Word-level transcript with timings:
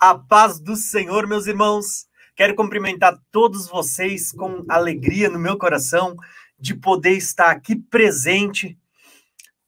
A 0.00 0.16
paz 0.16 0.60
do 0.60 0.76
Senhor, 0.76 1.26
meus 1.26 1.48
irmãos. 1.48 2.06
Quero 2.36 2.54
cumprimentar 2.54 3.18
todos 3.32 3.66
vocês 3.66 4.30
com 4.30 4.64
alegria 4.68 5.28
no 5.28 5.40
meu 5.40 5.58
coração 5.58 6.14
de 6.56 6.72
poder 6.72 7.16
estar 7.16 7.50
aqui 7.50 7.74
presente. 7.74 8.78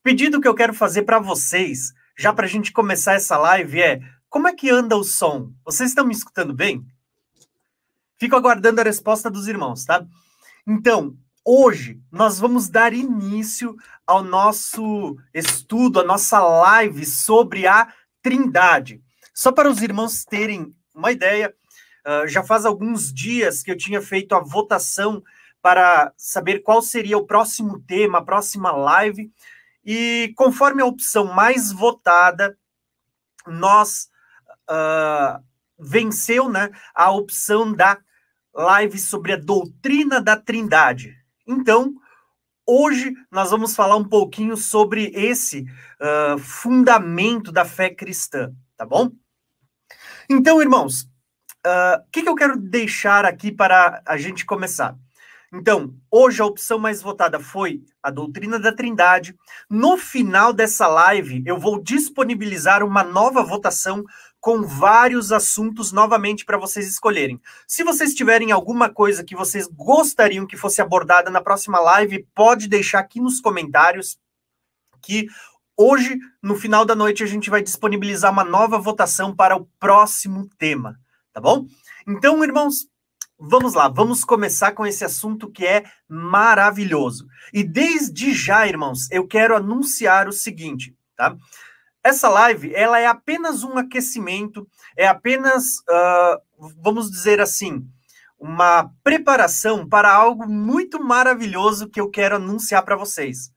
Pedido 0.05 0.41
que 0.41 0.46
eu 0.46 0.55
quero 0.55 0.73
fazer 0.73 1.03
para 1.03 1.19
vocês, 1.19 1.93
já 2.17 2.32
para 2.32 2.46
a 2.46 2.49
gente 2.49 2.71
começar 2.71 3.14
essa 3.14 3.37
live, 3.37 3.82
é 3.82 4.01
como 4.29 4.46
é 4.46 4.55
que 4.55 4.71
anda 4.71 4.96
o 4.96 5.03
som? 5.03 5.53
Vocês 5.64 5.91
estão 5.91 6.07
me 6.07 6.14
escutando 6.14 6.55
bem? 6.55 6.87
Fico 8.17 8.37
aguardando 8.37 8.81
a 8.81 8.85
resposta 8.85 9.29
dos 9.29 9.49
irmãos, 9.49 9.85
tá? 9.85 10.07
Então, 10.65 11.17
hoje 11.45 12.01
nós 12.09 12.39
vamos 12.39 12.69
dar 12.69 12.93
início 12.93 13.75
ao 14.07 14.23
nosso 14.23 15.18
estudo, 15.35 15.99
a 15.99 16.04
nossa 16.04 16.39
live 16.39 17.04
sobre 17.04 17.67
a 17.67 17.93
Trindade. 18.23 19.03
Só 19.40 19.50
para 19.50 19.71
os 19.71 19.80
irmãos 19.80 20.22
terem 20.22 20.76
uma 20.94 21.11
ideia, 21.11 21.54
uh, 22.07 22.29
já 22.29 22.44
faz 22.44 22.67
alguns 22.67 23.11
dias 23.11 23.62
que 23.62 23.71
eu 23.71 23.76
tinha 23.76 24.03
feito 24.03 24.35
a 24.35 24.40
votação 24.40 25.25
para 25.62 26.12
saber 26.14 26.58
qual 26.58 26.82
seria 26.82 27.17
o 27.17 27.25
próximo 27.25 27.81
tema, 27.81 28.18
a 28.18 28.22
próxima 28.22 28.71
live, 28.71 29.32
e 29.82 30.34
conforme 30.36 30.82
a 30.82 30.84
opção 30.84 31.25
mais 31.25 31.72
votada, 31.72 32.55
nós 33.47 34.11
uh, 34.69 35.42
venceu 35.78 36.47
né, 36.47 36.69
a 36.95 37.11
opção 37.11 37.72
da 37.72 37.97
live 38.53 38.98
sobre 38.98 39.33
a 39.33 39.39
doutrina 39.39 40.20
da 40.20 40.36
Trindade. 40.36 41.17
Então, 41.47 41.95
hoje 42.67 43.14
nós 43.31 43.50
vamos 43.50 43.75
falar 43.75 43.97
um 43.97 44.06
pouquinho 44.06 44.55
sobre 44.55 45.11
esse 45.15 45.65
uh, 45.98 46.39
fundamento 46.39 47.50
da 47.50 47.65
fé 47.65 47.89
cristã, 47.89 48.53
tá 48.77 48.84
bom? 48.84 49.11
Então, 50.33 50.62
irmãos, 50.62 51.09
o 51.67 51.69
uh, 51.69 52.05
que, 52.12 52.23
que 52.23 52.28
eu 52.28 52.36
quero 52.36 52.56
deixar 52.56 53.25
aqui 53.25 53.50
para 53.50 54.00
a 54.06 54.17
gente 54.17 54.47
começar? 54.47 54.97
Então, 55.53 55.92
hoje 56.09 56.41
a 56.41 56.47
opção 56.47 56.78
mais 56.78 57.03
votada 57.03 57.41
foi 57.41 57.83
a 58.00 58.12
doutrina 58.12 58.56
da 58.56 58.70
Trindade. 58.70 59.34
No 59.69 59.97
final 59.97 60.53
dessa 60.53 60.87
live, 60.87 61.42
eu 61.45 61.59
vou 61.59 61.83
disponibilizar 61.83 62.84
uma 62.84 63.03
nova 63.03 63.42
votação 63.42 64.05
com 64.39 64.62
vários 64.62 65.33
assuntos 65.33 65.91
novamente 65.91 66.44
para 66.44 66.56
vocês 66.56 66.87
escolherem. 66.89 67.41
Se 67.67 67.83
vocês 67.83 68.15
tiverem 68.15 68.53
alguma 68.53 68.89
coisa 68.89 69.25
que 69.25 69.34
vocês 69.34 69.67
gostariam 69.67 70.47
que 70.47 70.56
fosse 70.56 70.81
abordada 70.81 71.28
na 71.28 71.41
próxima 71.41 71.81
live, 71.81 72.25
pode 72.37 72.69
deixar 72.69 73.00
aqui 73.00 73.20
nos 73.20 73.41
comentários 73.41 74.17
que 75.03 75.27
Hoje, 75.83 76.19
no 76.42 76.56
final 76.56 76.84
da 76.84 76.95
noite, 76.95 77.25
a 77.25 77.27
gente 77.27 77.48
vai 77.48 77.62
disponibilizar 77.62 78.31
uma 78.31 78.45
nova 78.45 78.78
votação 78.78 79.34
para 79.34 79.56
o 79.56 79.64
próximo 79.81 80.47
tema, 80.59 81.00
tá 81.33 81.41
bom? 81.41 81.64
Então, 82.06 82.45
irmãos, 82.45 82.87
vamos 83.39 83.72
lá, 83.72 83.89
vamos 83.89 84.22
começar 84.22 84.72
com 84.72 84.84
esse 84.84 85.06
assunto 85.06 85.50
que 85.50 85.64
é 85.64 85.84
maravilhoso. 86.06 87.27
E 87.50 87.64
desde 87.64 88.34
já, 88.34 88.67
irmãos, 88.67 89.11
eu 89.11 89.27
quero 89.27 89.56
anunciar 89.56 90.28
o 90.28 90.33
seguinte, 90.33 90.95
tá? 91.17 91.34
Essa 92.05 92.28
live, 92.28 92.75
ela 92.75 93.00
é 93.00 93.06
apenas 93.06 93.65
um 93.65 93.78
aquecimento, 93.78 94.69
é 94.94 95.09
apenas, 95.09 95.78
uh, 95.89 96.70
vamos 96.83 97.11
dizer 97.11 97.41
assim, 97.41 97.89
uma 98.39 98.91
preparação 99.03 99.89
para 99.89 100.12
algo 100.12 100.47
muito 100.47 101.03
maravilhoso 101.03 101.89
que 101.89 102.03
eu 102.03 102.11
quero 102.11 102.37
anunciar 102.37 102.83
para 102.83 102.97
vocês 102.97 103.50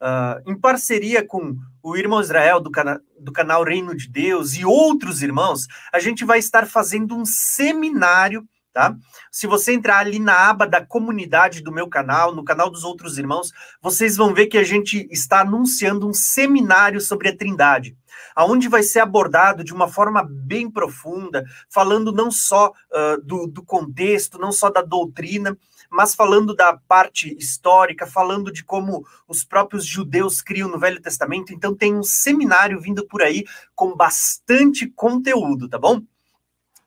uh, 0.00 0.50
em 0.50 0.58
parceria 0.58 1.24
com 1.24 1.56
o 1.82 1.96
irmão 1.96 2.20
Israel 2.20 2.60
do, 2.60 2.70
cana 2.70 3.00
do 3.18 3.32
canal 3.32 3.64
Reino 3.64 3.96
de 3.96 4.08
Deus 4.08 4.54
e 4.54 4.64
outros 4.64 5.22
irmãos, 5.22 5.66
a 5.92 5.98
gente 5.98 6.24
vai 6.24 6.38
estar 6.38 6.66
fazendo 6.66 7.16
um 7.16 7.24
seminário 7.24 8.46
Tá? 8.78 8.94
Se 9.32 9.48
você 9.48 9.72
entrar 9.72 9.98
ali 9.98 10.20
na 10.20 10.50
aba 10.50 10.64
da 10.64 10.84
comunidade 10.84 11.62
do 11.62 11.72
meu 11.72 11.88
canal, 11.88 12.32
no 12.32 12.44
canal 12.44 12.70
dos 12.70 12.84
outros 12.84 13.18
irmãos, 13.18 13.50
vocês 13.82 14.16
vão 14.16 14.32
ver 14.32 14.46
que 14.46 14.56
a 14.56 14.62
gente 14.62 15.08
está 15.10 15.40
anunciando 15.40 16.06
um 16.06 16.14
seminário 16.14 17.00
sobre 17.00 17.28
a 17.28 17.36
Trindade, 17.36 17.96
aonde 18.36 18.68
vai 18.68 18.84
ser 18.84 19.00
abordado 19.00 19.64
de 19.64 19.74
uma 19.74 19.88
forma 19.88 20.22
bem 20.22 20.70
profunda, 20.70 21.44
falando 21.68 22.12
não 22.12 22.30
só 22.30 22.68
uh, 22.68 23.20
do, 23.20 23.48
do 23.48 23.64
contexto, 23.64 24.38
não 24.38 24.52
só 24.52 24.70
da 24.70 24.80
doutrina, 24.80 25.58
mas 25.90 26.14
falando 26.14 26.54
da 26.54 26.76
parte 26.76 27.34
histórica, 27.38 28.06
falando 28.06 28.52
de 28.52 28.62
como 28.64 29.06
os 29.26 29.44
próprios 29.44 29.86
judeus 29.86 30.40
criam 30.40 30.68
no 30.68 30.78
Velho 30.78 31.00
Testamento. 31.00 31.52
Então 31.52 31.74
tem 31.74 31.94
um 31.94 32.02
seminário 32.02 32.80
vindo 32.80 33.06
por 33.06 33.22
aí 33.22 33.44
com 33.74 33.96
bastante 33.96 34.86
conteúdo, 34.86 35.68
tá 35.68 35.78
bom? 35.78 36.02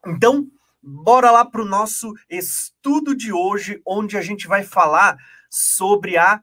Então, 0.05 0.47
bora 0.81 1.31
lá 1.31 1.45
para 1.45 1.61
o 1.61 1.67
nosso 1.67 2.13
estudo 2.29 3.15
de 3.15 3.31
hoje, 3.31 3.81
onde 3.85 4.17
a 4.17 4.21
gente 4.21 4.47
vai 4.47 4.63
falar 4.63 5.17
sobre 5.49 6.17
a 6.17 6.41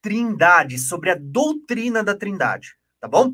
Trindade, 0.00 0.78
sobre 0.78 1.10
a 1.10 1.16
doutrina 1.18 2.04
da 2.04 2.14
Trindade, 2.14 2.76
tá 3.00 3.08
bom? 3.08 3.32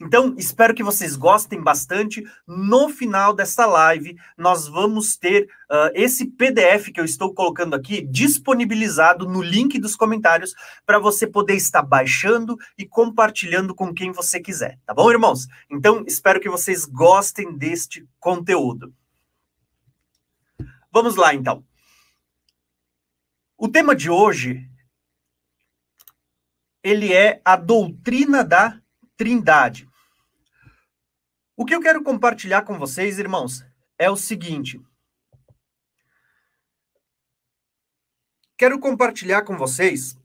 Então, 0.00 0.34
espero 0.38 0.74
que 0.74 0.82
vocês 0.82 1.14
gostem 1.14 1.60
bastante. 1.60 2.24
No 2.46 2.88
final 2.88 3.34
dessa 3.34 3.66
live, 3.66 4.16
nós 4.36 4.66
vamos 4.66 5.14
ter 5.14 5.44
uh, 5.70 5.90
esse 5.92 6.26
PDF 6.26 6.90
que 6.90 6.98
eu 6.98 7.04
estou 7.04 7.34
colocando 7.34 7.74
aqui 7.74 8.00
disponibilizado 8.00 9.28
no 9.28 9.42
link 9.42 9.78
dos 9.78 9.94
comentários 9.94 10.54
para 10.86 10.98
você 10.98 11.26
poder 11.26 11.54
estar 11.54 11.82
baixando 11.82 12.56
e 12.78 12.86
compartilhando 12.86 13.74
com 13.74 13.92
quem 13.92 14.10
você 14.10 14.40
quiser, 14.40 14.78
tá 14.86 14.94
bom, 14.94 15.10
irmãos? 15.10 15.46
Então, 15.70 16.02
espero 16.06 16.40
que 16.40 16.48
vocês 16.48 16.86
gostem 16.86 17.54
deste 17.54 18.08
conteúdo. 18.18 18.94
Vamos 20.90 21.14
lá, 21.16 21.34
então. 21.34 21.62
O 23.56 23.68
tema 23.68 23.94
de 23.94 24.08
hoje 24.08 24.66
ele 26.82 27.12
é 27.12 27.42
a 27.44 27.56
doutrina 27.56 28.42
da 28.42 28.80
Trindade. 29.14 29.89
O 31.60 31.64
que 31.66 31.74
eu 31.74 31.82
quero 31.82 32.02
compartilhar 32.02 32.62
com 32.62 32.78
vocês, 32.78 33.18
irmãos, 33.18 33.62
é 33.98 34.10
o 34.10 34.16
seguinte. 34.16 34.80
Quero 38.56 38.80
compartilhar 38.80 39.42
com 39.42 39.58
vocês 39.58 40.18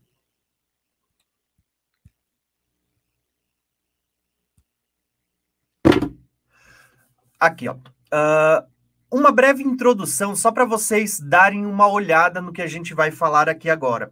aqui, 7.38 7.68
ó. 7.68 7.74
Uh, 7.74 8.66
uma 9.10 9.30
breve 9.30 9.62
introdução 9.62 10.34
só 10.34 10.50
para 10.50 10.64
vocês 10.64 11.20
darem 11.20 11.66
uma 11.66 11.86
olhada 11.86 12.40
no 12.40 12.50
que 12.50 12.62
a 12.62 12.66
gente 12.66 12.94
vai 12.94 13.10
falar 13.10 13.46
aqui 13.46 13.68
agora. 13.68 14.10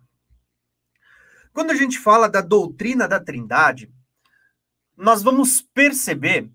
Quando 1.54 1.70
a 1.70 1.74
gente 1.74 1.98
fala 1.98 2.28
da 2.28 2.42
doutrina 2.42 3.08
da 3.08 3.18
Trindade, 3.18 3.90
nós 4.94 5.22
vamos 5.22 5.62
perceber 5.62 6.52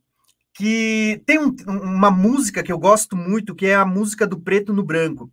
que 0.59 1.23
tem 1.25 1.39
um, 1.39 1.55
uma 1.67 2.11
música 2.11 2.61
que 2.61 2.69
eu 2.69 2.77
gosto 2.77 3.15
muito, 3.15 3.55
que 3.55 3.67
é 3.67 3.75
a 3.75 3.85
música 3.85 4.27
do 4.27 4.37
Preto 4.37 4.73
no 4.73 4.83
Branco, 4.83 5.31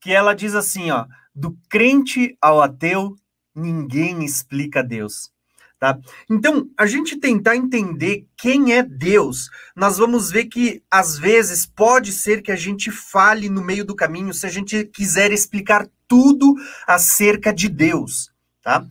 que 0.00 0.10
ela 0.10 0.34
diz 0.34 0.52
assim, 0.56 0.90
ó, 0.90 1.06
do 1.32 1.56
crente 1.70 2.36
ao 2.40 2.60
ateu, 2.60 3.14
ninguém 3.54 4.24
explica 4.24 4.82
Deus. 4.82 5.30
Tá? 5.78 5.96
Então, 6.28 6.68
a 6.76 6.86
gente 6.86 7.16
tentar 7.18 7.54
entender 7.54 8.26
quem 8.36 8.72
é 8.72 8.82
Deus, 8.82 9.48
nós 9.76 9.96
vamos 9.96 10.32
ver 10.32 10.46
que 10.46 10.82
às 10.90 11.16
vezes 11.16 11.64
pode 11.64 12.10
ser 12.10 12.42
que 12.42 12.50
a 12.50 12.56
gente 12.56 12.90
fale 12.90 13.48
no 13.48 13.62
meio 13.62 13.84
do 13.84 13.94
caminho 13.94 14.34
se 14.34 14.44
a 14.44 14.50
gente 14.50 14.86
quiser 14.86 15.30
explicar 15.30 15.88
tudo 16.08 16.52
acerca 16.84 17.54
de 17.54 17.68
Deus, 17.68 18.32
tá? 18.60 18.84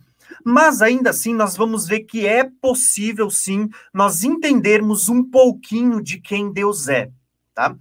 Mas 0.44 0.82
ainda 0.82 1.10
assim, 1.10 1.32
nós 1.32 1.56
vamos 1.56 1.86
ver 1.86 2.00
que 2.00 2.26
é 2.26 2.44
possível 2.44 3.30
sim 3.30 3.70
nós 3.92 4.22
entendermos 4.22 5.08
um 5.08 5.22
pouquinho 5.24 6.02
de 6.02 6.20
quem 6.20 6.52
Deus 6.52 6.86
é, 6.86 7.10
tá? 7.54 7.74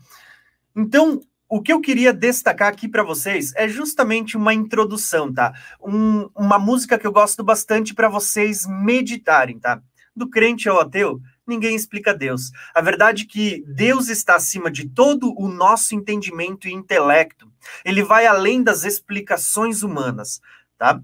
Então, 0.74 1.22
o 1.50 1.62
que 1.62 1.72
eu 1.72 1.82
queria 1.82 2.12
destacar 2.12 2.70
aqui 2.70 2.88
para 2.88 3.04
vocês 3.04 3.54
é 3.56 3.68
justamente 3.68 4.36
uma 4.38 4.54
introdução, 4.54 5.32
tá? 5.32 5.54
Um, 5.80 6.28
uma 6.36 6.58
música 6.58 6.98
que 6.98 7.06
eu 7.06 7.12
gosto 7.12 7.44
bastante 7.44 7.94
para 7.94 8.10
vocês 8.10 8.66
meditarem, 8.66 9.60
tá? 9.60 9.80
Do 10.16 10.30
crente 10.30 10.68
ao 10.68 10.80
ateu, 10.80 11.22
ninguém 11.46 11.76
explica 11.76 12.14
Deus. 12.14 12.52
A 12.74 12.82
verdade 12.82 13.24
é 13.24 13.28
que 13.28 13.64
Deus 13.68 14.08
está 14.08 14.36
acima 14.36 14.72
de 14.72 14.90
todo 14.90 15.32
o 15.38 15.48
nosso 15.48 15.94
entendimento 15.94 16.68
e 16.68 16.74
intelecto. 16.74 17.52
Ele 17.86 18.02
vai 18.02 18.26
além 18.26 18.64
das 18.64 18.84
explicações 18.84 19.84
humanas, 19.84 20.42
tá? 20.78 21.02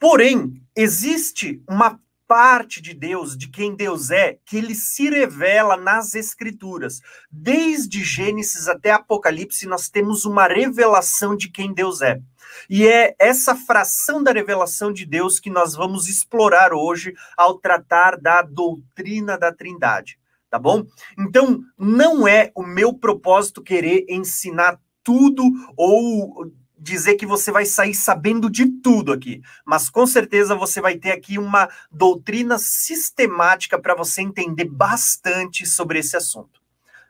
Porém, 0.00 0.60
existe 0.74 1.62
uma 1.68 2.00
parte 2.26 2.80
de 2.80 2.94
Deus, 2.94 3.36
de 3.36 3.48
quem 3.48 3.74
Deus 3.74 4.10
é, 4.10 4.38
que 4.46 4.56
ele 4.56 4.74
se 4.74 5.10
revela 5.10 5.76
nas 5.76 6.14
Escrituras. 6.14 7.00
Desde 7.30 8.02
Gênesis 8.02 8.66
até 8.66 8.92
Apocalipse, 8.92 9.66
nós 9.66 9.90
temos 9.90 10.24
uma 10.24 10.46
revelação 10.46 11.36
de 11.36 11.50
quem 11.50 11.74
Deus 11.74 12.00
é. 12.00 12.20
E 12.68 12.86
é 12.86 13.14
essa 13.18 13.54
fração 13.54 14.22
da 14.22 14.32
revelação 14.32 14.92
de 14.92 15.04
Deus 15.04 15.38
que 15.38 15.50
nós 15.50 15.74
vamos 15.74 16.08
explorar 16.08 16.72
hoje 16.72 17.12
ao 17.36 17.58
tratar 17.58 18.16
da 18.16 18.42
doutrina 18.42 19.36
da 19.36 19.52
Trindade. 19.52 20.18
tá 20.48 20.58
bom? 20.58 20.84
Então, 21.18 21.60
não 21.76 22.26
é 22.26 22.50
o 22.54 22.62
meu 22.62 22.94
propósito 22.94 23.62
querer 23.62 24.06
ensinar 24.08 24.80
tudo 25.02 25.42
ou 25.76 26.50
dizer 26.80 27.16
que 27.16 27.26
você 27.26 27.52
vai 27.52 27.66
sair 27.66 27.94
sabendo 27.94 28.48
de 28.48 28.66
tudo 28.66 29.12
aqui, 29.12 29.42
mas 29.66 29.90
com 29.90 30.06
certeza 30.06 30.54
você 30.54 30.80
vai 30.80 30.96
ter 30.96 31.12
aqui 31.12 31.38
uma 31.38 31.68
doutrina 31.92 32.58
sistemática 32.58 33.78
para 33.78 33.94
você 33.94 34.22
entender 34.22 34.64
bastante 34.64 35.66
sobre 35.66 35.98
esse 35.98 36.16
assunto. 36.16 36.60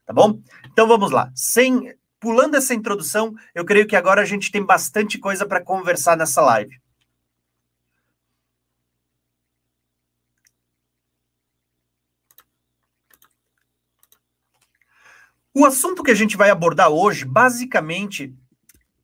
Tá 0.05 0.13
bom? 0.13 0.41
Então 0.67 0.89
vamos 0.89 1.13
lá. 1.13 1.31
Sem 1.35 1.95
pulando 2.19 2.57
essa 2.57 2.75
introdução, 2.75 3.35
eu 3.55 3.65
creio 3.65 3.87
que 3.87 3.97
agora 3.97 4.21
a 4.21 4.27
gente 4.27 4.51
tem 4.51 4.63
bastante 4.63 5.19
coisa 5.19 5.47
para 5.47 5.65
conversar 5.65 6.17
nessa 6.17 6.43
live. 6.43 6.79
O 15.55 15.65
assunto 15.65 16.03
que 16.03 16.11
a 16.11 16.15
gente 16.15 16.37
vai 16.37 16.51
abordar 16.51 16.91
hoje, 16.91 17.25
basicamente, 17.25 18.35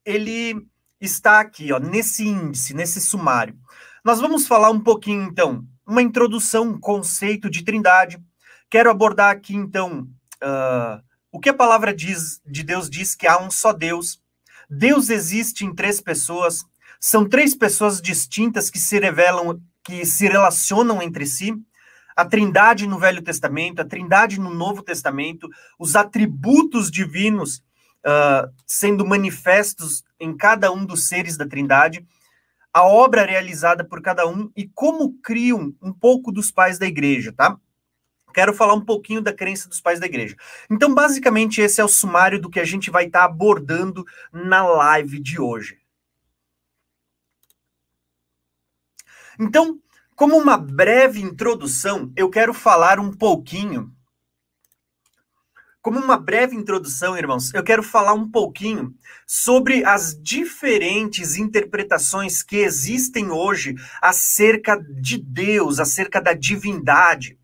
ele 0.06 0.66
está 1.00 1.40
aqui, 1.40 1.72
ó, 1.72 1.78
nesse 1.78 2.26
índice, 2.26 2.72
nesse 2.72 3.00
sumário. 3.00 3.58
Nós 4.04 4.20
vamos 4.20 4.46
falar 4.46 4.70
um 4.70 4.80
pouquinho, 4.80 5.24
então, 5.24 5.66
uma 5.84 6.00
introdução, 6.00 6.68
um 6.68 6.80
conceito 6.80 7.50
de 7.50 7.64
trindade. 7.64 8.18
Quero 8.70 8.88
abordar 8.88 9.30
aqui, 9.30 9.54
então, 9.54 10.08
uh, 10.42 11.02
o 11.32 11.40
que 11.40 11.48
a 11.48 11.54
palavra 11.54 11.92
diz, 11.92 12.40
de 12.46 12.62
Deus 12.62 12.88
diz 12.88 13.14
que 13.16 13.26
há 13.26 13.38
um 13.38 13.50
só 13.50 13.72
Deus. 13.72 14.22
Deus 14.70 15.10
existe 15.10 15.64
em 15.64 15.74
três 15.74 16.00
pessoas. 16.00 16.64
São 17.00 17.28
três 17.28 17.54
pessoas 17.54 18.00
distintas 18.00 18.70
que 18.70 18.78
se 18.78 18.98
revelam, 18.98 19.60
que 19.84 20.06
se 20.06 20.26
relacionam 20.26 21.02
entre 21.02 21.26
si 21.26 21.52
a 22.16 22.24
Trindade 22.24 22.86
no 22.86 22.98
Velho 22.98 23.20
Testamento, 23.20 23.80
a 23.80 23.84
Trindade 23.84 24.40
no 24.40 24.52
Novo 24.52 24.82
Testamento, 24.82 25.50
os 25.78 25.94
atributos 25.94 26.90
divinos 26.90 27.62
uh, 28.06 28.52
sendo 28.66 29.04
manifestos 29.04 30.04
em 30.18 30.36
cada 30.36 30.72
um 30.72 30.84
dos 30.84 31.08
seres 31.08 31.36
da 31.36 31.46
Trindade, 31.46 32.06
a 32.72 32.82
obra 32.84 33.24
realizada 33.24 33.84
por 33.84 34.00
cada 34.00 34.26
um 34.26 34.50
e 34.54 34.68
como 34.68 35.14
criam 35.22 35.74
um 35.82 35.92
pouco 35.92 36.30
dos 36.30 36.50
pais 36.50 36.78
da 36.78 36.86
igreja, 36.86 37.32
tá? 37.32 37.58
Quero 38.34 38.52
falar 38.52 38.74
um 38.74 38.84
pouquinho 38.84 39.22
da 39.22 39.32
crença 39.32 39.66
dos 39.66 39.80
pais 39.80 39.98
da 39.98 40.04
igreja. 40.04 40.36
Então, 40.68 40.94
basicamente, 40.94 41.62
esse 41.62 41.80
é 41.80 41.84
o 41.84 41.88
sumário 41.88 42.38
do 42.38 42.50
que 42.50 42.60
a 42.60 42.66
gente 42.66 42.90
vai 42.90 43.06
estar 43.06 43.20
tá 43.20 43.24
abordando 43.24 44.04
na 44.30 44.62
live 44.62 45.18
de 45.18 45.40
hoje. 45.40 45.78
Então, 49.40 49.80
como 50.14 50.36
uma 50.36 50.58
breve 50.58 51.22
introdução, 51.22 52.12
eu 52.14 52.28
quero 52.28 52.52
falar 52.52 53.00
um 53.00 53.10
pouquinho. 53.10 53.90
Como 55.86 56.00
uma 56.00 56.16
breve 56.16 56.56
introdução, 56.56 57.16
irmãos, 57.16 57.54
eu 57.54 57.62
quero 57.62 57.80
falar 57.80 58.12
um 58.12 58.28
pouquinho 58.28 58.92
sobre 59.24 59.84
as 59.84 60.20
diferentes 60.20 61.36
interpretações 61.36 62.42
que 62.42 62.56
existem 62.56 63.30
hoje 63.30 63.76
acerca 64.02 64.76
de 64.76 65.16
Deus, 65.16 65.78
acerca 65.78 66.20
da 66.20 66.32
divindade, 66.32 67.38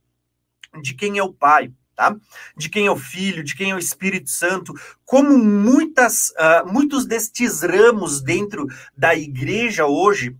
de 0.82 0.92
quem 0.92 1.18
é 1.18 1.22
o 1.22 1.32
Pai. 1.32 1.72
Tá? 1.94 2.16
De 2.56 2.68
quem 2.68 2.86
é 2.86 2.90
o 2.90 2.96
Filho, 2.96 3.44
de 3.44 3.54
quem 3.54 3.70
é 3.70 3.76
o 3.76 3.78
Espírito 3.78 4.28
Santo, 4.28 4.74
como 5.04 5.38
muitas, 5.38 6.30
uh, 6.30 6.66
muitos 6.66 7.06
destes 7.06 7.62
ramos 7.62 8.20
dentro 8.20 8.66
da 8.96 9.14
igreja 9.14 9.86
hoje 9.86 10.36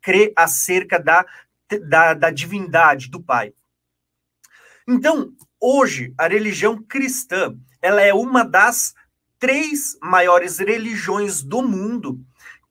crê 0.00 0.32
acerca 0.34 0.98
da, 0.98 1.26
da, 1.86 2.14
da 2.14 2.30
divindade 2.30 3.10
do 3.10 3.22
Pai. 3.22 3.52
Então, 4.88 5.34
hoje, 5.62 6.12
a 6.18 6.26
religião 6.26 6.82
cristã, 6.82 7.54
ela 7.80 8.02
é 8.02 8.12
uma 8.12 8.44
das 8.44 8.92
três 9.38 9.96
maiores 10.02 10.58
religiões 10.58 11.42
do 11.42 11.62
mundo 11.62 12.20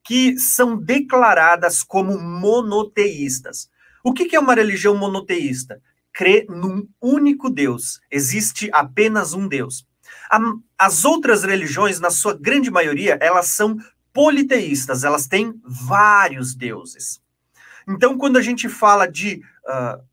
que 0.03 0.37
são 0.37 0.77
declaradas 0.77 1.83
como 1.83 2.19
monoteístas. 2.19 3.69
O 4.03 4.13
que 4.13 4.35
é 4.35 4.39
uma 4.39 4.55
religião 4.55 4.97
monoteísta? 4.97 5.81
Crê 6.13 6.45
num 6.49 6.87
único 6.99 7.49
Deus. 7.49 8.01
Existe 8.11 8.69
apenas 8.73 9.33
um 9.33 9.47
Deus. 9.47 9.85
As 10.77 11.05
outras 11.05 11.43
religiões, 11.43 11.99
na 11.99 12.09
sua 12.09 12.33
grande 12.33 12.71
maioria, 12.71 13.17
elas 13.21 13.47
são 13.47 13.77
politeístas, 14.13 15.03
elas 15.03 15.27
têm 15.27 15.53
vários 15.63 16.53
deuses. 16.55 17.21
Então, 17.87 18.17
quando 18.17 18.37
a 18.37 18.41
gente 18.41 18.67
fala 18.67 19.07
de, 19.07 19.41
uh, 19.65 20.03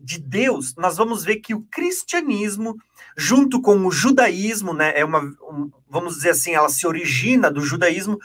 de 0.00 0.18
Deus, 0.18 0.74
nós 0.76 0.96
vamos 0.96 1.24
ver 1.24 1.36
que 1.36 1.54
o 1.54 1.62
cristianismo, 1.70 2.76
junto 3.16 3.60
com 3.60 3.86
o 3.86 3.90
judaísmo, 3.90 4.72
né, 4.72 4.92
é 4.98 5.04
uma, 5.04 5.20
um, 5.20 5.70
vamos 5.88 6.14
dizer 6.14 6.30
assim, 6.30 6.52
ela 6.52 6.68
se 6.68 6.86
origina 6.86 7.50
do 7.50 7.60
judaísmo, 7.60 8.18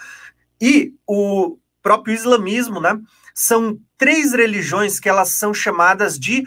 e 0.59 0.93
o 1.05 1.57
próprio 1.81 2.15
islamismo, 2.15 2.79
né, 2.79 2.99
são 3.33 3.77
três 3.97 4.31
religiões 4.33 4.99
que 4.99 5.09
elas 5.09 5.29
são 5.29 5.53
chamadas 5.53 6.17
de 6.17 6.45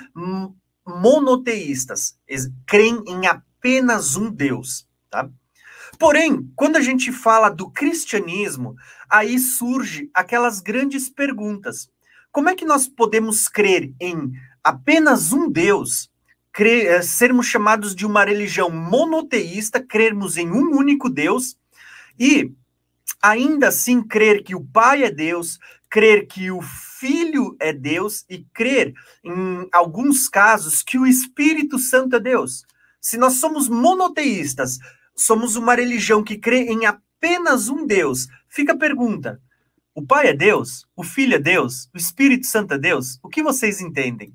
monoteístas, 0.87 2.19
creem 2.67 3.05
em 3.07 3.27
apenas 3.27 4.17
um 4.17 4.31
Deus, 4.31 4.89
tá? 5.11 5.29
Porém, 5.99 6.51
quando 6.55 6.77
a 6.77 6.81
gente 6.81 7.13
fala 7.13 7.49
do 7.51 7.71
cristianismo, 7.71 8.75
aí 9.11 9.39
surge 9.39 10.09
aquelas 10.15 10.61
grandes 10.61 11.11
perguntas. 11.11 11.91
Como 12.31 12.49
é 12.49 12.55
que 12.55 12.65
nós 12.65 12.87
podemos 12.87 13.49
crer 13.49 13.93
em 14.01 14.31
apenas 14.69 15.33
um 15.33 15.51
Deus, 15.51 16.11
crer, 16.53 16.87
eh, 16.87 17.03
sermos 17.03 17.47
chamados 17.47 17.95
de 17.95 18.05
uma 18.05 18.23
religião 18.23 18.69
monoteísta, 18.71 19.81
crermos 19.81 20.37
em 20.37 20.51
um 20.51 20.77
único 20.77 21.09
Deus 21.09 21.57
e 22.19 22.53
ainda 23.23 23.69
assim 23.69 24.03
crer 24.03 24.43
que 24.45 24.55
o 24.55 24.63
Pai 24.63 25.05
é 25.05 25.11
Deus, 25.11 25.59
crer 25.89 26.27
que 26.27 26.51
o 26.51 26.61
Filho 26.61 27.57
é 27.59 27.73
Deus 27.73 28.27
e 28.29 28.45
crer, 28.53 28.93
em 29.25 29.67
alguns 29.73 30.29
casos, 30.29 30.83
que 30.83 30.99
o 30.99 31.07
Espírito 31.07 31.79
Santo 31.79 32.17
é 32.17 32.21
Deus? 32.21 32.65
Se 33.01 33.17
nós 33.17 33.35
somos 33.35 33.71
monoteístas, 33.71 34.79
somos 35.17 35.57
uma 35.57 35.75
religião 35.75 36.23
que 36.23 36.37
crê 36.37 36.65
em 36.65 36.85
apenas 36.85 37.71
um 37.71 37.87
Deus, 37.87 38.27
fica 38.49 38.75
a 38.75 38.79
pergunta: 38.79 39.41
o 39.95 40.05
Pai 40.05 40.27
é 40.27 40.35
Deus? 40.35 40.87
O 40.95 41.03
Filho 41.03 41.37
é 41.37 41.39
Deus? 41.39 41.89
O 41.95 41.97
Espírito 41.97 42.47
Santo 42.47 42.75
é 42.75 42.79
Deus? 42.79 43.19
O 43.23 43.29
que 43.29 43.43
vocês 43.43 43.81
entendem? 43.81 44.35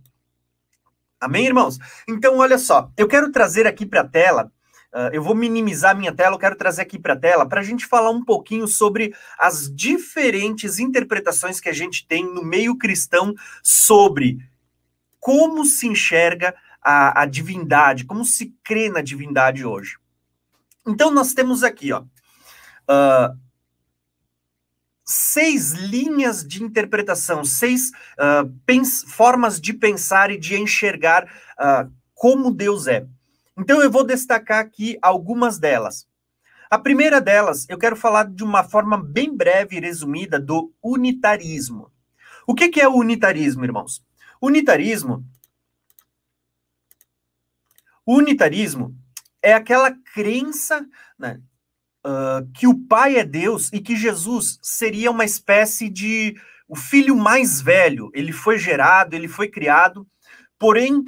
Amém, 1.24 1.46
irmãos? 1.46 1.80
Então, 2.06 2.38
olha 2.39 2.58
só, 2.58 2.92
eu 2.98 3.08
quero 3.08 3.32
trazer 3.32 3.65
aqui 3.65 3.86
para 3.86 4.01
a 4.01 4.08
tela, 4.08 4.51
uh, 4.94 5.08
eu 5.13 5.24
vou 5.24 5.34
minimizar 5.34 5.96
minha 5.96 6.13
tela, 6.13 6.36
eu 6.36 6.39
quero 6.39 6.58
trazer 6.58 6.82
aqui 6.82 7.00
para 7.00 7.13
a 7.13 7.18
tela 7.18 7.48
para 7.48 7.62
a 7.62 7.63
gente 7.63 7.86
falar 7.86 8.10
um 8.10 8.25
pouquinho 8.25 8.68
sobre 8.68 9.15
as 9.39 9.74
diferentes 9.74 10.80
interpretações 10.80 11.62
que 11.62 11.70
a 11.70 11.74
gente 11.74 12.06
tem 12.06 12.25
no 12.25 12.44
meio 12.44 12.77
cristão 12.77 13.34
sobre 13.63 14.38
como 15.18 15.63
se 15.63 15.88
enxerga 15.88 16.53
a, 16.82 17.22
a 17.22 17.25
divindade, 17.25 18.03
como 18.03 18.25
se 18.25 18.53
crê 18.62 18.89
na 18.89 19.00
divindade 19.00 19.65
hoje. 19.65 19.98
Então, 20.86 21.10
nós 21.10 21.34
temos 21.34 21.63
aqui, 21.63 21.94
ó, 21.94 22.01
uh, 22.01 23.42
seis 25.05 25.72
linhas 25.74 26.45
de 26.45 26.63
interpretação, 26.63 27.43
seis 27.43 27.91
uh, 28.17 29.10
formas 29.10 29.60
de 29.60 29.74
pensar 29.74 30.31
e 30.31 30.39
de 30.39 30.55
enxergar 30.55 31.25
uh, 31.25 31.91
como 32.13 32.51
Deus 32.51 32.88
é. 32.88 33.05
Então 33.57 33.81
eu 33.81 33.91
vou 33.91 34.03
destacar 34.03 34.60
aqui 34.60 34.98
algumas 35.01 35.60
delas. 35.60 36.07
A 36.69 36.79
primeira 36.79 37.22
delas, 37.22 37.67
eu 37.69 37.77
quero 37.77 37.95
falar 37.95 38.24
de 38.24 38.43
uma 38.43 38.63
forma 38.63 38.98
bem 38.98 39.36
breve 39.36 39.77
e 39.77 39.79
resumida 39.79 40.39
do 40.39 40.74
unitarismo. 40.81 41.91
O 42.48 42.55
que, 42.55 42.69
que 42.69 42.81
é 42.81 42.88
o 42.88 42.95
unitarismo, 42.95 43.63
irmãos? 43.63 44.03
Unitarismo. 44.41 45.24
Unitarismo 48.05 48.98
é 49.41 49.53
aquela 49.53 49.91
crença 49.91 50.86
né, 51.17 51.39
que 52.53 52.67
o 52.67 52.77
Pai 52.77 53.17
é 53.17 53.24
Deus 53.24 53.69
e 53.72 53.79
que 53.79 53.95
Jesus 53.95 54.60
seria 54.62 55.10
uma 55.12 55.25
espécie 55.25 55.89
de 55.89 56.36
o 56.67 56.75
filho 56.75 57.15
mais 57.15 57.62
velho. 57.62 58.10
Ele 58.13 58.31
foi 58.31 58.57
gerado, 58.57 59.15
ele 59.15 59.27
foi 59.27 59.48
criado, 59.48 60.07
porém, 60.57 61.03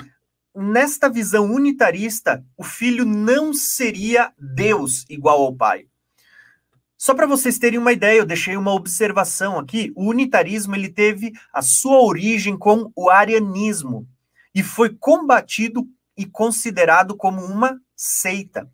nesta 0.56 1.10
visão 1.10 1.52
unitarista, 1.52 2.46
o 2.58 2.64
filho 2.64 3.06
não 3.06 3.54
seria 3.54 4.32
Deus 4.38 5.06
igual 5.10 5.42
ao 5.42 5.56
Pai. 5.56 5.88
Só 6.98 7.14
para 7.14 7.28
vocês 7.28 7.60
terem 7.60 7.78
uma 7.78 7.92
ideia, 7.92 8.20
eu 8.20 8.26
deixei 8.26 8.56
uma 8.56 8.74
observação 8.74 9.60
aqui. 9.60 9.92
O 9.96 10.10
unitarismo 10.10 10.76
ele 10.76 10.90
teve 10.90 11.34
a 11.54 11.62
sua 11.62 12.02
origem 12.02 12.58
com 12.58 12.92
o 12.96 13.10
arianismo 13.10 14.08
e 14.54 14.64
foi 14.64 14.96
combatido 14.96 15.86
e 16.18 16.26
considerado 16.26 17.16
como 17.16 17.44
uma 17.44 17.80
seita, 17.96 18.70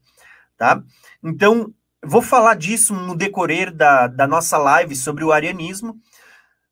tá? 0.56 0.84
Então, 1.24 1.74
Vou 2.04 2.22
falar 2.22 2.56
disso 2.56 2.96
no 2.96 3.16
decorrer 3.16 3.72
da, 3.72 4.08
da 4.08 4.26
nossa 4.26 4.58
live 4.58 4.96
sobre 4.96 5.24
o 5.24 5.32
arianismo. 5.32 6.00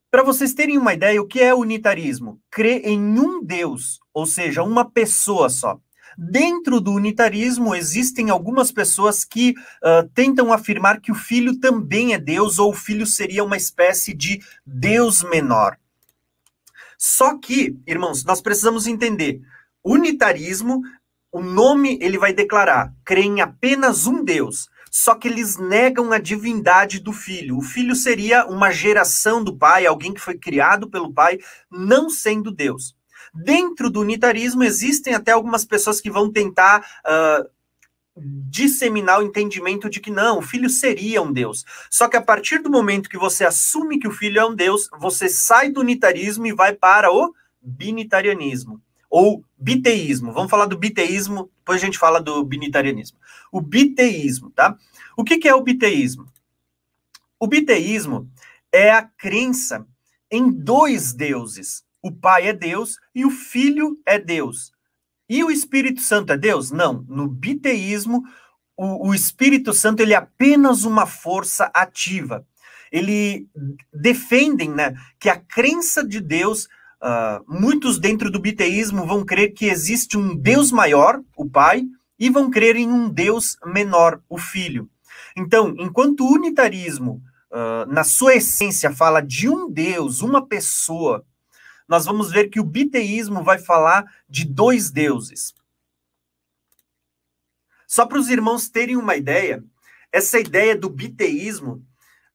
Para 0.10 0.24
vocês 0.24 0.56
terem 0.56 0.76
uma 0.76 0.94
ideia, 0.94 1.22
o 1.22 1.28
que 1.28 1.40
é 1.40 1.54
unitarismo? 1.54 2.42
Crer 2.50 2.82
em 2.84 3.00
um 3.20 3.44
Deus, 3.44 4.00
ou 4.12 4.26
seja, 4.26 4.64
uma 4.64 4.90
pessoa 4.90 5.48
só. 5.48 5.80
Dentro 6.18 6.82
do 6.82 6.92
unitarismo, 6.92 7.76
existem 7.76 8.32
algumas 8.32 8.72
pessoas 8.72 9.24
que 9.24 9.52
uh, 9.52 10.10
tentam 10.16 10.52
afirmar 10.52 11.00
que 11.00 11.12
o 11.12 11.16
filho 11.16 11.60
também 11.60 12.16
é 12.16 12.18
Deus, 12.18 12.58
ou 12.58 12.72
o 12.72 12.76
filho 12.76 13.06
seria 13.06 13.44
uma 13.44 13.56
espécie 13.56 14.16
de 14.16 14.42
Deus 14.66 15.22
menor. 15.22 15.78
Só 16.98 17.38
que, 17.38 17.78
irmãos, 17.86 18.26
nós 18.26 18.42
precisamos 18.42 18.88
entender: 18.88 19.42
unitarismo, 19.84 20.82
o 21.32 21.40
nome 21.40 22.00
ele 22.02 22.18
vai 22.18 22.34
declarar, 22.34 22.92
crê 23.06 23.22
em 23.22 23.42
apenas 23.42 24.08
um 24.08 24.24
Deus. 24.24 24.68
Só 24.92 25.16
que 25.16 25.28
eles 25.28 25.58
negam 25.58 26.12
a 26.12 26.18
divindade 26.18 27.00
do 27.00 27.14
filho. 27.14 27.58
O 27.58 27.62
filho 27.62 27.96
seria 27.96 28.46
uma 28.46 28.72
geração 28.72 29.44
do 29.44 29.56
pai, 29.56 29.86
alguém 29.86 30.14
que 30.14 30.22
foi 30.22 30.38
criado 30.38 30.90
pelo 30.90 31.14
pai, 31.14 31.40
não 31.72 32.10
sendo 32.10 32.52
Deus. 32.52 32.96
Dentro 33.34 33.90
do 33.90 34.02
unitarismo, 34.02 34.64
existem 34.64 35.14
até 35.14 35.32
algumas 35.32 35.64
pessoas 35.64 36.02
que 36.02 36.10
vão 36.10 36.32
tentar 36.32 36.80
uh, 37.06 37.50
disseminar 38.16 39.20
o 39.20 39.24
entendimento 39.24 39.90
de 39.90 40.00
que 40.00 40.12
não, 40.12 40.40
o 40.40 40.42
filho 40.42 40.70
seria 40.70 41.22
um 41.22 41.32
Deus. 41.32 41.64
Só 41.90 42.08
que 42.08 42.18
a 42.18 42.22
partir 42.22 42.60
do 42.60 42.70
momento 42.70 43.10
que 43.10 43.18
você 43.18 43.46
assume 43.46 44.00
que 44.00 44.08
o 44.08 44.12
filho 44.12 44.40
é 44.40 44.46
um 44.46 44.56
Deus, 44.56 44.90
você 45.00 45.30
sai 45.30 45.70
do 45.70 45.80
unitarismo 45.80 46.46
e 46.48 46.54
vai 46.54 46.74
para 46.74 47.12
o 47.12 47.34
binitarianismo. 47.62 48.82
Ou 49.10 49.44
biteísmo. 49.58 50.32
Vamos 50.32 50.50
falar 50.50 50.66
do 50.66 50.78
biteísmo, 50.78 51.50
depois 51.58 51.82
a 51.82 51.86
gente 51.86 51.98
fala 51.98 52.22
do 52.22 52.44
binitarianismo. 52.44 53.18
O 53.52 53.60
biteísmo, 53.60 54.52
tá? 54.52 54.78
O 55.18 55.24
que, 55.24 55.38
que 55.38 55.48
é 55.48 55.56
o 55.56 55.64
biteísmo? 55.64 56.26
O 57.40 57.48
biteísmo 57.48 58.30
é 58.72 58.92
a 58.92 59.02
crença 59.02 59.86
em 60.32 60.52
dois 60.52 61.14
deuses. 61.14 61.84
O 62.02 62.12
Pai 62.12 62.48
é 62.48 62.54
Deus 62.54 62.98
e 63.14 63.26
o 63.26 63.32
Filho 63.32 64.00
é 64.06 64.20
Deus. 64.20 64.72
E 65.28 65.44
o 65.44 65.52
Espírito 65.52 66.02
Santo 66.02 66.34
é 66.34 66.38
Deus? 66.38 66.72
Não. 66.72 67.06
No 67.08 67.28
biteísmo, 67.28 68.24
o, 68.76 69.10
o 69.10 69.14
Espírito 69.14 69.74
Santo 69.74 70.02
ele 70.02 70.14
é 70.14 70.18
apenas 70.18 70.84
uma 70.84 71.06
força 71.06 71.70
ativa. 71.74 72.46
Ele 72.92 73.48
defendem 73.94 74.70
né, 74.70 74.96
que 75.20 75.30
a 75.30 75.40
crença 75.40 76.06
de 76.06 76.20
Deus, 76.20 76.68
uh, 77.02 77.44
muitos 77.48 78.00
dentro 78.00 78.30
do 78.30 78.40
biteísmo 78.40 79.06
vão 79.06 79.26
crer 79.26 79.54
que 79.54 79.66
existe 79.66 80.18
um 80.18 80.36
Deus 80.36 80.72
maior, 80.72 81.22
o 81.36 81.50
Pai, 81.50 81.84
e 82.18 82.30
vão 82.30 82.50
crer 82.50 82.76
em 82.76 82.90
um 82.90 83.10
Deus 83.10 83.58
menor, 83.66 84.22
o 84.28 84.38
Filho. 84.38 84.90
Então, 85.36 85.74
enquanto 85.78 86.26
o 86.26 86.34
unitarismo, 86.34 87.24
uh, 87.52 87.92
na 87.92 88.04
sua 88.04 88.36
essência, 88.36 88.92
fala 88.92 89.22
de 89.22 89.48
um 89.48 89.70
Deus, 89.72 90.22
uma 90.22 90.46
pessoa, 90.46 91.26
nós 91.88 92.06
vamos 92.06 92.32
ver 92.32 92.50
que 92.50 92.60
o 92.60 92.64
biteísmo 92.64 93.44
vai 93.44 93.58
falar 93.58 94.06
de 94.30 94.46
dois 94.46 94.92
deuses. 94.92 95.54
Só 97.88 98.06
para 98.06 98.20
os 98.20 98.30
irmãos 98.30 98.70
terem 98.70 98.96
uma 98.96 99.16
ideia, 99.16 99.64
essa 100.12 100.40
ideia 100.40 100.76
do 100.76 100.90
biteísmo 100.90 101.84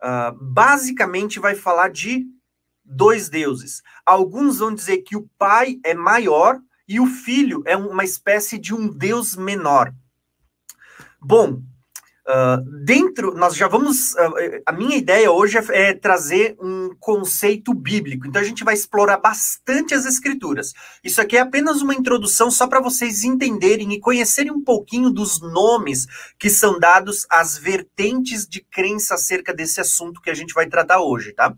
uh, 0.02 0.32
basicamente 0.40 1.38
vai 1.38 1.54
falar 1.54 1.90
de 1.90 2.26
dois 2.84 3.28
deuses. 3.28 3.82
Alguns 4.04 4.58
vão 4.58 4.74
dizer 4.74 4.98
que 4.98 5.16
o 5.16 5.28
pai 5.38 5.78
é 5.84 5.94
maior 5.94 6.60
e 6.86 7.00
o 7.00 7.06
filho 7.06 7.62
é 7.66 7.76
uma 7.76 8.04
espécie 8.04 8.58
de 8.58 8.74
um 8.74 8.88
deus 8.88 9.36
menor. 9.36 9.92
Bom, 11.20 11.62
Uh, 12.26 12.62
dentro, 12.82 13.34
nós 13.34 13.54
já 13.54 13.68
vamos. 13.68 14.14
Uh, 14.14 14.62
a 14.64 14.72
minha 14.72 14.96
ideia 14.96 15.30
hoje 15.30 15.58
é, 15.58 15.90
é, 15.90 15.92
trazer 15.92 16.56
um 16.58 16.88
conceito 16.98 17.74
bíblico, 17.74 18.26
então 18.26 18.40
a 18.40 18.44
gente 18.44 18.64
vai 18.64 18.72
explorar 18.72 19.18
bastante 19.18 19.92
as 19.92 20.06
escrituras. 20.06 20.72
Isso 21.04 21.20
aqui 21.20 21.36
é 21.36 21.40
apenas 21.40 21.82
uma 21.82 21.94
introdução 21.94 22.50
só 22.50 22.66
para 22.66 22.80
vocês 22.80 23.24
entenderem 23.24 23.92
e 23.92 24.00
conhecerem 24.00 24.50
um 24.50 24.64
pouquinho 24.64 25.10
dos 25.10 25.38
nomes 25.42 26.06
que 26.38 26.48
são 26.48 26.80
dados 26.80 27.26
às 27.28 27.58
vertentes 27.58 28.46
de 28.46 28.62
crença 28.62 29.16
acerca 29.16 29.52
desse 29.52 29.78
assunto 29.78 30.22
que 30.22 30.30
a 30.30 30.34
gente 30.34 30.54
vai 30.54 30.66
tratar 30.66 31.02
hoje, 31.02 31.30
tá? 31.34 31.54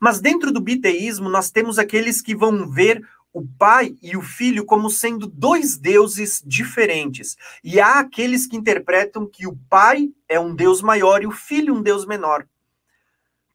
Mas 0.00 0.20
dentro 0.20 0.52
do 0.52 0.60
biteísmo, 0.60 1.28
nós 1.28 1.50
temos 1.50 1.78
aqueles 1.78 2.20
que 2.20 2.34
vão 2.34 2.70
ver 2.70 3.06
o 3.32 3.44
pai 3.58 3.96
e 4.00 4.16
o 4.16 4.22
filho 4.22 4.64
como 4.64 4.88
sendo 4.88 5.26
dois 5.26 5.76
deuses 5.76 6.40
diferentes. 6.46 7.36
E 7.64 7.80
há 7.80 7.98
aqueles 7.98 8.46
que 8.46 8.56
interpretam 8.56 9.26
que 9.26 9.46
o 9.46 9.58
pai 9.68 10.08
é 10.28 10.38
um 10.38 10.54
deus 10.54 10.80
maior 10.80 11.22
e 11.22 11.26
o 11.26 11.32
filho 11.32 11.74
um 11.74 11.82
deus 11.82 12.06
menor. 12.06 12.46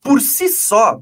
Por 0.01 0.19
si 0.19 0.49
só, 0.49 1.01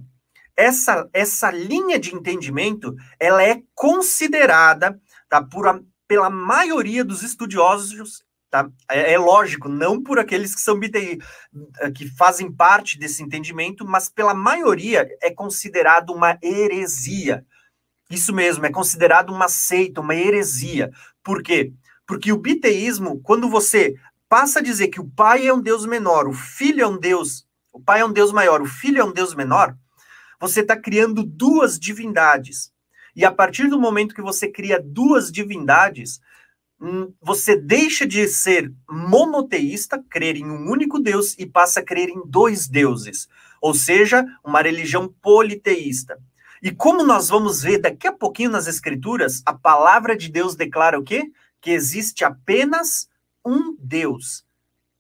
essa, 0.56 1.10
essa 1.12 1.52
linha 1.52 2.00
de 2.00 2.14
entendimento 2.14 2.96
ela 3.20 3.44
é 3.44 3.62
considerada 3.74 5.00
tá, 5.28 5.42
por 5.44 5.68
a, 5.68 5.80
pela 6.08 6.30
maioria 6.30 7.04
dos 7.04 7.22
estudiosos 7.22 8.24
Tá? 8.50 8.70
É, 8.90 9.14
é, 9.14 9.18
lógico, 9.18 9.68
não 9.68 10.02
por 10.02 10.20
aqueles 10.20 10.56
que 10.56 10.62
são 10.62 10.80
BTI, 10.80 11.20
que 11.94 12.10
fazem 12.16 12.52
parte 12.52 12.98
desse 12.98 13.22
entendimento, 13.22 13.86
mas 13.86 14.08
pela 14.08 14.34
maioria 14.34 15.08
é 15.22 15.30
considerado 15.30 16.12
uma 16.12 16.38
heresia. 16.42 17.46
Isso 18.10 18.34
mesmo, 18.34 18.66
é 18.66 18.72
considerado 18.72 19.34
uma 19.34 19.50
seita, 19.50 20.00
uma 20.00 20.16
heresia. 20.16 20.92
Por 21.22 21.44
quê? 21.44 21.74
Porque 22.06 22.32
o 22.32 22.38
biteísmo, 22.38 23.20
quando 23.22 23.50
você 23.50 23.96
passa 24.30 24.60
a 24.60 24.64
dizer 24.64 24.88
que 24.88 25.02
o 25.02 25.10
pai 25.10 25.46
é 25.46 25.54
um 25.54 25.62
deus 25.62 25.86
menor, 25.86 26.28
o 26.28 26.34
filho 26.34 26.82
é 26.82 26.88
um 26.88 26.98
deus, 26.98 27.46
o 27.72 27.82
pai 27.82 28.00
é 28.00 28.06
um 28.06 28.14
deus 28.14 28.32
maior, 28.32 28.62
o 28.62 28.66
filho 28.66 29.02
é 29.02 29.04
um 29.04 29.12
deus 29.12 29.36
menor, 29.36 29.76
você 30.40 30.62
está 30.62 30.78
criando 30.78 31.22
duas 31.22 31.78
divindades. 31.78 32.72
E 33.14 33.26
a 33.26 33.32
partir 33.32 33.68
do 33.68 33.80
momento 33.80 34.16
que 34.16 34.22
você 34.22 34.48
cria 34.48 34.80
duas 34.82 35.32
divindades, 35.32 36.22
você 37.22 37.56
deixa 37.56 38.06
de 38.06 38.28
ser 38.28 38.72
monoteísta, 38.90 40.04
crer 40.10 40.36
em 40.36 40.46
um 40.46 40.70
único 40.70 41.00
Deus, 41.00 41.36
e 41.38 41.46
passa 41.46 41.80
a 41.80 41.84
crer 41.84 42.10
em 42.10 42.22
dois 42.26 42.68
deuses. 42.68 43.28
Ou 43.62 43.74
seja, 43.74 44.26
uma 44.44 44.62
religião 44.62 45.14
politeísta. 45.22 46.18
E 46.62 46.72
como 46.72 47.04
nós 47.04 47.30
vamos 47.30 47.62
ver 47.62 47.80
daqui 47.80 48.08
a 48.08 48.12
pouquinho 48.12 48.50
nas 48.50 48.68
Escrituras, 48.68 49.42
a 49.46 49.54
palavra 49.54 50.16
de 50.16 50.30
Deus 50.30 50.56
declara 50.56 51.00
o 51.00 51.04
quê? 51.04 51.32
Que 51.62 51.72
existe 51.72 52.24
apenas 52.24 53.08
um 53.46 53.76
Deus. 53.80 54.47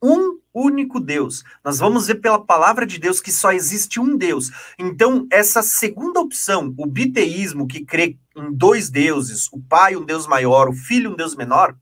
Um 0.01 0.39
único 0.53 0.99
Deus. 0.99 1.43
Nós 1.63 1.79
vamos 1.79 2.07
ver 2.07 2.15
pela 2.15 2.43
palavra 2.43 2.85
de 2.85 2.99
Deus 2.99 3.21
que 3.21 3.31
só 3.31 3.51
existe 3.51 3.99
um 3.99 4.17
Deus. 4.17 4.51
Então, 4.77 5.27
essa 5.31 5.61
segunda 5.61 6.19
opção, 6.19 6.73
o 6.77 6.85
biteísmo, 6.85 7.67
que 7.67 7.85
crê 7.85 8.17
em 8.35 8.51
dois 8.53 8.89
deuses, 8.89 9.47
o 9.51 9.59
Pai, 9.59 9.95
um 9.95 10.05
Deus 10.05 10.27
maior, 10.27 10.69
o 10.69 10.73
Filho, 10.73 11.11
um 11.11 11.15
Deus 11.15 11.35
menor, 11.35 11.75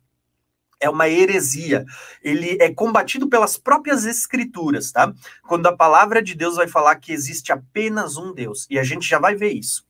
é 0.80 0.90
uma 0.90 1.08
heresia. 1.10 1.86
Ele 2.22 2.58
é 2.62 2.74
combatido 2.74 3.28
pelas 3.28 3.58
próprias 3.58 4.06
escrituras, 4.06 4.92
tá? 4.92 5.14
Quando 5.44 5.68
a 5.68 5.76
palavra 5.76 6.22
de 6.22 6.36
Deus 6.36 6.56
vai 6.56 6.68
falar 6.68 6.96
que 6.98 7.12
existe 7.12 7.52
apenas 7.52 8.18
um 8.18 8.34
Deus. 8.34 8.68
E 8.70 8.78
a 8.78 8.84
gente 8.84 9.08
já 9.08 9.20
vai 9.20 9.36
ver 9.36 9.54
isso. 9.54 9.86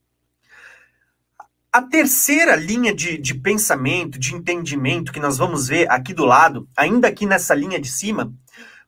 A 1.76 1.82
terceira 1.82 2.56
linha 2.56 2.96
de, 2.96 3.18
de 3.18 3.34
pensamento, 3.34 4.18
de 4.18 4.34
entendimento 4.34 5.12
que 5.12 5.20
nós 5.20 5.38
vamos 5.38 5.68
ver 5.68 5.92
aqui 5.92 6.14
do 6.14 6.24
lado, 6.24 6.70
ainda 6.74 7.10
aqui 7.10 7.26
nessa 7.26 7.54
linha 7.54 7.78
de 7.78 7.90
cima, 7.90 8.34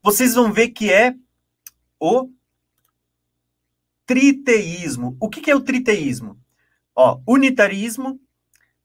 vocês 0.02 0.36
vão 0.36 0.54
ver 0.54 0.70
que 0.70 0.90
é 0.90 1.14
o 2.00 2.32
triteísmo. 4.06 5.18
O 5.20 5.28
que, 5.28 5.42
que 5.42 5.52
é 5.52 5.56
o 5.58 5.60
triteísmo? 5.60 6.40
Ó, 6.96 7.20
unitarismo 7.28 8.22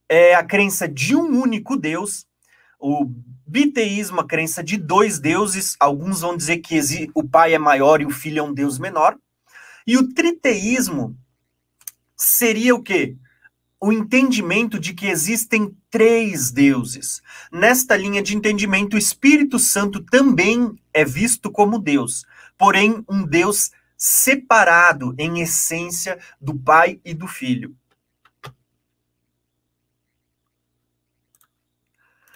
é 0.09 0.35
a 0.35 0.43
crença 0.43 0.89
de 0.89 1.15
um 1.15 1.41
único 1.41 1.77
Deus 1.77 2.27
o 2.81 3.09
biteísmo, 3.47 4.21
a 4.21 4.27
crença 4.27 4.65
de 4.65 4.77
dois 4.77 5.21
deuses, 5.21 5.77
alguns 5.79 6.23
vão 6.23 6.37
dizer 6.37 6.59
que 6.59 7.09
o 7.15 7.23
pai 7.23 7.55
é 7.55 7.59
maior 7.59 8.01
e 8.01 8.07
o 8.07 8.11
filho 8.11 8.41
é 8.41 8.43
um 8.43 8.53
deus 8.53 8.81
menor. 8.81 9.17
E 9.87 9.97
o 9.97 10.13
triteísmo 10.13 11.17
seria 12.17 12.75
o 12.75 12.83
quê? 12.83 13.17
O 13.85 13.93
entendimento 13.93 14.79
de 14.79 14.95
que 14.95 15.09
existem 15.09 15.77
três 15.91 16.53
deuses. 16.53 17.21
Nesta 17.51 17.97
linha 17.97 18.23
de 18.23 18.37
entendimento, 18.37 18.95
o 18.95 18.99
Espírito 18.99 19.59
Santo 19.59 20.01
também 20.05 20.73
é 20.95 21.05
visto 21.05 21.51
como 21.51 21.81
Deus, 21.81 22.25
porém 22.57 23.05
um 23.11 23.27
Deus 23.27 23.73
separado 23.99 25.13
em 25.19 25.41
essência 25.41 26.17
do 26.41 26.57
Pai 26.57 27.01
e 27.05 27.13
do 27.13 27.27
Filho. 27.27 27.75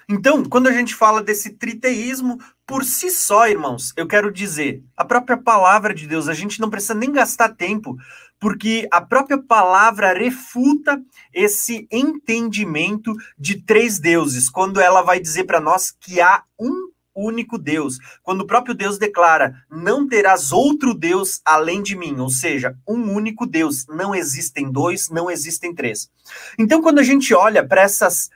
Então, 0.08 0.44
quando 0.44 0.68
a 0.68 0.72
gente 0.72 0.94
fala 0.94 1.20
desse 1.20 1.50
triteísmo, 1.50 2.38
por 2.64 2.84
si 2.84 3.10
só, 3.10 3.48
irmãos, 3.48 3.92
eu 3.96 4.06
quero 4.06 4.32
dizer, 4.32 4.84
a 4.96 5.04
própria 5.04 5.36
palavra 5.36 5.92
de 5.92 6.06
Deus, 6.06 6.28
a 6.28 6.34
gente 6.34 6.60
não 6.60 6.70
precisa 6.70 6.94
nem 6.94 7.10
gastar 7.10 7.48
tempo, 7.56 7.96
porque 8.38 8.86
a 8.92 9.00
própria 9.00 9.36
palavra 9.36 10.12
refuta 10.12 11.02
esse 11.34 11.88
entendimento 11.90 13.12
de 13.36 13.60
três 13.60 13.98
deuses, 13.98 14.48
quando 14.48 14.80
ela 14.80 15.02
vai 15.02 15.18
dizer 15.18 15.44
para 15.44 15.60
nós 15.60 15.90
que 15.90 16.20
há 16.20 16.44
um 16.56 16.90
único 17.16 17.58
Deus. 17.58 17.98
Quando 18.22 18.42
o 18.42 18.46
próprio 18.46 18.74
Deus 18.74 18.98
declara: 18.98 19.54
Não 19.70 20.06
terás 20.06 20.52
outro 20.52 20.92
Deus 20.92 21.40
além 21.44 21.82
de 21.82 21.96
mim, 21.96 22.20
ou 22.20 22.28
seja, 22.28 22.76
um 22.86 23.12
único 23.12 23.46
Deus. 23.46 23.86
Não 23.88 24.14
existem 24.14 24.70
dois, 24.70 25.08
não 25.08 25.30
existem 25.30 25.74
três. 25.74 26.10
Então, 26.58 26.82
quando 26.82 26.98
a 26.98 27.02
gente 27.02 27.32
olha 27.34 27.66
para 27.66 27.82
essas 27.82 28.30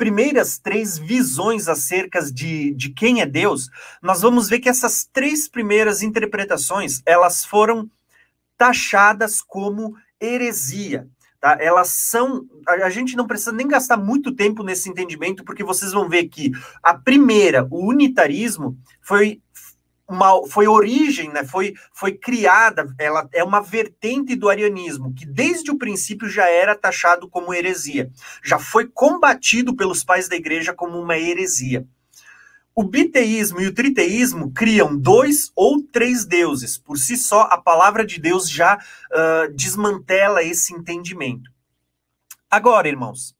primeiras 0.00 0.58
três 0.58 0.96
visões 0.96 1.68
acerca 1.68 2.22
de, 2.22 2.72
de 2.72 2.88
quem 2.88 3.20
é 3.20 3.26
Deus, 3.26 3.68
nós 4.00 4.22
vamos 4.22 4.48
ver 4.48 4.58
que 4.58 4.68
essas 4.70 5.06
três 5.12 5.46
primeiras 5.46 6.00
interpretações, 6.00 7.02
elas 7.04 7.44
foram 7.44 7.86
taxadas 8.56 9.42
como 9.42 9.94
heresia. 10.18 11.06
Tá? 11.38 11.58
Elas 11.60 11.88
são. 11.88 12.46
A 12.66 12.88
gente 12.88 13.14
não 13.14 13.26
precisa 13.26 13.52
nem 13.52 13.68
gastar 13.68 13.98
muito 13.98 14.34
tempo 14.34 14.62
nesse 14.62 14.88
entendimento, 14.88 15.44
porque 15.44 15.62
vocês 15.62 15.92
vão 15.92 16.08
ver 16.08 16.28
que 16.28 16.50
a 16.82 16.94
primeira, 16.94 17.68
o 17.70 17.86
unitarismo, 17.86 18.78
foi 19.02 19.42
uma, 20.10 20.44
foi 20.48 20.66
origem, 20.66 21.30
né, 21.30 21.44
foi, 21.44 21.74
foi 21.92 22.12
criada, 22.12 22.92
ela 22.98 23.28
é 23.32 23.44
uma 23.44 23.60
vertente 23.60 24.34
do 24.34 24.48
arianismo, 24.48 25.14
que 25.14 25.24
desde 25.24 25.70
o 25.70 25.78
princípio 25.78 26.28
já 26.28 26.48
era 26.50 26.74
taxado 26.74 27.28
como 27.28 27.54
heresia, 27.54 28.10
já 28.42 28.58
foi 28.58 28.88
combatido 28.88 29.74
pelos 29.76 30.02
pais 30.02 30.28
da 30.28 30.34
igreja 30.34 30.74
como 30.74 30.98
uma 30.98 31.16
heresia. 31.16 31.86
O 32.74 32.82
biteísmo 32.82 33.60
e 33.60 33.66
o 33.66 33.74
triteísmo 33.74 34.52
criam 34.52 34.96
dois 34.96 35.52
ou 35.54 35.82
três 35.82 36.24
deuses. 36.24 36.78
Por 36.78 36.96
si 36.96 37.16
só, 37.16 37.42
a 37.42 37.58
palavra 37.58 38.06
de 38.06 38.18
Deus 38.18 38.48
já 38.48 38.76
uh, 38.76 39.52
desmantela 39.54 40.42
esse 40.42 40.72
entendimento. 40.72 41.50
Agora, 42.48 42.88
irmãos, 42.88 43.34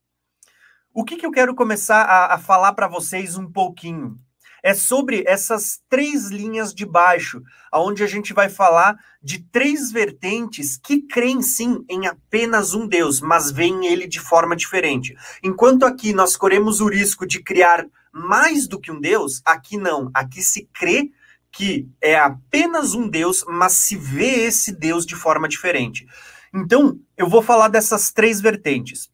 o 0.92 1.04
que, 1.04 1.16
que 1.16 1.24
eu 1.24 1.30
quero 1.30 1.54
começar 1.54 2.02
a, 2.02 2.34
a 2.34 2.38
falar 2.38 2.74
para 2.74 2.88
vocês 2.88 3.36
um 3.36 3.50
pouquinho? 3.50 4.16
É 4.62 4.74
sobre 4.74 5.24
essas 5.26 5.80
três 5.88 6.28
linhas 6.28 6.74
de 6.74 6.84
baixo, 6.84 7.42
aonde 7.70 8.02
a 8.02 8.06
gente 8.06 8.32
vai 8.32 8.48
falar 8.48 8.96
de 9.22 9.40
três 9.50 9.90
vertentes 9.90 10.76
que 10.76 11.02
creem 11.02 11.42
sim 11.42 11.84
em 11.88 12.06
apenas 12.06 12.74
um 12.74 12.86
Deus, 12.86 13.20
mas 13.20 13.50
veem 13.50 13.86
ele 13.86 14.06
de 14.06 14.20
forma 14.20 14.56
diferente. 14.56 15.14
Enquanto 15.42 15.84
aqui 15.84 16.12
nós 16.12 16.36
corremos 16.36 16.80
o 16.80 16.88
risco 16.88 17.26
de 17.26 17.42
criar 17.42 17.86
mais 18.12 18.66
do 18.66 18.80
que 18.80 18.90
um 18.90 19.00
Deus, 19.00 19.40
aqui 19.44 19.76
não. 19.76 20.10
Aqui 20.14 20.42
se 20.42 20.68
crê 20.72 21.10
que 21.52 21.88
é 22.00 22.18
apenas 22.18 22.94
um 22.94 23.08
Deus, 23.08 23.44
mas 23.48 23.72
se 23.72 23.96
vê 23.96 24.44
esse 24.44 24.72
Deus 24.72 25.04
de 25.04 25.16
forma 25.16 25.48
diferente. 25.48 26.06
Então, 26.52 26.98
eu 27.16 27.28
vou 27.28 27.42
falar 27.42 27.68
dessas 27.68 28.12
três 28.12 28.40
vertentes. 28.40 29.10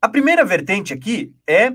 A 0.00 0.08
primeira 0.08 0.44
vertente 0.44 0.92
aqui 0.92 1.34
é 1.46 1.72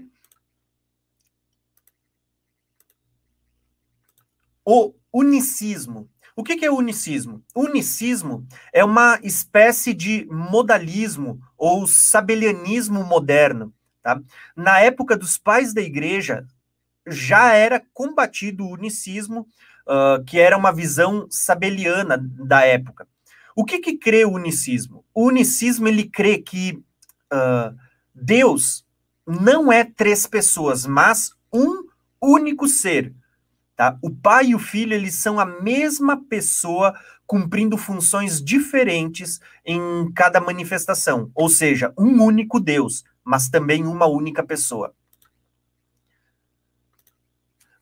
o 4.71 4.93
unicismo. 5.11 6.07
O 6.35 6.43
que, 6.43 6.63
é 6.63 6.71
unicismo? 6.71 7.43
Unicismo 7.55 8.45
é 8.71 8.85
uma 8.85 9.19
espécie 9.23 9.95
de 9.95 10.27
modalismo 10.29 11.41
ou 11.57 11.87
sabelianismo 11.87 13.03
moderno. 13.03 13.73
Tá? 14.03 14.21
Na 14.55 14.79
época 14.79 15.17
dos 15.17 15.39
pais 15.39 15.73
da 15.73 15.81
igreja, 15.81 16.45
já 17.07 17.53
era 17.53 17.81
combatido 17.91 18.63
o 18.63 18.71
unicismo, 18.71 19.47
uh, 19.87 20.23
que 20.23 20.39
era 20.39 20.55
uma 20.55 20.71
visão 20.71 21.25
sabeliana 21.31 22.15
da 22.19 22.63
época. 22.63 23.07
O 23.55 23.65
que, 23.65 23.79
que 23.79 23.97
crê 23.97 24.23
o 24.23 24.33
unicismo? 24.33 25.03
O 25.15 25.25
unicismo 25.25 25.87
ele 25.87 26.03
crê 26.03 26.37
que 26.37 26.79
uh, 27.33 27.75
Deus 28.13 28.85
não 29.25 29.71
é 29.71 29.83
três 29.83 30.27
pessoas, 30.27 30.85
mas 30.85 31.33
um 31.51 31.85
único 32.21 32.67
ser. 32.67 33.15
Tá? 33.79 33.97
O 34.01 34.13
pai 34.13 34.47
e 34.47 34.55
o 34.55 34.59
filho 34.59 34.93
eles 34.93 35.13
são 35.13 35.39
a 35.39 35.45
mesma 35.45 36.21
pessoa 36.25 36.93
cumprindo 37.25 37.77
funções 37.77 38.43
diferentes 38.43 39.39
em 39.65 40.11
cada 40.13 40.41
manifestação, 40.41 41.31
ou 41.33 41.47
seja, 41.47 41.93
um 41.97 42.21
único 42.21 42.59
Deus, 42.59 43.05
mas 43.23 43.47
também 43.47 43.87
uma 43.87 44.05
única 44.05 44.43
pessoa. 44.43 44.93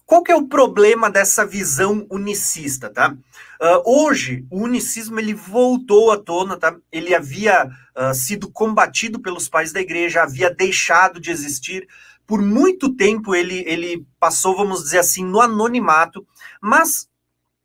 Qual 0.06 0.22
que 0.22 0.32
é 0.32 0.36
o 0.36 0.48
problema 0.48 1.10
dessa 1.10 1.44
visão 1.44 2.06
unicista, 2.12 2.92
tá? 2.92 3.18
Uh, 3.60 4.04
hoje, 4.06 4.46
o 4.52 4.62
unicismo 4.62 5.20
ele 5.20 5.34
voltou 5.34 6.12
à 6.12 6.18
tona, 6.18 6.58
tá? 6.58 6.78
Ele 6.92 7.16
havia 7.16 7.66
uh, 7.66 8.14
sido 8.14 8.52
combatido 8.52 9.20
pelos 9.20 9.50
pais 9.50 9.74
da 9.74 9.82
igreja, 9.82 10.22
havia 10.22 10.54
deixado 10.54 11.20
de 11.20 11.32
existir, 11.32 11.88
por 12.28 12.42
muito 12.42 12.94
tempo 12.94 13.34
ele, 13.34 13.64
ele 13.66 14.06
passou, 14.20 14.56
vamos 14.56 14.84
dizer 14.84 15.00
assim, 15.00 15.24
no 15.24 15.40
anonimato, 15.40 16.28
mas 16.62 17.10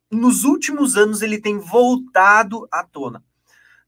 nos 0.09 0.45
últimos 0.45 0.95
anos 0.95 1.21
ele 1.21 1.39
tem 1.39 1.59
voltado 1.59 2.65
à 2.71 2.83
tona. 2.83 3.21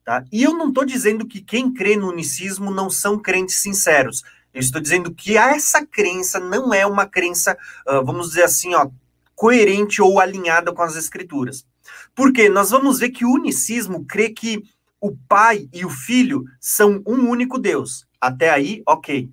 Tá? 0.03 0.23
E 0.31 0.43
eu 0.43 0.53
não 0.53 0.69
estou 0.69 0.85
dizendo 0.85 1.25
que 1.25 1.41
quem 1.41 1.73
crê 1.73 1.95
no 1.95 2.09
unicismo 2.09 2.69
não 2.69 2.89
são 2.89 3.17
crentes 3.17 3.61
sinceros. 3.61 4.21
Eu 4.53 4.59
estou 4.59 4.81
dizendo 4.81 5.13
que 5.13 5.37
essa 5.37 5.85
crença 5.85 6.39
não 6.39 6.73
é 6.73 6.85
uma 6.85 7.07
crença, 7.07 7.57
uh, 7.87 8.05
vamos 8.05 8.29
dizer 8.29 8.43
assim, 8.43 8.75
ó, 8.75 8.89
coerente 9.33 10.01
ou 10.01 10.19
alinhada 10.19 10.73
com 10.73 10.81
as 10.81 10.95
escrituras. 10.95 11.65
Porque 12.13 12.49
nós 12.49 12.69
vamos 12.69 12.99
ver 12.99 13.09
que 13.09 13.25
o 13.25 13.31
unicismo 13.31 14.05
crê 14.05 14.29
que 14.29 14.63
o 14.99 15.15
pai 15.27 15.67
e 15.73 15.85
o 15.85 15.89
filho 15.89 16.45
são 16.59 17.01
um 17.05 17.29
único 17.29 17.57
Deus. 17.57 18.05
Até 18.19 18.49
aí, 18.49 18.81
ok. 18.87 19.29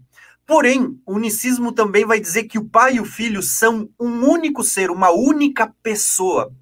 Porém, 0.47 1.01
o 1.07 1.15
unicismo 1.15 1.73
também 1.73 2.05
vai 2.05 2.21
dizer 2.21 2.45
que 2.45 2.59
o 2.59 2.69
pai 2.69 2.97
e 2.97 3.01
o 3.01 3.05
filho 3.05 3.43
são 3.43 3.89
um 3.99 4.29
único 4.29 4.63
ser, 4.63 4.91
uma 4.91 5.11
única 5.11 5.73
pessoa. 5.83 6.53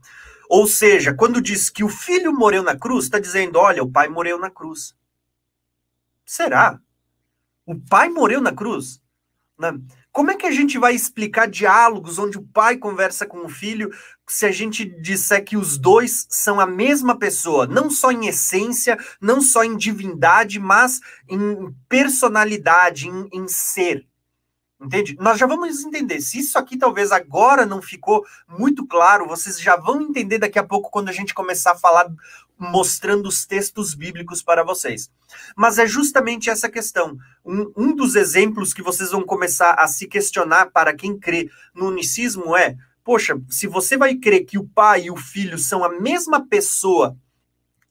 Ou 0.48 0.66
seja, 0.66 1.14
quando 1.14 1.40
diz 1.40 1.70
que 1.70 1.84
o 1.84 1.88
filho 1.88 2.32
morreu 2.32 2.62
na 2.62 2.76
cruz, 2.76 3.04
está 3.04 3.18
dizendo: 3.18 3.58
olha, 3.58 3.82
o 3.82 3.90
pai 3.90 4.08
morreu 4.08 4.38
na 4.38 4.50
cruz. 4.50 4.94
Será? 6.24 6.80
O 7.64 7.78
pai 7.78 8.08
morreu 8.08 8.40
na 8.40 8.52
cruz? 8.52 9.00
Como 10.12 10.30
é 10.30 10.36
que 10.36 10.46
a 10.46 10.50
gente 10.50 10.78
vai 10.78 10.94
explicar 10.94 11.48
diálogos 11.48 12.18
onde 12.18 12.38
o 12.38 12.42
pai 12.42 12.76
conversa 12.76 13.26
com 13.26 13.44
o 13.44 13.48
filho 13.48 13.90
se 14.30 14.46
a 14.46 14.52
gente 14.52 14.84
disser 14.84 15.44
que 15.44 15.56
os 15.56 15.76
dois 15.76 16.24
são 16.30 16.60
a 16.60 16.66
mesma 16.66 17.18
pessoa, 17.18 17.66
não 17.66 17.90
só 17.90 18.12
em 18.12 18.28
essência, 18.28 18.96
não 19.20 19.40
só 19.40 19.64
em 19.64 19.76
divindade, 19.76 20.60
mas 20.60 21.00
em 21.28 21.74
personalidade, 21.88 23.08
em, 23.08 23.28
em 23.32 23.48
ser? 23.48 24.06
Entende? 24.80 25.16
Nós 25.18 25.36
já 25.36 25.46
vamos 25.46 25.84
entender. 25.84 26.20
Se 26.20 26.38
isso 26.38 26.56
aqui 26.56 26.78
talvez 26.78 27.10
agora 27.10 27.66
não 27.66 27.82
ficou 27.82 28.24
muito 28.48 28.86
claro, 28.86 29.26
vocês 29.26 29.60
já 29.60 29.76
vão 29.76 30.00
entender 30.00 30.38
daqui 30.38 30.60
a 30.60 30.64
pouco 30.64 30.90
quando 30.90 31.08
a 31.08 31.12
gente 31.12 31.34
começar 31.34 31.72
a 31.72 31.78
falar 31.78 32.08
mostrando 32.56 33.26
os 33.26 33.44
textos 33.44 33.94
bíblicos 33.94 34.42
para 34.42 34.62
vocês. 34.62 35.10
Mas 35.56 35.78
é 35.78 35.86
justamente 35.86 36.48
essa 36.48 36.68
questão. 36.68 37.18
Um, 37.44 37.72
um 37.76 37.94
dos 37.96 38.14
exemplos 38.14 38.72
que 38.72 38.82
vocês 38.82 39.10
vão 39.10 39.22
começar 39.22 39.72
a 39.72 39.88
se 39.88 40.06
questionar 40.06 40.70
para 40.70 40.94
quem 40.94 41.18
crê 41.18 41.50
no 41.74 41.88
unicismo 41.88 42.56
é: 42.56 42.76
poxa, 43.04 43.40
se 43.48 43.66
você 43.66 43.96
vai 43.96 44.14
crer 44.16 44.44
que 44.44 44.58
o 44.58 44.68
pai 44.68 45.04
e 45.04 45.10
o 45.10 45.16
filho 45.16 45.58
são 45.58 45.84
a 45.84 46.00
mesma 46.00 46.46
pessoa 46.46 47.16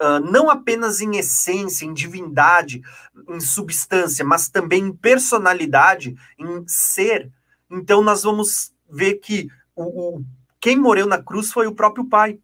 Uh, 0.01 0.17
não 0.31 0.49
apenas 0.49 1.01
em 1.01 1.17
essência, 1.17 1.83
em 1.83 1.93
divindade, 1.93 2.81
em 3.27 3.41
substância, 3.41 4.23
mas 4.23 4.47
também 4.47 4.85
em 4.85 4.93
personalidade, 4.93 6.15
em 6.37 6.65
ser. 6.65 7.29
Então 7.69 8.01
nós 8.01 8.23
vamos 8.23 8.71
ver 8.89 9.15
que 9.15 9.49
o, 9.75 9.83
o, 9.83 10.25
quem 10.57 10.77
morreu 10.77 11.05
na 11.05 11.21
cruz 11.21 11.51
foi 11.51 11.67
o 11.67 11.75
próprio 11.75 12.05
Pai. 12.05 12.39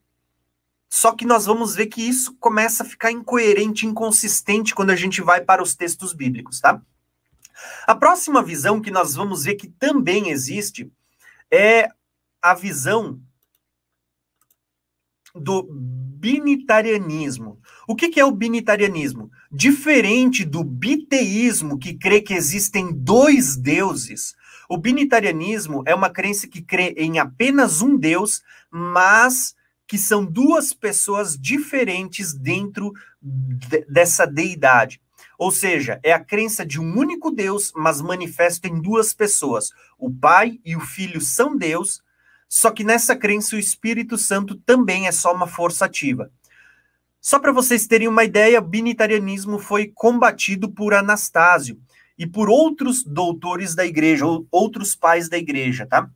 Só 0.89 1.13
que 1.13 1.25
nós 1.25 1.45
vamos 1.45 1.75
ver 1.75 1.87
que 1.87 2.01
isso 2.01 2.35
começa 2.39 2.83
a 2.83 2.85
ficar 2.85 3.11
incoerente, 3.11 3.85
inconsistente 3.85 4.75
quando 4.75 4.91
a 4.91 4.95
gente 4.95 5.21
vai 5.21 5.41
para 5.41 5.63
os 5.63 5.75
textos 5.75 6.13
bíblicos, 6.13 6.59
tá? 6.59 6.81
A 7.87 7.95
próxima 7.95 8.43
visão 8.43 8.81
que 8.81 8.91
nós 8.91 9.15
vamos 9.15 9.45
ver 9.45 9.55
que 9.55 9.69
também 9.69 10.29
existe 10.29 10.91
é 11.49 11.89
a 12.49 12.53
visão 12.53 13.19
do 15.33 15.63
binitarianismo. 15.63 17.59
O 17.87 17.95
que, 17.95 18.09
que 18.09 18.19
é 18.19 18.25
o 18.25 18.31
binitarianismo? 18.31 19.29
Diferente 19.51 20.45
do 20.45 20.63
biteísmo, 20.63 21.77
que 21.77 21.93
crê 21.93 22.21
que 22.21 22.33
existem 22.33 22.91
dois 22.93 23.57
deuses, 23.57 24.35
o 24.69 24.77
binitarianismo 24.77 25.83
é 25.85 25.93
uma 25.93 26.09
crença 26.09 26.47
que 26.47 26.61
crê 26.61 26.93
em 26.97 27.19
apenas 27.19 27.81
um 27.81 27.97
Deus, 27.97 28.41
mas 28.71 29.55
que 29.87 29.97
são 29.97 30.25
duas 30.25 30.73
pessoas 30.73 31.37
diferentes 31.37 32.33
dentro 32.33 32.91
de, 33.21 33.85
dessa 33.85 34.25
deidade. 34.25 34.99
Ou 35.37 35.51
seja, 35.51 35.99
é 36.01 36.13
a 36.13 36.23
crença 36.23 36.65
de 36.65 36.79
um 36.79 36.97
único 36.97 37.29
Deus, 37.29 37.71
mas 37.75 38.01
manifesto 38.01 38.67
em 38.67 38.81
duas 38.81 39.13
pessoas. 39.13 39.69
O 39.97 40.11
Pai 40.11 40.59
e 40.65 40.75
o 40.75 40.79
Filho 40.79 41.21
são 41.21 41.55
Deus, 41.55 42.01
só 42.57 42.71
que 42.71 42.85
nessa 42.85 43.17
crença 43.17 43.57
o 43.57 43.59
Espírito 43.59 44.17
Santo 44.17 44.55
também 44.55 45.07
é 45.07 45.11
só 45.11 45.33
uma 45.33 45.45
força 45.45 45.83
ativa. 45.83 46.31
Só 47.19 47.37
para 47.37 47.51
vocês 47.51 47.85
terem 47.85 48.07
uma 48.07 48.23
ideia, 48.23 48.59
o 48.59 48.63
binitarianismo 48.63 49.59
foi 49.59 49.91
combatido 49.93 50.71
por 50.71 50.93
Anastásio 50.93 51.77
e 52.17 52.25
por 52.25 52.49
outros 52.49 53.03
doutores 53.03 53.75
da 53.75 53.85
igreja, 53.85 54.25
ou 54.25 54.47
outros 54.49 54.95
pais 54.95 55.27
da 55.27 55.37
igreja, 55.37 55.85
tá? 55.85 56.03
O 56.03 56.09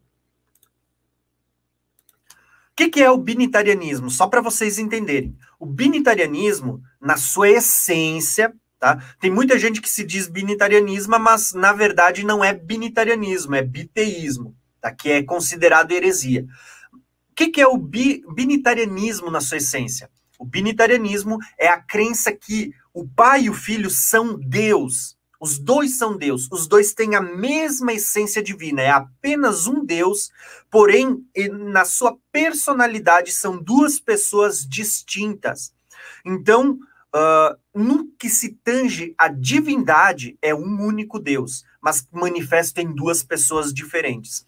que, 2.74 2.88
que 2.88 3.04
é 3.04 3.12
o 3.12 3.18
binitarianismo? 3.18 4.10
Só 4.10 4.26
para 4.26 4.40
vocês 4.40 4.80
entenderem. 4.80 5.36
O 5.60 5.66
binitarianismo, 5.66 6.82
na 7.02 7.18
sua 7.18 7.50
essência, 7.50 8.56
Tá? 8.80 8.98
Tem 9.20 9.30
muita 9.30 9.60
gente 9.60 9.82
que 9.82 9.90
se 9.90 10.06
diz 10.06 10.30
binitarianismo, 10.30 11.20
mas 11.20 11.52
na 11.52 11.74
verdade 11.74 12.26
não 12.26 12.42
é 12.42 12.54
binitarianismo, 12.54 13.54
é 13.54 13.62
biteísmo, 13.62 14.56
tá? 14.82 14.92
que 14.92 15.10
é 15.10 15.24
considerado 15.24 15.92
heresia. 15.92 16.46
O 16.94 17.36
que, 17.36 17.48
que 17.48 17.62
é 17.62 17.68
o 17.68 17.78
bi, 17.78 18.24
binitarianismo 18.34 19.32
na 19.32 19.42
sua 19.42 19.58
essência? 19.58 20.10
O 20.38 20.46
binitarianismo 20.46 21.38
é 21.58 21.68
a 21.68 21.82
crença 21.82 22.32
que 22.32 22.74
o 22.94 23.08
pai 23.08 23.44
e 23.44 23.50
o 23.50 23.54
filho 23.54 23.90
são 23.90 24.38
Deus. 24.40 25.18
Os 25.40 25.58
dois 25.58 25.98
são 25.98 26.18
Deus, 26.18 26.50
os 26.52 26.68
dois 26.68 26.94
têm 26.94 27.16
a 27.16 27.22
mesma 27.22 27.94
essência 27.94 28.44
divina, 28.44 28.82
é 28.82 28.90
apenas 28.90 29.68
um 29.68 29.86
Deus, 29.86 30.30
porém, 30.70 31.26
na 31.50 31.86
sua 31.86 32.18
personalidade, 32.30 33.32
são 33.32 33.58
duas 33.58 34.02
pessoas 34.02 34.68
distintas. 34.68 35.74
Então, 36.26 36.78
uh, 37.16 37.58
no 37.74 38.08
que 38.18 38.30
se 38.30 38.54
tange 38.64 39.14
a 39.18 39.28
divindade, 39.28 40.38
é 40.42 40.54
um 40.54 40.82
único 40.82 41.20
Deus, 41.20 41.64
mas 41.82 42.08
manifesto 42.12 42.80
em 42.80 42.94
duas 42.94 43.24
pessoas 43.24 43.74
diferentes. 43.74 44.46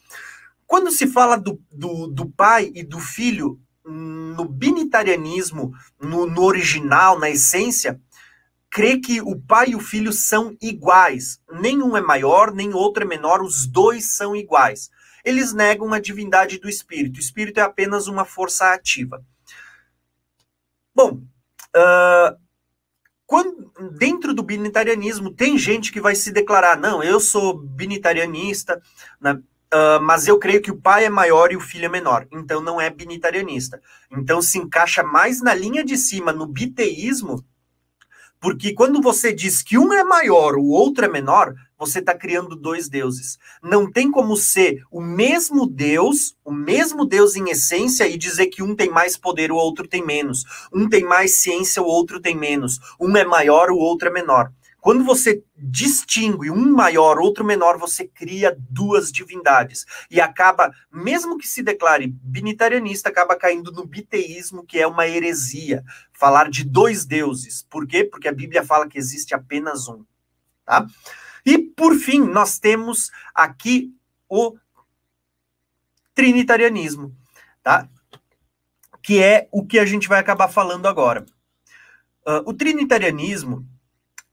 Quando 0.66 0.92
se 0.92 1.08
fala 1.08 1.38
do, 1.38 1.62
do, 1.72 2.08
do 2.08 2.30
pai 2.30 2.72
e 2.74 2.84
do 2.84 3.00
filho, 3.00 3.60
no 3.84 4.46
binitarianismo, 4.46 5.74
no, 6.00 6.26
no 6.26 6.44
original, 6.44 7.20
na 7.20 7.30
essência, 7.30 8.00
crê 8.70 8.98
que 8.98 9.22
o 9.22 9.38
pai 9.38 9.72
e 9.72 9.76
o 9.76 9.80
filho 9.80 10.14
são 10.14 10.56
iguais. 10.62 11.42
Nenhum 11.52 11.98
é 11.98 12.02
maior, 12.02 12.54
nem 12.54 12.74
outro 12.74 13.04
é 13.04 13.06
menor, 13.06 13.42
os 13.42 13.66
dois 13.68 14.16
são 14.16 14.36
iguais. 14.36 14.90
Eles 15.26 15.54
negam 15.54 15.92
a 15.94 16.00
divindade 16.00 16.58
do 16.58 16.70
espírito. 16.70 17.18
O 17.18 17.20
espírito 17.20 17.60
é 17.60 17.64
apenas 17.64 18.08
uma 18.08 18.24
força 18.24 18.74
ativa. 18.74 19.24
Bom, 20.96 21.22
uh, 21.76 22.38
quando, 23.32 23.72
dentro 23.98 24.34
do 24.34 24.44
binitarianismo, 24.44 25.32
tem 25.32 25.58
gente 25.58 25.90
que 25.90 26.02
vai 26.02 26.16
se 26.16 26.34
declarar: 26.34 26.78
não, 26.78 27.02
eu 27.02 27.18
sou 27.18 27.58
binitarianista, 27.58 28.82
né, 29.22 29.36
uh, 29.74 30.02
mas 30.02 30.28
eu 30.28 30.38
creio 30.38 30.62
que 30.62 30.70
o 30.70 30.76
pai 30.76 31.06
é 31.06 31.10
maior 31.10 31.50
e 31.50 31.56
o 31.56 31.62
filho 31.62 31.86
é 31.86 31.88
menor. 31.88 32.28
Então 32.30 32.60
não 32.60 32.82
é 32.82 32.90
binitarianista. 32.90 33.82
Então 34.12 34.42
se 34.42 34.58
encaixa 34.58 35.02
mais 35.02 35.42
na 35.42 35.54
linha 35.54 35.82
de 35.82 35.98
cima, 35.98 36.34
no 36.34 36.46
biteísmo, 36.46 37.42
porque 38.42 38.74
quando 38.74 39.00
você 39.00 39.32
diz 39.32 39.62
que 39.62 39.78
um 39.78 39.94
é 39.94 40.04
maior, 40.04 40.56
o 40.56 40.70
outro 40.70 41.06
é 41.06 41.08
menor, 41.08 41.54
você 41.78 42.00
está 42.00 42.16
criando 42.16 42.56
dois 42.56 42.90
deuses. 42.90 43.38
Não 43.62 43.90
tem 43.90 44.10
como 44.10 44.36
ser 44.36 44.84
o 44.92 45.00
mesmo 45.00 45.68
Deus, 45.68 46.36
o 46.44 46.52
mesmo 46.52 47.06
Deus 47.06 47.36
em 47.36 47.52
essência, 47.52 48.08
e 48.08 48.18
dizer 48.18 48.48
que 48.48 48.64
um 48.64 48.76
tem 48.76 48.90
mais 48.90 49.16
poder, 49.16 49.52
o 49.52 49.56
outro 49.56 49.88
tem 49.88 50.04
menos. 50.04 50.44
Um 50.74 50.90
tem 50.90 51.04
mais 51.04 51.40
ciência, 51.40 51.84
o 51.84 51.86
outro 51.86 52.20
tem 52.20 52.36
menos. 52.36 52.80
Um 53.00 53.16
é 53.16 53.24
maior, 53.24 53.70
o 53.70 53.78
outro 53.78 54.10
é 54.10 54.12
menor. 54.12 54.52
Quando 54.82 55.06
você 55.06 55.44
distingue 55.56 56.50
um 56.50 56.72
maior, 56.74 57.20
outro 57.20 57.46
menor, 57.46 57.78
você 57.78 58.08
cria 58.08 58.58
duas 58.58 59.12
divindades. 59.12 59.86
E 60.10 60.20
acaba, 60.20 60.74
mesmo 60.92 61.38
que 61.38 61.48
se 61.48 61.62
declare 61.62 62.08
binitarianista, 62.08 63.08
acaba 63.08 63.36
caindo 63.36 63.72
no 63.72 63.86
biteísmo, 63.86 64.66
que 64.66 64.80
é 64.80 64.88
uma 64.88 65.08
heresia. 65.08 65.84
Falar 66.12 66.50
de 66.50 66.64
dois 66.64 67.06
deuses. 67.06 67.62
Por 67.70 67.86
quê? 67.86 68.04
Porque 68.04 68.28
a 68.28 68.34
Bíblia 68.34 68.66
fala 68.66 68.88
que 68.88 68.98
existe 68.98 69.36
apenas 69.36 69.88
um. 69.88 70.04
Tá? 70.66 70.88
E, 71.46 71.60
por 71.60 71.96
fim, 71.96 72.22
nós 72.22 72.58
temos 72.58 73.12
aqui 73.36 73.94
o 74.28 74.58
trinitarianismo, 76.16 77.16
tá? 77.62 77.88
que 79.04 79.22
é 79.22 79.48
o 79.52 79.64
que 79.64 79.78
a 79.78 79.86
gente 79.86 80.08
vai 80.08 80.20
acabar 80.20 80.48
falando 80.48 80.88
agora. 80.88 81.24
Uh, 82.26 82.42
o 82.48 82.54
trinitarianismo 82.54 83.68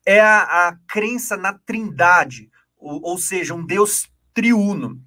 é 0.09 0.21
a, 0.21 0.69
a 0.69 0.77
crença 0.89 1.37
na 1.37 1.53
trindade, 1.53 2.51
ou, 2.79 2.99
ou 3.03 3.19
seja, 3.19 3.55
um 3.55 3.67
Deus 3.67 4.09
triuno. 4.33 4.99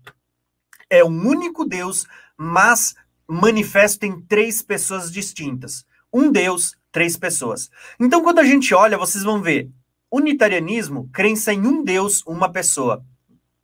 É 0.88 1.04
um 1.04 1.28
único 1.28 1.66
Deus, 1.66 2.06
mas 2.38 2.94
manifesto 3.28 4.06
em 4.06 4.22
três 4.22 4.62
pessoas 4.62 5.12
distintas. 5.12 5.84
Um 6.14 6.32
Deus, 6.32 6.78
três 6.92 7.18
pessoas. 7.18 7.72
Então, 8.00 8.22
quando 8.22 8.38
a 8.38 8.44
gente 8.44 8.76
olha, 8.76 8.96
vocês 8.96 9.24
vão 9.24 9.42
ver 9.42 9.72
unitarianismo, 10.12 11.10
crença 11.12 11.52
em 11.52 11.66
um 11.66 11.84
Deus, 11.84 12.24
uma 12.28 12.52
pessoa. 12.52 13.04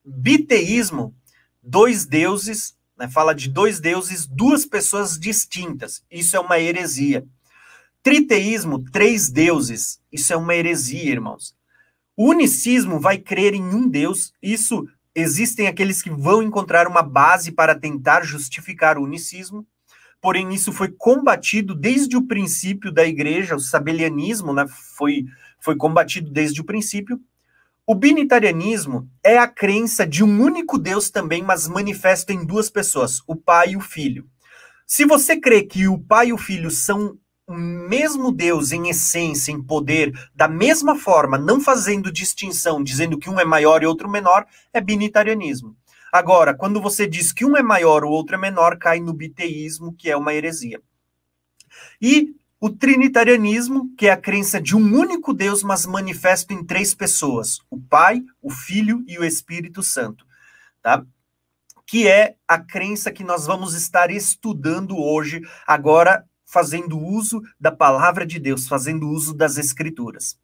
Biteísmo, 0.03 1.13
dois 1.61 2.07
deuses, 2.07 2.75
né, 2.97 3.07
fala 3.07 3.35
de 3.35 3.47
dois 3.47 3.79
deuses, 3.79 4.25
duas 4.25 4.65
pessoas 4.65 5.19
distintas. 5.19 6.03
Isso 6.09 6.35
é 6.35 6.39
uma 6.39 6.59
heresia. 6.59 7.27
Triteísmo, 8.01 8.83
três 8.89 9.29
deuses. 9.29 9.99
Isso 10.17 10.33
é 10.33 10.35
uma 10.35 10.55
heresia, 10.55 11.11
irmãos. 11.11 11.55
O 12.15 12.29
unicismo 12.31 12.99
vai 12.99 13.19
crer 13.19 13.53
em 13.53 13.63
um 13.63 13.87
Deus. 13.87 14.33
Isso 14.41 14.87
existem 15.13 15.67
aqueles 15.67 16.01
que 16.01 16.09
vão 16.09 16.41
encontrar 16.41 16.87
uma 16.87 17.03
base 17.03 17.51
para 17.51 17.75
tentar 17.75 18.23
justificar 18.23 18.97
o 18.97 19.03
unicismo. 19.03 19.63
Porém, 20.19 20.51
isso 20.55 20.73
foi 20.73 20.89
combatido 20.89 21.75
desde 21.75 22.17
o 22.17 22.23
princípio 22.23 22.91
da 22.91 23.05
igreja, 23.05 23.55
o 23.55 23.59
sabelianismo 23.59 24.51
né, 24.51 24.65
foi, 24.67 25.25
foi 25.59 25.75
combatido 25.75 26.31
desde 26.31 26.61
o 26.61 26.65
princípio. 26.65 27.21
O 27.85 27.93
binitarianismo 27.93 29.07
é 29.23 29.37
a 29.37 29.47
crença 29.47 30.05
de 30.05 30.23
um 30.23 30.41
único 30.41 30.79
Deus 30.79 31.11
também, 31.11 31.43
mas 31.43 31.67
manifesto 31.67 32.33
em 32.33 32.43
duas 32.43 32.71
pessoas, 32.71 33.21
o 33.27 33.35
Pai 33.35 33.73
e 33.73 33.77
o 33.77 33.81
Filho. 33.81 34.27
Se 34.87 35.05
você 35.05 35.39
crê 35.39 35.61
que 35.61 35.87
o 35.87 35.99
Pai 35.99 36.29
e 36.29 36.33
o 36.33 36.37
Filho 36.39 36.71
são 36.71 37.19
o 37.47 37.55
mesmo 37.55 38.29
Deus 38.29 38.73
em 38.73 38.89
essência, 38.89 39.53
em 39.53 39.63
poder, 39.63 40.11
da 40.35 40.49
mesma 40.49 40.97
forma, 40.97 41.37
não 41.37 41.61
fazendo 41.61 42.11
distinção, 42.11 42.83
dizendo 42.83 43.17
que 43.17 43.29
um 43.29 43.39
é 43.39 43.45
maior 43.45 43.81
e 43.81 43.85
outro 43.85 44.09
menor, 44.09 44.45
é 44.73 44.81
binitarianismo. 44.81 45.73
Agora, 46.11 46.53
quando 46.53 46.81
você 46.81 47.07
diz 47.07 47.31
que 47.31 47.45
um 47.45 47.55
é 47.55 47.63
maior, 47.63 48.03
o 48.03 48.09
outro 48.09 48.35
é 48.35 48.37
menor, 48.37 48.77
cai 48.77 48.99
no 48.99 49.13
biteísmo, 49.13 49.93
que 49.93 50.09
é 50.09 50.17
uma 50.17 50.33
heresia. 50.33 50.81
E 52.01 52.35
o 52.59 52.69
trinitarianismo, 52.69 53.95
que 53.97 54.07
é 54.07 54.11
a 54.11 54.17
crença 54.17 54.59
de 54.59 54.75
um 54.75 54.97
único 54.97 55.33
Deus, 55.33 55.63
mas 55.63 55.85
manifesto 55.85 56.53
em 56.53 56.65
três 56.65 56.93
pessoas: 56.93 57.59
o 57.69 57.79
Pai, 57.79 58.21
o 58.41 58.49
Filho 58.49 59.03
e 59.07 59.17
o 59.17 59.23
Espírito 59.23 59.81
Santo. 59.81 60.25
Tá? 60.81 61.05
Que 61.85 62.07
é 62.07 62.35
a 62.45 62.59
crença 62.59 63.11
que 63.11 63.23
nós 63.23 63.45
vamos 63.45 63.73
estar 63.73 64.11
estudando 64.11 64.97
hoje, 64.97 65.41
agora 65.65 66.25
fazendo 66.47 66.97
uso 66.97 67.41
da 67.59 67.71
palavra 67.71 68.25
de 68.25 68.39
Deus, 68.39 68.67
fazendo 68.67 69.09
uso 69.09 69.33
das 69.33 69.57
escrituras. 69.57 70.39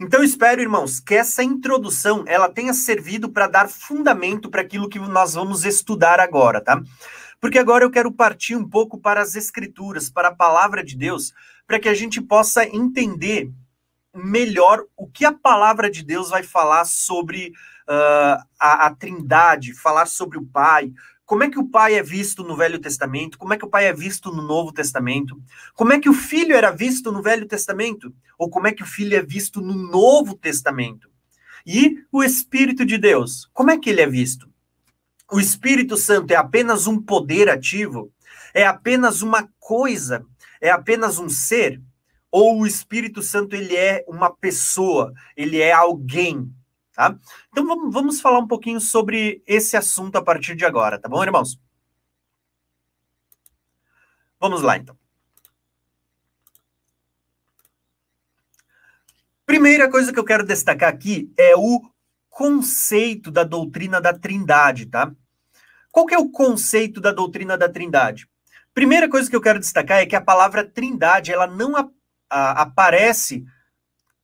Então 0.00 0.24
espero, 0.24 0.62
irmãos, 0.62 0.98
que 0.98 1.14
essa 1.14 1.42
introdução 1.42 2.24
ela 2.26 2.48
tenha 2.48 2.72
servido 2.72 3.28
para 3.28 3.46
dar 3.46 3.68
fundamento 3.68 4.48
para 4.48 4.62
aquilo 4.62 4.88
que 4.88 4.98
nós 4.98 5.34
vamos 5.34 5.66
estudar 5.66 6.18
agora, 6.18 6.60
tá? 6.62 6.80
Porque 7.38 7.58
agora 7.58 7.84
eu 7.84 7.90
quero 7.90 8.10
partir 8.12 8.56
um 8.56 8.66
pouco 8.66 8.98
para 8.98 9.20
as 9.20 9.34
escrituras, 9.34 10.08
para 10.08 10.28
a 10.28 10.34
palavra 10.34 10.82
de 10.82 10.96
Deus, 10.96 11.34
para 11.66 11.78
que 11.78 11.88
a 11.88 11.94
gente 11.94 12.20
possa 12.20 12.64
entender 12.64 13.50
melhor 14.14 14.84
o 14.96 15.06
que 15.06 15.24
a 15.24 15.32
palavra 15.32 15.90
de 15.90 16.02
Deus 16.02 16.30
vai 16.30 16.42
falar 16.42 16.84
sobre 16.84 17.52
uh, 17.88 18.42
a, 18.58 18.86
a 18.86 18.94
Trindade, 18.94 19.74
falar 19.74 20.06
sobre 20.06 20.38
o 20.38 20.46
Pai, 20.46 20.92
como 21.30 21.44
é 21.44 21.48
que 21.48 21.60
o 21.60 21.68
pai 21.68 21.94
é 21.94 22.02
visto 22.02 22.42
no 22.42 22.56
Velho 22.56 22.80
Testamento? 22.80 23.38
Como 23.38 23.54
é 23.54 23.56
que 23.56 23.64
o 23.64 23.68
pai 23.68 23.86
é 23.86 23.92
visto 23.92 24.32
no 24.32 24.42
Novo 24.42 24.72
Testamento? 24.72 25.40
Como 25.76 25.92
é 25.92 26.00
que 26.00 26.08
o 26.08 26.12
filho 26.12 26.56
era 26.56 26.72
visto 26.72 27.12
no 27.12 27.22
Velho 27.22 27.46
Testamento? 27.46 28.12
Ou 28.36 28.50
como 28.50 28.66
é 28.66 28.72
que 28.72 28.82
o 28.82 28.86
filho 28.86 29.16
é 29.16 29.22
visto 29.22 29.60
no 29.60 29.72
Novo 29.72 30.34
Testamento? 30.34 31.08
E 31.64 32.02
o 32.10 32.24
Espírito 32.24 32.84
de 32.84 32.98
Deus, 32.98 33.48
como 33.52 33.70
é 33.70 33.78
que 33.78 33.90
ele 33.90 34.00
é 34.00 34.08
visto? 34.08 34.50
O 35.30 35.38
Espírito 35.38 35.96
Santo 35.96 36.32
é 36.32 36.34
apenas 36.34 36.88
um 36.88 37.00
poder 37.00 37.48
ativo? 37.48 38.12
É 38.52 38.66
apenas 38.66 39.22
uma 39.22 39.48
coisa? 39.60 40.26
É 40.60 40.68
apenas 40.68 41.20
um 41.20 41.28
ser? 41.28 41.80
Ou 42.28 42.58
o 42.58 42.66
Espírito 42.66 43.22
Santo 43.22 43.54
ele 43.54 43.76
é 43.76 44.04
uma 44.08 44.34
pessoa? 44.34 45.12
Ele 45.36 45.60
é 45.60 45.70
alguém? 45.70 46.52
Tá? 46.94 47.16
Então 47.50 47.90
vamos, 47.90 48.20
falar 48.20 48.38
um 48.38 48.48
pouquinho 48.48 48.80
sobre 48.80 49.42
esse 49.46 49.76
assunto 49.76 50.16
a 50.16 50.22
partir 50.22 50.54
de 50.56 50.64
agora, 50.64 50.98
tá 50.98 51.08
bom, 51.08 51.22
irmãos? 51.22 51.58
Vamos 54.38 54.62
lá, 54.62 54.76
então. 54.76 54.98
Primeira 59.46 59.90
coisa 59.90 60.12
que 60.12 60.18
eu 60.18 60.24
quero 60.24 60.46
destacar 60.46 60.88
aqui 60.88 61.32
é 61.36 61.56
o 61.56 61.82
conceito 62.28 63.30
da 63.30 63.44
doutrina 63.44 64.00
da 64.00 64.16
Trindade, 64.16 64.86
tá? 64.86 65.12
Qual 65.90 66.06
que 66.06 66.14
é 66.14 66.18
o 66.18 66.30
conceito 66.30 67.00
da 67.00 67.12
doutrina 67.12 67.58
da 67.58 67.68
Trindade? 67.68 68.28
Primeira 68.72 69.08
coisa 69.08 69.28
que 69.28 69.34
eu 69.34 69.40
quero 69.40 69.58
destacar 69.58 69.98
é 69.98 70.06
que 70.06 70.16
a 70.16 70.20
palavra 70.20 70.64
Trindade 70.64 71.32
ela 71.32 71.46
não 71.46 71.76
a, 71.76 71.88
a, 72.30 72.62
aparece 72.62 73.44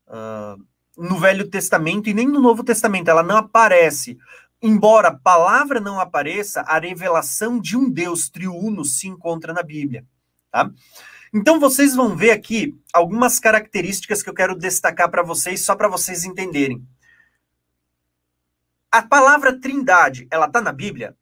uh, 0.06 0.64
no 0.96 1.18
Velho 1.18 1.48
Testamento 1.48 2.08
e 2.08 2.14
nem 2.14 2.26
no 2.26 2.40
Novo 2.40 2.64
Testamento, 2.64 3.08
ela 3.08 3.22
não 3.22 3.36
aparece. 3.36 4.16
Embora 4.62 5.08
a 5.08 5.16
palavra 5.16 5.80
não 5.80 6.00
apareça, 6.00 6.62
a 6.62 6.78
revelação 6.78 7.60
de 7.60 7.76
um 7.76 7.90
Deus 7.90 8.30
triuno 8.30 8.84
se 8.84 9.06
encontra 9.06 9.52
na 9.52 9.62
Bíblia. 9.62 10.06
tá? 10.50 10.70
Então 11.34 11.60
vocês 11.60 11.94
vão 11.94 12.16
ver 12.16 12.30
aqui 12.30 12.74
algumas 12.92 13.38
características 13.38 14.22
que 14.22 14.30
eu 14.30 14.34
quero 14.34 14.56
destacar 14.56 15.10
para 15.10 15.22
vocês, 15.22 15.64
só 15.64 15.76
para 15.76 15.88
vocês 15.88 16.24
entenderem. 16.24 16.82
A 18.90 19.02
palavra 19.02 19.60
Trindade, 19.60 20.26
ela 20.30 20.48
tá 20.48 20.62
na 20.62 20.72
Bíblia? 20.72 21.14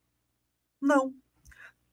Não. 0.80 1.12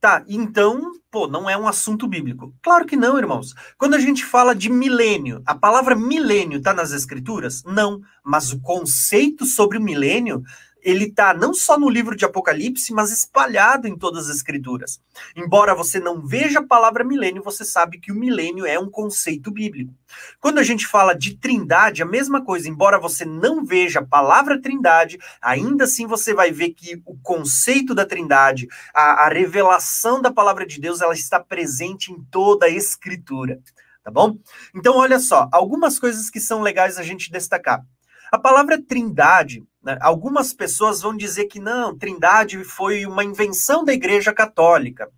Tá, 0.01 0.25
então, 0.27 0.93
pô, 1.11 1.27
não 1.27 1.47
é 1.47 1.55
um 1.55 1.67
assunto 1.67 2.07
bíblico. 2.07 2.51
Claro 2.63 2.87
que 2.87 2.95
não, 2.95 3.19
irmãos. 3.19 3.53
Quando 3.77 3.93
a 3.93 3.99
gente 3.99 4.25
fala 4.25 4.55
de 4.55 4.67
milênio, 4.67 5.43
a 5.45 5.53
palavra 5.53 5.95
milênio 5.95 6.57
está 6.57 6.73
nas 6.73 6.91
escrituras? 6.91 7.61
Não. 7.63 8.01
Mas 8.25 8.51
o 8.51 8.59
conceito 8.59 9.45
sobre 9.45 9.77
o 9.77 9.81
milênio 9.81 10.41
ele 10.81 11.05
está 11.05 11.33
não 11.33 11.53
só 11.53 11.77
no 11.77 11.89
livro 11.89 12.15
de 12.15 12.25
Apocalipse, 12.25 12.93
mas 12.93 13.11
espalhado 13.11 13.87
em 13.87 13.97
todas 13.97 14.29
as 14.29 14.37
escrituras. 14.37 14.99
Embora 15.35 15.75
você 15.75 15.99
não 15.99 16.25
veja 16.25 16.59
a 16.59 16.65
palavra 16.65 17.03
milênio, 17.03 17.43
você 17.43 17.63
sabe 17.63 17.99
que 17.99 18.11
o 18.11 18.15
milênio 18.15 18.65
é 18.65 18.79
um 18.79 18.89
conceito 18.89 19.51
bíblico. 19.51 19.93
Quando 20.39 20.59
a 20.59 20.63
gente 20.63 20.87
fala 20.87 21.13
de 21.13 21.37
trindade, 21.37 22.01
a 22.01 22.05
mesma 22.05 22.43
coisa, 22.43 22.67
embora 22.67 22.99
você 22.99 23.23
não 23.23 23.63
veja 23.63 23.99
a 23.99 24.05
palavra 24.05 24.61
trindade, 24.61 25.19
ainda 25.41 25.83
assim 25.83 26.07
você 26.07 26.33
vai 26.33 26.51
ver 26.51 26.71
que 26.71 27.01
o 27.05 27.17
conceito 27.21 27.93
da 27.93 28.05
trindade, 28.05 28.67
a, 28.93 29.25
a 29.25 29.29
revelação 29.29 30.21
da 30.21 30.31
palavra 30.31 30.65
de 30.65 30.79
Deus, 30.79 31.01
ela 31.01 31.13
está 31.13 31.39
presente 31.39 32.11
em 32.11 32.21
toda 32.31 32.65
a 32.65 32.69
escritura. 32.69 33.59
Tá 34.03 34.09
bom? 34.09 34.39
Então, 34.73 34.97
olha 34.97 35.19
só, 35.19 35.47
algumas 35.51 35.99
coisas 35.99 36.29
que 36.29 36.39
são 36.39 36.61
legais 36.61 36.97
a 36.97 37.03
gente 37.03 37.31
destacar. 37.31 37.85
A 38.31 38.39
palavra 38.39 38.81
trindade, 38.81 39.63
algumas 39.99 40.53
pessoas 40.53 41.01
vão 41.01 41.15
dizer 41.15 41.45
que 41.45 41.59
não, 41.59 41.97
trindade 41.97 42.63
foi 42.63 43.05
uma 43.05 43.23
invenção 43.23 43.83
da 43.83 43.93
Igreja 43.93 44.33
Católica, 44.33 45.09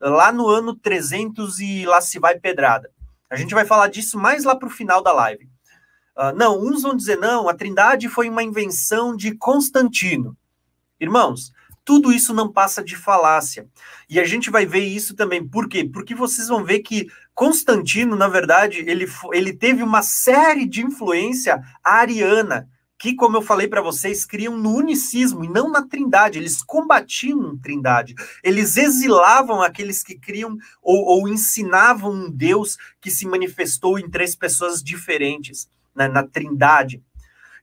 lá 0.00 0.32
no 0.32 0.48
ano 0.48 0.74
300 0.74 1.60
e 1.60 1.84
lá 1.86 2.00
se 2.00 2.18
vai 2.18 2.38
pedrada. 2.38 2.90
A 3.28 3.36
gente 3.36 3.54
vai 3.54 3.64
falar 3.64 3.88
disso 3.88 4.18
mais 4.18 4.44
lá 4.44 4.54
para 4.54 4.68
o 4.68 4.70
final 4.70 5.02
da 5.02 5.12
live. 5.12 5.48
Uh, 6.16 6.34
não, 6.34 6.58
uns 6.58 6.82
vão 6.82 6.96
dizer 6.96 7.18
não, 7.18 7.48
a 7.48 7.54
trindade 7.54 8.08
foi 8.08 8.28
uma 8.30 8.42
invenção 8.42 9.14
de 9.14 9.34
Constantino. 9.34 10.36
Irmãos, 10.98 11.52
tudo 11.84 12.12
isso 12.12 12.32
não 12.32 12.50
passa 12.50 12.82
de 12.82 12.96
falácia. 12.96 13.68
E 14.08 14.18
a 14.18 14.24
gente 14.24 14.50
vai 14.50 14.64
ver 14.64 14.80
isso 14.80 15.14
também. 15.14 15.46
Por 15.46 15.68
quê? 15.68 15.84
Porque 15.84 16.14
vocês 16.14 16.48
vão 16.48 16.64
ver 16.64 16.80
que 16.80 17.06
Constantino, 17.34 18.16
na 18.16 18.28
verdade, 18.28 18.80
ele, 18.80 19.06
ele 19.32 19.52
teve 19.52 19.82
uma 19.82 20.02
série 20.02 20.66
de 20.66 20.82
influência 20.82 21.62
ariana, 21.84 22.68
que, 22.98 23.14
como 23.14 23.36
eu 23.36 23.42
falei 23.42 23.68
para 23.68 23.82
vocês, 23.82 24.24
criam 24.24 24.56
no 24.56 24.74
unicismo 24.74 25.44
e 25.44 25.48
não 25.48 25.70
na 25.70 25.86
trindade. 25.86 26.38
Eles 26.38 26.62
combatiam 26.62 27.56
trindade. 27.58 28.14
Eles 28.42 28.76
exilavam 28.76 29.62
aqueles 29.62 30.02
que 30.02 30.18
criam 30.18 30.56
ou, 30.82 31.04
ou 31.04 31.28
ensinavam 31.28 32.12
um 32.12 32.30
Deus 32.30 32.76
que 33.00 33.10
se 33.10 33.26
manifestou 33.26 33.98
em 33.98 34.08
três 34.08 34.34
pessoas 34.34 34.82
diferentes, 34.82 35.68
né, 35.94 36.08
na 36.08 36.22
trindade. 36.22 37.02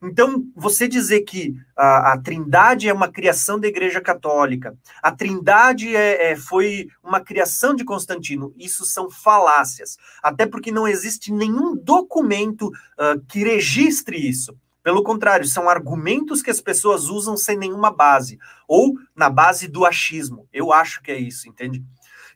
Então, 0.03 0.45
você 0.53 0.85
dizer 0.85 1.21
que 1.21 1.55
a, 1.77 2.11
a, 2.11 2.17
Trindade 2.17 2.89
é 2.89 2.93
uma 2.93 3.07
criação 3.07 3.57
da 3.57 3.69
Igreja 3.69 4.01
Católica, 4.01 4.77
a 5.01 5.13
Trindade 5.13 5.95
é, 5.95 6.31
é, 6.31 6.35
foi 6.35 6.89
uma 7.01 7.21
criação 7.21 7.73
de 7.73 7.85
Constantino, 7.85 8.53
isso 8.57 8.83
são 8.83 9.09
falácias. 9.09 9.97
Até 10.21 10.45
porque 10.45 10.73
não 10.73 10.85
existe 10.85 11.31
nenhum 11.31 11.73
documento 11.73 12.67
uh, 12.67 13.17
que 13.29 13.45
registre 13.45 14.17
isso. 14.17 14.53
Pelo 14.83 15.01
contrário, 15.01 15.47
são 15.47 15.69
argumentos 15.69 16.41
que 16.41 16.51
as 16.51 16.59
pessoas 16.59 17.05
usam 17.05 17.37
sem 17.37 17.57
nenhuma 17.57 17.89
base, 17.89 18.37
ou 18.67 18.95
na 19.15 19.29
base 19.29 19.67
do 19.67 19.85
achismo. 19.85 20.47
Eu 20.51 20.73
acho 20.73 21.01
que 21.01 21.11
é 21.11 21.17
isso, 21.17 21.47
entende? 21.47 21.83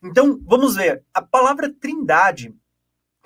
Então, 0.01 0.39
vamos 0.45 0.75
ver. 0.75 1.03
A 1.13 1.21
palavra 1.21 1.69
Trindade 1.69 2.55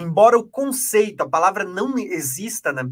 embora 0.01 0.37
o 0.37 0.47
conceito, 0.47 1.21
a 1.21 1.29
palavra 1.29 1.63
não 1.63 1.97
exista, 1.97 2.73
né, 2.73 2.83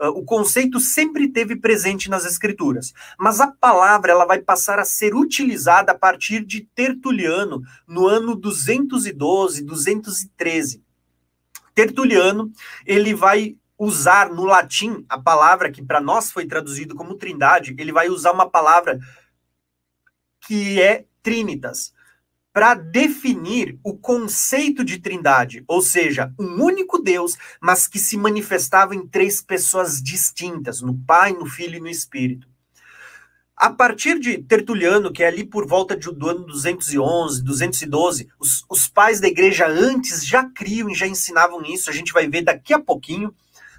uh, 0.00 0.08
o 0.08 0.24
conceito 0.24 0.78
sempre 0.78 1.28
teve 1.28 1.56
presente 1.56 2.10
nas 2.10 2.24
escrituras, 2.24 2.92
mas 3.18 3.40
a 3.40 3.48
palavra 3.48 4.12
ela 4.12 4.26
vai 4.26 4.40
passar 4.40 4.78
a 4.78 4.84
ser 4.84 5.14
utilizada 5.14 5.92
a 5.92 5.98
partir 5.98 6.44
de 6.44 6.68
Tertuliano 6.74 7.62
no 7.86 8.06
ano 8.06 8.34
212, 8.34 9.62
213. 9.62 10.82
Tertuliano, 11.74 12.50
ele 12.84 13.14
vai 13.14 13.56
usar 13.78 14.30
no 14.30 14.44
latim 14.44 15.04
a 15.08 15.18
palavra 15.18 15.70
que 15.70 15.82
para 15.82 16.00
nós 16.00 16.32
foi 16.32 16.46
traduzido 16.46 16.94
como 16.94 17.14
trindade, 17.14 17.74
ele 17.78 17.92
vai 17.92 18.08
usar 18.08 18.32
uma 18.32 18.50
palavra 18.50 18.98
que 20.40 20.80
é 20.82 21.04
trinitas 21.22 21.92
para 22.52 22.74
definir 22.74 23.78
o 23.84 23.96
conceito 23.96 24.82
de 24.82 24.98
trindade, 24.98 25.62
ou 25.68 25.80
seja, 25.80 26.32
um 26.36 26.60
único 26.60 26.98
Deus, 26.98 27.36
mas 27.60 27.86
que 27.86 28.00
se 28.00 28.16
manifestava 28.16 28.96
em 28.96 29.06
três 29.06 29.40
pessoas 29.40 30.02
distintas, 30.02 30.80
no 30.80 30.98
Pai, 31.06 31.32
no 31.32 31.46
Filho 31.46 31.76
e 31.76 31.80
no 31.80 31.88
Espírito. 31.88 32.48
A 33.56 33.70
partir 33.70 34.18
de 34.18 34.38
Tertuliano, 34.38 35.12
que 35.12 35.22
é 35.22 35.26
ali 35.26 35.44
por 35.44 35.66
volta 35.66 35.96
de, 35.96 36.12
do 36.12 36.28
ano 36.28 36.46
211, 36.46 37.42
212, 37.44 38.28
os, 38.38 38.64
os 38.68 38.88
pais 38.88 39.20
da 39.20 39.28
igreja 39.28 39.68
antes 39.68 40.24
já 40.26 40.44
criam 40.44 40.88
e 40.88 40.94
já 40.94 41.06
ensinavam 41.06 41.62
isso, 41.64 41.90
a 41.90 41.92
gente 41.92 42.12
vai 42.12 42.28
ver 42.28 42.42
daqui 42.42 42.72
a 42.72 42.78
pouquinho, 42.78 43.34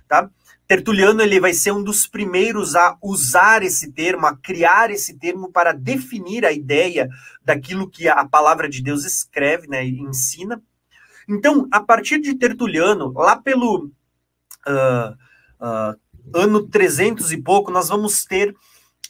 tá? 0.09 0.29
Tertuliano 0.67 1.21
ele 1.21 1.39
vai 1.39 1.53
ser 1.53 1.71
um 1.71 1.83
dos 1.83 2.05
primeiros 2.05 2.75
a 2.75 2.97
usar 3.01 3.63
esse 3.63 3.91
termo, 3.91 4.27
a 4.27 4.35
criar 4.35 4.91
esse 4.91 5.17
termo 5.17 5.51
para 5.51 5.71
definir 5.71 6.45
a 6.45 6.51
ideia 6.51 7.09
daquilo 7.43 7.89
que 7.89 8.07
a 8.07 8.23
palavra 8.27 8.67
de 8.67 8.83
Deus 8.83 9.05
escreve, 9.05 9.67
né, 9.67 9.85
e 9.85 9.99
ensina. 9.99 10.61
Então, 11.27 11.67
a 11.71 11.79
partir 11.79 12.19
de 12.19 12.35
Tertuliano, 12.35 13.11
lá 13.13 13.35
pelo 13.35 13.85
uh, 14.67 15.11
uh, 15.59 15.99
ano 16.33 16.67
300 16.67 17.31
e 17.31 17.37
pouco, 17.37 17.71
nós 17.71 17.89
vamos 17.89 18.25
ter 18.25 18.55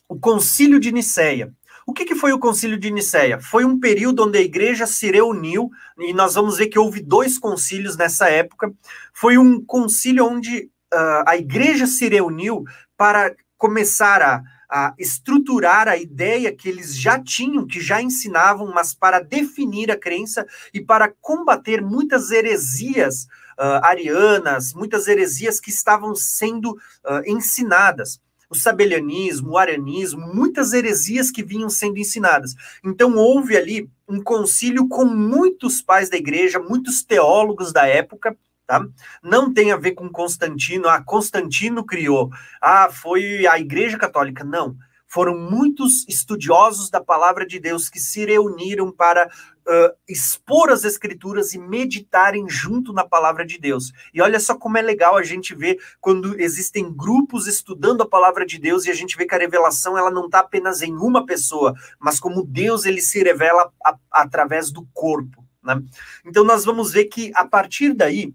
o 0.07 0.17
Concílio 0.17 0.79
de 0.79 0.91
Nicéia. 0.91 1.53
O 1.85 1.93
que, 1.93 2.05
que, 2.05 2.15
foi 2.15 2.31
o 2.31 2.39
Concílio 2.39 2.77
de 2.77 2.91
Nicéia? 2.91 3.39
Foi 3.39 3.65
um 3.65 3.79
período 3.79 4.25
onde 4.25 4.37
a 4.37 4.41
igreja 4.41 4.85
se 4.85 5.11
reuniu, 5.11 5.69
e 5.97 6.13
nós 6.13 6.35
vamos 6.35 6.57
ver 6.57 6.67
que 6.67 6.79
houve 6.79 7.01
dois 7.01 7.37
concílios 7.39 7.97
nessa 7.97 8.29
época. 8.29 8.71
Foi 9.11 9.37
um 9.37 9.59
concílio 9.63 10.25
onde 10.25 10.69
uh, 10.93 11.23
a 11.25 11.37
igreja 11.37 11.87
se 11.87 12.07
reuniu 12.07 12.63
para 12.97 13.35
começar 13.57 14.21
a, 14.21 14.41
a 14.69 14.93
estruturar 14.97 15.87
a 15.87 15.97
ideia 15.97 16.55
que 16.55 16.69
eles 16.69 16.95
já 16.95 17.19
tinham, 17.19 17.65
que 17.65 17.81
já 17.81 18.01
ensinavam, 18.01 18.71
mas 18.73 18.93
para 18.93 19.19
definir 19.19 19.91
a 19.91 19.97
crença 19.97 20.45
e 20.73 20.79
para 20.79 21.11
combater 21.19 21.81
muitas 21.81 22.31
heresias 22.31 23.23
uh, 23.57 23.83
arianas, 23.83 24.73
muitas 24.73 25.07
heresias 25.07 25.59
que 25.59 25.69
estavam 25.69 26.15
sendo 26.15 26.71
uh, 26.71 27.21
ensinadas. 27.25 28.21
O 28.49 28.55
sabelianismo, 28.55 29.51
o 29.51 29.57
arianismo, 29.59 30.33
muitas 30.33 30.73
heresias 30.73 31.29
que 31.29 31.43
vinham 31.43 31.69
sendo 31.69 31.99
ensinadas. 31.99 32.55
Então, 32.83 33.15
houve 33.15 33.55
ali 33.55 33.87
um 34.07 34.23
concílio 34.23 34.87
com 34.87 35.05
muitos 35.05 35.83
pais 35.83 36.09
da 36.09 36.17
igreja, 36.17 36.57
muitos 36.57 37.03
teólogos 37.03 37.71
da 37.71 37.85
época, 37.85 38.35
Tá? 38.69 38.85
Não 39.23 39.51
tem 39.51 39.71
a 39.71 39.77
ver 39.77 39.93
com 39.93 40.07
Constantino, 40.07 40.87
ah, 40.87 41.01
Constantino 41.03 41.83
criou, 41.83 42.29
ah, 42.61 42.87
foi 42.91 43.47
a 43.47 43.57
Igreja 43.57 43.97
Católica. 43.97 44.43
Não. 44.43 44.77
Foram 45.07 45.35
muitos 45.35 46.07
estudiosos 46.07 46.87
da 46.91 47.01
palavra 47.01 47.47
de 47.47 47.59
Deus 47.59 47.89
que 47.89 47.99
se 47.99 48.23
reuniram 48.23 48.91
para 48.91 49.25
uh, 49.25 49.97
expor 50.07 50.69
as 50.69 50.83
Escrituras 50.83 51.55
e 51.55 51.57
meditarem 51.57 52.47
junto 52.47 52.93
na 52.93 53.03
palavra 53.03 53.43
de 53.43 53.57
Deus. 53.57 53.91
E 54.13 54.21
olha 54.21 54.39
só 54.39 54.53
como 54.53 54.77
é 54.77 54.83
legal 54.83 55.17
a 55.17 55.23
gente 55.23 55.55
ver 55.55 55.79
quando 55.99 56.39
existem 56.39 56.93
grupos 56.95 57.47
estudando 57.47 58.03
a 58.03 58.07
palavra 58.07 58.45
de 58.45 58.59
Deus 58.59 58.85
e 58.85 58.91
a 58.91 58.93
gente 58.93 59.17
vê 59.17 59.25
que 59.25 59.33
a 59.33 59.39
revelação 59.39 59.97
ela 59.97 60.11
não 60.11 60.25
está 60.25 60.41
apenas 60.41 60.83
em 60.83 60.93
uma 60.93 61.25
pessoa, 61.25 61.73
mas 61.99 62.19
como 62.19 62.45
Deus 62.45 62.85
ele 62.85 63.01
se 63.01 63.17
revela 63.23 63.73
a, 63.83 63.97
através 64.11 64.71
do 64.71 64.87
corpo. 64.93 65.43
Né? 65.63 65.81
Então 66.23 66.43
nós 66.43 66.63
vamos 66.63 66.91
ver 66.91 67.05
que 67.05 67.31
a 67.33 67.45
partir 67.45 67.95
daí 67.95 68.31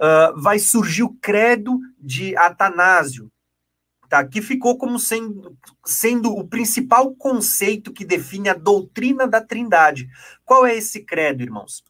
uh, 0.00 0.40
vai 0.40 0.58
surgir 0.58 1.02
o 1.02 1.14
credo 1.20 1.78
de 1.98 2.36
Atanásio, 2.36 3.30
tá? 4.08 4.24
que 4.24 4.40
ficou 4.40 4.78
como 4.78 4.98
sendo, 4.98 5.56
sendo 5.84 6.32
o 6.32 6.46
principal 6.46 7.14
conceito 7.14 7.92
que 7.92 8.04
define 8.04 8.48
a 8.48 8.54
doutrina 8.54 9.26
da 9.26 9.40
trindade. 9.40 10.08
Qual 10.44 10.66
é 10.66 10.74
esse 10.76 11.00
credo, 11.00 11.42
irmãos? 11.42 11.84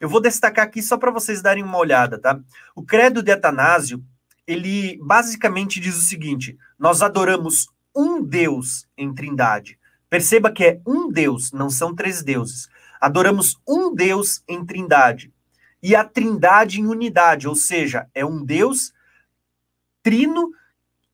Eu 0.00 0.08
vou 0.08 0.20
destacar 0.20 0.66
aqui 0.66 0.82
só 0.82 0.98
para 0.98 1.10
vocês 1.10 1.40
darem 1.40 1.62
uma 1.62 1.78
olhada, 1.78 2.18
tá? 2.18 2.38
O 2.74 2.82
credo 2.82 3.22
de 3.22 3.32
Atanásio, 3.32 4.04
ele 4.46 4.98
basicamente 5.02 5.80
diz 5.80 5.96
o 5.96 6.02
seguinte: 6.02 6.58
nós 6.78 7.00
adoramos 7.00 7.68
um 7.94 8.22
Deus 8.22 8.86
em 8.98 9.14
trindade. 9.14 9.78
Perceba 10.10 10.50
que 10.50 10.64
é 10.64 10.80
um 10.86 11.10
Deus, 11.10 11.52
não 11.52 11.70
são 11.70 11.94
três 11.94 12.22
deuses. 12.22 12.68
Adoramos 13.00 13.56
um 13.66 13.94
Deus 13.94 14.42
em 14.46 14.64
trindade 14.64 15.33
e 15.84 15.94
a 15.94 16.02
trindade 16.02 16.80
em 16.80 16.86
unidade, 16.86 17.46
ou 17.46 17.54
seja, 17.54 18.08
é 18.14 18.24
um 18.24 18.42
Deus 18.42 18.90
trino 20.02 20.50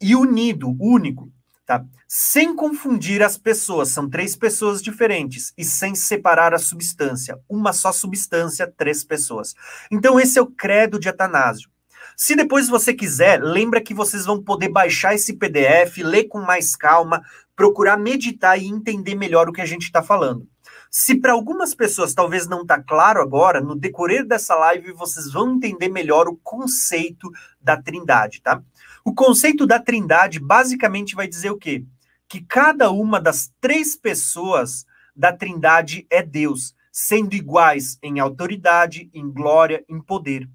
e 0.00 0.14
unido, 0.14 0.76
único. 0.78 1.28
tá? 1.66 1.84
Sem 2.06 2.54
confundir 2.54 3.20
as 3.20 3.36
pessoas, 3.36 3.88
são 3.88 4.08
três 4.08 4.36
pessoas 4.36 4.80
diferentes 4.80 5.52
e 5.58 5.64
sem 5.64 5.96
separar 5.96 6.54
a 6.54 6.58
substância, 6.58 7.36
uma 7.48 7.72
só 7.72 7.90
substância, 7.90 8.72
três 8.76 9.02
pessoas. 9.02 9.56
Então 9.90 10.20
esse 10.20 10.38
é 10.38 10.42
o 10.42 10.46
credo 10.46 11.00
de 11.00 11.08
Atanásio. 11.08 11.68
Se 12.16 12.36
depois 12.36 12.68
você 12.68 12.94
quiser, 12.94 13.42
lembra 13.42 13.80
que 13.80 13.92
vocês 13.92 14.24
vão 14.24 14.40
poder 14.40 14.68
baixar 14.68 15.16
esse 15.16 15.32
PDF, 15.32 15.98
ler 15.98 16.28
com 16.28 16.40
mais 16.40 16.76
calma, 16.76 17.24
procurar 17.56 17.96
meditar 17.96 18.56
e 18.56 18.68
entender 18.68 19.16
melhor 19.16 19.48
o 19.48 19.52
que 19.52 19.60
a 19.60 19.66
gente 19.66 19.82
está 19.82 20.00
falando. 20.00 20.46
Se 20.92 21.14
para 21.14 21.32
algumas 21.32 21.72
pessoas 21.72 22.14
talvez 22.14 22.48
não 22.48 22.62
está 22.62 22.82
claro 22.82 23.22
agora, 23.22 23.60
no 23.60 23.76
decorrer 23.76 24.26
dessa 24.26 24.56
live 24.56 24.92
vocês 24.92 25.30
vão 25.30 25.54
entender 25.54 25.88
melhor 25.88 26.26
o 26.26 26.36
conceito 26.42 27.30
da 27.60 27.80
Trindade, 27.80 28.42
tá? 28.42 28.60
O 29.04 29.14
conceito 29.14 29.68
da 29.68 29.78
Trindade 29.78 30.40
basicamente 30.40 31.14
vai 31.14 31.28
dizer 31.28 31.50
o 31.50 31.56
quê? 31.56 31.84
Que 32.28 32.42
cada 32.42 32.90
uma 32.90 33.20
das 33.20 33.52
três 33.60 33.94
pessoas 33.94 34.84
da 35.14 35.32
Trindade 35.32 36.08
é 36.10 36.24
Deus, 36.24 36.74
sendo 36.90 37.36
iguais 37.36 37.96
em 38.02 38.18
autoridade, 38.18 39.08
em 39.14 39.30
glória, 39.30 39.84
em 39.88 40.00
poder. 40.00 40.50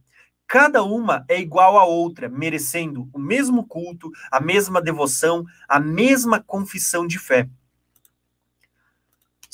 Cada 0.46 0.84
uma 0.84 1.24
é 1.30 1.40
igual 1.40 1.78
à 1.78 1.86
outra, 1.86 2.28
merecendo 2.28 3.10
o 3.14 3.20
mesmo 3.20 3.66
culto, 3.66 4.12
a 4.30 4.42
mesma 4.42 4.82
devoção, 4.82 5.46
a 5.66 5.80
mesma 5.80 6.42
confissão 6.42 7.08
de 7.08 7.18
fé. 7.18 7.48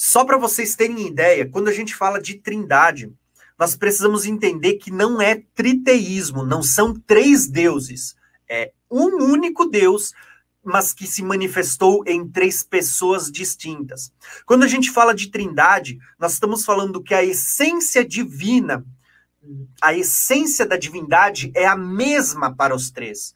Só 0.03 0.25
para 0.25 0.35
vocês 0.35 0.75
terem 0.75 1.05
ideia, 1.05 1.47
quando 1.47 1.67
a 1.67 1.71
gente 1.71 1.93
fala 1.93 2.19
de 2.19 2.33
trindade, 2.33 3.13
nós 3.55 3.75
precisamos 3.75 4.25
entender 4.25 4.77
que 4.77 4.89
não 4.89 5.21
é 5.21 5.43
triteísmo, 5.53 6.43
não 6.43 6.63
são 6.63 6.99
três 6.99 7.45
deuses. 7.45 8.15
É 8.49 8.71
um 8.89 9.23
único 9.23 9.69
Deus, 9.69 10.11
mas 10.63 10.91
que 10.91 11.05
se 11.05 11.21
manifestou 11.21 12.03
em 12.07 12.27
três 12.27 12.63
pessoas 12.63 13.31
distintas. 13.31 14.11
Quando 14.43 14.63
a 14.63 14.67
gente 14.67 14.89
fala 14.89 15.13
de 15.13 15.29
trindade, 15.29 15.99
nós 16.17 16.33
estamos 16.33 16.65
falando 16.65 17.03
que 17.03 17.13
a 17.13 17.23
essência 17.23 18.03
divina, 18.03 18.83
a 19.79 19.93
essência 19.93 20.65
da 20.65 20.77
divindade 20.77 21.51
é 21.55 21.67
a 21.67 21.77
mesma 21.77 22.51
para 22.51 22.75
os 22.75 22.89
três. 22.89 23.35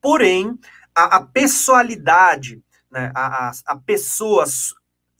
Porém, 0.00 0.58
a, 0.92 1.18
a 1.18 1.20
pessoalidade, 1.20 2.60
né, 2.90 3.12
a, 3.14 3.50
a, 3.50 3.52
a 3.64 3.76
pessoa 3.76 4.44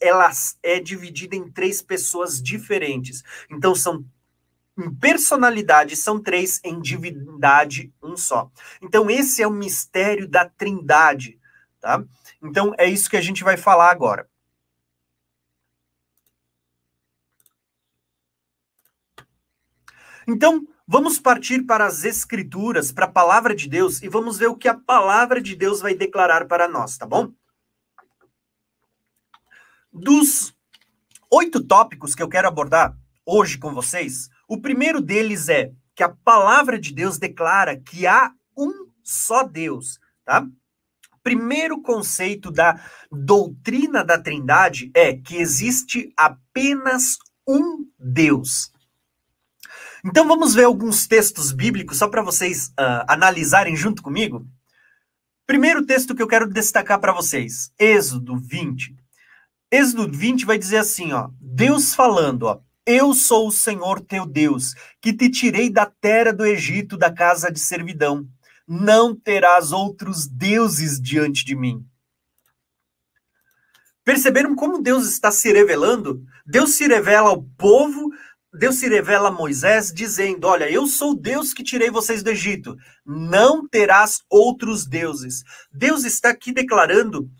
ela 0.00 0.30
é 0.62 0.80
dividida 0.80 1.36
em 1.36 1.50
três 1.50 1.82
pessoas 1.82 2.42
diferentes. 2.42 3.22
Então, 3.50 3.74
são 3.74 4.04
em 4.78 4.94
personalidade 4.94 5.94
são 5.94 6.20
três, 6.20 6.60
em 6.64 6.80
divindade 6.80 7.92
um 8.02 8.16
só. 8.16 8.50
Então, 8.80 9.10
esse 9.10 9.42
é 9.42 9.46
o 9.46 9.52
mistério 9.52 10.26
da 10.26 10.48
trindade, 10.48 11.38
tá? 11.80 12.02
Então, 12.42 12.74
é 12.78 12.86
isso 12.88 13.10
que 13.10 13.16
a 13.16 13.20
gente 13.20 13.44
vai 13.44 13.56
falar 13.58 13.90
agora. 13.90 14.26
Então, 20.26 20.66
vamos 20.86 21.18
partir 21.18 21.62
para 21.64 21.84
as 21.86 22.04
escrituras, 22.04 22.92
para 22.92 23.04
a 23.04 23.10
palavra 23.10 23.54
de 23.54 23.68
Deus, 23.68 24.00
e 24.00 24.08
vamos 24.08 24.38
ver 24.38 24.46
o 24.46 24.56
que 24.56 24.68
a 24.68 24.74
palavra 24.74 25.40
de 25.42 25.54
Deus 25.56 25.80
vai 25.80 25.94
declarar 25.94 26.46
para 26.46 26.68
nós, 26.68 26.96
tá 26.96 27.04
bom? 27.04 27.32
Dos 29.92 30.54
oito 31.30 31.62
tópicos 31.62 32.14
que 32.14 32.22
eu 32.22 32.28
quero 32.28 32.46
abordar 32.46 32.96
hoje 33.26 33.58
com 33.58 33.74
vocês, 33.74 34.28
o 34.48 34.60
primeiro 34.60 35.00
deles 35.00 35.48
é 35.48 35.72
que 35.96 36.02
a 36.02 36.08
palavra 36.08 36.78
de 36.78 36.94
Deus 36.94 37.18
declara 37.18 37.76
que 37.76 38.06
há 38.06 38.32
um 38.56 38.86
só 39.02 39.42
Deus, 39.42 39.98
tá? 40.24 40.46
Primeiro 41.22 41.82
conceito 41.82 42.50
da 42.50 42.80
doutrina 43.10 44.04
da 44.04 44.18
Trindade 44.18 44.90
é 44.94 45.14
que 45.14 45.36
existe 45.36 46.12
apenas 46.16 47.18
um 47.46 47.84
Deus. 47.98 48.72
Então 50.04 50.26
vamos 50.26 50.54
ver 50.54 50.64
alguns 50.64 51.06
textos 51.06 51.52
bíblicos 51.52 51.98
só 51.98 52.08
para 52.08 52.22
vocês 52.22 52.68
uh, 52.68 53.04
analisarem 53.06 53.76
junto 53.76 54.02
comigo. 54.02 54.46
Primeiro 55.46 55.84
texto 55.84 56.14
que 56.14 56.22
eu 56.22 56.28
quero 56.28 56.48
destacar 56.48 57.00
para 57.00 57.12
vocês, 57.12 57.72
Êxodo 57.78 58.38
20, 58.38 58.96
Êxodo 59.72 60.10
20 60.10 60.44
vai 60.44 60.58
dizer 60.58 60.78
assim, 60.78 61.12
ó, 61.12 61.30
Deus 61.40 61.94
falando, 61.94 62.44
ó, 62.44 62.60
eu 62.84 63.14
sou 63.14 63.46
o 63.46 63.52
Senhor 63.52 64.00
teu 64.00 64.26
Deus, 64.26 64.74
que 65.00 65.12
te 65.12 65.30
tirei 65.30 65.70
da 65.70 65.86
terra 65.86 66.32
do 66.32 66.44
Egito, 66.44 66.96
da 66.96 67.12
casa 67.12 67.52
de 67.52 67.60
servidão. 67.60 68.26
Não 68.66 69.14
terás 69.14 69.70
outros 69.70 70.26
deuses 70.26 71.00
diante 71.00 71.44
de 71.44 71.54
mim. 71.54 71.86
Perceberam 74.04 74.56
como 74.56 74.82
Deus 74.82 75.08
está 75.08 75.30
se 75.30 75.52
revelando? 75.52 76.24
Deus 76.44 76.70
se 76.74 76.88
revela 76.88 77.28
ao 77.28 77.40
povo, 77.40 78.10
Deus 78.52 78.76
se 78.76 78.88
revela 78.88 79.28
a 79.28 79.32
Moisés 79.32 79.92
dizendo: 79.92 80.48
Olha, 80.48 80.68
eu 80.68 80.86
sou 80.86 81.14
Deus 81.14 81.54
que 81.54 81.62
tirei 81.62 81.90
vocês 81.90 82.22
do 82.22 82.30
Egito, 82.30 82.76
não 83.06 83.68
terás 83.68 84.22
outros 84.28 84.84
deuses. 84.84 85.44
Deus 85.70 86.04
está 86.04 86.30
aqui 86.30 86.52
declarando 86.52 87.30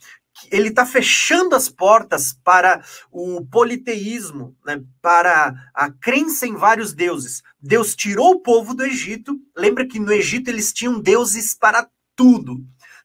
ele 0.50 0.68
está 0.68 0.84
fechando 0.84 1.54
as 1.54 1.68
portas 1.68 2.32
para 2.44 2.82
o 3.10 3.44
politeísmo, 3.46 4.56
né, 4.66 4.82
para 5.00 5.54
a 5.74 5.90
crença 5.90 6.46
em 6.46 6.56
vários 6.56 6.92
deuses. 6.92 7.42
Deus 7.60 7.94
tirou 7.94 8.32
o 8.32 8.40
povo 8.40 8.74
do 8.74 8.84
Egito. 8.84 9.38
Lembra 9.56 9.86
que 9.86 10.00
no 10.00 10.12
Egito 10.12 10.48
eles 10.48 10.72
tinham 10.72 11.00
deuses 11.00 11.54
para 11.54 11.88
tudo. 12.16 12.58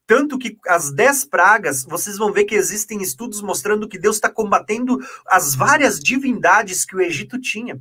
Tanto 0.08 0.38
que 0.38 0.58
as 0.68 0.92
dez 0.92 1.26
pragas, 1.26 1.84
vocês 1.84 2.18
vão 2.18 2.32
ver 2.32 2.46
que 2.46 2.54
existem 2.54 3.02
estudos 3.02 3.42
mostrando 3.42 3.88
que 3.88 3.98
Deus 3.98 4.18
está 4.18 4.30
combatendo 4.30 5.00
as 5.28 5.56
várias 5.56 6.00
divindades 6.00 6.86
que 6.86 6.96
o 6.96 7.02
Egito 7.02 7.40
tinha. 7.40 7.80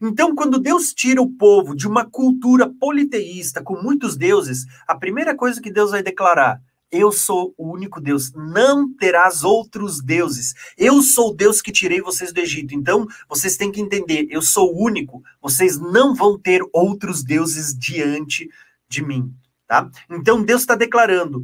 Então, 0.00 0.34
quando 0.34 0.58
Deus 0.58 0.92
tira 0.92 1.20
o 1.20 1.30
povo 1.30 1.74
de 1.74 1.86
uma 1.86 2.08
cultura 2.08 2.68
politeísta 2.80 3.62
com 3.62 3.80
muitos 3.80 4.16
deuses, 4.16 4.64
a 4.86 4.96
primeira 4.96 5.34
coisa 5.34 5.60
que 5.60 5.72
Deus 5.72 5.90
vai 5.90 6.02
declarar 6.02 6.60
eu 6.90 7.12
sou 7.12 7.54
o 7.56 7.72
único 7.72 8.00
Deus, 8.00 8.32
não 8.32 8.92
terás 8.94 9.44
outros 9.44 10.00
deuses. 10.02 10.54
Eu 10.76 11.02
sou 11.02 11.30
o 11.30 11.34
Deus 11.34 11.60
que 11.60 11.72
tirei 11.72 12.00
vocês 12.00 12.32
do 12.32 12.40
Egito. 12.40 12.74
Então, 12.74 13.06
vocês 13.28 13.56
têm 13.56 13.70
que 13.70 13.80
entender, 13.80 14.26
eu 14.30 14.40
sou 14.42 14.74
o 14.74 14.82
único. 14.82 15.22
Vocês 15.40 15.78
não 15.78 16.14
vão 16.14 16.38
ter 16.38 16.62
outros 16.72 17.22
deuses 17.22 17.76
diante 17.76 18.48
de 18.88 19.04
mim, 19.04 19.32
tá? 19.66 19.90
Então, 20.10 20.42
Deus 20.42 20.62
está 20.62 20.74
declarando 20.74 21.42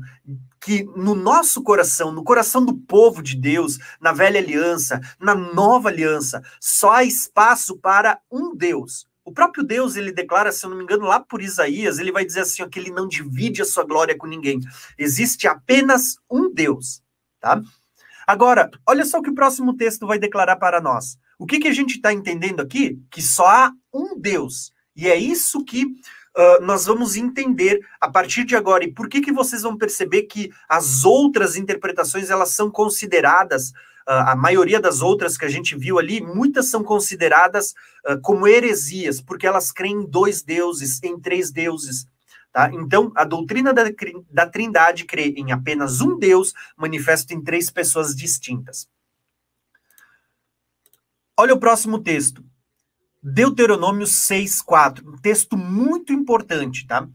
que 0.61 0.83
no 0.97 1.15
nosso 1.15 1.63
coração, 1.63 2.11
no 2.11 2.25
coração 2.25 2.65
do 2.65 2.75
povo 2.75 3.23
de 3.23 3.37
Deus, 3.37 3.79
na 4.01 4.13
velha 4.13 4.41
aliança, 4.41 4.99
na 5.21 5.35
nova 5.35 5.91
aliança, 5.91 6.43
só 6.59 6.93
há 6.93 7.05
espaço 7.05 7.77
para 7.77 8.19
um 8.33 8.57
Deus, 8.57 9.07
o 9.25 9.33
próprio 9.33 9.65
Deus, 9.65 9.97
ele 9.97 10.13
declara, 10.13 10.53
se 10.53 10.67
eu 10.67 10.71
não 10.71 10.77
me 10.77 10.85
engano, 10.85 11.07
lá 11.07 11.19
por 11.19 11.41
Isaías, 11.41 11.99
ele 11.99 12.13
vai 12.13 12.25
dizer 12.25 12.41
assim, 12.41 12.63
ó, 12.63 12.69
que 12.69 12.79
ele 12.79 12.91
não 12.91 13.09
divide 13.09 13.63
a 13.63 13.65
sua 13.65 13.85
glória 13.85 14.17
com 14.17 14.27
ninguém. 14.27 14.61
Existe 14.99 15.49
apenas 15.49 16.17
um 16.31 16.53
Deus, 16.53 17.03
tá? 17.41 17.63
Agora, 18.27 18.71
olha 18.87 19.05
só 19.05 19.19
o 19.19 19.23
que 19.23 19.31
o 19.31 19.35
próximo 19.35 19.77
texto 19.77 20.07
vai 20.07 20.19
declarar 20.19 20.57
para 20.57 20.81
nós. 20.81 21.19
O 21.39 21.47
que, 21.47 21.59
que 21.59 21.69
a 21.69 21.73
gente 21.73 21.97
está 21.97 22.13
entendendo 22.13 22.61
aqui? 22.61 23.01
Que 23.11 23.23
só 23.23 23.47
há 23.47 23.73
um 23.93 24.19
Deus. 24.19 24.73
E 24.95 25.09
é 25.09 25.17
isso 25.17 25.65
que 25.65 25.87
uh, 26.37 26.65
nós 26.65 26.87
vamos 26.87 27.17
entender 27.17 27.81
a 28.01 28.11
partir 28.11 28.45
de 28.45 28.57
agora. 28.57 28.85
E 28.85 28.93
por 28.93 29.09
que, 29.09 29.21
que 29.21 29.33
vocês 29.33 29.63
vão 29.63 29.77
perceber 29.77 30.23
que 30.23 30.53
as 30.69 31.05
outras 31.05 31.57
interpretações, 31.57 32.31
elas 32.31 32.51
são 32.51 32.71
consideradas 32.71 33.71
uh, 33.71 34.29
a 34.29 34.37
maioria 34.37 34.81
das 34.81 35.01
outras 35.01 35.37
que 35.37 35.45
a 35.45 35.49
gente 35.49 35.77
viu 35.77 35.99
ali, 35.99 36.21
muitas 36.21 36.69
são 36.69 36.83
consideradas 36.83 37.75
uh, 38.09 38.21
como 38.23 38.47
heresias, 38.47 39.21
porque 39.21 39.47
elas 39.47 39.73
creem 39.73 40.03
em 40.03 40.07
dois 40.07 40.43
deuses, 40.43 41.03
em 41.03 41.19
três 41.19 41.51
deuses. 41.51 42.07
Tá? 42.53 42.71
Então, 42.73 43.11
a 43.17 43.25
doutrina 43.25 43.73
da, 43.73 43.83
da 44.31 44.47
Trindade 44.47 45.05
crê 45.05 45.35
em 45.37 45.51
apenas 45.51 46.01
um 46.01 46.17
Deus, 46.17 46.53
manifesto 46.77 47.35
em 47.35 47.43
três 47.43 47.69
pessoas 47.69 48.15
distintas. 48.15 48.89
Olha 51.37 51.53
o 51.53 51.59
próximo 51.59 51.99
texto. 51.99 52.44
Deuteronômio 53.27 54.07
6,4, 54.07 55.03
um 55.03 55.17
texto 55.17 55.57
muito 55.57 56.13
importante, 56.13 56.87
tá? 56.87 57.09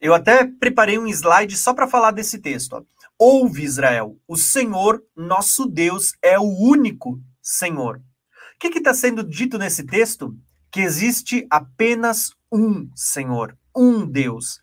Eu 0.00 0.14
até 0.14 0.46
preparei 0.46 0.98
um 0.98 1.06
slide 1.06 1.54
só 1.54 1.74
para 1.74 1.86
falar 1.86 2.12
desse 2.12 2.38
texto. 2.38 2.72
Ó. 2.72 2.82
Ouve, 3.18 3.62
Israel, 3.62 4.18
o 4.26 4.38
Senhor, 4.38 5.04
nosso 5.14 5.66
Deus, 5.66 6.14
é 6.22 6.38
o 6.38 6.44
único 6.44 7.20
Senhor. 7.42 7.98
O 7.98 8.58
que 8.58 8.78
está 8.78 8.94
sendo 8.94 9.22
dito 9.22 9.58
nesse 9.58 9.84
texto? 9.84 10.34
Que 10.70 10.80
existe 10.80 11.46
apenas 11.50 12.34
um 12.50 12.90
Senhor, 12.96 13.54
um 13.76 14.06
Deus. 14.06 14.56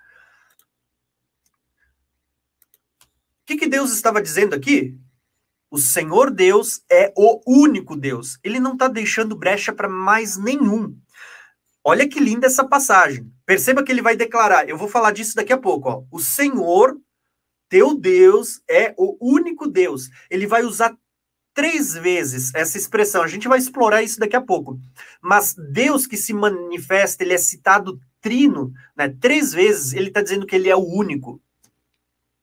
O 3.43 3.45
que, 3.45 3.58
que 3.58 3.68
Deus 3.68 3.91
estava 3.93 4.20
dizendo 4.20 4.56
aqui? 4.56 4.98
O 5.70 5.78
Senhor 5.78 6.32
Deus 6.32 6.82
é 6.89 7.13
o 7.15 7.41
único 7.45 7.95
Deus. 7.95 8.39
Ele 8.43 8.59
não 8.59 8.74
está 8.74 8.88
deixando 8.88 9.36
brecha 9.36 9.74
para 9.74 9.89
mais 9.89 10.38
nenhum. 10.38 10.95
Olha 11.84 12.07
que 12.07 12.20
linda 12.20 12.47
essa 12.47 12.65
passagem. 12.65 13.32
Perceba 13.45 13.84
que 13.84 13.91
ele 13.91 14.01
vai 14.01 14.15
declarar, 14.15 14.68
eu 14.68 14.78
vou 14.78 14.88
falar 14.88 15.11
disso 15.11 15.36
daqui 15.36 15.53
a 15.53 15.57
pouco. 15.57 15.89
Ó. 15.89 16.03
O 16.11 16.20
Senhor 16.20 16.97
teu 17.70 17.97
Deus 17.97 18.61
é 18.70 18.93
o 18.97 19.18
único 19.20 19.68
Deus. 19.68 20.09
Ele 20.30 20.47
vai 20.47 20.63
usar 20.63 20.97
três 21.53 21.93
vezes 21.93 22.53
essa 22.53 22.78
expressão. 22.78 23.24
A 23.24 23.28
gente 23.28 23.47
vai 23.47 23.57
explorar 23.57 24.03
isso 24.03 24.20
daqui 24.20 24.36
a 24.36 24.41
pouco. 24.41 24.80
Mas 25.22 25.53
Deus 25.72 26.07
que 26.07 26.15
se 26.15 26.34
manifesta, 26.34 27.24
ele 27.24 27.34
é 27.34 27.38
citado 27.38 27.99
trino, 28.22 28.72
né? 28.95 29.09
Três 29.20 29.53
vezes 29.53 29.93
ele 29.93 30.09
está 30.09 30.22
dizendo 30.22 30.45
que 30.45 30.55
ele 30.55 30.70
é 30.70 30.76
o 30.76 30.86
único. 30.86 31.41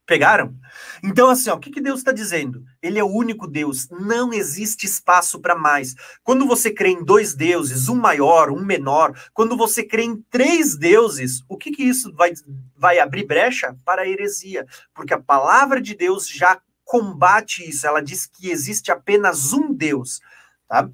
Pegaram? 0.06 0.54
Então, 1.02 1.30
assim, 1.30 1.48
ó, 1.48 1.54
o 1.54 1.58
que, 1.58 1.70
que 1.70 1.80
Deus 1.80 2.00
está 2.00 2.12
dizendo? 2.12 2.62
Ele 2.82 2.98
é 2.98 3.04
o 3.04 3.10
único 3.10 3.46
Deus, 3.46 3.88
não 3.88 4.34
existe 4.34 4.84
espaço 4.84 5.40
para 5.40 5.56
mais. 5.56 5.94
Quando 6.22 6.46
você 6.46 6.70
crê 6.70 6.90
em 6.90 7.02
dois 7.02 7.34
deuses, 7.34 7.88
um 7.88 7.94
maior, 7.94 8.50
um 8.50 8.62
menor, 8.62 9.18
quando 9.32 9.56
você 9.56 9.82
crê 9.82 10.02
em 10.02 10.16
três 10.28 10.76
deuses, 10.76 11.42
o 11.48 11.56
que, 11.56 11.70
que 11.70 11.82
isso 11.82 12.12
vai, 12.14 12.32
vai 12.76 12.98
abrir 12.98 13.26
brecha 13.26 13.74
para 13.82 14.02
a 14.02 14.08
heresia? 14.08 14.66
Porque 14.92 15.14
a 15.14 15.20
palavra 15.20 15.80
de 15.80 15.94
Deus 15.94 16.28
já 16.28 16.60
combate 16.84 17.66
isso, 17.66 17.86
ela 17.86 18.02
diz 18.02 18.26
que 18.26 18.50
existe 18.50 18.92
apenas 18.92 19.54
um 19.54 19.72
Deus, 19.72 20.20
tá? 20.68 20.86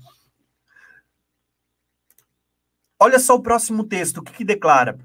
Olha 2.96 3.18
só 3.18 3.34
o 3.34 3.42
próximo 3.42 3.82
texto, 3.82 4.18
o 4.18 4.22
que, 4.22 4.32
que 4.32 4.44
declara? 4.44 4.98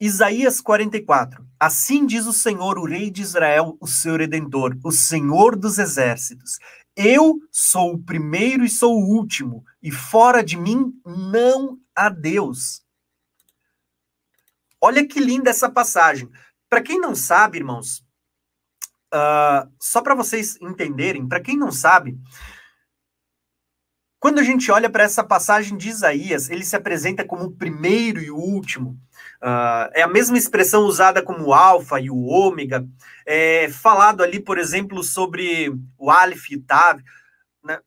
Isaías 0.00 0.60
44. 0.60 1.46
Assim 1.58 2.04
diz 2.04 2.26
o 2.26 2.32
Senhor, 2.32 2.78
o 2.78 2.84
Rei 2.84 3.10
de 3.10 3.22
Israel, 3.22 3.76
o 3.80 3.86
seu 3.86 4.16
redentor, 4.16 4.76
o 4.84 4.92
Senhor 4.92 5.56
dos 5.56 5.78
exércitos. 5.78 6.58
Eu 6.94 7.38
sou 7.50 7.94
o 7.94 8.02
primeiro 8.02 8.64
e 8.64 8.68
sou 8.68 8.94
o 8.94 9.16
último, 9.16 9.64
e 9.82 9.90
fora 9.90 10.44
de 10.44 10.56
mim 10.56 10.92
não 11.04 11.78
há 11.94 12.08
Deus. 12.08 12.82
Olha 14.80 15.06
que 15.06 15.18
linda 15.18 15.50
essa 15.50 15.70
passagem. 15.70 16.30
Para 16.68 16.82
quem 16.82 17.00
não 17.00 17.14
sabe, 17.14 17.58
irmãos, 17.58 18.04
uh, 19.14 19.70
só 19.80 20.02
para 20.02 20.14
vocês 20.14 20.58
entenderem, 20.60 21.26
para 21.26 21.40
quem 21.40 21.56
não 21.56 21.72
sabe, 21.72 22.18
quando 24.18 24.40
a 24.40 24.42
gente 24.42 24.70
olha 24.70 24.90
para 24.90 25.04
essa 25.04 25.22
passagem 25.22 25.76
de 25.76 25.88
Isaías, 25.88 26.50
ele 26.50 26.64
se 26.64 26.74
apresenta 26.74 27.24
como 27.24 27.44
o 27.44 27.52
primeiro 27.52 28.20
e 28.20 28.30
o 28.30 28.36
último. 28.36 28.98
Uh, 29.46 29.86
é 29.94 30.02
a 30.02 30.08
mesma 30.08 30.36
expressão 30.36 30.86
usada 30.86 31.22
como 31.22 31.54
alfa 31.54 32.00
e 32.00 32.10
o 32.10 32.24
ômega. 32.24 32.84
É 33.24 33.68
falado 33.68 34.24
ali, 34.24 34.40
por 34.40 34.58
exemplo, 34.58 35.04
sobre 35.04 35.72
o 35.96 36.10
Aleph 36.10 36.50
e 36.50 36.56
o 36.56 36.62
Tav. 36.62 37.00
Né? 37.62 37.78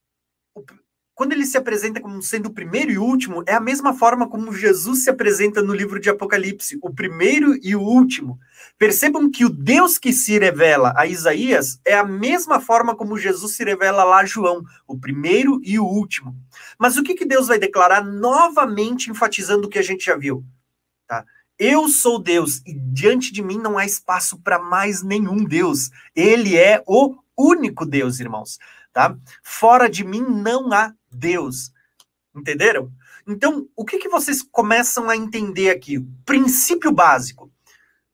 Quando 1.14 1.34
ele 1.34 1.46
se 1.46 1.58
apresenta 1.58 2.00
como 2.00 2.22
sendo 2.24 2.46
o 2.46 2.54
primeiro 2.54 2.92
e 2.92 2.98
último, 2.98 3.44
é 3.46 3.54
a 3.54 3.60
mesma 3.60 3.94
forma 3.94 4.30
como 4.30 4.54
Jesus 4.54 5.04
se 5.04 5.10
apresenta 5.10 5.62
no 5.62 5.74
livro 5.74 6.00
de 6.00 6.10
Apocalipse, 6.10 6.80
o 6.82 6.94
primeiro 6.94 7.54
e 7.62 7.76
o 7.76 7.82
último. 7.82 8.40
Percebam 8.78 9.30
que 9.30 9.44
o 9.44 9.50
Deus 9.50 9.98
que 9.98 10.14
se 10.14 10.40
revela 10.40 10.94
a 10.96 11.08
Isaías 11.08 11.78
é 11.84 11.98
a 11.98 12.06
mesma 12.06 12.62
forma 12.62 12.96
como 12.96 13.18
Jesus 13.18 13.58
se 13.58 13.66
revela 13.66 14.06
lá 14.06 14.20
a 14.20 14.26
João, 14.26 14.64
o 14.88 14.98
primeiro 14.98 15.60
e 15.62 15.78
o 15.78 15.84
último. 15.84 16.34
Mas 16.78 16.96
o 16.96 17.04
que, 17.04 17.16
que 17.16 17.26
Deus 17.26 17.48
vai 17.48 17.60
declarar 17.60 18.02
novamente, 18.02 19.12
enfatizando 19.12 19.68
o 19.68 19.70
que 19.70 19.78
a 19.78 19.84
gente 19.84 20.06
já 20.06 20.16
viu? 20.16 20.46
Tá? 21.06 21.26
Eu 21.60 21.90
sou 21.90 22.18
Deus 22.18 22.62
e 22.66 22.74
diante 22.74 23.34
de 23.34 23.44
mim 23.44 23.58
não 23.58 23.78
há 23.78 23.86
espaço 23.86 24.40
para 24.40 24.58
mais 24.58 25.04
nenhum 25.04 25.44
Deus. 25.44 25.92
Ele 26.16 26.56
é 26.56 26.82
o 26.88 27.18
único 27.38 27.86
Deus, 27.86 28.22
irmãos. 28.22 28.58
Tá? 28.94 29.18
Fora 29.44 29.90
de 29.90 30.06
mim 30.06 30.22
não 30.22 30.72
há 30.72 30.94
Deus. 31.12 31.74
Entenderam? 32.34 32.90
Então, 33.28 33.68
o 33.76 33.84
que, 33.84 33.98
que 33.98 34.08
vocês 34.08 34.42
começam 34.42 35.10
a 35.10 35.18
entender 35.18 35.70
aqui? 35.70 36.00
Princípio 36.26 36.94
básico. 36.94 37.52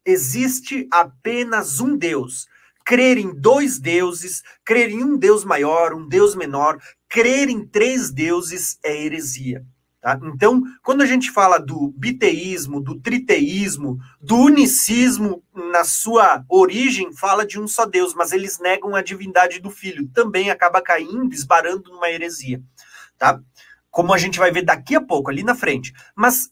Existe 0.04 0.88
apenas 0.90 1.80
um 1.80 1.96
Deus. 1.96 2.48
Crer 2.84 3.20
em 3.20 3.32
dois 3.32 3.78
deuses, 3.78 4.42
crer 4.64 4.90
em 4.90 5.04
um 5.04 5.18
Deus 5.18 5.46
maior, 5.46 5.94
um 5.94 6.08
Deus 6.08 6.36
menor, 6.36 6.80
crer 7.08 7.48
em 7.50 7.64
três 7.64 8.12
deuses 8.12 8.80
é 8.84 9.04
heresia. 9.06 9.64
Tá? 10.06 10.20
Então, 10.26 10.62
quando 10.84 11.02
a 11.02 11.06
gente 11.08 11.32
fala 11.32 11.58
do 11.58 11.92
biteísmo, 11.98 12.80
do 12.80 13.02
triteísmo, 13.02 13.98
do 14.22 14.36
unicismo, 14.36 15.44
na 15.52 15.84
sua 15.84 16.46
origem, 16.48 17.12
fala 17.12 17.44
de 17.44 17.60
um 17.60 17.68
só 17.68 17.88
Deus, 17.88 18.14
mas 18.14 18.32
eles 18.32 18.60
negam 18.60 18.94
a 18.94 19.02
divindade 19.02 19.60
do 19.60 19.72
Filho. 19.72 20.08
Também 20.10 20.52
acaba 20.52 20.80
caindo, 20.80 21.34
esbarando 21.34 21.90
numa 21.90 22.08
heresia. 22.08 22.62
Tá? 23.18 23.42
Como 23.90 24.14
a 24.14 24.18
gente 24.20 24.38
vai 24.38 24.52
ver 24.52 24.62
daqui 24.62 24.94
a 24.96 25.02
pouco, 25.02 25.32
ali 25.32 25.42
na 25.42 25.56
frente. 25.56 25.92
Mas 26.16 26.52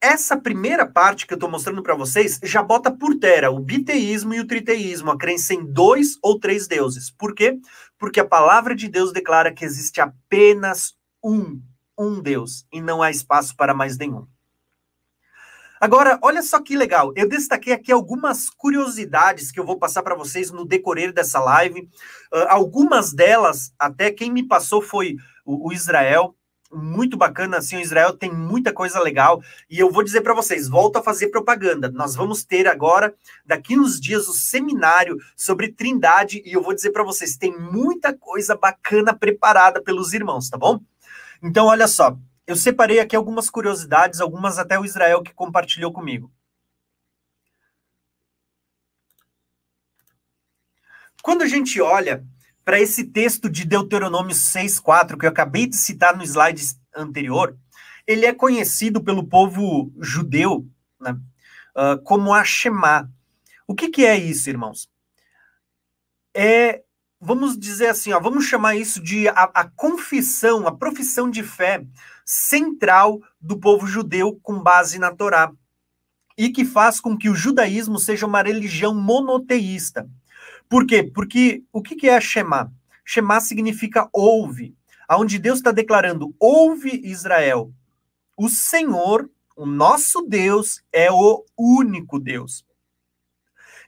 essa 0.00 0.34
primeira 0.34 0.86
parte 0.86 1.26
que 1.26 1.34
eu 1.34 1.36
estou 1.36 1.50
mostrando 1.50 1.82
para 1.82 1.94
vocês 1.94 2.40
já 2.42 2.62
bota 2.62 2.90
por 2.90 3.18
terra 3.18 3.50
o 3.50 3.60
biteísmo 3.60 4.32
e 4.32 4.40
o 4.40 4.46
triteísmo, 4.46 5.10
a 5.10 5.18
crença 5.18 5.52
em 5.52 5.70
dois 5.70 6.16
ou 6.22 6.40
três 6.40 6.66
deuses. 6.66 7.10
Por 7.10 7.34
quê? 7.34 7.58
Porque 7.98 8.20
a 8.20 8.26
palavra 8.26 8.74
de 8.74 8.88
Deus 8.88 9.12
declara 9.12 9.52
que 9.52 9.66
existe 9.66 10.00
apenas 10.00 10.94
um 11.22 11.60
um 11.98 12.20
Deus 12.20 12.66
e 12.72 12.80
não 12.80 13.02
há 13.02 13.10
espaço 13.10 13.56
para 13.56 13.74
mais 13.74 13.96
nenhum. 13.96 14.26
Agora, 15.84 16.18
olha 16.22 16.42
só 16.42 16.62
que 16.62 16.76
legal. 16.76 17.12
Eu 17.14 17.28
destaquei 17.28 17.72
aqui 17.72 17.92
algumas 17.92 18.48
curiosidades 18.48 19.50
que 19.50 19.60
eu 19.60 19.66
vou 19.66 19.78
passar 19.78 20.02
para 20.02 20.14
vocês 20.14 20.50
no 20.50 20.64
decorrer 20.64 21.12
dessa 21.12 21.38
live. 21.40 21.80
Uh, 22.32 22.46
algumas 22.48 23.12
delas, 23.12 23.70
até 23.78 24.10
quem 24.10 24.32
me 24.32 24.42
passou 24.42 24.80
foi 24.80 25.16
o, 25.44 25.68
o, 25.68 25.72
Israel. 25.74 26.34
Muito 26.72 27.18
bacana, 27.18 27.58
assim, 27.58 27.76
o 27.76 27.80
Israel 27.80 28.16
tem 28.16 28.32
muita 28.32 28.72
coisa 28.72 28.98
legal. 28.98 29.42
E 29.68 29.78
eu 29.78 29.90
vou 29.90 30.02
dizer 30.02 30.22
para 30.22 30.32
vocês, 30.32 30.70
volto 30.70 30.96
a 30.96 31.02
fazer 31.02 31.28
propaganda. 31.28 31.90
Nós 31.90 32.14
vamos 32.14 32.44
ter 32.44 32.66
agora, 32.66 33.14
daqui 33.44 33.78
uns 33.78 34.00
dias, 34.00 34.26
o 34.26 34.32
seminário 34.32 35.18
sobre 35.36 35.70
Trindade. 35.70 36.42
E 36.46 36.52
eu 36.54 36.62
vou 36.62 36.74
dizer 36.74 36.92
para 36.92 37.04
vocês, 37.04 37.36
tem 37.36 37.54
muita 37.58 38.16
coisa 38.16 38.56
bacana 38.56 39.12
preparada 39.12 39.82
pelos 39.82 40.14
irmãos, 40.14 40.48
tá 40.48 40.56
bom? 40.56 40.80
Então, 41.46 41.66
olha 41.66 41.86
só, 41.86 42.18
eu 42.46 42.56
separei 42.56 43.00
aqui 43.00 43.14
algumas 43.14 43.50
curiosidades, 43.50 44.18
algumas 44.18 44.58
até 44.58 44.78
o 44.78 44.84
Israel 44.84 45.22
que 45.22 45.34
compartilhou 45.34 45.92
comigo. 45.92 46.32
Quando 51.22 51.42
a 51.42 51.46
gente 51.46 51.82
olha 51.82 52.26
para 52.64 52.80
esse 52.80 53.04
texto 53.04 53.50
de 53.50 53.66
Deuteronômio 53.66 54.34
6,4, 54.34 55.18
que 55.18 55.26
eu 55.26 55.30
acabei 55.30 55.66
de 55.66 55.76
citar 55.76 56.16
no 56.16 56.24
slide 56.24 56.62
anterior, 56.96 57.58
ele 58.06 58.24
é 58.24 58.32
conhecido 58.32 59.04
pelo 59.04 59.26
povo 59.26 59.92
judeu 60.00 60.66
né, 60.98 61.12
uh, 61.76 62.02
como 62.04 62.32
a 62.32 62.42
Shema. 62.42 63.12
O 63.66 63.74
que, 63.74 63.90
que 63.90 64.06
é 64.06 64.16
isso, 64.16 64.48
irmãos? 64.48 64.88
É 66.34 66.82
vamos 67.24 67.58
dizer 67.58 67.88
assim, 67.88 68.12
ó, 68.12 68.20
vamos 68.20 68.44
chamar 68.44 68.76
isso 68.76 69.02
de 69.02 69.26
a, 69.28 69.50
a 69.54 69.64
confissão, 69.64 70.66
a 70.66 70.76
profissão 70.76 71.30
de 71.30 71.42
fé 71.42 71.82
central 72.24 73.20
do 73.40 73.58
povo 73.58 73.86
judeu 73.86 74.38
com 74.42 74.62
base 74.62 74.98
na 74.98 75.10
Torá 75.10 75.50
e 76.36 76.50
que 76.50 76.64
faz 76.64 77.00
com 77.00 77.16
que 77.16 77.30
o 77.30 77.34
judaísmo 77.34 77.98
seja 77.98 78.26
uma 78.26 78.42
religião 78.42 78.94
monoteísta. 78.94 80.08
Por 80.68 80.86
quê? 80.86 81.02
Porque 81.02 81.62
o 81.72 81.82
que 81.82 82.08
é 82.08 82.20
Shema? 82.20 82.70
Shema 83.04 83.40
significa 83.40 84.08
ouve, 84.12 84.74
aonde 85.08 85.38
Deus 85.38 85.58
está 85.58 85.72
declarando: 85.72 86.34
ouve 86.38 87.00
Israel, 87.04 87.72
o 88.36 88.48
Senhor, 88.48 89.30
o 89.56 89.64
nosso 89.64 90.22
Deus, 90.22 90.82
é 90.92 91.10
o 91.10 91.44
único 91.56 92.18
Deus. 92.18 92.66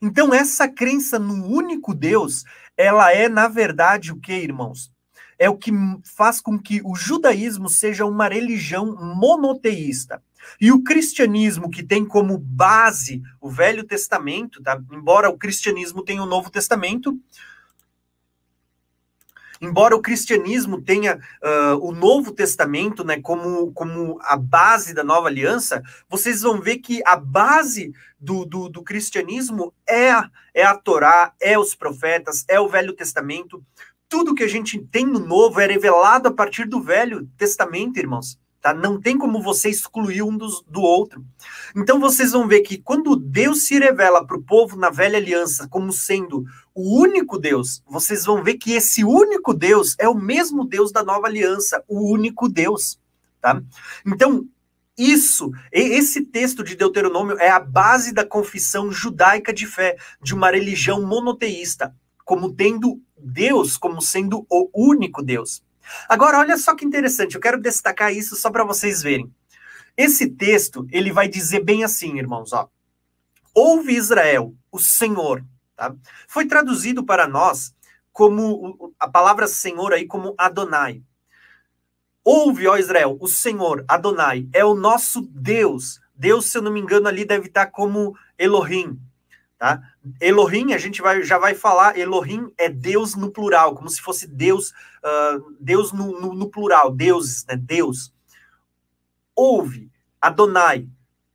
Então, 0.00 0.32
essa 0.32 0.68
crença 0.68 1.18
no 1.18 1.46
único 1.46 1.94
Deus 1.94 2.44
ela 2.76 3.12
é, 3.12 3.28
na 3.28 3.48
verdade, 3.48 4.12
o 4.12 4.16
que, 4.16 4.32
irmãos? 4.32 4.92
É 5.38 5.48
o 5.50 5.56
que 5.56 5.70
faz 6.16 6.40
com 6.40 6.58
que 6.58 6.80
o 6.84 6.94
judaísmo 6.94 7.68
seja 7.68 8.06
uma 8.06 8.28
religião 8.28 8.96
monoteísta. 9.16 10.22
E 10.60 10.70
o 10.70 10.82
cristianismo, 10.82 11.70
que 11.70 11.82
tem 11.82 12.04
como 12.04 12.38
base 12.38 13.22
o 13.40 13.50
Velho 13.50 13.84
Testamento, 13.84 14.62
tá? 14.62 14.80
embora 14.92 15.28
o 15.28 15.36
cristianismo 15.36 16.02
tenha 16.02 16.22
o 16.22 16.26
Novo 16.26 16.50
Testamento, 16.50 17.18
embora 19.60 19.96
o 19.96 20.02
cristianismo 20.02 20.80
tenha 20.80 21.16
uh, 21.16 21.76
o 21.80 21.92
Novo 21.92 22.32
Testamento 22.32 23.04
né, 23.04 23.20
como, 23.20 23.72
como 23.72 24.18
a 24.22 24.36
base 24.36 24.94
da 24.94 25.04
nova 25.04 25.28
aliança, 25.28 25.82
vocês 26.08 26.42
vão 26.42 26.60
ver 26.60 26.78
que 26.78 27.02
a 27.06 27.16
base 27.16 27.92
do, 28.18 28.44
do, 28.44 28.68
do 28.68 28.82
cristianismo 28.82 29.72
é 29.88 30.12
é 30.56 30.64
a 30.64 30.74
Torá, 30.74 31.34
é 31.38 31.58
os 31.58 31.74
profetas, 31.74 32.42
é 32.48 32.58
o 32.58 32.66
Velho 32.66 32.94
Testamento. 32.94 33.62
Tudo 34.08 34.34
que 34.34 34.42
a 34.42 34.48
gente 34.48 34.78
tem 34.78 35.04
no 35.04 35.18
Novo 35.18 35.60
é 35.60 35.66
revelado 35.66 36.28
a 36.28 36.32
partir 36.32 36.64
do 36.64 36.80
Velho 36.80 37.28
Testamento, 37.36 37.98
irmãos. 37.98 38.38
Tá? 38.66 38.74
Não 38.74 39.00
tem 39.00 39.16
como 39.16 39.40
você 39.40 39.68
excluir 39.70 40.24
um 40.24 40.36
dos, 40.36 40.60
do 40.66 40.80
outro. 40.80 41.24
Então 41.76 42.00
vocês 42.00 42.32
vão 42.32 42.48
ver 42.48 42.62
que 42.62 42.76
quando 42.76 43.14
Deus 43.14 43.62
se 43.62 43.78
revela 43.78 44.26
para 44.26 44.36
o 44.36 44.42
povo 44.42 44.76
na 44.76 44.90
velha 44.90 45.18
aliança 45.18 45.68
como 45.68 45.92
sendo 45.92 46.44
o 46.74 47.00
único 47.00 47.38
Deus, 47.38 47.80
vocês 47.88 48.24
vão 48.24 48.42
ver 48.42 48.54
que 48.54 48.72
esse 48.72 49.04
único 49.04 49.54
Deus 49.54 49.94
é 50.00 50.08
o 50.08 50.16
mesmo 50.16 50.64
Deus 50.64 50.90
da 50.90 51.04
nova 51.04 51.28
aliança, 51.28 51.80
o 51.86 52.10
único 52.10 52.48
Deus. 52.48 52.98
Tá? 53.40 53.62
Então, 54.04 54.44
Isso, 54.98 55.52
esse 55.70 56.22
texto 56.22 56.64
de 56.64 56.74
Deuteronômio 56.74 57.38
é 57.38 57.50
a 57.50 57.60
base 57.60 58.12
da 58.12 58.24
confissão 58.24 58.90
judaica 58.90 59.52
de 59.52 59.64
fé 59.64 59.96
de 60.20 60.34
uma 60.34 60.50
religião 60.50 61.06
monoteísta, 61.06 61.94
como 62.24 62.52
tendo 62.52 63.00
Deus 63.16 63.76
como 63.76 64.02
sendo 64.02 64.44
o 64.50 64.68
único 64.74 65.22
Deus. 65.22 65.62
Agora, 66.08 66.38
olha 66.38 66.56
só 66.56 66.74
que 66.74 66.84
interessante, 66.84 67.34
eu 67.34 67.40
quero 67.40 67.60
destacar 67.60 68.12
isso 68.12 68.36
só 68.36 68.50
para 68.50 68.64
vocês 68.64 69.02
verem. 69.02 69.32
Esse 69.96 70.28
texto, 70.28 70.86
ele 70.90 71.12
vai 71.12 71.28
dizer 71.28 71.64
bem 71.64 71.84
assim, 71.84 72.18
irmãos, 72.18 72.52
ó. 72.52 72.68
Ouve 73.54 73.94
Israel, 73.94 74.54
o 74.70 74.78
Senhor, 74.78 75.42
tá? 75.74 75.94
Foi 76.28 76.46
traduzido 76.46 77.04
para 77.04 77.26
nós 77.26 77.74
como 78.12 78.94
a 78.98 79.08
palavra 79.08 79.46
Senhor 79.46 79.92
aí 79.92 80.06
como 80.06 80.34
Adonai. 80.36 81.02
Ouve, 82.24 82.66
ó 82.66 82.76
Israel, 82.76 83.16
o 83.20 83.28
Senhor, 83.28 83.84
Adonai, 83.86 84.48
é 84.52 84.64
o 84.64 84.74
nosso 84.74 85.22
Deus. 85.30 86.00
Deus, 86.14 86.46
se 86.46 86.58
eu 86.58 86.62
não 86.62 86.72
me 86.72 86.80
engano, 86.80 87.08
ali 87.08 87.24
deve 87.24 87.46
estar 87.46 87.66
como 87.66 88.16
Elohim, 88.38 88.98
tá? 89.58 89.80
Elohim, 90.20 90.72
a 90.72 90.78
gente 90.78 91.00
vai, 91.00 91.22
já 91.22 91.38
vai 91.38 91.54
falar, 91.54 91.98
Elohim 91.98 92.52
é 92.58 92.68
Deus 92.68 93.14
no 93.14 93.30
plural, 93.30 93.74
como 93.74 93.88
se 93.88 94.00
fosse 94.00 94.26
Deus, 94.26 94.70
uh, 94.70 95.56
Deus 95.60 95.92
no, 95.92 96.20
no, 96.20 96.34
no, 96.34 96.50
plural, 96.50 96.90
deuses, 96.92 97.44
né? 97.46 97.56
Deus. 97.56 98.12
Ouve, 99.34 99.90
Adonai, 100.20 100.88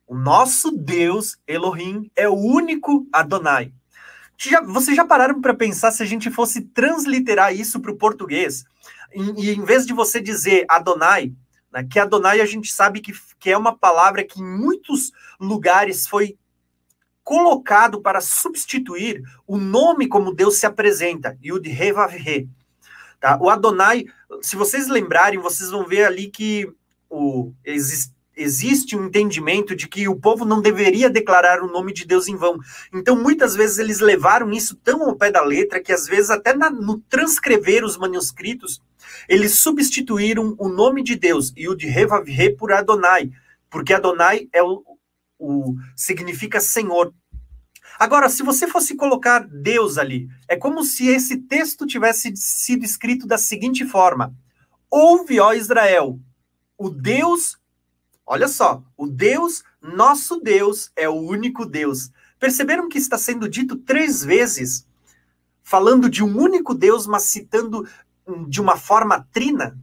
o 0.06 0.14
nosso 0.14 0.70
Deus, 0.70 1.38
Elohim, 1.46 2.10
é 2.14 2.28
o 2.28 2.34
único 2.34 3.06
Adonai. 3.12 3.72
Já, 4.36 4.60
vocês 4.60 4.96
já 4.96 5.04
pararam 5.04 5.40
para 5.40 5.54
pensar 5.54 5.92
se 5.92 6.02
a 6.02 6.06
gente 6.06 6.30
fosse 6.30 6.62
transliterar 6.62 7.54
isso 7.54 7.80
para 7.80 7.92
o 7.92 7.96
português? 7.96 8.64
E, 9.14 9.46
e, 9.46 9.54
em 9.54 9.64
vez 9.64 9.86
de 9.86 9.92
você 9.92 10.20
dizer 10.20 10.64
Adonai, 10.68 11.32
né, 11.72 11.86
que 11.88 11.98
Adonai 11.98 12.40
a 12.40 12.46
gente 12.46 12.72
sabe 12.72 13.00
que, 13.00 13.12
que 13.38 13.50
é 13.50 13.56
uma 13.56 13.76
palavra 13.76 14.24
que 14.24 14.40
em 14.40 14.44
muitos 14.44 15.12
lugares 15.40 16.06
foi 16.06 16.36
colocado 17.32 17.98
para 17.98 18.20
substituir 18.20 19.22
o 19.46 19.56
nome 19.56 20.06
como 20.06 20.34
Deus 20.34 20.56
se 20.58 20.66
apresenta, 20.66 21.34
Yud 21.42 21.66
He 21.66 21.90
Vav 21.90 22.14
He. 22.14 22.46
Tá? 23.18 23.38
O 23.40 23.48
Adonai, 23.48 24.04
se 24.42 24.54
vocês 24.54 24.86
lembrarem, 24.86 25.38
vocês 25.38 25.70
vão 25.70 25.86
ver 25.86 26.04
ali 26.04 26.28
que 26.28 26.70
o, 27.08 27.50
existe 27.64 28.12
existe 28.34 28.96
um 28.96 29.06
entendimento 29.06 29.76
de 29.76 29.86
que 29.86 30.08
o 30.08 30.16
povo 30.16 30.42
não 30.46 30.62
deveria 30.62 31.10
declarar 31.10 31.62
o 31.62 31.70
nome 31.70 31.92
de 31.92 32.06
Deus 32.06 32.28
em 32.28 32.34
vão. 32.36 32.58
Então, 32.92 33.14
muitas 33.14 33.54
vezes 33.54 33.78
eles 33.78 34.00
levaram 34.00 34.50
isso 34.50 34.74
tão 34.76 35.02
ao 35.02 35.14
pé 35.14 35.30
da 35.30 35.44
letra 35.44 35.82
que 35.82 35.92
às 35.92 36.06
vezes 36.06 36.30
até 36.30 36.54
na, 36.54 36.70
no 36.70 36.98
transcrever 37.10 37.84
os 37.84 37.98
manuscritos, 37.98 38.80
eles 39.28 39.58
substituíram 39.58 40.56
o 40.58 40.68
nome 40.68 41.02
de 41.02 41.14
Deus 41.14 41.52
e 41.54 41.68
o 41.68 41.74
de 41.74 41.86
Revavre 41.86 42.56
por 42.56 42.72
Adonai, 42.72 43.30
porque 43.68 43.92
Adonai 43.92 44.48
é 44.50 44.62
o, 44.62 44.82
o 45.38 45.74
significa 45.94 46.58
Senhor. 46.58 47.12
Agora, 48.02 48.28
se 48.28 48.42
você 48.42 48.66
fosse 48.66 48.96
colocar 48.96 49.46
Deus 49.46 49.96
ali, 49.96 50.28
é 50.48 50.56
como 50.56 50.82
se 50.82 51.06
esse 51.06 51.36
texto 51.36 51.86
tivesse 51.86 52.32
sido 52.34 52.84
escrito 52.84 53.28
da 53.28 53.38
seguinte 53.38 53.86
forma: 53.86 54.34
Ouve, 54.90 55.38
ó 55.38 55.52
Israel, 55.52 56.18
o 56.76 56.90
Deus 56.90 57.62
Olha 58.26 58.48
só, 58.48 58.82
o 58.96 59.06
Deus, 59.06 59.62
nosso 59.80 60.40
Deus, 60.40 60.90
é 60.96 61.08
o 61.08 61.14
único 61.14 61.66
Deus. 61.66 62.10
Perceberam 62.38 62.88
que 62.88 62.98
está 62.98 63.18
sendo 63.18 63.48
dito 63.48 63.76
três 63.76 64.24
vezes, 64.24 64.86
falando 65.62 66.08
de 66.08 66.24
um 66.24 66.38
único 66.38 66.72
Deus, 66.72 67.06
mas 67.06 67.24
citando 67.24 67.86
de 68.48 68.60
uma 68.60 68.76
forma 68.76 69.28
trina? 69.32 69.78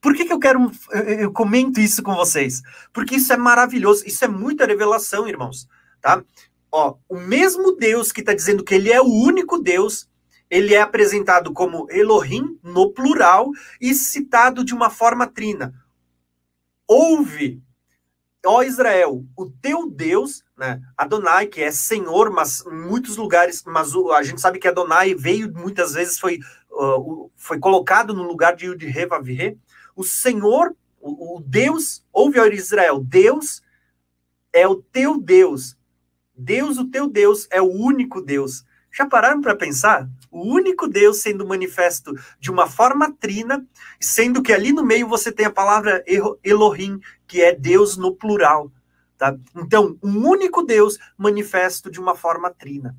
Por 0.00 0.14
que, 0.14 0.26
que 0.26 0.32
eu 0.32 0.38
quero. 0.38 0.70
Eu 1.18 1.32
comento 1.32 1.80
isso 1.80 2.02
com 2.02 2.14
vocês? 2.14 2.62
Porque 2.92 3.14
isso 3.14 3.32
é 3.32 3.36
maravilhoso, 3.36 4.04
isso 4.06 4.24
é 4.24 4.28
muita 4.28 4.66
revelação, 4.66 5.26
irmãos. 5.26 5.68
Tá? 6.00 6.22
Ó, 6.76 6.96
o 7.08 7.16
mesmo 7.16 7.76
Deus 7.76 8.10
que 8.10 8.20
está 8.20 8.34
dizendo 8.34 8.64
que 8.64 8.74
ele 8.74 8.90
é 8.90 9.00
o 9.00 9.06
único 9.06 9.58
Deus, 9.58 10.08
ele 10.50 10.74
é 10.74 10.80
apresentado 10.80 11.52
como 11.52 11.86
Elohim 11.90 12.58
no 12.62 12.90
plural 12.92 13.50
e 13.80 13.94
citado 13.94 14.64
de 14.64 14.74
uma 14.74 14.90
forma 14.90 15.26
trina 15.26 15.72
ouve, 16.86 17.62
ó 18.44 18.62
Israel, 18.62 19.24
o 19.36 19.46
teu 19.46 19.88
Deus, 19.90 20.44
né? 20.56 20.80
Adonai, 20.96 21.46
que 21.46 21.62
é 21.62 21.70
Senhor, 21.70 22.30
mas 22.30 22.64
em 22.66 22.74
muitos 22.74 23.16
lugares, 23.16 23.62
mas 23.66 23.94
a 23.94 24.22
gente 24.22 24.40
sabe 24.40 24.58
que 24.58 24.68
Adonai 24.68 25.14
veio 25.14 25.52
muitas 25.52 25.94
vezes 25.94 26.18
foi 26.18 26.40
uh, 26.70 27.30
foi 27.36 27.58
colocado 27.58 28.14
no 28.14 28.22
lugar 28.22 28.54
de 28.54 28.66
Yud-He, 28.66 29.56
O 29.96 30.04
Senhor, 30.04 30.74
o, 31.00 31.38
o 31.38 31.40
Deus, 31.40 32.04
ouve 32.12 32.38
ó 32.38 32.46
Israel, 32.46 33.00
Deus 33.02 33.62
é 34.52 34.68
o 34.68 34.76
teu 34.76 35.18
Deus. 35.18 35.76
Deus, 36.36 36.78
o 36.78 36.90
teu 36.90 37.08
Deus, 37.08 37.46
é 37.50 37.60
o 37.60 37.70
único 37.70 38.20
Deus. 38.20 38.64
Já 38.92 39.06
pararam 39.06 39.40
para 39.40 39.56
pensar? 39.56 40.08
O 40.30 40.54
único 40.54 40.86
Deus 40.86 41.18
sendo 41.18 41.46
manifesto 41.46 42.12
de 42.38 42.50
uma 42.50 42.68
forma 42.68 43.12
trina, 43.12 43.66
sendo 44.00 44.42
que 44.42 44.52
ali 44.52 44.72
no 44.72 44.84
meio 44.84 45.08
você 45.08 45.32
tem 45.32 45.46
a 45.46 45.50
palavra 45.50 46.04
Elohim, 46.44 47.00
que 47.26 47.42
é 47.42 47.54
Deus 47.54 47.96
no 47.96 48.14
plural. 48.14 48.70
Tá? 49.18 49.36
Então, 49.56 49.98
um 50.02 50.28
único 50.28 50.62
Deus 50.62 50.98
manifesto 51.16 51.90
de 51.90 52.00
uma 52.00 52.14
forma 52.14 52.50
trina. 52.50 52.96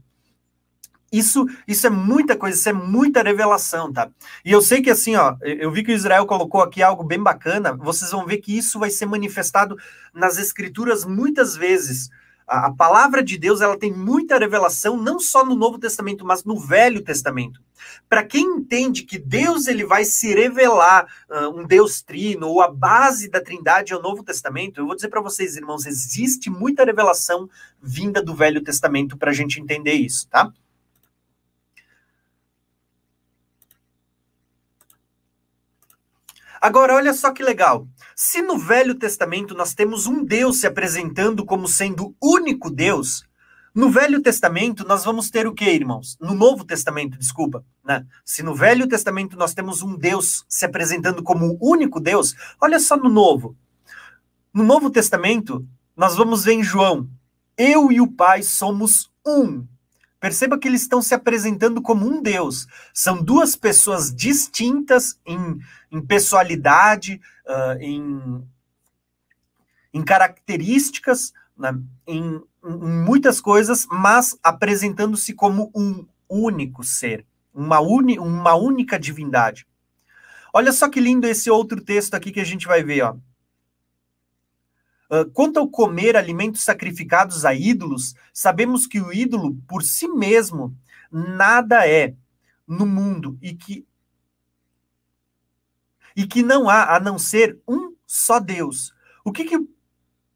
Isso, 1.12 1.46
isso 1.66 1.88
é 1.88 1.90
muita 1.90 2.36
coisa, 2.36 2.58
isso 2.58 2.68
é 2.68 2.74
muita 2.74 3.22
revelação, 3.24 3.94
tá? 3.94 4.10
E 4.44 4.52
eu 4.52 4.62
sei 4.62 4.82
que 4.82 4.90
assim, 4.90 5.16
ó, 5.16 5.38
eu 5.42 5.72
vi 5.72 5.82
que 5.82 5.94
o 5.94 5.96
Israel 5.96 6.26
colocou 6.26 6.62
aqui 6.62 6.84
algo 6.84 7.06
bem 7.06 7.22
bacana, 7.22 7.74
vocês 7.74 8.12
vão 8.12 8.26
ver 8.26 8.40
que 8.40 8.58
isso 8.58 8.80
vai 8.80 8.90
ser 8.90 9.06
manifestado 9.06 9.78
nas 10.14 10.38
escrituras 10.38 11.06
muitas 11.06 11.56
vezes. 11.56 12.10
A, 12.48 12.68
a 12.68 12.74
palavra 12.74 13.24
de 13.24 13.38
Deus 13.38 13.62
ela 13.62 13.78
tem 13.78 13.92
muita 13.92 14.38
revelação, 14.38 14.98
não 14.98 15.20
só 15.20 15.46
no 15.46 15.56
Novo 15.56 15.78
Testamento, 15.78 16.26
mas 16.26 16.44
no 16.44 16.60
Velho 16.60 17.04
Testamento. 17.04 17.62
Para 18.08 18.24
quem 18.24 18.44
entende 18.44 19.04
que 19.04 19.18
Deus 19.18 19.68
ele 19.68 19.86
vai 19.86 20.06
se 20.06 20.34
revelar 20.34 21.06
uh, 21.30 21.50
um 21.50 21.66
Deus 21.66 22.02
trino 22.02 22.48
ou 22.48 22.62
a 22.62 22.68
base 22.68 23.30
da 23.30 23.42
Trindade 23.42 23.94
é 23.94 23.98
o 23.98 24.02
Novo 24.02 24.24
Testamento, 24.24 24.80
eu 24.80 24.86
vou 24.86 24.96
dizer 24.96 25.10
para 25.10 25.22
vocês, 25.22 25.56
irmãos, 25.56 25.86
existe 25.86 26.50
muita 26.50 26.84
revelação 26.84 27.50
vinda 27.82 28.22
do 28.22 28.36
Velho 28.36 28.64
Testamento 28.64 29.18
para 29.18 29.32
a 29.32 29.34
gente 29.34 29.60
entender 29.60 29.94
isso, 29.94 30.28
tá? 30.30 30.52
Agora, 36.62 36.96
olha 36.96 37.14
só 37.14 37.32
que 37.32 37.44
legal. 37.44 37.88
Se 38.16 38.42
no 38.42 38.58
Velho 38.58 38.96
Testamento 38.96 39.54
nós 39.54 39.74
temos 39.74 40.08
um 40.08 40.24
Deus 40.24 40.58
se 40.58 40.68
apresentando 40.68 41.46
como 41.46 41.68
sendo 41.68 42.16
único 42.22 42.70
Deus, 42.70 43.26
no 43.76 43.90
Velho 43.90 44.22
Testamento 44.22 44.88
nós 44.88 45.04
vamos 45.04 45.30
ter 45.30 45.46
o 45.46 45.54
que, 45.54 45.66
irmãos? 45.66 46.18
No 46.22 46.34
Novo 46.34 46.64
Testamento, 46.64 47.18
desculpa, 47.18 47.62
né? 47.84 48.06
Se 48.24 48.42
no 48.42 48.56
Velho 48.56 48.88
Testamento 48.88 49.36
nós 49.36 49.54
temos 49.54 49.82
um 49.82 49.98
Deus 49.98 50.46
se 50.48 50.66
apresentando 50.66 51.22
como 51.22 51.58
único 51.62 52.00
Deus, 52.00 52.36
olha 52.62 52.80
só 52.80 52.96
no 52.96 53.10
Novo. 53.10 53.54
No 54.54 54.64
Novo 54.64 54.90
Testamento, 54.90 55.68
nós 55.94 56.16
vamos 56.16 56.46
ver 56.46 56.54
em 56.54 56.64
João: 56.64 57.10
eu 57.58 57.92
e 57.92 58.00
o 58.00 58.08
Pai 58.08 58.44
somos 58.44 59.12
um. 59.28 59.68
Perceba 60.26 60.58
que 60.58 60.68
eles 60.68 60.82
estão 60.82 61.04
se 61.04 61.14
apresentando 61.14 61.80
como 61.84 62.04
um 62.04 62.20
Deus. 62.20 62.66
São 62.92 63.22
duas 63.22 63.56
pessoas 63.56 64.12
distintas 64.12 65.20
em, 65.24 65.60
em 65.92 66.02
pessoalidade, 66.02 67.22
uh, 67.46 67.80
em, 67.80 68.44
em 69.94 70.04
características, 70.04 71.32
né, 71.56 71.80
em, 72.08 72.42
em 72.66 73.04
muitas 73.06 73.40
coisas, 73.40 73.86
mas 73.88 74.36
apresentando-se 74.42 75.32
como 75.32 75.72
um 75.76 76.08
único 76.28 76.84
ser, 76.84 77.24
uma, 77.54 77.80
uni, 77.80 78.18
uma 78.18 78.56
única 78.56 78.98
divindade. 78.98 79.68
Olha 80.52 80.72
só 80.72 80.90
que 80.90 81.00
lindo 81.00 81.28
esse 81.28 81.52
outro 81.52 81.80
texto 81.80 82.16
aqui 82.16 82.32
que 82.32 82.42
a 82.42 82.46
gente 82.46 82.66
vai 82.66 82.82
ver, 82.82 83.04
ó. 83.04 83.16
Ah, 85.10 85.26
quanto 85.34 85.60
ao 85.60 85.70
comer 85.70 86.16
alimentos 86.16 86.64
sacrificados 86.64 87.46
a 87.46 87.54
ídolos, 87.54 88.16
sabemos 88.34 88.88
que 88.88 89.00
o 89.00 89.14
ídolo 89.14 89.56
por 89.68 89.84
si 89.84 90.08
mesmo 90.08 90.76
nada 91.12 91.88
é 91.88 92.16
no 92.68 92.86
mundo 92.86 93.38
e 93.42 93.54
que 93.54 93.86
e 96.16 96.26
que 96.26 96.42
não 96.42 96.70
há 96.70 96.96
a 96.96 97.00
não 97.00 97.20
ser 97.20 97.60
um 97.68 97.94
só 98.08 98.40
Deus. 98.40 98.94
O 99.24 99.34
que 99.34 99.44
que 99.44 99.68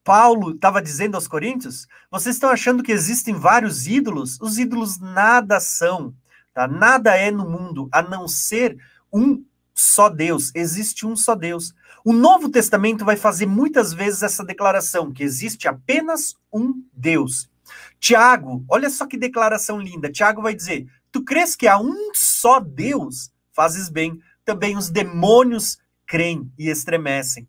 Paulo 0.03 0.51
estava 0.51 0.81
dizendo 0.81 1.15
aos 1.15 1.27
Coríntios? 1.27 1.87
Vocês 2.11 2.35
estão 2.35 2.49
achando 2.49 2.83
que 2.83 2.91
existem 2.91 3.33
vários 3.33 3.87
ídolos? 3.87 4.37
Os 4.41 4.59
ídolos 4.59 4.99
nada 4.99 5.59
são, 5.59 6.13
tá? 6.53 6.67
Nada 6.67 7.15
é 7.15 7.31
no 7.31 7.49
mundo 7.49 7.87
a 7.93 8.01
não 8.01 8.27
ser 8.27 8.77
um 9.11 9.43
só 9.73 10.09
Deus. 10.09 10.51
Existe 10.53 11.05
um 11.05 11.15
só 11.15 11.33
Deus. 11.33 11.73
O 12.09 12.13
Novo 12.13 12.49
Testamento 12.49 13.05
vai 13.05 13.15
fazer 13.15 13.45
muitas 13.45 13.93
vezes 13.93 14.23
essa 14.23 14.43
declaração, 14.43 15.11
que 15.11 15.21
existe 15.21 15.67
apenas 15.67 16.35
um 16.51 16.83
Deus. 16.91 17.47
Tiago, 17.99 18.65
olha 18.67 18.89
só 18.89 19.05
que 19.05 19.15
declaração 19.15 19.79
linda. 19.79 20.11
Tiago 20.11 20.41
vai 20.41 20.55
dizer: 20.55 20.87
Tu 21.11 21.23
crês 21.23 21.55
que 21.55 21.67
há 21.67 21.79
um 21.79 22.09
só 22.15 22.59
Deus? 22.59 23.29
Fazes 23.51 23.89
bem. 23.89 24.19
Também 24.43 24.75
os 24.75 24.89
demônios 24.89 25.77
creem 26.07 26.51
e 26.57 26.67
estremecem. 26.67 27.47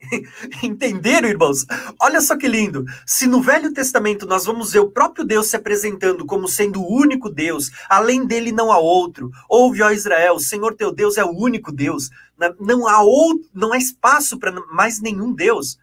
Entenderam, 0.62 1.28
irmãos? 1.28 1.66
Olha 2.00 2.20
só 2.20 2.36
que 2.36 2.48
lindo. 2.48 2.84
Se 3.04 3.26
no 3.26 3.42
Velho 3.42 3.72
Testamento 3.72 4.26
nós 4.26 4.46
vamos 4.46 4.72
ver 4.72 4.80
o 4.80 4.90
próprio 4.90 5.24
Deus 5.24 5.48
se 5.48 5.56
apresentando 5.56 6.24
como 6.24 6.48
sendo 6.48 6.80
o 6.80 6.90
único 6.90 7.28
Deus, 7.28 7.70
além 7.88 8.24
dele 8.24 8.52
não 8.52 8.72
há 8.72 8.78
outro. 8.78 9.30
Ouve, 9.48 9.82
ó 9.82 9.90
Israel, 9.90 10.34
o 10.34 10.40
Senhor 10.40 10.74
teu 10.74 10.92
Deus 10.92 11.18
é 11.18 11.24
o 11.24 11.36
único 11.36 11.70
Deus. 11.70 12.10
Não 12.58 12.86
há 12.86 13.02
outro, 13.02 13.48
não 13.54 13.72
há 13.72 13.78
espaço 13.78 14.38
para 14.38 14.52
mais 14.72 15.00
nenhum 15.00 15.32
Deus. 15.32 15.78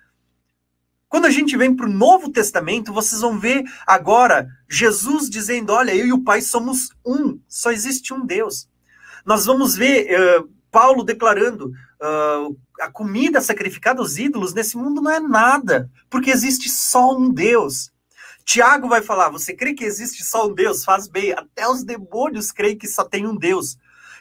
Quando 1.09 1.25
a 1.25 1.29
gente 1.29 1.55
vem 1.55 1.73
para 1.73 1.85
o 1.85 1.91
Novo 1.91 2.29
Testamento, 2.31 2.91
vocês 2.91 3.21
vão 3.21 3.39
ver 3.39 3.63
agora 3.85 4.47
Jesus 4.69 5.29
dizendo: 5.29 5.71
Olha, 5.71 5.95
eu 5.95 6.05
e 6.05 6.13
o 6.13 6.23
Pai 6.23 6.41
somos 6.41 6.89
um, 7.05 7.39
só 7.47 7.71
existe 7.71 8.13
um 8.13 8.25
Deus. 8.25 8.67
Nós 9.25 9.45
vamos 9.45 9.75
ver 9.75 10.07
uh, 10.11 10.49
Paulo 10.69 11.03
declarando: 11.03 11.67
uh, 11.67 12.57
a 12.81 12.91
comida 12.91 13.39
sacrificada 13.39 14.01
aos 14.01 14.17
ídolos 14.17 14.53
nesse 14.53 14.75
mundo 14.75 15.01
não 15.01 15.11
é 15.11 15.19
nada, 15.19 15.89
porque 16.09 16.29
existe 16.29 16.69
só 16.69 17.17
um 17.17 17.31
Deus. 17.31 17.89
Tiago 18.43 18.87
vai 18.87 19.01
falar: 19.01 19.29
você 19.29 19.53
crê 19.53 19.73
que 19.73 19.85
existe 19.85 20.23
só 20.23 20.47
um 20.47 20.53
Deus? 20.53 20.83
Faz 20.83 21.07
bem. 21.07 21.31
Até 21.31 21.67
os 21.67 21.83
demônios 21.83 22.51
creem 22.51 22.77
que 22.77 22.87
só 22.87 23.03
tem 23.03 23.25
um 23.25 23.35
Deus. 23.35 23.77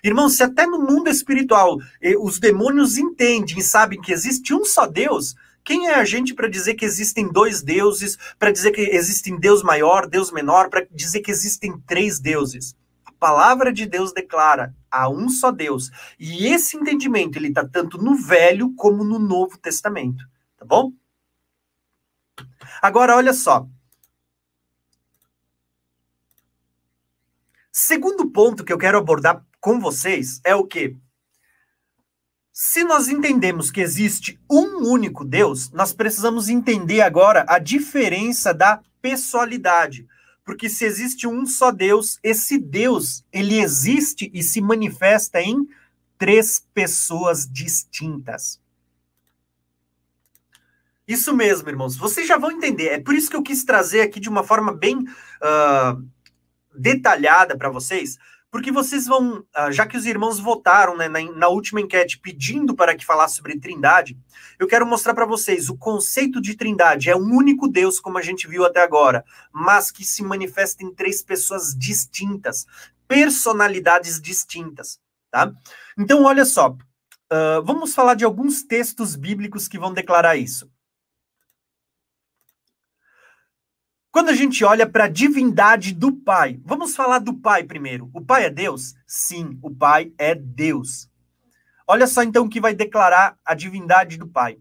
Irmão, 0.06 0.28
se 0.28 0.40
até 0.40 0.66
no 0.66 0.78
mundo 0.78 1.10
espiritual 1.10 1.78
eh, 2.00 2.16
os 2.16 2.38
demônios 2.38 2.96
entendem 2.96 3.58
e 3.58 3.62
sabem 3.62 4.00
que 4.00 4.12
existe 4.12 4.54
um 4.54 4.64
só 4.64 4.86
Deus, 4.86 5.34
quem 5.64 5.88
é 5.88 5.94
a 5.96 6.04
gente 6.04 6.32
para 6.32 6.48
dizer 6.48 6.74
que 6.74 6.84
existem 6.84 7.28
dois 7.28 7.60
deuses, 7.60 8.16
para 8.38 8.52
dizer 8.52 8.70
que 8.70 8.82
existem 8.82 9.36
Deus 9.36 9.64
maior, 9.64 10.06
Deus 10.06 10.30
menor, 10.30 10.70
para 10.70 10.86
dizer 10.92 11.22
que 11.22 11.30
existem 11.32 11.76
três 11.80 12.20
deuses? 12.20 12.76
A 13.04 13.10
palavra 13.10 13.72
de 13.72 13.84
Deus 13.84 14.12
declara 14.12 14.72
há 14.88 15.08
um 15.08 15.28
só 15.28 15.50
Deus. 15.50 15.90
E 16.20 16.46
esse 16.46 16.76
entendimento 16.76 17.36
ele 17.36 17.48
está 17.48 17.66
tanto 17.66 17.98
no 17.98 18.14
Velho 18.14 18.72
como 18.76 19.02
no 19.02 19.18
Novo 19.18 19.58
Testamento, 19.58 20.24
tá 20.56 20.64
bom? 20.64 20.92
Agora 22.80 23.16
olha 23.16 23.32
só. 23.32 23.66
Segundo 27.72 28.30
ponto 28.30 28.64
que 28.64 28.72
eu 28.72 28.78
quero 28.78 28.98
abordar 28.98 29.44
com 29.66 29.80
vocês 29.80 30.40
é 30.44 30.54
o 30.54 30.64
que 30.64 30.96
se 32.52 32.84
nós 32.84 33.08
entendemos 33.08 33.68
que 33.68 33.80
existe 33.80 34.38
um 34.48 34.88
único 34.88 35.24
Deus, 35.24 35.72
nós 35.72 35.92
precisamos 35.92 36.48
entender 36.48 37.00
agora 37.00 37.44
a 37.48 37.58
diferença 37.58 38.54
da 38.54 38.80
pessoalidade. 39.02 40.06
Porque 40.44 40.68
se 40.68 40.84
existe 40.84 41.26
um 41.26 41.44
só 41.44 41.72
Deus, 41.72 42.20
esse 42.22 42.58
Deus, 42.58 43.24
ele 43.32 43.58
existe 43.58 44.30
e 44.32 44.40
se 44.40 44.60
manifesta 44.60 45.40
em 45.40 45.68
três 46.16 46.64
pessoas 46.72 47.44
distintas. 47.44 48.60
Isso 51.08 51.34
mesmo, 51.34 51.68
irmãos. 51.68 51.96
Vocês 51.96 52.28
já 52.28 52.38
vão 52.38 52.52
entender. 52.52 52.86
É 52.90 53.00
por 53.00 53.16
isso 53.16 53.28
que 53.28 53.34
eu 53.34 53.42
quis 53.42 53.64
trazer 53.64 54.02
aqui 54.02 54.20
de 54.20 54.28
uma 54.28 54.44
forma 54.44 54.72
bem 54.72 54.98
uh, 54.98 56.06
detalhada 56.72 57.58
para 57.58 57.68
vocês, 57.68 58.16
porque 58.56 58.72
vocês 58.72 59.04
vão, 59.04 59.44
ah, 59.54 59.70
já 59.70 59.84
que 59.86 59.98
os 59.98 60.06
irmãos 60.06 60.40
votaram 60.40 60.96
né, 60.96 61.10
na, 61.10 61.20
na, 61.32 61.48
última 61.48 61.78
enquete 61.78 62.18
pedindo 62.18 62.74
para 62.74 62.96
que 62.96 63.04
falasse 63.04 63.36
sobre 63.36 63.60
trindade, 63.60 64.16
eu 64.58 64.66
quero 64.66 64.86
mostrar 64.86 65.12
para 65.12 65.26
vocês 65.26 65.68
o 65.68 65.76
conceito 65.76 66.40
de 66.40 66.56
trindade. 66.56 67.10
É 67.10 67.14
um 67.14 67.34
único 67.34 67.68
Deus, 67.68 68.00
como 68.00 68.16
a 68.16 68.22
gente 68.22 68.48
viu 68.48 68.64
até 68.64 68.82
agora, 68.82 69.26
mas 69.52 69.90
que 69.90 70.02
se 70.06 70.22
manifesta 70.22 70.82
em 70.82 70.90
três 70.90 71.20
pessoas 71.20 71.76
distintas, 71.76 72.64
personalidades 73.06 74.22
distintas. 74.22 74.98
Tá? 75.30 75.52
Então, 75.98 76.24
olha 76.24 76.46
só, 76.46 76.70
uh, 76.70 77.62
vamos 77.62 77.94
falar 77.94 78.14
de 78.14 78.24
alguns 78.24 78.62
textos 78.62 79.16
bíblicos 79.16 79.68
que 79.68 79.78
vão 79.78 79.92
declarar 79.92 80.34
isso. 80.36 80.66
Quando 84.16 84.30
a 84.30 84.34
gente 84.34 84.64
olha 84.64 84.88
para 84.88 85.04
a 85.04 85.08
divindade 85.08 85.92
do 85.92 86.10
Pai, 86.10 86.58
vamos 86.64 86.96
falar 86.96 87.18
do 87.18 87.34
Pai 87.34 87.64
primeiro. 87.64 88.08
O 88.14 88.24
Pai 88.24 88.46
é 88.46 88.50
Deus? 88.50 88.94
Sim, 89.06 89.58
o 89.60 89.70
Pai 89.70 90.10
é 90.16 90.34
Deus. 90.34 91.10
Olha 91.86 92.06
só 92.06 92.22
então 92.22 92.46
o 92.46 92.48
que 92.48 92.58
vai 92.58 92.74
declarar 92.74 93.38
a 93.44 93.54
divindade 93.54 94.16
do 94.16 94.26
Pai. 94.26 94.58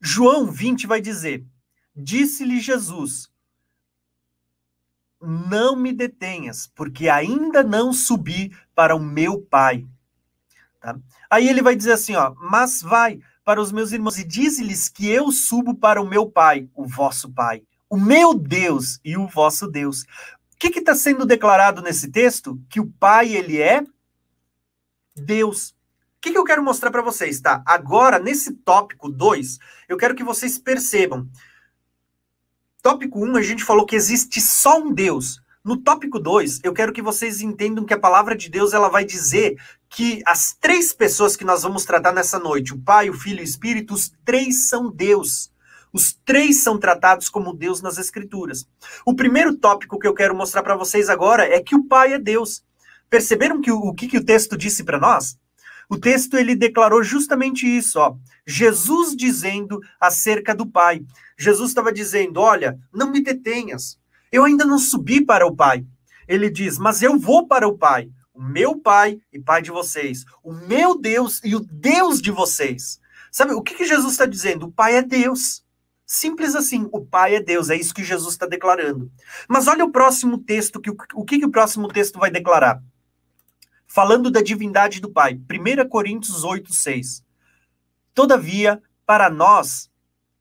João 0.00 0.50
20 0.50 0.88
vai 0.88 1.00
dizer: 1.00 1.46
Disse-lhe 1.94 2.58
Jesus: 2.58 3.30
Não 5.20 5.76
me 5.76 5.92
detenhas, 5.92 6.66
porque 6.66 7.08
ainda 7.08 7.62
não 7.62 7.92
subi 7.92 8.50
para 8.74 8.96
o 8.96 9.00
meu 9.00 9.40
Pai. 9.42 9.86
Tá? 10.80 10.98
Aí 11.30 11.48
ele 11.48 11.62
vai 11.62 11.76
dizer 11.76 11.92
assim: 11.92 12.16
ó, 12.16 12.34
mas 12.34 12.82
vai, 12.82 13.20
para 13.48 13.62
os 13.62 13.72
meus 13.72 13.92
irmãos 13.92 14.18
e 14.18 14.24
dize-lhes 14.24 14.90
que 14.90 15.08
eu 15.08 15.32
subo 15.32 15.74
para 15.74 16.02
o 16.02 16.06
meu 16.06 16.30
Pai, 16.30 16.68
o 16.74 16.86
vosso 16.86 17.32
Pai, 17.32 17.62
o 17.88 17.96
meu 17.96 18.34
Deus 18.34 19.00
e 19.02 19.16
o 19.16 19.26
vosso 19.26 19.66
Deus. 19.66 20.02
O 20.02 20.58
que 20.58 20.78
está 20.78 20.94
sendo 20.94 21.24
declarado 21.24 21.80
nesse 21.80 22.10
texto? 22.10 22.60
Que 22.68 22.78
o 22.78 22.92
Pai, 23.00 23.34
ele 23.34 23.58
é 23.58 23.82
Deus. 25.16 25.70
O 25.70 25.74
que, 26.20 26.30
que 26.30 26.36
eu 26.36 26.44
quero 26.44 26.62
mostrar 26.62 26.90
para 26.90 27.00
vocês, 27.00 27.40
tá? 27.40 27.62
Agora, 27.64 28.18
nesse 28.18 28.52
tópico 28.52 29.08
2, 29.08 29.58
eu 29.88 29.96
quero 29.96 30.14
que 30.14 30.22
vocês 30.22 30.58
percebam. 30.58 31.26
Tópico 32.82 33.24
1, 33.24 33.30
um, 33.30 33.36
a 33.36 33.42
gente 33.42 33.64
falou 33.64 33.86
que 33.86 33.96
existe 33.96 34.42
só 34.42 34.78
um 34.78 34.92
Deus. 34.92 35.40
No 35.64 35.76
tópico 35.76 36.18
2, 36.18 36.60
eu 36.62 36.72
quero 36.72 36.92
que 36.92 37.02
vocês 37.02 37.40
entendam 37.40 37.84
que 37.84 37.92
a 37.92 37.98
palavra 37.98 38.36
de 38.36 38.48
Deus 38.48 38.72
ela 38.72 38.88
vai 38.88 39.04
dizer 39.04 39.56
que 39.90 40.22
as 40.24 40.54
três 40.54 40.92
pessoas 40.92 41.36
que 41.36 41.44
nós 41.44 41.62
vamos 41.62 41.84
tratar 41.84 42.12
nessa 42.12 42.38
noite, 42.38 42.72
o 42.72 42.80
Pai, 42.80 43.10
o 43.10 43.14
Filho 43.14 43.40
e 43.40 43.42
o 43.42 43.44
Espírito, 43.44 43.94
os 43.94 44.12
três 44.24 44.68
são 44.68 44.90
Deus. 44.90 45.52
Os 45.92 46.12
três 46.24 46.62
são 46.62 46.78
tratados 46.78 47.28
como 47.28 47.54
Deus 47.54 47.82
nas 47.82 47.98
Escrituras. 47.98 48.68
O 49.04 49.14
primeiro 49.14 49.56
tópico 49.56 49.98
que 49.98 50.06
eu 50.06 50.14
quero 50.14 50.34
mostrar 50.34 50.62
para 50.62 50.76
vocês 50.76 51.08
agora 51.08 51.44
é 51.44 51.60
que 51.60 51.74
o 51.74 51.84
Pai 51.84 52.12
é 52.12 52.18
Deus. 52.18 52.62
Perceberam 53.10 53.60
que 53.60 53.70
o, 53.70 53.78
o 53.78 53.94
que, 53.94 54.06
que 54.06 54.18
o 54.18 54.24
texto 54.24 54.56
disse 54.56 54.84
para 54.84 55.00
nós? 55.00 55.36
O 55.88 55.96
texto 55.96 56.36
ele 56.36 56.54
declarou 56.54 57.02
justamente 57.02 57.66
isso, 57.66 57.98
ó. 57.98 58.14
Jesus 58.46 59.16
dizendo 59.16 59.80
acerca 59.98 60.54
do 60.54 60.66
Pai. 60.66 61.02
Jesus 61.38 61.70
estava 61.70 61.90
dizendo: 61.90 62.40
Olha, 62.40 62.78
não 62.92 63.10
me 63.10 63.22
detenhas, 63.22 63.98
eu 64.30 64.44
ainda 64.44 64.64
não 64.64 64.78
subi 64.78 65.24
para 65.24 65.46
o 65.46 65.54
Pai. 65.54 65.84
Ele 66.26 66.50
diz: 66.50 66.78
Mas 66.78 67.02
eu 67.02 67.18
vou 67.18 67.46
para 67.46 67.66
o 67.66 67.76
Pai, 67.76 68.10
o 68.34 68.42
meu 68.42 68.78
Pai 68.78 69.18
e 69.32 69.38
Pai 69.38 69.62
de 69.62 69.70
vocês, 69.70 70.24
o 70.42 70.52
meu 70.52 70.98
Deus 70.98 71.40
e 71.44 71.56
o 71.56 71.60
Deus 71.60 72.20
de 72.20 72.30
vocês. 72.30 73.00
Sabe 73.30 73.52
o 73.52 73.62
que, 73.62 73.74
que 73.74 73.84
Jesus 73.84 74.12
está 74.12 74.26
dizendo? 74.26 74.66
O 74.66 74.72
Pai 74.72 74.96
é 74.96 75.02
Deus. 75.02 75.64
Simples 76.06 76.54
assim, 76.54 76.88
o 76.90 77.04
Pai 77.04 77.34
é 77.34 77.42
Deus, 77.42 77.68
é 77.68 77.76
isso 77.76 77.92
que 77.92 78.02
Jesus 78.02 78.32
está 78.32 78.46
declarando. 78.46 79.12
Mas 79.46 79.68
olha 79.68 79.84
o 79.84 79.92
próximo 79.92 80.38
texto, 80.38 80.80
que, 80.80 80.90
o 80.90 81.24
que, 81.24 81.38
que 81.38 81.44
o 81.44 81.50
próximo 81.50 81.86
texto 81.88 82.18
vai 82.18 82.30
declarar? 82.30 82.82
Falando 83.86 84.30
da 84.30 84.40
divindade 84.40 85.00
do 85.00 85.10
Pai, 85.10 85.34
1 85.34 85.88
Coríntios 85.88 86.44
8, 86.44 86.72
6. 86.72 87.22
Todavia, 88.14 88.82
para 89.04 89.28
nós 89.28 89.90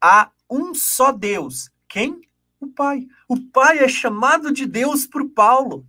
há 0.02 0.32
um 0.50 0.74
só 0.74 1.12
Deus. 1.12 1.70
Quem? 1.88 2.22
O 2.60 2.68
Pai. 2.68 3.08
O 3.28 3.39
Pai 3.39 3.80
é 3.80 3.88
chamado 3.88 4.51
de 4.51 4.66
Deus 4.66 5.05
por 5.05 5.30
Paulo. 5.30 5.86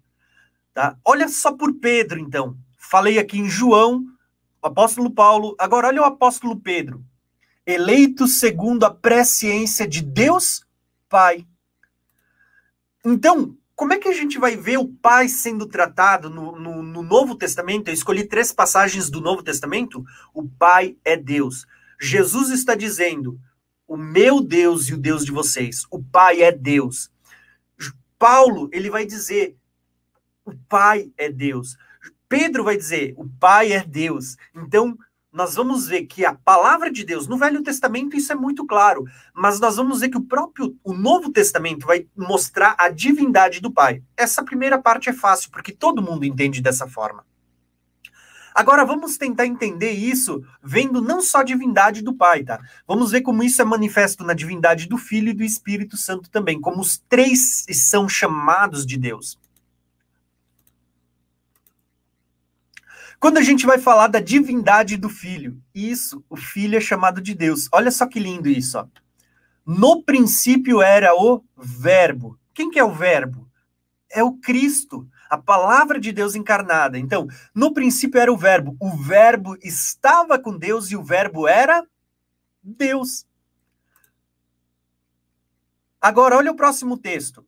Tá? 0.75 0.97
Olha 1.05 1.29
só 1.29 1.53
por 1.53 1.75
Pedro, 1.75 2.19
então. 2.19 2.57
Falei 2.77 3.19
aqui 3.19 3.39
em 3.39 3.49
João, 3.49 4.05
apóstolo 4.63 5.11
Paulo. 5.11 5.57
Agora, 5.59 5.89
olha 5.89 6.03
o 6.03 6.05
apóstolo 6.05 6.61
Pedro. 6.61 7.05
Eleito 7.67 8.27
segundo 8.27 8.85
a 8.85 8.91
presciência 8.91 9.87
de 9.87 10.03
Deus 10.03 10.65
Pai. 11.09 11.47
Então, 13.05 13.57
como 13.75 13.93
é 13.93 13.99
que 13.99 14.09
a 14.09 14.13
gente 14.13 14.39
vai 14.39 14.57
ver 14.57 14.79
o 14.79 14.89
Pai 14.89 15.29
sendo 15.29 15.67
tratado 15.67 16.29
no, 16.29 16.59
no, 16.59 16.83
no, 16.83 17.03
Novo 17.03 17.35
Testamento? 17.35 17.89
Eu 17.89 17.95
escolhi 17.95 18.25
três 18.25 18.53
passagens 18.53 19.09
do 19.09 19.21
Novo 19.21 19.43
Testamento. 19.43 20.05
O 20.35 20.49
Pai 20.49 20.97
é 21.05 21.17
Deus. 21.17 21.67
Jesus 22.01 22.51
está 22.51 22.75
dizendo: 22.75 23.39
o 23.89 23.97
meu 23.97 24.41
Deus 24.43 24.89
e 24.89 24.95
o 24.95 24.99
Deus 24.99 25.25
de 25.25 25.33
vocês. 25.33 25.87
O 25.91 26.01
Pai 26.01 26.43
é 26.43 26.53
Deus. 26.53 27.11
Paulo, 28.19 28.69
ele 28.73 28.91
vai 28.91 29.07
dizer, 29.07 29.57
o 30.45 30.53
Pai 30.69 31.11
é 31.17 31.31
Deus. 31.31 31.77
Pedro 32.29 32.65
vai 32.65 32.77
dizer, 32.77 33.15
o 33.17 33.27
Pai 33.41 33.73
é 33.73 33.83
Deus. 33.83 34.37
Então, 34.55 34.99
nós 35.33 35.55
vamos 35.55 35.87
ver 35.87 36.05
que 36.07 36.25
a 36.25 36.35
palavra 36.35 36.91
de 36.91 37.05
Deus, 37.05 37.29
no 37.29 37.39
Velho 37.39 37.63
Testamento 37.63 38.17
isso 38.17 38.33
é 38.33 38.35
muito 38.35 38.67
claro, 38.67 39.05
mas 39.33 39.61
nós 39.61 39.77
vamos 39.77 40.01
ver 40.01 40.09
que 40.09 40.17
o 40.17 40.25
próprio 40.25 40.77
o 40.83 40.93
Novo 40.93 41.31
Testamento 41.31 41.87
vai 41.87 42.07
mostrar 42.17 42.75
a 42.79 42.89
divindade 42.89 43.61
do 43.61 43.71
Pai. 43.71 44.03
Essa 44.17 44.43
primeira 44.43 44.81
parte 44.81 45.09
é 45.09 45.13
fácil, 45.13 45.51
porque 45.51 45.73
todo 45.73 46.03
mundo 46.03 46.25
entende 46.25 46.61
dessa 46.61 46.89
forma. 46.89 47.25
Agora 48.59 48.85
vamos 48.85 49.17
tentar 49.17 49.47
entender 49.47 49.93
isso 49.93 50.45
vendo 50.61 51.01
não 51.01 51.23
só 51.23 51.39
a 51.39 51.45
divindade 51.45 52.03
do 52.03 52.13
Pai, 52.13 52.43
tá? 52.43 52.61
Vamos 52.89 53.13
ver 53.13 53.21
como 53.21 53.45
isso 53.45 53.63
é 53.63 53.65
manifesto 53.65 54.25
na 54.25 54.35
divindade 54.35 54.89
do 54.89 54.99
Filho 54.99 55.29
e 55.29 55.33
do 55.33 55.45
Espírito 55.45 55.97
Santo 55.97 56.29
também, 56.29 56.61
como 56.61 56.81
os 56.81 56.99
três 57.09 57.65
são 57.71 58.09
chamados 58.09 58.85
de 58.85 58.99
Deus. 58.99 59.39
Quando 63.21 63.39
a 63.39 63.43
gente 63.43 63.65
vai 63.65 63.79
falar 63.79 64.09
da 64.09 64.19
divindade 64.19 64.97
do 64.97 65.09
Filho, 65.09 65.63
isso, 65.73 66.25
o 66.29 66.37
Filho 66.37 66.77
é 66.77 66.81
chamado 66.81 67.21
de 67.21 67.37
Deus. 67.37 67.69
Olha 67.71 67.93
só 67.93 68.07
que 68.09 68.19
lindo 68.19 68.49
isso, 68.49 68.77
ó. 68.77 68.89
No 69.65 70.03
princípio 70.03 70.83
era 70.83 71.15
o 71.15 71.45
Verbo. 71.57 72.37
Quem 72.53 72.73
que 72.73 72.79
é 72.81 72.83
o 72.83 72.93
Verbo? 72.93 73.49
É 74.11 74.25
o 74.25 74.33
Cristo, 74.33 75.09
a 75.29 75.37
palavra 75.37 76.01
de 76.01 76.13
Deus 76.13 76.35
encarnada. 76.35 76.99
Então, 76.99 77.27
no 77.55 77.73
princípio 77.73 78.21
era 78.21 78.33
o 78.33 78.37
Verbo. 78.37 78.77
O 78.81 78.97
Verbo 78.97 79.57
estava 79.63 80.39
com 80.39 80.57
Deus 80.57 80.91
e 80.91 80.97
o 80.97 81.03
Verbo 81.03 81.47
era 81.47 81.87
Deus. 82.63 83.27
Agora, 86.01 86.37
olha 86.37 86.53
o 86.53 86.57
próximo 86.57 86.97
texto. 86.97 87.45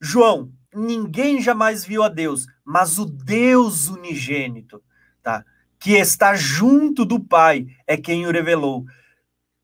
João, 0.00 0.50
ninguém 0.74 1.40
jamais 1.42 1.84
viu 1.84 2.02
a 2.02 2.08
Deus, 2.08 2.46
mas 2.64 2.98
o 2.98 3.04
Deus 3.04 3.88
unigênito, 3.88 4.82
tá? 5.22 5.44
Que 5.78 5.92
está 5.92 6.34
junto 6.34 7.04
do 7.04 7.20
Pai, 7.20 7.66
é 7.86 7.96
quem 7.96 8.26
o 8.26 8.32
revelou. 8.32 8.86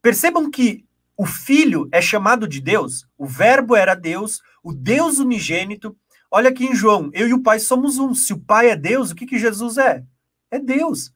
Percebam 0.03 0.51
que 0.51 0.85
o 1.17 1.25
Filho 1.25 1.89
é 1.91 2.03
chamado 2.03 2.47
de 2.47 2.61
Deus, 2.61 3.09
o 3.17 3.27
Verbo 3.27 3.75
era 3.75 3.95
Deus, 3.95 4.43
o 4.63 4.73
Deus 4.73 5.19
unigênito. 5.19 5.97
Olha 6.31 6.51
aqui 6.51 6.67
em 6.67 6.75
João, 6.75 7.11
eu 7.13 7.29
e 7.29 7.35
o 7.35 7.43
Pai 7.43 7.59
somos 7.59 7.99
um. 7.99 8.15
Se 8.15 8.33
o 8.33 8.39
Pai 8.39 8.71
é 8.71 8.77
Deus, 8.77 9.11
o 9.11 9.15
que, 9.15 9.27
que 9.27 9.39
Jesus 9.39 9.79
é? 9.79 10.05
É 10.51 10.59
Deus. 10.59 11.13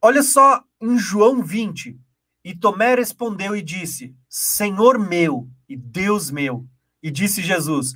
Olha 0.00 0.22
só 0.22 0.62
em 0.80 0.98
João 0.98 1.42
20. 1.42 1.98
E 2.44 2.56
Tomé 2.56 2.94
respondeu 2.94 3.54
e 3.54 3.62
disse: 3.62 4.14
Senhor 4.28 4.98
meu 4.98 5.48
e 5.68 5.76
Deus 5.76 6.30
meu. 6.30 6.66
E 7.02 7.10
disse 7.10 7.40
Jesus: 7.40 7.94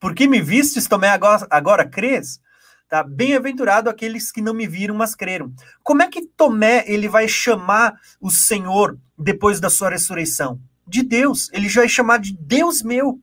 Por 0.00 0.14
que 0.14 0.26
me 0.26 0.40
vistes, 0.40 0.86
Tomé, 0.88 1.08
agora, 1.08 1.46
agora 1.50 1.88
crês? 1.88 2.40
Tá? 2.88 3.02
Bem-aventurado 3.02 3.90
aqueles 3.90 4.30
que 4.30 4.40
não 4.40 4.54
me 4.54 4.66
viram, 4.66 4.94
mas 4.94 5.14
creram. 5.14 5.52
Como 5.82 6.02
é 6.02 6.08
que 6.08 6.26
Tomé 6.26 6.84
ele 6.86 7.08
vai 7.08 7.28
chamar 7.28 7.98
o 8.20 8.30
Senhor 8.30 8.98
depois 9.18 9.60
da 9.60 9.68
sua 9.68 9.90
ressurreição? 9.90 10.60
De 10.86 11.02
Deus. 11.02 11.50
Ele 11.52 11.68
já 11.68 11.82
vai 11.82 11.88
chamar 11.88 12.18
de 12.18 12.36
Deus 12.38 12.82
meu. 12.82 13.20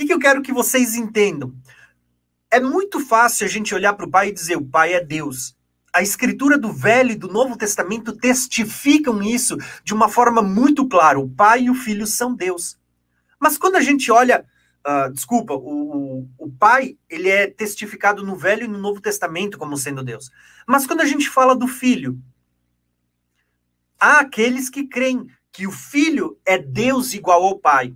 Que, 0.00 0.06
que 0.06 0.14
eu 0.14 0.18
quero 0.18 0.40
que 0.40 0.50
vocês 0.50 0.94
entendam? 0.94 1.54
É 2.50 2.58
muito 2.58 3.00
fácil 3.00 3.44
a 3.44 3.48
gente 3.50 3.74
olhar 3.74 3.92
para 3.92 4.06
o 4.06 4.10
Pai 4.10 4.28
e 4.28 4.32
dizer: 4.32 4.56
o 4.56 4.64
Pai 4.64 4.94
é 4.94 5.04
Deus 5.04 5.54
a 5.92 6.02
escritura 6.02 6.56
do 6.56 6.72
Velho 6.72 7.10
e 7.10 7.16
do 7.16 7.28
Novo 7.28 7.56
Testamento 7.56 8.16
testificam 8.16 9.20
isso 9.22 9.56
de 9.82 9.92
uma 9.92 10.08
forma 10.08 10.40
muito 10.40 10.88
clara. 10.88 11.18
O 11.18 11.28
Pai 11.28 11.62
e 11.62 11.70
o 11.70 11.74
Filho 11.74 12.06
são 12.06 12.32
Deus. 12.32 12.78
Mas 13.40 13.58
quando 13.58 13.74
a 13.74 13.80
gente 13.80 14.10
olha, 14.10 14.44
uh, 14.86 15.12
desculpa, 15.12 15.52
o, 15.54 16.20
o, 16.20 16.28
o 16.38 16.52
Pai, 16.52 16.96
ele 17.08 17.28
é 17.28 17.48
testificado 17.48 18.24
no 18.24 18.36
Velho 18.36 18.64
e 18.64 18.68
no 18.68 18.78
Novo 18.78 19.00
Testamento 19.00 19.58
como 19.58 19.76
sendo 19.76 20.04
Deus. 20.04 20.30
Mas 20.64 20.86
quando 20.86 21.00
a 21.00 21.06
gente 21.06 21.28
fala 21.28 21.56
do 21.56 21.66
Filho, 21.66 22.16
há 23.98 24.20
aqueles 24.20 24.70
que 24.70 24.86
creem 24.86 25.26
que 25.52 25.66
o 25.66 25.72
Filho 25.72 26.38
é 26.46 26.56
Deus 26.56 27.14
igual 27.14 27.42
ao 27.42 27.58
Pai. 27.58 27.94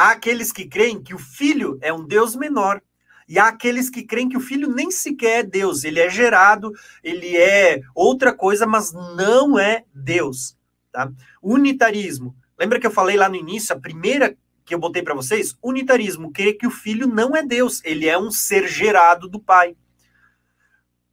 Há 0.00 0.12
aqueles 0.12 0.50
que 0.50 0.64
creem 0.64 1.02
que 1.02 1.14
o 1.14 1.18
Filho 1.18 1.78
é 1.82 1.92
um 1.92 2.06
Deus 2.06 2.34
menor 2.34 2.80
e 3.28 3.38
há 3.38 3.48
aqueles 3.48 3.90
que 3.90 4.02
creem 4.02 4.30
que 4.30 4.36
o 4.36 4.40
filho 4.40 4.74
nem 4.74 4.90
sequer 4.90 5.40
é 5.40 5.42
Deus, 5.42 5.84
ele 5.84 6.00
é 6.00 6.08
gerado, 6.08 6.72
ele 7.04 7.36
é 7.36 7.82
outra 7.94 8.32
coisa, 8.32 8.66
mas 8.66 8.94
não 8.94 9.58
é 9.58 9.84
Deus. 9.94 10.56
Tá? 10.90 11.12
Unitarismo. 11.42 12.34
Lembra 12.58 12.80
que 12.80 12.86
eu 12.86 12.90
falei 12.90 13.18
lá 13.18 13.28
no 13.28 13.36
início, 13.36 13.76
a 13.76 13.78
primeira 13.78 14.34
que 14.64 14.74
eu 14.74 14.78
botei 14.78 15.02
para 15.02 15.14
vocês? 15.14 15.54
Unitarismo, 15.62 16.32
crê 16.32 16.54
que 16.54 16.66
o 16.66 16.70
filho 16.70 17.06
não 17.06 17.36
é 17.36 17.42
Deus, 17.42 17.82
ele 17.84 18.08
é 18.08 18.18
um 18.18 18.30
ser 18.30 18.66
gerado 18.66 19.28
do 19.28 19.38
Pai. 19.38 19.76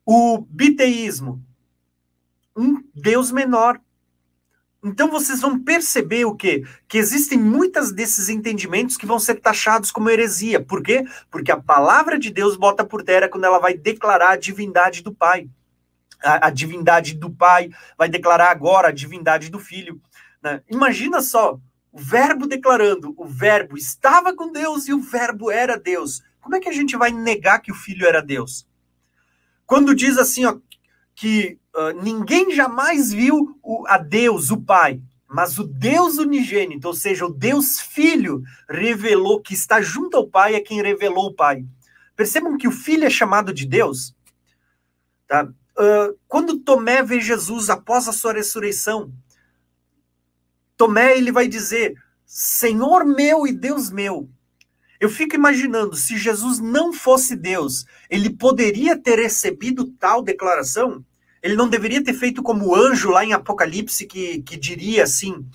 O 0.05 0.39
biteísmo, 0.49 1.43
um 2.55 2.81
Deus 2.95 3.33
menor. 3.33 3.81
Então 4.83 5.09
vocês 5.09 5.41
vão 5.41 5.59
perceber 5.59 6.25
o 6.25 6.35
quê? 6.35 6.63
Que 6.87 6.97
existem 6.97 7.37
muitos 7.37 7.91
desses 7.91 8.29
entendimentos 8.29 8.95
que 8.95 9.05
vão 9.05 9.19
ser 9.19 9.35
taxados 9.35 9.91
como 9.91 10.09
heresia. 10.09 10.63
Por 10.63 10.83
quê? 10.83 11.03
Porque 11.31 11.51
a 11.51 11.59
palavra 11.59 12.17
de 12.17 12.29
Deus 12.31 12.55
bota 12.55 12.85
por 12.85 13.03
terra 13.03 13.27
quando 13.27 13.45
ela 13.45 13.59
vai 13.59 13.73
declarar 13.73 14.31
a 14.31 14.37
divindade 14.37 15.01
do 15.01 15.13
Pai. 15.13 15.49
A, 16.23 16.47
a 16.47 16.49
divindade 16.49 17.15
do 17.15 17.29
Pai 17.29 17.69
vai 17.97 18.07
declarar 18.07 18.51
agora 18.51 18.89
a 18.89 18.91
divindade 18.91 19.49
do 19.49 19.59
Filho. 19.59 19.99
Né? 20.41 20.61
Imagina 20.69 21.21
só, 21.21 21.59
o 21.91 21.99
verbo 21.99 22.45
declarando, 22.45 23.13
o 23.17 23.25
verbo 23.25 23.75
estava 23.75 24.35
com 24.35 24.51
Deus 24.51 24.87
e 24.87 24.93
o 24.93 25.01
verbo 25.01 25.49
era 25.49 25.77
Deus. 25.77 26.21
Como 26.39 26.55
é 26.55 26.59
que 26.59 26.69
a 26.69 26.73
gente 26.73 26.95
vai 26.95 27.11
negar 27.11 27.59
que 27.59 27.71
o 27.71 27.75
Filho 27.75 28.05
era 28.05 28.21
Deus? 28.21 28.67
Quando 29.65 29.95
diz 29.95 30.17
assim, 30.17 30.45
ó, 30.45 30.57
que 31.17 31.57
uh, 31.75 31.99
ninguém 32.03 32.51
jamais 32.51 33.11
viu 33.11 33.59
o, 33.63 33.87
a 33.87 33.97
Deus, 33.97 34.51
o 34.51 34.61
Pai, 34.61 35.01
mas 35.27 35.57
o 35.57 35.63
Deus 35.63 36.19
unigênito, 36.19 36.87
ou 36.87 36.93
seja, 36.93 37.25
o 37.25 37.33
Deus 37.33 37.79
Filho, 37.79 38.43
revelou 38.69 39.41
que 39.41 39.55
está 39.55 39.81
junto 39.81 40.15
ao 40.15 40.27
Pai, 40.27 40.53
é 40.53 40.61
quem 40.61 40.79
revelou 40.79 41.29
o 41.29 41.33
Pai. 41.33 41.65
Percebam 42.15 42.55
que 42.55 42.67
o 42.67 42.71
Filho 42.71 43.03
é 43.03 43.09
chamado 43.09 43.51
de 43.51 43.65
Deus. 43.65 44.15
Tá? 45.27 45.45
Uh, 45.45 46.15
quando 46.27 46.59
Tomé 46.59 47.01
vê 47.01 47.19
Jesus 47.19 47.71
após 47.71 48.07
a 48.07 48.13
sua 48.13 48.33
ressurreição, 48.33 49.11
Tomé 50.77 51.17
ele 51.17 51.31
vai 51.31 51.47
dizer: 51.47 51.95
Senhor 52.27 53.03
meu 53.03 53.47
e 53.47 53.51
Deus 53.51 53.89
meu. 53.89 54.29
Eu 54.99 55.09
fico 55.09 55.35
imaginando, 55.35 55.95
se 55.95 56.17
Jesus 56.17 56.59
não 56.59 56.91
fosse 56.91 57.35
Deus, 57.35 57.85
ele 58.09 58.29
poderia 58.29 58.97
ter 58.97 59.19
recebido 59.19 59.85
tal 59.99 60.23
declaração? 60.23 61.03
Ele 61.41 61.55
não 61.55 61.69
deveria 61.69 62.03
ter 62.03 62.13
feito 62.13 62.41
como 62.41 62.67
o 62.67 62.75
anjo 62.75 63.09
lá 63.09 63.23
em 63.23 63.33
Apocalipse 63.33 64.07
que, 64.07 64.41
que 64.41 64.57
diria 64.57 65.03
assim: 65.03 65.45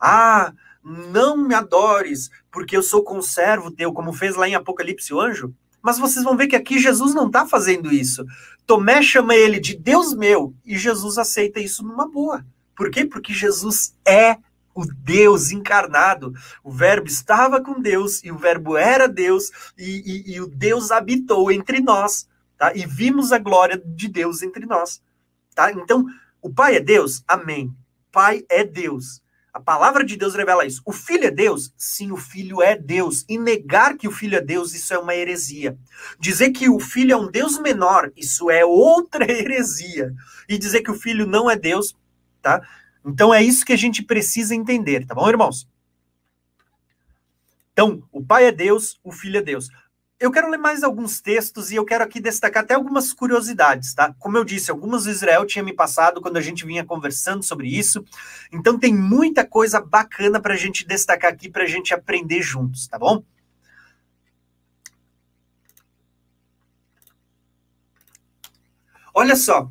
Ah, 0.00 0.52
não 0.82 1.36
me 1.36 1.54
adores, 1.54 2.28
porque 2.50 2.76
eu 2.76 2.82
sou 2.82 3.04
conservo 3.04 3.70
teu, 3.70 3.92
como 3.92 4.12
fez 4.12 4.34
lá 4.34 4.48
em 4.48 4.54
Apocalipse 4.54 5.14
o 5.14 5.20
anjo? 5.20 5.54
Mas 5.80 5.98
vocês 5.98 6.24
vão 6.24 6.36
ver 6.36 6.48
que 6.48 6.56
aqui 6.56 6.80
Jesus 6.80 7.14
não 7.14 7.28
está 7.28 7.46
fazendo 7.46 7.92
isso. 7.92 8.24
Tomé 8.66 9.00
chama 9.00 9.36
ele 9.36 9.60
de 9.60 9.76
Deus 9.76 10.12
meu 10.12 10.52
e 10.64 10.76
Jesus 10.76 11.16
aceita 11.16 11.60
isso 11.60 11.84
numa 11.84 12.10
boa. 12.10 12.44
Por 12.74 12.90
quê? 12.90 13.04
Porque 13.04 13.32
Jesus 13.32 13.94
é 14.04 14.36
o 14.76 14.84
Deus 14.86 15.50
encarnado. 15.50 16.32
O 16.62 16.70
Verbo 16.70 17.08
estava 17.08 17.60
com 17.60 17.80
Deus 17.80 18.22
e 18.22 18.30
o 18.30 18.36
Verbo 18.36 18.76
era 18.76 19.08
Deus 19.08 19.50
e, 19.76 20.02
e, 20.04 20.34
e 20.34 20.40
o 20.40 20.46
Deus 20.46 20.90
habitou 20.90 21.50
entre 21.50 21.80
nós, 21.80 22.28
tá? 22.58 22.72
E 22.74 22.84
vimos 22.86 23.32
a 23.32 23.38
glória 23.38 23.82
de 23.84 24.06
Deus 24.06 24.42
entre 24.42 24.66
nós, 24.66 25.02
tá? 25.54 25.72
Então, 25.72 26.04
o 26.42 26.52
Pai 26.52 26.76
é 26.76 26.80
Deus? 26.80 27.24
Amém. 27.26 27.74
Pai 28.12 28.44
é 28.50 28.62
Deus. 28.62 29.22
A 29.56 29.60
palavra 29.60 30.04
de 30.04 30.18
Deus 30.18 30.34
revela 30.34 30.66
isso. 30.66 30.82
O 30.84 30.92
Filho 30.92 31.24
é 31.24 31.30
Deus? 31.30 31.72
Sim, 31.78 32.12
o 32.12 32.16
Filho 32.18 32.60
é 32.60 32.76
Deus. 32.76 33.24
E 33.26 33.38
negar 33.38 33.96
que 33.96 34.06
o 34.06 34.12
Filho 34.12 34.36
é 34.36 34.40
Deus, 34.42 34.74
isso 34.74 34.92
é 34.92 34.98
uma 34.98 35.14
heresia. 35.14 35.78
Dizer 36.20 36.50
que 36.50 36.68
o 36.68 36.78
Filho 36.78 37.14
é 37.14 37.16
um 37.16 37.30
Deus 37.30 37.58
menor, 37.58 38.12
isso 38.14 38.50
é 38.50 38.66
outra 38.66 39.24
heresia. 39.32 40.12
E 40.46 40.58
dizer 40.58 40.82
que 40.82 40.90
o 40.90 40.94
Filho 40.94 41.26
não 41.26 41.50
é 41.50 41.56
Deus, 41.56 41.96
tá? 42.42 42.60
Então 43.06 43.32
é 43.32 43.40
isso 43.40 43.64
que 43.64 43.72
a 43.72 43.76
gente 43.76 44.02
precisa 44.02 44.52
entender, 44.52 45.06
tá 45.06 45.14
bom, 45.14 45.28
irmãos? 45.28 45.68
Então, 47.72 48.02
o 48.10 48.24
Pai 48.24 48.46
é 48.46 48.52
Deus, 48.52 48.98
o 49.04 49.12
Filho 49.12 49.38
é 49.38 49.42
Deus. 49.42 49.68
Eu 50.18 50.32
quero 50.32 50.48
ler 50.48 50.56
mais 50.56 50.82
alguns 50.82 51.20
textos 51.20 51.70
e 51.70 51.76
eu 51.76 51.84
quero 51.84 52.02
aqui 52.02 52.18
destacar 52.18 52.64
até 52.64 52.74
algumas 52.74 53.12
curiosidades, 53.12 53.94
tá? 53.94 54.14
Como 54.18 54.36
eu 54.36 54.44
disse, 54.44 54.70
algumas 54.70 55.06
o 55.06 55.10
Israel 55.10 55.46
tinha 55.46 55.62
me 55.62 55.74
passado 55.74 56.20
quando 56.22 56.38
a 56.38 56.40
gente 56.40 56.66
vinha 56.66 56.84
conversando 56.84 57.42
sobre 57.42 57.68
isso. 57.68 58.02
Então 58.50 58.78
tem 58.78 58.94
muita 58.94 59.46
coisa 59.46 59.78
bacana 59.78 60.40
para 60.40 60.54
a 60.54 60.56
gente 60.56 60.86
destacar 60.86 61.30
aqui, 61.30 61.50
para 61.50 61.64
a 61.64 61.68
gente 61.68 61.94
aprender 61.94 62.42
juntos, 62.42 62.88
tá 62.88 62.98
bom? 62.98 63.22
Olha 69.14 69.36
só, 69.36 69.70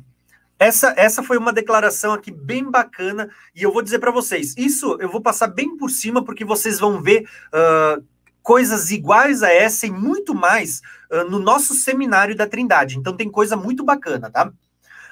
essa, 0.58 0.94
essa 0.96 1.22
foi 1.22 1.36
uma 1.36 1.52
declaração 1.52 2.12
aqui 2.12 2.30
bem 2.30 2.70
bacana 2.70 3.30
e 3.54 3.62
eu 3.62 3.72
vou 3.72 3.82
dizer 3.82 3.98
para 3.98 4.10
vocês. 4.10 4.54
Isso 4.56 4.96
eu 5.00 5.10
vou 5.10 5.20
passar 5.20 5.48
bem 5.48 5.76
por 5.76 5.90
cima 5.90 6.24
porque 6.24 6.44
vocês 6.44 6.78
vão 6.78 7.02
ver 7.02 7.28
uh, 7.48 8.02
coisas 8.42 8.90
iguais 8.90 9.42
a 9.42 9.52
essa 9.52 9.86
e 9.86 9.90
muito 9.90 10.34
mais 10.34 10.80
uh, 11.10 11.28
no 11.28 11.38
nosso 11.38 11.74
seminário 11.74 12.34
da 12.34 12.46
Trindade. 12.46 12.98
Então 12.98 13.14
tem 13.14 13.30
coisa 13.30 13.56
muito 13.56 13.84
bacana, 13.84 14.30
tá? 14.30 14.50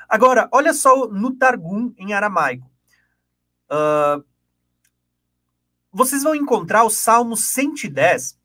Agora, 0.09 0.49
olha 0.51 0.73
só 0.73 1.09
no 1.09 1.35
Targum 1.35 1.93
em 1.99 2.15
aramaico. 2.15 2.71
Uh, 3.71 4.25
vocês 5.93 6.23
vão 6.23 6.35
encontrar 6.35 6.85
o 6.85 6.91
Salmo 6.91 7.37
110. 7.37 8.39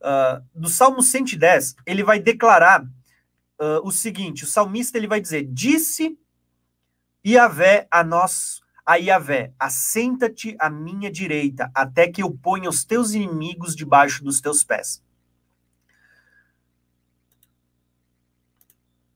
Uh, 0.00 0.44
do 0.54 0.68
Salmo 0.68 1.02
110, 1.02 1.76
ele 1.86 2.02
vai 2.02 2.18
declarar 2.18 2.82
uh, 2.82 3.80
o 3.82 3.90
seguinte: 3.90 4.44
o 4.44 4.46
salmista 4.46 4.98
ele 4.98 5.06
vai 5.06 5.20
dizer: 5.20 5.46
Disse 5.50 6.18
Iavé 7.26 7.86
a 7.90 8.04
nós, 8.04 8.60
a 8.84 8.96
Iavé, 8.96 9.52
assenta-te 9.58 10.54
à 10.58 10.68
minha 10.68 11.10
direita, 11.10 11.70
até 11.74 12.06
que 12.06 12.22
eu 12.22 12.30
ponha 12.30 12.68
os 12.68 12.84
teus 12.84 13.12
inimigos 13.12 13.74
debaixo 13.74 14.22
dos 14.22 14.40
teus 14.42 14.62
pés. 14.62 15.02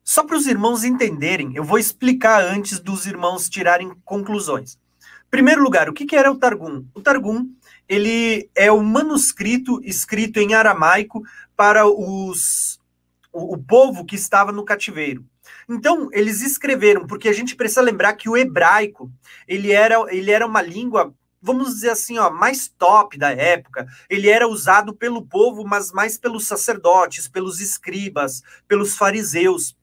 Só 0.02 0.24
para 0.24 0.36
os 0.36 0.46
irmãos 0.46 0.84
entenderem, 0.84 1.54
eu 1.54 1.62
vou 1.62 1.78
explicar 1.78 2.42
antes 2.42 2.80
dos 2.80 3.04
irmãos 3.04 3.46
tirarem 3.46 3.92
conclusões. 4.06 4.78
Primeiro 5.30 5.62
lugar, 5.62 5.90
o 5.90 5.92
que, 5.92 6.06
que 6.06 6.16
era 6.16 6.32
o 6.32 6.38
Targum? 6.38 6.86
O 6.94 7.02
Targum 7.02 7.46
ele 7.86 8.50
é 8.54 8.72
um 8.72 8.82
manuscrito 8.82 9.80
escrito 9.84 10.38
em 10.38 10.54
aramaico 10.54 11.22
para 11.54 11.86
os, 11.86 12.80
o, 13.30 13.54
o 13.54 13.58
povo 13.58 14.04
que 14.04 14.16
estava 14.16 14.50
no 14.50 14.64
cativeiro. 14.64 15.26
Então, 15.68 16.08
eles 16.12 16.40
escreveram, 16.40 17.06
porque 17.06 17.28
a 17.28 17.32
gente 17.32 17.54
precisa 17.54 17.82
lembrar 17.82 18.14
que 18.14 18.28
o 18.28 18.36
hebraico, 18.36 19.12
ele 19.46 19.70
era, 19.70 19.96
ele 20.08 20.30
era 20.30 20.46
uma 20.46 20.62
língua, 20.62 21.14
vamos 21.42 21.74
dizer 21.74 21.90
assim, 21.90 22.18
ó, 22.18 22.30
mais 22.30 22.68
top 22.68 23.18
da 23.18 23.30
época. 23.30 23.86
Ele 24.08 24.30
era 24.30 24.48
usado 24.48 24.94
pelo 24.94 25.26
povo, 25.26 25.66
mas 25.66 25.92
mais 25.92 26.16
pelos 26.16 26.46
sacerdotes, 26.46 27.28
pelos 27.28 27.60
escribas, 27.60 28.42
pelos 28.66 28.96
fariseus. 28.96 29.76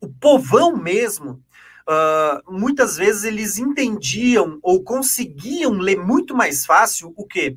O 0.00 0.08
povão 0.08 0.76
mesmo, 0.76 1.40
uh, 1.88 2.52
muitas 2.52 2.96
vezes 2.96 3.22
eles 3.22 3.56
entendiam 3.56 4.58
ou 4.62 4.82
conseguiam 4.82 5.72
ler 5.74 5.96
muito 5.96 6.34
mais 6.34 6.66
fácil 6.66 7.14
o 7.16 7.24
quê? 7.24 7.56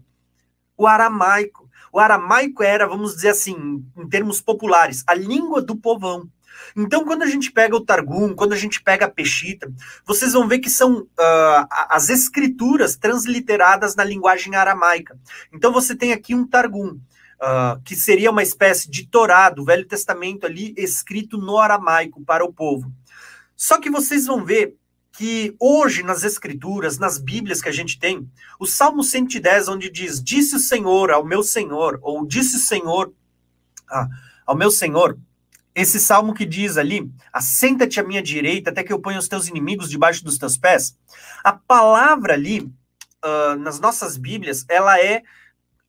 O 0.77 0.85
aramaico. 0.85 1.67
O 1.91 1.99
aramaico 1.99 2.61
era, 2.61 2.85
vamos 2.85 3.15
dizer 3.15 3.29
assim, 3.29 3.83
em 3.97 4.07
termos 4.07 4.39
populares, 4.39 5.03
a 5.07 5.15
língua 5.15 5.59
do 5.59 5.75
povão. 5.75 6.29
Então, 6.75 7.05
quando 7.05 7.23
a 7.23 7.27
gente 7.27 7.51
pega 7.51 7.75
o 7.75 7.83
Targum, 7.83 8.33
quando 8.35 8.53
a 8.53 8.57
gente 8.57 8.81
pega 8.81 9.05
a 9.05 9.09
Peshita, 9.09 9.71
vocês 10.05 10.33
vão 10.33 10.47
ver 10.47 10.59
que 10.59 10.69
são 10.69 11.01
uh, 11.01 11.67
as 11.89 12.09
escrituras 12.09 12.95
transliteradas 12.95 13.95
na 13.95 14.03
linguagem 14.03 14.55
aramaica. 14.55 15.17
Então, 15.51 15.71
você 15.71 15.95
tem 15.95 16.13
aqui 16.13 16.35
um 16.35 16.45
Targum, 16.47 16.99
uh, 17.41 17.81
que 17.83 17.95
seria 17.95 18.31
uma 18.31 18.43
espécie 18.43 18.89
de 18.89 19.07
Torá 19.07 19.49
do 19.49 19.65
Velho 19.65 19.87
Testamento 19.87 20.45
ali, 20.45 20.73
escrito 20.77 21.37
no 21.37 21.57
aramaico 21.57 22.23
para 22.23 22.45
o 22.45 22.53
povo. 22.53 22.91
Só 23.55 23.79
que 23.79 23.89
vocês 23.89 24.25
vão 24.25 24.45
ver 24.45 24.75
que 25.17 25.55
hoje 25.59 26.03
nas 26.03 26.23
escrituras, 26.23 26.99
nas 26.99 27.17
bíblias 27.17 27.59
que 27.59 27.69
a 27.69 27.71
gente 27.71 27.97
tem, 27.97 28.29
o 28.59 28.67
Salmo 28.67 29.03
110, 29.03 29.67
onde 29.67 29.89
diz: 29.89 30.23
Disse 30.23 30.55
o 30.55 30.59
Senhor 30.59 31.09
ao 31.09 31.25
meu 31.25 31.41
Senhor, 31.41 31.97
ou 32.03 32.23
disse 32.23 32.57
o 32.57 32.59
Senhor 32.59 33.11
ah, 33.89 34.07
ao 34.45 34.55
meu 34.55 34.69
Senhor, 34.69 35.17
esse 35.77 35.99
salmo 35.99 36.33
que 36.33 36.43
diz 36.43 36.75
ali: 36.75 37.09
Assenta-te 37.31 37.99
à 37.99 38.03
minha 38.03 38.21
direita 38.21 38.71
até 38.71 38.83
que 38.83 38.91
eu 38.91 38.99
ponha 38.99 39.19
os 39.19 39.27
teus 39.27 39.47
inimigos 39.47 39.91
debaixo 39.91 40.25
dos 40.25 40.39
teus 40.39 40.57
pés. 40.57 40.97
A 41.43 41.53
palavra 41.53 42.33
ali, 42.33 42.61
uh, 42.61 43.55
nas 43.59 43.79
nossas 43.79 44.17
Bíblias, 44.17 44.65
ela 44.67 44.99
é 44.99 45.21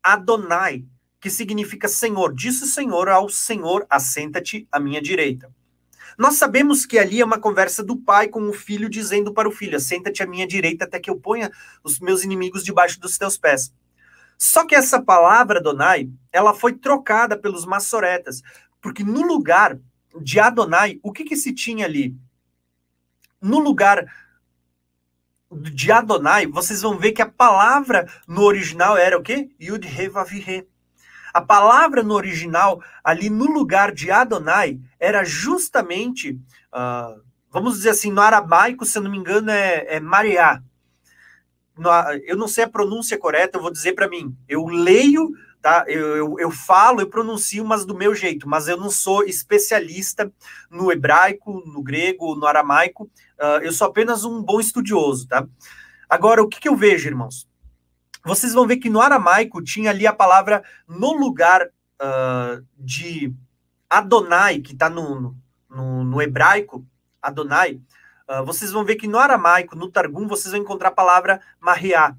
Adonai, 0.03 0.84
que 1.18 1.30
significa 1.30 1.89
Senhor. 1.89 2.34
Disse 2.34 2.64
o 2.64 2.66
Senhor 2.66 3.09
ao 3.09 3.30
Senhor: 3.30 3.86
Assenta-te 3.89 4.68
à 4.70 4.78
minha 4.78 5.01
direita. 5.01 5.51
Nós 6.18 6.34
sabemos 6.34 6.84
que 6.84 6.99
ali 6.99 7.22
é 7.22 7.24
uma 7.24 7.41
conversa 7.41 7.82
do 7.82 7.97
pai 7.97 8.28
com 8.28 8.47
o 8.47 8.53
filho 8.53 8.91
dizendo 8.91 9.32
para 9.32 9.49
o 9.49 9.53
filho: 9.53 9.78
Assenta-te 9.78 10.22
à 10.22 10.26
minha 10.26 10.47
direita 10.47 10.84
até 10.84 11.01
que 11.01 11.09
eu 11.09 11.18
ponha 11.18 11.51
os 11.82 11.99
meus 11.99 12.22
inimigos 12.22 12.62
debaixo 12.62 13.01
dos 13.01 13.16
teus 13.16 13.39
pés. 13.39 13.72
Só 14.36 14.64
que 14.64 14.74
essa 14.74 15.03
palavra 15.03 15.59
Adonai, 15.59 16.09
ela 16.30 16.55
foi 16.55 16.72
trocada 16.72 17.36
pelos 17.36 17.66
maçoretas, 17.66 18.41
porque 18.81 19.03
no 19.03 19.22
lugar 19.22 19.79
de 20.20 20.41
Adonai, 20.41 20.99
o 21.03 21.12
que, 21.12 21.24
que 21.24 21.37
se 21.37 21.53
tinha 21.53 21.85
ali? 21.85 22.16
No 23.41 23.59
lugar 23.59 24.07
de 25.51 25.91
Adonai, 25.91 26.47
vocês 26.47 26.83
vão 26.83 26.99
ver 26.99 27.12
que 27.12 27.22
a 27.22 27.29
palavra 27.29 28.09
no 28.26 28.43
original 28.43 28.97
era 28.97 29.16
o 29.16 29.22
quê? 29.22 29.51
Yud 29.61 29.87
He 29.87 30.09
Vav 30.09 30.31
A 31.33 31.41
palavra 31.41 32.03
no 32.03 32.14
original, 32.14 32.83
ali 33.03 33.31
no 33.31 33.47
lugar 33.47 33.93
de 33.93 34.11
Adonai, 34.11 34.79
era 34.99 35.24
justamente, 35.24 36.33
uh, 36.72 37.22
vamos 37.51 37.76
dizer 37.76 37.91
assim, 37.91 38.12
no 38.12 38.20
aramaico, 38.20 38.85
se 38.85 38.99
eu 38.99 39.03
não 39.03 39.11
me 39.11 39.18
engano, 39.18 39.51
é, 39.51 39.97
é 39.97 40.01
eu 42.24 42.37
não 42.37 42.49
sei 42.49 42.64
a 42.64 42.68
pronúncia 42.68 43.16
correta, 43.16 43.57
eu 43.57 43.62
vou 43.62 43.70
dizer 43.70 43.93
para 43.93 44.09
mim. 44.09 44.37
Eu 44.49 44.66
leio 44.66 45.31
tá? 45.61 45.84
Eu, 45.86 46.16
eu, 46.16 46.38
eu, 46.38 46.50
falo, 46.50 47.00
eu 47.00 47.09
pronuncio, 47.09 47.64
mas 47.64 47.84
do 47.84 47.94
meu 47.94 48.14
jeito, 48.14 48.48
mas 48.48 48.68
eu 48.68 48.76
não 48.76 48.90
sou 48.90 49.24
especialista 49.24 50.32
no 50.70 50.90
hebraico, 50.92 51.62
no 51.66 51.82
grego, 51.82 52.34
no 52.34 52.46
aramaico, 52.46 53.11
uh, 53.38 53.62
eu 53.62 53.72
sou 53.72 53.86
apenas 53.86 54.24
um 54.24 54.42
bom 54.42 54.61
estudioso, 54.61 55.26
tá? 55.28 55.46
Agora, 56.09 56.42
o 56.42 56.48
que, 56.48 56.61
que 56.61 56.68
eu 56.68 56.76
vejo, 56.76 57.09
irmãos? 57.09 57.46
Vocês 58.24 58.52
vão 58.52 58.66
ver 58.66 58.78
que 58.78 58.90
no 58.90 59.00
aramaico 59.00 59.62
tinha 59.62 59.90
ali 59.90 60.06
a 60.06 60.12
palavra 60.12 60.62
no 60.86 61.12
lugar 61.12 61.66
uh, 61.66 62.64
de 62.78 63.32
Adonai, 63.88 64.61
que 64.61 64.72
está 64.72 64.88
no, 64.88 65.36
no, 65.68 66.04
no, 66.04 66.22
hebraico, 66.22 66.86
Adonai, 67.20 67.80
uh, 68.28 68.44
vocês 68.44 68.70
vão 68.70 68.84
ver 68.84 68.96
que 68.96 69.09
no 69.09 69.18
aramaico, 69.18 69.76
no 69.76 69.90
Targum, 69.90 70.26
vocês 70.26 70.52
vão 70.52 70.61
encontrar 70.61 70.88
a 70.88 70.92
palavra 70.92 71.40
Mariá, 71.61 72.14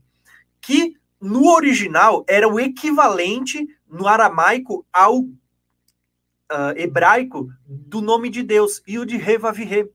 que 0.62 0.99
no 1.22 1.52
original 1.52 2.24
era 2.28 2.48
o 2.48 2.60
equivalente 2.60 3.68
no 3.90 4.08
aramaico 4.08 4.86
ao 4.92 5.22
uh, 5.22 6.74
hebraico 6.76 7.50
do 7.68 8.02
nome 8.02 8.30
de 8.30 8.44
Deus, 8.44 8.82
Yud 8.88 9.16
Revavirre. 9.18 9.90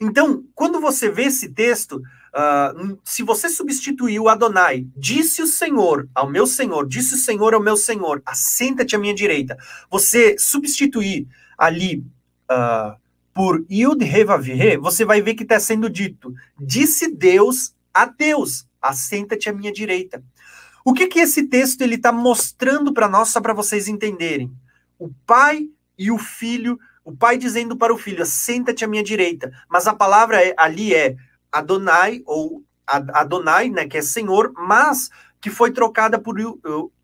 Então, 0.00 0.44
quando 0.54 0.80
você 0.80 1.10
vê 1.10 1.24
esse 1.24 1.48
texto, 1.48 1.96
uh, 1.96 2.98
se 3.04 3.22
você 3.22 3.48
substituir 3.48 4.20
o 4.20 4.28
Adonai, 4.28 4.86
disse 4.96 5.42
o 5.42 5.46
Senhor 5.46 6.08
ao 6.14 6.28
meu 6.28 6.46
Senhor, 6.46 6.86
disse 6.86 7.14
o 7.14 7.18
Senhor 7.18 7.54
ao 7.54 7.62
meu 7.62 7.76
Senhor, 7.76 8.22
assenta-te 8.24 8.96
à 8.96 8.98
minha 8.98 9.14
direita, 9.14 9.56
você 9.90 10.36
substituir 10.38 11.26
ali 11.58 12.04
uh, 12.50 12.96
por 13.32 13.64
Yud 13.68 14.04
Revavirre, 14.04 14.76
você 14.76 15.04
vai 15.04 15.20
ver 15.20 15.34
que 15.34 15.42
está 15.42 15.58
sendo 15.58 15.90
dito, 15.90 16.32
disse 16.58 17.10
Deus 17.10 17.74
a 17.92 18.06
Deus, 18.06 18.66
assenta-te 18.80 19.48
à 19.48 19.52
minha 19.52 19.72
direita. 19.72 20.22
O 20.84 20.92
que 20.92 21.06
que 21.06 21.20
esse 21.20 21.44
texto 21.44 21.80
ele 21.80 21.94
está 21.94 22.12
mostrando 22.12 22.92
para 22.92 23.08
nós, 23.08 23.30
só 23.30 23.40
para 23.40 23.54
vocês 23.54 23.88
entenderem? 23.88 24.52
O 24.98 25.10
pai 25.26 25.66
e 25.98 26.10
o 26.10 26.18
filho, 26.18 26.78
o 27.02 27.16
pai 27.16 27.38
dizendo 27.38 27.74
para 27.74 27.94
o 27.94 27.96
filho, 27.96 28.26
senta-te 28.26 28.84
à 28.84 28.88
minha 28.88 29.02
direita. 29.02 29.50
Mas 29.66 29.86
a 29.86 29.94
palavra 29.94 30.44
é, 30.44 30.54
ali 30.58 30.94
é 30.94 31.16
Adonai, 31.50 32.22
ou 32.26 32.62
Adonai, 32.86 33.70
né, 33.70 33.88
que 33.88 33.96
é 33.96 34.02
Senhor, 34.02 34.52
mas 34.54 35.08
que 35.40 35.48
foi 35.48 35.70
trocada 35.70 36.18
por, 36.18 36.36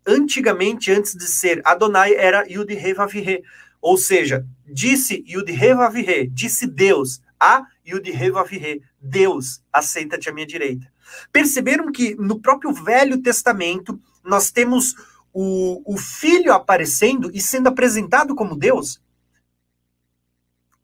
antigamente, 0.05 0.91
antes 0.91 1.15
de 1.15 1.25
ser 1.25 1.59
Adonai, 1.65 2.13
era 2.13 2.45
Yud 2.47 2.71
Revavirre. 2.75 3.41
Ou 3.81 3.97
seja, 3.97 4.45
disse 4.67 5.23
Yud 5.27 5.51
Revavirre, 5.51 6.27
disse 6.27 6.67
Deus, 6.67 7.19
a 7.39 7.65
Yud 7.83 8.11
Revavirre, 8.11 8.83
Deus, 9.01 9.63
assenta-te 9.73 10.29
à 10.29 10.33
minha 10.33 10.45
direita. 10.45 10.87
Perceberam 11.31 11.91
que 11.91 12.15
no 12.15 12.39
próprio 12.39 12.73
Velho 12.73 13.21
Testamento 13.21 13.99
nós 14.23 14.51
temos 14.51 14.95
o, 15.33 15.81
o 15.93 15.97
filho 15.97 16.53
aparecendo 16.53 17.31
e 17.33 17.41
sendo 17.41 17.67
apresentado 17.67 18.35
como 18.35 18.55
Deus? 18.55 19.01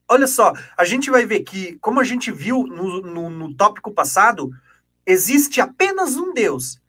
Olha 0.07 0.27
só, 0.27 0.53
a 0.77 0.85
gente 0.85 1.11
vai 1.11 1.25
ver 1.25 1.41
que, 1.41 1.77
como 1.79 1.99
a 1.99 2.03
gente 2.03 2.31
viu 2.31 2.63
no, 2.63 3.01
no, 3.01 3.29
no 3.29 3.53
tópico 3.53 3.91
passado, 3.91 4.49
existe 5.05 5.59
apenas 5.59 6.15
um 6.15 6.33
Deus. 6.33 6.79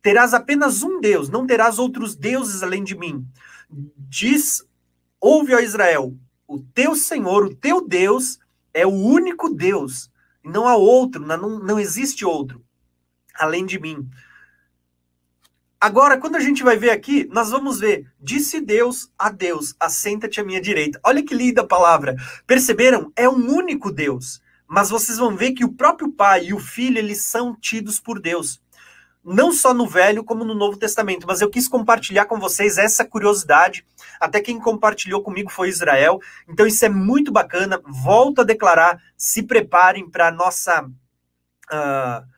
Terás 0.00 0.32
apenas 0.32 0.82
um 0.82 1.00
Deus, 1.00 1.28
não 1.28 1.46
terás 1.46 1.78
outros 1.78 2.16
deuses 2.16 2.62
além 2.62 2.82
de 2.82 2.96
mim. 2.96 3.26
Diz, 4.08 4.64
ouve, 5.20 5.54
ó 5.54 5.60
Israel, 5.60 6.16
o 6.48 6.58
teu 6.58 6.96
Senhor, 6.96 7.44
o 7.44 7.54
teu 7.54 7.86
Deus, 7.86 8.38
é 8.72 8.86
o 8.86 8.90
único 8.90 9.50
Deus. 9.50 10.10
Não 10.42 10.66
há 10.66 10.74
outro, 10.74 11.24
não, 11.24 11.58
não 11.58 11.78
existe 11.78 12.24
outro 12.24 12.64
além 13.38 13.66
de 13.66 13.78
mim. 13.78 14.08
Agora, 15.82 16.16
quando 16.16 16.36
a 16.36 16.40
gente 16.40 16.62
vai 16.62 16.76
ver 16.76 16.90
aqui, 16.90 17.28
nós 17.32 17.50
vamos 17.50 17.80
ver: 17.80 18.06
disse 18.20 18.60
Deus 18.60 19.10
a 19.18 19.28
Deus, 19.28 19.74
assenta-te 19.80 20.40
à 20.40 20.44
minha 20.44 20.60
direita. 20.60 21.00
Olha 21.02 21.24
que 21.24 21.34
linda 21.34 21.66
palavra. 21.66 22.14
Perceberam? 22.46 23.12
É 23.16 23.28
um 23.28 23.52
único 23.52 23.90
Deus. 23.90 24.40
Mas 24.68 24.90
vocês 24.90 25.18
vão 25.18 25.36
ver 25.36 25.52
que 25.54 25.64
o 25.64 25.72
próprio 25.72 26.12
Pai 26.12 26.46
e 26.46 26.54
o 26.54 26.60
Filho, 26.60 26.98
eles 26.98 27.24
são 27.24 27.54
tidos 27.54 27.98
por 27.98 28.20
Deus. 28.20 28.62
Não 29.24 29.50
só 29.52 29.74
no 29.74 29.84
Velho, 29.86 30.22
como 30.22 30.44
no 30.44 30.54
Novo 30.54 30.76
Testamento. 30.76 31.26
Mas 31.26 31.40
eu 31.40 31.50
quis 31.50 31.66
compartilhar 31.66 32.26
com 32.26 32.38
vocês 32.38 32.78
essa 32.78 33.04
curiosidade. 33.04 33.84
Até 34.20 34.40
quem 34.40 34.60
compartilhou 34.60 35.20
comigo 35.20 35.50
foi 35.50 35.68
Israel. 35.68 36.20
Então 36.48 36.64
isso 36.64 36.84
é 36.84 36.88
muito 36.88 37.32
bacana. 37.32 37.82
Volto 37.84 38.42
a 38.42 38.44
declarar: 38.44 39.02
se 39.16 39.42
preparem 39.42 40.08
para 40.08 40.28
a 40.28 40.32
nossa. 40.32 40.82
Uh, 40.84 42.32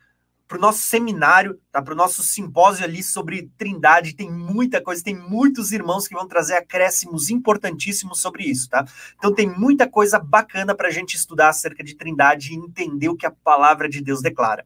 para 0.54 0.58
o 0.58 0.60
nosso 0.60 0.84
seminário, 0.84 1.60
tá? 1.72 1.82
para 1.82 1.94
o 1.94 1.96
nosso 1.96 2.22
simpósio 2.22 2.84
ali 2.84 3.02
sobre 3.02 3.50
Trindade. 3.58 4.14
Tem 4.14 4.30
muita 4.30 4.80
coisa, 4.80 5.02
tem 5.02 5.16
muitos 5.16 5.72
irmãos 5.72 6.06
que 6.06 6.14
vão 6.14 6.28
trazer 6.28 6.54
acréscimos 6.54 7.28
importantíssimos 7.28 8.20
sobre 8.20 8.44
isso, 8.44 8.70
tá? 8.70 8.86
Então 9.16 9.34
tem 9.34 9.50
muita 9.50 9.88
coisa 9.88 10.16
bacana 10.16 10.72
para 10.72 10.86
a 10.86 10.90
gente 10.92 11.16
estudar 11.16 11.48
acerca 11.48 11.82
de 11.82 11.96
Trindade 11.96 12.52
e 12.52 12.56
entender 12.56 13.08
o 13.08 13.16
que 13.16 13.26
a 13.26 13.32
palavra 13.32 13.88
de 13.88 14.00
Deus 14.00 14.22
declara. 14.22 14.64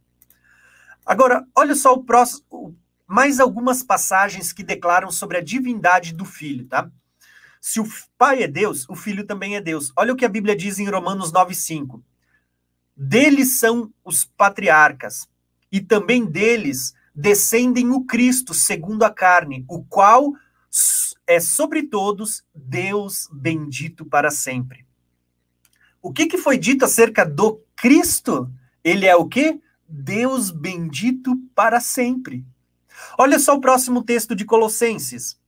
Agora, 1.07 1.47
olha 1.57 1.75
só 1.75 1.95
o 1.95 2.05
próximo, 2.05 2.77
mais 3.07 3.41
algumas 3.41 3.83
passagens 3.83 4.53
que 4.53 4.63
declaram 4.63 5.11
sobre 5.11 5.39
a 5.39 5.43
divindade 5.43 6.13
do 6.13 6.27
Filho, 6.27 6.67
tá? 6.67 6.91
Se 7.63 7.81
o 7.81 7.89
Pai 8.19 8.43
é 8.43 8.47
Deus, 8.47 8.87
o 8.91 8.95
Filho 8.95 9.25
também 9.25 9.57
é 9.57 9.61
Deus. 9.61 9.91
Olha 9.97 10.13
o 10.13 10.17
que 10.17 10.27
a 10.27 10.29
Bíblia 10.29 10.55
diz 10.55 10.79
em 10.79 10.91
Romanos 10.91 11.33
9,5. 11.33 12.03
Deles 12.95 13.59
são 13.59 13.91
os 14.05 14.27
patriarcas, 14.27 15.27
e 15.71 15.81
também 15.81 16.25
deles 16.25 16.95
descendem 17.15 17.91
o 17.91 18.05
Cristo, 18.05 18.55
segundo 18.55 19.03
a 19.03 19.11
carne, 19.11 19.65
o 19.69 19.83
qual 19.85 20.35
é 21.27 21.41
sobre 21.41 21.83
todos 21.83 22.45
Deus 22.55 23.29
bendito 23.33 24.05
para 24.05 24.31
sempre. 24.31 24.87
O 26.01 26.13
que, 26.13 26.27
que 26.27 26.39
foi 26.39 26.57
dito 26.57 26.85
acerca 26.85 27.25
do 27.25 27.61
Cristo? 27.77 28.51
Ele 28.85 29.05
é 29.05 29.17
o 29.17 29.27
que? 29.27 29.61
Deus 29.87 30.51
bendito 30.51 31.37
para 31.55 31.81
sempre. 31.81 32.47
Olha 33.19 33.39
só 33.39 33.55
o 33.55 33.61
próximo 33.61 34.03
texto 34.03 34.35
de 34.35 34.45
Colossenses. 34.45 35.39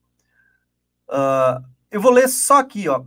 Uh, 1.08 1.64
eu 1.90 2.00
vou 2.00 2.12
ler 2.12 2.28
só 2.28 2.58
aqui, 2.58 2.88
ó. 2.88 3.04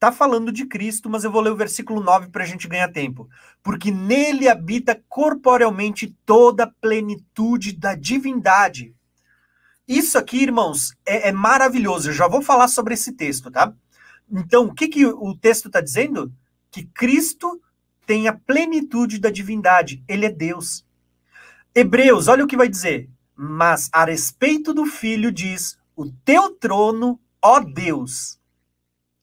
Tá 0.00 0.10
falando 0.10 0.50
de 0.50 0.64
Cristo, 0.64 1.10
mas 1.10 1.24
eu 1.24 1.30
vou 1.30 1.42
ler 1.42 1.52
o 1.52 1.56
versículo 1.56 2.02
9 2.02 2.30
para 2.30 2.42
a 2.42 2.46
gente 2.46 2.66
ganhar 2.66 2.90
tempo. 2.90 3.28
Porque 3.62 3.90
nele 3.90 4.48
habita 4.48 4.98
corporealmente 5.06 6.16
toda 6.24 6.64
a 6.64 6.70
plenitude 6.80 7.76
da 7.76 7.94
divindade. 7.94 8.94
Isso 9.86 10.16
aqui, 10.16 10.42
irmãos, 10.42 10.94
é, 11.04 11.28
é 11.28 11.32
maravilhoso. 11.32 12.08
Eu 12.08 12.14
já 12.14 12.26
vou 12.26 12.40
falar 12.40 12.68
sobre 12.68 12.94
esse 12.94 13.12
texto, 13.12 13.50
tá? 13.50 13.74
Então, 14.32 14.64
o 14.64 14.74
que, 14.74 14.88
que 14.88 15.04
o 15.04 15.36
texto 15.36 15.66
está 15.66 15.82
dizendo? 15.82 16.32
Que 16.70 16.84
Cristo 16.86 17.60
tem 18.06 18.26
a 18.26 18.32
plenitude 18.32 19.18
da 19.18 19.28
divindade. 19.28 20.02
Ele 20.08 20.24
é 20.24 20.30
Deus. 20.30 20.82
Hebreus, 21.74 22.26
olha 22.26 22.44
o 22.44 22.46
que 22.46 22.56
vai 22.56 22.70
dizer. 22.70 23.10
Mas 23.36 23.90
a 23.92 24.06
respeito 24.06 24.72
do 24.72 24.86
Filho 24.86 25.30
diz: 25.30 25.78
O 25.94 26.10
teu 26.24 26.54
trono, 26.54 27.20
ó 27.42 27.60
Deus, 27.60 28.39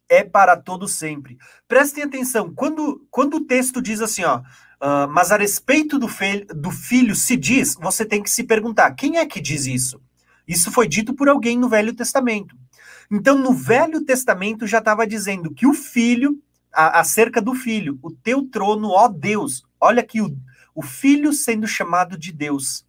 é 0.10 0.24
para 0.24 0.56
todo 0.56 0.88
sempre. 0.88 1.38
Prestem 1.68 2.04
atenção, 2.04 2.54
quando, 2.54 3.06
quando 3.12 3.38
o 3.38 3.46
texto 3.46 3.82
diz 3.82 4.02
assim, 4.02 4.24
ó, 4.24 4.40
uh, 4.40 5.08
mas 5.10 5.32
a 5.32 5.38
respeito 5.38 6.00
do, 6.00 6.08
do 6.56 6.72
filho 6.72 7.16
se 7.16 7.36
diz, 7.36 7.76
você 7.76 8.06
tem 8.06 8.22
que 8.24 8.30
se 8.30 8.44
perguntar, 8.44 8.92
quem 8.92 9.18
é 9.18 9.26
que 9.26 9.42
diz 9.42 9.66
isso? 9.66 10.02
Isso 10.48 10.72
foi 10.72 10.88
dito 10.88 11.14
por 11.14 11.28
alguém 11.28 11.58
no 11.58 11.68
Velho 11.68 11.94
Testamento. 11.94 12.56
Então, 13.12 13.38
no 13.38 13.54
Velho 13.54 14.04
Testamento 14.04 14.66
já 14.66 14.80
estava 14.80 15.06
dizendo 15.06 15.54
que 15.54 15.68
o 15.68 15.74
filho, 15.74 16.42
a, 16.74 17.00
acerca 17.00 17.42
do 17.42 17.54
filho, 17.54 18.00
o 18.02 18.12
teu 18.12 18.44
trono, 18.44 18.90
ó 18.90 19.08
Deus, 19.08 19.66
olha 19.80 20.02
aqui 20.02 20.22
o, 20.22 20.38
o 20.74 20.82
filho 20.82 21.34
sendo 21.34 21.68
chamado 21.68 22.18
de 22.18 22.32
Deus, 22.32 22.86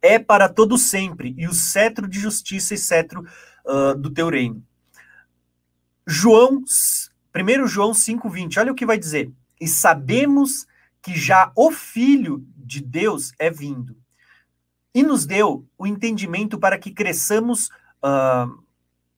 é 0.00 0.18
para 0.18 0.50
todo 0.50 0.76
sempre, 0.76 1.34
e 1.38 1.48
o 1.48 1.54
cetro 1.54 2.06
de 2.06 2.20
justiça 2.20 2.74
e 2.74 2.78
cetro 2.78 3.24
uh, 3.64 3.94
do 3.94 4.10
teu 4.10 4.28
reino. 4.28 4.62
João, 6.06 6.62
1 7.34 7.66
João 7.66 7.92
5,20, 7.92 8.58
olha 8.58 8.72
o 8.72 8.74
que 8.74 8.86
vai 8.86 8.98
dizer. 8.98 9.32
E 9.60 9.66
sabemos 9.66 10.66
que 11.02 11.16
já 11.18 11.50
o 11.54 11.70
Filho 11.70 12.46
de 12.56 12.80
Deus 12.80 13.32
é 13.38 13.50
vindo. 13.50 13.96
E 14.94 15.02
nos 15.02 15.26
deu 15.26 15.66
o 15.76 15.86
entendimento 15.86 16.58
para 16.58 16.78
que 16.78 16.90
cresçamos, 16.90 17.68
uh, 18.02 18.62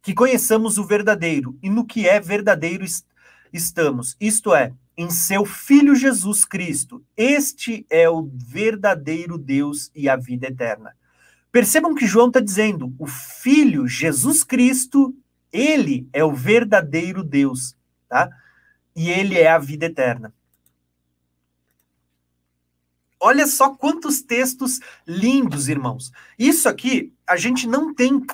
que 0.03 0.15
conheçamos 0.15 0.79
o 0.79 0.85
verdadeiro, 0.85 1.59
e 1.63 1.69
no 1.69 1.85
que 1.85 2.09
é 2.09 2.19
verdadeiro 2.19 2.85
estamos. 3.53 4.17
Isto 4.21 4.55
é, 4.55 4.73
em 4.97 5.11
seu 5.11 5.45
Filho 5.45 5.95
Jesus 5.95 6.45
Cristo. 6.45 7.05
Este 7.17 7.85
é 7.91 8.09
o 8.09 8.31
verdadeiro 8.33 9.37
Deus 9.37 9.91
e 9.95 10.09
a 10.09 10.17
vida 10.17 10.47
eterna. 10.47 10.95
Percebam 11.53 11.95
que 11.95 12.07
João 12.07 12.29
está 12.29 12.41
dizendo: 12.41 12.95
o 12.99 13.07
Filho 13.07 13.87
Jesus 13.87 14.43
Cristo 14.43 15.15
ele 15.53 16.09
é 16.13 16.25
o 16.25 16.33
verdadeiro 16.33 17.23
Deus, 17.23 17.77
tá? 18.09 18.31
E 18.95 19.11
ele 19.11 19.39
é 19.39 19.49
a 19.49 19.59
vida 19.59 19.87
eterna. 19.87 20.33
Olha 23.19 23.47
só 23.47 23.75
quantos 23.75 24.23
textos 24.23 24.81
lindos, 25.07 25.69
irmãos. 25.69 26.13
Isso 26.39 26.69
aqui, 26.69 27.13
a 27.27 27.37
gente 27.37 27.67
não 27.67 27.95
tem 27.95 28.25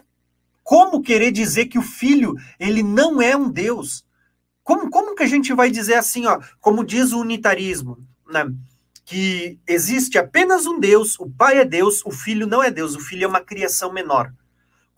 como 0.63 1.03
querer 1.03 1.33
dizer 1.33 1.67
que 1.67 1.79
o 1.79 1.83
filho, 1.83 2.35
ele 2.59 2.83
não 2.83 3.21
é 3.21 3.37
um 3.37 3.51
Deus. 3.51 4.05
Como, 4.63 4.91
como 4.91 5.15
que 5.15 5.23
a 5.23 5.27
gente 5.29 5.53
vai 5.53 5.71
dizer 5.71 5.95
assim, 5.95 6.27
ó, 6.27 6.41
como 6.61 6.85
diz 6.85 7.13
o 7.13 7.21
unitarismo, 7.21 7.99
né? 8.29 8.53
Que 9.05 9.59
existe 9.67 10.19
apenas 10.19 10.67
um 10.67 10.79
Deus, 10.79 11.19
o 11.19 11.29
Pai 11.29 11.59
é 11.59 11.65
Deus, 11.65 12.05
o 12.05 12.11
Filho 12.11 12.47
não 12.47 12.63
é 12.63 12.71
Deus, 12.71 12.95
o 12.95 13.01
Filho 13.01 13.25
é 13.25 13.29
uma 13.29 13.41
criação 13.41 13.93
menor. 13.93 14.33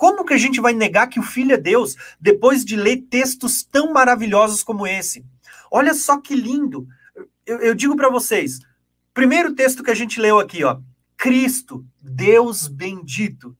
Como 0.05 0.22
que 0.22 0.34
a 0.34 0.36
gente 0.36 0.61
vai 0.61 0.74
negar 0.74 1.07
que 1.07 1.18
o 1.18 1.22
Filho 1.22 1.55
é 1.55 1.57
Deus 1.57 1.96
depois 2.20 2.62
de 2.62 2.76
ler 2.76 3.07
textos 3.09 3.64
tão 3.64 3.90
maravilhosos 3.90 4.62
como 4.62 4.86
esse? 4.86 5.24
Olha 5.70 5.94
só 5.94 6.20
que 6.20 6.34
lindo. 6.34 6.86
Eu, 7.46 7.59
eu 7.61 7.74
digo 7.74 7.96
para 7.96 8.11
vocês, 8.11 8.59
primeiro 9.14 9.55
texto 9.55 9.82
que 9.82 9.90
a 9.90 9.94
gente 9.94 10.20
leu 10.20 10.38
aqui, 10.38 10.62
ó, 10.62 10.78
Cristo, 11.16 11.86
Deus 12.02 12.68
bendito. 12.68 13.57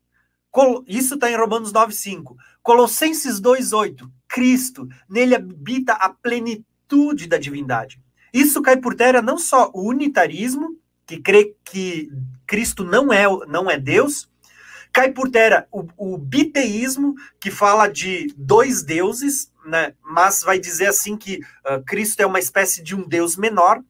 Isso 0.86 1.14
está 1.14 1.30
em 1.30 1.34
Romanos 1.34 1.72
9,5. 1.72 2.36
Colossenses 2.62 3.40
2,8. 3.40 4.07
Cristo, 4.28 4.86
nele 5.09 5.34
habita 5.34 5.95
a 5.95 6.11
plenitude 6.11 7.26
da 7.26 7.38
divindade. 7.38 8.03
Isso 8.34 8.61
cai 8.61 8.76
por 8.76 8.95
terra 8.95 9.22
não 9.22 9.38
só 9.38 9.70
o 9.72 9.88
unitarismo, 9.88 10.76
que 11.07 11.18
crê 11.22 11.57
que 11.64 12.11
Cristo 12.47 12.84
não 12.84 13.11
é, 13.11 13.24
não 13.49 13.70
é 13.70 13.78
Deus, 13.78 14.28
cai 14.95 15.11
por 15.11 15.28
terra 15.28 15.66
o, 15.72 15.84
o 15.99 16.16
biteísmo, 16.16 17.16
que 17.40 17.51
fala 17.51 17.88
de 17.88 18.32
dois 18.36 18.84
deuses, 18.84 19.51
né? 19.66 19.92
mas 20.01 20.45
vai 20.45 20.57
dizer 20.57 20.86
assim 20.86 21.16
que 21.16 21.40
uh, 21.66 21.82
Cristo 21.84 22.20
é 22.20 22.26
uma 22.26 22.38
espécie 22.38 22.80
de 22.80 22.95
um 22.95 23.07
Deus 23.07 23.36
menor, 23.36 23.82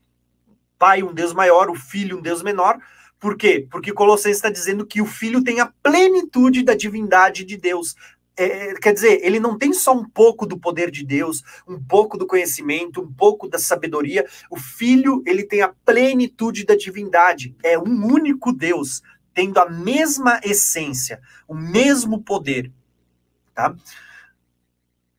Pai 0.79 1.03
um 1.03 1.13
Deus 1.13 1.35
maior, 1.35 1.71
o 1.71 1.75
Filho 1.75 2.19
um 2.19 2.23
Deus 2.23 2.43
menor. 2.43 2.79
Por 3.21 3.37
quê? 3.37 3.67
Porque 3.71 3.93
Colossenses 3.93 4.39
está 4.39 4.51
dizendo 4.51 4.87
que 4.87 5.01
o 5.01 5.07
Filho 5.07 5.45
tem 5.45 5.61
a 5.61 5.73
plenitude 5.83 6.63
da 6.63 6.75
divindade 6.75 7.45
de 7.45 7.57
Deus. 7.57 7.95
É, 8.37 8.71
é, 8.71 8.75
quer 8.75 8.93
dizer, 8.93 9.21
ele 9.23 9.39
não 9.39 9.57
tem 9.57 9.73
só 9.73 9.93
um 9.93 10.09
pouco 10.09 10.47
do 10.47 10.59
poder 10.59 10.91
de 10.91 11.05
Deus, 11.05 11.43
um 11.69 11.81
pouco 11.81 12.19
do 12.19 12.27
conhecimento, 12.27 13.01
um 13.01 13.13
pouco 13.13 13.47
da 13.47 13.59
sabedoria. 13.59 14.27
O 14.51 14.57
Filho, 14.57 15.23
ele 15.27 15.45
tem 15.45 15.61
a 15.61 15.73
plenitude 15.85 16.65
da 16.65 16.75
divindade. 16.75 17.55
É 17.63 17.79
um 17.79 18.07
único 18.07 18.53
Deus 18.53 19.03
tendo 19.35 19.59
a 19.59 19.69
mesma 19.69 20.41
essência, 20.43 21.21
o 21.47 21.55
mesmo 21.55 22.23
poder, 22.23 22.71
tá? 23.53 23.75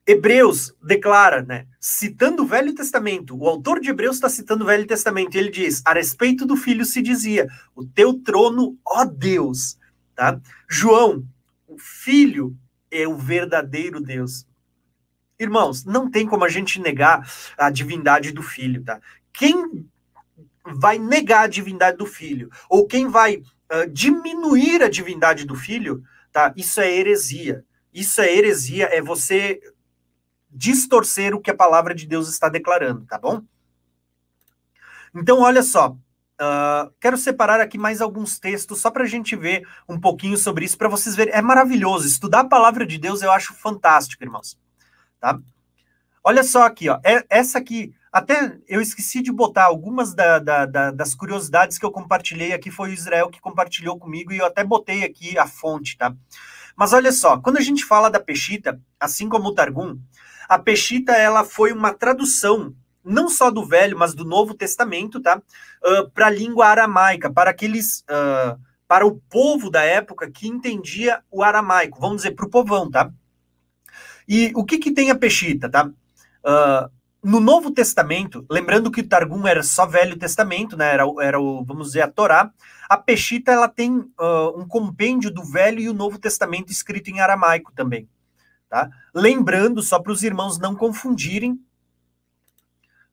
Hebreus 0.06 0.72
declara, 0.80 1.42
né, 1.42 1.66
citando 1.80 2.44
o 2.44 2.46
Velho 2.46 2.72
Testamento, 2.74 3.36
o 3.36 3.48
autor 3.48 3.80
de 3.80 3.90
Hebreus 3.90 4.16
está 4.16 4.28
citando 4.28 4.62
o 4.62 4.66
Velho 4.66 4.86
Testamento, 4.86 5.34
e 5.34 5.38
ele 5.38 5.50
diz: 5.50 5.82
a 5.84 5.92
respeito 5.92 6.46
do 6.46 6.56
filho 6.56 6.84
se 6.84 7.02
dizia, 7.02 7.48
o 7.74 7.84
teu 7.84 8.14
trono, 8.14 8.78
ó 8.86 9.04
Deus. 9.04 9.76
Tá? 10.14 10.40
João, 10.68 11.26
o 11.66 11.76
filho 11.76 12.56
é 12.90 13.06
o 13.06 13.16
verdadeiro 13.16 14.00
Deus. 14.00 14.46
Irmãos, 15.38 15.84
não 15.84 16.10
tem 16.10 16.26
como 16.26 16.44
a 16.44 16.48
gente 16.48 16.80
negar 16.80 17.30
a 17.58 17.68
divindade 17.68 18.32
do 18.32 18.42
filho, 18.42 18.82
tá? 18.82 19.00
Quem 19.32 19.86
vai 20.64 20.98
negar 20.98 21.44
a 21.44 21.48
divindade 21.48 21.98
do 21.98 22.06
filho, 22.06 22.50
ou 22.70 22.86
quem 22.86 23.08
vai 23.08 23.42
diminuir 23.92 24.82
a 24.82 24.88
divindade 24.88 25.44
do 25.44 25.54
filho, 25.54 26.02
tá? 26.32 26.52
Isso 26.56 26.80
é 26.80 26.90
heresia. 26.90 27.64
Isso 27.92 28.20
é 28.20 28.32
heresia, 28.32 28.86
é 28.92 29.00
você 29.00 29.60
distorcer 30.50 31.34
o 31.34 31.40
que 31.40 31.50
a 31.50 31.56
palavra 31.56 31.94
de 31.94 32.06
Deus 32.06 32.28
está 32.28 32.48
declarando, 32.48 33.04
tá 33.06 33.18
bom? 33.18 33.42
Então, 35.14 35.40
olha 35.40 35.62
só, 35.62 35.90
uh, 35.90 36.92
quero 37.00 37.16
separar 37.16 37.60
aqui 37.60 37.78
mais 37.78 38.00
alguns 38.00 38.38
textos 38.38 38.80
só 38.80 38.90
para 38.90 39.04
a 39.04 39.06
gente 39.06 39.34
ver 39.34 39.66
um 39.88 39.98
pouquinho 39.98 40.36
sobre 40.36 40.64
isso, 40.64 40.76
para 40.76 40.88
vocês 40.88 41.14
verem. 41.16 41.34
É 41.34 41.42
maravilhoso. 41.42 42.06
Estudar 42.06 42.40
a 42.40 42.48
palavra 42.48 42.86
de 42.86 42.98
Deus 42.98 43.22
eu 43.22 43.30
acho 43.30 43.54
fantástico, 43.54 44.22
irmãos. 44.22 44.58
Tá? 45.20 45.38
Olha 46.22 46.42
só 46.42 46.64
aqui, 46.64 46.88
ó. 46.88 46.98
É, 47.04 47.24
essa 47.30 47.58
aqui 47.58 47.94
até 48.16 48.56
eu 48.66 48.80
esqueci 48.80 49.20
de 49.20 49.30
botar 49.30 49.64
algumas 49.64 50.14
da, 50.14 50.38
da, 50.38 50.64
da, 50.64 50.90
das 50.90 51.14
curiosidades 51.14 51.76
que 51.76 51.84
eu 51.84 51.90
compartilhei 51.90 52.54
aqui, 52.54 52.70
foi 52.70 52.88
o 52.88 52.94
Israel 52.94 53.28
que 53.28 53.42
compartilhou 53.42 53.98
comigo 53.98 54.32
e 54.32 54.38
eu 54.38 54.46
até 54.46 54.64
botei 54.64 55.04
aqui 55.04 55.36
a 55.36 55.46
fonte, 55.46 55.98
tá? 55.98 56.16
Mas 56.74 56.94
olha 56.94 57.12
só, 57.12 57.36
quando 57.36 57.58
a 57.58 57.60
gente 57.60 57.84
fala 57.84 58.08
da 58.08 58.18
Peshita, 58.18 58.80
assim 58.98 59.28
como 59.28 59.48
o 59.48 59.54
Targum, 59.54 60.00
a 60.48 60.58
Peshita 60.58 61.12
ela 61.12 61.44
foi 61.44 61.72
uma 61.72 61.92
tradução 61.92 62.74
não 63.04 63.28
só 63.28 63.50
do 63.50 63.66
Velho, 63.66 63.98
mas 63.98 64.14
do 64.14 64.24
Novo 64.24 64.54
Testamento, 64.54 65.20
tá? 65.20 65.36
Uh, 65.84 66.10
para 66.12 66.28
a 66.28 66.30
língua 66.30 66.68
aramaica, 66.68 67.30
para 67.30 67.50
aqueles, 67.50 68.00
uh, 68.08 68.58
para 68.88 69.06
o 69.06 69.20
povo 69.28 69.68
da 69.68 69.82
época 69.82 70.30
que 70.30 70.48
entendia 70.48 71.22
o 71.30 71.42
aramaico, 71.42 72.00
vamos 72.00 72.22
dizer, 72.22 72.30
para 72.30 72.46
o 72.46 72.50
povão, 72.50 72.90
tá? 72.90 73.12
E 74.26 74.52
o 74.56 74.64
que 74.64 74.78
que 74.78 74.90
tem 74.90 75.10
a 75.10 75.14
Peshita, 75.14 75.68
tá? 75.68 75.84
Uh, 75.84 76.95
no 77.26 77.40
Novo 77.40 77.72
Testamento, 77.72 78.46
lembrando 78.48 78.88
que 78.88 79.00
o 79.00 79.08
Targum 79.08 79.48
era 79.48 79.60
só 79.60 79.84
Velho 79.84 80.16
Testamento, 80.16 80.76
né? 80.76 80.92
Era, 80.92 81.04
era 81.20 81.40
o, 81.40 81.64
vamos 81.64 81.88
dizer, 81.88 82.02
a 82.02 82.08
Torá. 82.08 82.52
A 82.88 82.96
Peshita 82.96 83.50
ela 83.50 83.66
tem 83.66 83.98
uh, 83.98 84.56
um 84.56 84.64
compêndio 84.64 85.28
do 85.28 85.42
Velho 85.42 85.80
e 85.80 85.88
o 85.88 85.92
Novo 85.92 86.20
Testamento 86.20 86.70
escrito 86.70 87.10
em 87.10 87.18
aramaico 87.18 87.72
também, 87.72 88.08
tá? 88.68 88.88
Lembrando, 89.12 89.82
só 89.82 89.98
para 89.98 90.12
os 90.12 90.22
irmãos 90.22 90.56
não 90.60 90.76
confundirem, 90.76 91.54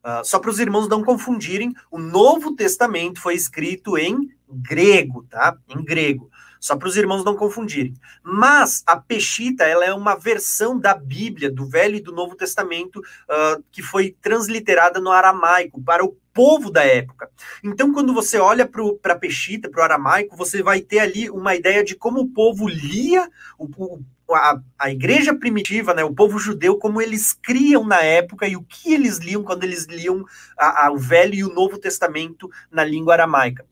uh, 0.04 0.24
só 0.24 0.38
para 0.38 0.50
os 0.50 0.60
irmãos 0.60 0.88
não 0.88 1.02
confundirem, 1.02 1.74
o 1.90 1.98
Novo 1.98 2.54
Testamento 2.54 3.20
foi 3.20 3.34
escrito 3.34 3.98
em 3.98 4.30
grego, 4.48 5.26
tá? 5.28 5.58
Em 5.68 5.84
grego 5.84 6.30
só 6.64 6.76
para 6.76 6.88
os 6.88 6.96
irmãos 6.96 7.22
não 7.22 7.36
confundirem. 7.36 7.92
Mas 8.22 8.82
a 8.86 8.96
Peshita, 8.96 9.64
ela 9.64 9.84
é 9.84 9.92
uma 9.92 10.14
versão 10.14 10.78
da 10.80 10.94
Bíblia, 10.94 11.50
do 11.50 11.66
Velho 11.66 11.96
e 11.96 12.00
do 12.00 12.10
Novo 12.10 12.34
Testamento, 12.34 13.00
uh, 13.00 13.62
que 13.70 13.82
foi 13.82 14.16
transliterada 14.22 14.98
no 14.98 15.10
aramaico 15.10 15.78
para 15.82 16.02
o 16.02 16.16
povo 16.32 16.70
da 16.70 16.82
época. 16.82 17.28
Então, 17.62 17.92
quando 17.92 18.14
você 18.14 18.38
olha 18.38 18.66
para 18.66 19.12
a 19.12 19.18
Peshita, 19.18 19.68
para 19.68 19.82
o 19.82 19.84
aramaico, 19.84 20.38
você 20.38 20.62
vai 20.62 20.80
ter 20.80 21.00
ali 21.00 21.28
uma 21.28 21.54
ideia 21.54 21.84
de 21.84 21.94
como 21.94 22.22
o 22.22 22.30
povo 22.30 22.66
lia 22.66 23.28
o, 23.58 23.66
o 23.76 24.00
a, 24.30 24.58
a, 24.78 24.90
igreja 24.90 25.34
primitiva, 25.34 25.92
né, 25.92 26.02
o 26.02 26.14
povo 26.14 26.38
judeu, 26.38 26.78
como 26.78 26.98
eles 26.98 27.34
criam 27.34 27.84
na 27.84 28.00
época 28.00 28.48
e 28.48 28.56
o 28.56 28.62
que 28.62 28.94
eles 28.94 29.18
liam 29.18 29.42
quando 29.42 29.64
eles 29.64 29.84
liam 29.84 30.24
a, 30.58 30.86
a, 30.86 30.92
o 30.92 30.96
Velho 30.96 31.34
e 31.34 31.44
o 31.44 31.52
Novo 31.52 31.76
Testamento 31.76 32.50
na 32.70 32.82
língua 32.82 33.12
aramaica. 33.12 33.66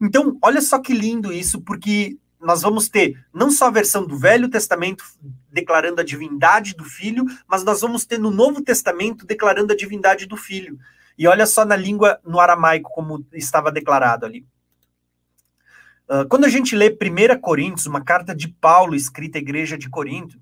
Então, 0.00 0.36
olha 0.42 0.60
só 0.60 0.80
que 0.80 0.92
lindo 0.92 1.32
isso, 1.32 1.60
porque 1.60 2.18
nós 2.44 2.62
vamos 2.62 2.88
ter 2.88 3.18
não 3.32 3.50
só 3.50 3.66
a 3.66 3.70
versão 3.70 4.06
do 4.06 4.18
Velho 4.18 4.48
Testamento 4.48 5.04
declarando 5.50 6.00
a 6.00 6.04
divindade 6.04 6.74
do 6.74 6.84
Filho, 6.84 7.24
mas 7.48 7.64
nós 7.64 7.80
vamos 7.80 8.04
ter 8.04 8.18
no 8.18 8.30
Novo 8.30 8.62
Testamento 8.62 9.26
declarando 9.26 9.72
a 9.72 9.76
divindade 9.76 10.26
do 10.26 10.36
Filho. 10.36 10.78
E 11.16 11.26
olha 11.26 11.46
só 11.46 11.64
na 11.64 11.76
língua, 11.76 12.20
no 12.24 12.38
aramaico, 12.38 12.90
como 12.92 13.24
estava 13.32 13.72
declarado 13.72 14.26
ali. 14.26 14.46
Uh, 16.08 16.28
quando 16.28 16.44
a 16.44 16.48
gente 16.48 16.76
lê 16.76 16.90
1 16.90 17.40
Coríntios, 17.40 17.86
uma 17.86 18.04
carta 18.04 18.34
de 18.34 18.48
Paulo 18.48 18.94
escrita 18.94 19.38
à 19.38 19.40
igreja 19.40 19.78
de 19.78 19.88
Corinto, 19.88 20.38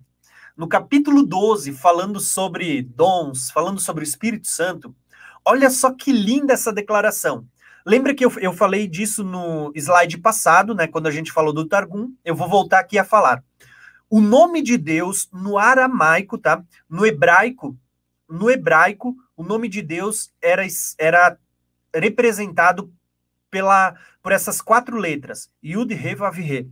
no 0.57 0.67
capítulo 0.67 1.23
12, 1.23 1.73
falando 1.73 2.19
sobre 2.19 2.83
dons, 2.83 3.51
falando 3.51 3.81
sobre 3.81 4.03
o 4.03 4.07
Espírito 4.07 4.49
Santo, 4.49 4.95
olha 5.45 5.71
só 5.71 5.93
que 5.93 6.11
linda 6.13 6.53
essa 6.53 6.73
declaração. 6.73 7.47
Lembra 7.85 8.15
que 8.15 8.25
eu, 8.25 8.33
eu 8.39 8.53
falei 8.53 8.87
disso 8.87 9.25
no 9.25 9.73
slide 9.75 10.19
passado, 10.19 10.75
né? 10.75 10.87
Quando 10.87 11.07
a 11.07 11.11
gente 11.11 11.33
falou 11.33 11.53
do 11.53 11.67
Targum, 11.67 12.15
eu 12.25 12.35
vou 12.35 12.49
voltar 12.49 12.79
aqui 12.79 12.99
a 12.99 13.05
falar. 13.05 13.43
O 14.09 14.21
nome 14.21 14.63
de 14.63 14.77
Deus 14.77 15.29
no 15.33 15.59
aramaico, 15.59 16.37
tá? 16.39 16.63
No 16.89 17.07
hebraico, 17.07 17.77
no 18.29 18.51
hebraico, 18.51 19.17
o 19.37 19.43
nome 19.43 19.69
de 19.69 19.83
Deus 19.83 20.33
era, 20.41 20.63
era 20.99 21.39
representado 21.95 22.93
pela, 23.51 23.95
por 24.23 24.33
essas 24.33 24.61
quatro 24.61 24.97
letras, 24.97 25.51
Yud, 25.63 25.93
He, 25.93 26.15
Vav, 26.15 26.39
He. 26.39 26.69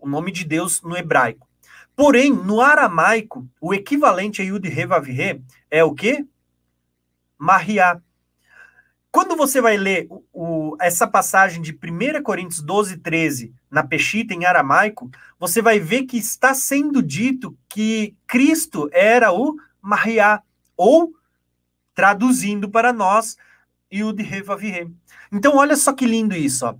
O 0.00 0.08
nome 0.08 0.30
de 0.30 0.44
Deus 0.44 0.82
no 0.82 0.96
hebraico. 0.96 1.48
Porém, 1.96 2.30
no 2.30 2.60
aramaico, 2.60 3.48
o 3.60 3.74
equivalente 3.74 4.40
a 4.40 4.44
Yud, 4.44 4.68
He, 4.68 4.86
Vav, 4.86 5.08
He 5.08 5.42
é 5.70 5.82
o 5.82 5.92
quê? 5.92 6.24
Maria. 7.36 8.02
Quando 9.18 9.34
você 9.34 9.60
vai 9.60 9.76
ler 9.76 10.06
o, 10.08 10.22
o, 10.32 10.76
essa 10.80 11.04
passagem 11.04 11.60
de 11.60 11.72
1 11.72 12.22
Coríntios 12.22 12.62
12, 12.62 12.98
13, 12.98 13.52
na 13.68 13.82
Peshita, 13.82 14.32
em 14.32 14.44
aramaico, 14.44 15.10
você 15.40 15.60
vai 15.60 15.80
ver 15.80 16.04
que 16.04 16.16
está 16.16 16.54
sendo 16.54 17.02
dito 17.02 17.58
que 17.68 18.14
Cristo 18.28 18.88
era 18.92 19.32
o 19.32 19.56
Maria, 19.82 20.40
ou, 20.76 21.12
traduzindo 21.96 22.70
para 22.70 22.92
nós, 22.92 23.36
Yud 23.92 24.22
Revaviré. 24.22 24.86
Então, 25.32 25.56
olha 25.56 25.74
só 25.74 25.92
que 25.92 26.06
lindo 26.06 26.36
isso. 26.36 26.64
Ó. 26.64 26.76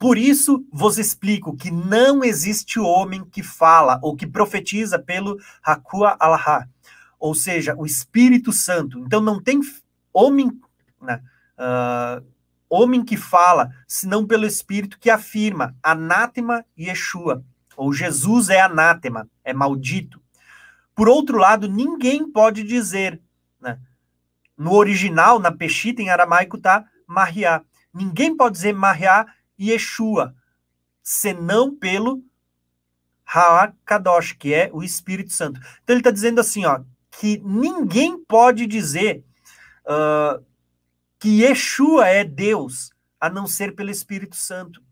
Por 0.00 0.18
isso 0.18 0.66
vos 0.72 0.98
explico 0.98 1.56
que 1.56 1.70
não 1.70 2.24
existe 2.24 2.80
homem 2.80 3.24
que 3.24 3.40
fala 3.40 4.00
ou 4.02 4.16
que 4.16 4.26
profetiza 4.26 4.98
pelo 4.98 5.38
Hakua 5.62 6.16
Allah, 6.18 6.68
ou 7.20 7.36
seja, 7.36 7.76
o 7.78 7.86
Espírito 7.86 8.52
Santo. 8.52 8.98
Então, 8.98 9.20
não 9.20 9.40
tem 9.40 9.60
homem. 10.12 10.50
Né? 11.00 11.22
Uh, 11.62 12.24
homem 12.68 13.04
que 13.04 13.16
fala, 13.16 13.70
senão 13.86 14.26
pelo 14.26 14.46
Espírito 14.46 14.98
que 14.98 15.10
afirma, 15.10 15.76
anátema 15.82 16.64
Yeshua, 16.78 17.44
ou 17.76 17.92
Jesus 17.92 18.48
é 18.48 18.60
anátema, 18.60 19.28
é 19.44 19.52
maldito. 19.52 20.20
Por 20.94 21.08
outro 21.08 21.38
lado, 21.38 21.68
ninguém 21.68 22.30
pode 22.30 22.62
dizer, 22.62 23.20
né? 23.60 23.78
no 24.56 24.72
original, 24.72 25.38
na 25.38 25.50
Peshita, 25.50 26.02
em 26.02 26.10
aramaico, 26.10 26.58
tá 26.58 26.84
Maria. 27.06 27.62
Ninguém 27.92 28.36
pode 28.36 28.56
dizer 28.56 28.74
Maria 28.74 29.26
Yeshua, 29.58 30.34
senão 31.02 31.74
pelo 31.74 32.22
Kadosh, 33.84 34.32
que 34.32 34.52
é 34.52 34.70
o 34.72 34.82
Espírito 34.82 35.32
Santo. 35.32 35.58
Então 35.82 35.94
ele 35.94 36.00
está 36.00 36.10
dizendo 36.10 36.40
assim, 36.40 36.64
ó, 36.66 36.80
que 37.10 37.40
ninguém 37.44 38.22
pode 38.24 38.66
dizer 38.66 39.24
uh, 39.86 40.44
que 41.22 41.40
Yeshua 41.40 42.08
é 42.08 42.24
Deus, 42.24 42.90
a 43.20 43.30
não 43.30 43.46
ser 43.46 43.76
pelo 43.76 43.92
Espírito 43.92 44.34
Santo. 44.34 44.82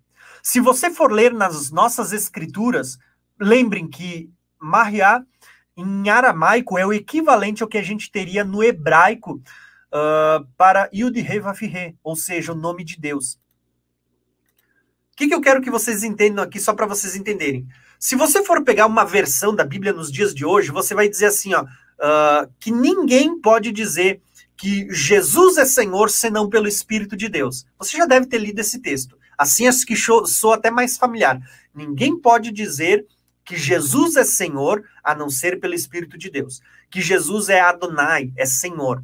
Se 0.40 0.60
você 0.60 0.88
for 0.88 1.10
ler 1.10 1.34
nas 1.34 1.72
nossas 1.72 2.12
escrituras, 2.12 2.96
lembrem 3.40 3.88
que 3.88 4.30
Maria, 4.56 5.26
em 5.76 6.08
aramaico, 6.08 6.78
é 6.78 6.86
o 6.86 6.92
equivalente 6.92 7.64
ao 7.64 7.68
que 7.68 7.78
a 7.78 7.82
gente 7.82 8.12
teria 8.12 8.44
no 8.44 8.62
hebraico 8.62 9.42
uh, 9.92 10.46
para 10.56 10.88
Yud 10.94 11.18
He 11.18 11.96
ou 12.00 12.14
seja, 12.14 12.52
o 12.52 12.54
nome 12.56 12.84
de 12.84 12.96
Deus. 12.96 13.34
O 15.12 15.16
que, 15.16 15.26
que 15.26 15.34
eu 15.34 15.40
quero 15.40 15.60
que 15.60 15.68
vocês 15.68 16.04
entendam 16.04 16.44
aqui, 16.44 16.60
só 16.60 16.72
para 16.72 16.86
vocês 16.86 17.16
entenderem? 17.16 17.66
Se 17.98 18.14
você 18.14 18.44
for 18.44 18.62
pegar 18.62 18.86
uma 18.86 19.04
versão 19.04 19.52
da 19.52 19.64
Bíblia 19.64 19.92
nos 19.92 20.12
dias 20.12 20.32
de 20.32 20.44
hoje, 20.44 20.70
você 20.70 20.94
vai 20.94 21.08
dizer 21.08 21.26
assim, 21.26 21.54
ó, 21.54 21.64
uh, 21.64 22.48
que 22.60 22.70
ninguém 22.70 23.40
pode 23.40 23.72
dizer 23.72 24.22
que 24.60 24.86
Jesus 24.90 25.56
é 25.56 25.64
Senhor 25.64 26.10
senão 26.10 26.46
pelo 26.46 26.68
Espírito 26.68 27.16
de 27.16 27.30
Deus. 27.30 27.64
Você 27.78 27.96
já 27.96 28.04
deve 28.04 28.26
ter 28.26 28.36
lido 28.36 28.58
esse 28.58 28.78
texto. 28.78 29.16
Assim 29.38 29.66
acho 29.66 29.86
que 29.86 29.96
sou 29.96 30.52
até 30.52 30.70
mais 30.70 30.98
familiar. 30.98 31.40
Ninguém 31.74 32.14
pode 32.20 32.52
dizer 32.52 33.06
que 33.42 33.56
Jesus 33.56 34.16
é 34.16 34.24
Senhor 34.24 34.84
a 35.02 35.14
não 35.14 35.30
ser 35.30 35.58
pelo 35.60 35.72
Espírito 35.72 36.18
de 36.18 36.28
Deus. 36.28 36.60
Que 36.90 37.00
Jesus 37.00 37.48
é 37.48 37.58
Adonai, 37.58 38.34
é 38.36 38.44
Senhor. 38.44 39.02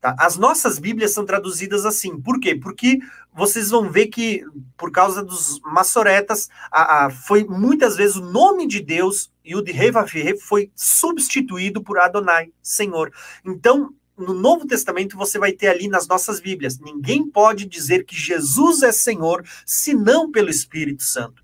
Tá? 0.00 0.16
As 0.18 0.38
nossas 0.38 0.78
Bíblias 0.78 1.12
são 1.12 1.26
traduzidas 1.26 1.84
assim. 1.84 2.18
Por 2.18 2.40
quê? 2.40 2.54
Porque 2.54 3.00
vocês 3.34 3.68
vão 3.68 3.90
ver 3.90 4.06
que, 4.06 4.42
por 4.78 4.90
causa 4.90 5.22
dos 5.22 5.60
maçoretas, 5.60 6.48
a, 6.72 7.04
a, 7.04 7.10
foi 7.10 7.44
muitas 7.44 7.96
vezes 7.96 8.16
o 8.16 8.24
nome 8.24 8.66
de 8.66 8.80
Deus, 8.80 9.30
e 9.44 9.54
o 9.54 9.60
de 9.60 9.72
Revavir, 9.72 10.40
foi 10.40 10.70
substituído 10.74 11.82
por 11.82 11.98
Adonai, 11.98 12.50
Senhor. 12.62 13.12
Então, 13.44 13.92
no 14.16 14.32
Novo 14.32 14.66
Testamento 14.66 15.16
você 15.16 15.38
vai 15.38 15.52
ter 15.52 15.68
ali 15.68 15.88
nas 15.88 16.06
nossas 16.06 16.40
Bíblias. 16.40 16.78
Ninguém 16.78 17.28
pode 17.28 17.66
dizer 17.66 18.04
que 18.04 18.16
Jesus 18.16 18.82
é 18.82 18.92
Senhor 18.92 19.44
senão 19.66 20.30
pelo 20.30 20.50
Espírito 20.50 21.02
Santo. 21.02 21.42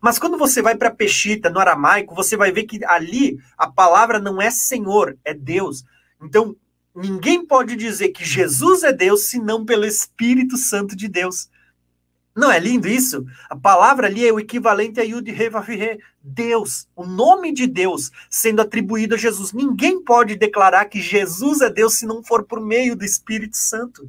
Mas 0.00 0.18
quando 0.18 0.38
você 0.38 0.62
vai 0.62 0.76
para 0.76 0.90
Peshita, 0.90 1.50
no 1.50 1.58
aramaico, 1.58 2.14
você 2.14 2.36
vai 2.36 2.52
ver 2.52 2.64
que 2.64 2.84
ali 2.84 3.38
a 3.56 3.68
palavra 3.70 4.18
não 4.18 4.40
é 4.40 4.50
Senhor, 4.50 5.16
é 5.24 5.34
Deus. 5.34 5.84
Então, 6.22 6.56
ninguém 6.94 7.44
pode 7.44 7.74
dizer 7.76 8.10
que 8.10 8.24
Jesus 8.24 8.82
é 8.82 8.92
Deus 8.92 9.28
senão 9.28 9.64
pelo 9.64 9.84
Espírito 9.84 10.56
Santo 10.56 10.96
de 10.96 11.08
Deus. 11.08 11.48
Não 12.38 12.52
é 12.52 12.60
lindo 12.60 12.86
isso? 12.86 13.26
A 13.50 13.56
palavra 13.56 14.06
ali 14.06 14.24
é 14.24 14.32
o 14.32 14.38
equivalente 14.38 15.00
a 15.00 15.02
Yud 15.02 15.28
Revavire, 15.32 15.98
Deus, 16.22 16.86
o 16.94 17.04
nome 17.04 17.52
de 17.52 17.66
Deus 17.66 18.12
sendo 18.30 18.62
atribuído 18.62 19.16
a 19.16 19.18
Jesus. 19.18 19.52
Ninguém 19.52 20.00
pode 20.04 20.36
declarar 20.36 20.84
que 20.84 21.00
Jesus 21.00 21.60
é 21.60 21.68
Deus 21.68 21.94
se 21.94 22.06
não 22.06 22.22
for 22.22 22.44
por 22.44 22.60
meio 22.60 22.94
do 22.94 23.04
Espírito 23.04 23.56
Santo. 23.56 24.08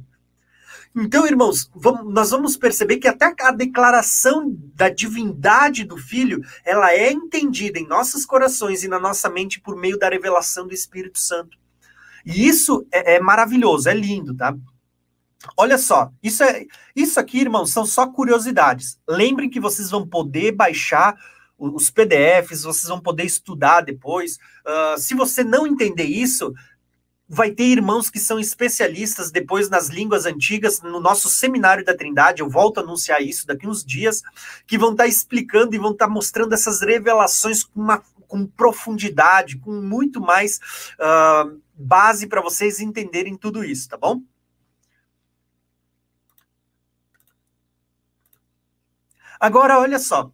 Então, 0.94 1.26
irmãos, 1.26 1.68
vamos, 1.74 2.14
nós 2.14 2.30
vamos 2.30 2.56
perceber 2.56 2.98
que 2.98 3.08
até 3.08 3.34
a 3.40 3.50
declaração 3.50 4.56
da 4.76 4.88
divindade 4.88 5.82
do 5.82 5.96
Filho, 5.96 6.40
ela 6.64 6.92
é 6.92 7.10
entendida 7.10 7.80
em 7.80 7.88
nossos 7.88 8.24
corações 8.24 8.84
e 8.84 8.88
na 8.88 9.00
nossa 9.00 9.28
mente 9.28 9.60
por 9.60 9.74
meio 9.74 9.98
da 9.98 10.08
revelação 10.08 10.68
do 10.68 10.74
Espírito 10.74 11.18
Santo. 11.18 11.58
E 12.24 12.46
isso 12.46 12.86
é, 12.92 13.16
é 13.16 13.20
maravilhoso, 13.20 13.88
é 13.88 13.94
lindo, 13.94 14.36
tá? 14.36 14.56
Olha 15.56 15.78
só, 15.78 16.10
isso, 16.22 16.42
é, 16.42 16.66
isso 16.94 17.18
aqui, 17.18 17.40
irmãos, 17.40 17.70
são 17.70 17.86
só 17.86 18.06
curiosidades. 18.06 18.98
Lembrem 19.08 19.48
que 19.48 19.60
vocês 19.60 19.90
vão 19.90 20.06
poder 20.06 20.52
baixar 20.52 21.16
os 21.58 21.90
PDFs, 21.90 22.62
vocês 22.62 22.88
vão 22.88 23.00
poder 23.00 23.24
estudar 23.24 23.82
depois. 23.82 24.38
Uh, 24.66 24.98
se 24.98 25.14
você 25.14 25.44
não 25.44 25.66
entender 25.66 26.04
isso, 26.04 26.52
vai 27.28 27.52
ter 27.52 27.64
irmãos 27.64 28.10
que 28.10 28.18
são 28.18 28.40
especialistas 28.40 29.30
depois 29.30 29.68
nas 29.68 29.88
línguas 29.88 30.26
antigas, 30.26 30.80
no 30.82 30.98
nosso 30.98 31.28
seminário 31.28 31.84
da 31.84 31.94
Trindade, 31.94 32.40
eu 32.40 32.48
volto 32.48 32.78
a 32.78 32.82
anunciar 32.82 33.22
isso 33.22 33.46
daqui 33.46 33.68
uns 33.68 33.84
dias, 33.84 34.22
que 34.66 34.76
vão 34.76 34.92
estar 34.92 35.06
explicando 35.06 35.74
e 35.74 35.78
vão 35.78 35.92
estar 35.92 36.08
mostrando 36.08 36.54
essas 36.54 36.80
revelações 36.80 37.62
com, 37.62 37.80
uma, 37.80 38.02
com 38.26 38.46
profundidade, 38.46 39.58
com 39.58 39.70
muito 39.70 40.20
mais 40.20 40.58
uh, 40.98 41.60
base 41.74 42.26
para 42.26 42.42
vocês 42.42 42.80
entenderem 42.80 43.36
tudo 43.36 43.62
isso, 43.62 43.88
tá 43.88 43.96
bom? 43.96 44.22
Agora, 49.40 49.80
olha 49.80 49.98
só. 49.98 50.30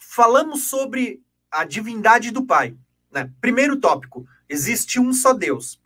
Falamos 0.00 0.68
sobre 0.68 1.20
a 1.50 1.64
divindade 1.64 2.30
do 2.30 2.46
Pai. 2.46 2.76
Né? 3.10 3.30
Primeiro 3.40 3.76
tópico: 3.76 4.24
existe 4.48 5.00
um 5.00 5.12
só 5.12 5.34
Deus. 5.34 5.82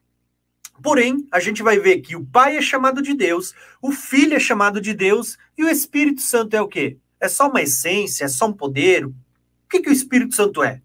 Porém, 0.82 1.26
a 1.32 1.40
gente 1.40 1.62
vai 1.62 1.78
ver 1.78 2.01
que 2.01 2.14
o 2.14 2.26
Pai 2.26 2.59
é 2.59 2.60
chamado 2.60 3.01
de 3.01 3.14
Deus, 3.14 3.55
o 3.80 3.93
Filho 3.93 4.34
é 4.34 4.40
chamado 4.40 4.78
de 4.78 4.93
Deus 4.93 5.38
e 5.56 5.64
o 5.64 5.68
Espírito 5.70 6.20
Santo 6.20 6.55
é 6.55 6.60
o 6.60 6.68
quê? 6.68 6.98
É 7.18 7.28
só 7.28 7.48
uma 7.48 7.62
essência, 7.62 8.26
é 8.26 8.28
só 8.28 8.47
um 8.47 8.52
poder? 8.52 9.06
O 9.06 9.14
que, 9.70 9.80
que 9.80 9.88
o 9.88 9.93
Espírito 9.93 10.34
Santo 10.34 10.62
é? 10.62 10.82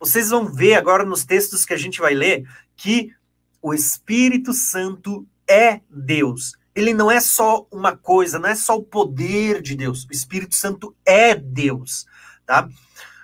Vocês 0.00 0.30
vão 0.30 0.52
ver 0.52 0.74
agora 0.74 1.04
nos 1.04 1.24
textos 1.24 1.64
que 1.64 1.72
a 1.72 1.76
gente 1.76 2.00
vai 2.00 2.14
ler 2.14 2.48
que 2.74 3.14
o 3.62 3.72
Espírito 3.72 4.52
Santo 4.52 5.26
é 5.46 5.80
Deus. 5.88 6.56
Ele 6.80 6.94
não 6.94 7.10
é 7.10 7.20
só 7.20 7.66
uma 7.70 7.94
coisa, 7.94 8.38
não 8.38 8.48
é 8.48 8.54
só 8.54 8.74
o 8.74 8.82
poder 8.82 9.60
de 9.60 9.76
Deus. 9.76 10.06
O 10.06 10.12
Espírito 10.12 10.54
Santo 10.54 10.96
é 11.04 11.34
Deus, 11.34 12.06
tá? 12.46 12.66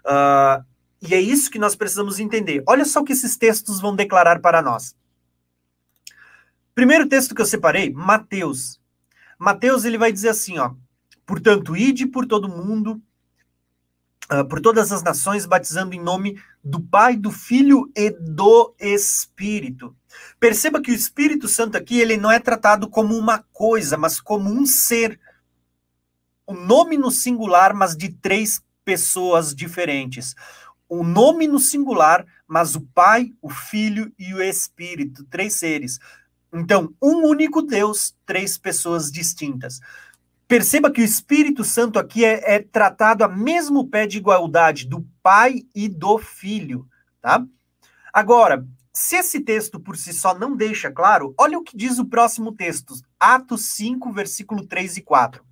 Uh, 0.05 0.63
e 1.01 1.15
é 1.15 1.21
isso 1.21 1.51
que 1.51 1.59
nós 1.59 1.75
precisamos 1.75 2.21
entender. 2.21 2.63
Olha 2.69 2.85
só 2.85 3.01
o 3.01 3.05
que 3.05 3.15
esses 3.15 3.35
textos 3.35 3.81
vão 3.81 3.97
declarar 3.97 4.41
para 4.41 4.61
nós. 4.61 4.95
Primeiro 6.75 7.09
texto 7.09 7.35
que 7.35 7.41
eu 7.41 7.47
separei, 7.47 7.91
Mateus. 7.91 8.79
Mateus 9.39 9.87
ele 9.87 9.97
vai 9.97 10.13
dizer 10.13 10.29
assim, 10.29 10.59
ó: 10.59 10.75
Portanto, 11.25 11.75
ide 11.75 12.07
por 12.07 12.27
todo 12.27 12.51
mundo, 12.51 13.01
uh, 14.31 14.47
por 14.47 14.61
todas 14.61 14.93
as 14.93 15.03
nações, 15.03 15.47
batizando 15.47 15.95
em 15.95 16.03
nome 16.03 16.39
do 16.63 16.79
Pai, 16.79 17.17
do 17.17 17.31
Filho 17.31 17.91
e 17.97 18.11
do 18.11 18.75
Espírito. 18.79 19.97
Perceba 20.39 20.81
que 20.81 20.91
o 20.91 20.95
Espírito 20.95 21.49
Santo 21.49 21.77
aqui 21.77 21.99
ele 22.01 22.17
não 22.17 22.31
é 22.31 22.39
tratado 22.39 22.89
como 22.89 23.17
uma 23.17 23.45
coisa, 23.53 23.97
mas 23.97 24.21
como 24.21 24.51
um 24.51 24.67
ser. 24.67 25.19
O 26.47 26.55
nome 26.55 26.97
no 26.97 27.11
singular, 27.11 27.75
mas 27.75 27.97
de 27.97 28.09
três 28.09 28.63
pessoas 28.85 29.55
diferentes. 29.55 30.35
O 30.89 31.03
nome 31.03 31.49
no 31.49 31.59
singular, 31.59 32.25
mas 32.47 32.77
o 32.77 32.81
Pai, 32.81 33.33
o 33.43 33.51
Filho 33.51 34.13
e 34.19 34.33
o 34.33 34.41
Espírito, 34.41 35.25
três 35.25 35.55
seres. 35.55 35.99
Então, 36.53 36.95
um 37.03 37.27
único 37.27 37.61
Deus, 37.61 38.15
três 38.25 38.57
pessoas 38.57 39.11
distintas. 39.11 39.81
Perceba 40.49 40.93
que 40.93 41.01
o 41.01 41.05
Espírito 41.05 41.65
Santo 41.65 41.99
aqui 41.99 42.25
é, 42.25 42.55
é, 42.55 42.59
tratado 42.61 43.25
a 43.25 43.29
mesmo 43.29 43.89
pé 43.89 44.07
de 44.07 44.19
igualdade 44.19 44.87
do 44.87 45.05
Pai 45.23 45.65
e 45.75 45.89
do 45.89 46.19
Filho, 46.19 46.87
tá? 47.21 47.45
Agora, 48.13 48.65
se 48.97 49.15
esse 49.17 49.41
texto 49.41 49.79
por 49.79 49.95
si 49.95 50.11
só 50.11 50.35
não 50.35 50.57
deixa 50.57 50.91
claro, 50.91 51.35
olha 51.37 51.59
o 51.59 51.63
que 51.63 51.77
diz 51.77 51.99
o 51.99 52.07
próximo 52.07 52.51
texto, 52.51 52.95
Atos 53.21 53.67
5, 53.67 54.11
versículo 54.11 54.67
3 54.67 54.97
e 54.97 55.03
4. 55.03 55.43
Uh, 55.43 55.47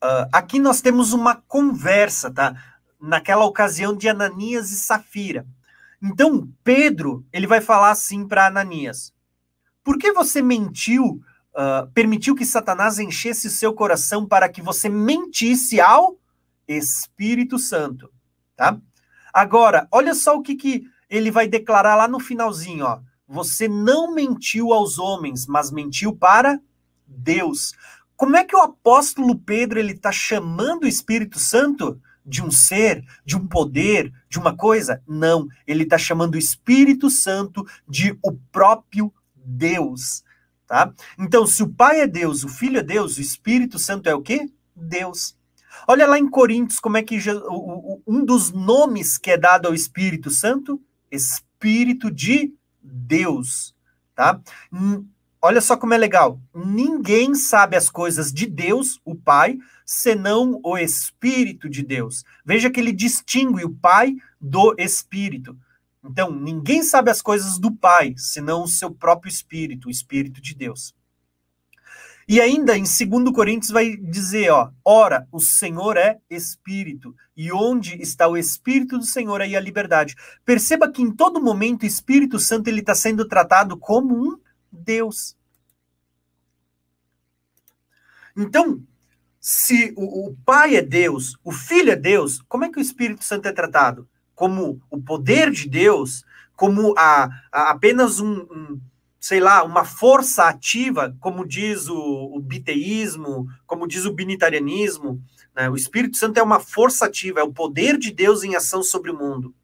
ah, 0.00 0.28
aqui 0.32 0.58
nós 0.58 0.80
temos 0.80 1.12
uma 1.12 1.36
conversa, 1.36 2.30
tá? 2.30 2.56
Naquela 2.98 3.44
ocasião 3.44 3.94
de 3.94 4.08
Ananias 4.08 4.70
e 4.70 4.76
Safira. 4.76 5.46
Então, 6.02 6.50
Pedro, 6.64 7.26
ele 7.30 7.46
vai 7.46 7.60
falar 7.60 7.90
assim 7.90 8.26
para 8.26 8.46
Ananias: 8.46 9.12
Por 9.84 9.98
que 9.98 10.12
você 10.12 10.40
mentiu, 10.40 11.04
uh, 11.04 11.86
permitiu 11.92 12.34
que 12.34 12.46
Satanás 12.46 12.98
enchesse 12.98 13.50
seu 13.50 13.74
coração 13.74 14.26
para 14.26 14.48
que 14.48 14.62
você 14.62 14.88
mentisse 14.88 15.78
ao 15.78 16.18
Espírito 16.66 17.58
Santo? 17.58 18.10
Tá? 18.56 18.80
Agora, 19.30 19.86
olha 19.92 20.14
só 20.14 20.38
o 20.38 20.42
que, 20.42 20.54
que 20.54 20.88
ele 21.10 21.30
vai 21.30 21.48
declarar 21.48 21.96
lá 21.96 22.08
no 22.08 22.20
finalzinho, 22.20 22.86
ó. 22.86 23.00
Você 23.26 23.68
não 23.68 24.14
mentiu 24.14 24.72
aos 24.72 24.98
homens, 24.98 25.46
mas 25.46 25.70
mentiu 25.70 26.14
para 26.14 26.60
Deus. 27.06 27.74
Como 28.16 28.36
é 28.36 28.44
que 28.44 28.56
o 28.56 28.60
apóstolo 28.60 29.38
Pedro 29.38 29.78
ele 29.78 29.92
está 29.92 30.10
chamando 30.10 30.84
o 30.84 30.88
Espírito 30.88 31.38
Santo? 31.38 32.00
de 32.24 32.42
um 32.42 32.50
ser, 32.50 33.04
de 33.24 33.36
um 33.36 33.46
poder, 33.46 34.12
de 34.28 34.38
uma 34.38 34.56
coisa? 34.56 35.02
Não. 35.06 35.48
Ele 35.66 35.82
está 35.82 35.98
chamando 35.98 36.34
o 36.34 36.38
Espírito 36.38 37.10
Santo 37.10 37.66
de 37.88 38.16
o 38.22 38.32
próprio 38.52 39.12
Deus. 39.34 40.22
Tá? 40.66 40.92
Então, 41.18 41.46
se 41.46 41.62
o 41.62 41.68
Pai 41.68 42.00
é 42.00 42.06
Deus, 42.06 42.44
o 42.44 42.48
Filho 42.48 42.78
é 42.78 42.82
Deus, 42.82 43.16
o 43.16 43.20
Espírito 43.20 43.78
Santo 43.78 44.08
é 44.08 44.14
o 44.14 44.22
quê? 44.22 44.48
Deus. 44.74 45.36
Olha 45.86 46.06
lá 46.06 46.18
em 46.18 46.28
Coríntios 46.28 46.78
como 46.78 46.96
é 46.96 47.02
que 47.02 47.18
um 48.06 48.24
dos 48.24 48.52
nomes 48.52 49.18
que 49.18 49.30
é 49.30 49.36
dado 49.36 49.66
ao 49.66 49.74
Espírito 49.74 50.30
Santo, 50.30 50.80
Espírito 51.10 52.10
de 52.10 52.54
Deus, 52.82 53.74
tá? 54.14 54.40
Olha 55.42 55.60
só 55.60 55.76
como 55.76 55.94
é 55.94 55.98
legal. 55.98 56.40
Ninguém 56.54 57.34
sabe 57.34 57.76
as 57.76 57.88
coisas 57.88 58.32
de 58.32 58.46
Deus, 58.46 59.00
o 59.04 59.14
Pai, 59.14 59.58
senão 59.86 60.60
o 60.62 60.76
Espírito 60.76 61.68
de 61.68 61.82
Deus. 61.82 62.24
Veja 62.44 62.70
que 62.70 62.78
ele 62.78 62.92
distingue 62.92 63.64
o 63.64 63.74
Pai 63.74 64.16
do 64.40 64.74
Espírito. 64.78 65.56
Então, 66.04 66.30
ninguém 66.30 66.82
sabe 66.82 67.10
as 67.10 67.20
coisas 67.22 67.58
do 67.58 67.72
Pai, 67.72 68.14
senão 68.16 68.64
o 68.64 68.68
seu 68.68 68.90
próprio 68.90 69.30
Espírito, 69.30 69.88
o 69.88 69.90
Espírito 69.90 70.40
de 70.40 70.54
Deus. 70.54 70.94
E 72.30 72.40
ainda 72.40 72.78
em 72.78 72.84
2 72.84 73.34
Coríntios 73.34 73.72
vai 73.72 73.96
dizer, 73.96 74.50
ó, 74.50 74.70
ora, 74.84 75.26
o 75.32 75.40
Senhor 75.40 75.96
é 75.96 76.20
Espírito, 76.30 77.12
e 77.36 77.50
onde 77.50 78.00
está 78.00 78.28
o 78.28 78.36
Espírito 78.36 78.96
do 78.96 79.04
Senhor 79.04 79.40
aí 79.40 79.56
a 79.56 79.60
liberdade. 79.60 80.14
Perceba 80.44 80.88
que 80.88 81.02
em 81.02 81.10
todo 81.10 81.42
momento 81.42 81.82
o 81.82 81.86
Espírito 81.86 82.38
Santo 82.38 82.68
ele 82.68 82.82
está 82.82 82.94
sendo 82.94 83.26
tratado 83.26 83.76
como 83.76 84.14
um 84.14 84.38
Deus. 84.70 85.36
Então, 88.36 88.80
se 89.40 89.92
o, 89.96 90.28
o, 90.28 90.36
Pai 90.46 90.76
é 90.76 90.82
Deus, 90.82 91.36
o 91.42 91.50
Filho 91.50 91.90
é 91.90 91.96
Deus, 91.96 92.40
como 92.42 92.64
é 92.64 92.70
que 92.70 92.78
o 92.78 92.80
Espírito 92.80 93.24
Santo 93.24 93.48
é 93.48 93.52
tratado? 93.52 94.08
Como 94.36 94.80
o 94.88 95.02
poder 95.02 95.50
de 95.50 95.68
Deus, 95.68 96.24
como 96.54 96.94
a, 96.96 97.28
a 97.50 97.70
apenas 97.70 98.20
um, 98.20 98.42
um, 98.42 98.80
sei 99.20 99.38
lá, 99.38 99.62
uma 99.62 99.84
força 99.84 100.44
ativa, 100.44 101.14
como 101.20 101.46
diz 101.46 101.88
o, 101.88 101.98
o 102.34 102.40
biteísmo, 102.40 103.46
como 103.66 103.86
diz 103.86 104.06
o 104.06 104.12
binitarianismo. 104.12 105.22
Né? 105.54 105.68
O 105.68 105.76
Espírito 105.76 106.16
Santo 106.16 106.38
é 106.38 106.42
uma 106.42 106.58
força 106.58 107.04
ativa, 107.04 107.40
é 107.40 107.42
o 107.42 107.52
poder 107.52 107.98
de 107.98 108.10
Deus 108.10 108.42
em 108.42 108.56
ação 108.56 108.82
sobre 108.82 109.10
o 109.10 109.18
mundo. 109.18 109.54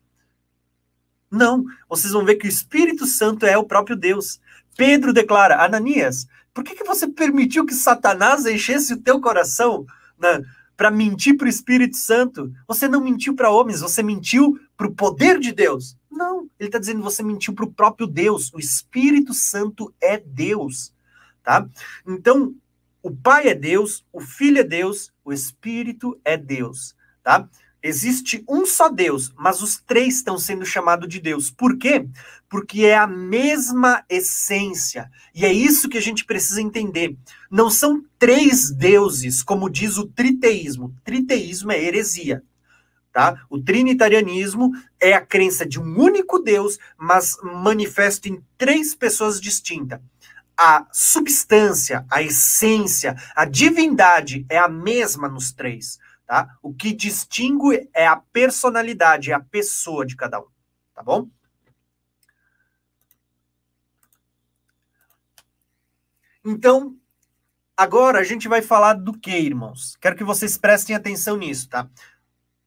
Não, 1.31 1.65
vocês 1.89 2.13
vão 2.13 2.25
ver 2.25 2.37
que 2.37 2.47
o 2.47 2.49
Espírito 2.49 3.07
Santo 3.07 3.47
é 3.47 3.57
o 3.57 3.65
próprio 3.65 3.97
Deus. 3.97 4.39
Pedro 4.77 5.13
declara: 5.13 5.65
Ananias, 5.65 6.27
por 6.53 6.63
que, 6.63 6.75
que 6.75 6.85
você 6.85 7.09
permitiu 7.09 7.65
que 7.65 7.75
Satanás 7.75 8.47
enchesse 8.47 8.93
o 8.93 9.01
teu 9.01 9.21
coração 9.21 9.87
né, 10.19 10.43
para 10.77 10.91
mentir 10.91 11.37
para 11.37 11.47
o 11.47 11.51
Espírito 11.51 11.97
Santo? 11.97 12.53
Você 12.69 12.87
não 12.87 13.01
mentiu 13.01 13.35
para 13.35 13.51
homens, 13.51 13.81
você 13.81 14.03
mentiu 14.03 14.59
para 14.77 14.87
o 14.87 14.95
poder 14.95 15.41
de 15.41 15.51
Deus. 15.51 15.97
Não, 16.17 16.49
ele 16.59 16.69
está 16.69 16.79
dizendo 16.79 17.03
você 17.03 17.23
mentiu 17.23 17.53
para 17.53 17.67
o 17.67 17.73
próprio 17.73 18.07
Deus. 18.07 18.51
O 18.55 18.59
Espírito 18.59 19.35
Santo 19.35 19.95
é 20.01 20.17
Deus, 20.17 20.95
tá? 21.43 21.69
Então, 22.07 22.55
o 23.03 23.15
Pai 23.15 23.49
é 23.49 23.55
Deus, 23.55 24.05
o 24.11 24.19
Filho 24.19 24.59
é 24.59 24.65
Deus, 24.65 25.13
o 25.23 25.33
Espírito 25.33 26.19
é 26.25 26.37
Deus, 26.37 26.97
tá? 27.23 27.49
Existe 27.83 28.43
um 28.49 28.65
só 28.65 28.89
Deus, 28.89 29.33
mas 29.37 29.63
os 29.63 29.77
três 29.77 30.17
estão 30.17 30.39
sendo 30.39 30.65
chamados 30.65 31.07
de 31.07 31.21
Deus. 31.21 31.51
Por 31.51 31.77
quê? 31.77 32.09
Porque 32.49 32.87
é 32.87 32.97
a 32.97 33.07
mesma 33.07 34.03
essência. 34.09 35.11
E 35.35 35.45
é 35.45 35.53
isso 35.53 35.89
que 35.89 35.99
a 35.99 36.03
gente 36.03 36.25
precisa 36.25 36.63
entender. 36.63 37.15
Não 37.51 37.71
são 37.71 38.03
três 38.19 38.71
deuses, 38.71 39.43
como 39.43 39.71
diz 39.71 39.99
o 39.99 40.07
triteísmo. 40.07 40.97
Triteísmo 41.05 41.71
é 41.71 41.81
heresia. 41.81 42.43
Tá? 43.17 43.47
O 43.49 43.59
trinitarianismo 43.59 44.73
é 45.01 45.15
a 45.15 45.25
crença 45.25 45.65
de 45.65 45.81
um 45.81 45.99
único 45.99 46.39
Deus, 46.39 46.79
mas 46.99 47.35
manifesto 47.43 48.29
em 48.29 48.45
três 48.59 48.95
pessoas 48.95 49.41
distintas. 49.41 50.03
A 50.55 50.87
substância, 50.93 52.05
a 52.11 52.21
essência, 52.21 53.17
a 53.35 53.47
divindade 53.47 54.45
é 54.51 54.59
a 54.59 54.69
mesma 54.69 55.31
nos 55.31 55.51
três. 55.51 55.99
Tá? 56.27 56.59
O 56.63 56.75
que 56.75 56.93
distingue 56.93 57.89
é 57.95 58.07
a 58.07 58.17
personalidade, 58.17 59.31
é 59.31 59.35
a 59.35 59.41
pessoa 59.41 60.05
de 60.05 60.15
cada 60.15 60.39
um. 60.39 60.49
Tá 60.95 61.03
bom? 61.03 61.27
Então, 66.45 66.95
agora 67.75 68.19
a 68.19 68.25
gente 68.25 68.47
vai 68.47 68.61
falar 68.61 68.93
do 68.93 69.19
que, 69.19 69.31
irmãos? 69.31 69.97
Quero 70.03 70.17
que 70.17 70.23
vocês 70.23 70.59
prestem 70.59 70.95
atenção 70.95 71.35
nisso, 71.35 71.71
tá? 71.71 71.89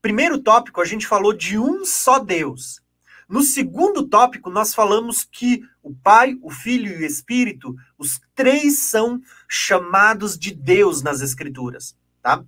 Primeiro 0.01 0.39
tópico, 0.39 0.81
a 0.81 0.85
gente 0.85 1.05
falou 1.05 1.33
de 1.33 1.57
um 1.59 1.83
só 1.83 2.19
Deus. 2.19 2.81
No 3.27 3.43
segundo 3.43 4.07
tópico, 4.07 4.49
nós 4.49 4.73
falamos 4.73 5.23
que 5.23 5.61
o 5.83 5.93
Pai, 5.93 6.37
o 6.41 6.49
Filho 6.49 6.91
e 6.91 7.03
o 7.03 7.05
Espírito, 7.05 7.75
os 7.97 8.19
três 8.33 8.79
são 8.79 9.21
chamados 9.47 10.37
de 10.37 10.53
Deus 10.53 11.03
nas 11.03 11.21
Escrituras, 11.21 11.95
tá? 12.21 12.43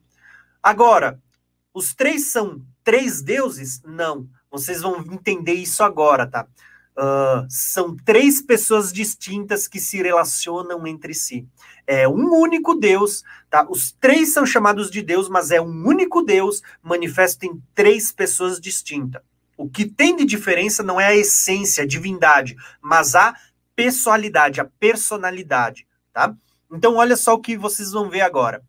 Agora, 0.64 1.22
os 1.74 1.94
três 1.94 2.32
são 2.32 2.66
três 2.84 3.22
deuses? 3.22 3.82
Não. 3.84 4.28
Vocês 4.50 4.82
vão 4.82 5.00
entender 5.00 5.54
isso 5.54 5.84
agora, 5.84 6.26
tá? 6.26 6.48
Uh, 6.98 7.48
são 7.50 7.96
três 7.96 8.42
pessoas 8.42 8.92
distintas 8.92 9.68
que 9.68 9.80
se 9.80 9.98
relacionam 9.98 10.86
entre 10.86 11.14
si. 11.14 11.48
É 11.88 12.08
um 12.08 12.34
único 12.34 12.76
Deus, 12.76 13.24
tá? 13.50 13.66
Os 13.70 13.92
três 13.94 14.34
são 14.34 14.46
chamados 14.46 14.92
de 14.92 15.02
Deus, 15.02 15.30
mas 15.30 15.52
é 15.52 15.62
um 15.62 15.88
único 15.88 16.22
Deus 16.22 16.62
manifesto 16.84 17.46
em 17.46 17.62
três 17.74 18.12
pessoas 18.12 18.60
distintas. 18.60 19.22
O 19.58 19.70
que 19.70 19.86
tem 19.86 20.16
de 20.16 20.26
diferença 20.26 20.84
não 20.84 21.00
é 21.00 21.08
a 21.08 21.16
essência, 21.16 21.84
a 21.84 21.88
divindade, 21.88 22.56
mas 22.82 23.16
a 23.16 23.36
pessoalidade, 23.76 24.60
a 24.60 24.66
personalidade, 24.66 25.88
tá? 26.12 26.36
Então, 26.72 26.96
olha 26.96 27.16
só 27.16 27.34
o 27.34 27.40
que 27.40 27.58
vocês 27.58 27.92
vão 27.92 28.10
ver 28.10 28.22
agora. 28.22 28.64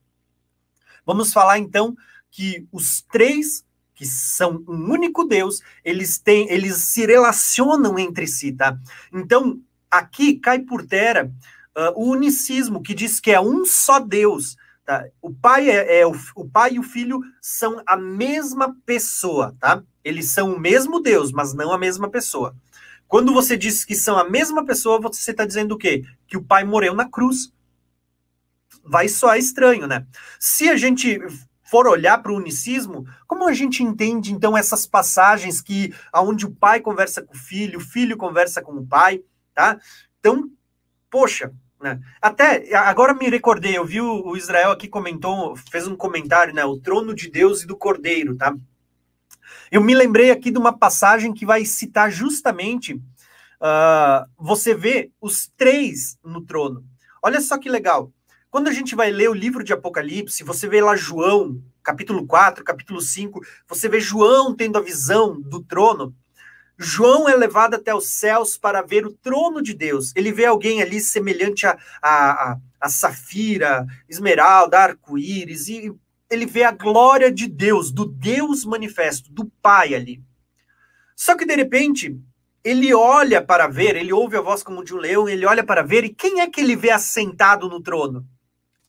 Vamos 1.05 1.33
falar 1.33 1.59
então 1.59 1.97
que 2.31 2.67
os 2.71 3.03
três 3.03 3.65
que 4.03 4.09
são 4.09 4.65
um 4.67 4.91
único 4.91 5.23
Deus, 5.23 5.63
eles 5.85 6.19
têm, 6.19 6.51
eles 6.51 6.75
se 6.79 7.07
relacionam 7.07 7.97
entre 7.97 8.27
si, 8.27 8.51
tá? 8.51 8.77
Então, 9.13 9.61
aqui 9.89 10.41
cai 10.41 10.59
por 10.59 10.85
terra 10.85 11.31
uh, 11.77 11.93
o 11.95 12.11
unicismo 12.11 12.83
que 12.83 12.95
diz 12.95 13.21
que 13.21 13.31
é 13.31 13.41
um 13.41 13.65
só 13.65 14.01
Deus, 14.01 14.57
tá? 14.85 15.07
O 15.21 15.33
pai 15.33 15.71
é, 15.71 16.01
é 16.01 16.07
o, 16.07 16.13
o 16.35 16.49
pai 16.49 16.73
e 16.73 16.79
o 16.81 16.83
filho 16.83 17.21
são 17.41 17.81
a 17.87 17.97
mesma 17.97 18.77
pessoa, 18.85 19.55
tá? 19.61 19.81
Eles 20.03 20.31
são 20.31 20.53
o 20.53 20.59
mesmo 20.59 20.99
Deus, 20.99 21.31
mas 21.31 21.55
não 21.55 21.73
a 21.73 21.79
mesma 21.79 22.11
pessoa. 22.11 22.57
Quando 23.07 23.33
você 23.33 23.57
diz 23.57 23.85
que 23.85 23.95
são 23.95 24.19
a 24.19 24.29
mesma 24.29 24.67
pessoa, 24.67 25.01
você 25.01 25.31
está 25.31 25.47
dizendo 25.47 25.77
o 25.77 25.79
quê? 25.79 26.03
Que 26.27 26.37
o 26.37 26.43
pai 26.43 26.65
morreu 26.65 26.93
na 26.93 27.09
cruz. 27.09 27.53
Vai 28.83 29.07
soar 29.07 29.39
estranho, 29.39 29.87
né? 29.87 30.05
Se 30.41 30.69
a 30.69 30.77
gente 30.77 31.21
for 31.73 31.89
olhar 31.89 32.19
para 32.19 32.31
o 32.31 32.37
unicismo, 32.37 33.07
como 33.27 33.49
a 33.49 33.53
gente 33.55 33.83
entende 33.83 34.31
então 34.31 34.55
essas 34.55 34.85
passagens 34.87 35.63
que 35.63 35.91
aonde 36.13 36.45
o 36.45 36.55
pai 36.55 36.81
conversa 36.81 37.23
com 37.23 37.33
o 37.33 37.39
filho, 37.39 37.79
o 37.79 37.83
filho 37.83 38.15
conversa 38.15 38.61
com 38.61 38.73
o 38.73 38.87
pai, 38.87 39.23
tá? 39.55 39.81
Então, 40.21 40.51
poxa, 41.11 41.51
né? 41.81 41.99
Até 42.21 42.77
agora 42.77 43.15
me 43.15 43.27
recordei, 43.31 43.79
eu 43.79 43.87
vi 43.87 44.03
o, 44.03 44.37
Israel 44.37 44.71
aqui 44.71 44.87
comentou, 44.87 45.57
fez 45.57 45.89
um 45.89 45.97
comentário, 45.97 46.53
né? 46.53 46.63
O 46.63 46.77
trono 46.77 47.15
de 47.15 47.31
Deus 47.31 47.63
e 47.63 47.67
do 47.67 47.75
Cordeiro, 47.75 48.37
tá? 48.37 48.55
Eu 49.71 49.81
me 49.81 49.95
lembrei 49.95 50.31
aqui 50.31 50.51
de 50.51 50.59
uma 50.59 50.77
passagem 50.77 51.33
que 51.33 51.47
vai 51.47 51.65
citar 51.65 52.13
justamente. 52.13 52.93
Uh, 52.93 54.29
você 54.37 54.75
vê 54.75 55.11
os 55.19 55.51
três 55.57 56.19
no 56.23 56.45
trono. 56.45 56.85
Olha 57.23 57.41
só 57.41 57.57
que 57.57 57.71
legal. 57.71 58.13
Quando 58.53 58.69
a 58.69 58.71
gente 58.71 58.95
vai 58.95 59.11
ler 59.11 59.31
o 59.31 59.35
livro 59.35 59.65
de 59.65 59.73
Apocalipse, 59.73 60.45
você 60.45 60.69
vê 60.69 60.83
lá 60.83 60.95
João, 60.95 61.59
capítulo 61.83 62.27
4, 62.27 62.63
capítulo 62.63 63.01
5, 63.01 63.41
você 63.67 63.89
vê 63.89 63.99
João 63.99 64.55
tendo 64.55 64.77
a 64.77 64.83
visão 64.83 65.41
do 65.41 65.63
trono. 65.63 66.15
João 66.77 67.27
é 67.27 67.35
levado 67.35 67.77
até 67.77 67.95
os 67.95 68.11
céus 68.11 68.59
para 68.59 68.83
ver 68.83 69.07
o 69.07 69.13
trono 69.15 69.63
de 69.63 69.73
Deus. 69.73 70.13
Ele 70.15 70.31
vê 70.31 70.45
alguém 70.45 70.83
ali 70.83 71.01
semelhante 71.01 71.67
a, 71.67 71.79
a, 72.03 72.31
a, 72.53 72.59
a 72.79 72.89
safira, 72.91 73.87
esmeralda, 74.07 74.81
arco-íris, 74.81 75.69
e 75.69 75.91
ele 76.29 76.45
vê 76.45 76.65
a 76.65 76.73
glória 76.73 77.33
de 77.33 77.49
Deus, 77.49 77.91
do 77.91 78.05
Deus 78.05 78.67
manifesto, 78.67 79.33
do 79.33 79.51
Pai 79.63 79.95
ali. 79.95 80.23
Só 81.17 81.35
que 81.35 81.47
de 81.47 81.57
repente, 81.57 82.21
ele 82.63 82.93
olha 82.93 83.41
para 83.41 83.67
ver, 83.67 83.97
ele 83.97 84.13
ouve 84.13 84.37
a 84.37 84.43
voz 84.43 84.63
como 84.63 84.85
de 84.85 84.95
um 84.95 84.99
leão, 84.99 85.27
ele 85.27 85.47
olha 85.47 85.65
para 85.65 85.81
ver, 85.81 86.05
e 86.05 86.15
quem 86.15 86.43
é 86.43 86.51
que 86.51 86.61
ele 86.61 86.77
vê 86.77 86.91
assentado 86.91 87.67
no 87.67 87.81
trono? 87.81 88.29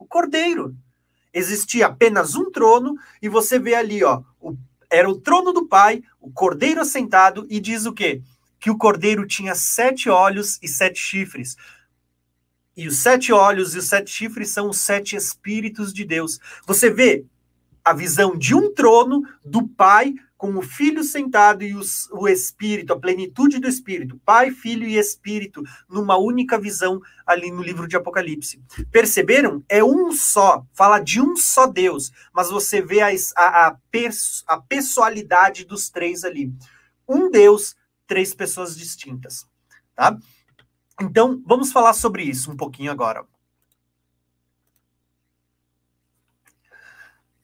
O 0.04 0.06
Cordeiro. 0.06 0.76
Existia 1.34 1.88
apenas 1.88 2.36
um 2.36 2.52
trono, 2.52 2.98
e 3.22 3.30
você 3.30 3.58
vê 3.58 3.74
ali, 3.74 4.04
ó, 4.04 4.22
o, 4.38 4.54
era 4.90 5.10
o 5.10 5.18
trono 5.18 5.54
do 5.54 5.66
Pai, 5.66 6.04
o 6.20 6.30
Cordeiro 6.30 6.82
assentado, 6.82 7.48
e 7.50 7.58
diz 7.58 7.86
o 7.86 7.94
quê? 7.94 8.22
Que 8.60 8.70
o 8.70 8.78
Cordeiro 8.78 9.26
tinha 9.26 9.56
sete 9.56 10.10
olhos 10.10 10.60
e 10.62 10.68
sete 10.68 11.00
chifres. 11.00 11.56
E 12.76 12.86
os 12.86 12.98
sete 12.98 13.32
olhos 13.32 13.76
e 13.76 13.78
os 13.78 13.86
sete 13.86 14.12
chifres 14.12 14.50
são 14.50 14.70
os 14.70 14.80
sete 14.80 15.16
Espíritos 15.16 15.94
de 15.94 16.04
Deus. 16.04 16.38
Você 16.68 16.90
vê 16.90 17.26
a 17.82 17.94
visão 17.94 18.38
de 18.38 18.54
um 18.54 18.74
trono 18.74 19.24
do 19.44 19.66
Pai 19.66 20.14
com 20.44 20.58
o 20.58 20.62
Filho 20.62 21.06
sentado 21.06 21.64
e 21.64 21.74
o 22.12 22.28
Espírito, 22.28 22.92
a 22.92 23.00
plenitude 23.00 23.60
do 23.60 23.68
Espírito, 23.70 24.20
Pai, 24.26 24.52
Filho 24.52 24.86
e 24.86 24.98
Espírito, 24.98 25.64
numa 25.88 26.18
única 26.18 26.60
visão 26.60 27.00
ali 27.26 27.50
no 27.50 27.64
livro 27.64 27.88
de 27.88 27.96
Apocalipse. 27.96 28.62
Perceberam? 28.92 29.64
É 29.70 29.82
um 29.82 30.12
só, 30.12 30.66
fala 30.74 31.00
de 31.00 31.22
um 31.22 31.38
só 31.38 31.66
Deus, 31.66 32.12
mas 32.34 32.50
você 32.50 32.82
vê 32.82 33.00
a, 33.00 33.08
a, 33.38 33.68
a, 33.68 33.78
a 34.48 34.58
pessoalidade 34.60 35.64
dos 35.64 35.90
três 35.90 36.26
ali. 36.26 36.54
Um 37.08 37.32
Deus, 37.32 37.74
três 38.06 38.34
pessoas 38.34 38.76
distintas, 38.76 39.48
tá? 39.96 40.18
Então, 41.00 41.42
vamos 41.46 41.72
falar 41.72 41.94
sobre 41.94 42.22
isso 42.22 42.52
um 42.52 42.58
pouquinho 42.58 42.92
agora. 42.92 43.26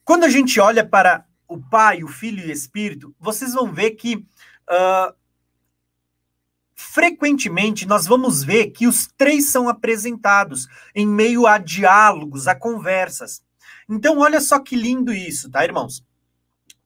Quando 0.04 0.24
a 0.24 0.28
gente 0.28 0.60
olha 0.60 0.86
para 0.86 1.29
o 1.50 1.60
Pai, 1.60 2.04
o 2.04 2.08
Filho 2.08 2.44
e 2.44 2.48
o 2.48 2.52
Espírito, 2.52 3.14
vocês 3.18 3.52
vão 3.52 3.72
ver 3.72 3.90
que 3.90 4.16
uh, 4.16 5.14
frequentemente 6.74 7.86
nós 7.86 8.06
vamos 8.06 8.42
ver 8.44 8.68
que 8.68 8.86
os 8.86 9.08
três 9.18 9.50
são 9.50 9.68
apresentados 9.68 10.68
em 10.94 11.06
meio 11.06 11.46
a 11.46 11.58
diálogos, 11.58 12.46
a 12.46 12.54
conversas. 12.54 13.42
Então, 13.88 14.18
olha 14.18 14.40
só 14.40 14.60
que 14.60 14.76
lindo 14.76 15.12
isso, 15.12 15.50
tá, 15.50 15.64
irmãos? 15.64 16.04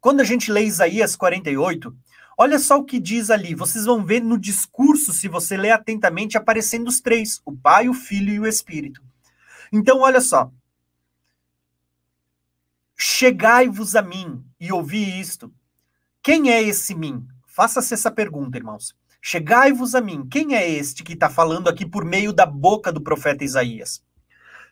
Quando 0.01 0.21
a 0.21 0.25
gente 0.25 0.51
lê 0.51 0.65
Isaías 0.65 1.15
48, 1.15 1.95
olha 2.37 2.59
só 2.59 2.79
o 2.79 2.85
que 2.85 2.99
diz 2.99 3.31
ali. 3.31 3.55
Vocês 3.55 3.85
vão 3.85 4.05
ver 4.05 4.21
no 4.21 4.39
discurso, 4.39 5.13
se 5.13 5.29
você 5.29 5.57
ler 5.57 5.71
atentamente, 5.71 6.37
aparecendo 6.37 6.89
os 6.89 7.01
três: 7.01 7.41
o 7.45 7.55
Pai, 7.55 7.89
o 7.89 7.95
Filho 7.95 8.33
e 8.33 8.41
o 8.41 8.47
Espírito. 8.47 9.03
Então, 9.71 10.01
olha 10.01 10.21
só. 10.21 10.51
Chegai-vos 12.97 13.97
a 13.97 14.03
mim 14.03 14.45
e 14.65 14.73
ouvi 14.73 15.21
isto. 15.21 15.53
Quem 16.23 16.51
é 16.51 16.63
esse 16.63 16.95
mim? 16.95 17.27
Faça-se 17.47 17.93
essa 17.93 18.11
pergunta, 18.11 18.57
irmãos. 18.57 18.97
Chegai-vos 19.21 19.95
a 19.95 20.01
mim. 20.01 20.27
Quem 20.27 20.55
é 20.55 20.67
este 20.67 21.05
que 21.05 21.13
está 21.13 21.29
falando 21.29 21.69
aqui 21.69 21.85
por 21.85 22.03
meio 22.03 22.33
da 22.33 22.47
boca 22.47 22.91
do 22.91 23.03
profeta 23.03 23.45
Isaías? 23.45 24.03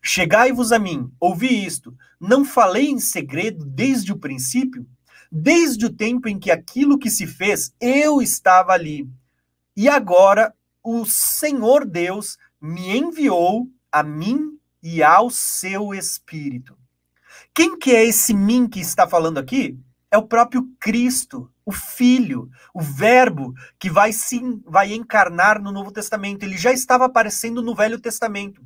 Chegai-vos 0.01 0.73
a 0.73 0.79
mim, 0.79 1.13
ouvi 1.21 1.67
isto. 1.67 1.95
Não 2.19 2.43
falei 2.43 2.89
em 2.89 2.99
segredo 2.99 3.67
desde 3.67 4.13
o 4.13 4.19
princípio? 4.19 4.87
Desde 5.31 5.85
o 5.85 5.93
tempo 5.93 6.27
em 6.27 6.39
que 6.39 6.51
aquilo 6.51 6.99
que 6.99 7.11
se 7.11 7.27
fez, 7.27 7.75
eu 7.79 8.23
estava 8.23 8.73
ali. 8.73 9.07
E 9.77 9.91
agora 9.91 10.55
o 10.83 11.05
Senhor 11.05 11.85
Deus 11.85 12.39
me 12.59 12.97
enviou 12.97 13.69
a 13.93 14.03
mim 14.03 14.59
e 14.83 15.03
ao 15.03 15.29
seu 15.29 15.93
espírito. 15.93 16.82
Quem 17.55 17.79
que 17.79 17.95
é 17.95 18.03
esse 18.05 18.33
mim 18.33 18.67
que 18.67 18.81
está 18.81 19.07
falando 19.07 19.37
aqui? 19.37 19.79
É 20.11 20.17
o 20.17 20.27
próprio 20.27 20.67
Cristo, 20.81 21.51
o 21.67 21.73
Filho, 21.73 22.49
o 22.73 22.81
Verbo 22.81 23.53
que 23.79 23.91
vai 23.91 24.11
sim, 24.11 24.63
vai 24.67 24.95
encarnar 24.95 25.61
no 25.61 25.71
Novo 25.71 25.93
Testamento. 25.93 26.45
Ele 26.45 26.57
já 26.57 26.73
estava 26.73 27.05
aparecendo 27.05 27.63
no 27.63 27.75
Velho 27.75 28.01
Testamento. 28.01 28.63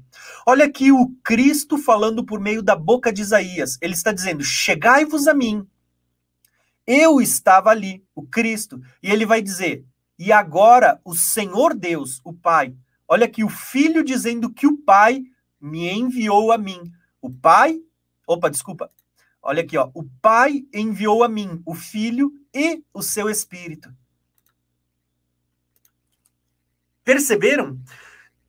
Olha 0.47 0.65
aqui 0.67 0.93
o 0.93 1.09
Cristo 1.25 1.79
falando 1.79 2.25
por 2.25 2.39
meio 2.39 2.63
da 2.63 2.77
boca 2.77 3.13
de 3.13 3.23
Isaías. 3.23 3.77
Ele 3.81 3.95
está 3.95 4.13
dizendo: 4.13 4.45
"Chegai-vos 4.45 5.27
a 5.27 5.35
mim". 5.35 5.67
Eu 6.87 7.21
estava 7.21 7.71
ali, 7.71 8.05
o 8.15 8.23
Cristo, 8.23 8.81
e 9.03 9.11
ele 9.11 9.27
vai 9.27 9.43
dizer: 9.43 9.85
"E 10.17 10.31
agora 10.31 11.01
o 11.05 11.13
Senhor 11.13 11.75
Deus, 11.75 12.21
o 12.25 12.33
Pai". 12.33 12.73
Olha 13.09 13.27
aqui 13.27 13.43
o 13.43 13.49
Filho 13.49 14.05
dizendo 14.05 14.53
que 14.53 14.67
o 14.67 14.79
Pai 14.79 15.25
me 15.61 15.91
enviou 15.91 16.53
a 16.53 16.59
mim. 16.59 16.93
O 17.21 17.31
Pai 17.31 17.81
Opa, 18.27 18.51
desculpa. 18.51 18.91
Olha 19.41 19.63
aqui, 19.63 19.79
ó. 19.79 19.91
O 19.95 20.05
Pai 20.21 20.65
enviou 20.75 21.23
a 21.23 21.29
mim 21.29 21.63
o 21.65 21.75
Filho 21.75 22.33
e 22.53 22.83
o 22.93 23.03
seu 23.03 23.31
Espírito. 23.31 23.89
Perceberam? 27.05 27.79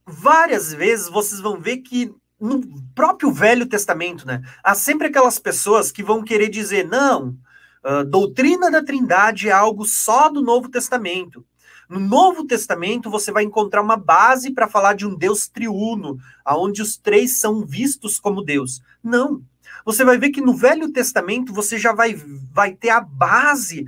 Várias 0.04 0.74
vezes 0.74 1.08
vocês 1.08 1.40
vão 1.40 1.60
ver 1.60 1.78
que 1.78 2.12
no 2.40 2.62
próprio 2.96 3.32
Velho 3.32 3.68
Testamento, 3.68 4.26
né, 4.26 4.42
há 4.64 4.74
sempre 4.74 5.08
aquelas 5.08 5.38
pessoas 5.38 5.92
que 5.92 6.04
vão 6.04 6.24
querer 6.24 6.50
dizer, 6.50 6.88
não, 6.88 7.38
a 7.84 8.04
doutrina 8.04 8.72
da 8.72 8.84
Trindade 8.84 9.50
é 9.50 9.52
algo 9.52 9.86
só 9.86 10.30
do 10.30 10.42
Novo 10.42 10.70
Testamento. 10.70 11.46
No 11.90 12.00
Novo 12.00 12.46
Testamento, 12.46 13.10
você 13.10 13.32
vai 13.32 13.44
encontrar 13.44 13.82
uma 13.82 13.96
base 13.96 14.52
para 14.52 14.68
falar 14.68 14.94
de 14.94 15.06
um 15.06 15.16
Deus 15.16 15.48
triuno, 15.48 16.18
aonde 16.44 16.82
os 16.82 16.98
três 16.98 17.40
são 17.40 17.66
vistos 17.66 18.20
como 18.20 18.44
Deus. 18.44 18.82
Não 19.02 19.42
você 19.88 20.04
vai 20.04 20.18
ver 20.18 20.32
que 20.32 20.42
no 20.42 20.54
Velho 20.54 20.92
Testamento 20.92 21.54
você 21.54 21.78
já 21.78 21.94
vai, 21.94 22.14
vai 22.52 22.74
ter 22.74 22.90
a 22.90 23.00
base 23.00 23.86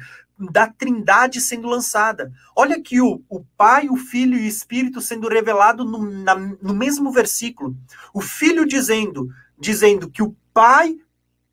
da 0.50 0.66
trindade 0.66 1.42
sendo 1.42 1.68
lançada. 1.68 2.32
Olha 2.56 2.78
aqui 2.78 3.02
o, 3.02 3.22
o 3.28 3.44
Pai, 3.58 3.90
o 3.90 3.98
Filho 3.98 4.38
e 4.38 4.44
o 4.44 4.48
Espírito 4.48 5.02
sendo 5.02 5.28
revelado 5.28 5.84
no, 5.84 6.10
na, 6.10 6.36
no 6.36 6.74
mesmo 6.74 7.12
versículo. 7.12 7.76
O 8.14 8.22
Filho 8.22 8.66
dizendo, 8.66 9.30
dizendo 9.60 10.10
que 10.10 10.24
o 10.24 10.34
Pai 10.54 10.96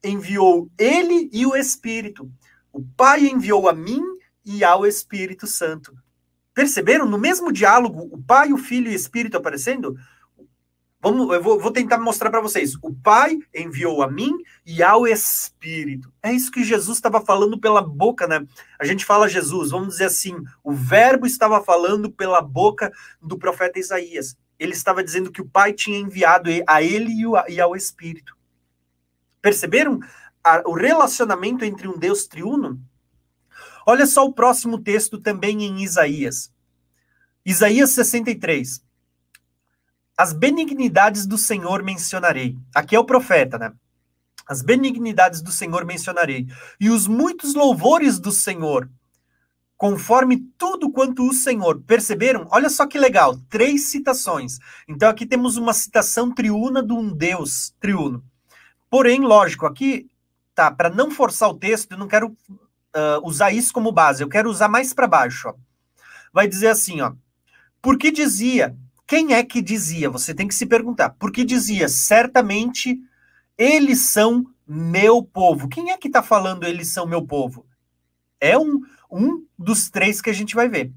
enviou 0.05 0.70
ele 0.78 1.28
e 1.32 1.44
o 1.44 1.56
Espírito. 1.56 2.31
O 2.73 2.81
Pai 2.97 3.27
enviou 3.27 3.68
a 3.68 3.73
mim 3.73 4.01
e 4.44 4.62
ao 4.62 4.86
Espírito 4.86 5.48
Santo. 5.48 5.93
Perceberam? 6.55 7.05
No 7.05 7.18
mesmo 7.18 7.51
diálogo, 7.51 8.09
o 8.12 8.23
Pai, 8.23 8.52
o 8.52 8.59
Filho 8.59 8.93
e 8.93 8.94
o 8.94 8.97
Espírito 8.97 9.36
aparecendo, 9.36 9.98
Vamos, 11.08 11.32
eu 11.32 11.40
vou, 11.40 11.60
vou 11.60 11.70
tentar 11.70 11.98
mostrar 11.98 12.30
para 12.30 12.40
vocês. 12.40 12.74
O 12.82 12.92
Pai 12.92 13.38
enviou 13.54 14.02
a 14.02 14.10
mim 14.10 14.32
e 14.66 14.82
ao 14.82 15.06
Espírito. 15.06 16.12
É 16.20 16.32
isso 16.32 16.50
que 16.50 16.64
Jesus 16.64 16.98
estava 16.98 17.20
falando 17.20 17.60
pela 17.60 17.80
boca, 17.80 18.26
né? 18.26 18.44
A 18.76 18.84
gente 18.84 19.04
fala 19.04 19.28
Jesus, 19.28 19.70
vamos 19.70 19.90
dizer 19.90 20.06
assim, 20.06 20.34
o 20.64 20.72
Verbo 20.72 21.24
estava 21.24 21.62
falando 21.62 22.10
pela 22.10 22.42
boca 22.42 22.92
do 23.22 23.38
profeta 23.38 23.78
Isaías. 23.78 24.36
Ele 24.58 24.72
estava 24.72 25.04
dizendo 25.04 25.30
que 25.30 25.40
o 25.40 25.48
Pai 25.48 25.72
tinha 25.72 25.96
enviado 25.96 26.50
a 26.66 26.82
ele 26.82 27.12
e 27.48 27.60
ao 27.60 27.76
Espírito. 27.76 28.36
Perceberam 29.40 30.00
o 30.64 30.72
relacionamento 30.72 31.64
entre 31.64 31.86
um 31.86 31.96
Deus 31.96 32.26
triuno? 32.26 32.80
Olha 33.86 34.08
só 34.08 34.24
o 34.24 34.32
próximo 34.32 34.76
texto 34.76 35.20
também 35.20 35.62
em 35.62 35.84
Isaías. 35.84 36.50
Isaías 37.44 37.90
63. 37.90 38.84
As 40.16 40.32
benignidades 40.32 41.26
do 41.26 41.36
Senhor 41.36 41.82
mencionarei. 41.82 42.56
Aqui 42.74 42.97
é 42.97 42.98
o 42.98 43.05
profeta, 43.05 43.59
né? 43.59 43.72
As 44.48 44.62
benignidades 44.62 45.43
do 45.43 45.52
Senhor 45.52 45.84
mencionarei. 45.84 46.47
E 46.80 46.88
os 46.88 47.06
muitos 47.06 47.55
louvores 47.55 48.18
do 48.18 48.32
Senhor, 48.32 48.88
conforme 49.76 50.38
tudo 50.56 50.90
quanto 50.90 51.28
o 51.28 51.34
Senhor. 51.34 51.82
Perceberam? 51.82 52.47
Olha 52.51 52.70
só 52.70 52.86
que 52.86 52.98
legal. 52.98 53.36
Três 53.51 53.90
citações. 53.90 54.59
Então 54.88 55.10
aqui 55.10 55.26
temos 55.26 55.59
uma 55.59 55.74
citação 55.74 56.32
triuna 56.32 56.82
de 56.82 56.94
um 56.94 57.12
Deus 57.12 57.74
triuno. 57.78 58.24
Porém, 58.88 59.20
lógico, 59.20 59.66
aqui, 59.66 60.09
tá, 60.55 60.70
para 60.70 60.88
não 60.88 61.10
forçar 61.10 61.51
o 61.51 61.59
texto, 61.59 61.93
eu 61.93 61.98
não 61.98 62.09
quero 62.09 62.28
uh, 62.48 63.20
usar 63.22 63.51
isso 63.51 63.72
como 63.72 63.93
base, 63.93 64.22
eu 64.22 64.28
quero 64.28 64.48
usar 64.48 64.68
mais 64.68 64.94
para 64.94 65.06
baixo. 65.06 65.48
Ó. 65.48 65.55
Vai 66.32 66.48
dizer 66.48 66.68
assim, 66.68 67.02
ó. 67.02 67.12
Porque 67.82 68.10
dizia 68.10 68.74
quem 69.06 69.34
é 69.34 69.44
que 69.44 69.62
dizia? 69.62 70.10
Você 70.10 70.34
tem 70.34 70.48
que 70.48 70.54
se 70.54 70.66
perguntar. 70.66 71.10
Porque 71.10 71.44
dizia, 71.44 71.88
certamente, 71.88 73.00
eles 73.56 74.00
são 74.00 74.44
meu 74.66 75.22
povo. 75.22 75.68
Quem 75.68 75.90
é 75.90 75.96
que 75.96 76.08
está 76.08 76.22
falando 76.22 76.64
eles 76.64 76.88
são 76.88 77.06
meu 77.06 77.24
povo? 77.24 77.64
É 78.40 78.58
um, 78.58 78.80
um 79.10 79.46
dos 79.56 79.88
três 79.88 80.20
que 80.20 80.30
a 80.30 80.32
gente 80.32 80.54
vai 80.54 80.68
ver. 80.68 80.92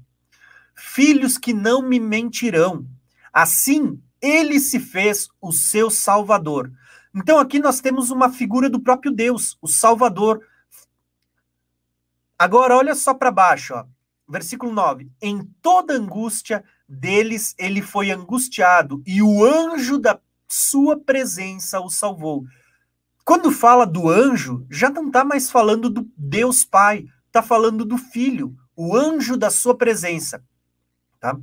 Filhos 0.74 1.38
que 1.38 1.52
não 1.52 1.82
me 1.82 2.00
mentirão. 2.00 2.84
Assim, 3.32 4.02
ele 4.20 4.58
se 4.58 4.80
fez 4.80 5.28
o 5.40 5.52
seu 5.52 5.88
salvador. 5.88 6.72
Então 7.14 7.38
aqui 7.38 7.58
nós 7.58 7.80
temos 7.80 8.10
uma 8.10 8.30
figura 8.30 8.68
do 8.68 8.80
próprio 8.80 9.12
Deus, 9.12 9.56
o 9.60 9.68
Salvador. 9.68 10.44
Agora 12.38 12.76
olha 12.76 12.94
só 12.94 13.14
para 13.14 13.30
baixo, 13.30 13.74
ó. 13.74 13.84
Versículo 14.28 14.72
9. 14.72 15.10
Em 15.20 15.44
toda 15.60 15.94
angústia 15.94 16.64
deles 16.90 17.54
ele 17.56 17.80
foi 17.80 18.10
angustiado, 18.10 19.00
e 19.06 19.22
o 19.22 19.44
anjo 19.44 19.96
da 19.98 20.18
sua 20.48 20.98
presença 20.98 21.80
o 21.80 21.88
salvou. 21.88 22.44
Quando 23.24 23.52
fala 23.52 23.86
do 23.86 24.08
anjo, 24.08 24.66
já 24.68 24.90
não 24.90 25.06
está 25.06 25.24
mais 25.24 25.48
falando 25.48 25.88
do 25.88 26.10
Deus 26.16 26.64
Pai, 26.64 27.06
está 27.28 27.40
falando 27.40 27.84
do 27.84 27.96
Filho, 27.96 28.56
o 28.74 28.96
anjo 28.96 29.36
da 29.36 29.50
sua 29.50 29.76
presença. 29.76 30.42
Tá? 31.20 31.38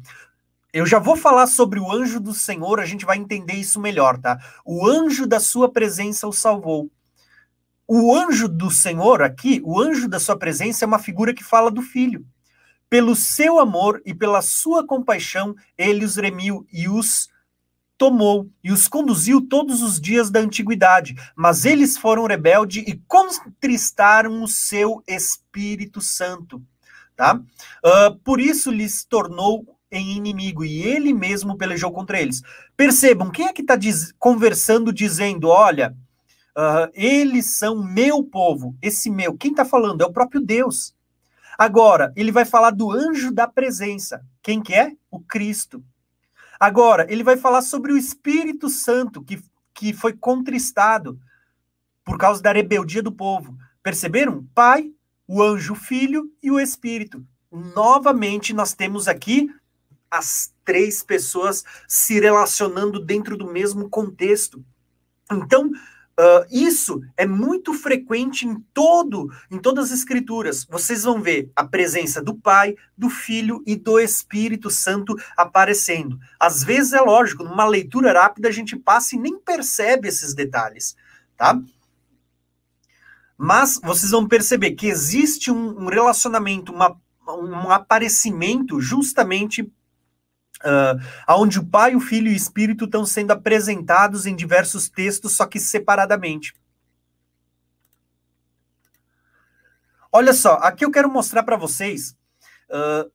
Eu 0.74 0.86
já 0.86 1.00
vou 1.00 1.16
falar 1.16 1.48
sobre 1.48 1.80
o 1.80 1.90
anjo 1.90 2.20
do 2.20 2.34
Senhor, 2.34 2.80
a 2.80 2.86
gente 2.86 3.06
vai 3.06 3.18
entender 3.18 3.54
isso 3.54 3.80
melhor, 3.80 4.18
tá? 4.18 4.38
O 4.66 4.86
anjo 4.86 5.26
da 5.26 5.40
sua 5.40 5.72
presença 5.72 6.28
o 6.28 6.34
salvou. 6.34 6.92
O 7.88 8.14
anjo 8.14 8.50
do 8.50 8.70
Senhor 8.70 9.22
aqui, 9.22 9.62
o 9.64 9.80
anjo 9.80 10.10
da 10.10 10.20
sua 10.20 10.38
presença 10.38 10.84
é 10.84 10.88
uma 10.88 11.00
figura 11.00 11.34
que 11.34 11.44
fala 11.44 11.72
do 11.72 11.82
filho. 11.82 12.26
Pelo 12.90 13.16
seu 13.16 13.60
amor 13.60 14.02
e 14.06 14.14
pela 14.14 14.42
sua 14.42 14.86
compaixão, 14.86 15.56
ele 15.78 16.06
os 16.06 16.16
remiu 16.16 16.66
e 16.72 16.88
os 16.88 17.30
tomou 17.98 18.48
e 18.64 18.72
os 18.72 18.88
conduziu 18.88 19.42
todos 19.42 19.82
os 19.82 20.00
dias 20.00 20.30
da 20.30 20.40
antiguidade. 20.40 21.16
Mas 21.36 21.66
eles 21.66 21.98
foram 21.98 22.26
rebeldes 22.26 22.88
e 22.88 23.02
contristaram 23.08 24.44
o 24.44 24.48
seu 24.48 25.04
Espírito 25.08 26.00
Santo. 26.00 26.62
Tá? 27.16 27.36
Uh, 27.36 28.16
por 28.24 28.40
isso 28.40 28.72
lhes 28.72 29.04
tornou 29.04 29.78
em 29.92 30.16
inimigo 30.16 30.64
e 30.64 30.84
ele 30.84 31.14
mesmo 31.14 31.58
pelejou 31.58 31.92
contra 31.92 32.22
eles. 32.22 32.42
Percebam, 32.76 33.32
quem 33.32 33.48
é 33.48 33.54
que 33.54 33.62
está 33.62 33.78
conversando 34.20 34.94
dizendo, 34.94 35.48
olha, 35.48 35.96
uh, 36.56 36.92
eles 36.94 37.58
são 37.58 37.84
meu 37.84 38.24
povo, 38.24 38.76
esse 38.82 39.10
meu, 39.10 39.36
quem 39.36 39.52
está 39.52 39.66
falando? 39.66 40.02
É 40.02 40.06
o 40.06 40.14
próprio 40.14 40.42
Deus. 40.42 40.94
Agora, 41.58 42.14
ele 42.16 42.32
vai 42.32 42.46
falar 42.46 42.72
do 42.72 42.92
anjo 42.92 43.32
da 43.32 43.48
presença. 43.48 44.24
Quem 44.42 44.62
que 44.62 44.74
é? 44.74 44.94
O 45.10 45.20
Cristo. 45.20 45.84
Agora, 46.60 47.06
ele 47.12 47.24
vai 47.24 47.38
falar 47.38 47.62
sobre 47.62 47.92
o 47.92 47.98
Espírito 47.98 48.70
Santo, 48.70 49.24
que, 49.24 49.42
que 49.74 49.94
foi 49.94 50.14
contristado 50.14 51.20
por 52.04 52.18
causa 52.18 52.42
da 52.42 52.52
rebeldia 52.52 53.02
do 53.02 53.12
povo. 53.12 53.58
Perceberam? 53.82 54.48
Pai, 54.54 54.92
o 55.28 55.42
anjo, 55.42 55.74
o 55.74 55.76
filho 55.76 56.32
e 56.42 56.52
o 56.52 56.60
Espírito. 56.60 57.26
Novamente, 57.52 58.54
nós 58.54 58.74
temos 58.74 59.08
aqui 59.08 59.50
as 60.10 60.54
três 60.64 61.04
pessoas 61.04 61.64
se 61.88 62.20
relacionando 62.20 63.00
dentro 63.00 63.36
do 63.36 63.52
mesmo 63.52 63.90
contexto. 63.90 64.64
Então, 65.32 65.72
Uh, 66.20 66.44
isso 66.50 67.00
é 67.16 67.28
muito 67.28 67.76
frequente 67.76 68.48
em 68.48 68.56
todo, 68.74 69.32
em 69.52 69.60
todas 69.60 69.92
as 69.92 70.00
escrituras. 70.00 70.66
Vocês 70.66 71.04
vão 71.04 71.22
ver 71.22 71.52
a 71.56 71.64
presença 71.64 72.24
do 72.24 72.34
Pai, 72.34 72.76
do 72.98 73.08
Filho 73.08 73.62
e 73.68 73.76
do 73.76 74.00
Espírito 74.00 74.72
Santo 74.72 75.16
aparecendo. 75.38 76.20
Às 76.40 76.64
vezes 76.64 76.94
é 76.94 77.02
lógico, 77.02 77.44
numa 77.44 77.66
leitura 77.66 78.20
rápida 78.20 78.50
a 78.50 78.52
gente 78.52 78.76
passa 78.76 79.16
e 79.16 79.20
nem 79.20 79.38
percebe 79.38 80.08
esses 80.08 80.34
detalhes, 80.34 80.96
tá? 81.38 81.62
Mas 83.38 83.80
vocês 83.84 84.10
vão 84.10 84.28
perceber 84.28 84.72
que 84.72 84.88
existe 84.88 85.52
um, 85.52 85.84
um 85.84 85.86
relacionamento, 85.86 86.74
uma, 86.74 87.00
um 87.28 87.70
aparecimento 87.70 88.82
justamente 88.82 89.72
Uh, 90.64 91.00
onde 91.36 91.60
o 91.60 91.66
Pai, 91.66 91.96
o 91.96 92.00
Filho 92.00 92.30
e 92.30 92.34
o 92.34 92.36
Espírito 92.36 92.86
estão 92.86 93.06
sendo 93.06 93.32
apresentados 93.32 94.26
em 94.26 94.36
diversos 94.36 94.90
textos, 94.90 95.34
só 95.34 95.46
que 95.46 95.60
separadamente. 95.60 96.54
Olha 100.12 100.34
só, 100.34 100.56
aqui 100.56 100.84
eu 100.84 100.92
quero 100.92 101.12
mostrar 101.12 101.44
para 101.44 101.58
vocês 101.58 102.18
uh, 102.70 103.12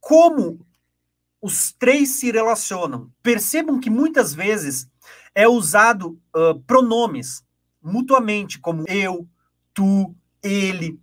como 0.00 0.66
os 1.40 1.72
três 1.72 2.08
se 2.08 2.32
relacionam. 2.32 3.12
Percebam 3.22 3.78
que 3.78 3.90
muitas 3.90 4.34
vezes 4.34 4.88
é 5.34 5.46
usado 5.46 6.18
uh, 6.34 6.58
pronomes 6.66 7.44
mutuamente, 7.82 8.58
como 8.58 8.84
eu, 8.88 9.28
tu, 9.74 10.14
ele, 10.42 10.98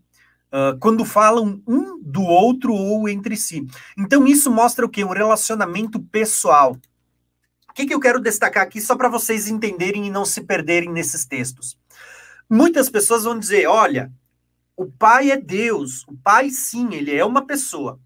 uh, 0.52 0.78
quando 0.80 1.06
falam 1.06 1.61
um 1.68 1.99
do 2.02 2.22
outro 2.22 2.73
ou 2.73 3.07
entre 3.07 3.36
si. 3.36 3.65
Então, 3.98 4.28
isso 4.28 4.52
mostra 4.52 4.86
o 4.86 4.90
quê? 4.90 5.03
Um 5.03 5.14
relacionamento 5.14 5.99
pessoal. 5.99 6.78
O 7.69 7.73
que, 7.73 7.86
que 7.86 7.94
eu 7.94 7.99
quero 7.99 8.19
destacar 8.19 8.64
aqui, 8.64 8.82
só 8.82 8.95
para 8.95 9.10
vocês 9.10 9.48
entenderem 9.48 10.06
e 10.07 10.10
não 10.10 10.26
se 10.26 10.41
perderem 10.41 10.91
nesses 10.91 11.26
textos? 11.26 11.78
Muitas 12.49 12.90
pessoas 12.90 13.23
vão 13.23 13.40
dizer: 13.40 13.65
olha, 13.68 14.11
o 14.76 14.86
pai 14.86 15.32
é 15.32 15.38
Deus, 15.38 16.03
o 16.07 16.18
pai, 16.18 16.49
sim, 16.49 16.94
ele 16.94 17.15
é 17.15 17.23
uma 17.23 17.45
pessoa. 17.45 17.99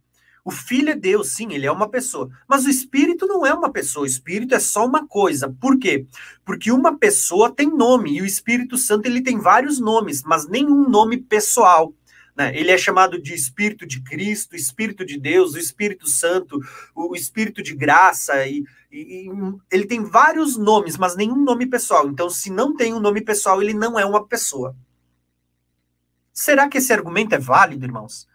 O 0.43 0.51
filho 0.51 0.91
é 0.91 0.95
Deus, 0.95 1.29
sim, 1.29 1.51
ele 1.51 1.65
é 1.65 1.71
uma 1.71 1.89
pessoa. 1.89 2.29
Mas 2.47 2.65
o 2.65 2.69
espírito 2.69 3.25
não 3.25 3.43
é 3.43 3.51
uma 3.51 3.71
pessoa, 3.71 4.03
o 4.03 4.07
espírito 4.07 4.53
é 4.53 4.59
só 4.59 4.85
uma 4.85 5.07
coisa. 5.07 5.49
Por 5.59 5.79
quê? 5.79 6.05
Porque 6.45 6.71
uma 6.71 6.95
pessoa 6.95 7.51
tem 7.51 7.75
nome 7.75 8.17
e 8.17 8.21
o 8.21 8.25
Espírito 8.25 8.77
Santo 8.77 9.07
ele 9.07 9.21
tem 9.21 9.39
vários 9.39 9.79
nomes, 9.79 10.21
mas 10.21 10.47
nenhum 10.47 10.87
nome 10.87 11.17
pessoal. 11.17 11.91
Né? 12.35 12.51
Ele 12.55 12.71
é 12.71 12.77
chamado 12.77 13.19
de 13.21 13.33
Espírito 13.33 13.85
de 13.85 14.01
Cristo, 14.01 14.55
Espírito 14.55 15.05
de 15.05 15.17
Deus, 15.17 15.53
o 15.53 15.57
Espírito 15.57 16.07
Santo, 16.07 16.59
o 16.93 17.15
Espírito 17.15 17.63
de 17.63 17.73
graça, 17.73 18.45
e, 18.45 18.65
e, 18.91 19.27
e, 19.27 19.31
ele 19.71 19.85
tem 19.85 20.03
vários 20.03 20.57
nomes, 20.57 20.97
mas 20.97 21.15
nenhum 21.15 21.41
nome 21.41 21.65
pessoal. 21.65 22.07
Então, 22.07 22.29
se 22.29 22.49
não 22.49 22.75
tem 22.75 22.93
um 22.93 22.99
nome 22.99 23.21
pessoal, 23.21 23.61
ele 23.61 23.73
não 23.73 23.97
é 23.97 24.05
uma 24.05 24.27
pessoa. 24.27 24.75
Será 26.33 26.67
que 26.67 26.79
esse 26.79 26.91
argumento 26.91 27.33
é 27.33 27.39
válido, 27.39 27.85
irmãos? 27.85 28.27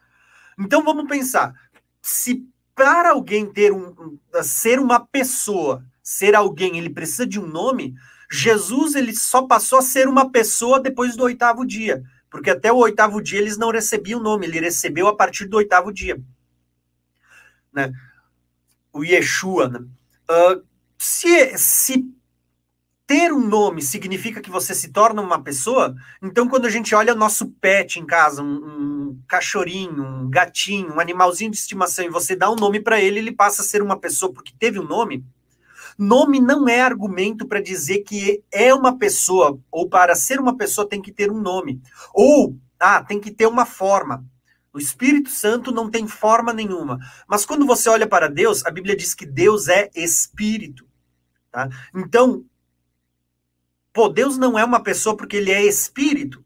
Então 0.59 0.83
vamos 0.83 1.07
pensar. 1.07 1.55
Se 2.01 2.47
para 2.75 3.11
alguém 3.11 3.45
ter 3.45 3.73
um, 3.73 3.89
um 3.89 4.43
ser 4.43 4.81
uma 4.81 4.99
pessoa, 5.01 5.85
ser 6.03 6.35
alguém, 6.35 6.79
ele 6.79 6.89
precisa 6.89 7.27
de 7.27 7.39
um 7.39 7.47
nome, 7.47 7.95
Jesus 8.31 8.95
ele 8.95 9.15
só 9.15 9.43
passou 9.43 9.79
a 9.79 9.83
ser 9.83 10.09
uma 10.09 10.31
pessoa 10.31 10.81
depois 10.81 11.15
do 11.15 11.25
oitavo 11.25 11.67
dia 11.67 12.03
porque 12.31 12.51
até 12.51 12.73
o 12.73 12.77
oitavo 12.77 13.21
dia 13.21 13.41
eles 13.41 13.59
não 13.59 13.71
recebiam 13.71 14.21
o 14.21 14.23
nome, 14.23 14.47
ele 14.47 14.61
recebeu 14.61 15.09
a 15.09 15.17
partir 15.17 15.47
do 15.47 15.57
oitavo 15.57 15.93
dia. 15.93 16.21
Né? 17.73 17.93
O 18.93 19.05
Yeshua. 19.05 19.69
Né? 19.69 19.81
Uh, 20.31 20.63
se, 20.97 21.59
se 21.59 22.05
ter 23.07 23.33
um 23.33 23.45
nome 23.45 23.83
significa 23.83 24.41
que 24.41 24.51
você 24.51 24.73
se 24.73 24.93
torna 24.93 25.21
uma 25.21 25.43
pessoa, 25.43 25.97
então 26.23 26.49
quando 26.49 26.67
a 26.67 26.71
gente 26.71 26.95
olha 26.95 27.13
nosso 27.13 27.49
pet 27.61 27.99
em 27.99 28.07
casa, 28.07 28.41
um, 28.41 29.11
um 29.11 29.23
cachorrinho, 29.27 30.05
um 30.05 30.31
gatinho, 30.31 30.95
um 30.95 31.01
animalzinho 31.01 31.51
de 31.51 31.57
estimação 31.57 32.05
e 32.05 32.09
você 32.09 32.37
dá 32.37 32.49
um 32.49 32.55
nome 32.55 32.79
para 32.79 33.01
ele, 33.01 33.19
ele 33.19 33.33
passa 33.33 33.63
a 33.63 33.65
ser 33.65 33.83
uma 33.83 33.99
pessoa 33.99 34.33
porque 34.33 34.53
teve 34.57 34.79
um 34.79 34.87
nome. 34.87 35.25
Nome 36.03 36.41
não 36.41 36.67
é 36.67 36.81
argumento 36.81 37.47
para 37.47 37.61
dizer 37.61 37.99
que 37.99 38.43
é 38.51 38.73
uma 38.73 38.97
pessoa, 38.97 39.61
ou 39.71 39.87
para 39.87 40.15
ser 40.15 40.41
uma 40.41 40.57
pessoa 40.57 40.89
tem 40.89 41.03
que 41.03 41.13
ter 41.13 41.31
um 41.31 41.39
nome. 41.39 41.79
Ou, 42.15 42.57
ah, 42.79 43.05
tem 43.05 43.21
que 43.21 43.31
ter 43.31 43.47
uma 43.47 43.67
forma. 43.67 44.25
O 44.73 44.79
Espírito 44.79 45.29
Santo 45.29 45.71
não 45.71 45.91
tem 45.91 46.09
forma 46.09 46.55
nenhuma. 46.55 46.99
Mas 47.29 47.45
quando 47.45 47.67
você 47.67 47.91
olha 47.91 48.07
para 48.07 48.31
Deus, 48.31 48.65
a 48.65 48.71
Bíblia 48.71 48.97
diz 48.97 49.13
que 49.13 49.27
Deus 49.27 49.69
é 49.69 49.91
Espírito. 49.95 50.89
Tá? 51.51 51.69
Então, 51.95 52.47
pô, 53.93 54.09
Deus 54.09 54.39
não 54.39 54.59
é 54.59 54.65
uma 54.65 54.83
pessoa 54.83 55.15
porque 55.15 55.37
ele 55.37 55.51
é 55.51 55.63
Espírito. 55.63 56.43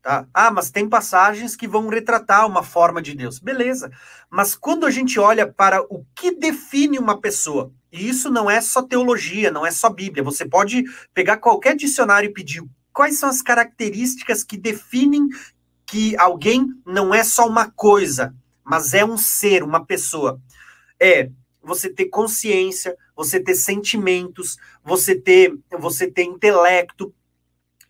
Tá? 0.00 0.26
Ah, 0.32 0.50
mas 0.50 0.70
tem 0.70 0.88
passagens 0.88 1.54
que 1.54 1.68
vão 1.68 1.88
retratar 1.88 2.46
uma 2.46 2.62
forma 2.62 3.02
de 3.02 3.14
Deus. 3.14 3.38
Beleza. 3.38 3.90
Mas 4.30 4.54
quando 4.54 4.86
a 4.86 4.90
gente 4.90 5.20
olha 5.20 5.46
para 5.46 5.82
o 5.82 6.06
que 6.14 6.30
define 6.30 6.98
uma 6.98 7.20
pessoa, 7.20 7.74
e 7.96 8.08
isso 8.08 8.30
não 8.30 8.50
é 8.50 8.60
só 8.60 8.82
teologia, 8.82 9.50
não 9.50 9.66
é 9.66 9.70
só 9.70 9.88
Bíblia, 9.90 10.22
você 10.22 10.44
pode 10.44 10.84
pegar 11.14 11.38
qualquer 11.38 11.74
dicionário 11.74 12.28
e 12.28 12.32
pedir. 12.32 12.62
Quais 12.92 13.18
são 13.18 13.28
as 13.28 13.42
características 13.42 14.42
que 14.42 14.56
definem 14.56 15.28
que 15.84 16.16
alguém 16.16 16.66
não 16.84 17.14
é 17.14 17.22
só 17.22 17.46
uma 17.46 17.70
coisa, 17.70 18.34
mas 18.64 18.94
é 18.94 19.04
um 19.04 19.16
ser, 19.16 19.62
uma 19.62 19.84
pessoa. 19.84 20.40
É 21.00 21.30
você 21.62 21.88
ter 21.88 22.06
consciência, 22.06 22.96
você 23.14 23.40
ter 23.40 23.54
sentimentos, 23.54 24.56
você 24.84 25.14
ter, 25.14 25.56
você 25.78 26.10
ter 26.10 26.24
intelecto, 26.24 27.14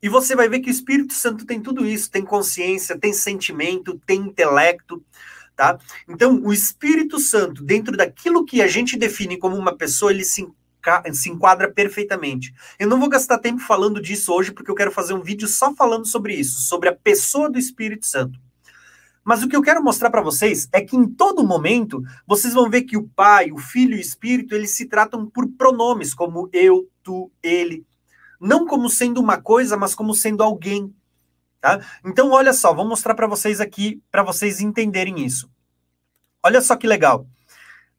e 0.02 0.08
você 0.08 0.36
vai 0.36 0.48
ver 0.48 0.60
que 0.60 0.68
o 0.68 0.70
Espírito 0.70 1.14
Santo 1.14 1.46
tem 1.46 1.60
tudo 1.60 1.84
isso, 1.86 2.10
tem 2.10 2.24
consciência, 2.24 2.98
tem 2.98 3.12
sentimento, 3.12 4.00
tem 4.06 4.20
intelecto, 4.20 5.02
tá? 5.56 5.78
Então, 6.06 6.40
o 6.44 6.52
Espírito 6.52 7.18
Santo, 7.18 7.64
dentro 7.64 7.96
daquilo 7.96 8.44
que 8.44 8.60
a 8.60 8.68
gente 8.68 8.96
define 8.96 9.38
como 9.38 9.56
uma 9.56 9.74
pessoa, 9.74 10.12
ele 10.12 10.24
se, 10.24 10.46
se 11.12 11.30
enquadra 11.30 11.72
perfeitamente. 11.72 12.54
Eu 12.78 12.88
não 12.88 13.00
vou 13.00 13.08
gastar 13.08 13.38
tempo 13.38 13.60
falando 13.60 14.00
disso 14.00 14.32
hoje, 14.32 14.52
porque 14.52 14.70
eu 14.70 14.74
quero 14.74 14.92
fazer 14.92 15.14
um 15.14 15.22
vídeo 15.22 15.48
só 15.48 15.74
falando 15.74 16.06
sobre 16.06 16.34
isso, 16.34 16.60
sobre 16.60 16.90
a 16.90 16.94
pessoa 16.94 17.50
do 17.50 17.58
Espírito 17.58 18.06
Santo. 18.06 18.38
Mas 19.24 19.42
o 19.42 19.48
que 19.48 19.56
eu 19.56 19.62
quero 19.62 19.82
mostrar 19.82 20.08
para 20.08 20.22
vocês 20.22 20.68
é 20.70 20.80
que 20.80 20.96
em 20.96 21.04
todo 21.04 21.44
momento 21.44 22.00
vocês 22.24 22.54
vão 22.54 22.70
ver 22.70 22.82
que 22.82 22.96
o 22.96 23.08
Pai, 23.08 23.50
o 23.50 23.58
Filho 23.58 23.94
e 23.94 23.98
o 23.98 24.00
Espírito, 24.00 24.54
eles 24.54 24.70
se 24.70 24.86
tratam 24.86 25.26
por 25.26 25.48
pronomes 25.48 26.14
como 26.14 26.48
eu, 26.52 26.88
tu, 27.02 27.28
ele, 27.42 27.84
não 28.40 28.66
como 28.66 28.88
sendo 28.88 29.20
uma 29.20 29.40
coisa, 29.40 29.76
mas 29.76 29.96
como 29.96 30.14
sendo 30.14 30.44
alguém. 30.44 30.94
Tá? 31.60 31.80
Então, 32.04 32.30
olha 32.30 32.52
só, 32.52 32.72
vou 32.72 32.86
mostrar 32.86 33.14
para 33.14 33.26
vocês 33.26 33.60
aqui, 33.60 34.02
para 34.10 34.22
vocês 34.22 34.60
entenderem 34.60 35.24
isso. 35.24 35.50
Olha 36.42 36.60
só 36.60 36.76
que 36.76 36.86
legal. 36.86 37.26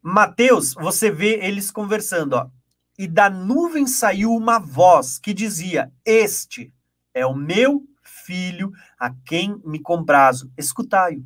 Mateus, 0.02 0.74
você 0.74 1.10
vê 1.10 1.38
eles 1.44 1.70
conversando, 1.70 2.34
ó. 2.34 2.48
E 2.98 3.06
da 3.06 3.30
nuvem 3.30 3.86
saiu 3.86 4.32
uma 4.32 4.58
voz 4.58 5.18
que 5.18 5.32
dizia: 5.34 5.92
Este 6.04 6.72
é 7.14 7.26
o 7.26 7.34
meu 7.34 7.84
filho, 8.02 8.72
a 8.98 9.12
quem 9.24 9.60
me 9.64 9.78
comprazo. 9.80 10.50
Escutai-o. 10.56 11.24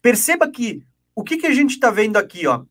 Perceba 0.00 0.50
que 0.50 0.84
o 1.14 1.22
que, 1.22 1.36
que 1.36 1.46
a 1.46 1.54
gente 1.54 1.72
está 1.72 1.90
vendo 1.90 2.16
aqui, 2.16 2.46
ó? 2.46 2.64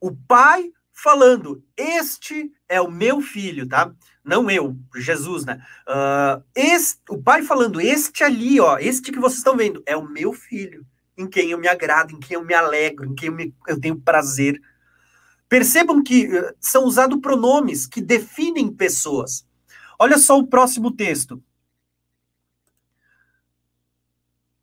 O 0.00 0.14
pai 0.14 0.70
falando: 0.92 1.64
Este 1.76 2.52
é 2.68 2.80
o 2.80 2.90
meu 2.90 3.20
filho, 3.20 3.68
tá? 3.68 3.92
Não 4.24 4.50
eu, 4.50 4.74
Jesus, 4.96 5.44
né? 5.44 5.62
Uh, 5.86 6.42
este, 6.54 7.00
o 7.10 7.22
pai 7.22 7.42
falando, 7.42 7.78
este 7.78 8.24
ali, 8.24 8.58
ó, 8.58 8.78
este 8.78 9.12
que 9.12 9.20
vocês 9.20 9.38
estão 9.38 9.56
vendo, 9.56 9.82
é 9.84 9.94
o 9.94 10.08
meu 10.08 10.32
filho, 10.32 10.86
em 11.16 11.28
quem 11.28 11.50
eu 11.50 11.58
me 11.58 11.68
agrado, 11.68 12.12
em 12.12 12.18
quem 12.18 12.36
eu 12.36 12.44
me 12.44 12.54
alegro, 12.54 13.04
em 13.04 13.14
quem 13.14 13.28
eu, 13.28 13.34
me, 13.34 13.54
eu 13.68 13.78
tenho 13.78 14.00
prazer. 14.00 14.58
Percebam 15.46 16.02
que 16.02 16.26
uh, 16.26 16.54
são 16.58 16.84
usados 16.84 17.20
pronomes 17.20 17.86
que 17.86 18.00
definem 18.00 18.72
pessoas. 18.72 19.46
Olha 19.98 20.16
só 20.16 20.38
o 20.38 20.46
próximo 20.46 20.90
texto. 20.90 21.42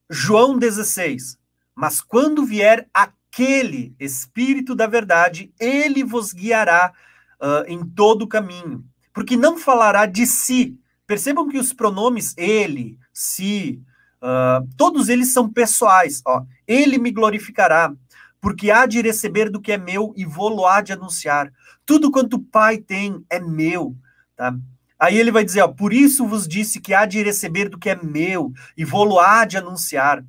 João 0.09 0.57
16. 0.57 1.38
Mas 1.75 2.01
quando 2.01 2.45
vier 2.45 2.89
aquele 2.91 3.95
Espírito 3.99 4.73
da 4.73 4.88
Verdade, 4.88 5.53
ele 5.59 6.03
vos 6.03 6.33
guiará 6.33 6.91
uh, 7.39 7.63
em 7.67 7.85
todo 7.85 8.23
o 8.23 8.27
caminho 8.27 8.90
porque 9.13 9.35
não 9.35 9.57
falará 9.57 10.05
de 10.05 10.25
si. 10.25 10.77
Percebam 11.05 11.47
que 11.49 11.57
os 11.57 11.73
pronomes 11.73 12.33
ele, 12.38 12.97
si, 13.11 13.81
uh, 14.21 14.67
todos 14.77 15.09
eles 15.09 15.33
são 15.33 15.49
pessoais. 15.49 16.21
Ó. 16.25 16.43
Ele 16.67 16.97
me 16.97 17.11
glorificará, 17.11 17.93
porque 18.39 18.71
há 18.71 18.85
de 18.85 19.01
receber 19.01 19.49
do 19.49 19.61
que 19.61 19.71
é 19.71 19.77
meu 19.77 20.13
e 20.15 20.25
vou-lo 20.25 20.65
há 20.65 20.81
de 20.81 20.93
anunciar. 20.93 21.51
Tudo 21.85 22.11
quanto 22.11 22.35
o 22.35 22.43
Pai 22.43 22.77
tem 22.77 23.25
é 23.29 23.39
meu. 23.39 23.95
Tá? 24.35 24.55
Aí 24.97 25.17
ele 25.17 25.31
vai 25.31 25.43
dizer, 25.43 25.61
ó, 25.61 25.67
por 25.67 25.91
isso 25.91 26.27
vos 26.27 26.47
disse 26.47 26.79
que 26.79 26.93
há 26.93 27.05
de 27.05 27.21
receber 27.23 27.67
do 27.67 27.77
que 27.77 27.89
é 27.89 27.95
meu 27.95 28.53
e 28.77 28.85
vou-lo 28.85 29.19
há 29.19 29.45
de 29.45 29.57
anunciar. 29.57 30.23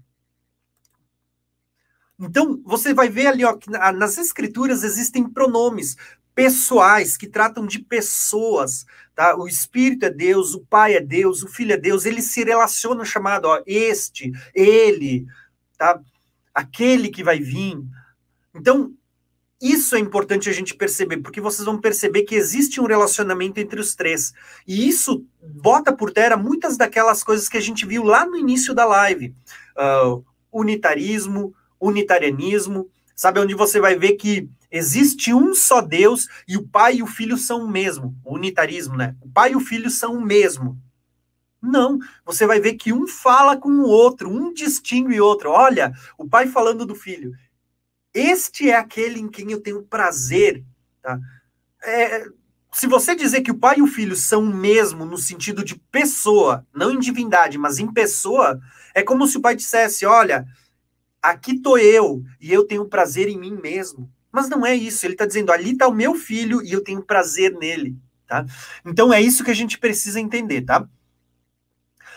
Então, 2.18 2.60
você 2.64 2.94
vai 2.94 3.09
ver 3.09 3.26
ali, 3.26 3.44
ó, 3.44 3.54
que 3.54 3.70
nas 3.70 4.16
escrituras 4.16 4.82
existem 4.82 5.28
pronomes 5.28 5.96
pessoais, 6.34 7.16
que 7.16 7.26
tratam 7.26 7.66
de 7.66 7.78
pessoas, 7.78 8.84
tá? 9.14 9.36
O 9.36 9.46
Espírito 9.46 10.06
é 10.06 10.10
Deus, 10.10 10.54
o 10.54 10.60
Pai 10.60 10.94
é 10.94 11.00
Deus, 11.00 11.42
o 11.42 11.48
Filho 11.48 11.72
é 11.72 11.76
Deus, 11.76 12.04
eles 12.04 12.24
se 12.24 12.42
relacionam 12.44 13.04
chamado, 13.04 13.46
ó, 13.46 13.62
este, 13.66 14.32
ele, 14.54 15.26
tá? 15.76 16.00
Aquele 16.54 17.09
que 17.09 17.22
vai 17.22 17.38
vir. 17.38 17.82
Então, 18.54 18.92
isso 19.60 19.94
é 19.94 19.98
importante 20.00 20.48
a 20.48 20.52
gente 20.52 20.74
perceber, 20.74 21.18
porque 21.18 21.40
vocês 21.40 21.64
vão 21.64 21.80
perceber 21.80 22.22
que 22.22 22.34
existe 22.34 22.80
um 22.80 22.86
relacionamento 22.86 23.60
entre 23.60 23.80
os 23.80 23.94
três. 23.94 24.32
E 24.66 24.88
isso 24.88 25.24
bota 25.40 25.92
por 25.92 26.10
terra 26.10 26.36
muitas 26.36 26.76
daquelas 26.76 27.22
coisas 27.22 27.48
que 27.48 27.56
a 27.56 27.60
gente 27.60 27.86
viu 27.86 28.02
lá 28.02 28.26
no 28.26 28.36
início 28.36 28.74
da 28.74 28.84
live. 28.84 29.32
Uh, 29.76 30.24
unitarismo, 30.50 31.54
unitarianismo, 31.80 32.90
sabe? 33.14 33.38
Onde 33.38 33.54
você 33.54 33.80
vai 33.80 33.96
ver 33.96 34.14
que 34.14 34.48
Existe 34.73 35.35
um 35.35 35.55
só 35.55 35.82
Deus 35.82 36.27
e 36.49 36.57
o 36.57 36.66
Pai 36.66 36.97
e 36.97 37.03
o 37.03 37.07
Filho 37.07 37.36
são 37.36 37.65
o 37.65 37.70
mesmo. 37.70 38.16
O 38.24 38.35
unitarismo, 38.35 38.97
né? 38.97 39.15
O 39.20 39.28
Pai 39.28 39.53
e 39.53 39.57
o 39.57 39.61
Filho 39.61 39.90
são 39.90 40.15
o 40.16 40.20
mesmo. 40.20 40.81
Não, 41.62 42.01
você 42.24 42.44
vai 42.44 42.59
ver 42.59 42.74
que 42.74 42.93
um 42.93 43.07
fala 43.07 43.57
com 43.57 43.69
o 43.69 43.86
outro, 43.86 44.28
um 44.28 44.53
distingue 44.53 45.20
o 45.20 45.24
outro. 45.24 45.49
Olha, 45.49 45.93
o 46.19 46.28
pai 46.28 46.49
falando 46.49 46.85
do 46.85 46.93
filho. 46.93 47.32
Este 48.12 48.69
é 48.69 48.77
aquele 48.77 49.20
em 49.20 49.28
quem 49.28 49.53
eu 49.53 49.61
tenho 49.61 49.85
prazer. 49.85 50.65
Tá? 51.01 51.20
É, 51.85 52.24
se 52.73 52.89
você 52.89 53.15
dizer 53.15 53.43
que 53.43 53.53
o 53.53 53.59
pai 53.59 53.78
e 53.78 53.82
o 53.82 53.86
filho 53.86 54.16
são 54.16 54.43
o 54.43 54.55
mesmo 54.55 55.05
no 55.05 55.16
sentido 55.16 55.65
de 55.65 55.77
pessoa, 55.93 56.66
não 56.74 56.90
em 56.90 56.99
divindade, 56.99 57.57
mas 57.57 57.78
em 57.78 57.93
pessoa, 57.93 58.61
é 58.93 59.05
como 59.05 59.27
se 59.28 59.39
o 59.39 59.40
pai 59.40 59.55
dissesse: 59.55 60.05
Olha, 60.05 60.44
aqui 61.23 61.61
tô 61.61 61.78
eu 61.78 62.24
e 62.40 62.53
eu 62.53 62.65
tenho 62.65 62.89
prazer 62.89 63.28
em 63.28 63.39
mim 63.39 63.57
mesmo. 63.62 64.11
Mas 64.32 64.48
não 64.48 64.64
é 64.64 64.74
isso. 64.74 65.04
Ele 65.06 65.12
está 65.12 65.26
dizendo: 65.26 65.52
ali 65.52 65.72
está 65.72 65.86
o 65.86 65.94
meu 65.94 66.14
filho 66.14 66.62
e 66.62 66.72
eu 66.72 66.82
tenho 66.82 67.02
prazer 67.02 67.52
nele. 67.52 67.96
Tá? 68.26 68.46
Então 68.84 69.12
é 69.12 69.20
isso 69.20 69.44
que 69.44 69.50
a 69.50 69.54
gente 69.54 69.78
precisa 69.78 70.18
entender, 70.18 70.62
tá? 70.62 70.88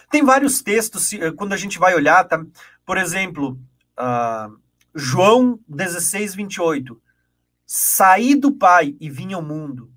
Tem 0.09 0.23
vários 0.23 0.61
textos, 0.61 1.11
eh, 1.11 1.31
quando 1.31 1.51
a 1.51 1.57
gente 1.57 1.77
vai 1.77 1.93
olhar, 1.93 2.23
tá? 2.23 2.45
Por 2.85 2.97
exemplo, 2.97 3.59
uh, 3.99 4.57
João 4.93 5.59
16, 5.67 6.35
28. 6.35 7.01
Saí 7.65 8.35
do 8.35 8.51
Pai 8.53 8.95
e 8.99 9.09
vim 9.09 9.33
ao 9.33 9.41
mundo. 9.41 9.91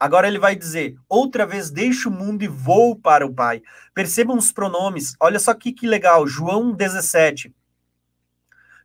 Agora 0.00 0.26
ele 0.26 0.38
vai 0.38 0.56
dizer: 0.56 0.96
outra 1.08 1.46
vez 1.46 1.70
deixo 1.70 2.08
o 2.08 2.12
mundo 2.12 2.42
e 2.42 2.48
vou 2.48 2.96
para 2.96 3.24
o 3.24 3.32
Pai. 3.32 3.62
Percebam 3.94 4.36
os 4.36 4.50
pronomes. 4.50 5.14
Olha 5.20 5.38
só 5.38 5.54
que, 5.54 5.72
que 5.72 5.86
legal. 5.86 6.26
João 6.26 6.72
17. 6.72 7.54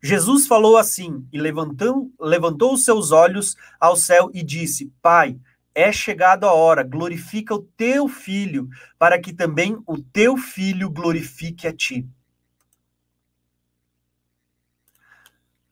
Jesus 0.02 0.48
falou 0.48 0.78
assim 0.78 1.28
e 1.32 1.40
levantou, 1.40 2.12
levantou 2.20 2.74
os 2.74 2.84
seus 2.84 3.12
olhos 3.12 3.56
ao 3.80 3.96
céu 3.96 4.32
e 4.34 4.44
disse: 4.44 4.92
Pai, 5.02 5.40
é 5.76 5.92
chegada 5.92 6.48
a 6.48 6.54
hora, 6.54 6.84
glorifica 6.84 7.54
o 7.54 7.62
teu 7.62 8.08
filho, 8.08 8.68
para 8.98 9.20
que 9.20 9.32
também 9.32 9.78
o 9.86 10.02
teu 10.02 10.38
filho 10.38 10.90
glorifique 10.90 11.68
a 11.68 11.74
ti. 11.74 12.08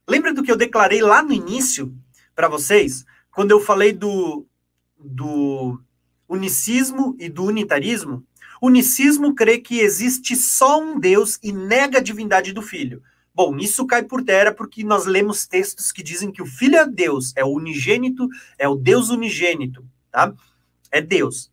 Lembra 0.07 0.33
do 0.33 0.43
que 0.43 0.51
eu 0.51 0.57
declarei 0.57 1.01
lá 1.01 1.21
no 1.21 1.33
início 1.33 1.93
para 2.35 2.47
vocês, 2.47 3.05
quando 3.31 3.51
eu 3.51 3.59
falei 3.59 3.93
do, 3.93 4.45
do 4.97 5.81
unicismo 6.27 7.15
e 7.19 7.29
do 7.29 7.45
unitarismo? 7.45 8.25
Unicismo 8.61 9.33
crê 9.33 9.57
que 9.57 9.79
existe 9.79 10.35
só 10.35 10.81
um 10.81 10.99
Deus 10.99 11.39
e 11.41 11.51
nega 11.51 11.97
a 11.99 12.01
divindade 12.01 12.53
do 12.53 12.61
filho. 12.61 13.01
Bom, 13.39 13.55
isso 13.57 13.87
cai 13.87 14.03
por 14.03 14.21
terra 14.21 14.53
porque 14.53 14.83
nós 14.83 15.05
lemos 15.05 15.47
textos 15.47 15.93
que 15.93 16.03
dizem 16.03 16.29
que 16.29 16.41
o 16.41 16.45
Filho 16.45 16.75
é 16.75 16.85
Deus, 16.85 17.31
é 17.37 17.45
o 17.45 17.47
unigênito, 17.47 18.27
é 18.57 18.67
o 18.67 18.75
Deus 18.75 19.09
unigênito, 19.09 19.87
tá? 20.11 20.33
É 20.91 20.99
Deus. 20.99 21.49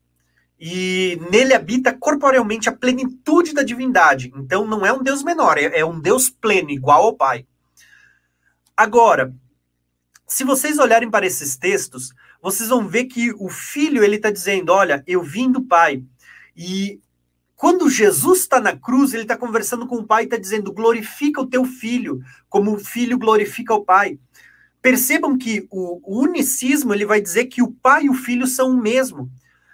e 0.59 1.17
nele 1.31 1.55
habita 1.55 1.97
corporealmente 1.97 2.69
a 2.69 2.73
plenitude 2.73 3.55
da 3.55 3.63
divindade. 3.63 4.33
Então 4.35 4.67
não 4.67 4.85
é 4.85 4.93
um 4.93 5.01
Deus 5.01 5.23
menor, 5.23 5.59
é, 5.59 5.79
é 5.79 5.85
um 5.85 6.01
Deus 6.01 6.29
pleno, 6.29 6.71
igual 6.71 7.05
ao 7.05 7.15
Pai. 7.15 7.47
Agora, 8.77 9.33
se 10.27 10.43
vocês 10.43 10.81
olharem 10.81 11.09
para 11.09 11.25
esses 11.25 11.57
textos, 11.57 12.13
vocês 12.43 12.69
vão 12.69 12.89
ver 12.89 13.05
que 13.05 13.33
o 13.39 13.49
filho 13.49 14.03
ele 14.03 14.17
está 14.17 14.33
dizendo: 14.33 14.73
Olha, 14.73 15.05
eu 15.07 15.23
vim 15.23 15.53
do 15.53 15.63
Pai. 15.63 16.03
E 16.57 16.99
quando 17.57 17.89
Jesus 17.89 18.41
está 18.41 18.61
na 18.61 18.77
cruz, 18.77 19.15
ele 19.15 19.23
está 19.23 19.37
conversando 19.37 19.87
com 19.87 19.97
o 19.97 20.07
Pai 20.07 20.25
e 20.25 20.27
está 20.27 20.37
dizendo: 20.37 20.73
glorifica 20.73 21.41
o 21.41 21.47
teu 21.47 21.65
filho, 21.65 22.21
como 22.49 22.75
o 22.75 22.79
filho 22.79 23.19
glorifica 23.19 23.75
o 23.75 23.83
Pai. 23.83 24.19
Percebam 24.83 25.37
que 25.39 25.67
o, 25.71 26.21
unicismo 26.21 26.95
ele 26.95 27.07
vai 27.07 27.21
dizer 27.21 27.47
que 27.47 27.63
o 27.63 27.73
Pai 27.73 28.05
e 28.05 28.11
o 28.11 28.15
Filho 28.15 28.47
são 28.47 28.71
o 28.71 28.81
mesmo. 28.81 29.29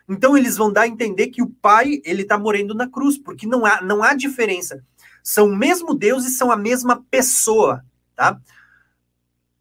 Então 0.08 0.38
eles 0.38 0.56
vão 0.56 0.72
dar 0.72 0.82
a 0.82 0.88
entender 0.88 1.28
que 1.28 1.42
o 1.42 1.50
Pai 1.50 2.00
ele 2.04 2.22
está 2.22 2.38
morrendo 2.38 2.74
na 2.74 2.88
cruz, 2.88 3.18
porque 3.18 3.46
não 3.46 3.66
há, 3.66 3.82
não 3.82 4.02
há 4.02 4.14
diferença. 4.14 4.82
São 5.22 5.48
o 5.48 5.56
mesmo 5.56 5.92
Deus 5.92 6.24
e 6.24 6.30
são 6.30 6.50
a 6.50 6.56
mesma 6.56 7.04
pessoa, 7.10 7.84
tá? 8.14 8.40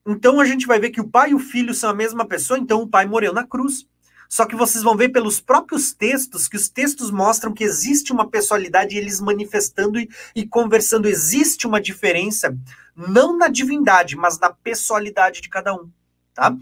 Então 0.06 0.40
a 0.40 0.46
gente 0.46 0.66
vai 0.66 0.80
ver 0.80 0.92
que 0.92 1.02
o 1.02 1.08
Pai 1.08 1.32
e 1.32 1.36
o 1.36 1.40
Filho 1.40 1.74
são 1.74 1.90
a 1.90 1.94
mesma 1.94 2.26
pessoa, 2.26 2.58
então 2.58 2.82
o 2.82 2.88
Pai 2.88 3.06
morreu 3.06 3.34
na 3.34 3.46
cruz. 3.46 3.88
Só 4.32 4.46
que 4.46 4.56
vocês 4.56 4.82
vão 4.82 4.96
ver 4.96 5.10
pelos 5.10 5.42
próprios 5.42 5.92
textos 5.92 6.48
que 6.48 6.56
os 6.56 6.70
textos 6.70 7.12
mostram 7.12 7.54
que 7.54 7.66
existe 7.66 8.14
uma 8.14 8.30
pessoalidade, 8.30 8.96
eles 8.96 9.20
manifestando 9.20 10.00
e, 10.00 10.10
e 10.34 10.48
conversando. 10.48 11.10
Existe 11.10 11.68
uma 11.68 11.82
diferença, 11.82 12.58
não 12.96 13.38
na 13.38 13.50
divindade, 13.50 14.16
mas 14.16 14.40
na 14.40 14.50
pessoalidade 14.50 15.42
de 15.42 15.50
cada 15.50 15.74
um, 15.74 15.92
tá? 16.34 16.56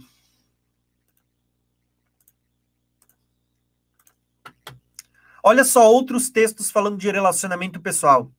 Olha 5.43 5.63
só 5.63 5.87
outros 5.91 6.31
textos 6.31 6.71
falando 6.71 6.97
de 6.97 7.11
relacionamento 7.11 7.79
pessoal. 7.79 8.31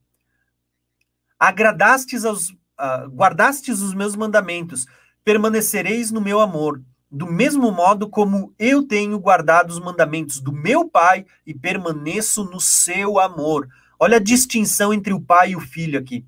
Agradastes 1.39 2.24
aos, 2.24 2.51
uh, 2.51 3.07
guardastes 3.09 3.81
os 3.81 3.94
meus 3.94 4.16
mandamentos, 4.16 4.86
permanecereis 5.23 6.11
no 6.11 6.20
meu 6.20 6.40
amor 6.40 6.82
do 7.11 7.27
mesmo 7.27 7.73
modo 7.73 8.09
como 8.09 8.55
eu 8.59 8.87
tenho 8.87 9.19
guardado 9.19 9.70
os 9.70 9.81
mandamentos 9.81 10.39
do 10.39 10.53
meu 10.53 10.89
Pai 10.89 11.27
e 11.45 11.53
permaneço 11.53 12.45
no 12.45 12.61
seu 12.61 13.19
amor. 13.19 13.69
Olha 13.99 14.19
a 14.19 14.23
distinção 14.23 14.95
entre 14.95 15.12
o 15.12 15.20
Pai 15.20 15.51
e 15.51 15.57
o 15.57 15.61
Filho 15.61 15.99
aqui. 15.99 16.24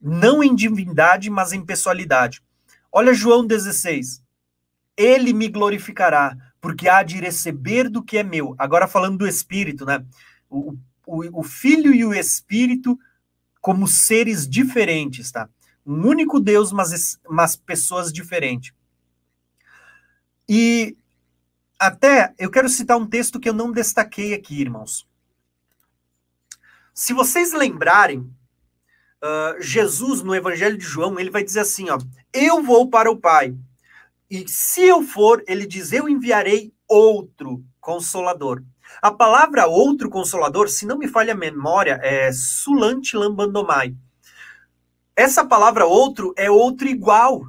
Não 0.00 0.42
em 0.42 0.54
divindade, 0.54 1.30
mas 1.30 1.52
em 1.52 1.64
pessoalidade. 1.64 2.42
Olha 2.90 3.14
João 3.14 3.46
16. 3.46 4.22
Ele 4.96 5.32
me 5.32 5.48
glorificará, 5.48 6.36
porque 6.60 6.88
há 6.88 7.02
de 7.02 7.20
receber 7.20 7.88
do 7.88 8.02
que 8.02 8.18
é 8.18 8.22
meu. 8.22 8.54
Agora 8.58 8.88
falando 8.88 9.18
do 9.18 9.28
Espírito, 9.28 9.84
né? 9.84 10.04
O, 10.50 10.74
o, 11.06 11.40
o 11.40 11.42
Filho 11.44 11.94
e 11.94 12.04
o 12.04 12.12
Espírito 12.12 12.98
como 13.60 13.86
seres 13.86 14.48
diferentes, 14.48 15.30
tá? 15.30 15.48
Um 15.84 16.06
único 16.06 16.40
Deus, 16.40 16.72
mas, 16.72 17.18
mas 17.28 17.54
pessoas 17.54 18.12
diferentes. 18.12 18.72
E 20.48 20.96
até 21.78 22.34
eu 22.38 22.50
quero 22.50 22.68
citar 22.68 22.96
um 22.96 23.06
texto 23.06 23.40
que 23.40 23.48
eu 23.48 23.54
não 23.54 23.72
destaquei 23.72 24.34
aqui, 24.34 24.60
irmãos. 24.60 25.06
Se 26.94 27.12
vocês 27.12 27.52
lembrarem, 27.52 28.20
uh, 28.20 29.60
Jesus 29.60 30.22
no 30.22 30.34
Evangelho 30.34 30.78
de 30.78 30.84
João, 30.84 31.18
ele 31.18 31.30
vai 31.30 31.44
dizer 31.44 31.60
assim: 31.60 31.90
ó, 31.90 31.98
eu 32.32 32.62
vou 32.62 32.88
para 32.88 33.10
o 33.10 33.20
Pai. 33.20 33.54
E 34.30 34.48
se 34.48 34.82
eu 34.82 35.02
for, 35.02 35.42
ele 35.46 35.66
diz: 35.66 35.92
eu 35.92 36.08
enviarei 36.08 36.72
outro 36.88 37.64
consolador. 37.80 38.62
A 39.02 39.10
palavra 39.10 39.66
outro 39.66 40.08
consolador, 40.08 40.68
se 40.68 40.86
não 40.86 40.96
me 40.96 41.08
falha 41.08 41.32
a 41.32 41.36
memória, 41.36 42.00
é 42.02 42.32
sulante 42.32 43.16
lambandomai. 43.16 43.94
Essa 45.14 45.44
palavra 45.44 45.86
outro 45.86 46.32
é 46.36 46.50
outro 46.50 46.86
igual. 46.88 47.46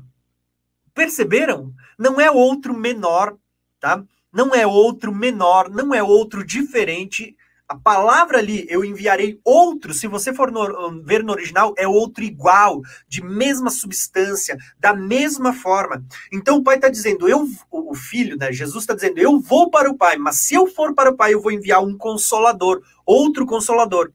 Perceberam? 0.93 1.73
Não 1.97 2.21
é 2.21 2.29
outro 2.29 2.77
menor, 2.77 3.35
tá? 3.79 4.03
Não 4.31 4.53
é 4.53 4.67
outro 4.67 5.13
menor, 5.13 5.69
não 5.69 5.93
é 5.93 6.03
outro 6.03 6.45
diferente. 6.45 7.35
A 7.67 7.75
palavra 7.75 8.37
ali, 8.37 8.65
eu 8.69 8.85
enviarei 8.85 9.41
outro, 9.43 9.93
se 9.93 10.07
você 10.07 10.33
for 10.33 10.51
no, 10.51 11.03
ver 11.03 11.21
no 11.21 11.33
original, 11.33 11.73
é 11.77 11.85
outro 11.85 12.23
igual, 12.23 12.81
de 13.09 13.21
mesma 13.21 13.69
substância, 13.69 14.57
da 14.79 14.93
mesma 14.93 15.51
forma. 15.51 16.05
Então 16.31 16.57
o 16.57 16.63
pai 16.63 16.75
está 16.75 16.87
dizendo, 16.87 17.27
eu, 17.27 17.45
o 17.69 17.93
filho, 17.93 18.37
né? 18.37 18.53
Jesus 18.53 18.83
está 18.83 18.93
dizendo, 18.93 19.17
eu 19.17 19.39
vou 19.39 19.69
para 19.69 19.89
o 19.89 19.97
pai, 19.97 20.17
mas 20.17 20.37
se 20.37 20.53
eu 20.53 20.67
for 20.67 20.93
para 20.93 21.09
o 21.09 21.17
pai, 21.17 21.33
eu 21.33 21.41
vou 21.41 21.51
enviar 21.51 21.83
um 21.83 21.97
consolador, 21.97 22.81
outro 23.05 23.45
consolador. 23.45 24.13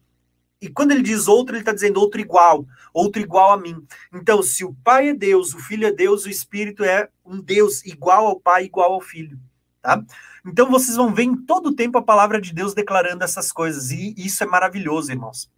E 0.63 0.69
quando 0.69 0.93
ele 0.93 1.03
diz 1.03 1.27
outro, 1.27 1.55
ele 1.55 1.63
está 1.63 1.73
dizendo 1.73 1.99
outro 1.99 2.21
igual, 2.21 2.65
outro 2.93 3.21
igual 3.21 3.53
a 3.53 3.57
mim. 3.57 3.87
Então, 4.13 4.43
se 4.43 4.65
o 4.65 4.75
Pai 4.85 5.09
é 5.09 5.15
Deus, 5.15 5.55
o 5.55 5.59
Filho 5.59 5.87
é 5.87 5.93
Deus, 5.93 6.25
o 6.25 6.31
Espírito 6.31 6.85
é 6.85 7.09
um 7.25 7.41
Deus 7.41 7.85
igual 7.85 8.27
ao 8.27 8.41
Pai, 8.41 8.65
igual 8.65 8.93
ao 8.93 9.01
Filho. 9.01 9.39
Tá? 9.81 10.03
Então, 10.47 10.71
vocês 10.71 10.97
vão 10.97 11.15
ver 11.15 11.25
em 11.25 11.37
todo 11.37 11.71
o 11.71 11.75
tempo 11.75 11.99
a 11.99 12.03
palavra 12.03 12.41
de 12.41 12.53
Deus 12.53 12.75
declarando 12.75 13.25
essas 13.25 13.51
coisas. 13.51 13.91
E 13.91 14.15
isso 14.17 14.43
é 14.43 14.47
maravilhoso, 14.47 15.11
irmãos. 15.11 15.51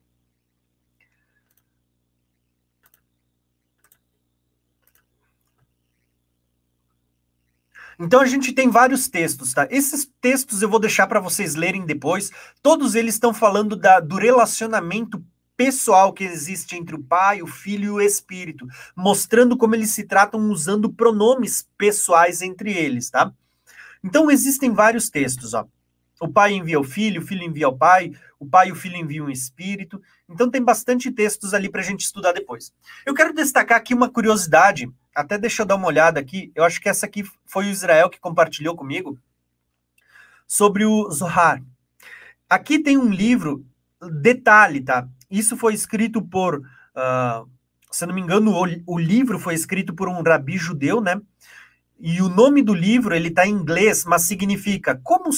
Então 7.99 8.21
a 8.21 8.27
gente 8.27 8.53
tem 8.53 8.69
vários 8.71 9.09
textos, 9.09 9.53
tá? 9.53 9.69
Esses 9.71 10.11
textos 10.21 10.63
eu 10.63 10.69
vou 10.69 10.81
deixar 10.81 11.07
para 11.07 11.21
vocês 11.21 11.55
lerem 11.55 11.87
depois. 11.87 12.31
Todos 12.63 12.95
eles 12.95 13.15
estão 13.15 13.33
falando 13.33 13.77
da, 13.77 14.01
do 14.01 14.17
relacionamento 14.17 15.25
pessoal 15.57 16.13
que 16.13 16.25
existe 16.25 16.77
entre 16.77 16.95
o 16.95 17.03
Pai, 17.03 17.43
o 17.43 17.47
Filho 17.47 17.85
e 17.85 17.91
o 17.91 18.01
Espírito, 18.01 18.67
mostrando 18.97 19.57
como 19.57 19.75
eles 19.75 19.91
se 19.91 20.05
tratam 20.05 20.51
usando 20.51 20.93
pronomes 20.93 21.69
pessoais 21.79 22.43
entre 22.43 22.73
eles, 22.73 23.11
tá? 23.11 23.33
Então 24.03 24.31
existem 24.31 24.73
vários 24.73 25.09
textos, 25.09 25.55
ó. 25.55 25.67
O 26.21 26.29
Pai 26.29 26.53
envia 26.53 26.79
o 26.79 26.85
Filho, 26.85 27.21
o 27.21 27.27
Filho 27.27 27.43
envia 27.43 27.69
o 27.69 27.77
Pai, 27.77 28.13
o 28.39 28.47
Pai 28.47 28.69
e 28.69 28.73
o 28.73 28.77
Filho 28.77 28.97
enviam 28.97 29.27
o 29.27 29.31
Espírito. 29.31 30.01
Então 30.29 30.51
tem 30.51 30.63
bastante 30.63 31.11
textos 31.11 31.53
ali 31.53 31.69
para 31.69 31.81
a 31.81 31.85
gente 31.85 32.01
estudar 32.01 32.33
depois. 32.33 32.73
Eu 33.05 33.15
quero 33.15 33.35
destacar 33.35 33.79
aqui 33.79 33.93
uma 33.93 34.09
curiosidade 34.09 34.89
até 35.15 35.39
deixa 35.39 35.63
eu 35.63 35.67
dar 35.67 35.77
uma 35.77 35.87
olhada 35.87 36.19
aqui. 36.19 36.51
Eu 36.55 36.65
acho 36.65 36.81
que 36.81 36.89
essa 36.89 37.07
aqui 37.07 37.23
foi 37.47 37.67
o 37.67 37.71
Israel 37.71 38.11
que 38.11 38.19
compartilhou 38.19 38.75
comigo 38.75 39.19
sobre 40.47 40.85
o 40.85 41.09
Zohar. 41.11 41.63
Aqui 42.51 42.79
tem 42.79 42.99
um 42.99 43.11
livro, 43.11 43.65
detalhe, 44.11 44.81
tá? 44.81 45.09
Isso 45.31 45.57
foi 45.57 45.75
escrito 45.75 46.23
por, 46.23 46.59
uh, 46.59 47.49
se 47.91 48.07
não 48.07 48.15
me 48.15 48.21
engano, 48.21 48.53
o, 48.53 48.95
o, 48.95 48.99
livro 48.99 49.39
foi 49.39 49.55
escrito 49.55 49.95
por 49.95 50.09
um 50.09 50.23
rabi 50.23 50.57
judeu, 50.57 51.01
né? 51.01 51.21
E 51.99 52.21
o 52.21 52.29
nome 52.29 52.63
do 52.63 52.75
livro 52.75 53.15
ele 53.15 53.29
está 53.29 53.47
em 53.47 53.53
inglês, 53.53 54.05
mas 54.05 54.23
significa 54.23 55.01
como, 55.03 55.31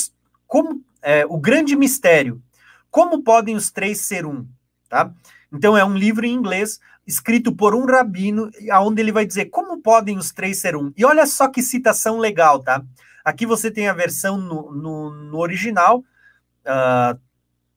como 0.46 0.82
é, 1.02 1.24
o 1.26 1.38
grande 1.38 1.76
mistério. 1.76 2.42
Como 2.90 3.22
podem 3.22 3.54
os 3.54 3.70
três 3.70 4.00
ser 4.00 4.24
um, 4.24 4.46
tá? 4.88 5.12
Então 5.52 5.76
é 5.76 5.84
um 5.84 5.96
livro 5.96 6.24
em 6.24 6.32
inglês, 6.32 6.80
escrito 7.06 7.54
por 7.54 7.74
um 7.74 7.86
rabino, 7.86 8.50
aonde 8.70 9.00
ele 9.00 9.12
vai 9.12 9.24
dizer 9.24 9.46
como 9.46 9.80
podem 9.80 10.18
os 10.18 10.32
três 10.32 10.58
ser 10.58 10.74
um. 10.76 10.92
E 10.96 11.04
olha 11.04 11.26
só 11.26 11.48
que 11.48 11.62
citação 11.62 12.18
legal, 12.18 12.62
tá? 12.62 12.82
Aqui 13.24 13.44
você 13.44 13.70
tem 13.70 13.88
a 13.88 13.92
versão 13.92 14.38
no, 14.38 14.72
no, 14.72 15.10
no 15.10 15.38
original, 15.38 15.98
uh, 15.98 17.18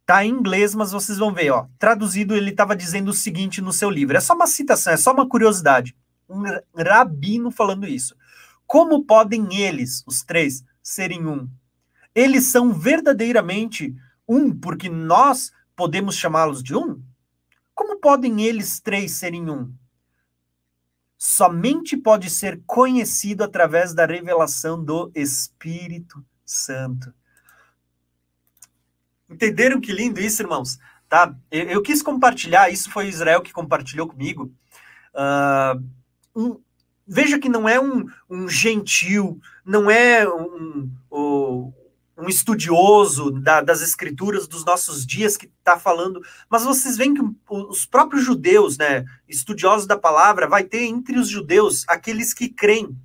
tá 0.10 0.26
em 0.26 0.30
inglês, 0.31 0.73
mas 0.73 0.91
vocês 0.91 1.19
vão 1.19 1.31
ver, 1.31 1.52
ó. 1.52 1.68
Traduzido, 1.77 2.36
ele 2.36 2.49
estava 2.49 2.76
dizendo 2.76 3.10
o 3.10 3.14
seguinte 3.14 3.61
no 3.61 3.72
seu 3.72 3.91
livro. 3.91 4.18
É 4.18 4.19
só 4.19 4.34
uma 4.34 4.48
citação, 4.48 4.91
é 4.91 4.98
só 4.98 5.14
uma 5.14 5.30
curiosidade. 5.30 5.95
Um 6.27 6.41
rabino 6.76 7.52
falando 7.52 7.86
isso. 7.86 8.15
Como 8.65 9.06
podem 9.06 9.56
eles, 9.56 10.03
os 10.07 10.23
três, 10.23 10.64
serem 10.81 11.27
um? 11.27 11.48
Eles 12.15 12.45
são 12.45 12.73
verdadeiramente 12.73 13.95
um, 14.27 14.52
porque 14.52 14.90
nós 14.90 15.52
podemos 15.76 16.15
chamá-los 16.15 16.64
de 16.64 16.76
um? 16.76 16.99
Como 17.76 17.99
podem 17.99 18.41
eles 18.41 18.80
três 18.80 19.11
serem 19.11 19.48
um? 19.48 19.72
Somente 21.19 21.95
pode 21.95 22.31
ser 22.31 22.64
conhecido 22.65 23.44
através 23.44 23.94
da 23.94 24.07
revelação 24.07 24.84
do 24.84 25.11
Espírito 25.14 26.26
Santo. 26.44 27.14
Entenderam 29.30 29.80
que 29.80 29.91
lindo 29.91 30.19
isso, 30.19 30.41
irmãos? 30.41 30.80
Tá? 31.07 31.35
Eu, 31.51 31.65
eu 31.65 31.81
quis 31.81 32.01
compartilhar, 32.01 32.69
isso 32.69 32.91
foi 32.91 33.07
Israel 33.07 33.41
que 33.41 33.53
compartilhou 33.53 34.07
comigo. 34.07 34.51
Uh, 35.14 35.84
um, 36.35 36.60
veja 37.07 37.39
que 37.39 37.49
não 37.49 37.68
é 37.68 37.80
um, 37.80 38.06
um 38.30 38.47
gentil, 38.47 39.39
não 39.65 39.89
é 39.89 40.27
um, 40.27 40.91
um, 41.11 41.73
estudioso 42.27 43.31
da, 43.31 43.61
das 43.61 43.81
escrituras 43.81 44.47
dos 44.47 44.64
nossos 44.64 45.06
dias 45.06 45.35
que 45.35 45.47
está 45.47 45.80
falando, 45.80 46.22
mas 46.49 46.64
vocês 46.64 46.95
veem 46.97 47.14
que 47.14 47.22
os 47.49 47.85
próprios 47.85 48.23
judeus, 48.23 48.77
né, 48.77 49.06
estudiosos 49.27 49.88
da 49.88 49.97
palavra, 49.97 50.47
vai 50.47 50.64
ter 50.64 50.84
entre 50.84 51.18
os 51.18 51.27
judeus 51.27 51.84
aqueles 51.88 52.34
que 52.34 52.49
creem. 52.49 52.95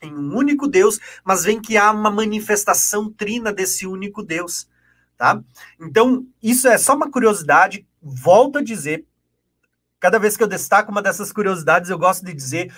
em 0.00 0.12
um 0.12 0.36
único 0.36 0.66
Deus, 0.66 0.98
mas 1.24 1.44
vem 1.44 1.60
que 1.60 1.76
há 1.76 1.90
uma 1.90 2.10
manifestação 2.10 3.10
trina 3.10 3.52
desse 3.52 3.86
único 3.86 4.22
Deus, 4.22 4.66
tá? 5.22 5.40
Então, 5.80 6.26
isso 6.42 6.66
é 6.66 6.76
só 6.76 6.96
uma 6.96 7.08
curiosidade, 7.08 7.86
volto 8.02 8.58
a 8.58 8.60
dizer, 8.62 9.06
cada 10.00 10.18
vez 10.18 10.36
que 10.36 10.42
eu 10.42 10.48
destaco 10.48 10.90
uma 10.90 11.00
dessas 11.00 11.32
curiosidades, 11.32 11.90
eu 11.90 11.96
gosto 11.96 12.26
de 12.26 12.34
dizer, 12.34 12.74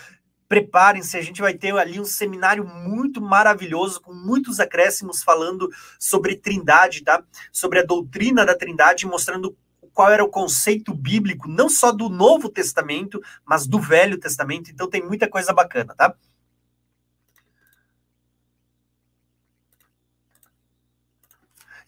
preparem-se, 0.47 1.16
a 1.16 1.23
gente 1.23 1.41
vai 1.41 1.55
ter 1.55 1.75
ali 1.75 1.99
um 1.99 2.05
seminário 2.05 2.62
muito 2.62 3.19
maravilhoso, 3.19 3.99
com 3.99 4.12
muitos 4.12 4.61
acréscimos 4.61 5.23
falando 5.23 5.71
sobre 5.99 6.37
trindade, 6.37 7.03
tá? 7.03 7.25
Sobre 7.51 7.79
a 7.79 7.83
doutrina 7.83 8.45
da 8.45 8.55
trindade, 8.55 9.07
mostrando 9.07 9.57
qual 9.95 10.11
era 10.11 10.23
o 10.23 10.29
conceito 10.29 10.93
bíblico, 10.93 11.49
não 11.49 11.71
só 11.71 11.93
do 11.93 12.11
Novo 12.11 12.51
Testamento, 12.51 13.23
mas 13.43 13.66
do 13.66 13.81
Velho 13.81 14.19
Testamento. 14.19 14.71
Então 14.71 14.87
tem 14.87 15.03
muita 15.03 15.27
coisa 15.31 15.51
bacana, 15.55 15.95
tá? 15.95 16.15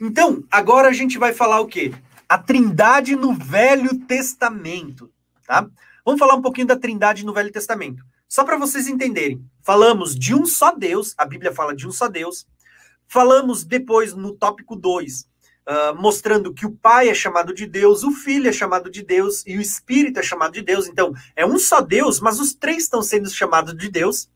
Então, 0.00 0.44
agora 0.50 0.88
a 0.88 0.92
gente 0.92 1.18
vai 1.18 1.32
falar 1.32 1.60
o 1.60 1.66
quê? 1.66 1.92
A 2.28 2.36
Trindade 2.38 3.16
no 3.16 3.32
Velho 3.34 3.98
Testamento, 4.00 5.10
tá? 5.46 5.68
Vamos 6.04 6.18
falar 6.18 6.34
um 6.34 6.42
pouquinho 6.42 6.66
da 6.66 6.76
Trindade 6.76 7.24
no 7.24 7.32
Velho 7.32 7.52
Testamento. 7.52 8.04
Só 8.28 8.44
para 8.44 8.58
vocês 8.58 8.88
entenderem. 8.88 9.44
Falamos 9.62 10.14
de 10.14 10.34
um 10.34 10.44
só 10.44 10.72
Deus, 10.72 11.14
a 11.16 11.24
Bíblia 11.24 11.52
fala 11.52 11.74
de 11.74 11.86
um 11.86 11.92
só 11.92 12.08
Deus. 12.08 12.46
Falamos 13.08 13.64
depois 13.64 14.14
no 14.14 14.32
tópico 14.32 14.76
2 14.76 15.26
uh, 15.66 16.00
mostrando 16.00 16.54
que 16.54 16.64
o 16.64 16.72
Pai 16.72 17.08
é 17.08 17.14
chamado 17.14 17.52
de 17.52 17.66
Deus, 17.66 18.02
o 18.02 18.12
Filho 18.12 18.48
é 18.48 18.52
chamado 18.52 18.90
de 18.90 19.02
Deus 19.02 19.44
e 19.46 19.56
o 19.56 19.60
Espírito 19.60 20.20
é 20.20 20.22
chamado 20.22 20.52
de 20.52 20.62
Deus. 20.62 20.86
Então, 20.86 21.12
é 21.34 21.44
um 21.44 21.58
só 21.58 21.80
Deus, 21.80 22.20
mas 22.20 22.38
os 22.38 22.54
três 22.54 22.84
estão 22.84 23.02
sendo 23.02 23.28
chamados 23.30 23.76
de 23.76 23.90
Deus. 23.90 24.30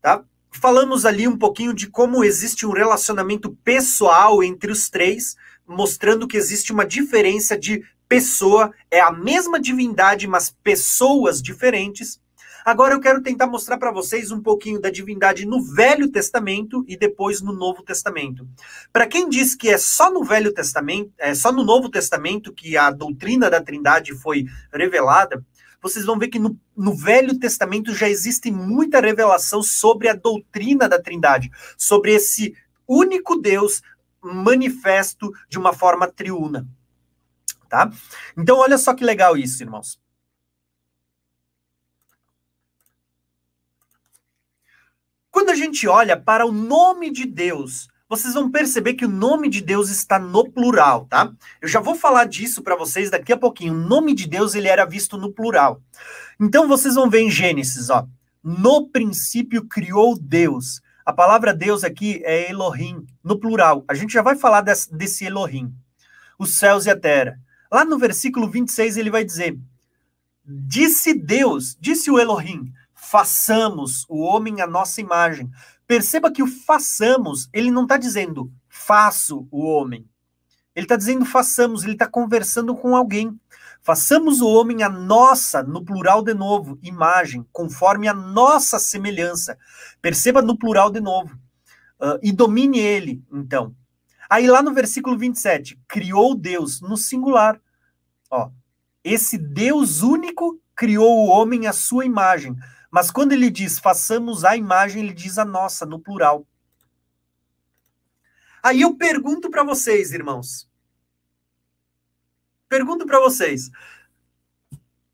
Tá? 0.00 0.24
Falamos 0.60 1.04
ali 1.04 1.28
um 1.28 1.36
pouquinho 1.36 1.74
de 1.74 1.86
como 1.86 2.24
existe 2.24 2.64
um 2.64 2.72
relacionamento 2.72 3.50
pessoal 3.62 4.42
entre 4.42 4.72
os 4.72 4.88
três, 4.88 5.36
mostrando 5.66 6.26
que 6.26 6.36
existe 6.36 6.72
uma 6.72 6.86
diferença 6.86 7.58
de 7.58 7.84
pessoa, 8.08 8.72
é 8.90 9.00
a 9.00 9.12
mesma 9.12 9.60
divindade, 9.60 10.26
mas 10.26 10.54
pessoas 10.62 11.42
diferentes. 11.42 12.20
Agora 12.64 12.94
eu 12.94 13.00
quero 13.00 13.22
tentar 13.22 13.46
mostrar 13.46 13.76
para 13.76 13.92
vocês 13.92 14.30
um 14.32 14.40
pouquinho 14.40 14.80
da 14.80 14.90
divindade 14.90 15.44
no 15.44 15.62
Velho 15.62 16.10
Testamento 16.10 16.84
e 16.88 16.96
depois 16.96 17.40
no 17.42 17.52
Novo 17.52 17.82
Testamento. 17.82 18.48
Para 18.92 19.06
quem 19.06 19.28
diz 19.28 19.54
que 19.54 19.68
é 19.68 19.78
só 19.78 20.10
no 20.10 20.24
Velho 20.24 20.52
Testamento, 20.52 21.12
é 21.18 21.34
só 21.34 21.52
no 21.52 21.62
Novo 21.64 21.90
Testamento 21.90 22.52
que 22.52 22.76
a 22.76 22.90
doutrina 22.90 23.50
da 23.50 23.62
Trindade 23.62 24.14
foi 24.14 24.46
revelada, 24.72 25.44
vocês 25.88 26.04
vão 26.04 26.18
ver 26.18 26.28
que 26.28 26.38
no, 26.38 26.58
no, 26.76 26.94
Velho 26.94 27.38
Testamento 27.38 27.94
já 27.94 28.08
existe 28.08 28.50
muita 28.50 29.00
revelação 29.00 29.62
sobre 29.62 30.08
a 30.08 30.14
doutrina 30.14 30.88
da 30.88 31.00
Trindade, 31.00 31.50
sobre 31.78 32.12
esse 32.12 32.56
único 32.88 33.36
Deus 33.36 33.82
manifesto 34.20 35.32
de 35.48 35.58
uma 35.58 35.72
forma 35.72 36.10
triuna. 36.10 36.66
Tá? 37.68 37.90
Então, 38.36 38.58
olha 38.58 38.76
só 38.78 38.94
que 38.94 39.04
legal 39.04 39.36
isso, 39.36 39.62
irmãos. 39.62 40.00
Quando 45.30 45.50
a 45.50 45.54
gente 45.54 45.86
olha 45.86 46.16
para 46.18 46.46
o 46.46 46.52
nome 46.52 47.10
de 47.10 47.26
Deus, 47.26 47.88
vocês 48.08 48.34
vão 48.34 48.50
perceber 48.50 48.94
que 48.94 49.04
o 49.04 49.10
nome 49.10 49.48
de 49.48 49.60
Deus 49.60 49.90
está 49.90 50.18
no 50.18 50.48
plural, 50.48 51.06
tá? 51.06 51.32
Eu 51.60 51.68
já 51.68 51.80
vou 51.80 51.94
falar 51.94 52.24
disso 52.24 52.62
para 52.62 52.76
vocês 52.76 53.10
daqui 53.10 53.32
a 53.32 53.36
pouquinho. 53.36 53.74
O 53.74 53.88
nome 53.88 54.14
de 54.14 54.28
Deus 54.28 54.54
ele 54.54 54.68
era 54.68 54.84
visto 54.84 55.16
no 55.18 55.32
plural. 55.32 55.82
Então 56.40 56.68
vocês 56.68 56.94
vão 56.94 57.10
ver 57.10 57.20
em 57.20 57.30
Gênesis, 57.30 57.90
ó. 57.90 58.06
No 58.42 58.88
princípio 58.88 59.66
criou 59.66 60.16
Deus. 60.16 60.80
A 61.04 61.12
palavra 61.12 61.52
Deus 61.52 61.82
aqui 61.82 62.22
é 62.24 62.50
Elohim, 62.50 63.04
no 63.22 63.38
plural. 63.38 63.84
A 63.88 63.94
gente 63.94 64.12
já 64.12 64.22
vai 64.22 64.36
falar 64.36 64.60
desse, 64.60 64.94
desse 64.94 65.24
Elohim. 65.24 65.74
Os 66.38 66.58
céus 66.58 66.86
e 66.86 66.90
a 66.90 66.98
terra. 66.98 67.40
Lá 67.70 67.84
no 67.84 67.98
versículo 67.98 68.48
26 68.48 68.96
ele 68.96 69.10
vai 69.10 69.24
dizer: 69.24 69.58
Disse 70.44 71.12
Deus, 71.12 71.76
disse 71.80 72.08
o 72.08 72.20
Elohim, 72.20 72.72
façamos 72.94 74.04
o 74.08 74.20
homem 74.20 74.60
à 74.60 74.66
nossa 74.66 75.00
imagem. 75.00 75.50
Perceba 75.86 76.32
que 76.32 76.42
o 76.42 76.46
façamos, 76.46 77.48
ele 77.52 77.70
não 77.70 77.82
está 77.82 77.96
dizendo 77.96 78.52
faço 78.68 79.46
o 79.50 79.64
homem. 79.64 80.06
Ele 80.74 80.84
está 80.84 80.96
dizendo 80.96 81.24
façamos, 81.24 81.84
ele 81.84 81.94
está 81.94 82.06
conversando 82.06 82.74
com 82.74 82.94
alguém. 82.94 83.38
Façamos 83.82 84.40
o 84.40 84.48
homem 84.48 84.82
a 84.82 84.88
nossa, 84.88 85.62
no 85.62 85.84
plural 85.84 86.22
de 86.22 86.34
novo, 86.34 86.78
imagem, 86.82 87.46
conforme 87.52 88.08
a 88.08 88.12
nossa 88.12 88.78
semelhança. 88.78 89.56
Perceba 90.02 90.42
no 90.42 90.58
plural 90.58 90.90
de 90.90 91.00
novo. 91.00 91.34
Uh, 91.98 92.18
e 92.22 92.32
domine 92.32 92.78
ele, 92.78 93.22
então. 93.32 93.74
Aí 94.28 94.46
lá 94.46 94.60
no 94.62 94.74
versículo 94.74 95.16
27, 95.16 95.80
criou 95.88 96.34
Deus 96.34 96.80
no 96.80 96.96
singular. 96.96 97.60
Ó, 98.30 98.50
esse 99.02 99.38
Deus 99.38 100.02
único 100.02 100.60
criou 100.74 101.08
o 101.08 101.28
homem 101.28 101.66
à 101.66 101.72
sua 101.72 102.04
imagem. 102.04 102.56
Mas 102.96 103.10
quando 103.10 103.32
ele 103.32 103.50
diz 103.50 103.78
façamos 103.78 104.42
a 104.42 104.56
imagem, 104.56 105.02
ele 105.02 105.12
diz 105.12 105.36
a 105.36 105.44
nossa, 105.44 105.84
no 105.84 106.00
plural. 106.00 106.46
Aí 108.62 108.80
eu 108.80 108.94
pergunto 108.94 109.50
para 109.50 109.62
vocês, 109.62 110.12
irmãos. 110.12 110.66
Pergunto 112.66 113.04
para 113.04 113.20
vocês. 113.20 113.70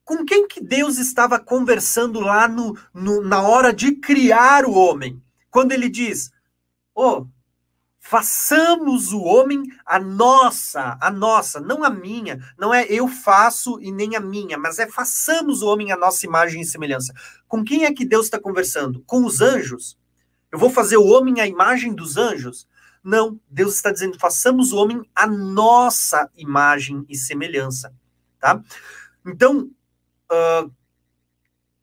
Com 0.05 0.25
quem 0.25 0.47
que 0.47 0.63
Deus 0.63 0.97
estava 0.97 1.41
conversando 1.41 2.21
lá 2.21 2.47
no, 2.47 2.79
no, 2.95 3.21
na 3.21 3.43
hora 3.43 3.73
de 3.73 3.97
criar 3.97 4.65
o 4.65 4.75
homem? 4.75 5.21
Quando 5.51 5.73
ele 5.73 5.89
diz, 5.89 6.31
oh, 6.95 7.27
Façamos 8.05 9.13
o 9.13 9.23
homem 9.23 9.63
a 9.87 9.97
nossa, 9.97 10.99
a 11.01 11.09
nossa, 11.09 11.61
não 11.61 11.85
a 11.85 11.89
minha. 11.89 12.41
Não 12.59 12.75
é 12.75 12.85
eu 12.91 13.07
faço 13.07 13.81
e 13.81 13.93
nem 13.93 14.17
a 14.17 14.21
minha, 14.21 14.59
mas 14.59 14.81
é 14.81 14.89
façamos 14.89 15.63
o 15.63 15.69
homem 15.69 15.93
a 15.93 15.97
nossa 15.97 16.27
imagem 16.27 16.61
e 16.61 16.67
semelhança. 16.67 17.15
Com 17.47 17.63
quem 17.65 17.85
é 17.85 17.95
que 17.95 18.05
Deus 18.05 18.27
está 18.27 18.41
conversando? 18.41 19.05
Com 19.07 19.25
os 19.25 19.41
anjos? 19.41 19.97
Eu 20.51 20.59
vou 20.59 20.69
fazer 20.69 20.97
o 20.97 21.07
homem 21.07 21.41
a 21.41 21.47
imagem 21.47 21.95
dos 21.95 22.17
anjos? 22.17 22.67
Não, 23.05 23.41
Deus 23.49 23.77
está 23.77 23.93
dizendo, 23.93 24.19
façamos 24.19 24.73
o 24.73 24.79
homem 24.79 25.09
a 25.15 25.27
nossa 25.29 26.29
imagem 26.37 27.07
e 27.09 27.17
semelhança, 27.17 27.95
tá? 28.41 28.61
Então, 29.25 29.71
uh, 30.31 30.73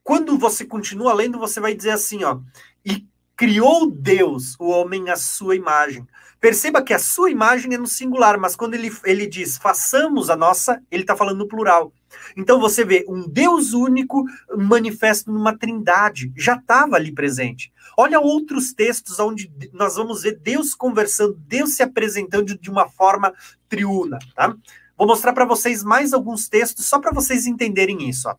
quando 0.04 0.38
você 0.38 0.66
continua 0.66 1.14
lendo, 1.14 1.40
você 1.40 1.62
vai 1.62 1.74
dizer 1.74 1.92
assim, 1.92 2.26
ó, 2.26 2.42
e 2.86 3.08
criou 3.40 3.90
Deus 3.90 4.58
o 4.60 4.68
homem 4.68 5.10
à 5.10 5.16
sua 5.16 5.56
imagem. 5.56 6.06
Perceba 6.42 6.82
que 6.82 6.94
a 6.94 7.00
sua 7.00 7.32
imagem 7.32 7.74
é 7.74 7.78
no 7.78 7.88
singular, 7.88 8.38
mas 8.38 8.54
quando 8.54 8.74
ele, 8.74 8.92
ele 9.06 9.26
diz 9.26 9.58
façamos 9.58 10.30
a 10.30 10.36
nossa, 10.36 10.84
ele 10.92 11.04
está 11.04 11.16
falando 11.16 11.38
no 11.38 11.48
plural. 11.48 11.94
Então 12.36 12.60
você 12.60 12.84
vê 12.84 13.06
um 13.08 13.26
Deus 13.26 13.72
único 13.72 14.26
manifesto 14.58 15.32
numa 15.32 15.58
trindade, 15.58 16.34
já 16.36 16.56
estava 16.56 16.98
ali 16.98 17.14
presente. 17.14 17.72
Olha 17.98 18.20
outros 18.20 18.74
textos 18.74 19.20
onde 19.20 19.50
nós 19.72 19.96
vamos 19.96 20.24
ver 20.24 20.38
Deus 20.38 20.76
conversando, 20.76 21.40
Deus 21.48 21.76
se 21.76 21.82
apresentando 21.82 22.58
de 22.58 22.70
uma 22.70 22.90
forma 22.90 23.34
triuna, 23.70 24.20
tá? 24.36 24.54
Vou 24.98 25.08
mostrar 25.08 25.32
para 25.32 25.46
vocês 25.46 25.82
mais 25.82 26.12
alguns 26.12 26.50
textos 26.50 26.88
só 26.88 27.00
para 27.00 27.14
vocês 27.14 27.48
entenderem 27.48 28.10
isso, 28.10 28.28
ó. 28.28 28.36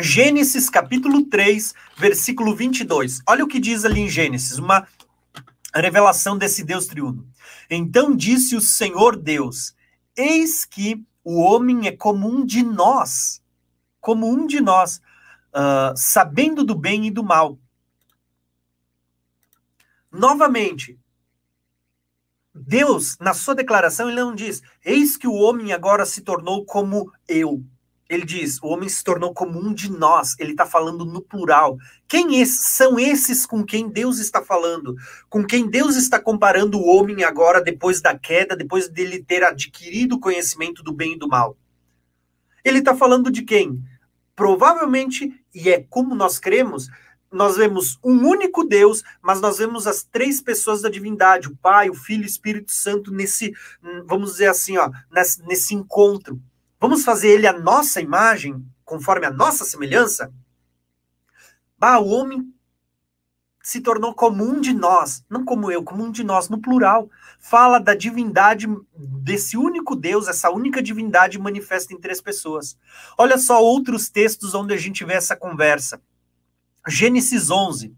Gênesis 0.00 0.70
capítulo 0.70 1.26
3, 1.26 1.74
versículo 1.96 2.56
22. 2.56 3.20
Olha 3.28 3.44
o 3.44 3.48
que 3.48 3.60
diz 3.60 3.84
ali 3.84 4.00
em 4.00 4.08
Gênesis, 4.08 4.56
uma 4.56 4.88
revelação 5.74 6.38
desse 6.38 6.64
Deus 6.64 6.86
triuno. 6.86 7.28
Então 7.68 8.16
disse 8.16 8.56
o 8.56 8.62
Senhor 8.62 9.14
Deus: 9.14 9.74
Eis 10.16 10.64
que 10.64 11.04
o 11.22 11.40
homem 11.40 11.86
é 11.86 11.92
como 11.92 12.26
um 12.28 12.46
de 12.46 12.62
nós, 12.62 13.42
como 14.00 14.26
um 14.26 14.46
de 14.46 14.60
nós, 14.60 15.02
uh, 15.54 15.94
sabendo 15.94 16.64
do 16.64 16.74
bem 16.74 17.06
e 17.06 17.10
do 17.10 17.22
mal. 17.22 17.58
Novamente, 20.10 20.98
Deus, 22.54 23.18
na 23.20 23.34
sua 23.34 23.54
declaração, 23.54 24.08
ele 24.08 24.20
não 24.20 24.34
diz: 24.34 24.62
Eis 24.82 25.18
que 25.18 25.28
o 25.28 25.34
homem 25.34 25.74
agora 25.74 26.06
se 26.06 26.22
tornou 26.22 26.64
como 26.64 27.12
eu. 27.28 27.62
Ele 28.10 28.24
diz: 28.24 28.60
o 28.60 28.66
homem 28.66 28.88
se 28.88 29.04
tornou 29.04 29.32
como 29.32 29.64
um 29.64 29.72
de 29.72 29.88
nós. 29.88 30.34
Ele 30.40 30.50
está 30.50 30.66
falando 30.66 31.04
no 31.04 31.22
plural. 31.22 31.78
Quem 32.08 32.44
são 32.44 32.98
esses 32.98 33.46
com 33.46 33.64
quem 33.64 33.88
Deus 33.88 34.18
está 34.18 34.42
falando? 34.42 34.96
Com 35.28 35.46
quem 35.46 35.70
Deus 35.70 35.94
está 35.94 36.18
comparando 36.18 36.76
o 36.76 36.86
homem 36.88 37.22
agora, 37.22 37.62
depois 37.62 38.02
da 38.02 38.18
queda, 38.18 38.56
depois 38.56 38.88
dele 38.88 39.22
ter 39.22 39.44
adquirido 39.44 40.16
o 40.16 40.20
conhecimento 40.20 40.82
do 40.82 40.92
bem 40.92 41.12
e 41.12 41.18
do 41.18 41.28
mal? 41.28 41.56
Ele 42.64 42.80
está 42.80 42.96
falando 42.96 43.30
de 43.30 43.42
quem? 43.42 43.80
Provavelmente, 44.34 45.32
e 45.54 45.70
é 45.70 45.86
como 45.88 46.12
nós 46.16 46.36
cremos, 46.40 46.88
nós 47.30 47.56
vemos 47.56 47.96
um 48.02 48.26
único 48.26 48.64
Deus, 48.64 49.04
mas 49.22 49.40
nós 49.40 49.58
vemos 49.58 49.86
as 49.86 50.02
três 50.02 50.40
pessoas 50.40 50.82
da 50.82 50.88
divindade, 50.88 51.46
o 51.46 51.56
Pai, 51.56 51.88
o 51.88 51.94
Filho 51.94 52.22
e 52.22 52.26
o 52.26 52.26
Espírito 52.26 52.72
Santo, 52.72 53.12
nesse, 53.12 53.52
vamos 54.04 54.32
dizer 54.32 54.48
assim, 54.48 54.76
ó, 54.78 54.90
nesse, 55.12 55.40
nesse 55.46 55.74
encontro 55.76 56.40
Vamos 56.80 57.04
fazer 57.04 57.28
ele 57.28 57.46
a 57.46 57.52
nossa 57.52 58.00
imagem, 58.00 58.64
conforme 58.84 59.26
a 59.26 59.30
nossa 59.30 59.64
semelhança? 59.64 60.32
Bah, 61.76 61.98
o 61.98 62.08
homem 62.08 62.52
se 63.62 63.82
tornou 63.82 64.14
como 64.14 64.42
um 64.42 64.58
de 64.58 64.72
nós, 64.72 65.22
não 65.28 65.44
como 65.44 65.70
eu, 65.70 65.84
como 65.84 66.02
um 66.02 66.10
de 66.10 66.24
nós, 66.24 66.48
no 66.48 66.58
plural. 66.58 67.10
Fala 67.38 67.78
da 67.78 67.94
divindade 67.94 68.66
desse 68.96 69.58
único 69.58 69.94
Deus, 69.94 70.26
essa 70.26 70.50
única 70.50 70.82
divindade 70.82 71.38
manifesta 71.38 71.92
em 71.92 72.00
três 72.00 72.20
pessoas. 72.20 72.78
Olha 73.18 73.36
só 73.36 73.62
outros 73.62 74.08
textos 74.08 74.54
onde 74.54 74.72
a 74.72 74.76
gente 74.78 75.04
vê 75.04 75.12
essa 75.14 75.36
conversa. 75.36 76.00
Gênesis 76.88 77.50
11. 77.50 77.94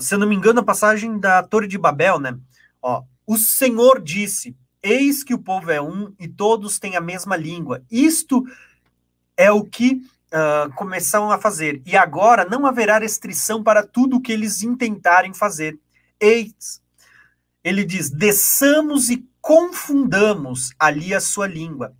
Se 0.00 0.14
eu 0.16 0.18
não 0.18 0.26
me 0.26 0.34
engano, 0.34 0.58
a 0.58 0.64
passagem 0.64 1.18
da 1.18 1.44
Torre 1.44 1.68
de 1.68 1.78
Babel, 1.78 2.18
né? 2.18 2.36
Ó, 2.82 3.04
o 3.24 3.38
Senhor 3.38 4.02
disse: 4.02 4.56
Eis 4.84 5.24
que 5.24 5.32
o 5.32 5.38
povo 5.38 5.70
é 5.70 5.80
um 5.80 6.14
e 6.20 6.28
todos 6.28 6.78
têm 6.78 6.94
a 6.94 7.00
mesma 7.00 7.36
língua. 7.36 7.82
Isto 7.90 8.44
é 9.34 9.50
o 9.50 9.64
que 9.64 9.94
uh, 9.94 10.70
começam 10.74 11.30
a 11.30 11.38
fazer. 11.38 11.80
E 11.86 11.96
agora 11.96 12.44
não 12.44 12.66
haverá 12.66 12.98
restrição 12.98 13.62
para 13.62 13.82
tudo 13.82 14.16
o 14.16 14.20
que 14.20 14.30
eles 14.30 14.62
intentarem 14.62 15.32
fazer. 15.32 15.78
Eis, 16.20 16.82
ele 17.64 17.82
diz: 17.82 18.10
desçamos 18.10 19.08
e 19.08 19.26
confundamos 19.40 20.72
ali 20.78 21.14
a 21.14 21.20
sua 21.20 21.46
língua, 21.46 21.94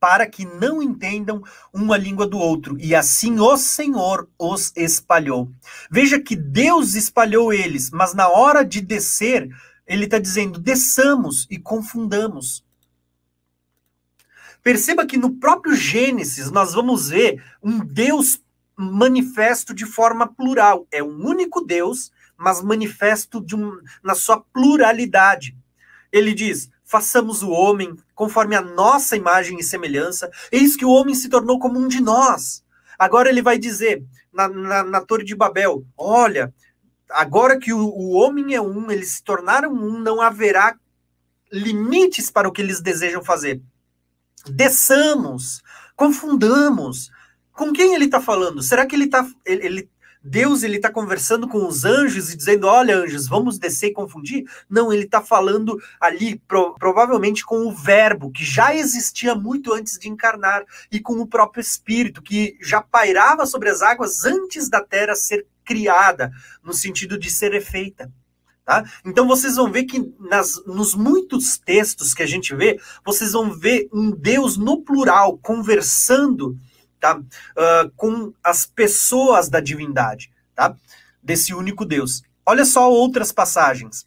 para 0.00 0.26
que 0.26 0.44
não 0.44 0.82
entendam 0.82 1.42
uma 1.72 1.96
língua 1.96 2.26
do 2.26 2.38
outro. 2.38 2.76
E 2.80 2.92
assim 2.92 3.38
o 3.38 3.56
Senhor 3.56 4.28
os 4.36 4.72
espalhou. 4.74 5.48
Veja 5.88 6.20
que 6.20 6.34
Deus 6.34 6.94
espalhou 6.94 7.52
eles, 7.52 7.90
mas 7.90 8.14
na 8.14 8.28
hora 8.28 8.64
de 8.64 8.80
descer, 8.80 9.48
ele 9.86 10.04
está 10.04 10.18
dizendo: 10.18 10.58
desçamos 10.58 11.46
e 11.50 11.58
confundamos. 11.58 12.64
Perceba 14.62 15.04
que 15.04 15.18
no 15.18 15.36
próprio 15.36 15.74
Gênesis 15.74 16.50
nós 16.50 16.72
vamos 16.72 17.10
ver 17.10 17.44
um 17.62 17.80
Deus 17.84 18.42
manifesto 18.76 19.74
de 19.74 19.84
forma 19.84 20.26
plural. 20.26 20.86
É 20.90 21.02
um 21.02 21.26
único 21.26 21.60
Deus, 21.60 22.10
mas 22.36 22.62
manifesto 22.62 23.44
um, 23.54 23.78
na 24.02 24.14
sua 24.14 24.40
pluralidade. 24.40 25.56
Ele 26.10 26.32
diz: 26.32 26.70
façamos 26.84 27.42
o 27.42 27.50
homem 27.50 27.94
conforme 28.14 28.56
a 28.56 28.62
nossa 28.62 29.16
imagem 29.16 29.58
e 29.58 29.64
semelhança. 29.64 30.30
Eis 30.50 30.76
que 30.76 30.84
o 30.84 30.90
homem 30.90 31.14
se 31.14 31.28
tornou 31.28 31.58
como 31.58 31.78
um 31.78 31.88
de 31.88 32.00
nós. 32.00 32.64
Agora 32.98 33.28
ele 33.28 33.42
vai 33.42 33.58
dizer 33.58 34.02
na, 34.32 34.48
na, 34.48 34.82
na 34.82 35.00
Torre 35.00 35.24
de 35.24 35.34
Babel: 35.34 35.84
olha, 35.96 36.54
agora 37.10 37.58
que 37.58 37.72
o, 37.72 37.78
o 37.78 38.12
homem 38.12 38.54
é 38.54 38.60
um, 38.60 38.90
eles 38.90 39.16
se 39.16 39.24
tornaram 39.24 39.72
um, 39.72 39.98
não 39.98 40.20
haverá 40.20 40.76
limites 41.52 42.30
para 42.30 42.48
o 42.48 42.52
que 42.52 42.62
eles 42.62 42.80
desejam 42.80 43.22
fazer 43.22 43.62
desçamos, 44.50 45.62
confundamos. 45.96 47.10
Com 47.52 47.72
quem 47.72 47.94
ele 47.94 48.06
está 48.06 48.20
falando? 48.20 48.62
Será 48.62 48.86
que 48.86 48.94
ele 48.94 49.04
está. 49.04 49.26
Ele, 49.44 49.66
ele, 49.66 49.90
Deus 50.26 50.62
ele 50.62 50.76
está 50.76 50.90
conversando 50.90 51.46
com 51.46 51.66
os 51.66 51.84
anjos 51.84 52.32
e 52.32 52.36
dizendo: 52.36 52.66
olha, 52.66 52.96
anjos, 52.96 53.28
vamos 53.28 53.58
descer 53.58 53.88
e 53.88 53.92
confundir? 53.92 54.44
Não, 54.68 54.92
ele 54.92 55.04
está 55.04 55.20
falando 55.20 55.78
ali, 56.00 56.36
pro, 56.48 56.74
provavelmente 56.74 57.44
com 57.44 57.66
o 57.66 57.72
Verbo, 57.72 58.32
que 58.32 58.44
já 58.44 58.74
existia 58.74 59.34
muito 59.34 59.72
antes 59.72 59.98
de 59.98 60.08
encarnar, 60.08 60.64
e 60.90 60.98
com 60.98 61.20
o 61.20 61.26
próprio 61.26 61.60
Espírito, 61.60 62.22
que 62.22 62.56
já 62.60 62.80
pairava 62.80 63.46
sobre 63.46 63.68
as 63.68 63.82
águas 63.82 64.24
antes 64.24 64.68
da 64.68 64.82
terra 64.82 65.14
ser 65.14 65.46
criada, 65.64 66.30
no 66.62 66.72
sentido 66.72 67.18
de 67.18 67.30
ser 67.30 67.54
efeita. 67.54 68.12
Tá? 68.64 68.82
Então 69.04 69.28
vocês 69.28 69.56
vão 69.56 69.70
ver 69.70 69.84
que 69.84 70.12
nas, 70.18 70.64
nos 70.64 70.94
muitos 70.94 71.58
textos 71.58 72.14
que 72.14 72.22
a 72.22 72.26
gente 72.26 72.54
vê, 72.54 72.80
vocês 73.04 73.32
vão 73.32 73.52
ver 73.52 73.88
um 73.92 74.10
Deus 74.10 74.56
no 74.56 74.82
plural 74.82 75.36
conversando 75.38 76.58
tá? 76.98 77.18
Uh, 77.18 77.90
com 77.94 78.32
as 78.42 78.64
pessoas 78.64 79.50
da 79.50 79.60
divindade, 79.60 80.32
tá? 80.54 80.74
desse 81.22 81.52
único 81.54 81.84
Deus. 81.84 82.22
Olha 82.46 82.64
só 82.64 82.90
outras 82.90 83.30
passagens. 83.30 84.06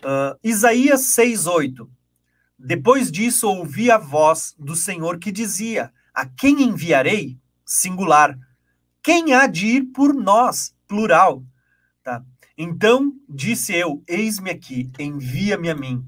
Uh, 0.00 0.38
Isaías 0.44 1.00
6,8. 1.16 1.88
Depois 2.58 3.10
disso 3.10 3.48
ouvi 3.48 3.90
a 3.90 3.96
voz 3.96 4.54
do 4.58 4.74
Senhor 4.74 5.18
que 5.18 5.32
dizia: 5.32 5.92
A 6.12 6.26
quem 6.26 6.62
enviarei? 6.62 7.38
Singular. 7.64 8.38
Quem 9.02 9.32
há 9.32 9.46
de 9.46 9.66
ir 9.66 9.82
por 9.86 10.14
nós? 10.14 10.74
Plural. 10.86 11.42
Tá? 12.02 12.22
Então 12.56 13.12
disse 13.28 13.74
eu: 13.74 14.02
Eis-me 14.06 14.50
aqui, 14.50 14.90
envia-me 14.98 15.70
a 15.70 15.74
mim. 15.74 16.04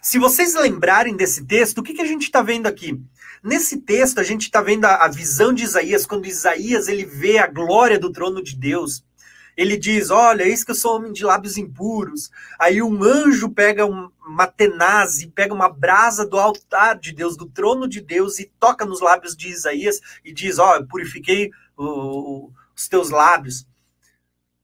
Se 0.00 0.18
vocês 0.18 0.54
lembrarem 0.54 1.16
desse 1.16 1.44
texto, 1.44 1.78
o 1.78 1.82
que, 1.82 1.94
que 1.94 2.02
a 2.02 2.06
gente 2.06 2.22
está 2.22 2.40
vendo 2.40 2.68
aqui? 2.68 3.02
Nesse 3.42 3.78
texto, 3.78 4.20
a 4.20 4.22
gente 4.22 4.42
está 4.42 4.62
vendo 4.62 4.84
a, 4.84 5.04
a, 5.04 5.08
visão 5.08 5.52
de 5.52 5.64
Isaías, 5.64 6.06
quando 6.06 6.26
Isaías 6.26 6.86
ele 6.86 7.04
vê 7.04 7.38
a 7.38 7.46
glória 7.46 7.98
do 7.98 8.12
trono 8.12 8.42
de 8.42 8.56
Deus. 8.56 9.04
Ele 9.56 9.76
diz: 9.76 10.10
Olha, 10.10 10.42
eis 10.42 10.62
que 10.62 10.72
eu 10.72 10.74
sou 10.74 10.96
homem 10.96 11.12
de 11.12 11.24
lábios 11.24 11.56
impuros. 11.56 12.30
Aí 12.58 12.82
um 12.82 13.02
anjo 13.02 13.48
pega 13.48 13.86
um, 13.86 14.10
uma 14.26 14.46
tenaz 14.46 15.24
pega 15.34 15.54
uma 15.54 15.68
brasa 15.68 16.26
do 16.26 16.38
altar 16.38 16.98
de 16.98 17.12
Deus, 17.12 17.36
do 17.36 17.46
trono 17.46 17.88
de 17.88 18.00
Deus, 18.00 18.38
e 18.38 18.52
toca 18.60 18.84
nos 18.84 19.00
lábios 19.00 19.34
de 19.34 19.48
Isaías 19.48 20.00
e 20.22 20.32
diz: 20.32 20.58
Ó, 20.58 20.76
oh, 20.76 20.86
purifiquei 20.86 21.50
o, 21.76 22.50
os 22.76 22.86
teus 22.86 23.08
lábios. 23.08 23.66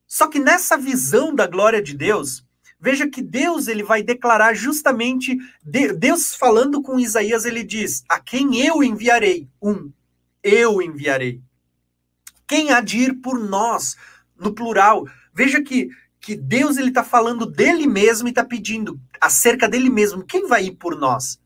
Só 0.07 0.29
que 0.29 0.39
nessa 0.39 0.77
visão 0.77 1.35
da 1.35 1.47
glória 1.47 1.81
de 1.81 1.95
Deus, 1.97 2.45
veja 2.79 3.09
que 3.09 3.23
Deus 3.23 3.69
ele 3.69 3.83
vai 3.83 4.03
declarar 4.03 4.53
justamente 4.53 5.39
Deus 5.65 6.35
falando 6.35 6.83
com 6.83 7.01
Isaías, 7.01 7.47
ele 7.47 7.65
diz: 7.65 8.05
"A 8.07 8.21
quem 8.21 8.61
eu 8.61 8.83
enviarei? 8.83 9.49
Um, 9.61 9.91
eu 10.43 10.83
enviarei. 10.83 11.41
Quem 12.47 12.73
há 12.73 12.83
de 12.83 12.99
ir 12.99 13.15
por 13.23 13.39
nós?" 13.39 13.97
No 14.43 14.53
plural. 14.53 15.07
Veja 15.33 15.63
que 15.63 15.89
que 16.23 16.37
Deus 16.37 16.77
ele 16.77 16.91
está 16.91 17.03
falando 17.03 17.45
dele 17.45 17.85
mesmo 17.85 18.29
e 18.29 18.31
está 18.31 18.45
pedindo 18.45 18.99
acerca 19.21 19.69
dele 19.69 19.91
mesmo. 19.91 20.25
Quem 20.25 20.47
vai 20.47 20.67
ir 20.67 20.77
por 20.77 20.97
nós? 20.97 21.41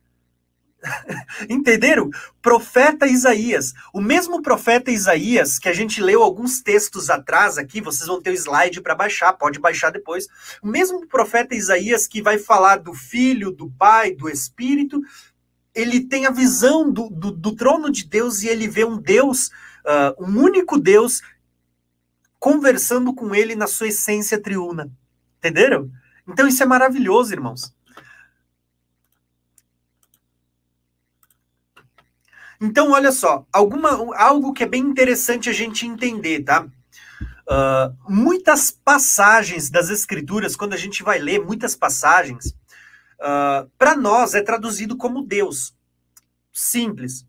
Entenderam? 1.48 2.10
Profeta 2.42 3.06
Isaías. 3.06 3.72
O 3.92 4.02
mesmo 4.02 4.42
profeta 4.42 4.90
Isaías, 4.90 5.58
que 5.58 5.68
a 5.70 5.72
gente 5.72 6.02
leu 6.02 6.22
alguns 6.22 6.60
textos 6.60 7.08
atrás 7.08 7.56
aqui, 7.56 7.80
vocês 7.80 8.06
vão 8.06 8.20
ter 8.20 8.30
o 8.30 8.34
slide 8.34 8.82
para 8.82 8.94
baixar, 8.94 9.32
pode 9.32 9.58
baixar 9.58 9.90
depois. 9.90 10.26
O 10.62 10.68
mesmo 10.68 11.06
profeta 11.06 11.54
Isaías 11.54 12.06
que 12.06 12.20
vai 12.20 12.38
falar 12.38 12.76
do 12.76 12.92
Filho, 12.92 13.50
do 13.50 13.70
Pai, 13.78 14.12
do 14.12 14.28
Espírito, 14.28 15.00
ele 15.74 16.00
tem 16.00 16.26
a 16.26 16.30
visão 16.30 16.90
do, 16.90 17.08
do, 17.08 17.30
do 17.30 17.56
trono 17.56 17.90
de 17.90 18.06
Deus 18.06 18.42
e 18.42 18.48
ele 18.48 18.68
vê 18.68 18.84
um 18.84 18.98
Deus, 18.98 19.48
uh, 19.86 20.22
um 20.22 20.38
único 20.38 20.78
Deus, 20.78 21.22
conversando 22.46 23.12
com 23.12 23.34
ele 23.34 23.56
na 23.56 23.66
sua 23.66 23.88
essência 23.88 24.40
triuna. 24.40 24.88
Entenderam? 25.38 25.90
Então 26.28 26.46
isso 26.46 26.62
é 26.62 26.66
maravilhoso, 26.66 27.32
irmãos. 27.32 27.74
Então, 32.60 32.92
olha 32.92 33.10
só, 33.10 33.44
alguma, 33.52 33.90
algo 34.16 34.52
que 34.52 34.62
é 34.62 34.66
bem 34.66 34.80
interessante 34.80 35.50
a 35.50 35.52
gente 35.52 35.88
entender, 35.88 36.44
tá? 36.44 36.64
Uh, 37.48 37.96
muitas 38.08 38.70
passagens 38.70 39.68
das 39.68 39.90
escrituras, 39.90 40.54
quando 40.54 40.74
a 40.74 40.78
gente 40.78 41.02
vai 41.02 41.18
ler 41.18 41.44
muitas 41.44 41.74
passagens, 41.74 42.46
uh, 42.46 43.22
ah, 43.22 43.66
para 43.76 43.96
nós 43.96 44.34
é 44.34 44.40
traduzido 44.40 44.96
como 44.96 45.26
Deus. 45.26 45.74
Simples. 46.52 47.26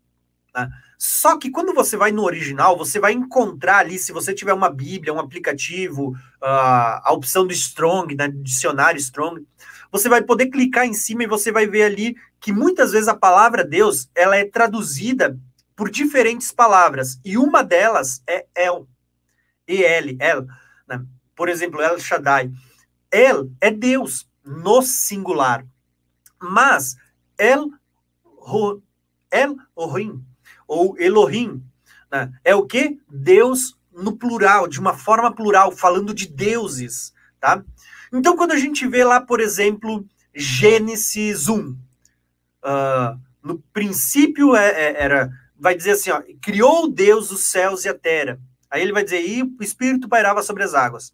Tá? 0.52 0.70
Só 0.98 1.38
que 1.38 1.48
quando 1.48 1.72
você 1.72 1.96
vai 1.96 2.10
no 2.10 2.24
original, 2.24 2.76
você 2.76 2.98
vai 2.98 3.12
encontrar 3.12 3.78
ali, 3.78 4.00
se 4.00 4.10
você 4.10 4.34
tiver 4.34 4.52
uma 4.52 4.68
Bíblia, 4.68 5.14
um 5.14 5.20
aplicativo, 5.20 6.08
uh, 6.10 6.98
a 7.04 7.12
opção 7.12 7.46
do 7.46 7.52
Strong, 7.52 8.16
né, 8.16 8.28
dicionário 8.28 8.98
Strong, 8.98 9.46
você 9.92 10.08
vai 10.08 10.22
poder 10.22 10.48
clicar 10.48 10.86
em 10.86 10.92
cima 10.92 11.22
e 11.22 11.28
você 11.28 11.52
vai 11.52 11.68
ver 11.68 11.84
ali 11.84 12.16
que 12.40 12.52
muitas 12.52 12.90
vezes 12.90 13.06
a 13.06 13.16
palavra 13.16 13.64
Deus 13.64 14.10
ela 14.12 14.36
é 14.36 14.44
traduzida 14.44 15.38
por 15.76 15.88
diferentes 15.88 16.50
palavras 16.50 17.20
e 17.24 17.38
uma 17.38 17.62
delas 17.62 18.20
é 18.26 18.46
El, 18.56 18.88
El, 19.68 20.16
El, 20.20 20.46
né? 20.88 21.06
por 21.36 21.48
exemplo, 21.48 21.80
El 21.80 21.98
Shaddai. 21.98 22.50
El 23.08 23.52
é 23.60 23.70
Deus 23.70 24.28
no 24.44 24.82
singular, 24.82 25.64
mas 26.40 26.96
El, 27.38 27.70
El 29.30 29.56
Ohim 29.76 30.24
ou 30.68 30.96
Elohim 30.98 31.60
né? 32.12 32.30
é 32.44 32.54
o 32.54 32.66
que 32.66 33.00
Deus 33.10 33.76
no 33.92 34.16
plural, 34.16 34.68
de 34.68 34.78
uma 34.78 34.94
forma 34.94 35.34
plural, 35.34 35.72
falando 35.72 36.14
de 36.14 36.28
deuses, 36.28 37.12
tá? 37.40 37.64
Então, 38.12 38.36
quando 38.36 38.52
a 38.52 38.58
gente 38.58 38.86
vê 38.86 39.02
lá, 39.02 39.20
por 39.20 39.40
exemplo, 39.40 40.06
Gênesis 40.32 41.48
1, 41.48 41.58
uh, 41.58 41.76
ah, 42.62 43.18
no 43.42 43.58
princípio 43.72 44.54
é, 44.54 44.68
é, 44.68 45.02
era, 45.02 45.30
vai 45.58 45.74
dizer 45.74 45.92
assim, 45.92 46.10
ó, 46.10 46.22
criou 46.40 46.88
Deus 46.88 47.30
os 47.32 47.40
céus 47.40 47.84
e 47.84 47.88
a 47.88 47.94
terra. 47.94 48.38
Aí 48.70 48.82
ele 48.82 48.92
vai 48.92 49.02
dizer, 49.02 49.26
e 49.26 49.42
o 49.42 49.56
Espírito 49.60 50.08
pairava 50.08 50.42
sobre 50.42 50.62
as 50.62 50.74
águas. 50.74 51.12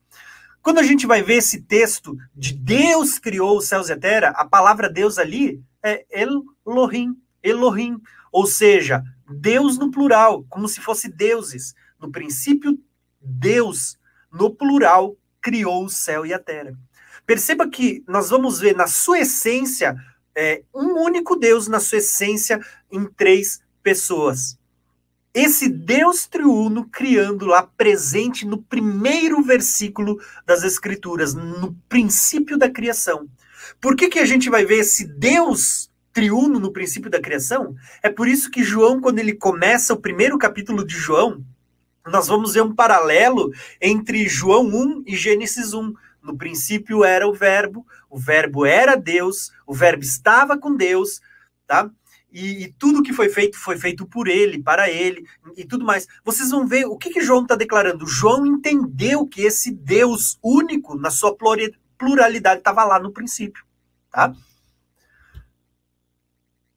Quando 0.60 0.78
a 0.78 0.82
gente 0.82 1.06
vai 1.06 1.22
ver 1.22 1.36
esse 1.36 1.62
texto 1.62 2.16
de 2.34 2.54
Deus 2.54 3.18
criou 3.18 3.58
os 3.58 3.68
céus 3.68 3.88
e 3.88 3.92
a 3.92 3.98
terra, 3.98 4.28
a 4.36 4.44
palavra 4.44 4.88
Deus 4.88 5.18
ali 5.18 5.62
é 5.82 6.04
Elohim, 6.10 7.16
Elohim, 7.42 8.00
ou 8.32 8.46
seja, 8.46 9.04
Deus 9.28 9.78
no 9.78 9.90
plural, 9.90 10.44
como 10.48 10.68
se 10.68 10.80
fosse 10.80 11.08
deuses. 11.08 11.74
No 12.00 12.10
princípio, 12.10 12.78
Deus, 13.20 13.98
no 14.32 14.50
plural, 14.50 15.16
criou 15.40 15.84
o 15.84 15.90
céu 15.90 16.24
e 16.26 16.32
a 16.32 16.38
terra. 16.38 16.76
Perceba 17.26 17.68
que 17.68 18.04
nós 18.06 18.30
vamos 18.30 18.60
ver 18.60 18.76
na 18.76 18.86
sua 18.86 19.20
essência 19.20 19.96
é, 20.36 20.62
um 20.74 21.02
único 21.02 21.36
Deus 21.36 21.68
na 21.68 21.80
sua 21.80 21.98
essência 21.98 22.60
em 22.90 23.06
três 23.06 23.62
pessoas 23.82 24.58
esse 25.34 25.68
Deus 25.68 26.26
triuno 26.28 26.88
criando 26.88 27.44
lá 27.44 27.64
presente 27.64 28.46
no 28.46 28.62
primeiro 28.62 29.42
versículo 29.42 30.20
das 30.46 30.62
Escrituras, 30.62 31.34
no 31.34 31.74
princípio 31.88 32.56
da 32.56 32.70
criação. 32.70 33.28
Por 33.80 33.96
que, 33.96 34.08
que 34.08 34.20
a 34.20 34.24
gente 34.24 34.48
vai 34.48 34.64
ver 34.64 34.78
esse 34.78 35.04
Deus 35.04 35.90
triuno 36.14 36.58
no 36.58 36.72
princípio 36.72 37.10
da 37.10 37.20
criação? 37.20 37.74
É 38.02 38.08
por 38.08 38.26
isso 38.26 38.50
que 38.50 38.64
João, 38.64 39.00
quando 39.00 39.18
ele 39.18 39.34
começa 39.34 39.92
o 39.92 40.00
primeiro 40.00 40.38
capítulo 40.38 40.86
de 40.86 40.94
João, 40.94 41.44
nós 42.06 42.28
vamos 42.28 42.54
ver 42.54 42.62
um 42.62 42.74
paralelo 42.74 43.52
entre 43.80 44.26
João 44.26 44.64
1 44.66 45.04
e 45.06 45.14
Gênesis 45.16 45.74
1. 45.74 45.92
No 46.22 46.38
princípio 46.38 47.04
era 47.04 47.28
o 47.28 47.34
Verbo, 47.34 47.86
o 48.08 48.18
Verbo 48.18 48.64
era 48.64 48.96
Deus, 48.96 49.52
o 49.66 49.74
Verbo 49.74 50.02
estava 50.02 50.56
com 50.56 50.74
Deus, 50.74 51.20
tá? 51.66 51.90
e, 52.34 52.64
e, 52.64 52.72
tudo 52.72 53.02
que 53.02 53.12
foi 53.12 53.28
feito 53.28 53.56
foi 53.56 53.78
feito 53.78 54.04
por 54.04 54.26
ele, 54.26 54.60
para 54.60 54.90
ele 54.90 55.24
e 55.56 55.64
tudo 55.64 55.84
mais. 55.84 56.08
Vocês 56.24 56.50
vão 56.50 56.66
ver 56.66 56.84
o 56.84 56.98
que, 56.98 57.10
que 57.10 57.20
João 57.20 57.42
está 57.42 57.54
declarando. 57.54 58.08
João 58.08 58.44
entendeu 58.44 59.24
que 59.24 59.42
esse 59.42 59.70
Deus 59.70 60.36
único, 60.42 60.96
na 60.96 61.10
sua 61.10 61.36
pluralidade, 61.96 62.58
estava 62.58 62.82
lá 62.84 62.98
no 62.98 63.12
princípio. 63.12 63.64
Tá? 64.10 64.34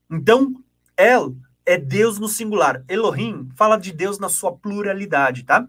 Então, 0.10 0.64
El 0.96 1.36
é 1.66 1.78
Deus 1.78 2.18
no 2.18 2.30
singular. 2.30 2.84
Elohim 2.88 3.50
fala 3.56 3.78
de 3.78 3.92
Deus 3.92 4.18
na 4.20 4.30
sua 4.30 4.56
pluralidade, 4.56 5.44
tá? 5.44 5.68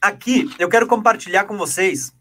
Aqui 0.00 0.48
eu 0.58 0.68
quero 0.68 0.86
compartilhar 0.86 1.44
com 1.44 1.58
vocês 1.58 2.14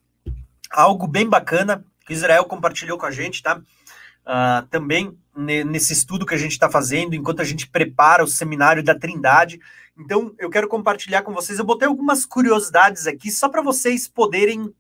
algo 0.72 1.08
bem 1.08 1.30
bacana 1.30 1.86
que 2.06 2.14
Israel 2.14 2.46
compartilhou 2.46 2.98
com 2.98 3.06
a 3.06 3.12
gente, 3.12 3.42
tá? 3.42 3.58
Uh, 3.58 4.66
também 4.70 5.18
nesse 5.36 5.94
estudo 5.94 6.26
que 6.26 6.34
a 6.34 6.38
gente 6.38 6.54
está 6.54 6.70
fazendo, 6.70 7.16
enquanto 7.16 7.42
a 7.42 7.46
gente 7.46 7.68
prepara 7.68 8.24
o 8.24 8.28
seminário 8.28 8.84
da 8.84 8.98
Trindade. 8.98 9.60
Então, 9.98 10.34
eu 10.38 10.50
quero 10.50 10.68
compartilhar 10.68 11.22
com 11.22 11.34
vocês. 11.34 11.60
Eu 11.60 11.66
botei 11.66 11.88
algumas 11.88 12.26
curiosidades 12.26 13.06
aqui, 13.08 13.32
só 13.32 13.50
para 13.50 13.62
vocês 13.62 14.08
poderem 14.08 14.74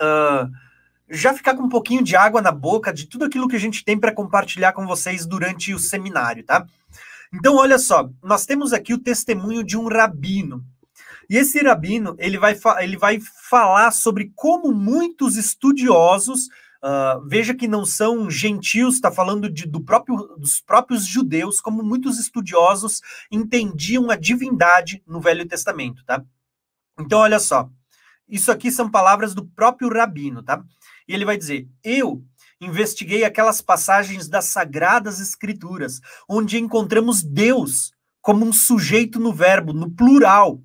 uh, 0.00 0.50
já 1.08 1.34
ficar 1.34 1.54
com 1.54 1.64
um 1.64 1.68
pouquinho 1.68 2.02
de 2.02 2.16
água 2.16 2.40
na 2.40 2.52
boca 2.52 2.92
de 2.92 3.06
tudo 3.06 3.24
aquilo 3.24 3.48
que 3.48 3.56
a 3.56 3.60
gente 3.60 3.84
tem 3.84 3.98
para 3.98 4.12
compartilhar 4.12 4.72
com 4.72 4.86
vocês 4.86 5.26
durante 5.26 5.72
o 5.74 5.78
seminário, 5.78 6.44
tá? 6.44 6.66
Então, 7.32 7.56
olha 7.56 7.78
só, 7.78 8.08
nós 8.22 8.46
temos 8.46 8.72
aqui 8.72 8.94
o 8.94 8.98
testemunho 8.98 9.64
de 9.64 9.76
um 9.76 9.88
rabino. 9.88 10.64
E 11.28 11.36
esse 11.36 11.60
rabino, 11.60 12.14
ele 12.18 12.38
vai, 12.38 12.56
ele 12.80 12.96
vai 12.96 13.18
falar 13.20 13.90
sobre 13.90 14.32
como 14.36 14.72
muitos 14.72 15.36
estudiosos, 15.36 16.46
uh, 16.82 17.26
veja 17.26 17.54
que 17.54 17.66
não 17.66 17.84
são 17.84 18.30
gentios, 18.30 18.94
está 18.94 19.10
falando 19.10 19.50
de, 19.50 19.66
do 19.66 19.80
próprio, 19.80 20.16
dos 20.38 20.60
próprios 20.60 21.06
judeus, 21.06 21.60
como 21.60 21.82
muitos 21.82 22.18
estudiosos 22.18 23.00
entendiam 23.30 24.10
a 24.10 24.16
divindade 24.16 25.02
no 25.06 25.20
Velho 25.20 25.46
Testamento, 25.46 26.04
tá? 26.04 26.22
Então, 27.00 27.18
olha 27.18 27.40
só, 27.40 27.68
isso 28.28 28.50
aqui 28.50 28.70
são 28.70 28.90
palavras 28.90 29.34
do 29.34 29.44
próprio 29.44 29.88
rabino, 29.88 30.42
tá? 30.42 30.62
E 31.06 31.14
ele 31.14 31.24
vai 31.24 31.36
dizer: 31.36 31.68
Eu 31.82 32.24
investiguei 32.60 33.24
aquelas 33.24 33.60
passagens 33.60 34.28
das 34.28 34.46
Sagradas 34.46 35.20
Escrituras, 35.20 36.00
onde 36.28 36.58
encontramos 36.58 37.22
Deus 37.22 37.92
como 38.20 38.44
um 38.44 38.52
sujeito 38.52 39.20
no 39.20 39.32
verbo, 39.32 39.72
no 39.72 39.90
plural, 39.90 40.62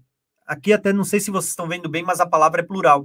Aqui 0.49 0.73
até 0.73 0.91
não 0.91 1.03
sei 1.03 1.19
se 1.19 1.29
vocês 1.29 1.51
estão 1.51 1.67
vendo 1.67 1.87
bem, 1.87 2.01
mas 2.01 2.19
a 2.19 2.25
palavra 2.25 2.61
é 2.61 2.65
plural. 2.65 3.03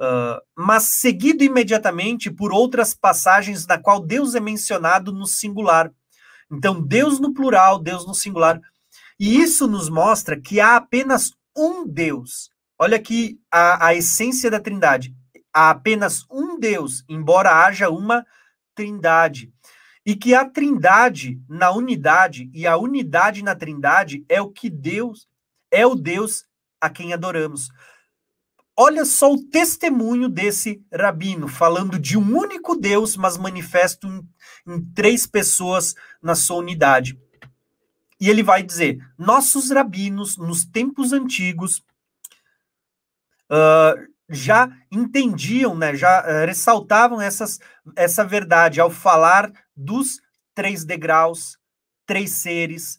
Uh, 0.00 0.40
mas 0.56 0.84
seguido 0.84 1.44
imediatamente 1.44 2.30
por 2.30 2.54
outras 2.54 2.94
passagens 2.94 3.66
na 3.66 3.76
qual 3.76 4.00
Deus 4.00 4.34
é 4.34 4.40
mencionado 4.40 5.12
no 5.12 5.26
singular. 5.26 5.92
Então, 6.50 6.80
Deus 6.80 7.20
no 7.20 7.34
plural, 7.34 7.78
Deus 7.78 8.06
no 8.06 8.14
singular. 8.14 8.58
E 9.20 9.36
isso 9.42 9.66
nos 9.66 9.90
mostra 9.90 10.40
que 10.40 10.58
há 10.58 10.76
apenas 10.76 11.32
um 11.54 11.86
Deus. 11.86 12.48
Olha 12.78 12.96
aqui 12.96 13.40
a, 13.50 13.86
a 13.88 13.94
essência 13.94 14.50
da 14.50 14.58
trindade. 14.58 15.14
Há 15.52 15.70
apenas 15.70 16.26
um 16.30 16.58
Deus, 16.58 17.04
embora 17.08 17.64
haja 17.64 17.88
uma 17.88 18.26
trindade. 18.74 19.52
E 20.04 20.16
que 20.16 20.34
a 20.34 20.44
trindade 20.44 21.40
na 21.48 21.70
unidade 21.70 22.50
e 22.52 22.66
a 22.66 22.76
unidade 22.76 23.42
na 23.42 23.54
trindade 23.54 24.24
é 24.28 24.40
o 24.40 24.50
que 24.50 24.68
Deus, 24.68 25.28
é 25.70 25.86
o 25.86 25.94
Deus 25.94 26.44
a 26.80 26.90
quem 26.90 27.12
adoramos. 27.12 27.70
Olha 28.76 29.04
só 29.04 29.32
o 29.32 29.40
testemunho 29.40 30.28
desse 30.28 30.84
rabino, 30.92 31.46
falando 31.46 31.96
de 31.96 32.18
um 32.18 32.36
único 32.36 32.74
Deus, 32.74 33.16
mas 33.16 33.38
manifesto 33.38 34.08
em, 34.08 34.28
em 34.66 34.84
três 34.92 35.28
pessoas 35.28 35.94
na 36.20 36.34
sua 36.34 36.56
unidade. 36.56 37.16
E 38.20 38.28
ele 38.28 38.42
vai 38.42 38.64
dizer: 38.64 38.98
nossos 39.16 39.70
rabinos, 39.70 40.36
nos 40.36 40.64
tempos 40.64 41.12
antigos, 41.12 41.84
uh, 43.50 44.14
já 44.28 44.70
entendiam, 44.90 45.74
né, 45.74 45.94
já 45.94 46.20
uh, 46.22 46.46
ressaltavam 46.46 47.20
essas, 47.20 47.58
essa 47.96 48.24
verdade 48.24 48.80
ao 48.80 48.90
falar 48.90 49.52
dos 49.76 50.20
três 50.54 50.84
degraus, 50.84 51.58
três 52.06 52.30
seres, 52.32 52.98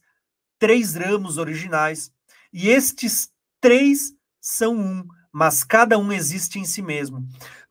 três 0.59 0.95
ramos 0.95 1.37
originais. 1.37 2.11
E 2.51 2.69
estes 2.69 3.29
três 3.59 4.13
são 4.39 4.75
um, 4.77 5.07
mas 5.31 5.63
cada 5.63 5.97
um 5.97 6.11
existe 6.11 6.59
em 6.59 6.65
si 6.65 6.81
mesmo. 6.81 7.27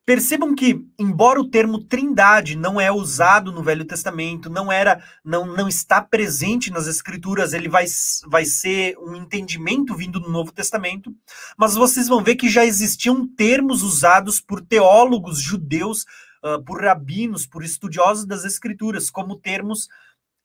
Percebam 0.06 0.54
que, 0.54 0.84
embora 0.98 1.40
o 1.40 1.48
termo 1.48 1.82
trindade 1.82 2.56
não 2.56 2.80
é 2.80 2.92
usado 2.92 3.50
no 3.50 3.62
Velho 3.62 3.84
Testamento, 3.84 4.50
não 4.50 4.70
era, 4.70 5.02
não, 5.24 5.46
não 5.46 5.66
está 5.66 6.02
presente 6.02 6.70
nas 6.70 6.86
Escrituras, 6.86 7.52
ele 7.54 7.68
vai, 7.68 7.86
vai 8.26 8.44
ser 8.44 8.98
um 8.98 9.16
entendimento 9.16 9.94
vindo 9.96 10.20
do 10.20 10.30
Novo 10.30 10.52
Testamento, 10.52 11.14
mas 11.56 11.74
vocês 11.74 12.06
vão 12.06 12.22
ver 12.22 12.36
que 12.36 12.48
já 12.48 12.64
existiam 12.64 13.26
termos 13.26 13.82
usados 13.82 14.40
por 14.40 14.60
teólogos 14.60 15.40
judeus, 15.40 16.04
uh, 16.44 16.62
por 16.64 16.82
rabinos, 16.82 17.46
por 17.46 17.64
estudiosos 17.64 18.26
das 18.26 18.44
Escrituras, 18.44 19.08
como 19.08 19.36
termos 19.36 19.86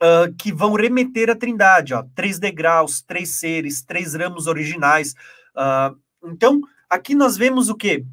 uh, 0.01 0.33
que 0.37 0.53
vão 0.53 0.73
remeter 0.73 1.29
à 1.29 1.35
trindade, 1.35 1.93
ó, 1.93 2.03
três 2.15 2.39
degraus, 2.39 3.01
três 3.01 3.31
seres, 3.31 3.81
três 3.81 4.13
ramos 4.13 4.47
originais, 4.47 5.15
Uh, 5.59 5.97
então, 6.23 6.61
aqui 6.89 7.15
nós 7.15 7.37
vemos 7.37 7.69
o 7.69 7.75
quê? 7.75 8.05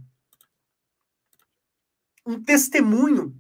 Um 2.27 2.43
testemunho, 2.43 3.35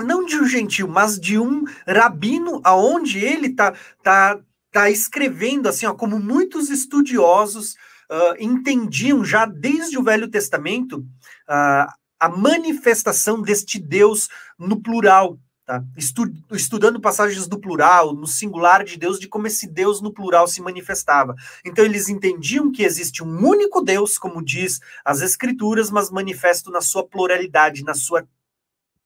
não 0.00 0.24
de 0.24 0.36
um 0.36 0.46
gentil, 0.46 0.88
mas 0.88 1.20
de 1.20 1.38
um 1.38 1.64
rabino, 1.86 2.60
aonde 2.64 3.18
ele 3.18 3.48
está 3.48 3.74
tá, 4.02 4.40
tá 4.70 4.90
escrevendo, 4.90 5.68
assim, 5.68 5.86
ó, 5.86 5.94
como 5.94 6.18
muitos 6.18 6.70
estudiosos 6.70 7.74
uh, 8.10 8.34
entendiam 8.38 9.24
já 9.24 9.44
desde 9.44 9.98
o 9.98 10.02
Velho 10.02 10.28
Testamento 10.28 10.98
uh, 10.98 11.92
a 12.18 12.28
manifestação 12.28 13.42
deste 13.42 13.80
Deus 13.80 14.28
no 14.56 14.80
plural, 14.80 15.38
Tá? 15.64 15.82
Estu, 15.96 16.24
estudando 16.50 17.00
passagens 17.00 17.46
do 17.46 17.58
plural, 17.58 18.12
no 18.14 18.26
singular 18.26 18.84
de 18.84 18.98
Deus, 18.98 19.18
de 19.18 19.28
como 19.28 19.46
esse 19.46 19.68
Deus 19.68 20.00
no 20.00 20.12
plural 20.12 20.48
se 20.48 20.60
manifestava. 20.60 21.36
Então, 21.64 21.84
eles 21.84 22.08
entendiam 22.08 22.72
que 22.72 22.82
existe 22.82 23.22
um 23.22 23.46
único 23.46 23.80
Deus, 23.80 24.18
como 24.18 24.44
diz 24.44 24.80
as 25.04 25.20
Escrituras, 25.20 25.90
mas 25.90 26.10
manifesto 26.10 26.70
na 26.70 26.80
sua 26.80 27.06
pluralidade, 27.06 27.84
na 27.84 27.94
sua 27.94 28.26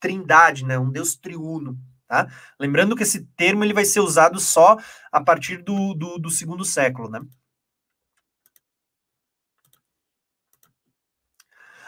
trindade, 0.00 0.64
né? 0.64 0.78
um 0.78 0.90
Deus 0.90 1.14
triuno. 1.14 1.78
Tá? 2.08 2.26
Lembrando 2.58 2.96
que 2.96 3.02
esse 3.02 3.24
termo 3.36 3.64
ele 3.64 3.74
vai 3.74 3.84
ser 3.84 4.00
usado 4.00 4.40
só 4.40 4.78
a 5.12 5.20
partir 5.20 5.62
do, 5.62 5.92
do, 5.92 6.18
do 6.18 6.30
segundo 6.30 6.64
século. 6.64 7.10
Né? 7.10 7.20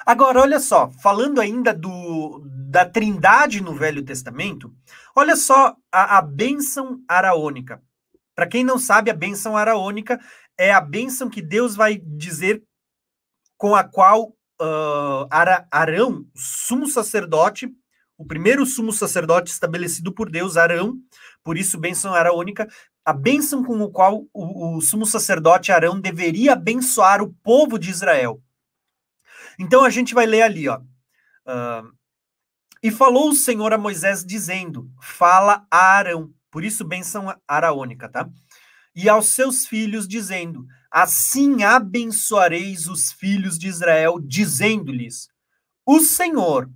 Agora, 0.09 0.40
olha 0.40 0.59
só, 0.59 0.90
falando 1.02 1.39
ainda 1.39 1.74
do, 1.74 2.43
da 2.70 2.89
trindade 2.89 3.62
no 3.62 3.74
Velho 3.74 4.02
Testamento, 4.02 4.74
olha 5.14 5.36
só 5.36 5.76
a, 5.93 6.16
a 6.16 6.22
bênção 6.22 7.02
araônica. 7.06 7.82
Para 8.35 8.47
quem 8.47 8.64
não 8.64 8.78
sabe, 8.78 9.10
a 9.10 9.14
bênção 9.14 9.55
araônica 9.55 10.18
é 10.56 10.72
a 10.72 10.80
bênção 10.80 11.28
que 11.28 11.43
Deus 11.43 11.76
vai 11.76 11.98
dizer 11.98 12.62
com 13.59 13.76
a 13.76 13.85
qual 13.85 14.28
uh, 14.59 15.28
Ara, 15.30 15.68
Arão, 15.70 16.24
sumo 16.35 16.86
sacerdote, 16.86 17.68
o 18.16 18.24
primeiro 18.24 18.64
sumo 18.64 18.94
sacerdote 18.94 19.52
estabelecido 19.52 20.10
por 20.14 20.30
Deus, 20.30 20.56
Arão, 20.56 20.97
por 21.44 21.59
isso 21.59 21.76
bênção 21.76 22.14
araônica, 22.14 22.66
a 23.05 23.12
bênção 23.12 23.62
com 23.62 23.78
o 23.82 23.90
qual 23.90 24.24
o, 24.32 24.78
o 24.78 24.80
sumo 24.80 25.05
sacerdote 25.05 25.70
Arão 25.70 26.01
deveria 26.01 26.55
abençoar 26.55 27.20
o 27.20 27.35
povo 27.43 27.78
de 27.78 27.90
Israel. 27.90 28.43
Então 29.59 29.85
a 29.85 29.90
gente 29.90 30.14
vai 30.14 30.26
ler 30.26 30.43
ali, 30.43 30.68
ó. 30.68 30.78
Uh, 30.78 31.93
e 32.82 32.90
falou 32.90 33.30
o 33.30 33.35
Senhor 33.35 33.72
a 33.72 33.78
Moisés, 33.78 34.24
dizendo: 34.24 34.90
Fala 35.02 35.66
a 35.70 35.97
Arão, 35.97 36.32
por 36.51 36.64
isso 36.64 36.85
bênção 36.85 37.35
araônica, 37.47 38.09
tá? 38.09 38.28
E 38.94 39.09
aos 39.09 39.28
seus 39.28 39.66
filhos, 39.66 40.06
dizendo: 40.06 40.66
Assim 40.90 41.64
abençoareis 41.64 42.89
os 42.89 43.12
filhos 43.12 43.59
de 43.59 43.68
Israel, 43.68 44.20
dizendo-lhes: 44.20 45.28
O 45.85 46.01
Senhor 46.01 46.70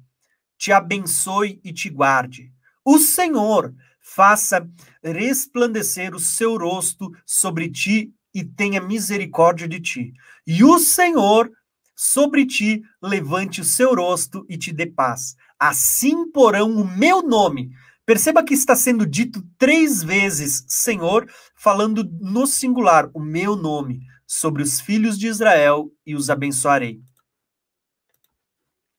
te 0.59 0.73
abençoe 0.73 1.61
e 1.65 1.73
te 1.73 1.89
guarde. 1.89 2.53
O 2.85 2.99
Senhor 2.99 3.75
faça 4.01 4.69
resplandecer 5.03 6.15
o 6.15 6.21
seu 6.21 6.57
rosto 6.57 7.11
sobre 7.25 7.71
ti 7.71 8.13
e 8.35 8.45
tenha 8.45 8.81
misericórdia 8.81 9.69
de 9.69 9.81
ti. 9.81 10.13
E 10.47 10.65
o 10.65 10.79
Senhor 10.79 11.51
sobre 11.95 12.47
ti 12.47 12.83
levante 13.03 13.61
o 13.61 13.65
seu 13.65 13.95
rosto 13.95 14.45
e 14.49 14.57
te 14.57 14.73
dê 14.73 14.87
paz. 14.87 15.37
Assim 15.59 16.31
porão 16.31 16.71
o 16.71 16.87
meu 16.87 17.23
nome. 17.23 17.71
Perceba 18.05 18.43
que 18.43 18.55
está 18.55 18.75
sendo 18.75 19.07
dito 19.07 19.43
três 19.57 20.03
vezes, 20.03 20.65
Senhor, 20.67 21.31
falando 21.55 22.03
no 22.21 22.47
singular, 22.47 23.09
o 23.15 23.21
meu 23.21 23.55
nome, 23.55 24.01
sobre 24.27 24.63
os 24.63 24.81
filhos 24.81 25.19
de 25.19 25.29
Israel 25.29 25.91
e 26.05 26.15
os 26.15 26.29
abençoarei. 26.29 27.01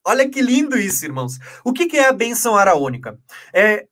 Olha 0.05 0.29
que 0.29 0.41
lindo 0.41 0.77
isso, 0.77 1.05
irmãos. 1.05 1.39
O 1.63 1.71
que 1.71 1.97
é 1.97 2.07
a 2.07 2.13
bênção 2.13 2.55
araônica? 2.55 3.19
É 3.53 3.87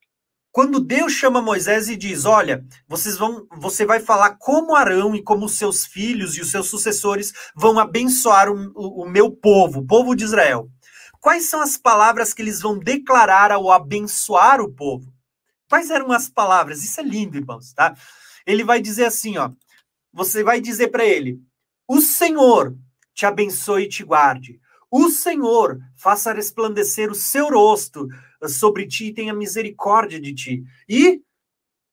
quando 0.52 0.82
Deus 0.82 1.14
chama 1.14 1.42
Moisés 1.42 1.88
e 1.88 1.96
diz: 1.96 2.26
Olha, 2.26 2.66
vocês 2.88 3.18
vão, 3.18 3.48
você 3.58 3.86
vai 3.86 4.00
falar 4.00 4.38
como 4.38 4.76
Arão 4.76 5.16
e 5.16 5.24
como 5.24 5.48
seus 5.48 5.86
filhos 5.86 6.36
e 6.36 6.42
os 6.42 6.52
seus 6.52 6.68
sucessores 6.68 7.32
vão 7.56 7.80
abençoar 7.80 8.50
o, 8.50 8.72
o, 8.76 9.04
o 9.04 9.10
meu 9.10 9.32
povo, 9.32 9.80
o 9.80 9.86
povo 9.86 10.16
de 10.16 10.26
Israel. 10.26 10.70
Quais 11.20 11.50
são 11.50 11.62
as 11.62 11.78
palavras 11.78 12.34
que 12.34 12.42
eles 12.42 12.60
vão 12.60 12.78
declarar 12.78 13.52
ao 13.52 13.72
abençoar 13.72 14.60
o 14.60 14.74
povo? 14.74 15.14
Quais 15.70 15.90
eram 15.90 16.12
as 16.12 16.28
palavras? 16.28 16.84
Isso 16.84 17.00
é 17.00 17.04
lindo, 17.04 17.38
irmãos, 17.38 17.72
tá? 17.74 17.96
Ele 18.46 18.64
vai 18.64 18.82
dizer 18.82 19.06
assim, 19.06 19.38
ó. 19.38 19.52
Você 20.12 20.44
vai 20.44 20.60
dizer 20.60 20.90
para 20.90 21.06
ele: 21.06 21.40
O 21.88 22.02
Senhor 22.02 22.76
te 23.14 23.26
abençoe 23.26 23.84
e 23.84 23.90
te 23.90 24.04
guarde. 24.04 24.60
O 24.90 25.10
Senhor 25.10 25.80
faça 25.96 26.34
resplandecer 26.34 27.10
o 27.10 27.16
seu 27.16 27.48
rosto 27.48 28.10
sobre 28.48 28.88
ti 28.88 29.08
e 29.08 29.14
tenha 29.14 29.34
misericórdia 29.34 30.20
de 30.20 30.34
ti. 30.34 30.64
E 30.88 31.22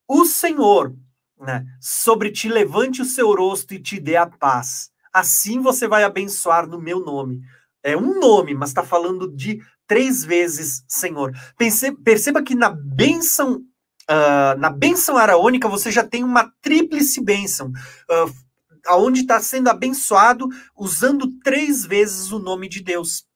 o 0.06 0.24
Senhor, 0.24 0.94
né, 1.38 1.66
sobre 1.80 2.30
ti 2.30 2.48
levante 2.48 3.02
o 3.02 3.04
seu 3.04 3.34
rosto 3.34 3.74
e 3.74 3.82
te 3.82 4.00
dê 4.00 4.16
a 4.16 4.26
paz. 4.26 4.90
Assim 5.12 5.60
você 5.60 5.86
vai 5.86 6.04
abençoar 6.04 6.66
no 6.66 6.80
meu 6.80 7.00
nome. 7.00 7.40
É 7.82 7.96
um 7.96 8.18
nome, 8.18 8.54
mas 8.54 8.70
está 8.70 8.82
falando 8.82 9.30
de 9.30 9.60
três 9.86 10.24
vezes 10.24 10.84
Senhor. 10.88 11.32
perceba 12.04 12.42
que 12.42 12.54
na 12.54 12.70
bênção, 12.70 13.62
uh, 14.10 14.58
na 14.58 14.70
bênção 14.70 15.16
araônica, 15.16 15.68
você 15.68 15.90
já 15.90 16.04
tem 16.04 16.24
uma 16.24 16.52
tríplice 16.60 17.22
bênção. 17.22 17.68
Uh, 17.68 18.48
aonde 18.86 19.20
está 19.20 19.40
sendo 19.40 19.68
abençoado 19.68 20.48
usando 20.76 21.30
três 21.44 21.84
vezes 21.84 22.32
o 22.32 22.38
nome 22.38 22.68
de 22.68 22.82
Deus. 22.82 23.27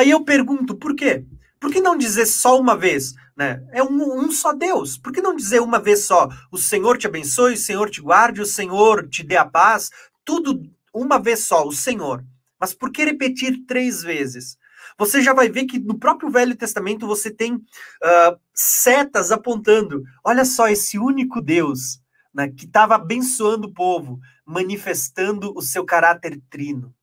Aí 0.00 0.08
eu 0.08 0.24
pergunto, 0.24 0.74
por 0.74 0.96
quê? 0.96 1.26
Por 1.60 1.70
que 1.70 1.78
não 1.78 1.94
dizer 1.94 2.24
só 2.24 2.58
uma 2.58 2.74
vez? 2.74 3.12
Né? 3.36 3.62
É 3.70 3.82
um, 3.82 4.18
um, 4.18 4.32
só 4.32 4.50
Deus. 4.50 4.96
Por 4.96 5.12
que 5.12 5.20
não 5.20 5.36
dizer 5.36 5.60
uma 5.60 5.78
vez 5.78 6.04
só? 6.04 6.26
O 6.50 6.56
Senhor 6.56 6.96
te 6.96 7.06
abençoe, 7.06 7.52
o 7.52 7.58
Senhor 7.58 7.90
te 7.90 8.00
guarde, 8.00 8.40
o 8.40 8.46
Senhor 8.46 9.06
te 9.10 9.22
dê 9.22 9.36
a 9.36 9.44
paz. 9.44 9.90
Tudo 10.24 10.62
uma 10.94 11.18
vez 11.18 11.40
só, 11.40 11.66
o 11.66 11.72
Senhor. 11.72 12.24
Mas 12.58 12.72
por 12.72 12.90
que 12.90 13.04
repetir 13.04 13.66
três 13.66 14.02
vezes? 14.02 14.56
Você 14.96 15.20
já 15.20 15.34
vai 15.34 15.50
ver 15.50 15.66
que 15.66 15.78
no 15.78 15.98
próprio 15.98 16.30
Velho 16.30 16.56
Testamento 16.56 17.06
você 17.06 17.30
tem 17.30 17.56
uh, 17.56 18.40
setas 18.54 19.30
apontando. 19.30 20.02
Olha 20.24 20.46
só, 20.46 20.66
esse 20.66 20.98
único 20.98 21.42
Deus 21.42 22.00
né, 22.32 22.48
que 22.48 22.64
estava 22.64 22.94
abençoando 22.94 23.68
o 23.68 23.74
povo, 23.74 24.18
manifestando 24.46 25.52
o 25.54 25.60
seu 25.60 25.84
caráter 25.84 26.40
trino. 26.48 26.94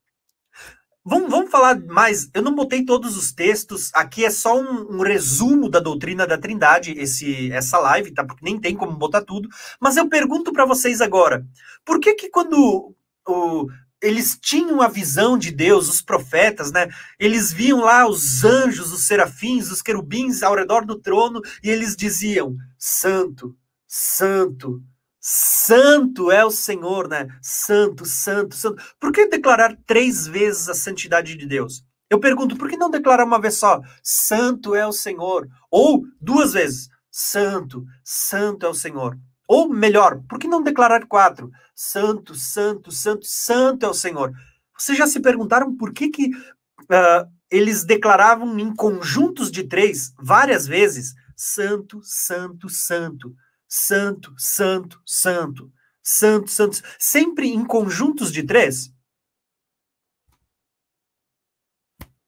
Vamos, 1.10 1.32
vamos 1.32 1.50
falar 1.50 1.80
mais. 1.86 2.30
Eu 2.34 2.42
não 2.42 2.54
botei 2.54 2.84
todos 2.84 3.16
os 3.16 3.32
textos. 3.32 3.90
Aqui 3.94 4.26
é 4.26 4.30
só 4.30 4.60
um, 4.60 4.98
um, 4.98 5.02
resumo 5.02 5.70
da 5.70 5.80
doutrina 5.80 6.28
da 6.28 6.38
Trindade, 6.38 6.92
esse, 7.00 7.50
essa 7.54 7.80
live, 7.80 8.12
tá? 8.12 8.26
Porque 8.26 8.44
nem 8.44 8.60
tem 8.60 8.76
como 8.76 8.92
botar 8.98 9.22
tudo. 9.22 9.48
Mas 9.80 9.96
eu 9.96 10.10
pergunto 10.10 10.52
para 10.52 10.66
vocês 10.66 11.00
agora: 11.00 11.46
por 11.86 12.02
que 12.02 12.14
que 12.14 12.30
quando 12.30 12.94
o, 13.26 13.68
eles 14.02 14.38
tinham 14.38 14.82
a 14.82 14.90
visão 14.90 15.38
de 15.38 15.50
Deus, 15.50 15.88
os 15.88 16.02
profetas, 16.02 16.74
né? 16.74 16.90
Eles 17.18 17.54
viam 17.54 17.80
lá 17.80 18.06
os 18.06 18.44
anjos, 18.44 18.92
os 18.92 19.08
serafins, 19.08 19.72
os 19.72 19.82
querubins 19.82 20.44
ao 20.44 20.56
redor 20.56 20.86
do 20.86 21.00
trono 21.00 21.42
e 21.64 21.70
eles 21.70 21.96
diziam: 21.96 22.54
Santo, 22.78 23.56
Santo, 23.88 24.82
Santo 25.30 26.32
é 26.32 26.46
o 26.46 26.50
Senhor, 26.50 27.10
né? 27.10 27.28
Santo, 27.42 28.06
santo, 28.06 28.56
santo. 28.56 28.82
Por 28.98 29.12
que 29.12 29.28
declarar 29.28 29.78
três 29.86 30.26
vezes 30.26 30.70
a 30.70 30.74
santidade 30.74 31.36
de 31.36 31.46
Deus? 31.46 31.84
Eu 32.10 32.18
pergunto, 32.18 32.56
por 32.56 32.70
que 32.70 32.78
não 32.78 32.90
declarar 32.90 33.26
uma 33.26 33.42
vez 33.42 33.56
só? 33.56 33.82
Santo 34.02 34.74
é 34.74 34.88
o 34.88 34.94
Senhor. 34.94 35.46
Ou 35.70 36.06
duas 36.22 36.54
vezes. 36.54 36.88
Santo, 37.12 37.84
santo 38.06 38.66
é 38.66 38.70
o 38.70 38.74
Senhor. 38.74 39.20
Ou 39.50 39.68
melhor, 39.68 40.22
por 40.30 40.40
que 40.40 40.48
não 40.48 40.64
declarar 40.64 41.06
quatro? 41.08 41.52
Santo, 41.76 42.34
santo, 42.34 42.90
santo, 42.90 43.26
santo 43.26 43.86
é 43.86 43.90
o 43.90 43.94
Senhor. 43.94 44.32
Vocês 44.80 44.98
já 44.98 45.08
se 45.08 45.20
perguntaram 45.20 45.76
por 45.76 45.92
que, 45.92 46.08
que 46.08 46.28
uh, 46.30 47.30
eles 47.52 47.84
declaravam 47.84 48.58
em 48.58 48.74
conjuntos 48.74 49.52
de 49.52 49.66
três, 49.66 50.14
várias 50.18 50.66
vezes, 50.66 51.14
santo, 51.36 52.00
santo, 52.02 52.70
santo 52.70 53.36
santo, 53.68 54.34
santo, 54.38 55.02
santo, 55.06 55.72
santo, 56.04 56.50
santo, 56.50 56.82
sempre 56.98 57.50
em 57.50 57.66
conjuntos 57.66 58.32
de 58.32 58.44
três? 58.44 58.92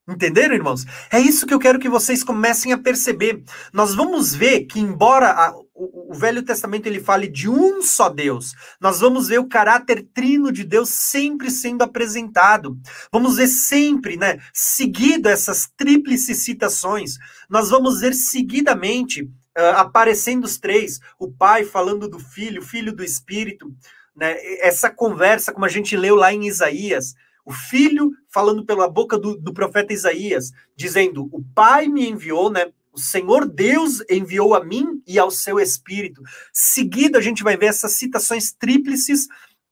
Entenderam, 0.10 0.56
irmãos? 0.56 0.86
É 1.11 1.20
isso 1.20 1.45
que 1.45 1.53
eu 1.53 1.60
quero 1.60 1.78
que 1.78 1.88
vocês 1.88 2.24
comecem 2.24 2.74
a 2.74 2.78
perceber. 2.78 3.44
Nós 3.72 3.94
vamos 3.94 4.34
ver 4.34 4.66
que, 4.66 4.80
embora 4.80 5.30
a, 5.30 5.56
o, 5.56 6.11
o, 6.11 6.14
Velho 6.16 6.41
Testamento 6.41 6.88
ele 6.88 6.99
fale 6.99 7.28
de 7.28 7.48
um 7.48 7.84
só 7.84 8.10
Deus, 8.10 8.53
nós 8.82 8.99
vamos 8.99 9.28
ver 9.28 9.40
o 9.40 9.48
caráter 9.48 10.07
trino 10.11 10.52
de 10.52 10.64
Deus 10.64 10.90
sempre 10.90 11.52
sendo 11.52 11.84
apresentado. 11.84 12.76
Vamos 13.11 13.38
ver 13.38 13.48
sempre, 13.48 14.18
né, 14.18 14.40
seguido 14.52 15.30
essas 15.30 15.70
tríplices 15.78 16.44
citações, 16.44 17.18
nós 17.48 17.70
vamos 17.70 18.02
ver 18.02 18.16
seguidamente 18.16 19.30
uh, 19.60 19.77
aparecendo 19.77 20.45
os 20.45 20.57
três, 20.57 20.99
o 21.19 21.31
pai 21.31 21.65
falando 21.65 22.07
do 22.07 22.19
filho, 22.19 22.61
o 22.61 22.65
filho 22.65 22.94
do 22.94 23.03
espírito, 23.03 23.73
né? 24.15 24.36
Essa 24.60 24.90
conversa, 24.90 25.52
como 25.52 25.65
a 25.65 25.69
gente 25.69 25.95
leu 25.95 26.15
lá 26.15 26.34
em 26.34 26.48
Isaías, 26.48 27.15
o 27.45 27.52
filho 27.52 28.11
falando 28.27 28.65
pela 28.65 28.88
boca 28.88 29.18
do, 29.18 29.36
do 29.36 29.53
profeta 29.53 29.94
Isaías, 29.94 30.52
dizendo: 30.76 31.30
O 31.31 31.44
pai 31.56 31.88
me 31.88 32.07
enviou, 32.07 32.52
né? 32.52 32.72
O 32.91 32.99
Senhor 32.99 33.48
Deus 33.48 34.03
enviou 34.10 34.53
a 34.56 34.64
mim 34.64 35.02
e 35.07 35.18
ao 35.18 35.31
seu 35.31 35.60
espírito. 35.60 36.22
Seguido, 36.52 37.18
a 37.18 37.22
gente 37.22 37.44
vai 37.44 37.56
ver 37.56 37.68
essas 37.68 37.94
citações 37.94 38.52
tríplices 38.52 39.27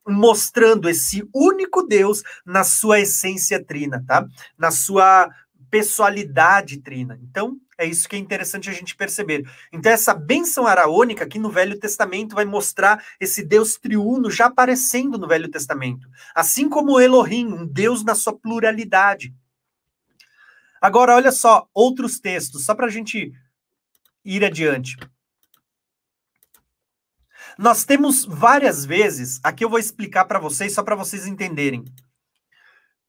mostrando 0.08 0.88
esse 0.88 1.28
único 1.34 1.84
Deus 1.84 2.24
na 2.46 2.64
sua 2.64 3.02
essência 3.02 3.64
trina, 3.64 4.04
tá? 4.08 4.26
Na 4.58 4.72
sua 4.72 5.30
pessoalidade 5.70 6.78
trina. 6.78 7.20
Então, 7.22 7.58
é 7.78 7.86
isso 7.86 8.10
que 8.10 8.16
é 8.16 8.20
interessante 8.20 8.70
a 8.70 8.74
gente 8.74 8.96
perceber. 8.96 9.48
Então, 9.72 9.92
essa 9.92 10.14
bênção 10.14 10.66
araônica 10.66 11.24
aqui 11.24 11.38
no 11.38 11.52
Velho 11.52 11.80
Testamento 11.80 12.36
vai 12.36 12.44
mostrar 12.44 13.04
esse 13.20 13.44
Deus 13.44 13.78
triuno 13.78 14.32
já 14.32 14.48
aparecendo 14.48 15.18
no 15.18 15.28
Velho 15.28 15.50
Testamento. 15.50 16.10
Assim 16.34 16.68
como 16.68 17.00
Elohim, 17.00 17.48
um 17.48 17.68
Deus 17.68 18.04
na 18.04 18.16
sua 18.16 18.34
pluralidade. 18.38 19.34
Agora, 20.82 21.16
olha 21.16 21.32
só, 21.32 21.68
outros 21.74 22.20
textos, 22.20 22.66
só 22.66 22.74
para 22.74 22.88
a 22.88 22.90
gente 22.90 23.32
ir 24.26 24.44
adiante. 24.44 24.98
Nós 27.58 27.84
temos 27.84 28.26
várias 28.26 28.86
vezes, 28.86 29.40
aqui 29.44 29.64
eu 29.64 29.70
vou 29.70 29.80
explicar 29.80 30.26
para 30.26 30.40
vocês, 30.40 30.74
só 30.74 30.84
para 30.84 30.96
vocês 30.96 31.26
entenderem. 31.26 31.86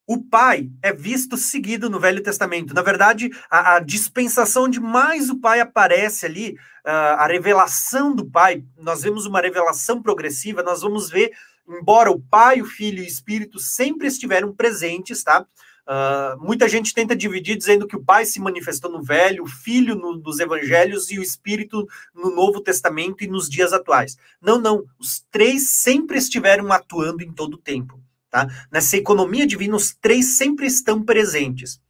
O 0.09 0.17
pai 0.17 0.71
é 0.81 0.91
visto 0.91 1.37
seguido 1.37 1.87
no 1.87 1.99
Velho 1.99 2.23
Testamento. 2.23 2.73
Na 2.73 2.81
verdade, 2.81 3.29
a, 3.47 3.75
a 3.75 3.79
dispensação 3.79 4.63
onde 4.63 4.79
mais 4.79 5.29
o 5.29 5.39
pai 5.39 5.59
aparece 5.59 6.25
ali, 6.25 6.53
uh, 6.83 7.13
a 7.19 7.27
revelação 7.27 8.15
do 8.15 8.25
pai, 8.25 8.63
nós 8.75 9.03
vemos 9.03 9.27
uma 9.27 9.39
revelação 9.39 10.01
progressiva, 10.01 10.63
nós 10.63 10.81
vamos 10.81 11.11
ver, 11.11 11.31
embora 11.69 12.09
o 12.09 12.19
pai, 12.19 12.59
o 12.59 12.65
filho 12.65 12.97
e 12.97 13.05
o 13.05 13.07
espírito 13.07 13.59
sempre 13.59 14.07
estiveram 14.07 14.51
presentes, 14.51 15.23
tá? 15.23 15.45
Uh, 15.87 16.43
muita 16.43 16.67
gente 16.67 16.91
tenta 16.91 17.15
dividir 17.15 17.55
dizendo 17.55 17.85
que 17.85 17.95
o 17.95 18.03
Pai 18.03 18.25
se 18.25 18.39
manifestou 18.39 18.91
no 18.91 19.03
Velho, 19.03 19.43
o 19.43 19.47
Filho 19.47 19.93
no, 19.93 20.17
nos 20.17 20.39
Evangelhos 20.39 21.11
e 21.11 21.19
o 21.19 21.23
Espírito 21.23 21.87
no 22.15 22.33
Novo 22.33 22.61
Testamento 22.61 23.23
e 23.23 23.27
nos 23.27 23.47
dias 23.47 23.73
atuais. 23.73 24.17
Não, 24.41 24.59
não. 24.59 24.85
Os 24.99 25.23
três 25.29 25.69
sempre 25.81 26.17
estiveram 26.17 26.71
atuando 26.71 27.23
em 27.23 27.31
todo 27.31 27.53
o 27.55 27.57
tempo. 27.57 27.99
Tá? 28.29 28.47
Nessa 28.71 28.97
economia 28.97 29.47
divina, 29.47 29.75
os 29.75 29.93
três 29.93 30.37
sempre 30.37 30.67
estão 30.67 31.01
presentes. 31.03 31.81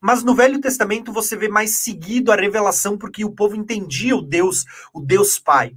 Mas 0.00 0.22
no 0.22 0.34
Velho 0.34 0.60
Testamento 0.60 1.12
você 1.12 1.36
vê 1.36 1.48
mais 1.48 1.70
seguido 1.70 2.30
a 2.30 2.36
revelação 2.36 2.96
porque 2.96 3.24
o 3.24 3.32
povo 3.32 3.56
entendia 3.56 4.14
o 4.14 4.22
Deus, 4.22 4.64
o 4.92 5.00
Deus 5.00 5.38
Pai. 5.38 5.74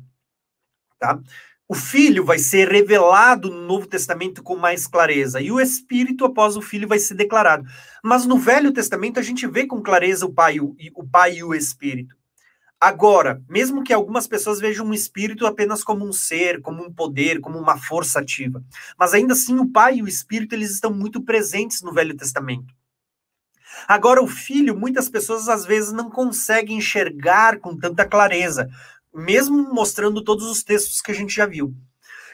Tá? 1.00 1.20
O 1.68 1.76
Filho 1.76 2.26
vai 2.26 2.40
ser 2.40 2.68
revelado 2.68 3.50
no 3.50 3.62
Novo 3.62 3.86
Testamento 3.86 4.42
com 4.42 4.56
mais 4.56 4.88
clareza, 4.88 5.40
e 5.40 5.52
o 5.52 5.62
Espírito, 5.62 6.26
após 6.26 6.58
o 6.58 6.64
Filho, 6.64 6.88
vai 6.88 6.98
ser 6.98 7.14
declarado. 7.14 7.64
Mas 8.04 8.26
no 8.26 8.40
Velho 8.40 8.74
Testamento 8.74 9.20
a 9.20 9.22
gente 9.22 9.46
vê 9.46 9.68
com 9.68 9.80
clareza 9.80 10.26
o 10.26 10.34
Pai, 10.34 10.60
o, 10.60 10.76
o 10.96 11.08
Pai 11.08 11.36
e 11.38 11.44
o 11.44 11.54
Espírito. 11.54 12.16
Agora, 12.82 13.44
mesmo 13.50 13.84
que 13.84 13.92
algumas 13.92 14.26
pessoas 14.26 14.60
vejam 14.60 14.88
o 14.88 14.94
Espírito 14.94 15.46
apenas 15.46 15.84
como 15.84 16.06
um 16.06 16.14
ser, 16.14 16.62
como 16.62 16.82
um 16.82 16.94
poder, 16.94 17.42
como 17.42 17.60
uma 17.60 17.78
força 17.78 18.20
ativa, 18.20 18.64
mas 18.98 19.14
ainda 19.14 19.34
assim 19.34 19.60
o 19.60 19.70
Pai 19.70 19.98
e 19.98 20.04
o 20.04 20.08
Espírito 20.08 20.56
eles 20.56 20.72
estão 20.72 20.94
muito 20.94 21.22
presentes 21.22 21.82
no 21.82 21.94
Velho 21.94 22.16
Testamento. 22.16 22.74
Agora, 23.88 24.24
o 24.24 24.28
Filho, 24.28 24.78
muitas 24.78 25.10
pessoas 25.10 25.50
às 25.50 25.66
vezes 25.66 25.92
não 25.92 26.10
conseguem 26.10 26.78
enxergar 26.78 27.60
com 27.60 27.78
tanta 27.78 28.06
clareza, 28.06 28.70
mesmo 29.14 29.74
mostrando 29.74 30.24
todos 30.24 30.46
os 30.46 30.64
textos 30.64 31.02
que 31.02 31.12
a 31.12 31.16
gente 31.16 31.36
já 31.36 31.46
viu. 31.46 31.76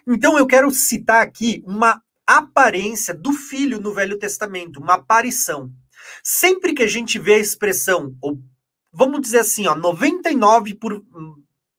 Então 0.07 0.37
eu 0.37 0.45
quero 0.45 0.69
citar 0.69 1.23
aqui 1.23 1.63
uma 1.65 2.01
aparência 2.25 3.13
do 3.13 3.33
filho 3.33 3.79
no 3.79 3.93
Velho 3.93 4.19
Testamento, 4.19 4.79
uma 4.79 4.95
aparição. 4.95 5.71
Sempre 6.23 6.73
que 6.73 6.83
a 6.83 6.87
gente 6.87 7.17
vê 7.17 7.35
a 7.35 7.39
expressão, 7.39 8.15
ou 8.21 8.39
vamos 8.95 9.21
dizer 9.21 9.39
assim, 9.39 9.67
ó, 9.67 9.75
99 9.75 10.75
por, 10.75 11.03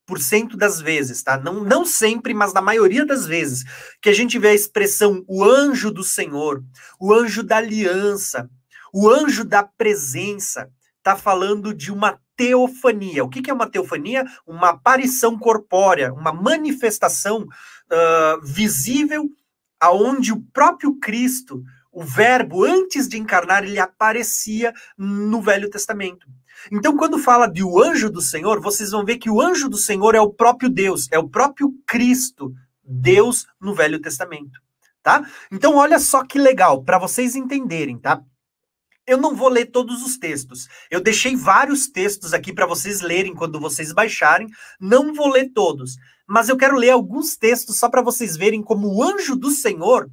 por 0.06 0.20
cento 0.20 0.56
das 0.56 0.80
vezes, 0.80 1.22
tá? 1.22 1.38
Não, 1.38 1.64
não 1.64 1.84
sempre, 1.84 2.34
mas 2.34 2.52
na 2.52 2.60
maioria 2.60 3.05
das 3.05 3.26
vezes, 3.26 3.64
que 4.01 4.09
a 4.09 4.12
gente 4.12 4.38
vê 4.38 4.48
a 4.48 4.55
expressão 4.55 5.24
o 5.26 5.43
anjo 5.43 5.90
do 5.90 6.05
Senhor, 6.05 6.62
o 7.01 7.12
anjo 7.12 7.43
da 7.43 7.56
aliança, 7.56 8.48
o 8.93 9.09
anjo 9.09 9.44
da 9.44 9.62
presença, 9.62 10.70
tá 11.02 11.16
falando 11.16 11.72
de 11.72 11.90
uma 11.90 12.20
teofania. 12.36 13.24
O 13.24 13.28
que 13.28 13.51
é 13.51 13.55
uma 13.55 13.70
teofania? 13.70 14.24
Uma 14.47 14.70
aparição 14.70 15.38
corpórea, 15.38 16.12
uma 16.12 16.32
manifestação 16.32 17.43
uh, 17.43 18.40
visível 18.43 19.28
aonde 19.80 20.32
o 20.32 20.43
próprio 20.52 20.98
Cristo, 20.98 21.62
o 21.93 22.02
Verbo, 22.02 22.64
antes 22.64 23.09
de 23.09 23.18
encarnar, 23.18 23.64
ele 23.64 23.78
aparecia 23.78 24.72
no 24.98 25.40
Velho 25.40 25.70
Testamento. 25.70 26.26
Então, 26.70 26.96
quando 26.96 27.18
fala 27.18 27.46
de 27.46 27.62
o 27.62 27.82
anjo 27.82 28.10
do 28.10 28.20
Senhor, 28.20 28.60
vocês 28.60 28.90
vão 28.90 29.04
ver 29.04 29.18
que 29.18 29.30
o 29.30 29.40
anjo 29.40 29.68
do 29.68 29.76
Senhor 29.76 30.14
é 30.14 30.20
o 30.20 30.32
próprio 30.32 30.68
Deus, 30.68 31.08
é 31.10 31.18
o 31.18 31.28
próprio 31.28 31.72
Cristo, 31.86 32.52
Deus 32.82 33.46
no 33.60 33.74
Velho 33.74 34.00
Testamento, 34.00 34.60
tá? 35.02 35.26
Então, 35.50 35.76
olha 35.76 35.98
só 35.98 36.24
que 36.24 36.38
legal, 36.38 36.82
para 36.82 36.98
vocês 36.98 37.34
entenderem, 37.36 37.98
tá? 37.98 38.22
Eu 39.06 39.18
não 39.18 39.36
vou 39.36 39.48
ler 39.48 39.66
todos 39.66 40.02
os 40.02 40.18
textos. 40.18 40.66
Eu 40.90 41.00
deixei 41.00 41.36
vários 41.36 41.86
textos 41.86 42.34
aqui 42.34 42.52
para 42.52 42.66
vocês 42.66 43.00
lerem 43.00 43.34
quando 43.34 43.60
vocês 43.60 43.92
baixarem. 43.92 44.48
Não 44.80 45.14
vou 45.14 45.28
ler 45.28 45.52
todos, 45.52 45.96
mas 46.26 46.48
eu 46.48 46.56
quero 46.56 46.76
ler 46.76 46.90
alguns 46.90 47.36
textos 47.36 47.78
só 47.78 47.88
para 47.88 48.02
vocês 48.02 48.36
verem 48.36 48.62
como 48.62 48.88
o 48.88 49.02
anjo 49.02 49.36
do 49.36 49.52
Senhor, 49.52 50.10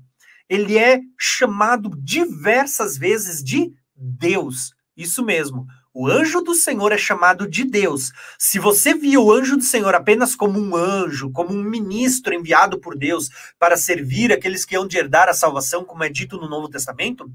ele 0.48 0.78
é 0.78 1.00
chamado 1.18 1.90
diversas 1.98 2.98
vezes 2.98 3.44
de 3.44 3.74
Deus. 3.96 4.74
Isso 4.96 5.24
mesmo. 5.24 5.66
O 5.96 6.08
anjo 6.08 6.42
do 6.42 6.56
Senhor 6.56 6.92
é 6.92 6.98
chamado 6.98 7.48
de 7.48 7.64
Deus. 7.64 8.12
Se 8.40 8.58
você 8.58 8.96
viu 8.96 9.26
o 9.26 9.32
anjo 9.32 9.56
do 9.56 9.64
Senhor 9.64 9.94
apenas 9.94 10.36
como 10.36 10.60
um 10.60 10.76
anjo, 10.76 11.32
como 11.32 11.54
um 11.54 11.64
ministro 11.64 12.34
enviado 12.34 12.80
por 12.80 12.98
Deus 12.98 13.30
para 13.60 13.78
servir 13.78 14.34
aqueles 14.34 14.66
que 14.66 14.76
hão 14.76 14.88
de 14.88 14.98
herdar 14.98 15.30
a 15.30 15.36
salvação, 15.36 15.86
como 15.86 16.04
é 16.04 16.10
dito 16.10 16.38
no 16.38 16.50
Novo 16.50 16.68
Testamento, 16.68 17.32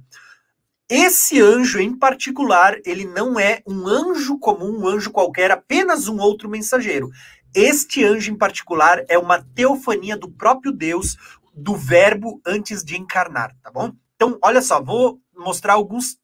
esse 0.89 1.41
anjo 1.41 1.79
em 1.79 1.97
particular, 1.97 2.77
ele 2.85 3.05
não 3.05 3.39
é 3.39 3.63
um 3.65 3.87
anjo 3.87 4.37
comum, 4.41 4.81
um 4.81 4.89
anjo 4.89 5.13
qualquer, 5.13 5.53
apenas 5.53 6.09
um 6.09 6.19
outro 6.19 6.49
mensageiro. 6.49 7.11
Este 7.55 8.03
anjo 8.03 8.33
em 8.33 8.37
particular 8.37 9.05
é 9.09 9.17
uma 9.17 9.41
teofania 9.55 10.17
do 10.17 10.29
próprio 10.29 10.73
Deus, 10.73 11.17
do 11.55 11.77
Verbo 11.77 12.41
antes 12.45 12.83
de 12.83 12.97
encarnar, 12.97 13.55
tá 13.63 13.71
bom? 13.71 13.93
Então, 14.17 14.37
olha 14.43 14.61
só, 14.61 14.83
vou 14.83 15.21
mostrar 15.33 15.75
alguns 15.75 16.19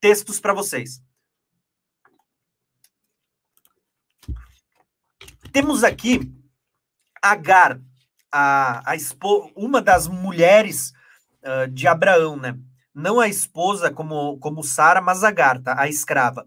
textos 0.00 0.40
para 0.40 0.52
vocês. 0.52 1.05
Temos 5.56 5.82
aqui 5.82 6.30
Agar, 7.22 7.80
a, 8.30 8.92
a 8.92 8.94
uma 9.56 9.80
das 9.80 10.06
mulheres 10.06 10.92
uh, 11.42 11.66
de 11.66 11.88
Abraão, 11.88 12.36
né? 12.36 12.58
não 12.94 13.18
a 13.18 13.26
esposa 13.26 13.90
como, 13.90 14.36
como 14.36 14.62
Sara, 14.62 15.00
mas 15.00 15.24
Agar, 15.24 15.62
tá? 15.62 15.74
a 15.80 15.88
escrava. 15.88 16.46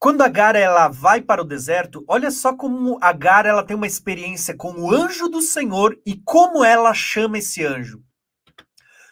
Quando 0.00 0.22
Agar 0.22 0.56
ela 0.56 0.88
vai 0.88 1.20
para 1.20 1.42
o 1.42 1.44
deserto, 1.44 2.04
olha 2.08 2.32
só 2.32 2.56
como 2.56 2.98
Agar 3.00 3.46
ela 3.46 3.62
tem 3.62 3.76
uma 3.76 3.86
experiência 3.86 4.56
com 4.56 4.72
o 4.72 4.92
anjo 4.92 5.28
do 5.28 5.40
Senhor 5.40 5.96
e 6.04 6.16
como 6.24 6.64
ela 6.64 6.92
chama 6.92 7.38
esse 7.38 7.64
anjo. 7.64 8.02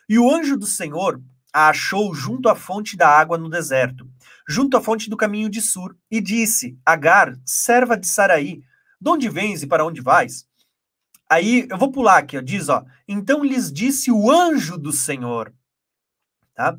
E 0.09 0.19
o 0.19 0.29
anjo 0.29 0.57
do 0.57 0.67
Senhor 0.67 1.23
a 1.53 1.69
achou 1.69 2.13
junto 2.13 2.49
à 2.49 2.57
fonte 2.57 2.97
da 2.97 3.09
água 3.09 3.39
no 3.39 3.49
deserto, 3.49 4.12
junto 4.49 4.77
à 4.77 4.81
fonte 4.81 5.09
do 5.09 5.17
caminho 5.17 5.49
de 5.49 5.61
Sur, 5.61 5.97
e 6.11 6.21
disse: 6.21 6.79
Agar, 6.85 7.37
serva 7.45 7.97
de 7.97 8.07
Saraí, 8.07 8.63
de 9.01 9.11
onde 9.11 9.29
vens 9.29 9.63
e 9.63 9.67
para 9.67 9.85
onde 9.85 10.01
vais? 10.01 10.47
Aí 11.29 11.67
eu 11.71 11.79
vou 11.79 11.91
pular 11.91 12.19
aqui, 12.19 12.37
ó, 12.37 12.41
diz, 12.41 12.69
ó. 12.69 12.85
Então 13.09 13.43
lhes 13.43 13.73
disse 13.73 14.11
o 14.11 14.31
anjo 14.31 14.77
do 14.77 14.93
Senhor, 14.93 15.53
tá? 16.55 16.77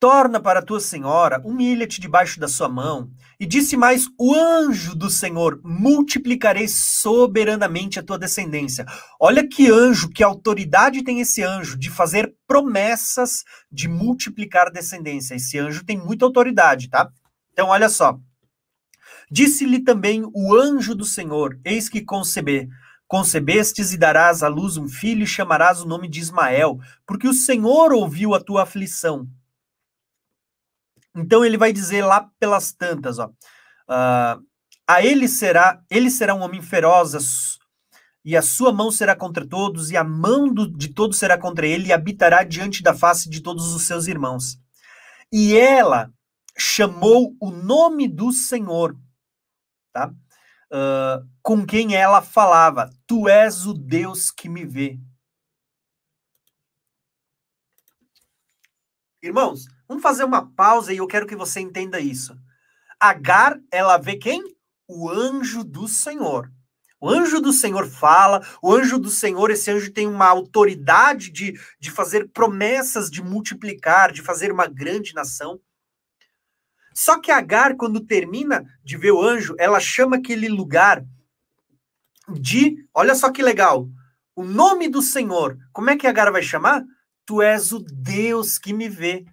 Torna 0.00 0.40
para 0.40 0.60
a 0.60 0.62
tua 0.62 0.80
senhora, 0.80 1.42
humilha-te 1.44 2.00
debaixo 2.00 2.40
da 2.40 2.48
sua 2.48 2.70
mão. 2.70 3.10
E 3.38 3.44
disse 3.44 3.76
mais 3.76 4.06
o 4.18 4.34
anjo 4.34 4.94
do 4.94 5.10
Senhor: 5.10 5.60
multiplicarei 5.62 6.66
soberanamente 6.68 7.98
a 7.98 8.02
tua 8.02 8.18
descendência. 8.18 8.86
Olha 9.20 9.46
que 9.46 9.70
anjo, 9.70 10.08
que 10.08 10.24
autoridade 10.24 11.04
tem 11.04 11.20
esse 11.20 11.42
anjo 11.42 11.78
de 11.78 11.90
fazer 11.90 12.34
promessas 12.46 13.44
de 13.70 13.88
multiplicar 13.88 14.72
descendência. 14.72 15.34
Esse 15.34 15.58
anjo 15.58 15.84
tem 15.84 15.98
muita 15.98 16.24
autoridade, 16.24 16.88
tá? 16.88 17.10
Então, 17.52 17.68
olha 17.68 17.90
só. 17.90 18.18
Disse-lhe 19.30 19.84
também 19.84 20.24
o 20.34 20.54
anjo 20.54 20.94
do 20.94 21.04
Senhor: 21.04 21.60
Eis 21.62 21.90
que 21.90 22.00
conceber 22.00 22.68
Concebestes 23.06 23.92
e 23.92 23.98
darás 23.98 24.40
à 24.40 24.46
luz 24.46 24.76
um 24.76 24.88
filho 24.88 25.24
e 25.24 25.26
chamarás 25.26 25.82
o 25.82 25.84
nome 25.84 26.08
de 26.08 26.20
Ismael, 26.20 26.78
porque 27.04 27.26
o 27.26 27.34
Senhor 27.34 27.92
ouviu 27.92 28.36
a 28.36 28.40
tua 28.40 28.62
aflição. 28.62 29.26
Então 31.14 31.44
ele 31.44 31.58
vai 31.58 31.72
dizer 31.72 32.04
lá 32.04 32.30
pelas 32.38 32.72
tantas, 32.72 33.18
ó, 33.18 33.26
uh, 33.26 34.44
a 34.86 35.02
ele 35.02 35.28
será, 35.28 35.82
ele 35.90 36.10
será 36.10 36.34
um 36.34 36.40
homem 36.40 36.62
feroz, 36.62 37.58
e 38.24 38.36
a 38.36 38.42
sua 38.42 38.72
mão 38.72 38.90
será 38.90 39.16
contra 39.16 39.46
todos, 39.46 39.90
e 39.90 39.96
a 39.96 40.04
mão 40.04 40.52
do, 40.52 40.70
de 40.70 40.92
todos 40.92 41.18
será 41.18 41.38
contra 41.38 41.66
ele, 41.66 41.88
e 41.88 41.92
habitará 41.92 42.44
diante 42.44 42.82
da 42.82 42.94
face 42.94 43.28
de 43.28 43.40
todos 43.40 43.74
os 43.74 43.82
seus 43.82 44.06
irmãos. 44.06 44.58
E 45.32 45.56
ela 45.56 46.12
chamou 46.56 47.36
o 47.40 47.50
nome 47.50 48.08
do 48.08 48.32
Senhor, 48.32 48.96
tá? 49.92 50.12
uh, 50.70 51.28
com 51.42 51.66
quem 51.66 51.94
ela 51.94 52.22
falava: 52.22 52.90
Tu 53.06 53.28
és 53.28 53.66
o 53.66 53.74
Deus 53.74 54.30
que 54.30 54.48
me 54.48 54.64
vê. 54.64 54.98
Irmãos, 59.22 59.66
vamos 59.90 60.04
fazer 60.04 60.22
uma 60.22 60.46
pausa 60.46 60.92
e 60.92 60.98
eu 60.98 61.06
quero 61.08 61.26
que 61.26 61.34
você 61.34 61.58
entenda 61.58 61.98
isso. 61.98 62.38
Agar, 63.00 63.58
ela 63.72 63.98
vê 63.98 64.14
quem? 64.14 64.40
O 64.86 65.10
anjo 65.10 65.64
do 65.64 65.88
Senhor. 65.88 66.48
O 67.00 67.08
anjo 67.08 67.40
do 67.40 67.52
Senhor 67.52 67.88
fala, 67.88 68.46
o 68.62 68.72
anjo 68.72 69.00
do 69.00 69.10
Senhor, 69.10 69.50
esse 69.50 69.68
anjo 69.68 69.92
tem 69.92 70.06
uma 70.06 70.26
autoridade 70.26 71.32
de, 71.32 71.58
de 71.80 71.90
fazer 71.90 72.28
promessas, 72.28 73.10
de 73.10 73.20
multiplicar, 73.20 74.12
de 74.12 74.22
fazer 74.22 74.52
uma 74.52 74.68
grande 74.68 75.12
nação. 75.12 75.60
Só 76.94 77.20
que 77.20 77.32
Agar, 77.32 77.74
quando 77.74 78.06
termina 78.06 78.64
de 78.84 78.96
ver 78.96 79.10
o 79.10 79.20
anjo, 79.20 79.56
ela 79.58 79.80
chama 79.80 80.18
aquele 80.18 80.48
lugar 80.48 81.04
de. 82.28 82.76
Olha 82.94 83.16
só 83.16 83.32
que 83.32 83.42
legal. 83.42 83.88
O 84.36 84.44
nome 84.44 84.88
do 84.88 85.02
Senhor. 85.02 85.58
Como 85.72 85.90
é 85.90 85.96
que 85.96 86.06
Agar 86.06 86.30
vai 86.30 86.42
chamar? 86.42 86.84
Tu 87.26 87.42
és 87.42 87.72
o 87.72 87.80
Deus 87.80 88.56
que 88.56 88.72
me 88.72 88.88
vê. 88.88 89.24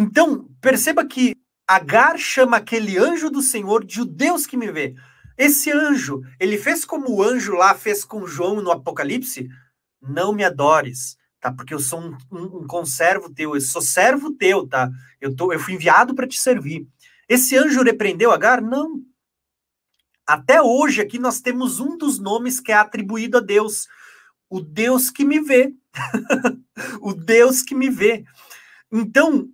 Então, 0.00 0.48
perceba 0.62 1.04
que 1.04 1.36
Agar 1.68 2.18
chama 2.18 2.56
aquele 2.56 2.96
anjo 2.96 3.30
do 3.30 3.42
Senhor 3.42 3.84
de 3.84 4.00
o 4.00 4.06
Deus 4.06 4.46
que 4.46 4.56
me 4.56 4.72
vê. 4.72 4.94
Esse 5.36 5.70
anjo, 5.70 6.22
ele 6.40 6.56
fez 6.56 6.86
como 6.86 7.10
o 7.10 7.22
anjo 7.22 7.52
lá 7.52 7.74
fez 7.74 8.02
com 8.02 8.26
João 8.26 8.62
no 8.62 8.70
Apocalipse: 8.70 9.46
Não 10.00 10.32
me 10.32 10.42
adores, 10.42 11.18
tá? 11.38 11.52
Porque 11.52 11.74
eu 11.74 11.78
sou 11.78 12.00
um, 12.00 12.16
um, 12.32 12.44
um 12.62 12.66
conservo 12.66 13.32
teu, 13.32 13.54
eu 13.54 13.60
sou 13.60 13.82
servo 13.82 14.32
teu, 14.32 14.66
tá? 14.66 14.90
Eu, 15.20 15.36
tô, 15.36 15.52
eu 15.52 15.60
fui 15.60 15.74
enviado 15.74 16.14
para 16.14 16.26
te 16.26 16.40
servir. 16.40 16.88
Esse 17.28 17.56
anjo 17.56 17.82
repreendeu 17.82 18.32
Agar? 18.32 18.62
Não. 18.62 19.02
Até 20.26 20.62
hoje 20.62 21.02
aqui 21.02 21.18
nós 21.18 21.42
temos 21.42 21.78
um 21.78 21.96
dos 21.98 22.18
nomes 22.18 22.58
que 22.58 22.72
é 22.72 22.74
atribuído 22.74 23.36
a 23.36 23.40
Deus, 23.40 23.86
o 24.48 24.60
Deus 24.62 25.10
que 25.10 25.26
me 25.26 25.40
vê. 25.40 25.74
o 27.02 27.12
Deus 27.12 27.60
que 27.60 27.74
me 27.74 27.90
vê. 27.90 28.24
Então, 28.90 29.48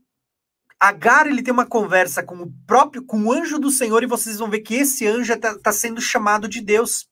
Agar 0.78 1.27
ele 1.27 1.43
tem 1.43 1.53
uma 1.53 1.66
conversa 1.66 2.23
com 2.23 2.36
o 2.36 2.53
próprio, 2.66 3.05
com 3.05 3.24
o 3.24 3.32
anjo 3.32 3.59
do 3.59 3.70
Senhor, 3.70 4.03
e 4.03 4.07
vocês 4.07 4.39
vão 4.39 4.51
ver 4.51 4.61
que 4.61 4.74
esse 4.74 5.07
anjo 5.07 5.32
está 5.32 5.59
tá 5.59 5.73
sendo 5.73 6.01
chamado 6.01 6.48
de 6.48 6.61
Deus. 6.61 7.09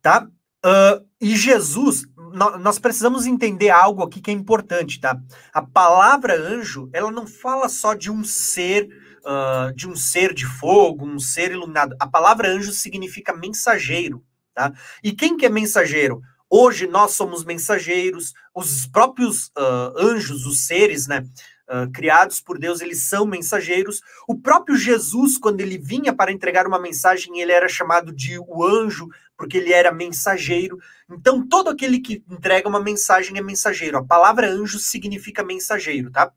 Tá? 0.00 0.28
Uh, 0.64 1.06
e 1.20 1.36
Jesus, 1.36 2.04
nós 2.60 2.78
precisamos 2.78 3.24
entender 3.24 3.70
algo 3.70 4.02
aqui 4.02 4.20
que 4.20 4.30
é 4.30 4.34
importante, 4.34 5.00
tá? 5.00 5.16
A 5.52 5.62
palavra 5.62 6.36
anjo, 6.36 6.90
ela 6.92 7.10
não 7.10 7.26
fala 7.26 7.68
só 7.68 7.94
de 7.94 8.10
um 8.10 8.24
ser, 8.24 8.88
uh, 9.24 9.72
de 9.74 9.88
um 9.88 9.94
ser 9.94 10.34
de 10.34 10.44
fogo, 10.44 11.06
um 11.06 11.18
ser 11.18 11.52
iluminado. 11.52 11.96
A 12.00 12.06
palavra 12.06 12.48
anjo 12.48 12.72
significa 12.72 13.32
mensageiro, 13.32 14.24
tá? 14.52 14.72
E 15.02 15.12
quem 15.12 15.36
que 15.36 15.46
é 15.46 15.48
mensageiro? 15.48 16.20
Hoje 16.48 16.86
nós 16.86 17.12
somos 17.12 17.44
mensageiros, 17.44 18.32
os 18.54 18.86
próprios 18.86 19.48
uh, 19.48 19.92
anjos, 19.98 20.46
os 20.46 20.66
seres, 20.66 21.06
né? 21.06 21.26
Uh, 21.68 21.90
criados 21.92 22.40
por 22.40 22.58
Deus, 22.58 22.80
eles 22.80 23.02
são 23.02 23.26
mensageiros. 23.26 24.00
O 24.28 24.38
próprio 24.38 24.76
Jesus, 24.76 25.36
quando 25.36 25.60
ele 25.60 25.76
vinha 25.76 26.14
para 26.14 26.30
entregar 26.30 26.66
uma 26.66 26.78
mensagem, 26.78 27.40
ele 27.40 27.50
era 27.50 27.68
chamado 27.68 28.12
de 28.12 28.38
o 28.38 28.64
anjo, 28.64 29.08
porque 29.36 29.56
ele 29.56 29.72
era 29.72 29.90
mensageiro. 29.90 30.78
Então, 31.10 31.46
todo 31.46 31.68
aquele 31.68 31.98
que 31.98 32.22
entrega 32.30 32.68
uma 32.68 32.80
mensagem 32.80 33.36
é 33.36 33.42
mensageiro. 33.42 33.98
A 33.98 34.04
palavra 34.04 34.48
anjo 34.48 34.78
significa 34.78 35.42
mensageiro, 35.42 36.12
tá? 36.12 36.32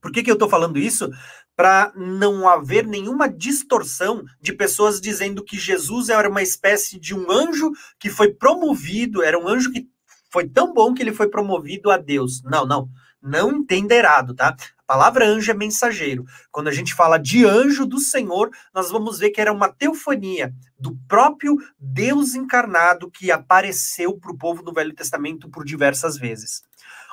Por 0.00 0.12
que, 0.12 0.22
que 0.22 0.30
eu 0.30 0.34
estou 0.34 0.50
falando 0.50 0.78
isso? 0.78 1.08
Para 1.56 1.92
não 1.94 2.48
haver 2.48 2.86
nenhuma 2.86 3.28
distorção 3.28 4.24
de 4.40 4.52
pessoas 4.52 5.00
dizendo 5.00 5.44
que 5.44 5.58
Jesus 5.58 6.08
era 6.08 6.28
uma 6.28 6.42
espécie 6.42 6.98
de 6.98 7.14
um 7.14 7.30
anjo 7.30 7.70
que 7.98 8.10
foi 8.10 8.32
promovido, 8.32 9.22
era 9.22 9.38
um 9.38 9.48
anjo 9.48 9.72
que 9.72 9.88
foi 10.30 10.48
tão 10.48 10.74
bom 10.74 10.92
que 10.92 11.02
ele 11.02 11.12
foi 11.12 11.28
promovido 11.28 11.90
a 11.90 11.96
Deus. 11.96 12.42
Não, 12.42 12.66
não. 12.66 12.88
Não 13.22 13.52
entenda 13.52 13.94
errado, 13.94 14.34
tá? 14.34 14.48
A 14.48 14.82
palavra 14.86 15.26
anjo 15.26 15.50
é 15.50 15.54
mensageiro. 15.54 16.26
Quando 16.50 16.68
a 16.68 16.72
gente 16.72 16.92
fala 16.92 17.16
de 17.16 17.46
anjo 17.46 17.86
do 17.86 17.98
Senhor, 17.98 18.50
nós 18.74 18.90
vamos 18.90 19.18
ver 19.18 19.30
que 19.30 19.40
era 19.40 19.52
uma 19.52 19.72
teofania 19.72 20.52
do 20.78 20.94
próprio 21.08 21.56
Deus 21.78 22.34
encarnado 22.34 23.10
que 23.10 23.30
apareceu 23.30 24.18
para 24.18 24.30
o 24.30 24.36
povo 24.36 24.62
do 24.62 24.74
Velho 24.74 24.92
Testamento 24.92 25.48
por 25.48 25.64
diversas 25.64 26.18
vezes. 26.18 26.62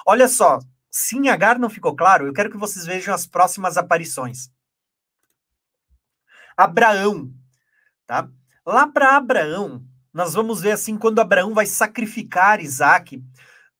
Olha 0.05 0.27
só, 0.27 0.59
se 0.91 1.17
em 1.17 1.29
Agar 1.29 1.57
não 1.57 1.69
ficou 1.69 1.95
claro, 1.95 2.27
eu 2.27 2.33
quero 2.33 2.51
que 2.51 2.57
vocês 2.57 2.85
vejam 2.85 3.15
as 3.15 3.25
próximas 3.25 3.77
aparições. 3.77 4.51
Abraão, 6.57 7.33
tá? 8.05 8.29
Lá 8.65 8.85
para 8.85 9.15
Abraão, 9.15 9.83
nós 10.13 10.33
vamos 10.33 10.59
ver 10.59 10.71
assim 10.71 10.97
quando 10.97 11.19
Abraão 11.19 11.53
vai 11.53 11.65
sacrificar 11.65 12.59
Isaac, 12.59 13.23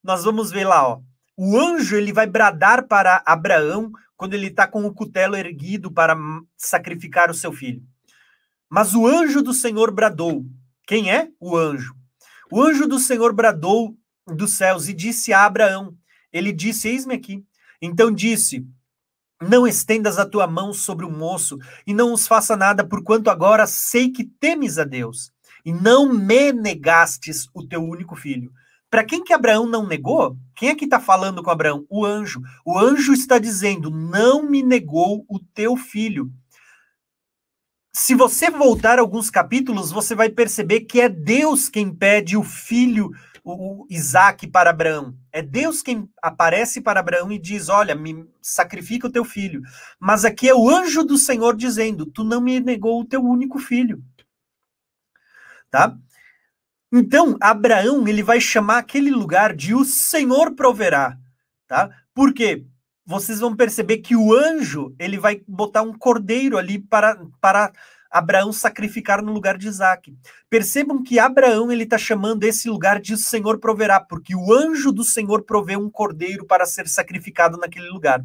nós 0.01 0.23
vamos 0.23 0.49
ver 0.49 0.65
lá, 0.65 0.87
ó. 0.87 1.01
O 1.37 1.59
anjo 1.59 1.97
ele 1.97 2.13
vai 2.13 2.27
bradar 2.27 2.87
para 2.87 3.21
Abraão 3.25 3.91
quando 4.15 4.33
ele 4.33 4.47
está 4.47 4.65
com 4.65 4.85
o 4.85 4.93
cutelo 4.93 5.35
erguido 5.35 5.91
para 5.91 6.15
sacrificar 6.55 7.29
o 7.29 7.33
seu 7.33 7.51
filho. 7.51 7.83
Mas 8.69 8.95
o 8.95 9.05
anjo 9.05 9.41
do 9.41 9.53
Senhor 9.53 9.91
bradou. 9.91 10.45
Quem 10.87 11.11
é? 11.11 11.29
O 11.39 11.57
anjo. 11.57 11.93
O 12.49 12.61
anjo 12.61 12.87
do 12.87 12.99
Senhor 12.99 13.33
bradou 13.33 13.97
dos 14.27 14.53
céus 14.53 14.87
e 14.87 14.93
disse 14.93 15.33
a 15.33 15.45
Abraão: 15.45 15.97
ele 16.31 16.51
disse: 16.51 16.87
Eis-me 16.87 17.13
aqui. 17.13 17.43
Então 17.81 18.11
disse: 18.11 18.65
Não 19.41 19.67
estendas 19.67 20.17
a 20.17 20.25
tua 20.25 20.47
mão 20.47 20.73
sobre 20.73 21.05
o 21.05 21.11
moço 21.11 21.57
e 21.85 21.93
não 21.93 22.13
os 22.13 22.27
faça 22.27 22.55
nada, 22.55 22.85
porquanto 22.85 23.29
agora 23.29 23.65
sei 23.67 24.09
que 24.09 24.23
temes 24.23 24.77
a 24.77 24.83
Deus 24.83 25.31
e 25.65 25.71
não 25.71 26.11
me 26.11 26.51
negastes 26.51 27.47
o 27.53 27.65
teu 27.65 27.83
único 27.83 28.15
filho. 28.15 28.51
Para 28.89 29.05
quem 29.05 29.23
que 29.23 29.31
Abraão 29.31 29.65
não 29.65 29.87
negou? 29.87 30.35
Quem 30.55 30.69
é 30.69 30.75
que 30.75 30.83
está 30.83 30.99
falando 30.99 31.41
com 31.41 31.49
Abraão? 31.49 31.85
O 31.89 32.05
anjo. 32.05 32.41
O 32.65 32.77
anjo 32.77 33.13
está 33.13 33.39
dizendo: 33.39 33.89
Não 33.89 34.43
me 34.43 34.61
negou 34.61 35.25
o 35.29 35.39
teu 35.39 35.77
filho. 35.77 36.29
Se 37.93 38.15
você 38.15 38.49
voltar 38.49 38.99
alguns 38.99 39.29
capítulos, 39.29 39.91
você 39.91 40.15
vai 40.15 40.29
perceber 40.29 40.81
que 40.81 40.99
é 40.99 41.09
Deus 41.09 41.69
quem 41.69 41.93
pede 41.93 42.37
o 42.37 42.43
filho 42.43 43.11
o, 43.43 43.85
Isaac 43.89 44.47
para 44.47 44.69
Abraão. 44.69 45.15
É 45.31 45.41
Deus 45.41 45.81
quem 45.81 46.09
aparece 46.21 46.81
para 46.81 46.99
Abraão 46.99 47.31
e 47.31 47.39
diz: 47.39 47.69
Olha, 47.69 47.95
me 47.95 48.25
sacrifica 48.41 49.07
o 49.07 49.11
teu 49.11 49.23
filho. 49.25 49.61
Mas 49.99 50.25
aqui 50.25 50.47
é 50.49 50.55
o 50.55 50.69
anjo 50.69 51.03
do 51.03 51.17
Senhor 51.17 51.55
dizendo: 51.55 52.05
Tu 52.05 52.23
não 52.23 52.41
me 52.41 52.59
negou 52.59 53.01
o 53.01 53.05
teu 53.05 53.23
único 53.23 53.59
filho. 53.59 54.03
Tá? 55.69 55.97
Então, 56.91 57.37
Abraão, 57.39 58.05
ele 58.07 58.21
vai 58.21 58.41
chamar 58.41 58.79
aquele 58.79 59.11
lugar 59.11 59.55
de 59.55 59.73
o 59.73 59.85
Senhor 59.85 60.53
proverá, 60.55 61.17
tá? 61.65 61.89
Por 62.13 62.33
quê? 62.33 62.65
Vocês 63.05 63.39
vão 63.39 63.55
perceber 63.55 63.99
que 63.99 64.15
o 64.15 64.33
anjo, 64.33 64.93
ele 64.99 65.17
vai 65.17 65.41
botar 65.47 65.83
um 65.83 65.93
cordeiro 65.93 66.57
ali 66.57 66.79
para, 66.79 67.25
para 67.39 67.71
Abraão 68.11 68.51
sacrificar 68.51 69.23
no 69.23 69.31
lugar 69.31 69.57
de 69.57 69.69
Isaac. 69.69 70.13
Percebam 70.49 71.01
que 71.01 71.17
Abraão 71.17 71.71
ele 71.71 71.83
está 71.83 71.97
chamando 71.97 72.43
esse 72.43 72.69
lugar 72.69 72.99
de 72.99 73.15
Senhor 73.17 73.57
proverá, 73.57 74.01
porque 74.01 74.35
o 74.35 74.53
anjo 74.53 74.91
do 74.91 75.03
Senhor 75.03 75.43
provê 75.43 75.77
um 75.77 75.89
cordeiro 75.89 76.45
para 76.45 76.65
ser 76.65 76.89
sacrificado 76.89 77.57
naquele 77.57 77.87
lugar. 77.87 78.21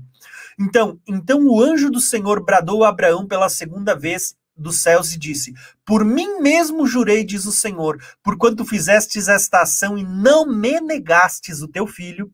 Então, 0.59 0.99
então 1.07 1.47
o 1.47 1.63
anjo 1.63 1.89
do 1.89 2.01
Senhor 2.01 2.43
bradou 2.45 2.83
a 2.83 2.89
Abraão 2.89 3.29
pela 3.29 3.49
segunda 3.49 3.95
vez 3.95 4.35
dos 4.57 4.83
céus 4.83 5.15
e 5.15 5.19
disse: 5.19 5.55
Por 5.85 6.05
mim 6.05 6.41
mesmo 6.41 6.87
jurei, 6.87 7.23
diz 7.23 7.45
o 7.47 7.53
Senhor, 7.53 8.03
porquanto 8.25 8.65
fizestes 8.65 9.29
esta 9.29 9.61
ação 9.61 9.97
e 9.97 10.03
não 10.03 10.47
me 10.47 10.81
negastes 10.81 11.63
o 11.63 11.69
teu 11.69 11.87
filho. 11.87 12.33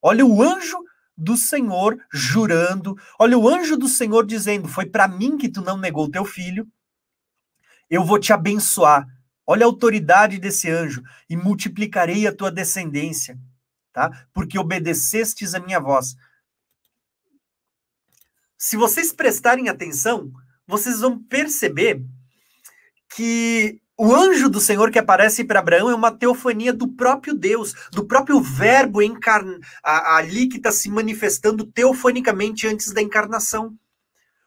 Olha 0.00 0.24
o 0.24 0.40
anjo 0.42 0.78
do 1.16 1.36
Senhor 1.36 1.98
jurando. 2.10 2.96
Olha 3.18 3.36
o 3.36 3.48
anjo 3.48 3.76
do 3.76 3.88
Senhor 3.88 4.24
dizendo: 4.24 4.66
Foi 4.66 4.86
para 4.86 5.08
mim 5.08 5.36
que 5.36 5.48
tu 5.48 5.60
não 5.60 5.76
negou 5.76 6.10
teu 6.10 6.24
filho 6.24 6.66
eu 7.90 8.04
vou 8.04 8.18
te 8.18 8.32
abençoar. 8.32 9.06
Olha 9.46 9.64
a 9.64 9.68
autoridade 9.68 10.38
desse 10.38 10.68
anjo 10.70 11.02
e 11.30 11.36
multiplicarei 11.36 12.26
a 12.26 12.34
tua 12.34 12.50
descendência, 12.50 13.38
tá? 13.92 14.26
Porque 14.32 14.58
obedecestes 14.58 15.54
a 15.54 15.60
minha 15.60 15.78
voz. 15.78 16.16
Se 18.58 18.76
vocês 18.76 19.12
prestarem 19.12 19.68
atenção, 19.68 20.32
vocês 20.66 21.00
vão 21.00 21.22
perceber 21.22 22.02
que 23.14 23.80
o 23.96 24.14
anjo 24.14 24.48
do 24.48 24.60
Senhor 24.60 24.90
que 24.90 24.98
aparece 24.98 25.44
para 25.44 25.60
Abraão 25.60 25.88
é 25.88 25.94
uma 25.94 26.10
teofania 26.10 26.72
do 26.72 26.88
próprio 26.88 27.34
Deus, 27.34 27.72
do 27.92 28.04
próprio 28.04 28.40
Verbo 28.40 29.00
encarn... 29.00 29.60
ali 29.82 30.48
que 30.48 30.56
está 30.56 30.72
se 30.72 30.90
manifestando 30.90 31.64
teofonicamente 31.64 32.66
antes 32.66 32.92
da 32.92 33.00
encarnação 33.00 33.78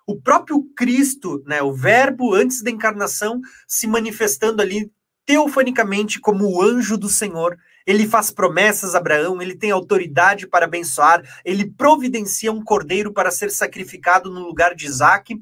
o 0.09 0.19
próprio 0.19 0.63
Cristo, 0.75 1.43
né, 1.45 1.61
o 1.61 1.71
Verbo 1.71 2.33
antes 2.33 2.63
da 2.63 2.71
encarnação, 2.71 3.39
se 3.67 3.85
manifestando 3.85 4.59
ali 4.59 4.91
teofanicamente 5.23 6.19
como 6.19 6.47
o 6.47 6.63
anjo 6.63 6.97
do 6.97 7.07
Senhor. 7.07 7.55
Ele 7.85 8.07
faz 8.07 8.31
promessas 8.31 8.95
a 8.95 8.97
Abraão, 8.97 9.39
ele 9.39 9.55
tem 9.55 9.69
autoridade 9.69 10.47
para 10.47 10.65
abençoar, 10.65 11.21
ele 11.45 11.69
providencia 11.69 12.51
um 12.51 12.63
cordeiro 12.63 13.13
para 13.13 13.29
ser 13.29 13.51
sacrificado 13.51 14.31
no 14.31 14.39
lugar 14.39 14.73
de 14.73 14.87
Isaac. 14.87 15.39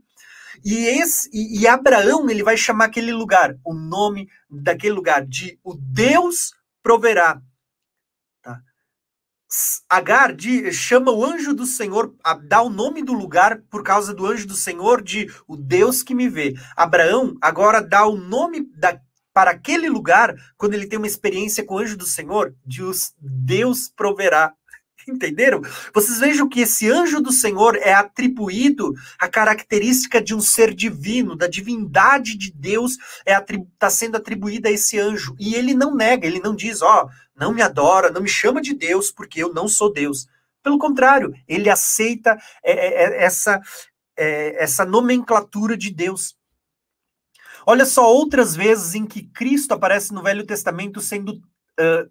E, 0.65 0.85
esse, 0.85 1.29
e, 1.31 1.61
e 1.61 1.67
Abraão 1.67 2.29
ele 2.29 2.43
vai 2.43 2.57
chamar 2.57 2.85
aquele 2.85 3.13
lugar, 3.13 3.55
o 3.63 3.73
nome 3.73 4.27
daquele 4.49 4.93
lugar, 4.93 5.25
de 5.25 5.57
o 5.63 5.75
Deus 5.75 6.51
proverá. 6.83 7.41
Agar 9.89 10.33
de, 10.33 10.71
chama 10.73 11.11
o 11.11 11.23
anjo 11.23 11.53
do 11.53 11.65
Senhor, 11.65 12.13
a, 12.23 12.33
dá 12.33 12.61
o 12.61 12.69
nome 12.69 13.01
do 13.01 13.13
lugar 13.13 13.61
por 13.69 13.83
causa 13.83 14.13
do 14.13 14.25
anjo 14.25 14.45
do 14.47 14.55
Senhor 14.55 15.01
de 15.01 15.31
o 15.47 15.55
Deus 15.55 16.03
que 16.03 16.13
me 16.13 16.27
vê. 16.27 16.53
Abraão 16.75 17.37
agora 17.41 17.81
dá 17.81 18.05
o 18.05 18.17
nome 18.17 18.67
da, 18.75 18.99
para 19.37 19.51
aquele 19.51 19.87
lugar, 19.87 20.35
quando 20.57 20.73
ele 20.73 20.87
tem 20.87 20.97
uma 20.97 21.05
experiência 21.05 21.63
com 21.63 21.75
o 21.75 21.77
anjo 21.77 21.95
do 21.95 22.07
Senhor, 22.07 22.55
de 22.65 22.81
os 22.81 23.13
Deus 23.19 23.87
proverá. 23.95 24.51
Entenderam? 25.07 25.61
Vocês 25.93 26.19
vejam 26.19 26.49
que 26.49 26.61
esse 26.61 26.89
anjo 26.89 27.21
do 27.21 27.31
Senhor 27.31 27.75
é 27.75 27.93
atribuído 27.93 28.95
a 29.19 29.27
característica 29.27 30.19
de 30.19 30.33
um 30.33 30.41
ser 30.41 30.73
divino, 30.73 31.35
da 31.35 31.45
divindade 31.45 32.35
de 32.35 32.51
Deus 32.51 32.93
está 33.25 33.53
é 33.53 33.65
tá 33.77 33.89
sendo 33.91 34.17
atribuída 34.17 34.69
a 34.69 34.71
esse 34.71 34.97
anjo. 34.99 35.35
E 35.39 35.53
ele 35.53 35.75
não 35.75 35.95
nega, 35.95 36.25
ele 36.25 36.39
não 36.39 36.55
diz, 36.55 36.81
ó, 36.81 37.05
oh, 37.05 37.09
não 37.37 37.53
me 37.53 37.61
adora, 37.61 38.11
não 38.11 38.21
me 38.21 38.29
chama 38.29 38.61
de 38.61 38.73
Deus, 38.73 39.11
porque 39.11 39.41
eu 39.41 39.53
não 39.53 39.67
sou 39.67 39.93
Deus. 39.93 40.27
Pelo 40.63 40.77
contrário, 40.77 41.33
ele 41.47 41.69
aceita 41.69 42.37
é, 42.63 42.71
é, 42.71 43.03
é, 43.03 43.23
essa, 43.23 43.61
essa 44.17 44.83
nomenclatura 44.83 45.77
de 45.77 45.91
Deus. 45.91 46.35
Olha 47.65 47.85
só 47.85 48.09
outras 48.09 48.55
vezes 48.55 48.95
em 48.95 49.05
que 49.05 49.23
Cristo 49.23 49.73
aparece 49.73 50.13
no 50.13 50.23
Velho 50.23 50.45
Testamento 50.45 51.01
sendo 51.01 51.33
uh, 51.33 52.09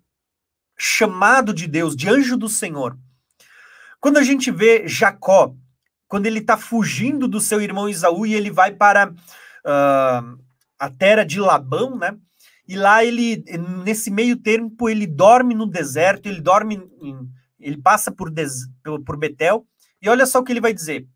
chamado 0.78 1.54
de 1.54 1.66
Deus, 1.66 1.96
de 1.96 2.08
anjo 2.10 2.36
do 2.36 2.48
Senhor. 2.48 2.98
Quando 3.98 4.18
a 4.18 4.22
gente 4.22 4.50
vê 4.50 4.86
Jacó, 4.86 5.54
quando 6.06 6.26
ele 6.26 6.40
está 6.40 6.58
fugindo 6.58 7.26
do 7.26 7.40
seu 7.40 7.60
irmão 7.60 7.88
Isaú 7.88 8.26
e 8.26 8.34
ele 8.34 8.50
vai 8.50 8.72
para 8.72 9.08
uh, 9.10 10.38
a 10.78 10.90
terra 10.90 11.24
de 11.24 11.40
Labão, 11.40 11.96
né? 11.96 12.16
E 12.68 12.76
lá 12.76 13.04
ele, 13.04 13.44
nesse 13.84 14.10
meio 14.10 14.36
tempo, 14.36 14.88
ele 14.88 15.06
dorme 15.06 15.54
no 15.54 15.66
deserto, 15.66 16.26
ele 16.26 16.40
dorme, 16.40 16.76
em, 17.00 17.16
ele 17.60 17.80
passa 17.80 18.10
por, 18.10 18.30
des, 18.30 18.68
por 19.04 19.16
Betel, 19.16 19.66
e 20.02 20.08
olha 20.08 20.26
só 20.26 20.40
o 20.40 20.44
que 20.44 20.52
ele 20.52 20.60
vai 20.60 20.74
dizer. 20.74 21.06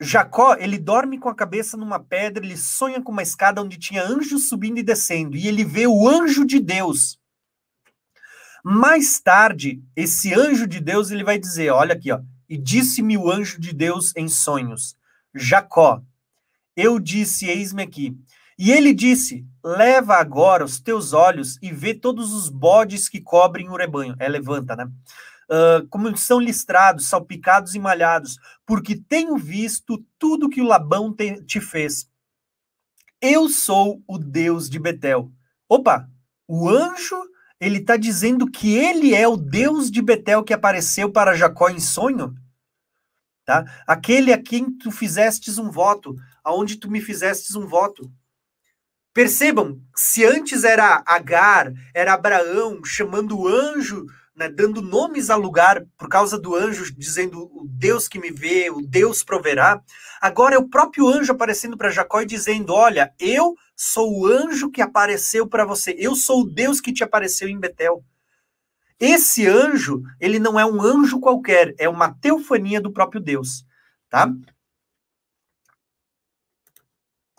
Jacó, 0.00 0.54
ele 0.54 0.78
dorme 0.78 1.18
com 1.18 1.28
a 1.28 1.34
cabeça 1.34 1.76
numa 1.76 1.98
pedra, 1.98 2.44
ele 2.44 2.56
sonha 2.56 3.02
com 3.02 3.10
uma 3.10 3.22
escada 3.22 3.60
onde 3.60 3.78
tinha 3.78 4.04
anjos 4.04 4.48
subindo 4.48 4.78
e 4.78 4.82
descendo, 4.82 5.36
e 5.36 5.48
ele 5.48 5.64
vê 5.64 5.88
o 5.88 6.08
anjo 6.08 6.46
de 6.46 6.60
Deus. 6.60 7.18
Mais 8.64 9.18
tarde, 9.18 9.82
esse 9.96 10.32
anjo 10.32 10.68
de 10.68 10.80
Deus, 10.80 11.10
ele 11.10 11.24
vai 11.24 11.38
dizer, 11.38 11.70
olha 11.70 11.94
aqui, 11.94 12.12
ó, 12.12 12.20
e 12.48 12.56
disse-me 12.56 13.18
o 13.18 13.28
anjo 13.30 13.60
de 13.60 13.72
Deus 13.72 14.12
em 14.16 14.28
sonhos, 14.28 14.94
Jacó, 15.34 16.00
eu 16.76 17.00
disse, 17.00 17.46
eis-me 17.46 17.82
aqui. 17.82 18.16
E 18.58 18.72
ele 18.72 18.92
disse, 18.92 19.46
leva 19.64 20.16
agora 20.16 20.64
os 20.64 20.80
teus 20.80 21.12
olhos 21.12 21.58
e 21.62 21.72
vê 21.72 21.94
todos 21.94 22.32
os 22.32 22.48
bodes 22.48 23.08
que 23.08 23.20
cobrem 23.20 23.68
o 23.68 23.76
rebanho. 23.76 24.16
É, 24.18 24.28
levanta, 24.28 24.74
né? 24.74 24.90
uh, 25.48 25.86
como 25.88 26.14
são 26.16 26.38
listrados, 26.38 27.06
salpicados 27.06 27.74
e 27.74 27.78
malhados, 27.78 28.38
porque 28.66 28.96
tenho 28.96 29.36
visto 29.36 30.04
tudo 30.18 30.48
que 30.48 30.60
o 30.60 30.66
Labão 30.66 31.12
te, 31.12 31.42
te 31.42 31.60
fez. 31.60 32.08
Eu 33.20 33.48
sou 33.48 34.02
o 34.06 34.18
Deus 34.18 34.68
de 34.70 34.78
Betel. 34.78 35.32
Opa, 35.68 36.08
o 36.46 36.68
anjo, 36.68 37.16
ele 37.60 37.78
está 37.78 37.96
dizendo 37.96 38.48
que 38.50 38.76
ele 38.76 39.14
é 39.14 39.26
o 39.26 39.36
Deus 39.36 39.90
de 39.90 40.00
Betel 40.00 40.44
que 40.44 40.52
apareceu 40.52 41.10
para 41.10 41.34
Jacó 41.34 41.68
em 41.68 41.80
sonho? 41.80 42.34
Tá? 43.44 43.64
Aquele 43.86 44.32
a 44.32 44.40
quem 44.40 44.70
tu 44.70 44.90
fizestes 44.90 45.58
um 45.58 45.70
voto, 45.70 46.14
aonde 46.44 46.76
tu 46.76 46.90
me 46.90 47.00
fizestes 47.00 47.56
um 47.56 47.66
voto. 47.66 48.12
Percebam, 49.18 49.80
se 49.96 50.24
antes 50.24 50.62
era 50.62 51.02
Agar, 51.04 51.72
era 51.92 52.14
Abraão 52.14 52.84
chamando 52.84 53.36
o 53.36 53.48
anjo 53.48 54.06
né, 54.36 54.48
dando 54.48 54.80
nomes 54.80 55.28
a 55.28 55.34
lugar 55.34 55.84
por 55.98 56.08
causa 56.08 56.38
do 56.38 56.54
anjo, 56.54 56.94
dizendo 56.96 57.50
o 57.52 57.66
Deus 57.68 58.06
que 58.06 58.16
me 58.16 58.30
vê, 58.30 58.70
o 58.70 58.80
Deus 58.80 59.24
proverá. 59.24 59.82
Agora 60.20 60.54
é 60.54 60.58
o 60.58 60.68
próprio 60.68 61.08
anjo 61.08 61.32
aparecendo 61.32 61.76
para 61.76 61.90
Jacó 61.90 62.20
e 62.20 62.26
dizendo: 62.26 62.72
Olha, 62.72 63.12
eu 63.18 63.56
sou 63.74 64.20
o 64.20 64.24
anjo 64.24 64.70
que 64.70 64.80
apareceu 64.80 65.48
para 65.48 65.64
você, 65.64 65.96
eu 65.98 66.14
sou 66.14 66.42
o 66.42 66.48
Deus 66.48 66.80
que 66.80 66.92
te 66.92 67.02
apareceu 67.02 67.48
em 67.48 67.58
Betel. 67.58 68.04
Esse 69.00 69.48
anjo, 69.48 70.00
ele 70.20 70.38
não 70.38 70.60
é 70.60 70.64
um 70.64 70.80
anjo 70.80 71.18
qualquer, 71.18 71.74
é 71.76 71.88
uma 71.88 72.14
teofania 72.20 72.80
do 72.80 72.92
próprio 72.92 73.20
Deus, 73.20 73.64
tá? 74.08 74.32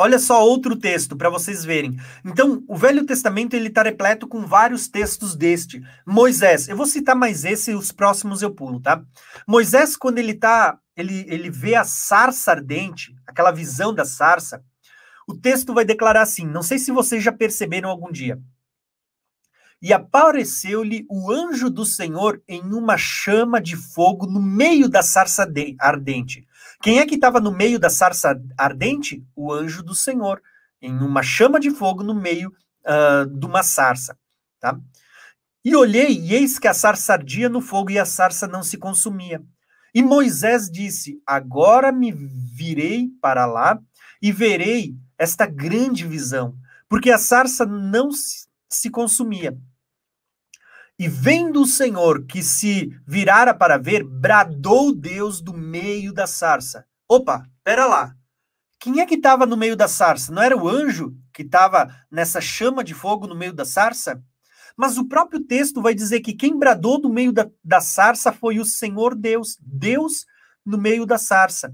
Olha 0.02 0.18
só 0.18 0.42
outro 0.42 0.78
texto 0.78 1.18
para 1.18 1.30
vocês 1.30 1.66
verem. 1.66 2.00
Então, 2.24 2.64
o 2.70 2.78
Velho 2.78 3.06
Testamento 3.06 3.54
ele 3.54 3.68
está 3.68 3.84
repleto 3.84 4.30
com 4.30 4.46
vários 4.46 4.88
textos 4.88 5.36
deste. 5.36 5.82
Moisés, 6.08 6.70
eu 6.70 6.78
vou 6.78 6.86
citar 6.86 7.18
mais 7.18 7.44
esse 7.44 7.72
e 7.72 7.76
os 7.76 7.92
próximos 7.92 8.42
eu 8.42 8.50
pulo, 8.50 8.80
tá? 8.80 9.04
Moisés, 9.46 9.98
quando 9.98 10.18
ele 10.18 10.34
tá, 10.34 10.80
ele, 10.96 11.26
ele 11.28 11.50
vê 11.50 11.76
a 11.76 11.84
sarça 11.84 12.52
ardente, 12.52 13.14
aquela 13.28 13.52
visão 13.52 13.94
da 13.94 14.06
sarça, 14.06 14.64
o 15.28 15.36
texto 15.36 15.74
vai 15.74 15.84
declarar 15.84 16.22
assim: 16.22 16.48
não 16.48 16.64
sei 16.64 16.80
se 16.80 16.94
vocês 16.94 17.22
já 17.22 17.34
perceberam 17.34 17.90
algum 17.90 18.10
dia. 18.10 18.40
E 19.82 19.92
apareceu-lhe 19.92 21.06
o 21.10 21.30
anjo 21.30 21.70
do 21.70 21.86
Senhor 21.86 22.42
em 22.48 22.62
uma 22.74 22.98
chama 22.98 23.60
de 23.60 23.76
fogo 23.76 24.26
no 24.26 24.42
meio 24.42 24.88
da 24.88 25.04
sarça 25.04 25.46
ardente. 25.78 26.48
Quem 26.82 27.00
é 27.00 27.06
que 27.06 27.16
estava 27.16 27.40
no 27.40 27.52
meio 27.52 27.78
da 27.78 27.90
sarça 27.90 28.40
ardente? 28.58 29.26
O 29.36 29.52
anjo 29.52 29.84
do 29.84 29.94
Senhor, 29.94 30.42
em 30.82 30.94
uma 30.98 31.22
chama 31.22 31.60
de 31.60 31.70
fogo 31.72 32.04
no 32.04 32.16
meio 32.16 32.54
uh, 32.86 33.26
de 33.28 33.46
uma 33.46 33.64
sarça. 33.64 34.18
Tá? 34.60 34.80
E 35.64 35.76
olhei, 35.76 36.18
e 36.18 36.34
eis 36.34 36.58
que 36.58 36.68
a 36.68 36.74
sarça 36.74 37.14
ardia 37.14 37.50
no 37.50 37.60
fogo 37.60 37.92
e 37.92 38.00
a 38.00 38.06
sarça 38.06 38.48
não 38.48 38.64
se 38.64 38.78
consumia. 38.78 39.44
E 39.94 40.02
Moisés 40.02 40.70
disse: 40.70 41.22
Agora 41.26 41.92
me 41.92 42.12
virei 42.12 43.10
para 43.22 43.46
lá 43.46 43.78
e 44.22 44.32
verei 44.32 44.96
esta 45.18 45.46
grande 45.46 46.08
visão, 46.08 46.56
porque 46.88 47.12
a 47.12 47.18
sarça 47.18 47.66
não 47.66 48.10
se 48.70 48.90
consumia. 48.90 49.58
E 51.00 51.08
vendo 51.08 51.62
o 51.62 51.66
Senhor 51.66 52.26
que 52.26 52.44
se 52.44 52.90
virara 53.08 53.54
para 53.54 53.78
ver, 53.78 54.04
bradou 54.04 54.94
Deus 54.94 55.42
do 55.42 55.54
meio 55.54 56.12
da 56.12 56.28
sarça. 56.28 56.86
Opa, 57.08 57.46
pera 57.64 57.86
lá. 57.86 58.14
Quem 58.78 59.00
é 59.00 59.06
que 59.06 59.16
estava 59.16 59.46
no 59.46 59.56
meio 59.56 59.78
da 59.78 59.88
sarça? 59.88 60.30
Não 60.30 60.42
era 60.42 60.58
o 60.58 60.68
anjo 60.68 61.16
que 61.34 61.44
estava 61.44 61.88
nessa 62.12 62.42
chama 62.42 62.84
de 62.84 62.94
fogo 62.94 63.28
no 63.28 63.36
meio 63.36 63.54
da 63.54 63.64
sarça? 63.64 64.22
Mas 64.76 64.98
o 64.98 65.08
próprio 65.08 65.40
texto 65.40 65.82
vai 65.82 65.94
dizer 65.94 66.20
que 66.20 66.34
quem 66.34 66.60
bradou 66.60 67.00
do 67.00 67.10
meio 67.10 67.32
da, 67.32 67.50
da 67.64 67.80
sarça 67.80 68.34
foi 68.34 68.60
o 68.60 68.66
Senhor 68.66 69.16
Deus, 69.16 69.58
Deus 69.62 70.26
no 70.66 70.78
meio 70.78 71.06
da 71.06 71.18
sarça. 71.18 71.74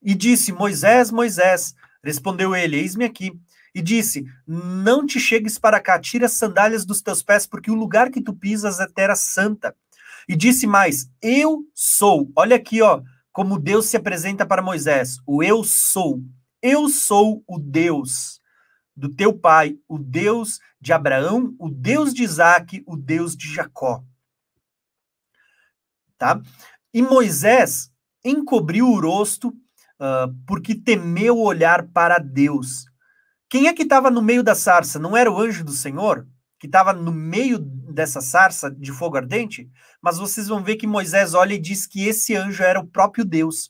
E 0.00 0.14
disse: 0.14 0.52
Moisés, 0.52 1.10
Moisés. 1.10 1.74
Respondeu 2.02 2.54
ele: 2.54 2.76
Eis-me 2.76 3.04
aqui 3.04 3.32
e 3.74 3.80
disse: 3.80 4.24
Não 4.46 5.06
te 5.06 5.18
chegues 5.18 5.58
para 5.58 5.80
cá, 5.80 5.98
tira 5.98 6.26
as 6.26 6.32
sandálias 6.32 6.84
dos 6.84 7.00
teus 7.00 7.22
pés, 7.22 7.46
porque 7.46 7.70
o 7.70 7.74
lugar 7.74 8.10
que 8.10 8.20
tu 8.20 8.34
pisas 8.34 8.80
é 8.80 8.86
terra 8.86 9.16
santa. 9.16 9.74
E 10.28 10.36
disse 10.36 10.66
mais: 10.66 11.10
Eu 11.20 11.64
sou. 11.74 12.30
Olha 12.36 12.56
aqui, 12.56 12.82
ó, 12.82 13.02
como 13.32 13.58
Deus 13.58 13.86
se 13.86 13.96
apresenta 13.96 14.46
para 14.46 14.62
Moisés: 14.62 15.18
O 15.26 15.42
eu 15.42 15.64
sou. 15.64 16.22
Eu 16.60 16.88
sou 16.88 17.42
o 17.46 17.58
Deus 17.58 18.40
do 18.94 19.08
teu 19.08 19.36
pai, 19.36 19.76
o 19.88 19.98
Deus 19.98 20.60
de 20.80 20.92
Abraão, 20.92 21.56
o 21.58 21.68
Deus 21.68 22.12
de 22.14 22.22
Isaac, 22.22 22.82
o 22.86 22.96
Deus 22.96 23.36
de 23.36 23.52
Jacó. 23.52 24.04
Tá? 26.18 26.40
E 26.94 27.02
Moisés 27.02 27.90
encobriu 28.24 28.86
o 28.86 29.00
rosto 29.00 29.48
uh, 29.48 30.32
porque 30.46 30.74
temeu 30.74 31.38
olhar 31.38 31.88
para 31.88 32.18
Deus. 32.18 32.86
Quem 33.52 33.66
é 33.66 33.74
que 33.74 33.82
estava 33.82 34.10
no 34.10 34.22
meio 34.22 34.42
da 34.42 34.54
sarça? 34.54 34.98
Não 34.98 35.14
era 35.14 35.30
o 35.30 35.38
anjo 35.38 35.62
do 35.62 35.72
Senhor? 35.72 36.26
Que 36.58 36.66
estava 36.66 36.94
no 36.94 37.12
meio 37.12 37.58
dessa 37.58 38.22
sarça 38.22 38.70
de 38.70 38.90
fogo 38.90 39.18
ardente? 39.18 39.70
Mas 40.00 40.16
vocês 40.16 40.48
vão 40.48 40.64
ver 40.64 40.76
que 40.76 40.86
Moisés 40.86 41.34
olha 41.34 41.52
e 41.52 41.58
diz 41.58 41.86
que 41.86 42.08
esse 42.08 42.34
anjo 42.34 42.62
era 42.62 42.80
o 42.80 42.86
próprio 42.86 43.26
Deus. 43.26 43.68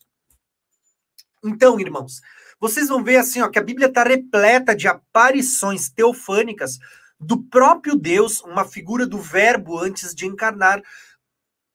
Então, 1.45 1.81
irmãos, 1.81 2.21
vocês 2.61 2.87
vão 2.87 3.03
ver 3.03 3.17
assim, 3.17 3.41
ó, 3.41 3.49
que 3.49 3.59
a 3.59 3.63
Bíblia 3.63 3.89
está 3.89 4.05
repleta 4.05 4.73
de 4.73 4.87
aparições 4.87 5.91
teofânicas 5.91 6.79
do 7.19 7.43
próprio 7.43 7.97
Deus, 7.97 8.41
uma 8.43 8.65
figura 8.65 9.05
do 9.05 9.19
verbo 9.19 9.77
antes 9.81 10.15
de 10.15 10.27
encarnar, 10.27 10.81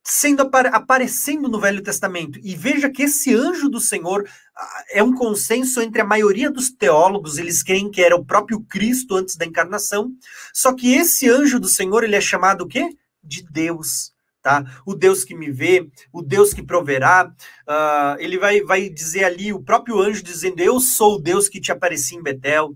sendo 0.09 0.49
aparecendo 0.71 1.49
no 1.49 1.59
Velho 1.59 1.83
Testamento. 1.83 2.39
E 2.41 2.55
veja 2.55 2.89
que 2.89 3.03
esse 3.03 3.35
anjo 3.35 3.67
do 3.67 3.79
Senhor 3.79 4.25
ah, 4.55 4.83
é 4.91 5.03
um 5.03 5.13
consenso 5.13 5.81
entre 5.81 5.99
a 5.99 6.05
maioria 6.05 6.49
dos 6.49 6.71
teólogos, 6.71 7.37
eles 7.37 7.61
creem 7.61 7.91
que 7.91 8.01
era 8.01 8.15
o 8.15 8.23
próprio 8.23 8.61
Cristo 8.61 9.17
antes 9.17 9.35
da 9.35 9.45
encarnação. 9.45 10.13
Só 10.53 10.73
que 10.73 10.93
esse 10.93 11.29
anjo 11.29 11.59
do 11.59 11.67
Senhor, 11.67 12.05
ele 12.05 12.15
é 12.15 12.21
chamado 12.21 12.61
o 12.61 12.67
quê? 12.67 12.95
De 13.21 13.43
Deus. 13.51 14.13
Tá? 14.41 14.63
O 14.85 14.95
Deus 14.95 15.25
que 15.25 15.35
me 15.35 15.51
vê, 15.51 15.85
o 16.13 16.21
Deus 16.21 16.53
que 16.53 16.63
proverá. 16.63 17.29
Uh, 17.67 18.15
ele 18.17 18.37
vai, 18.37 18.61
vai 18.61 18.89
dizer 18.89 19.25
ali, 19.25 19.51
o 19.51 19.61
próprio 19.61 19.99
anjo 19.99 20.23
dizendo: 20.23 20.61
Eu 20.61 20.79
sou 20.79 21.15
o 21.15 21.21
Deus 21.21 21.49
que 21.49 21.59
te 21.59 21.69
apareci 21.69 22.15
em 22.15 22.23
Betel. 22.23 22.73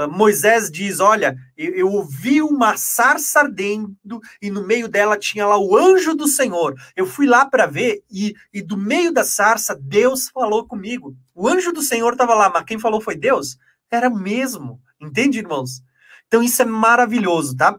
Ah, 0.00 0.08
Moisés 0.08 0.70
diz: 0.70 0.98
Olha, 0.98 1.36
eu, 1.54 1.74
eu, 1.74 1.88
ouvi 1.88 2.40
uma 2.40 2.74
sarça 2.78 3.40
ardendo 3.40 3.94
e 4.40 4.50
no 4.50 4.66
meio 4.66 4.88
dela 4.88 5.18
tinha 5.18 5.46
lá 5.46 5.58
o 5.58 5.76
anjo 5.76 6.14
do 6.14 6.26
Senhor. 6.26 6.74
Eu 6.96 7.04
fui 7.04 7.26
lá 7.26 7.44
para 7.44 7.66
ver 7.66 8.02
e, 8.10 8.34
e 8.50 8.62
do 8.62 8.78
meio 8.78 9.12
da 9.12 9.24
sarça 9.24 9.76
Deus 9.78 10.30
falou 10.30 10.66
comigo. 10.66 11.14
O 11.34 11.46
anjo 11.46 11.70
do 11.70 11.82
Senhor 11.82 12.12
estava 12.12 12.34
lá, 12.34 12.48
mas 12.48 12.64
quem 12.64 12.78
falou 12.78 13.00
foi 13.00 13.14
Deus? 13.14 13.58
Era 13.90 14.08
o 14.08 14.16
mesmo. 14.16 14.80
Entende, 14.98 15.38
irmãos? 15.38 15.82
Então 16.26 16.42
isso 16.42 16.62
é 16.62 16.64
maravilhoso, 16.64 17.54
tá? 17.54 17.78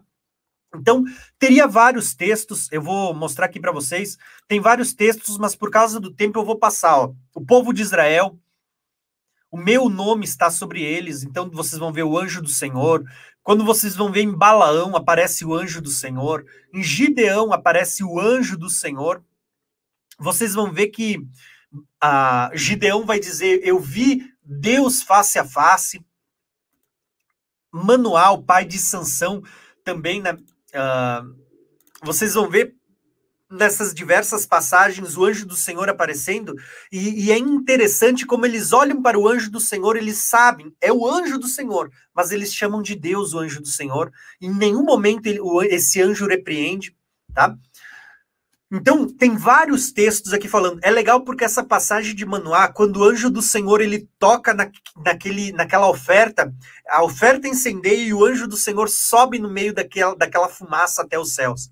Então, 0.76 1.04
teria 1.38 1.68
vários 1.68 2.14
textos, 2.14 2.72
eu 2.72 2.82
vou 2.82 3.14
mostrar 3.14 3.48
aqui 3.48 3.60
para 3.60 3.74
vocês. 3.74 4.18
Tem 4.48 4.60
vários 4.60 4.94
textos, 4.94 5.38
mas 5.38 5.56
por 5.56 5.70
causa 5.70 6.00
do 6.00 6.14
tempo 6.14 6.40
eu 6.40 6.46
vou 6.46 6.58
passar. 6.58 6.98
Ó. 6.98 7.14
O 7.36 7.46
povo 7.46 7.74
de 7.74 7.82
Israel, 7.82 8.38
o 9.52 9.58
meu 9.58 9.90
nome 9.90 10.24
está 10.24 10.50
sobre 10.50 10.82
eles, 10.82 11.24
então 11.24 11.50
vocês 11.52 11.78
vão 11.78 11.92
ver 11.92 12.04
o 12.04 12.18
anjo 12.18 12.42
do 12.42 12.48
Senhor. 12.48 13.04
Quando 13.44 13.66
vocês 13.66 13.96
vão 13.96 14.10
ver 14.10 14.22
em 14.22 14.32
Balaão, 14.32 14.96
aparece 14.96 15.44
o 15.44 15.54
anjo 15.54 15.82
do 15.82 15.90
Senhor. 15.90 16.46
Em 16.74 16.82
Gideão, 16.82 17.52
aparece 17.52 18.02
o 18.02 18.18
anjo 18.18 18.58
do 18.58 18.70
Senhor. 18.70 19.22
Vocês 20.18 20.54
vão 20.54 20.72
ver 20.72 20.88
que 20.88 21.28
a 22.00 22.50
Gideão 22.54 23.06
vai 23.06 23.20
dizer: 23.20 23.60
Eu 23.64 23.78
vi 23.78 24.32
Deus 24.42 25.04
face 25.04 25.38
a 25.38 25.44
face. 25.44 26.02
Manual, 27.72 28.42
pai 28.42 28.64
de 28.64 28.78
Sansão, 28.78 29.44
também? 29.84 30.22
Uh, 30.22 31.36
vocês 32.04 32.36
vão 32.36 32.50
ver 32.50 32.76
nessas 33.52 33.94
diversas 33.94 34.46
passagens 34.46 35.18
o 35.18 35.26
anjo 35.26 35.46
do 35.46 35.56
Senhor 35.56 35.90
aparecendo, 35.90 36.56
e, 36.92 37.26
e, 37.26 37.32
é 37.32 37.38
interessante 37.38 38.26
como 38.26 38.46
eles 38.46 38.72
olham 38.72 39.02
para 39.02 39.20
o 39.20 39.28
anjo 39.28 39.52
do 39.52 39.60
Senhor, 39.60 39.98
eles 39.98 40.18
sabem, 40.18 40.74
é 40.80 40.92
o 40.92 41.08
anjo 41.08 41.38
do 41.38 41.48
Senhor, 41.48 41.92
mas 42.14 42.32
eles 42.32 42.54
chamam 42.54 42.82
de 42.82 42.96
Deus 42.96 43.34
o 43.34 43.40
anjo 43.40 43.62
do 43.62 43.68
Senhor, 43.68 44.12
em 44.42 44.50
nenhum 44.50 44.84
momento 44.84 45.28
ele, 45.28 45.42
o, 45.42 45.62
esse 45.62 46.02
anjo 46.02 46.26
repreende, 46.26 46.96
tá? 47.34 47.56
Então, 48.74 49.06
tem 49.06 49.36
vários 49.36 49.92
textos 49.92 50.32
aqui 50.32 50.48
falando. 50.48 50.80
É 50.82 50.90
legal 50.90 51.26
porque 51.26 51.44
essa 51.44 51.62
passagem 51.62 52.16
de 52.16 52.26
Manoá, 52.26 52.70
quando 52.70 52.98
o 52.98 53.04
anjo 53.04 53.30
do 53.30 53.42
Senhor 53.42 53.82
ele 53.82 54.08
toca 54.18 54.54
na, 54.54 54.72
naquele, 55.04 55.52
naquela 55.52 55.90
oferta, 55.90 56.54
a 56.88 57.04
oferta 57.04 57.50
incendeia 57.50 58.02
e 58.02 58.14
o 58.14 58.24
anjo 58.24 58.48
do 58.48 58.56
Senhor 58.56 58.88
sobe 58.88 59.40
no 59.40 59.50
meio 59.50 59.74
daquela, 59.74 60.16
daquela 60.16 60.48
fumaça 60.48 61.02
até 61.02 61.20
os 61.20 61.36
céus. 61.36 61.70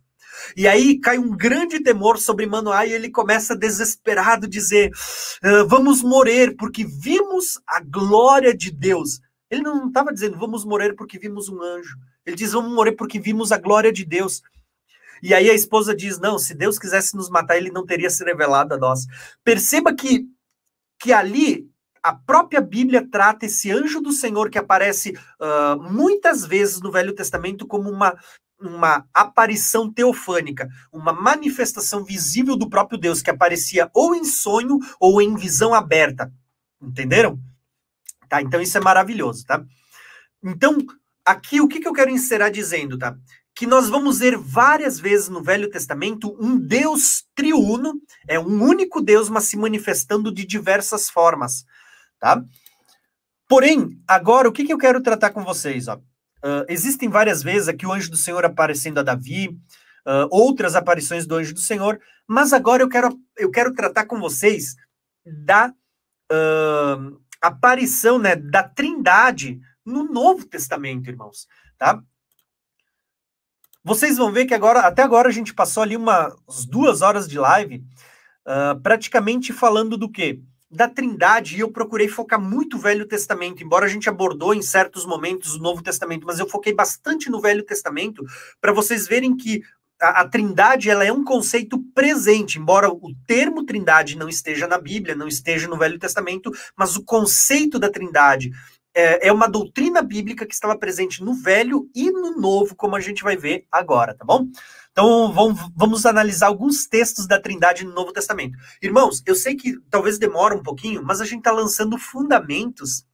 E 0.56 0.68
aí 0.68 1.00
cai 1.00 1.18
um 1.18 1.36
grande 1.36 1.82
temor 1.82 2.18
sobre 2.18 2.46
Manoá 2.46 2.86
e 2.86 2.94
ele 2.94 3.10
começa 3.10 3.56
desesperado 3.56 4.46
a 4.46 4.50
dizer: 4.50 4.92
ah, 5.42 5.64
Vamos 5.68 6.02
morrer 6.02 6.56
porque 6.56 6.86
vimos 6.86 7.60
a 7.68 7.82
glória 7.82 8.56
de 8.56 8.72
Deus. 8.72 9.20
Ele 9.50 9.62
não 9.62 9.88
estava 9.88 10.14
dizendo 10.14 10.38
vamos 10.38 10.64
morrer 10.64 10.94
porque 10.94 11.18
vimos 11.18 11.50
um 11.50 11.62
anjo. 11.62 11.98
Ele 12.26 12.36
diz 12.36 12.52
vamos 12.52 12.72
morrer 12.72 12.92
porque 12.92 13.20
vimos 13.20 13.52
a 13.52 13.58
glória 13.58 13.92
de 13.92 14.06
Deus. 14.06 14.42
E 15.22 15.34
aí 15.34 15.50
a 15.50 15.54
esposa 15.54 15.96
diz: 15.96 16.20
Não, 16.20 16.38
se 16.38 16.54
Deus 16.54 16.78
quisesse 16.78 17.16
nos 17.16 17.30
matar, 17.30 17.58
ele 17.58 17.72
não 17.72 17.86
teria 17.86 18.10
se 18.10 18.24
revelado 18.24 18.74
a 18.74 18.78
nós. 18.78 19.06
Perceba 19.44 19.94
que, 19.94 20.26
que 21.00 21.12
ali 21.12 21.70
a 22.02 22.14
própria 22.14 22.62
Bíblia 22.62 23.08
trata 23.10 23.46
esse 23.46 23.72
anjo 23.72 24.02
do 24.02 24.12
Senhor 24.12 24.50
que 24.50 24.58
aparece 24.58 25.12
uh, 25.12 25.82
muitas 25.92 26.46
vezes 26.46 26.80
no 26.82 26.92
Velho 26.92 27.14
Testamento 27.14 27.68
como 27.68 27.90
uma, 27.90 28.18
uma 28.60 29.08
aparição 29.14 29.92
teofânica, 29.92 30.68
uma 30.92 31.14
manifestação 31.14 32.04
visível 32.04 32.56
do 32.56 32.70
próprio 32.70 33.00
Deus 33.00 33.22
que 33.22 33.30
aparecia 33.30 33.90
ou 33.94 34.16
em 34.16 34.24
sonho 34.24 34.80
ou 35.00 35.22
em 35.22 35.36
visão 35.36 35.74
aberta. 35.74 36.32
Entenderam? 36.82 37.40
Tá, 38.28 38.42
então 38.42 38.62
isso 38.62 38.78
é 38.78 38.82
maravilhoso, 38.82 39.46
tá? 39.46 39.64
Então, 40.44 40.78
aqui 41.26 41.60
o 41.62 41.68
que, 41.68 41.80
que 41.80 41.88
eu 41.88 41.94
quero 41.94 42.12
encerrar 42.12 42.50
dizendo, 42.50 42.98
tá? 42.98 43.16
que 43.60 43.68
nós 43.68 43.90
vamos 43.90 44.20
ver 44.20 44.38
várias 44.38 44.98
vezes 45.02 45.28
no 45.28 45.44
Velho 45.44 45.70
Testamento 45.70 46.34
um 46.40 46.58
Deus 46.58 47.26
triuno, 47.36 48.02
é 48.26 48.40
um 48.40 48.64
único 48.64 49.02
Deus, 49.02 49.28
mas 49.28 49.44
se 49.44 49.58
manifestando 49.58 50.34
de 50.34 50.46
diversas 50.46 51.10
formas, 51.10 51.66
tá? 52.18 52.42
Porém, 53.50 54.02
agora 54.08 54.48
o 54.48 54.52
que, 54.54 54.64
que 54.64 54.72
eu 54.72 54.78
quero 54.78 55.04
tratar 55.04 55.32
com 55.32 55.44
vocês? 55.44 55.90
Ó? 55.90 56.00
Uh, 56.44 56.64
existem 56.70 57.10
várias 57.10 57.44
vezes 57.44 57.68
aqui 57.68 57.86
o 57.86 57.92
anjo 57.92 58.10
do 58.10 58.18
Senhor 58.18 58.46
aparecendo 58.46 59.00
a 59.00 59.04
Davi, 59.04 59.50
uh, 59.50 60.28
outras 60.32 60.76
aparições 60.76 61.26
do 61.26 61.36
anjo 61.36 61.54
do 61.54 61.60
Senhor, 61.60 62.00
mas 62.26 62.54
agora 62.54 62.82
eu 62.82 62.90
quero, 62.90 63.20
eu 63.38 63.52
quero 63.52 63.74
tratar 63.74 64.06
com 64.06 64.20
vocês 64.20 64.76
da 65.26 65.74
uh, 66.32 67.22
aparição 67.42 68.18
né, 68.18 68.36
da 68.36 68.64
Trindade 68.64 69.60
no 69.86 70.04
Novo 70.04 70.46
Testamento, 70.46 71.10
irmãos, 71.10 71.46
tá? 71.78 72.02
Vocês 73.84 74.18
vão 74.18 74.32
ver 74.32 74.46
que 74.46 74.54
agora, 74.54 74.82
até 74.82 75.02
agora, 75.02 75.30
a 75.30 75.32
gente 75.32 75.54
passou 75.54 75.84
ali 75.84 75.98
umas 75.98 76.66
duas 76.68 77.02
horas 77.02 77.28
de 77.28 77.40
live, 77.40 77.84
praticamente 78.84 79.54
falando 79.54 79.98
do 79.98 80.12
quê? 80.12 80.42
Da 80.72 80.88
Trindade, 80.88 81.56
e 81.56 81.62
eu 81.62 81.72
procurei 81.72 82.08
focar 82.08 82.40
muito 82.40 82.78
o 82.78 82.80
Velho 82.80 83.08
Testamento, 83.08 83.64
embora 83.64 83.86
a 83.86 83.90
gente 83.90 84.08
abordou 84.08 84.54
em 84.54 84.62
certos 84.62 85.06
momentos 85.06 85.56
o 85.56 85.60
Novo 85.60 85.82
Testamento, 85.82 86.28
mas 86.28 86.38
eu 86.38 86.48
foquei 86.48 86.74
bastante 86.74 87.30
no 87.30 87.42
Velho 87.42 87.64
Testamento, 87.64 88.24
para 88.62 88.72
vocês 88.72 89.08
verem 89.08 89.36
que 89.36 89.64
a, 90.00 90.22
a, 90.22 90.30
Trindade 90.30 90.90
ela 90.90 91.04
é 91.04 91.12
um 91.12 91.24
conceito 91.24 91.84
presente, 91.94 92.60
embora 92.60 92.90
o 92.90 93.14
termo 93.26 93.66
Trindade 93.66 94.16
não 94.16 94.30
esteja 94.30 94.68
na 94.68 94.78
Bíblia, 94.78 95.16
não 95.16 95.28
esteja 95.28 95.68
no 95.68 95.78
Velho 95.78 96.00
Testamento, 96.00 96.52
mas 96.76 96.96
o 96.96 97.04
conceito 97.04 97.80
da 97.80 97.90
Trindade 97.90 98.52
é, 98.96 99.28
é 99.28 99.32
uma 99.32 99.48
doutrina 99.48 100.02
bíblica 100.02 100.46
que 100.46 100.54
estava 100.54 100.78
presente 100.78 101.24
no 101.24 101.34
Velho 101.34 101.90
e 101.96 102.12
no 102.12 102.40
Novo, 102.40 102.76
como 102.76 102.96
a 102.96 103.00
gente 103.00 103.24
vai 103.24 103.36
ver 103.36 103.66
agora, 103.72 104.14
tá 104.14 104.26
bom? 104.26 104.48
Então 105.00 105.32
vamos, 105.32 105.62
vamos 105.74 106.06
analisar 106.06 106.48
alguns 106.48 106.86
textos 106.86 107.26
da 107.26 107.40
Trindade 107.40 107.86
no 107.86 107.94
Novo 107.94 108.12
Testamento. 108.12 108.58
Irmãos, 108.82 109.24
eu 109.26 109.34
sei 109.34 109.56
que 109.56 109.80
talvez 109.90 110.20
demore 110.20 110.54
um 110.56 110.62
pouquinho, 110.62 111.02
mas 111.02 111.22
a 111.22 111.26
gente 111.26 111.38
está 111.38 111.54
lançando 111.54 111.98
fundamentos 111.98 113.06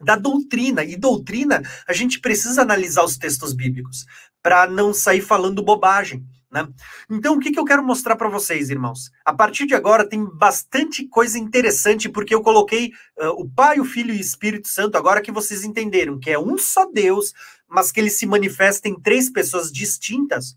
da 0.00 0.14
doutrina. 0.14 0.84
E 0.84 0.96
doutrina, 0.96 1.62
a 1.88 1.92
gente 1.92 2.20
precisa 2.20 2.62
analisar 2.62 3.02
os 3.02 3.18
textos 3.18 3.52
bíblicos 3.52 4.06
para 4.40 4.68
não 4.68 4.94
sair 4.94 5.20
falando 5.20 5.64
bobagem. 5.64 6.24
Né? 6.48 6.68
Então, 7.10 7.34
o 7.34 7.40
que, 7.40 7.50
que 7.50 7.58
eu 7.58 7.64
quero 7.64 7.84
mostrar 7.84 8.14
para 8.14 8.28
vocês, 8.28 8.70
irmãos? 8.70 9.10
A 9.24 9.34
partir 9.34 9.66
de 9.66 9.74
agora 9.74 10.08
tem 10.08 10.24
bastante 10.24 11.08
coisa 11.08 11.36
interessante, 11.40 12.08
porque 12.08 12.36
eu 12.36 12.40
coloquei 12.40 12.92
uh, 13.18 13.30
o 13.30 13.50
Pai, 13.50 13.80
o 13.80 13.84
Filho 13.84 14.14
e 14.14 14.18
o 14.18 14.20
Espírito 14.20 14.68
Santo, 14.68 14.96
agora 14.96 15.20
que 15.20 15.32
vocês 15.32 15.64
entenderam 15.64 16.20
que 16.20 16.30
é 16.30 16.38
um 16.38 16.56
só 16.56 16.88
Deus, 16.88 17.32
mas 17.68 17.90
que 17.90 17.98
ele 17.98 18.10
se 18.10 18.26
manifesta 18.26 18.88
em 18.88 18.94
três 18.94 19.28
pessoas 19.28 19.72
distintas. 19.72 20.56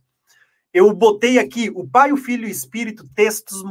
Eu 0.73 0.91
botei 0.93 1.37
aqui 1.37 1.69
o 1.69 1.87
Pai, 1.87 2.11
o 2.11 2.17
Filho 2.17 2.45
e 2.45 2.47
o 2.47 2.51
Espírito, 2.51 3.07
textos 3.15 3.63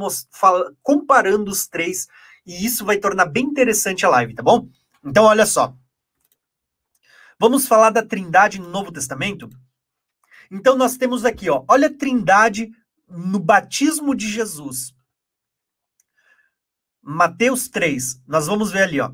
comparando 0.81 1.51
os 1.51 1.67
três, 1.67 2.07
e 2.45 2.65
isso 2.65 2.85
vai 2.85 2.97
tornar 2.97 3.25
bem 3.25 3.43
interessante 3.45 4.05
a 4.05 4.09
live, 4.09 4.33
tá 4.33 4.41
bom? 4.41 4.69
Então, 5.03 5.25
olha 5.25 5.45
só. 5.45 5.75
Vamos 7.37 7.67
falar 7.67 7.89
da 7.89 8.05
Trindade 8.05 8.59
no 8.59 8.69
Novo 8.69 8.91
Testamento? 8.91 9.49
Então 10.49 10.77
nós 10.77 10.97
temos 10.97 11.25
aqui, 11.25 11.49
ó, 11.49 11.65
olha 11.67 11.87
a 11.87 11.93
Trindade 11.93 12.71
no 13.09 13.39
batismo 13.39 14.15
de 14.15 14.29
Jesus. 14.29 14.93
Mateus 17.01 17.67
3, 17.67 18.21
nós 18.27 18.47
vamos 18.47 18.71
ver 18.71 18.83
ali, 18.83 19.01
ó. 19.01 19.11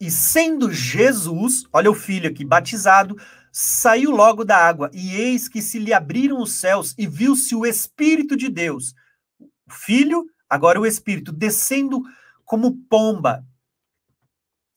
E 0.00 0.10
sendo 0.10 0.70
Jesus, 0.70 1.64
olha 1.72 1.90
o 1.90 1.94
filho 1.94 2.28
aqui, 2.28 2.44
batizado, 2.44 3.16
saiu 3.56 4.10
logo 4.10 4.44
da 4.44 4.56
água, 4.56 4.90
e 4.92 5.14
eis 5.14 5.46
que 5.48 5.62
se 5.62 5.78
lhe 5.78 5.92
abriram 5.92 6.42
os 6.42 6.54
céus, 6.54 6.92
e 6.98 7.06
viu-se 7.06 7.54
o 7.54 7.64
Espírito 7.64 8.36
de 8.36 8.48
Deus. 8.48 8.92
O 9.38 9.70
filho, 9.70 10.26
agora 10.50 10.80
o 10.80 10.84
Espírito, 10.84 11.30
descendo 11.30 12.02
como 12.44 12.76
pomba 12.88 13.46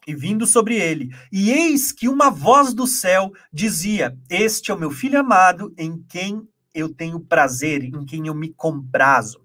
e 0.05 0.13
vindo 0.13 0.45
sobre 0.45 0.75
ele. 0.75 1.09
E 1.31 1.49
eis 1.49 1.91
que 1.91 2.07
uma 2.07 2.29
voz 2.29 2.71
do 2.71 2.85
céu 2.85 3.33
dizia: 3.51 4.15
Este 4.29 4.69
é 4.69 4.75
o 4.75 4.79
meu 4.79 4.91
filho 4.91 5.19
amado, 5.19 5.73
em 5.75 5.99
quem 6.03 6.47
eu 6.71 6.93
tenho 6.93 7.19
prazer, 7.19 7.83
em 7.83 8.05
quem 8.05 8.27
eu 8.27 8.35
me 8.35 8.53
comprazo. 8.53 9.41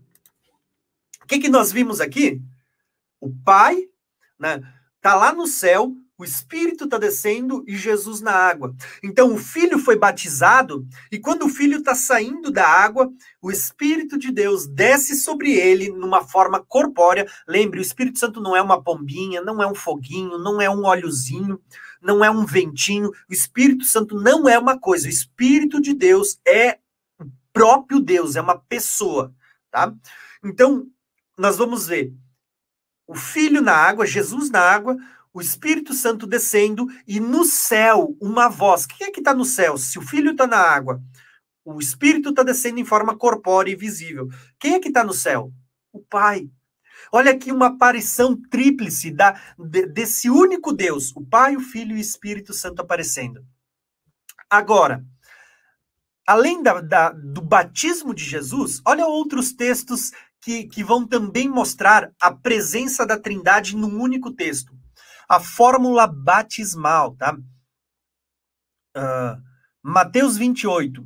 O 1.23 1.27
que, 1.27 1.39
que 1.39 1.49
nós 1.49 1.73
vimos 1.73 2.03
aqui? 2.03 2.43
O 3.19 3.35
Pai 3.35 3.89
né, 4.39 4.61
tá 5.01 5.15
lá 5.15 5.33
no 5.33 5.47
céu 5.47 5.97
o 6.19 6.25
Espírito 6.25 6.85
está 6.85 6.99
descendo 6.99 7.65
e 7.67 7.77
Jesus 7.77 8.21
na 8.21 8.33
água. 8.33 8.75
Então 9.03 9.35
o 9.35 9.39
filho 9.39 9.79
foi 9.79 9.97
batizado 9.97 10.87
e 11.11 11.19
quando 11.19 11.47
o 11.47 11.49
filho 11.49 11.79
está 11.79 11.95
saindo 11.95 12.51
da 12.51 12.67
água, 12.67 13.11
o 13.41 13.51
Espírito 13.51 14.19
de 14.19 14.31
Deus 14.31 14.67
desce 14.67 15.17
sobre 15.17 15.53
ele 15.53 15.91
numa 15.91 16.23
forma 16.23 16.65
corpórea. 16.65 17.27
Lembre, 17.49 17.81
o 17.81 17.83
Espírito 17.83 18.19
Santo 18.19 18.41
não 18.41 18.55
é 18.55 18.63
uma 18.63 18.83
pombinha, 18.83 19.41
não 19.43 19.63
é 19.63 19.67
um 19.67 19.75
foguinho, 19.75 20.39
não 20.39 20.61
é 20.61 20.71
um 20.71 20.85
óleozinho, 20.85 21.61
não 22.01 22.25
é 22.25 22.31
um 22.31 22.45
ventinho. 22.45 23.11
O 23.29 23.33
Espírito 23.33 23.85
Santo 23.85 24.15
não 24.21 24.49
é 24.49 24.59
uma 24.59 24.79
coisa. 24.79 25.07
O 25.07 25.11
Espírito 25.11 25.81
de 25.81 25.95
Deus 25.95 26.39
é 26.47 26.79
o 27.19 27.25
próprio 27.53 28.01
Deus, 28.01 28.37
é 28.37 28.41
uma 28.41 28.59
pessoa, 28.59 29.35
tá? 29.71 29.93
Então 30.45 30.87
nós 31.37 31.57
vamos 31.57 31.87
ver 31.87 32.13
o 33.07 33.15
filho 33.15 33.61
na 33.61 33.75
água, 33.75 34.07
Jesus 34.07 34.51
na 34.51 34.61
água, 34.61 34.97
o 35.35 35.41
Espírito 35.41 35.95
Santo 35.95 36.27
descendo 36.27 36.87
e 37.07 37.19
no 37.19 37.45
céu 37.45 38.17
uma 38.21 38.49
voz. 38.49 38.87
Quem 38.87 39.07
é 39.07 39.11
que 39.11 39.21
está 39.21 39.35
no 39.35 39.45
céu? 39.45 39.79
Se 39.79 39.99
o 39.99 40.03
Filho 40.03 40.33
está 40.33 40.47
na 40.47 40.59
água, 40.59 41.03
o 41.65 41.79
Espírito 41.79 42.31
está 42.31 42.43
descendo 42.43 42.81
em 42.81 42.85
forma 42.85 43.17
corpórea 43.17 43.73
e 43.73 43.77
visível. 43.77 44.29
Quem 44.59 44.75
é 44.75 44.81
que 44.81 44.89
está 44.89 45.03
no 45.03 45.15
céu? 45.15 45.51
O 45.93 46.01
Pai. 46.01 46.51
Olha 47.11 47.33
aqui 47.33 47.51
uma 47.51 47.67
aparição 47.67 48.37
tríplice 48.51 49.11
da, 49.11 49.41
de, 49.59 49.87
desse 49.87 50.29
único 50.29 50.73
Deus, 50.73 51.15
o 51.17 51.25
Pai, 51.25 51.57
o 51.57 51.61
Filho 51.61 51.93
e 51.93 51.99
o 51.99 52.01
Espírito 52.01 52.53
Santo 52.53 52.81
aparecendo. 52.81 53.45
Agora, 54.49 55.05
além 56.27 56.63
da, 56.63 56.81
da, 56.81 57.11
do 57.11 57.41
batismo 57.41 58.15
de 58.15 58.25
Jesus, 58.25 58.81
olha 58.87 59.07
outros 59.07 59.53
textos 59.53 60.13
que, 60.41 60.65
que 60.65 60.85
vão 60.85 61.07
também 61.07 61.49
mostrar 61.49 62.13
a 62.21 62.31
presença 62.31 63.07
da 63.07 63.19
Trindade 63.19 63.77
num 63.77 64.01
único 64.01 64.31
texto 64.31 64.82
a 65.29 65.41
fórmula 65.41 66.07
batismal, 66.07 67.17
tá? 67.17 67.37
Uh, 68.97 69.41
Mateus 69.83 70.37
28. 70.37 71.05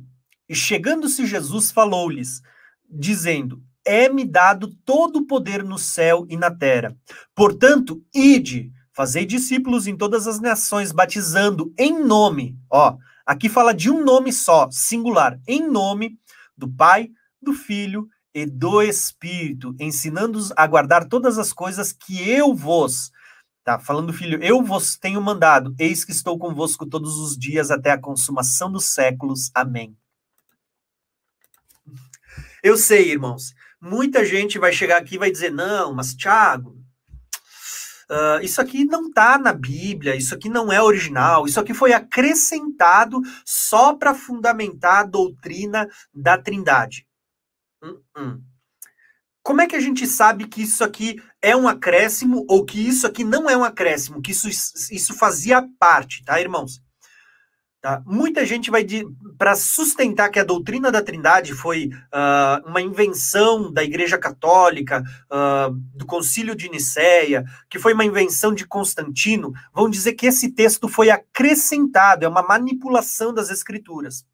E 0.49 0.55
chegando-se 0.55 1.25
Jesus, 1.25 1.71
falou-lhes, 1.71 2.41
dizendo: 2.89 3.61
É-me 3.85 4.23
dado 4.23 4.73
todo 4.85 5.17
o 5.17 5.27
poder 5.27 5.63
no 5.63 5.77
céu 5.77 6.25
e 6.29 6.37
na 6.37 6.51
terra. 6.51 6.95
Portanto, 7.35 8.03
ide, 8.13 8.71
fazei 8.93 9.25
discípulos 9.25 9.87
em 9.87 9.97
todas 9.97 10.27
as 10.27 10.39
nações, 10.39 10.91
batizando 10.91 11.73
em 11.77 12.03
nome, 12.03 12.57
ó, 12.71 12.97
aqui 13.25 13.49
fala 13.49 13.73
de 13.73 13.89
um 13.89 14.03
nome 14.03 14.31
só, 14.31 14.69
singular, 14.71 15.39
em 15.47 15.67
nome 15.67 16.17
do 16.55 16.67
Pai, 16.67 17.09
do 17.41 17.53
Filho 17.53 18.07
e 18.33 18.45
do 18.45 18.81
Espírito, 18.81 19.75
ensinando-os 19.79 20.51
a 20.55 20.65
guardar 20.65 21.07
todas 21.07 21.37
as 21.37 21.51
coisas 21.51 21.91
que 21.91 22.29
eu 22.29 22.53
vos 22.53 23.11
Tá 23.67 23.77
falando, 23.77 24.13
filho, 24.13 24.41
eu 24.41 24.63
vos 24.63 24.95
tenho 24.95 25.21
mandado, 25.21 25.75
eis 25.77 26.05
que 26.05 26.13
estou 26.13 26.39
convosco 26.39 26.85
todos 26.85 27.17
os 27.17 27.37
dias 27.37 27.69
até 27.69 27.91
a 27.91 27.99
consumação 27.99 28.71
dos 28.71 28.85
séculos. 28.85 29.51
Amém. 29.53 29.93
Eu 32.63 32.77
sei, 32.77 33.11
irmãos, 33.11 33.53
muita 33.81 34.23
gente 34.23 34.57
vai 34.57 34.71
chegar 34.71 35.01
aqui 35.01 35.15
e 35.15 35.17
vai 35.17 35.29
dizer, 35.29 35.51
não, 35.51 35.93
mas 35.93 36.15
Tiago, 36.15 36.81
uh, 38.09 38.41
isso 38.41 38.61
aqui 38.61 38.85
não 38.85 39.09
está 39.09 39.37
na 39.37 39.51
Bíblia, 39.51 40.15
isso 40.15 40.33
aqui 40.33 40.47
não 40.47 40.71
é 40.71 40.81
original, 40.81 41.45
isso 41.45 41.59
aqui 41.59 41.73
foi 41.73 41.91
acrescentado 41.91 43.19
só 43.43 43.93
para 43.93 44.15
fundamentar 44.15 44.99
a 45.01 45.07
doutrina 45.07 45.89
da 46.13 46.37
Trindade. 46.37 47.05
Uh 47.83 48.01
-uh. 48.15 48.41
Como 49.47 49.61
é 49.61 49.65
que 49.65 49.77
a 49.77 49.79
gente 49.79 50.05
sabe 50.05 50.45
que 50.45 50.61
isso 50.61 50.83
aqui 50.83 51.21
é 51.41 51.55
um 51.55 51.69
acréscimo 51.69 52.45
ou 52.49 52.65
que 52.65 52.85
isso 52.85 53.07
aqui 53.07 53.23
não 53.23 53.49
é 53.49 53.55
um 53.55 53.63
acréscimo, 53.63 54.21
que 54.21 54.31
isso, 54.31 54.49
isso 54.49 55.13
fazia 55.13 55.65
parte, 55.79 56.21
tá, 56.25 56.37
irmãos? 56.37 56.81
Tá? 57.81 58.03
Muita 58.05 58.45
gente 58.45 58.69
vai 58.69 58.85
para 59.37 59.55
sustentar 59.55 60.29
que 60.31 60.39
a 60.39 60.43
doutrina 60.43 60.91
da 60.91 61.01
Trindade 61.01 61.53
foi 61.53 61.87
uh, 61.87 62.67
uma 62.67 62.81
invenção 62.81 63.71
da 63.71 63.85
Igreja 63.85 64.17
Católica, 64.17 65.01
uh, 65.31 65.71
do 65.95 66.05
Concílio 66.05 66.53
de 66.53 66.69
Nicéia, 66.69 67.45
que 67.69 67.79
foi 67.79 67.93
uma 67.93 68.03
invenção 68.03 68.53
de 68.53 68.67
Constantino, 68.67 69.53
vão 69.73 69.89
dizer 69.89 70.15
que 70.15 70.25
esse 70.25 70.51
texto 70.51 70.89
foi 70.89 71.09
acrescentado, 71.09 72.25
é 72.25 72.27
uma 72.27 72.43
manipulação 72.43 73.33
das 73.33 73.49
Escrituras. 73.49 74.25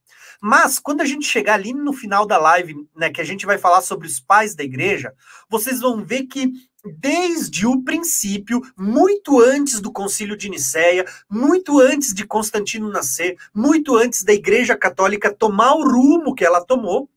Mas 0.45 0.78
quando 0.78 0.99
a 0.99 1.06
gente 1.06 1.26
chegar 1.26 1.53
ali 1.53 1.74
no 1.74 1.94
final 1.94 2.26
da 2.26 2.38
live, 2.38 2.76
né, 2.94 3.10
que 3.10 3.22
a 3.22 3.24
gente 3.24 3.45
vai 3.45 3.57
falar 3.57 3.80
sobre 3.80 4.06
os 4.06 4.20
pais 4.20 4.53
da 4.53 4.61
igreja, 4.61 5.14
vocês 5.49 5.80
vão 5.80 6.03
ver 6.03 6.24
que 6.24 6.52
desde 6.99 7.65
o 7.65 7.82
princípio, 7.82 8.61
muito 8.78 9.40
antes 9.40 9.80
do 9.80 9.90
Concílio 9.90 10.36
de 10.36 10.49
Nicéia, 10.49 11.06
muito 11.30 11.80
antes 11.80 12.14
de 12.14 12.28
Constantino 12.28 12.90
nascer, 12.90 13.38
muito 13.56 13.95
antes 13.95 14.22
da 14.26 14.34
Igreja 14.34 14.76
Católica 14.76 15.34
tomar 15.34 15.76
o 15.76 15.90
rumo 15.90 16.36
que 16.36 16.44
ela 16.44 16.60
tomou, 16.60 17.10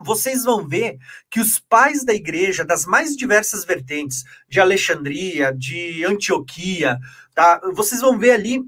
vocês 0.00 0.42
vão 0.42 0.66
ver 0.66 0.96
que 1.30 1.40
os 1.40 1.60
pais 1.60 2.06
da 2.06 2.14
igreja, 2.14 2.64
das 2.64 2.86
mais 2.86 3.14
diversas 3.14 3.66
vertentes, 3.66 4.24
de 4.48 4.58
Alexandria, 4.60 5.52
de 5.52 6.06
Antioquia, 6.06 6.98
tá? 7.34 7.60
Vocês 7.74 8.00
vão 8.00 8.18
ver 8.18 8.30
ali 8.30 8.62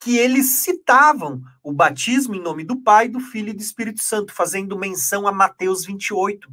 que 0.00 0.16
eles 0.16 0.46
citavam 0.60 1.42
o 1.62 1.72
batismo 1.72 2.34
em 2.34 2.40
nome 2.40 2.64
do 2.64 2.80
Pai, 2.80 3.06
do 3.06 3.20
Filho 3.20 3.50
e 3.50 3.52
do 3.52 3.60
Espírito 3.60 4.02
Santo, 4.02 4.32
fazendo 4.32 4.78
menção 4.78 5.28
a 5.28 5.32
Mateus 5.32 5.84
28. 5.84 6.48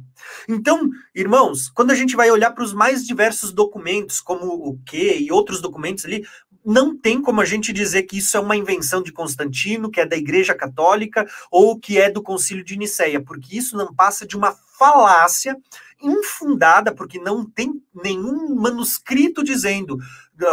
Então, 0.46 0.90
irmãos, 1.14 1.70
quando 1.70 1.90
a 1.90 1.94
gente 1.94 2.14
vai 2.14 2.30
olhar 2.30 2.50
para 2.50 2.62
os 2.62 2.74
mais 2.74 3.06
diversos 3.06 3.50
documentos, 3.50 4.20
como 4.20 4.46
o 4.46 4.78
que 4.84 5.16
e 5.16 5.32
outros 5.32 5.62
documentos 5.62 6.04
ali, 6.04 6.26
não 6.62 6.94
tem 6.94 7.22
como 7.22 7.40
a 7.40 7.44
gente 7.46 7.72
dizer 7.72 8.02
que 8.02 8.18
isso 8.18 8.36
é 8.36 8.40
uma 8.40 8.54
invenção 8.54 9.02
de 9.02 9.10
Constantino, 9.10 9.90
que 9.90 10.00
é 10.00 10.06
da 10.06 10.16
Igreja 10.16 10.54
Católica 10.54 11.26
ou 11.50 11.78
que 11.78 11.98
é 11.98 12.10
do 12.10 12.22
Concílio 12.22 12.62
de 12.62 12.76
Nicéia, 12.76 13.22
porque 13.22 13.56
isso 13.56 13.74
não 13.78 13.94
passa 13.94 14.26
de 14.26 14.36
uma 14.36 14.54
falácia 14.78 15.56
infundada, 16.00 16.94
porque 16.94 17.18
não 17.18 17.44
tem 17.44 17.82
nenhum 17.94 18.54
manuscrito 18.54 19.42
dizendo, 19.42 19.98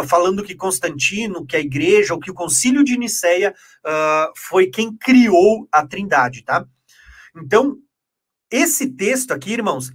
falando 0.06 0.42
que 0.42 0.54
Constantino, 0.54 1.46
que 1.46 1.56
a 1.56 1.60
igreja, 1.60 2.14
ou 2.14 2.20
que 2.20 2.30
o 2.30 2.34
concílio 2.34 2.82
de 2.82 2.96
Nicéia 2.96 3.54
uh, 3.84 4.32
foi 4.36 4.66
quem 4.66 4.96
criou 4.96 5.68
a 5.70 5.86
trindade, 5.86 6.42
tá? 6.42 6.66
Então, 7.36 7.76
esse 8.50 8.88
texto 8.88 9.32
aqui, 9.32 9.52
irmãos, 9.52 9.92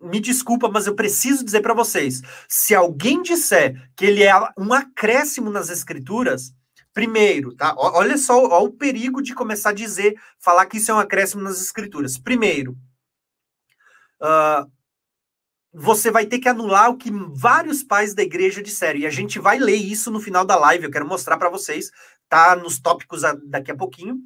me 0.00 0.20
desculpa, 0.20 0.68
mas 0.68 0.86
eu 0.86 0.94
preciso 0.94 1.44
dizer 1.44 1.60
para 1.60 1.74
vocês: 1.74 2.22
se 2.48 2.74
alguém 2.74 3.22
disser 3.22 3.90
que 3.96 4.06
ele 4.06 4.22
é 4.22 4.32
um 4.56 4.72
acréscimo 4.72 5.50
nas 5.50 5.70
escrituras, 5.70 6.52
primeiro, 6.92 7.54
tá? 7.54 7.74
Olha 7.76 8.16
só 8.16 8.44
o 8.62 8.72
perigo 8.72 9.22
de 9.22 9.34
começar 9.34 9.70
a 9.70 9.74
dizer, 9.74 10.14
falar 10.38 10.66
que 10.66 10.78
isso 10.78 10.90
é 10.90 10.94
um 10.94 10.98
acréscimo 10.98 11.42
nas 11.42 11.60
escrituras. 11.60 12.18
Primeiro, 12.18 12.76
uh, 14.22 14.70
você 15.72 16.10
vai 16.10 16.26
ter 16.26 16.38
que 16.38 16.48
anular 16.48 16.90
o 16.90 16.96
que 16.96 17.10
vários 17.32 17.82
pais 17.82 18.14
da 18.14 18.22
igreja 18.22 18.62
disseram. 18.62 19.00
E 19.00 19.06
a 19.06 19.10
gente 19.10 19.38
vai 19.38 19.58
ler 19.58 19.76
isso 19.76 20.10
no 20.10 20.20
final 20.20 20.44
da 20.44 20.56
live. 20.56 20.84
Eu 20.84 20.90
quero 20.90 21.06
mostrar 21.06 21.36
para 21.36 21.50
vocês, 21.50 21.90
tá 22.28 22.56
nos 22.56 22.78
tópicos 22.78 23.22
daqui 23.44 23.70
a 23.70 23.76
pouquinho. 23.76 24.20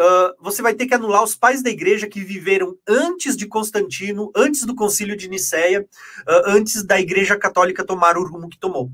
Uh, 0.00 0.34
você 0.40 0.62
vai 0.62 0.74
ter 0.74 0.86
que 0.86 0.94
anular 0.94 1.22
os 1.22 1.36
pais 1.36 1.62
da 1.62 1.68
igreja 1.68 2.08
que 2.08 2.24
viveram 2.24 2.76
antes 2.88 3.36
de 3.36 3.46
Constantino, 3.46 4.32
antes 4.34 4.64
do 4.64 4.74
concílio 4.74 5.16
de 5.16 5.28
Nicéia, 5.28 5.82
uh, 5.82 6.42
antes 6.46 6.82
da 6.82 6.98
igreja 6.98 7.36
católica 7.38 7.84
tomar 7.84 8.16
o 8.16 8.26
rumo 8.26 8.48
que 8.48 8.58
tomou. 8.58 8.90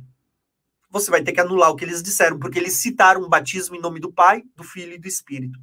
Você 0.91 1.11
vai 1.11 1.23
ter 1.23 1.33
que 1.33 1.41
anular 1.41 1.71
o 1.71 1.77
que 1.77 1.85
eles 1.85 2.03
disseram, 2.03 2.39
porque 2.39 2.59
eles 2.59 2.75
citaram 2.75 3.23
o 3.23 3.29
batismo 3.29 3.77
em 3.77 3.81
nome 3.81 4.01
do 4.01 4.13
Pai, 4.13 4.43
do 4.57 4.65
Filho 4.65 4.95
e 4.95 4.98
do 4.98 5.07
Espírito. 5.07 5.59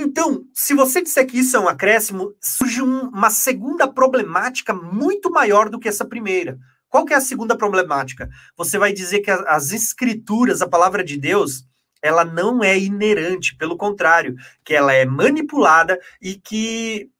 Então, 0.00 0.46
se 0.54 0.72
você 0.72 1.02
disser 1.02 1.26
que 1.26 1.38
isso 1.38 1.56
é 1.56 1.60
um 1.60 1.68
acréscimo, 1.68 2.34
surge 2.40 2.82
um, 2.82 3.08
uma 3.08 3.28
segunda 3.28 3.86
problemática 3.86 4.72
muito 4.72 5.30
maior 5.30 5.68
do 5.68 5.78
que 5.78 5.88
essa 5.88 6.06
primeira. 6.06 6.58
Qual 6.88 7.04
que 7.04 7.12
é 7.12 7.16
a 7.16 7.20
segunda 7.20 7.56
problemática? 7.56 8.28
Você 8.56 8.78
vai 8.78 8.94
dizer 8.94 9.20
que 9.20 9.30
as 9.30 9.72
escrituras, 9.72 10.62
a 10.62 10.68
palavra 10.68 11.04
de 11.04 11.18
Deus, 11.18 11.64
ela 12.02 12.24
não 12.24 12.64
é 12.64 12.78
inerente, 12.78 13.54
pelo 13.56 13.76
contrário, 13.76 14.36
que 14.64 14.74
ela 14.74 14.92
é 14.92 15.04
manipulada 15.04 16.00
e 16.20 16.34
que 16.34 17.10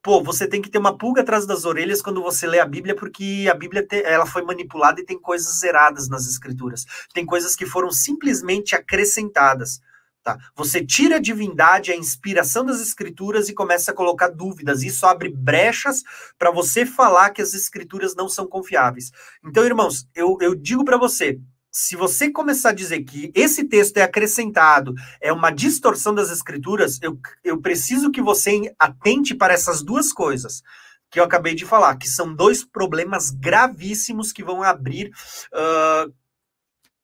pô, 0.00 0.22
você 0.22 0.46
tem 0.46 0.62
que 0.62 0.70
ter 0.70 0.78
uma 0.78 0.96
pulga 0.96 1.22
atrás 1.22 1.44
das 1.44 1.64
orelhas 1.64 2.00
quando 2.00 2.22
você 2.22 2.46
lê 2.46 2.60
a 2.60 2.64
Bíblia, 2.64 2.94
porque 2.94 3.46
a 3.50 3.54
Bíblia 3.54 3.84
te, 3.84 4.00
ela 4.04 4.24
foi 4.24 4.42
manipulada 4.42 5.00
e 5.00 5.04
tem 5.04 5.20
coisas 5.20 5.58
zeradas 5.58 6.08
nas 6.08 6.26
escrituras. 6.26 6.86
Tem 7.12 7.26
coisas 7.26 7.56
que 7.56 7.66
foram 7.66 7.90
simplesmente 7.90 8.76
acrescentadas. 8.76 9.80
Tá? 10.28 10.38
Você 10.54 10.84
tira 10.84 11.16
a 11.16 11.18
divindade, 11.18 11.90
a 11.90 11.96
inspiração 11.96 12.62
das 12.62 12.82
escrituras 12.82 13.48
e 13.48 13.54
começa 13.54 13.92
a 13.92 13.94
colocar 13.94 14.28
dúvidas. 14.28 14.82
Isso 14.82 15.06
abre 15.06 15.30
brechas 15.30 16.02
para 16.36 16.50
você 16.50 16.84
falar 16.84 17.30
que 17.30 17.40
as 17.40 17.54
escrituras 17.54 18.14
não 18.14 18.28
são 18.28 18.46
confiáveis. 18.46 19.10
Então, 19.42 19.64
irmãos, 19.64 20.06
eu, 20.14 20.36
eu 20.42 20.54
digo 20.54 20.84
para 20.84 20.98
você, 20.98 21.40
se 21.72 21.96
você 21.96 22.30
começar 22.30 22.70
a 22.70 22.74
dizer 22.74 23.04
que 23.04 23.32
esse 23.34 23.64
texto 23.64 23.96
é 23.96 24.02
acrescentado, 24.02 24.92
é 25.18 25.32
uma 25.32 25.50
distorção 25.50 26.14
das 26.14 26.28
escrituras, 26.28 26.98
eu, 27.00 27.18
eu 27.42 27.58
preciso 27.58 28.10
que 28.10 28.20
você 28.20 28.70
atente 28.78 29.34
para 29.34 29.54
essas 29.54 29.82
duas 29.82 30.12
coisas 30.12 30.62
que 31.10 31.18
eu 31.18 31.24
acabei 31.24 31.54
de 31.54 31.64
falar, 31.64 31.96
que 31.96 32.06
são 32.06 32.34
dois 32.34 32.62
problemas 32.62 33.30
gravíssimos 33.30 34.30
que 34.30 34.44
vão 34.44 34.62
abrir 34.62 35.10
uh, 35.54 36.12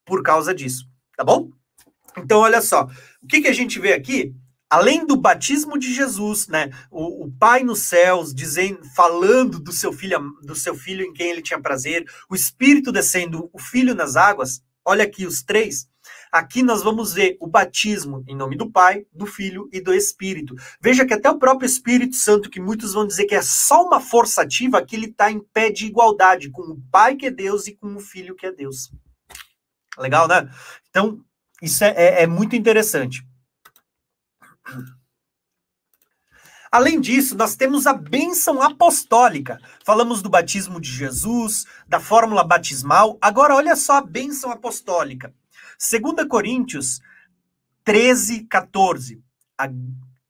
por 0.05 0.23
causa 0.23 0.55
disso, 0.55 0.87
tá 1.17 1.25
bom? 1.25 1.51
Então, 2.17 2.41
olha 2.41 2.61
só, 2.61 2.85
o 3.23 3.27
que, 3.27 3.41
que 3.41 3.49
a 3.49 3.53
gente 3.53 3.79
vê 3.79 3.93
aqui? 3.93 4.35
Além 4.71 5.07
do 5.07 5.17
batismo 5.17 5.79
de 5.79 5.93
Jesus, 5.95 6.49
né, 6.49 6.71
o, 6.91 7.27
o, 7.27 7.33
Pai 7.33 7.63
nos 7.63 7.81
céus 7.81 8.35
dizendo, 8.35 8.81
falando 8.97 9.61
do 9.61 9.73
seu 9.73 9.93
filho, 9.93 10.19
do 10.43 10.55
seu 10.55 10.75
filho 10.75 11.05
em 11.05 11.13
quem 11.13 11.31
ele 11.31 11.43
tinha 11.43 11.61
prazer, 11.61 12.05
o 12.29 12.35
Espírito 12.35 12.91
descendo, 12.91 13.49
o 13.53 13.59
Filho 13.59 13.95
nas 13.95 14.17
águas. 14.17 14.63
Olha 14.85 15.05
aqui 15.05 15.27
os 15.27 15.43
três. 15.43 15.89
Aqui 16.33 16.63
nós 16.63 16.83
vamos 16.83 17.13
ver 17.13 17.37
o 17.41 17.47
batismo 17.47 18.25
em 18.27 18.35
nome 18.35 18.57
do 18.57 18.69
Pai, 18.71 19.07
do 19.13 19.27
Filho 19.27 19.69
e 19.73 19.81
do 19.81 19.95
Espírito. 19.95 20.57
Veja 20.81 21.07
que 21.07 21.15
até 21.15 21.31
o 21.31 21.39
próprio 21.39 21.67
Espírito 21.67 22.17
Santo, 22.17 22.51
que 22.51 22.61
muitos 22.61 22.95
vão 22.95 23.07
dizer 23.07 23.27
que 23.27 23.37
é 23.37 23.43
só 23.43 23.85
uma 23.87 24.01
força 24.01 24.43
ativa, 24.43 24.79
aqui 24.79 24.97
ele 24.97 25.07
está 25.07 25.31
em 25.31 25.39
pé 25.39 25.71
de 25.71 25.87
igualdade 25.87 26.51
com 26.51 26.63
o 26.63 26.83
Pai 26.91 27.15
que 27.15 27.27
é 27.27 27.31
Deus 27.31 27.69
e 27.69 27.77
com 27.77 27.95
o 27.95 28.01
Filho 28.01 28.35
que 28.35 28.47
é 28.47 28.51
Deus. 28.51 28.91
Legal, 29.97 30.27
né? 30.27 30.51
Então, 30.91 31.25
isso 31.65 31.83
é, 31.83 31.95
é, 31.97 32.23
é 32.23 32.27
muito 32.27 32.55
interessante. 32.55 33.27
Além 36.71 37.01
disso, 37.01 37.37
nós 37.37 37.57
temos 37.57 37.87
a 37.87 37.95
bênção 37.95 38.61
apostólica. 38.61 39.59
Falamos 39.85 40.21
do 40.21 40.29
batismo 40.29 40.81
de 40.81 40.91
Jesus, 40.91 41.65
da 41.89 42.01
fórmula 42.01 42.45
batismal. 42.45 43.17
Agora, 43.21 43.55
olha 43.55 43.77
só 43.77 43.99
a 43.99 44.03
bênção 44.05 44.51
apostólica. 44.51 45.33
2 45.79 46.29
Coríntios 46.29 47.01
13, 47.85 48.45
14. 48.45 49.23
A, 49.57 49.69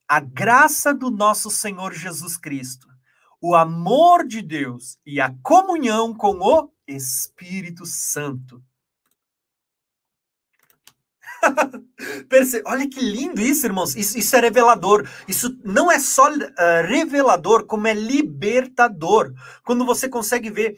a 0.07 0.21
graça 0.21 0.95
do 0.95 1.11
nosso 1.11 1.51
Senhor 1.51 1.93
Jesus 1.95 2.37
Cristo, 2.37 2.87
o 3.41 3.57
amor 3.57 4.27
de 4.27 4.41
Deus 4.41 4.99
e 5.05 5.21
a 5.21 5.35
comunhão 5.43 6.15
com 6.15 6.39
o 6.41 6.71
Espírito 6.87 7.87
Santo 7.87 8.63
Olha 12.67 12.89
que 12.89 13.01
lindo 13.01 13.41
isso, 13.41 13.67
irmãos. 13.67 13.95
Isso, 13.97 14.19
isso, 14.19 14.37
é 14.37 14.41
revelador. 14.41 15.09
Isso 15.29 15.59
não 15.65 15.91
é 15.91 15.99
só 15.99 16.31
uh, 16.31 16.87
revelador, 16.87 17.67
como 17.67 17.87
é 17.87 17.95
libertador. 17.95 19.33
Quando 19.65 19.85
você 19.85 20.09
consegue 20.09 20.51
ver. 20.51 20.77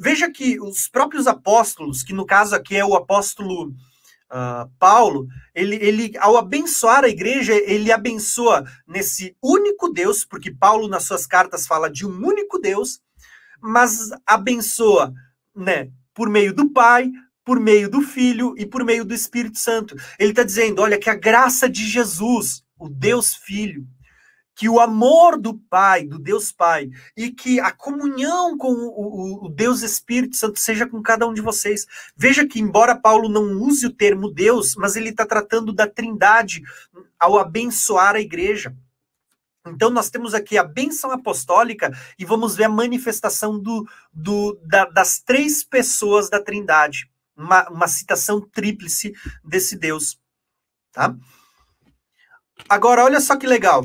Veja 0.00 0.30
que 0.30 0.60
os 0.60 0.88
próprios 0.88 1.26
apóstolos, 1.26 2.04
que 2.04 2.12
no 2.12 2.24
caso 2.24 2.54
aqui 2.54 2.76
é 2.76 2.84
o 2.84 2.94
apóstolo 2.94 3.72
uh, 4.30 4.70
Paulo, 4.78 5.26
ele, 5.52 5.76
ele, 5.76 6.12
ao 6.18 6.36
abençoar 6.36 7.04
a 7.04 7.08
igreja, 7.08 7.52
ele 7.52 7.90
abençoa 7.90 8.64
nesse 8.86 9.36
único 9.42 9.88
Deus, 9.88 10.24
porque 10.24 10.54
Paulo, 10.54 10.86
nas 10.86 11.04
suas 11.04 11.26
cartas, 11.26 11.66
fala 11.66 11.90
de 11.90 12.06
um 12.06 12.24
único 12.24 12.60
Deus, 12.60 13.00
mas 13.60 14.10
abençoa 14.24 15.12
né, 15.54 15.90
por 16.14 16.28
meio 16.28 16.54
do 16.54 16.70
Pai, 16.70 17.10
por 17.48 17.58
meio 17.58 17.88
do 17.88 18.02
Filho 18.02 18.54
e 18.58 18.66
por 18.66 18.84
meio 18.84 19.06
do 19.06 19.14
Espírito 19.14 19.56
Santo. 19.58 19.96
Ele 20.18 20.32
está 20.32 20.44
dizendo: 20.44 20.82
olha, 20.82 20.98
que 20.98 21.08
a 21.08 21.14
graça 21.14 21.66
de 21.66 21.88
Jesus, 21.88 22.62
o 22.78 22.90
Deus 22.90 23.34
Filho, 23.34 23.86
que 24.54 24.68
o 24.68 24.78
amor 24.78 25.40
do 25.40 25.54
Pai, 25.54 26.04
do 26.04 26.18
Deus 26.18 26.52
Pai, 26.52 26.90
e 27.16 27.30
que 27.30 27.58
a 27.58 27.72
comunhão 27.72 28.58
com 28.58 28.70
o, 28.70 29.46
o, 29.46 29.48
Deus 29.48 29.80
Espírito 29.80 30.36
Santo 30.36 30.60
seja 30.60 30.86
com 30.86 31.00
cada 31.00 31.26
um 31.26 31.32
de 31.32 31.40
vocês. 31.40 31.86
Veja 32.14 32.46
que, 32.46 32.60
embora 32.60 32.94
Paulo 32.94 33.30
não 33.30 33.62
use 33.62 33.86
o 33.86 33.94
termo 33.94 34.30
Deus, 34.30 34.76
mas 34.76 34.94
ele 34.94 35.08
está 35.08 35.24
tratando 35.24 35.72
da 35.72 35.86
trindade 35.86 36.60
ao 37.18 37.38
abençoar 37.38 38.14
a 38.14 38.20
igreja. 38.20 38.76
Então, 39.66 39.88
nós 39.88 40.10
temos 40.10 40.34
aqui 40.34 40.58
a 40.58 40.64
bênção 40.64 41.10
apostólica 41.10 41.90
e 42.18 42.26
vamos 42.26 42.54
ver 42.54 42.64
a 42.64 42.68
manifestação 42.68 43.58
do, 43.58 43.88
do, 44.12 44.60
da, 44.66 44.84
das 44.84 45.18
três 45.18 45.64
pessoas 45.64 46.28
da 46.28 46.42
trindade. 46.42 47.08
Uma, 47.38 47.68
uma 47.70 47.88
citação 47.88 48.40
tríplice 48.40 49.12
desse 49.44 49.78
Deus. 49.78 50.18
Tá? 50.92 51.14
Agora, 52.68 53.04
olha 53.04 53.20
só 53.20 53.36
que 53.36 53.46
legal. 53.46 53.84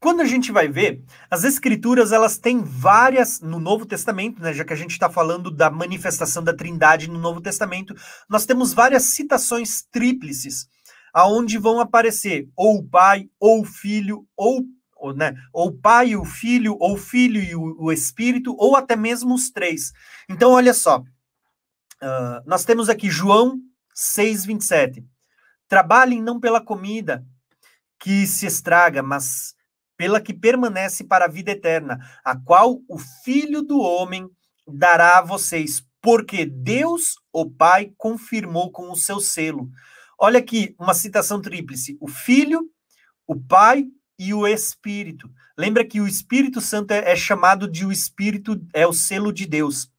Quando 0.00 0.20
a 0.20 0.24
gente 0.24 0.52
vai 0.52 0.68
ver, 0.68 1.02
as 1.28 1.42
escrituras 1.42 2.12
elas 2.12 2.38
têm 2.38 2.62
várias 2.62 3.40
no 3.40 3.58
Novo 3.58 3.84
Testamento, 3.84 4.40
né, 4.40 4.52
já 4.54 4.64
que 4.64 4.72
a 4.72 4.76
gente 4.76 4.92
está 4.92 5.10
falando 5.10 5.50
da 5.50 5.70
manifestação 5.70 6.42
da 6.42 6.54
Trindade 6.54 7.10
no 7.10 7.18
Novo 7.18 7.40
Testamento, 7.40 7.96
nós 8.28 8.46
temos 8.46 8.72
várias 8.72 9.02
citações 9.02 9.82
tríplices, 9.90 10.68
aonde 11.12 11.58
vão 11.58 11.80
aparecer 11.80 12.48
ou 12.56 12.78
o 12.78 12.88
Pai, 12.88 13.28
ou 13.38 13.62
o 13.62 13.64
Filho, 13.64 14.26
ou 14.36 14.64
ou, 15.00 15.14
né, 15.14 15.34
ou 15.52 15.68
o 15.68 15.78
Pai 15.78 16.08
e 16.08 16.16
o 16.16 16.24
Filho, 16.24 16.76
ou 16.80 16.96
Filho 16.96 17.40
e 17.40 17.54
o, 17.54 17.84
o 17.84 17.92
Espírito, 17.92 18.54
ou 18.58 18.74
até 18.74 18.96
mesmo 18.96 19.32
os 19.32 19.48
três. 19.48 19.92
Então, 20.28 20.50
olha 20.50 20.74
só, 20.74 20.98
uh, 20.98 22.42
nós 22.44 22.64
temos 22.64 22.88
aqui 22.88 23.08
João 23.08 23.60
6,27. 23.94 25.04
Trabalhem 25.68 26.20
não 26.20 26.40
pela 26.40 26.60
comida 26.60 27.24
que 28.00 28.26
se 28.26 28.46
estraga, 28.46 29.02
mas 29.02 29.54
pela 29.96 30.20
que 30.20 30.32
permanece 30.32 31.04
para 31.04 31.24
a 31.24 31.28
vida 31.28 31.50
eterna, 31.50 31.98
a 32.24 32.36
qual 32.36 32.80
o 32.88 32.98
Filho 32.98 33.62
do 33.62 33.80
Homem 33.80 34.30
dará 34.66 35.18
a 35.18 35.22
vocês, 35.22 35.84
porque 36.00 36.46
Deus, 36.46 37.16
o 37.32 37.50
Pai, 37.50 37.92
confirmou 37.96 38.70
com 38.70 38.90
o 38.90 38.96
seu 38.96 39.18
selo. 39.18 39.68
Olha 40.18 40.40
aqui 40.40 40.74
uma 40.78 40.94
citação 40.94 41.40
tríplice: 41.40 41.96
o 42.00 42.08
Filho, 42.08 42.68
o 43.26 43.36
Pai 43.36 43.86
e 44.18 44.34
o 44.34 44.46
Espírito. 44.46 45.30
Lembra 45.56 45.84
que 45.84 46.00
o 46.00 46.06
Espírito 46.06 46.60
Santo 46.60 46.90
é, 46.90 47.12
é 47.12 47.16
chamado 47.16 47.70
de 47.70 47.86
o 47.86 47.92
Espírito, 47.92 48.60
é 48.72 48.86
o 48.86 48.92
selo 48.92 49.32
de 49.32 49.46
Deus. 49.46 49.90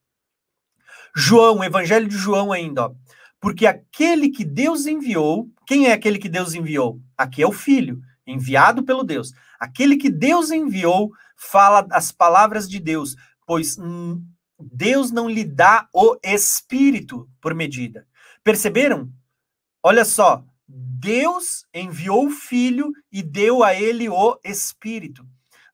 João, 1.16 1.64
Evangelho 1.64 2.08
de 2.08 2.18
João 2.18 2.52
ainda, 2.52 2.86
ó. 2.86 2.92
Porque 3.40 3.66
aquele 3.66 4.30
que 4.30 4.44
Deus 4.44 4.86
enviou, 4.86 5.50
quem 5.66 5.88
é 5.88 5.94
aquele 5.94 6.20
que 6.20 6.28
Deus 6.28 6.54
enviou? 6.54 7.00
Aqui 7.18 7.42
é 7.42 7.48
o 7.48 7.54
Filho, 7.54 8.02
enviado 8.28 8.84
pelo 8.84 9.04
Deus. 9.04 9.32
Aquele 9.58 9.96
que 9.96 10.10
Deus 10.10 10.52
enviou 10.52 11.12
fala 11.38 11.88
as 11.92 12.12
palavras 12.12 12.70
de 12.70 12.80
Deus, 12.80 13.16
pois 13.48 13.78
Deus 14.60 15.10
não 15.10 15.30
lhe 15.30 15.46
dá 15.46 15.88
o 15.94 16.18
espírito 16.22 17.30
por 17.40 17.56
medida. 17.56 18.06
Perceberam? 18.44 19.10
Olha 19.82 20.04
só, 20.04 20.44
Deus 20.68 21.66
enviou 21.74 22.28
o 22.28 22.32
filho 22.32 22.92
e 23.12 23.24
deu 23.24 23.64
a 23.64 23.74
ele 23.74 24.10
o 24.10 24.38
espírito. 24.44 25.26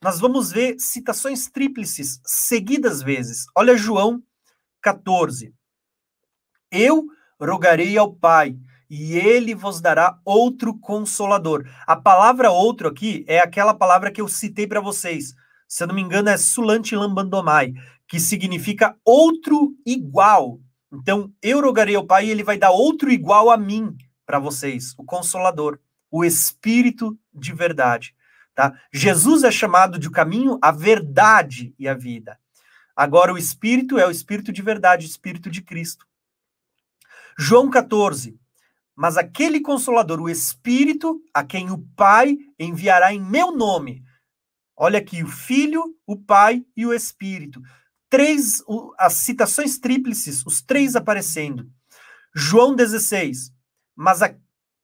Nós 0.01 0.19
vamos 0.19 0.51
ver 0.51 0.75
citações 0.79 1.49
tríplices 1.49 2.21
seguidas 2.23 3.01
vezes. 3.01 3.45
Olha 3.55 3.75
João 3.75 4.21
14. 4.81 5.51
Eu 6.71 7.07
rogarei 7.41 7.97
ao 7.97 8.13
Pai 8.13 8.55
e 8.87 9.13
ele 9.13 9.55
vos 9.55 9.81
dará 9.81 10.19
outro 10.23 10.77
consolador. 10.77 11.65
A 11.87 11.95
palavra 11.95 12.51
outro 12.51 12.87
aqui 12.87 13.25
é 13.27 13.39
aquela 13.39 13.73
palavra 13.73 14.11
que 14.11 14.21
eu 14.21 14.27
citei 14.27 14.67
para 14.67 14.79
vocês. 14.79 15.33
Se 15.67 15.83
eu 15.83 15.87
não 15.87 15.95
me 15.95 16.01
engano, 16.01 16.29
é 16.29 16.37
Sulanti 16.37 16.95
Lambandomai, 16.95 17.73
que 18.07 18.19
significa 18.19 18.95
outro 19.03 19.75
igual. 19.85 20.59
Então, 20.91 21.33
eu 21.41 21.61
rogarei 21.61 21.95
ao 21.95 22.05
Pai 22.05 22.25
e 22.25 22.31
ele 22.31 22.43
vai 22.43 22.57
dar 22.57 22.71
outro 22.71 23.11
igual 23.11 23.49
a 23.49 23.57
mim 23.57 23.95
para 24.25 24.39
vocês, 24.39 24.93
o 24.97 25.03
consolador, 25.03 25.79
o 26.09 26.23
espírito 26.23 27.17
de 27.33 27.53
verdade, 27.53 28.15
tá? 28.53 28.73
Jesus 28.93 29.43
é 29.43 29.51
chamado 29.51 29.99
de 29.99 30.09
caminho, 30.09 30.57
a 30.61 30.71
verdade 30.71 31.75
e 31.77 31.87
a 31.87 31.93
vida. 31.93 32.39
Agora 32.95 33.33
o 33.33 33.37
espírito 33.37 33.99
é 33.99 34.07
o 34.07 34.11
espírito 34.11 34.51
de 34.51 34.61
verdade, 34.61 35.05
o 35.05 35.09
espírito 35.09 35.49
de 35.51 35.61
Cristo. 35.61 36.07
João 37.37 37.69
14, 37.69 38.39
mas 38.95 39.17
aquele 39.17 39.59
consolador, 39.59 40.21
o 40.21 40.29
Espírito, 40.29 41.21
a 41.33 41.43
quem 41.43 41.69
o 41.69 41.79
Pai 41.97 42.37
enviará 42.57 43.13
em 43.13 43.21
meu 43.21 43.51
nome. 43.51 44.01
Olha 44.75 44.99
aqui, 44.99 45.21
o 45.21 45.27
Filho, 45.27 45.83
o 46.07 46.15
Pai 46.15 46.65
e 46.77 46.85
o 46.85 46.93
Espírito. 46.93 47.61
Três, 48.09 48.63
as 48.97 49.13
citações 49.13 49.77
tríplices, 49.77 50.45
os 50.45 50.61
três 50.61 50.95
aparecendo. 50.95 51.69
João 52.33 52.75
16. 52.75 53.51
Mas 53.95 54.21
a, 54.21 54.35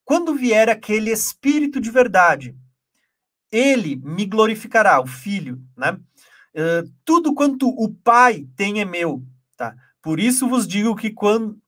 quando 0.03 0.35
vier 0.35 0.69
aquele 0.69 1.11
Espírito 1.11 1.80
de 1.80 1.91
verdade, 1.91 2.56
ele 3.51 3.98
me 3.98 4.25
glorificará, 4.25 5.00
o 5.01 5.08
Filho, 5.08 5.61
né? 5.77 6.00
Uh, 6.53 6.91
tudo 7.06 7.33
quanto 7.33 7.69
o 7.69 7.93
Pai 7.93 8.45
tem 8.56 8.82
é 8.82 8.85
meu, 8.85 9.24
tá? 9.56 9.75
Por 10.01 10.19
isso 10.19 10.48
vos 10.50 10.67
digo 10.67 10.95
que 10.95 11.11
quando 11.11 11.61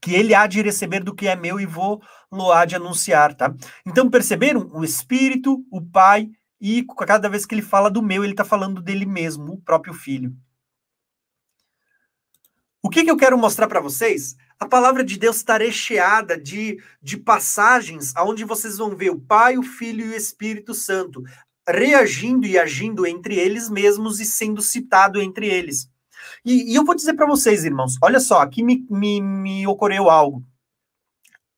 que 0.00 0.14
ele 0.14 0.34
há 0.34 0.46
de 0.46 0.62
receber 0.62 1.02
do 1.02 1.14
que 1.14 1.26
é 1.26 1.34
meu 1.34 1.58
e 1.58 1.66
vou 1.66 2.02
lo 2.30 2.52
há 2.52 2.64
de 2.64 2.76
anunciar, 2.76 3.34
tá? 3.34 3.54
Então, 3.86 4.08
perceberam? 4.08 4.70
O 4.72 4.84
Espírito, 4.84 5.64
o 5.70 5.80
Pai, 5.80 6.30
e 6.60 6.84
cada 7.06 7.28
vez 7.28 7.46
que 7.46 7.54
ele 7.54 7.62
fala 7.62 7.90
do 7.90 8.02
meu, 8.02 8.24
ele 8.24 8.32
está 8.32 8.44
falando 8.44 8.82
dele 8.82 9.06
mesmo, 9.06 9.54
o 9.54 9.60
próprio 9.60 9.94
Filho. 9.94 10.34
O 12.82 12.90
que, 12.90 13.04
que 13.04 13.10
eu 13.10 13.16
quero 13.16 13.36
mostrar 13.36 13.68
para 13.68 13.80
vocês? 13.80 14.36
A 14.58 14.66
palavra 14.66 15.04
de 15.04 15.18
Deus 15.18 15.36
está 15.36 15.58
recheada 15.58 16.40
de, 16.40 16.82
de 17.02 17.16
passagens 17.16 18.12
onde 18.18 18.44
vocês 18.44 18.78
vão 18.78 18.96
ver 18.96 19.10
o 19.10 19.20
Pai, 19.20 19.58
o 19.58 19.62
Filho 19.62 20.06
e 20.06 20.10
o 20.10 20.16
Espírito 20.16 20.74
Santo 20.74 21.22
reagindo 21.68 22.46
e 22.46 22.58
agindo 22.58 23.06
entre 23.06 23.34
eles 23.36 23.68
mesmos 23.68 24.20
e 24.20 24.24
sendo 24.24 24.62
citado 24.62 25.20
entre 25.20 25.46
eles. 25.46 25.88
E, 26.44 26.72
e 26.72 26.74
eu 26.74 26.84
vou 26.84 26.94
dizer 26.94 27.14
para 27.14 27.26
vocês, 27.26 27.64
irmãos, 27.64 27.96
olha 28.02 28.20
só, 28.20 28.40
aqui 28.40 28.62
me, 28.62 28.86
me, 28.88 29.20
me 29.20 29.66
ocorreu 29.66 30.08
algo. 30.08 30.42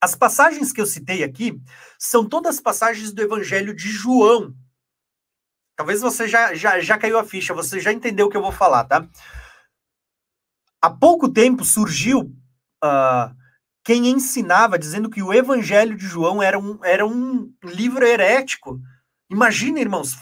As 0.00 0.14
passagens 0.14 0.72
que 0.72 0.80
eu 0.80 0.86
citei 0.86 1.22
aqui 1.22 1.60
são 1.98 2.26
todas 2.26 2.60
passagens 2.60 3.12
do 3.12 3.22
Evangelho 3.22 3.74
de 3.74 3.88
João. 3.88 4.54
Talvez 5.80 6.02
você 6.02 6.28
já, 6.28 6.52
já, 6.52 6.78
já 6.78 6.98
caiu 6.98 7.18
a 7.18 7.24
ficha, 7.24 7.54
você 7.54 7.80
já 7.80 7.90
entendeu 7.90 8.26
o 8.26 8.28
que 8.28 8.36
eu 8.36 8.42
vou 8.42 8.52
falar, 8.52 8.84
tá? 8.84 9.02
Há 10.78 10.90
pouco 10.90 11.26
tempo 11.26 11.64
surgiu 11.64 12.36
uh, 12.84 13.34
quem 13.82 14.08
ensinava 14.08 14.78
dizendo 14.78 15.08
que 15.08 15.22
o 15.22 15.32
Evangelho 15.32 15.96
de 15.96 16.04
João 16.04 16.42
era 16.42 16.58
um, 16.58 16.78
era 16.84 17.06
um 17.06 17.50
livro 17.64 18.04
herético. 18.04 18.78
Imagina, 19.30 19.80
irmãos, 19.80 20.14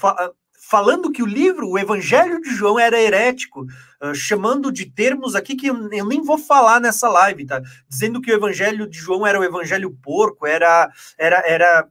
falando 0.68 1.10
que 1.10 1.24
o 1.24 1.26
livro, 1.26 1.70
o 1.70 1.76
Evangelho 1.76 2.40
de 2.40 2.50
João, 2.50 2.78
era 2.78 2.96
herético, 2.96 3.66
uh, 4.00 4.14
chamando 4.14 4.70
de 4.70 4.86
termos 4.86 5.34
aqui 5.34 5.56
que 5.56 5.66
eu, 5.66 5.92
eu, 5.92 6.06
nem 6.06 6.22
vou 6.22 6.38
falar 6.38 6.80
nessa 6.80 7.08
live, 7.08 7.44
tá? 7.44 7.60
Dizendo 7.88 8.20
que 8.20 8.30
o 8.30 8.36
Evangelho 8.36 8.88
de 8.88 8.96
João 8.96 9.26
era 9.26 9.40
o 9.40 9.44
Evangelho 9.44 9.90
porco, 10.00 10.46
era, 10.46 10.88
era, 11.18 11.42
era, 11.44 11.88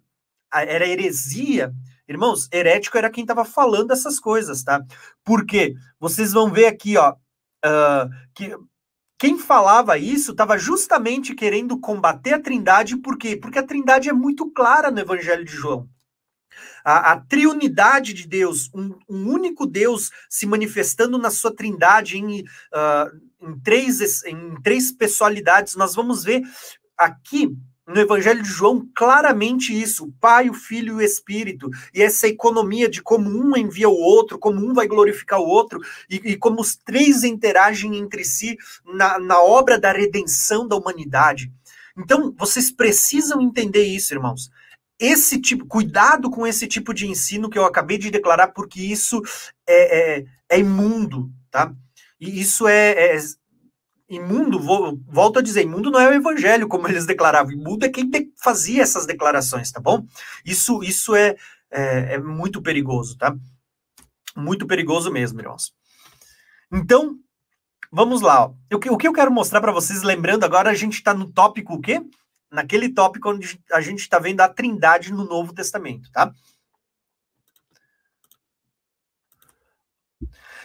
era 0.54 0.88
heresia. 0.88 1.76
Irmãos, 2.08 2.48
herético 2.52 2.98
era 2.98 3.10
quem 3.10 3.24
estava 3.24 3.44
falando 3.44 3.92
essas 3.92 4.20
coisas, 4.20 4.64
tá? 4.64 4.84
Porque 5.24 5.76
vocês 6.00 6.32
vão 6.34 6.52
ver 6.52 6.68
aqui, 6.68 6.98
ó, 6.98 7.14
uh, 7.14 8.10
que 8.34 8.56
quem 9.20 9.38
falava 9.38 9.98
isso 9.98 10.32
estava 10.32 10.58
justamente 10.58 11.36
querendo 11.36 11.80
combater 11.80 12.34
a 12.34 12.42
Trindade, 12.42 12.98
por 12.98 13.18
quê? 13.18 13.36
Porque 13.36 13.60
a 13.60 13.66
Trindade 13.66 14.10
é 14.10 14.14
muito 14.14 14.50
clara 14.52 14.92
no 14.92 15.00
Evangelho 15.00 15.44
de 15.44 15.52
João 15.52 15.90
a, 16.88 17.12
a 17.12 17.20
triunidade 17.20 18.14
de 18.14 18.26
Deus, 18.26 18.70
um, 18.74 18.98
um, 19.10 19.30
único 19.30 19.66
Deus 19.66 20.10
se 20.30 20.46
manifestando 20.46 21.18
na 21.18 21.30
sua 21.30 21.54
trindade 21.54 22.18
em, 22.18 22.42
uh, 22.42 23.12
em, 23.42 23.60
três, 23.60 24.24
em 24.24 24.56
três 24.62 24.90
pessoalidades, 24.90 25.76
nós 25.76 25.94
vamos 25.94 26.24
ver 26.24 26.42
aqui 26.98 27.54
no 27.88 28.02
Evangelho 28.02 28.44
de 28.44 28.50
João 28.50 28.88
claramente 28.94 29.74
isso: 29.74 30.06
o 30.06 30.12
Pai, 30.20 30.50
o 30.50 30.54
Filho 30.54 30.96
e 30.96 30.96
o 30.98 31.02
Espírito, 31.02 31.70
e 31.94 32.02
essa 32.02 32.28
economia 32.28 32.90
de 32.90 33.02
como 33.02 33.30
um 33.30 33.56
envia 33.56 33.88
o 33.88 33.98
outro, 33.98 34.38
como 34.38 34.60
um 34.60 34.74
vai 34.74 34.88
glorificar 34.88 35.40
o 35.40 35.48
outro, 35.48 35.80
e, 36.10 36.16
e 36.16 36.38
como 36.38 36.60
os 36.60 36.76
três 36.76 37.24
interagem 37.24 37.96
entre 37.96 38.26
si 38.26 38.58
na, 38.86 39.18
na 39.18 39.42
obra 39.42 39.80
da 39.80 39.92
redenção 39.92 40.68
da 40.68 40.76
humanidade. 40.76 41.52
Então, 41.98 42.34
vocês 42.38 42.70
precisam 42.70 43.42
entender 43.42 43.84
isso, 43.84 44.14
irmãos. 44.14 44.52
Esse 45.00 45.40
tipo, 45.40 45.66
cuidado 45.66 46.30
com 46.30 46.46
esse 46.46 46.68
tipo 46.68 46.94
de 46.94 47.08
ensino 47.08 47.50
que 47.50 47.58
eu 47.58 47.66
acabei 47.66 47.98
de 47.98 48.12
declarar, 48.12 48.50
porque 48.50 48.82
isso 48.82 49.22
é, 49.66 50.18
é, 50.20 50.26
é 50.50 50.60
imundo, 50.60 51.32
tá? 51.50 51.72
E 52.20 52.42
isso 52.42 52.68
é, 52.68 53.16
é 53.16 53.18
imundo, 54.10 54.60
vou, 54.60 55.00
volto 55.08 55.40
a 55.40 55.42
dizer, 55.42 55.64
imundo 55.64 55.92
não 55.92 56.00
é 56.00 56.10
o 56.10 56.14
evangelho, 56.14 56.68
como 56.68 56.88
eles 56.90 57.06
declaravam, 57.06 57.52
imundo 57.52 57.86
é 57.86 57.90
quem 57.90 58.10
fazia 58.38 58.82
essas 58.82 59.06
declarações, 59.06 59.72
tá 59.72 59.80
bom? 59.80 60.06
Isso, 60.46 60.84
isso 60.84 61.16
é, 61.16 61.36
é, 61.70 62.14
é 62.14 62.18
muito 62.18 62.62
perigoso, 62.62 63.18
tá? 63.18 63.36
Muito 64.36 64.68
perigoso 64.68 65.12
mesmo, 65.12 65.40
irmãos. 65.40 65.74
Então, 66.72 67.18
vamos 67.92 68.22
lá. 68.22 68.46
Ó. 68.46 68.54
O 68.76 68.98
que 68.98 69.08
eu 69.08 69.14
quero 69.14 69.32
mostrar 69.32 69.62
para 69.62 69.72
vocês, 69.72 70.04
lembrando 70.04 70.44
agora, 70.44 70.70
a 70.70 70.76
gente 70.76 70.94
está 70.94 71.14
no 71.14 71.32
tópico 71.32 71.74
o 71.74 71.82
quê? 71.82 72.02
Naquele 72.52 72.90
tópico 72.90 73.30
onde 73.30 73.60
a 73.72 73.82
gente 73.82 74.00
está 74.00 74.20
vendo 74.20 74.42
a 74.42 74.48
trindade 74.48 75.12
no 75.12 75.26
Novo 75.26 75.54
Testamento, 75.54 76.10
tá? 76.12 76.32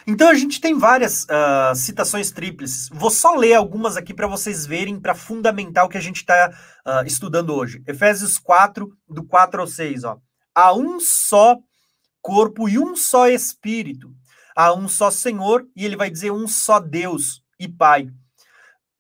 Então 0.07 0.29
a 0.29 0.35
gente 0.35 0.61
tem 0.61 0.77
várias 0.77 1.25
uh, 1.25 1.75
citações 1.75 2.31
tríplices. 2.31 2.89
Vou 2.93 3.11
só 3.11 3.35
ler 3.35 3.55
algumas 3.55 3.97
aqui 3.97 4.13
para 4.13 4.27
vocês 4.27 4.67
verem, 4.67 5.01
para 5.01 5.15
fundamentar 5.15 5.85
o 5.85 5.89
que 5.89 5.99
a 5.99 6.03
gente 6.03 6.17
está 6.17 6.51
uh, 6.51 6.55
ah, 6.85 7.03
estudando 7.07 7.55
hoje. 7.55 7.83
Efésios 7.87 8.39
4, 8.39 8.91
do 9.09 9.25
4 9.25 9.61
ao 9.61 9.67
6. 9.67 10.05
Ó. 10.05 10.19
Há 10.55 10.75
um 10.75 10.99
só 10.99 11.59
corpo 12.21 12.69
e 12.69 12.79
um 12.79 12.97
só 12.97 13.29
espírito. 13.29 14.13
Há 14.57 14.75
um 14.75 14.89
só 14.89 15.11
Senhor, 15.11 15.67
e 15.75 15.85
ele 15.85 15.97
vai 15.97 16.11
dizer 16.11 16.31
um 16.31 16.47
só 16.47 16.79
Deus 16.79 17.43
e 17.59 17.69
Pai. 17.69 18.11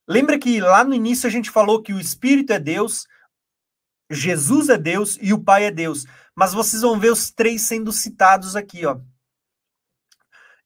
Lembra 0.08 0.38
que 0.38 0.60
lá 0.60 0.82
no 0.82 0.94
início 0.94 1.26
a 1.26 1.30
gente 1.30 1.50
falou 1.50 1.82
que 1.82 1.92
o 1.92 2.00
Espírito 2.00 2.52
é 2.52 2.58
Deus, 2.58 3.06
Jesus 4.10 4.68
é 4.68 4.76
Deus 4.76 5.16
e 5.20 5.32
o 5.32 5.42
Pai 5.42 5.64
é 5.64 5.70
Deus. 5.70 6.04
Mas 6.34 6.52
vocês 6.52 6.82
vão 6.82 6.98
ver 6.98 7.12
os 7.12 7.30
três 7.30 7.62
sendo 7.62 7.92
citados 7.92 8.56
aqui, 8.56 8.84
ó. 8.84 8.98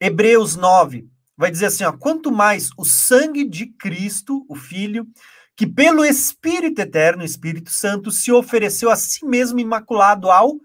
Hebreus 0.01 0.57
9 0.57 1.09
vai 1.37 1.51
dizer 1.51 1.67
assim, 1.67 1.85
ó, 1.85 1.93
quanto 1.93 2.33
mais 2.33 2.71
o 2.79 2.85
sangue 2.85 3.45
de 3.45 3.67
Cristo, 3.67 4.45
o 4.49 4.55
Filho, 4.57 5.07
que 5.55 5.67
pelo 5.67 6.05
Espírito 6.05 6.81
Eterno, 6.81 7.25
Espírito 7.25 7.71
Santo, 7.71 8.11
se 8.11 8.33
ofereceu 8.33 8.91
a 8.91 8.97
si 8.97 9.25
mesmo 9.25 9.59
imaculado 9.59 10.31
ao 10.31 10.59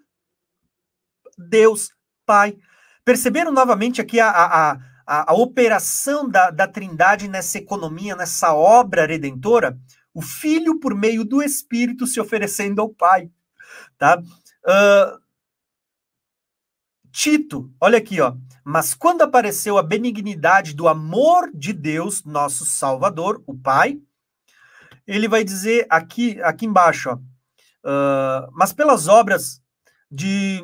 Deus 1.37 1.89
Pai. 2.25 2.57
Perceberam 3.03 3.51
novamente 3.51 4.01
aqui 4.01 4.19
a, 4.19 4.29
a, 4.29 4.71
a, 5.07 5.31
a 5.31 5.33
operação 5.33 6.29
da, 6.29 6.51
da 6.51 6.67
Trindade 6.67 7.27
nessa 7.27 7.57
economia, 7.57 8.15
nessa 8.15 8.53
obra 8.53 9.05
redentora? 9.05 9.77
O 10.13 10.21
Filho, 10.21 10.79
por 10.79 10.93
meio 10.93 11.23
do 11.23 11.41
Espírito, 11.41 12.05
se 12.05 12.19
oferecendo 12.19 12.81
ao 12.81 12.89
Pai. 12.89 13.29
Tá? 13.97 14.19
Uh, 14.19 15.21
Tito, 17.11 17.72
olha 17.80 17.98
aqui, 17.98 18.22
ó. 18.22 18.35
Mas 18.64 18.93
quando 18.93 19.22
apareceu 19.22 19.77
a 19.77 19.83
benignidade 19.83 20.73
do 20.73 20.88
amor 20.88 21.51
de 21.53 21.73
Deus, 21.73 22.23
nosso 22.23 22.65
Salvador, 22.65 23.43
o 23.45 23.57
Pai, 23.57 23.99
ele 25.06 25.27
vai 25.27 25.43
dizer 25.43 25.85
aqui, 25.90 26.41
aqui 26.41 26.65
embaixo, 26.65 27.09
ó, 27.09 27.15
uh, 27.15 28.51
mas 28.53 28.72
pelas 28.72 29.07
obras 29.07 29.61
de 30.09 30.64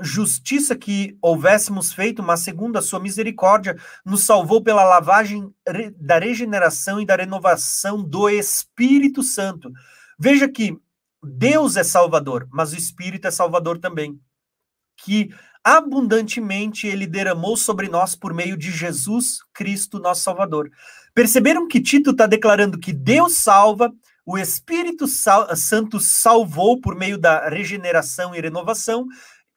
justiça 0.00 0.76
que 0.76 1.16
houvéssemos 1.22 1.92
feito, 1.92 2.22
mas 2.22 2.40
segundo 2.40 2.76
a 2.76 2.82
sua 2.82 3.00
misericórdia, 3.00 3.76
nos 4.04 4.24
salvou 4.24 4.62
pela 4.62 4.84
lavagem 4.84 5.52
da 5.96 6.18
regeneração 6.18 7.00
e 7.00 7.06
da 7.06 7.16
renovação 7.16 8.02
do 8.02 8.28
Espírito 8.28 9.22
Santo. 9.22 9.72
Veja 10.18 10.48
que 10.48 10.78
Deus 11.22 11.76
é 11.76 11.84
Salvador, 11.84 12.46
mas 12.50 12.72
o 12.72 12.76
Espírito 12.76 13.26
é 13.26 13.30
Salvador 13.30 13.78
também. 13.78 14.20
Que 14.98 15.34
abundantemente 15.66 16.86
ele 16.86 17.08
derramou 17.08 17.56
sobre 17.56 17.88
nós 17.88 18.14
por 18.14 18.32
meio 18.32 18.56
de 18.56 18.70
Jesus 18.70 19.38
Cristo, 19.52 19.98
nosso 19.98 20.22
Salvador. 20.22 20.70
Perceberam 21.12 21.66
que 21.66 21.80
Tito 21.80 22.12
está 22.12 22.24
declarando 22.24 22.78
que 22.78 22.92
Deus 22.92 23.34
salva, 23.34 23.92
o 24.24 24.38
Espírito 24.38 25.08
Santo 25.08 25.98
salvou 25.98 26.80
por 26.80 26.94
meio 26.94 27.18
da 27.18 27.48
regeneração 27.48 28.32
e 28.32 28.40
renovação, 28.40 29.08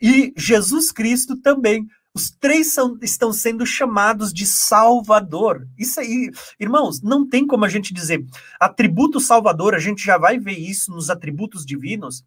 e 0.01 0.33
Jesus 0.35 0.91
Cristo 0.91 1.37
também. 1.37 1.85
Os 2.11 2.31
três 2.31 2.73
são, 2.73 2.97
estão 3.03 3.31
sendo 3.31 3.63
chamados 3.63 4.33
de 4.33 4.47
Salvador. 4.47 5.67
Isso 5.77 5.99
aí, 5.99 6.31
irmãos, 6.59 7.03
não 7.03 7.29
tem 7.29 7.45
como 7.45 7.65
a 7.65 7.69
gente 7.69 7.93
dizer. 7.93 8.25
Atributo 8.59 9.19
Salvador, 9.19 9.75
a 9.75 9.79
gente 9.79 10.03
já 10.03 10.17
vai 10.17 10.39
ver 10.39 10.57
isso 10.57 10.89
nos 10.89 11.11
atributos 11.11 11.63
divinos 11.63 12.23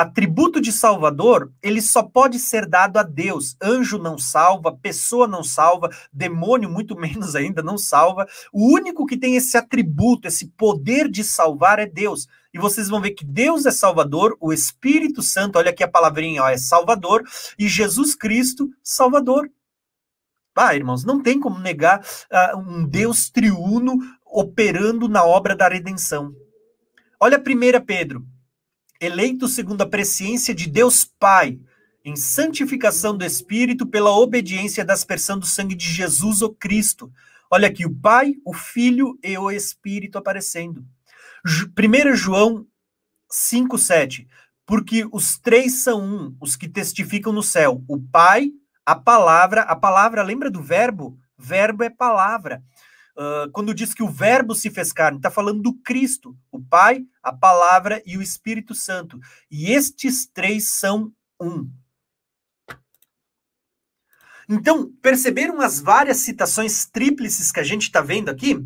atributo 0.00 0.60
de 0.60 0.72
salvador, 0.72 1.52
ele 1.62 1.82
só 1.82 2.02
pode 2.02 2.38
ser 2.38 2.66
dado 2.66 2.96
a 2.98 3.02
Deus. 3.02 3.56
Anjo 3.62 3.98
não 3.98 4.18
salva, 4.18 4.76
pessoa 4.76 5.26
não 5.28 5.44
salva, 5.44 5.90
demônio 6.12 6.70
muito 6.70 6.96
menos 6.98 7.36
ainda 7.36 7.62
não 7.62 7.76
salva. 7.76 8.26
O 8.52 8.72
único 8.72 9.06
que 9.06 9.16
tem 9.16 9.36
esse 9.36 9.56
atributo, 9.56 10.26
esse 10.26 10.46
poder 10.48 11.08
de 11.08 11.22
salvar 11.22 11.78
é 11.78 11.86
Deus. 11.86 12.26
E 12.52 12.58
vocês 12.58 12.88
vão 12.88 13.00
ver 13.00 13.12
que 13.12 13.24
Deus 13.24 13.64
é 13.66 13.70
Salvador, 13.70 14.36
o 14.40 14.52
Espírito 14.52 15.22
Santo, 15.22 15.56
olha 15.56 15.70
aqui 15.70 15.84
a 15.84 15.88
palavrinha, 15.88 16.42
ó, 16.42 16.48
é 16.48 16.56
Salvador, 16.56 17.22
e 17.56 17.68
Jesus 17.68 18.14
Cristo, 18.14 18.68
Salvador. 18.82 19.48
Ah, 20.56 20.74
irmãos, 20.74 21.04
não 21.04 21.22
tem 21.22 21.38
como 21.38 21.60
negar 21.60 22.00
uh, 22.00 22.58
um 22.58 22.84
Deus 22.84 23.30
triuno 23.30 23.98
operando 24.26 25.08
na 25.08 25.24
obra 25.24 25.54
da 25.54 25.68
redenção. 25.68 26.34
Olha 27.20 27.38
1 27.38 27.84
Pedro 27.84 28.26
eleito 29.00 29.48
segundo 29.48 29.82
a 29.82 29.88
presciência 29.88 30.54
de 30.54 30.68
Deus 30.68 31.04
Pai, 31.04 31.58
em 32.04 32.14
santificação 32.16 33.16
do 33.16 33.24
Espírito 33.24 33.86
pela 33.86 34.10
obediência 34.10 34.84
da 34.84 34.92
aspersão 34.92 35.38
do 35.38 35.46
sangue 35.46 35.74
de 35.74 35.86
Jesus, 35.86 36.42
o 36.42 36.50
Cristo. 36.50 37.10
Olha 37.50 37.68
aqui, 37.68 37.86
o 37.86 37.94
Pai, 37.94 38.34
o 38.44 38.52
Filho 38.52 39.18
e 39.22 39.36
o 39.36 39.50
Espírito 39.50 40.18
aparecendo. 40.18 40.84
1 41.44 42.14
João 42.14 42.66
5,7. 43.32 44.26
Porque 44.66 45.08
os 45.10 45.38
três 45.38 45.82
são 45.82 46.00
um, 46.00 46.36
os 46.40 46.54
que 46.54 46.68
testificam 46.68 47.32
no 47.32 47.42
céu: 47.42 47.82
o 47.88 47.98
Pai, 47.98 48.52
a 48.86 48.94
palavra, 48.94 49.62
a 49.62 49.74
palavra, 49.74 50.22
lembra 50.22 50.50
do 50.50 50.62
verbo? 50.62 51.18
Verbo 51.36 51.82
é 51.82 51.90
palavra. 51.90 52.62
Uh, 53.16 53.50
quando 53.52 53.74
diz 53.74 53.92
que 53.92 54.02
o 54.02 54.08
Verbo 54.08 54.54
se 54.54 54.70
fez 54.70 54.92
carne, 54.92 55.18
está 55.18 55.30
falando 55.30 55.62
do 55.62 55.74
Cristo, 55.74 56.36
o 56.50 56.60
Pai, 56.62 57.04
a 57.22 57.32
Palavra 57.32 58.02
e 58.06 58.16
o 58.16 58.22
Espírito 58.22 58.74
Santo. 58.74 59.18
E 59.50 59.72
estes 59.72 60.26
três 60.26 60.70
são 60.70 61.12
um. 61.40 61.70
Então, 64.48 64.90
perceberam 65.00 65.60
as 65.60 65.80
várias 65.80 66.18
citações 66.18 66.84
tríplices 66.84 67.52
que 67.52 67.60
a 67.60 67.64
gente 67.64 67.82
está 67.82 68.00
vendo 68.00 68.30
aqui? 68.30 68.58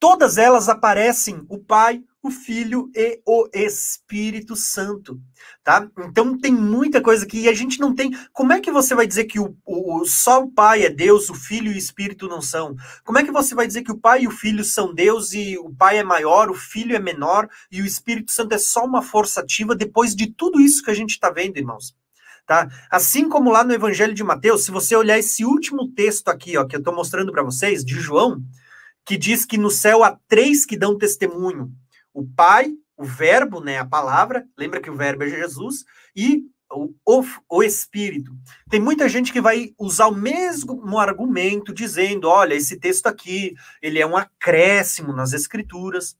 Todas 0.00 0.38
elas 0.38 0.68
aparecem 0.68 1.44
o 1.48 1.58
Pai, 1.58 2.02
o 2.22 2.30
Filho 2.30 2.90
e 2.94 3.20
o 3.24 3.48
Espírito 3.54 4.56
Santo, 4.56 5.20
tá? 5.62 5.88
Então 6.00 6.36
tem 6.36 6.52
muita 6.52 7.00
coisa 7.00 7.24
que 7.24 7.48
a 7.48 7.54
gente 7.54 7.78
não 7.78 7.94
tem. 7.94 8.10
Como 8.32 8.52
é 8.52 8.60
que 8.60 8.72
você 8.72 8.94
vai 8.94 9.06
dizer 9.06 9.24
que 9.24 9.38
o, 9.38 9.56
o, 9.64 10.04
só 10.04 10.42
o 10.42 10.50
Pai 10.50 10.82
é 10.82 10.90
Deus, 10.90 11.30
o 11.30 11.34
Filho 11.34 11.70
e 11.70 11.74
o 11.74 11.78
Espírito 11.78 12.26
não 12.28 12.42
são? 12.42 12.74
Como 13.04 13.18
é 13.18 13.24
que 13.24 13.30
você 13.30 13.54
vai 13.54 13.66
dizer 13.66 13.82
que 13.82 13.92
o 13.92 13.98
Pai 13.98 14.22
e 14.22 14.28
o 14.28 14.32
Filho 14.32 14.64
são 14.64 14.92
Deus 14.92 15.32
e 15.32 15.56
o 15.58 15.70
Pai 15.70 15.98
é 15.98 16.02
maior, 16.02 16.50
o 16.50 16.54
Filho 16.54 16.96
é 16.96 16.98
menor 16.98 17.48
e 17.70 17.80
o 17.80 17.86
Espírito 17.86 18.32
Santo 18.32 18.54
é 18.54 18.58
só 18.58 18.84
uma 18.84 19.02
força 19.02 19.40
ativa 19.40 19.76
depois 19.76 20.14
de 20.14 20.26
tudo 20.26 20.60
isso 20.60 20.82
que 20.82 20.90
a 20.90 20.94
gente 20.94 21.10
está 21.10 21.30
vendo, 21.30 21.56
irmãos? 21.56 21.96
Tá? 22.44 22.68
Assim 22.90 23.28
como 23.28 23.50
lá 23.50 23.62
no 23.62 23.74
Evangelho 23.74 24.14
de 24.14 24.24
Mateus, 24.24 24.64
se 24.64 24.70
você 24.70 24.96
olhar 24.96 25.18
esse 25.18 25.44
último 25.44 25.92
texto 25.92 26.28
aqui, 26.28 26.56
ó, 26.56 26.64
que 26.64 26.74
eu 26.74 26.78
estou 26.78 26.94
mostrando 26.94 27.30
para 27.30 27.42
vocês, 27.42 27.84
de 27.84 27.94
João, 28.00 28.42
que 29.04 29.16
diz 29.16 29.44
que 29.44 29.58
no 29.58 29.70
céu 29.70 30.02
há 30.02 30.18
três 30.26 30.64
que 30.64 30.76
dão 30.76 30.96
testemunho 30.96 31.70
o 32.18 32.26
Pai, 32.34 32.72
o 32.96 33.04
Verbo, 33.04 33.60
né, 33.60 33.78
a 33.78 33.84
palavra, 33.84 34.44
lembra 34.58 34.80
que 34.80 34.90
o 34.90 34.96
Verbo 34.96 35.22
é 35.22 35.28
Jesus, 35.28 35.84
e 36.16 36.42
o, 36.70 36.92
o, 37.06 37.24
o, 37.48 37.62
Espírito. 37.62 38.32
Tem 38.68 38.80
muita 38.80 39.08
gente 39.08 39.32
que 39.32 39.40
vai 39.40 39.72
usar 39.78 40.08
o 40.08 40.14
mesmo 40.14 40.98
argumento, 40.98 41.72
dizendo: 41.72 42.28
olha, 42.28 42.54
esse 42.54 42.76
texto 42.78 43.06
aqui, 43.06 43.54
ele 43.80 44.00
é 44.00 44.06
um 44.06 44.16
acréscimo 44.16 45.12
nas 45.12 45.32
Escrituras. 45.32 46.16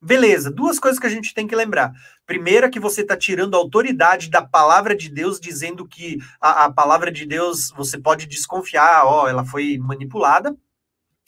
Beleza, 0.00 0.50
duas 0.50 0.80
coisas 0.80 0.98
que 0.98 1.06
a 1.06 1.10
gente 1.10 1.34
tem 1.34 1.46
que 1.46 1.54
lembrar. 1.54 1.92
Primeira, 2.26 2.70
que 2.70 2.80
você 2.80 3.02
está 3.02 3.16
tirando 3.16 3.54
a 3.54 3.58
autoridade 3.58 4.30
da 4.30 4.42
palavra 4.42 4.96
de 4.96 5.08
Deus, 5.08 5.38
dizendo 5.38 5.86
que 5.86 6.18
a, 6.40 6.64
a 6.64 6.72
palavra 6.72 7.12
de 7.12 7.26
Deus 7.26 7.70
você 7.76 7.98
pode 7.98 8.26
desconfiar, 8.26 9.04
ó, 9.04 9.28
ela 9.28 9.44
foi 9.44 9.78
manipulada. 9.78 10.56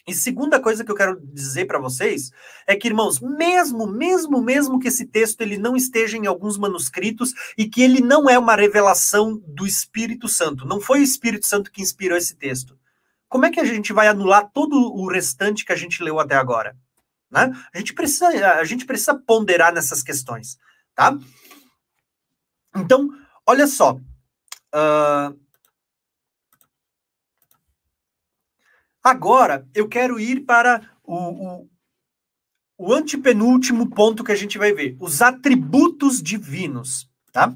E 0.07 0.13
segunda 0.13 0.61
coisa 0.61 0.85
que 0.85 0.91
eu 0.91 0.95
quero 0.95 1.19
dizer 1.33 1.65
para 1.65 1.79
vocês 1.79 2.31
é 2.67 2.77
que, 2.77 2.89
irmãos, 2.89 3.21
mesmo, 3.21 3.87
mesmo, 3.87 4.43
mesmo 4.43 4.79
que 4.79 4.89
esse 4.89 5.07
texto 5.07 5.41
ele 5.41 5.57
não 5.57 5.75
esteja 5.75 6.19
em 6.19 6.27
alguns 6.27 6.59
manuscritos 6.59 7.33
e 7.57 7.67
que 7.67 7.83
ele 7.83 8.03
não 8.03 8.29
é 8.29 8.39
uma 8.39 8.55
revelação 8.55 9.43
do 9.47 9.67
Espírito 9.67 10.29
Santo, 10.29 10.67
não 10.67 10.79
foi 10.81 11.01
o 11.01 11.03
Espírito 11.03 11.47
Santo 11.47 11.73
que 11.73 11.81
inspirou 11.81 12.19
esse 12.19 12.37
texto. 12.37 12.79
Como 13.29 13.47
é 13.47 13.51
que 13.51 13.59
a 13.59 13.65
gente 13.65 13.93
vai 13.93 14.07
anular 14.07 14.51
todo 14.53 14.77
o 14.77 15.09
restante 15.09 15.65
que 15.65 15.73
a 15.73 15.77
gente 15.77 16.03
leu 16.03 16.21
até 16.21 16.37
agora? 16.37 16.77
Né? 17.31 17.51
A, 17.75 17.79
gente 17.79 17.95
precisa, 17.95 18.29
a 18.29 18.65
gente 18.65 18.85
precisa 18.85 19.15
ponderar 19.15 19.73
nessas 19.73 20.03
questões, 20.03 20.59
tá? 20.95 21.19
Então, 22.77 23.09
olha 23.47 23.67
só. 23.67 23.95
Uh, 24.75 25.44
Agora, 29.05 29.69
eu 29.75 29.87
quero 29.87 30.19
ir 30.19 30.47
para 30.47 30.81
o, 31.03 31.15
o, 31.15 31.71
o 32.79 32.95
antepenúltimo 32.95 33.91
ponto 33.91 34.25
que 34.25 34.33
a 34.33 34.35
gente 34.35 34.57
vai 34.57 34.73
ver: 34.73 34.97
os 34.99 35.21
atributos 35.21 36.23
divinos, 36.23 37.07
tá? 37.31 37.55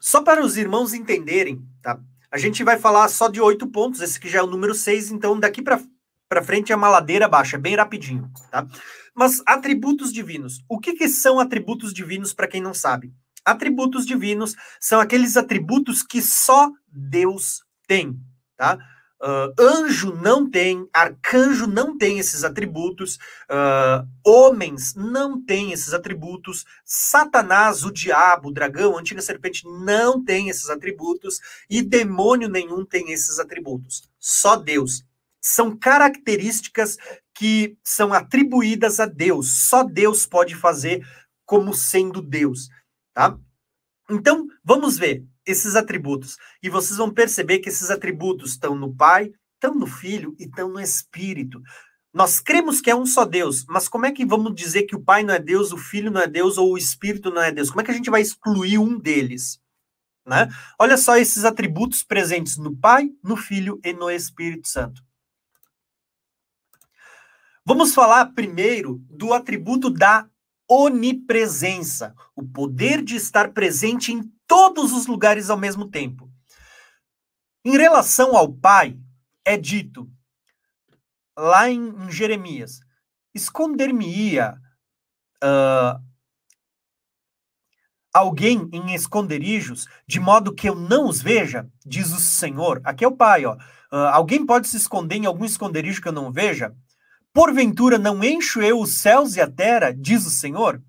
Só 0.00 0.22
para 0.22 0.44
os 0.44 0.56
irmãos 0.56 0.94
entenderem, 0.94 1.66
tá? 1.82 2.00
A 2.30 2.38
gente 2.38 2.62
vai 2.62 2.78
falar 2.78 3.08
só 3.08 3.28
de 3.28 3.40
oito 3.40 3.66
pontos, 3.66 4.00
esse 4.00 4.18
que 4.18 4.28
já 4.28 4.38
é 4.38 4.42
o 4.42 4.46
número 4.46 4.74
seis, 4.74 5.10
então 5.10 5.38
daqui 5.38 5.62
para 5.62 6.42
frente 6.44 6.72
é 6.72 6.76
uma 6.76 6.88
ladeira 6.88 7.28
baixa, 7.28 7.58
bem 7.58 7.74
rapidinho, 7.74 8.30
tá? 8.50 8.66
Mas 9.14 9.42
atributos 9.46 10.12
divinos. 10.12 10.64
O 10.68 10.78
que, 10.78 10.94
que 10.94 11.08
são 11.08 11.40
atributos 11.40 11.92
divinos 11.92 12.32
para 12.32 12.46
quem 12.46 12.62
não 12.62 12.72
sabe? 12.72 13.12
Atributos 13.44 14.06
divinos 14.06 14.54
são 14.80 15.00
aqueles 15.00 15.36
atributos 15.36 16.02
que 16.02 16.22
só 16.22 16.70
Deus 16.88 17.62
tem, 17.86 18.18
tá? 18.56 18.78
Uh, 19.22 19.54
anjo 19.56 20.12
não 20.12 20.50
tem, 20.50 20.88
arcanjo 20.92 21.68
não 21.68 21.96
tem 21.96 22.18
esses 22.18 22.42
atributos, 22.42 23.20
uh, 23.48 24.04
homens 24.26 24.96
não 24.96 25.40
têm 25.40 25.70
esses 25.70 25.94
atributos, 25.94 26.64
Satanás, 26.84 27.84
o 27.84 27.92
diabo, 27.92 28.48
o 28.48 28.52
dragão, 28.52 28.96
a 28.96 29.00
antiga 29.00 29.22
serpente 29.22 29.64
não 29.64 30.24
tem 30.24 30.48
esses 30.48 30.68
atributos 30.68 31.38
e 31.70 31.82
demônio 31.82 32.48
nenhum 32.48 32.84
tem 32.84 33.12
esses 33.12 33.38
atributos. 33.38 34.02
Só 34.18 34.56
Deus. 34.56 35.04
São 35.40 35.76
características 35.76 36.96
que 37.32 37.76
são 37.84 38.12
atribuídas 38.12 38.98
a 38.98 39.06
Deus. 39.06 39.68
Só 39.68 39.84
Deus 39.84 40.26
pode 40.26 40.56
fazer 40.56 41.06
como 41.44 41.72
sendo 41.74 42.20
Deus 42.20 42.68
tá? 43.12 43.38
Então, 44.10 44.46
vamos 44.64 44.98
ver 44.98 45.24
esses 45.46 45.76
atributos. 45.76 46.36
E 46.62 46.68
vocês 46.68 46.96
vão 46.98 47.10
perceber 47.10 47.58
que 47.58 47.68
esses 47.68 47.90
atributos 47.90 48.52
estão 48.52 48.74
no 48.74 48.94
Pai, 48.94 49.32
estão 49.54 49.74
no 49.74 49.86
Filho 49.86 50.34
e 50.38 50.44
estão 50.44 50.68
no 50.68 50.80
Espírito. 50.80 51.62
Nós 52.12 52.40
cremos 52.40 52.80
que 52.80 52.90
é 52.90 52.94
um 52.94 53.06
só 53.06 53.24
Deus, 53.24 53.64
mas 53.66 53.88
como 53.88 54.04
é 54.04 54.12
que 54.12 54.26
vamos 54.26 54.54
dizer 54.54 54.82
que 54.82 54.94
o 54.94 55.00
Pai 55.00 55.22
não 55.22 55.32
é 55.32 55.38
Deus, 55.38 55.72
o 55.72 55.78
Filho 55.78 56.10
não 56.10 56.20
é 56.20 56.26
Deus 56.26 56.58
ou 56.58 56.72
o 56.72 56.78
Espírito 56.78 57.30
não 57.30 57.40
é 57.40 57.50
Deus? 57.50 57.70
Como 57.70 57.80
é 57.80 57.84
que 57.84 57.90
a 57.90 57.94
gente 57.94 58.10
vai 58.10 58.20
excluir 58.20 58.78
um 58.78 58.98
deles? 58.98 59.60
Né? 60.26 60.48
Olha 60.78 60.96
só 60.96 61.16
esses 61.16 61.44
atributos 61.44 62.04
presentes 62.04 62.58
no 62.58 62.76
Pai, 62.76 63.10
no 63.22 63.36
Filho 63.36 63.80
e 63.82 63.92
no 63.92 64.10
Espírito 64.10 64.68
Santo. 64.68 65.02
Vamos 67.64 67.94
falar 67.94 68.26
primeiro 68.26 69.00
do 69.08 69.32
atributo 69.32 69.88
da 69.88 70.28
onipresença, 70.72 72.14
o 72.34 72.42
poder 72.42 73.02
de 73.02 73.16
estar 73.16 73.52
presente 73.52 74.12
em 74.12 74.22
todos 74.46 74.92
os 74.92 75.06
lugares 75.06 75.50
ao 75.50 75.56
mesmo 75.56 75.88
tempo. 75.88 76.30
Em 77.64 77.76
relação 77.76 78.36
ao 78.36 78.52
Pai, 78.52 78.98
é 79.44 79.56
dito 79.56 80.10
lá 81.36 81.68
em, 81.68 81.88
em 81.88 82.10
Jeremias: 82.10 82.80
esconder-me-ia 83.34 84.56
uh, 85.42 86.02
alguém 88.12 88.68
em 88.72 88.94
esconderijos, 88.94 89.86
de 90.06 90.20
modo 90.20 90.54
que 90.54 90.68
eu 90.68 90.74
não 90.74 91.08
os 91.08 91.20
veja, 91.20 91.68
diz 91.84 92.12
o 92.12 92.20
Senhor. 92.20 92.80
Aqui 92.84 93.04
é 93.04 93.08
o 93.08 93.16
Pai, 93.16 93.44
ó. 93.44 93.54
Uh, 93.92 94.08
alguém 94.12 94.44
pode 94.44 94.68
se 94.68 94.76
esconder 94.76 95.16
em 95.16 95.26
algum 95.26 95.44
esconderijo 95.44 96.00
que 96.00 96.08
eu 96.08 96.12
não 96.12 96.32
veja? 96.32 96.74
Porventura 97.32 97.98
não 97.98 98.22
encho 98.22 98.60
eu 98.60 98.78
os 98.80 99.00
céus 99.00 99.36
e 99.36 99.40
a 99.40 99.50
terra, 99.50 99.90
diz 99.90 100.26
o 100.26 100.30
Senhor? 100.30 100.82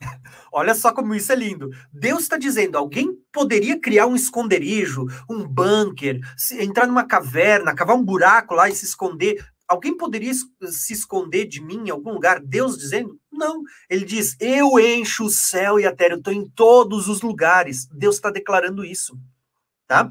Olha 0.52 0.74
só 0.74 0.92
como 0.92 1.14
isso 1.14 1.32
é 1.32 1.36
lindo. 1.36 1.70
Deus 1.92 2.22
está 2.22 2.36
dizendo: 2.36 2.76
alguém 2.76 3.16
poderia 3.32 3.78
criar 3.78 4.06
um 4.06 4.16
esconderijo, 4.16 5.06
um 5.30 5.46
bunker, 5.46 6.20
entrar 6.58 6.86
numa 6.86 7.04
caverna, 7.04 7.74
cavar 7.74 7.96
um 7.96 8.04
buraco 8.04 8.54
lá 8.54 8.68
e 8.68 8.74
se 8.74 8.84
esconder. 8.84 9.44
Alguém 9.66 9.96
poderia 9.96 10.32
se 10.34 10.92
esconder 10.92 11.46
de 11.46 11.60
mim 11.62 11.86
em 11.86 11.90
algum 11.90 12.12
lugar? 12.12 12.38
Deus 12.40 12.76
dizendo? 12.76 13.18
Não. 13.32 13.62
Ele 13.88 14.04
diz: 14.04 14.36
Eu 14.40 14.78
encho 14.78 15.24
o 15.24 15.30
céu 15.30 15.78
e 15.78 15.86
a 15.86 15.94
terra, 15.94 16.14
eu 16.14 16.18
estou 16.18 16.32
em 16.32 16.48
todos 16.50 17.08
os 17.08 17.22
lugares. 17.22 17.86
Deus 17.86 18.16
está 18.16 18.30
declarando 18.30 18.84
isso. 18.84 19.18
Tá? 19.86 20.10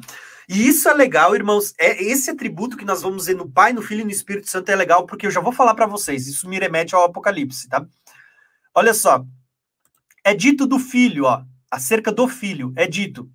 E 0.50 0.68
isso 0.68 0.90
é 0.90 0.94
legal, 0.94 1.36
irmãos. 1.36 1.74
É 1.80 2.04
esse 2.04 2.30
atributo 2.30 2.78
que 2.78 2.86
nós 2.86 3.02
vamos 3.02 3.26
ver 3.26 3.36
no 3.36 3.50
Pai, 3.50 3.74
no 3.74 3.82
Filho 3.82 4.02
e 4.02 4.06
no 4.06 4.12
Espírito 4.12 4.50
Santo 4.50 4.70
é 4.70 4.76
legal, 4.76 5.06
porque 5.06 5.28
eu 5.28 5.32
já 5.32 5.42
vou 5.42 5.54
falar 5.54 5.74
para 5.76 5.86
vocês. 5.86 6.28
Isso 6.28 6.48
me 6.50 6.60
remete 6.60 6.94
ao 6.96 7.06
Apocalipse, 7.06 7.70
tá? 7.70 7.86
Olha 8.74 8.94
só. 8.94 9.26
É 10.24 10.34
dito 10.34 10.66
do 10.66 10.80
Filho, 10.80 11.26
ó, 11.26 11.44
acerca 11.70 12.12
do 12.12 12.28
Filho, 12.28 12.72
é 12.76 12.88
dito. 12.88 13.30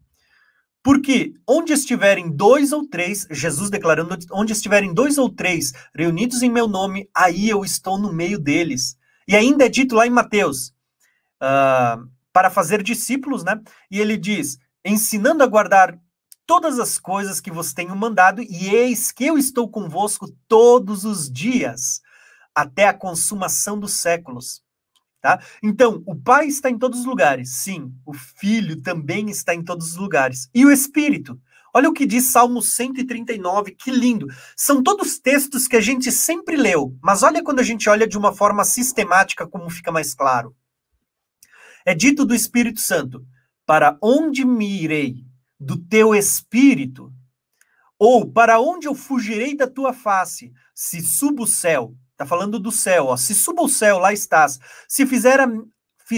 Porque 0.82 1.34
onde 1.46 1.72
estiverem 1.72 2.30
dois 2.30 2.72
ou 2.72 2.86
três, 2.88 3.26
Jesus 3.30 3.68
declarando, 3.68 4.16
onde 4.32 4.52
estiverem 4.52 4.94
dois 4.94 5.18
ou 5.18 5.28
três 5.28 5.72
reunidos 5.94 6.42
em 6.42 6.50
meu 6.50 6.66
nome, 6.66 7.10
aí 7.14 7.48
eu 7.48 7.64
estou 7.64 7.98
no 7.98 8.12
meio 8.12 8.38
deles. 8.38 8.96
E 9.26 9.36
ainda 9.36 9.66
é 9.66 9.68
dito 9.68 9.94
lá 9.94 10.06
em 10.06 10.10
Mateus, 10.10 10.68
uh, 11.42 12.08
para 12.32 12.48
fazer 12.48 12.82
discípulos, 12.82 13.44
né? 13.44 13.60
E 13.90 14.00
ele 14.00 14.16
diz, 14.16 14.58
ensinando 14.82 15.42
a 15.42 15.46
guardar 15.46 15.98
todas 16.48 16.78
as 16.78 16.98
coisas 16.98 17.42
que 17.42 17.50
vos 17.50 17.74
tenho 17.74 17.94
mandado, 17.94 18.40
e 18.42 18.74
eis 18.74 19.12
que 19.12 19.26
eu 19.26 19.36
estou 19.36 19.68
convosco 19.68 20.34
todos 20.48 21.04
os 21.04 21.30
dias, 21.30 22.00
até 22.54 22.88
a 22.88 22.94
consumação 22.94 23.78
dos 23.78 23.92
séculos. 23.92 24.62
Tá? 25.20 25.42
Então, 25.62 26.02
o 26.06 26.16
Pai 26.16 26.46
está 26.46 26.70
em 26.70 26.78
todos 26.78 27.00
os 27.00 27.04
lugares, 27.04 27.50
sim, 27.56 27.92
o 28.06 28.14
Filho 28.14 28.80
também 28.80 29.28
está 29.28 29.54
em 29.54 29.62
todos 29.62 29.88
os 29.88 29.96
lugares, 29.96 30.48
e 30.54 30.64
o 30.64 30.72
Espírito. 30.72 31.38
Olha 31.74 31.90
o 31.90 31.92
que 31.92 32.06
diz 32.06 32.24
Salmo 32.24 32.62
139, 32.62 33.72
que 33.72 33.90
lindo. 33.90 34.26
São 34.56 34.82
todos 34.82 35.18
textos 35.18 35.68
que 35.68 35.76
a 35.76 35.82
gente 35.82 36.10
sempre 36.10 36.56
leu, 36.56 36.96
mas 37.02 37.22
olha 37.22 37.44
quando 37.44 37.60
a 37.60 37.62
gente 37.62 37.90
olha 37.90 38.08
de 38.08 38.16
uma 38.16 38.34
forma 38.34 38.64
sistemática 38.64 39.46
como 39.46 39.68
fica 39.68 39.92
mais 39.92 40.14
claro. 40.14 40.56
É 41.84 41.94
dito 41.94 42.24
do 42.24 42.34
Espírito 42.34 42.80
Santo: 42.80 43.22
Para 43.66 43.98
onde 44.02 44.46
me 44.46 44.82
irei? 44.82 45.27
Do 45.58 45.76
teu 45.76 46.14
espírito? 46.14 47.12
Ou 47.98 48.30
para 48.30 48.60
onde 48.60 48.86
eu 48.86 48.94
fugirei 48.94 49.56
da 49.56 49.66
tua 49.66 49.92
face? 49.92 50.52
Se 50.74 51.00
subo 51.00 51.42
o 51.42 51.46
céu, 51.46 51.94
está 52.12 52.24
falando 52.24 52.58
do 52.60 52.70
céu, 52.70 53.06
ó, 53.06 53.16
se 53.16 53.34
subo 53.34 53.64
o 53.64 53.68
céu, 53.68 53.98
lá 53.98 54.12
estás. 54.12 54.60
Se 54.88 55.04
fizer, 55.04 55.40
a, 55.40 55.48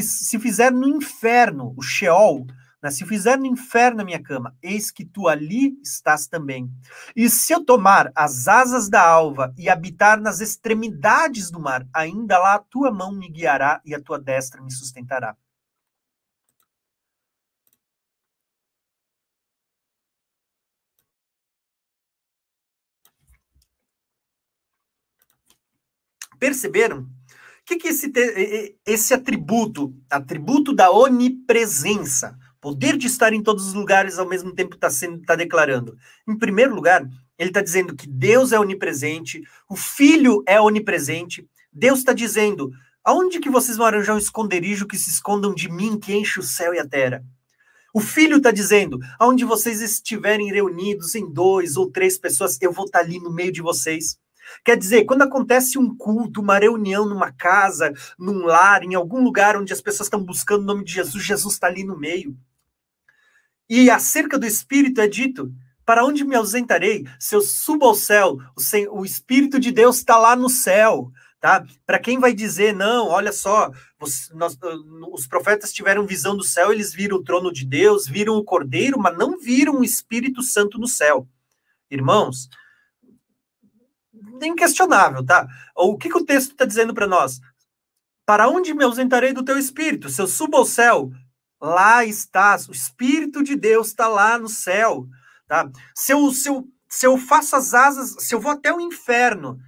se 0.02 0.38
fizer 0.38 0.70
no 0.70 0.88
inferno, 0.88 1.72
o 1.76 1.82
Sheol, 1.82 2.46
né, 2.82 2.90
se 2.90 3.04
fizer 3.04 3.38
no 3.38 3.46
inferno 3.46 4.00
a 4.00 4.04
minha 4.04 4.22
cama, 4.22 4.56
eis 4.62 4.90
que 4.90 5.04
tu 5.04 5.28
ali 5.28 5.78
estás 5.82 6.26
também. 6.26 6.70
E 7.14 7.28
se 7.28 7.52
eu 7.52 7.64
tomar 7.64 8.10
as 8.14 8.48
asas 8.48 8.88
da 8.88 9.02
alva 9.02 9.52
e 9.56 9.68
habitar 9.68 10.20
nas 10.20 10.40
extremidades 10.40 11.50
do 11.50 11.60
mar, 11.60 11.86
ainda 11.92 12.38
lá 12.38 12.54
a 12.54 12.58
tua 12.58 12.90
mão 12.90 13.12
me 13.12 13.28
guiará 13.28 13.80
e 13.84 13.94
a 13.94 14.00
tua 14.00 14.18
destra 14.18 14.62
me 14.62 14.72
sustentará. 14.72 15.36
Perceberam? 26.40 27.00
O 27.00 27.06
que, 27.66 27.76
que 27.76 27.88
esse, 27.88 28.10
esse 28.86 29.14
atributo, 29.14 29.94
atributo 30.10 30.74
da 30.74 30.90
onipresença, 30.90 32.36
poder 32.60 32.96
de 32.96 33.06
estar 33.06 33.32
em 33.32 33.42
todos 33.42 33.66
os 33.66 33.74
lugares 33.74 34.18
ao 34.18 34.28
mesmo 34.28 34.52
tempo 34.52 34.74
está 34.74 34.88
tá 35.26 35.36
declarando? 35.36 35.96
Em 36.26 36.36
primeiro 36.36 36.74
lugar, 36.74 37.06
ele 37.38 37.50
está 37.50 37.60
dizendo 37.60 37.94
que 37.94 38.08
Deus 38.08 38.50
é 38.50 38.58
onipresente, 38.58 39.42
o 39.68 39.76
Filho 39.76 40.42
é 40.46 40.60
onipresente. 40.60 41.46
Deus 41.72 42.00
está 42.00 42.12
dizendo: 42.12 42.72
aonde 43.04 43.38
que 43.38 43.50
vocês 43.50 43.76
vão 43.76 43.86
arranjar 43.86 44.14
um 44.14 44.18
esconderijo 44.18 44.86
que 44.86 44.98
se 44.98 45.10
escondam 45.10 45.54
de 45.54 45.70
mim, 45.70 46.00
que 46.00 46.14
enche 46.14 46.40
o 46.40 46.42
céu 46.42 46.74
e 46.74 46.78
a 46.78 46.88
terra? 46.88 47.22
O 47.92 48.00
filho 48.00 48.38
está 48.38 48.50
dizendo: 48.50 48.98
aonde 49.18 49.44
vocês 49.44 49.80
estiverem 49.80 50.50
reunidos 50.50 51.14
em 51.14 51.30
dois 51.30 51.76
ou 51.76 51.90
três 51.90 52.16
pessoas, 52.16 52.56
eu 52.60 52.72
vou 52.72 52.86
estar 52.86 53.00
tá 53.00 53.04
ali 53.04 53.18
no 53.18 53.32
meio 53.32 53.52
de 53.52 53.60
vocês. 53.60 54.18
Quer 54.64 54.76
dizer, 54.76 55.04
quando 55.04 55.22
acontece 55.22 55.78
um 55.78 55.96
culto, 55.96 56.40
uma 56.40 56.58
reunião 56.58 57.06
numa 57.06 57.32
casa, 57.32 57.92
num 58.18 58.44
lar, 58.44 58.82
em 58.82 58.94
algum 58.94 59.22
lugar 59.22 59.56
onde 59.56 59.72
as 59.72 59.80
pessoas 59.80 60.06
estão 60.06 60.22
buscando 60.22 60.62
o 60.62 60.66
nome 60.66 60.84
de 60.84 60.92
Jesus, 60.92 61.24
Jesus 61.24 61.54
está 61.54 61.66
ali 61.66 61.84
no 61.84 61.98
meio. 61.98 62.36
E 63.68 63.88
acerca 63.88 64.38
do 64.38 64.46
Espírito 64.46 65.00
é 65.00 65.06
dito: 65.06 65.52
para 65.90 66.04
onde 66.04 66.24
me 66.24 66.36
ausentarei? 66.36 67.04
Se 67.18 67.34
eu 67.34 67.40
subo 67.40 67.84
ao 67.84 67.94
céu, 67.94 68.38
o, 68.90 69.04
Espírito 69.04 69.58
de 69.58 69.72
Deus 69.72 69.96
está 69.96 70.16
lá 70.18 70.36
no 70.36 70.48
céu. 70.48 71.10
Tá? 71.40 71.64
Para 71.86 71.98
quem 71.98 72.18
vai 72.18 72.34
dizer, 72.34 72.74
não, 72.74 73.08
olha 73.08 73.32
só, 73.32 73.70
os, 73.98 74.30
nós, 74.34 74.58
os 75.10 75.26
profetas 75.26 75.72
tiveram 75.72 76.06
visão 76.06 76.36
do 76.36 76.44
céu, 76.44 76.70
eles 76.70 76.92
viram 76.92 77.16
o 77.16 77.24
trono 77.24 77.50
de 77.50 77.64
Deus, 77.64 78.06
viram 78.06 78.36
o 78.36 78.44
cordeiro, 78.44 78.98
mas 79.00 79.16
não 79.16 79.38
viram 79.38 79.80
o 79.80 79.84
Espírito 79.84 80.42
Santo 80.42 80.78
no 80.78 80.86
céu. 80.86 81.26
Irmãos, 81.90 82.48
inquestionável, 84.46 85.24
tá? 85.24 85.46
O 85.76 85.96
que, 85.96 86.08
que 86.08 86.18
o 86.18 86.24
texto 86.24 86.52
está 86.52 86.64
dizendo 86.64 86.94
para 86.94 87.06
nós? 87.06 87.40
Para 88.26 88.48
onde 88.48 88.74
me 88.74 88.84
ausentarei 88.84 89.32
do 89.32 89.44
teu 89.44 89.58
espírito? 89.58 90.08
Se 90.08 90.20
eu 90.20 90.26
subo 90.26 90.56
ao 90.56 90.64
céu, 90.64 91.10
lá 91.60 92.04
estás. 92.04 92.68
O 92.68 92.72
espírito 92.72 93.42
de 93.42 93.56
Deus 93.56 93.88
está 93.88 94.08
lá 94.08 94.38
no 94.38 94.48
céu, 94.48 95.06
tá? 95.46 95.70
Se 95.94 96.12
eu, 96.12 96.30
se, 96.32 96.48
eu, 96.48 96.66
se 96.88 97.06
eu 97.06 97.18
faço 97.18 97.56
as 97.56 97.74
asas, 97.74 98.16
se 98.18 98.34
eu 98.34 98.40
vou 98.40 98.52
até 98.52 98.72
o 98.72 98.80
inferno, 98.80 99.58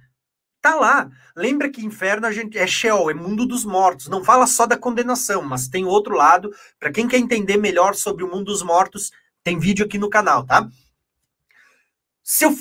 tá 0.61 0.75
lá. 0.75 1.09
Lembra 1.35 1.69
que 1.69 1.85
inferno 1.85 2.25
a 2.25 2.31
gente 2.31 2.57
é 2.57 2.65
Sheol, 2.65 3.11
é 3.11 3.13
mundo 3.13 3.45
dos 3.45 3.65
mortos. 3.65 4.07
Não 4.07 4.23
fala 4.23 4.47
só 4.47 4.65
da 4.65 4.77
condenação, 4.77 5.41
mas 5.41 5.67
tem 5.67 5.85
outro 5.85 6.15
lado. 6.15 6.51
Para 6.79 6.91
quem 6.91 7.07
quer 7.07 7.17
entender 7.17 7.57
melhor 7.57 7.95
sobre 7.95 8.23
o 8.23 8.29
mundo 8.29 8.45
dos 8.45 8.63
mortos, 8.63 9.11
tem 9.43 9.59
vídeo 9.59 9.85
aqui 9.85 9.97
no 9.97 10.09
canal, 10.09 10.45
tá? 10.45 10.67
Se 12.23 12.45
eu 12.45 12.55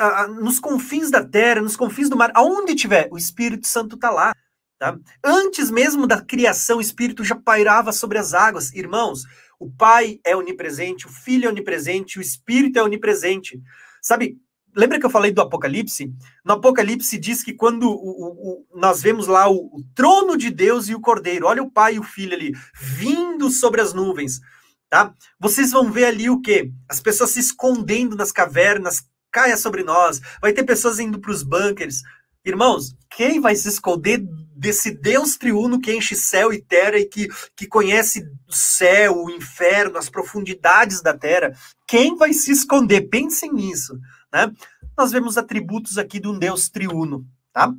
a, 0.00 0.26
nos 0.26 0.58
confins 0.58 1.12
da 1.12 1.24
terra, 1.24 1.62
nos 1.62 1.76
confins 1.76 2.10
do 2.10 2.16
mar, 2.16 2.32
aonde 2.34 2.74
tiver, 2.74 3.08
o 3.12 3.16
Espírito 3.16 3.68
Santo 3.68 3.94
está 3.94 4.10
lá. 4.10 4.34
Tá? 4.78 4.98
Antes 5.22 5.70
mesmo 5.70 6.08
da 6.08 6.20
criação, 6.20 6.78
o 6.78 6.80
Espírito 6.80 7.24
já 7.24 7.36
pairava 7.36 7.92
sobre 7.92 8.18
as 8.18 8.34
águas. 8.34 8.74
Irmãos, 8.74 9.22
o 9.60 9.70
Pai 9.70 10.18
é 10.24 10.36
onipresente, 10.36 11.06
o 11.06 11.08
Filho 11.08 11.46
é 11.46 11.48
onipresente, 11.48 12.18
o 12.18 12.20
Espírito 12.20 12.80
é 12.80 12.82
onipresente. 12.82 13.62
Sabe, 14.02 14.38
lembra 14.74 14.98
que 14.98 15.06
eu 15.06 15.10
falei 15.10 15.30
do 15.30 15.40
Apocalipse? 15.40 16.12
No 16.44 16.54
Apocalipse 16.54 17.16
diz 17.16 17.44
que 17.44 17.54
quando 17.54 17.88
o, 17.88 17.94
o, 17.94 18.66
o, 18.74 18.78
nós 18.78 19.00
vemos 19.00 19.28
lá 19.28 19.48
o, 19.48 19.84
trono 19.94 20.36
de 20.36 20.50
Deus 20.50 20.88
e 20.88 20.96
o 20.96 21.00
Cordeiro, 21.00 21.46
olha 21.46 21.62
o 21.62 21.70
Pai 21.70 21.94
e 21.94 21.98
o 22.00 22.02
Filho 22.02 22.34
ali, 22.34 22.52
vindo 22.74 23.50
sobre 23.50 23.80
as 23.80 23.94
nuvens 23.94 24.40
tá? 24.88 25.14
Vocês 25.38 25.72
vão 25.72 25.90
ver 25.90 26.06
ali 26.06 26.30
o 26.30 26.40
quê? 26.40 26.70
As 26.88 27.00
pessoas 27.00 27.30
se 27.30 27.40
escondendo 27.40 28.16
nas 28.16 28.32
cavernas, 28.32 29.04
caia 29.30 29.56
sobre 29.56 29.82
nós, 29.82 30.20
vai 30.40 30.52
ter 30.52 30.64
pessoas 30.64 30.98
indo 30.98 31.20
para 31.20 31.30
os 31.30 31.42
bunkers. 31.42 32.00
Irmãos, 32.44 32.94
quem 33.10 33.40
vai 33.40 33.56
se 33.56 33.68
esconder 33.68 34.24
desse 34.56 34.90
Deus 34.90 35.36
triuno 35.36 35.80
que 35.80 35.92
enche 35.94 36.14
céu 36.14 36.52
e 36.52 36.62
terra 36.62 36.96
e 36.96 37.04
que, 37.04 37.28
que 37.56 37.66
conhece 37.66 38.24
o 38.48 38.52
céu, 38.52 39.24
o 39.24 39.30
inferno, 39.30 39.98
as 39.98 40.08
profundidades 40.08 41.02
da 41.02 41.16
terra? 41.16 41.52
Quem 41.86 42.16
vai 42.16 42.32
se 42.32 42.52
esconder? 42.52 43.08
Pensem 43.08 43.52
nisso, 43.52 43.98
né? 44.32 44.52
Nós 44.96 45.10
vemos 45.12 45.36
atributos 45.36 45.98
aqui 45.98 46.18
de 46.20 46.28
um 46.28 46.38
Deus 46.38 46.68
triuno, 46.68 47.26
tá? 47.52 47.74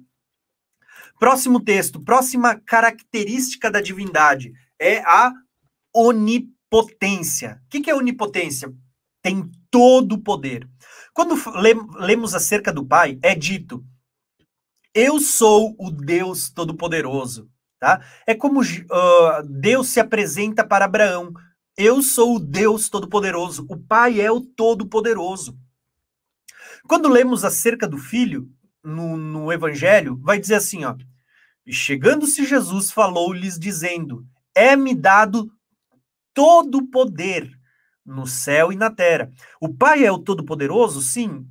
Próximo 1.20 1.60
texto, 1.60 2.04
próxima 2.04 2.56
característica 2.60 3.72
da 3.72 3.82
divindade 3.82 4.54
é 4.78 5.00
a 5.00 5.32
onipotência 5.96 6.57
onipotência. 6.72 7.62
O 7.66 7.70
que 7.70 7.90
é 7.90 7.96
onipotência? 7.96 8.74
Tem 9.22 9.50
todo 9.72 10.14
o 10.14 10.22
poder. 10.22 10.68
Quando 11.14 11.36
lemos 11.98 12.36
acerca 12.36 12.72
do 12.72 12.86
Pai, 12.86 13.18
é 13.22 13.34
dito: 13.34 13.84
Eu 14.94 15.20
sou 15.20 15.76
o 15.80 15.90
Deus 15.90 16.50
Todo-Poderoso. 16.50 17.50
Tá? 17.80 18.04
É 18.26 18.34
como 18.34 18.62
uh, 18.62 19.44
Deus 19.48 19.90
se 19.90 20.00
apresenta 20.00 20.66
para 20.66 20.86
Abraão. 20.86 21.32
Eu 21.78 22.02
sou 22.02 22.36
o 22.36 22.40
Deus 22.40 22.90
Todo-Poderoso. 22.90 23.66
O 23.70 23.78
Pai 23.78 24.20
é 24.20 24.32
o 24.32 24.42
Todo-Poderoso. 24.42 25.58
Quando 26.88 27.10
lemos 27.10 27.44
acerca 27.44 27.88
do 27.88 27.98
Filho, 27.98 28.50
no, 28.84 29.18
no 29.18 29.52
Evangelho, 29.52 30.20
vai 30.22 30.40
dizer 30.40 30.56
assim: 30.56 30.86
ó. 30.86 30.96
E 31.66 31.74
chegando-se 31.74 32.46
Jesus, 32.46 32.92
falou-lhes, 32.92 33.60
dizendo: 33.60 34.26
É-me 34.56 34.96
dado 34.96 35.52
todo 36.38 36.86
poder 36.86 37.50
no 38.06 38.28
céu 38.28 38.72
e 38.72 38.76
na 38.76 38.92
terra. 38.92 39.32
O 39.60 39.74
Pai 39.74 40.06
é 40.06 40.12
o 40.12 40.20
Todo-Poderoso? 40.20 41.02
Sim. 41.02 41.48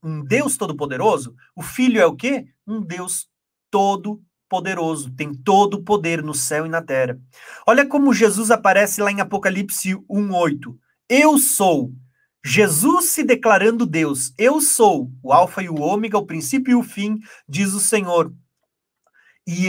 Um 0.00 0.22
Deus 0.22 0.56
Todo-Poderoso? 0.56 1.34
O 1.56 1.60
Filho 1.60 2.00
é 2.00 2.06
o 2.06 2.14
quê? 2.14 2.46
Um 2.64 2.80
Deus 2.80 3.28
Todo-Poderoso. 3.68 5.10
Tem 5.10 5.34
todo 5.34 5.74
o 5.74 5.82
poder 5.82 6.22
no 6.22 6.32
céu 6.32 6.66
e 6.66 6.68
na 6.68 6.80
terra. 6.80 7.18
Olha 7.66 7.84
como 7.84 8.14
Jesus 8.14 8.52
aparece 8.52 9.00
lá 9.00 9.10
em 9.10 9.20
Apocalipse 9.20 9.96
1,8. 10.08 10.78
Eu 11.08 11.36
sou. 11.36 11.92
Jesus 12.44 13.06
se 13.06 13.24
declarando 13.24 13.84
Deus. 13.84 14.32
Eu 14.38 14.60
sou 14.60 15.10
o 15.20 15.32
Alfa 15.32 15.64
e 15.64 15.68
o 15.68 15.80
Ômega, 15.80 16.16
o 16.16 16.26
princípio 16.26 16.70
e 16.70 16.74
o 16.76 16.82
fim, 16.84 17.18
diz 17.48 17.74
o 17.74 17.80
Senhor. 17.80 18.32
E 19.44 19.66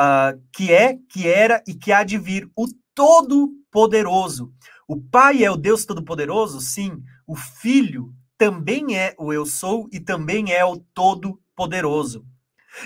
uh, 0.00 0.40
que 0.52 0.72
é, 0.72 0.98
que 1.08 1.28
era 1.28 1.62
e 1.66 1.74
que 1.74 1.92
há 1.92 2.02
de 2.02 2.18
vir, 2.18 2.50
o 2.56 2.66
Todo-Poderoso. 2.94 4.52
O 4.86 5.00
Pai 5.00 5.44
é 5.44 5.50
o 5.50 5.56
Deus 5.56 5.84
Todo-Poderoso? 5.84 6.60
Sim. 6.60 7.02
O 7.26 7.34
Filho 7.34 8.14
também 8.36 8.96
é 8.96 9.14
o 9.18 9.32
Eu 9.32 9.46
Sou 9.46 9.88
e 9.92 9.98
também 9.98 10.52
é 10.52 10.64
o 10.64 10.76
Todo-Poderoso. 10.94 12.24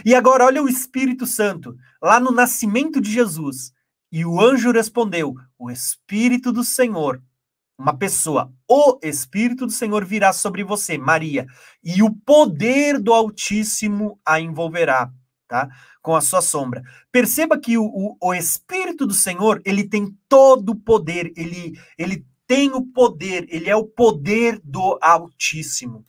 E 0.04 0.14
agora, 0.14 0.44
olha 0.44 0.62
o 0.62 0.68
Espírito 0.68 1.26
Santo, 1.26 1.76
lá 2.00 2.20
no 2.20 2.30
nascimento 2.30 3.00
de 3.00 3.10
Jesus. 3.10 3.72
E 4.12 4.24
o 4.24 4.40
anjo 4.40 4.70
respondeu: 4.70 5.34
O 5.58 5.70
Espírito 5.70 6.52
do 6.52 6.62
Senhor, 6.62 7.22
uma 7.78 7.96
pessoa, 7.96 8.52
o 8.68 8.98
Espírito 9.02 9.66
do 9.66 9.72
Senhor 9.72 10.04
virá 10.04 10.32
sobre 10.32 10.62
você, 10.62 10.98
Maria, 10.98 11.46
e 11.82 12.02
o 12.02 12.14
poder 12.14 12.98
do 12.98 13.12
Altíssimo 13.12 14.20
a 14.24 14.40
envolverá 14.40 15.10
tá? 15.48 15.68
Com 16.08 16.16
a 16.16 16.22
sua 16.22 16.40
sombra. 16.40 16.82
Perceba 17.12 17.60
que 17.60 17.76
o, 17.76 17.84
o, 17.84 18.16
o 18.18 18.32
Espírito 18.32 19.06
do 19.06 19.12
Senhor, 19.12 19.60
ele 19.62 19.86
tem 19.86 20.16
todo 20.26 20.70
o 20.70 20.74
poder, 20.74 21.30
ele, 21.36 21.78
ele 21.98 22.24
tem 22.46 22.72
o 22.72 22.80
poder, 22.80 23.46
ele 23.50 23.68
é 23.68 23.76
o 23.76 23.84
poder 23.84 24.58
do 24.64 24.98
Altíssimo. 25.02 26.02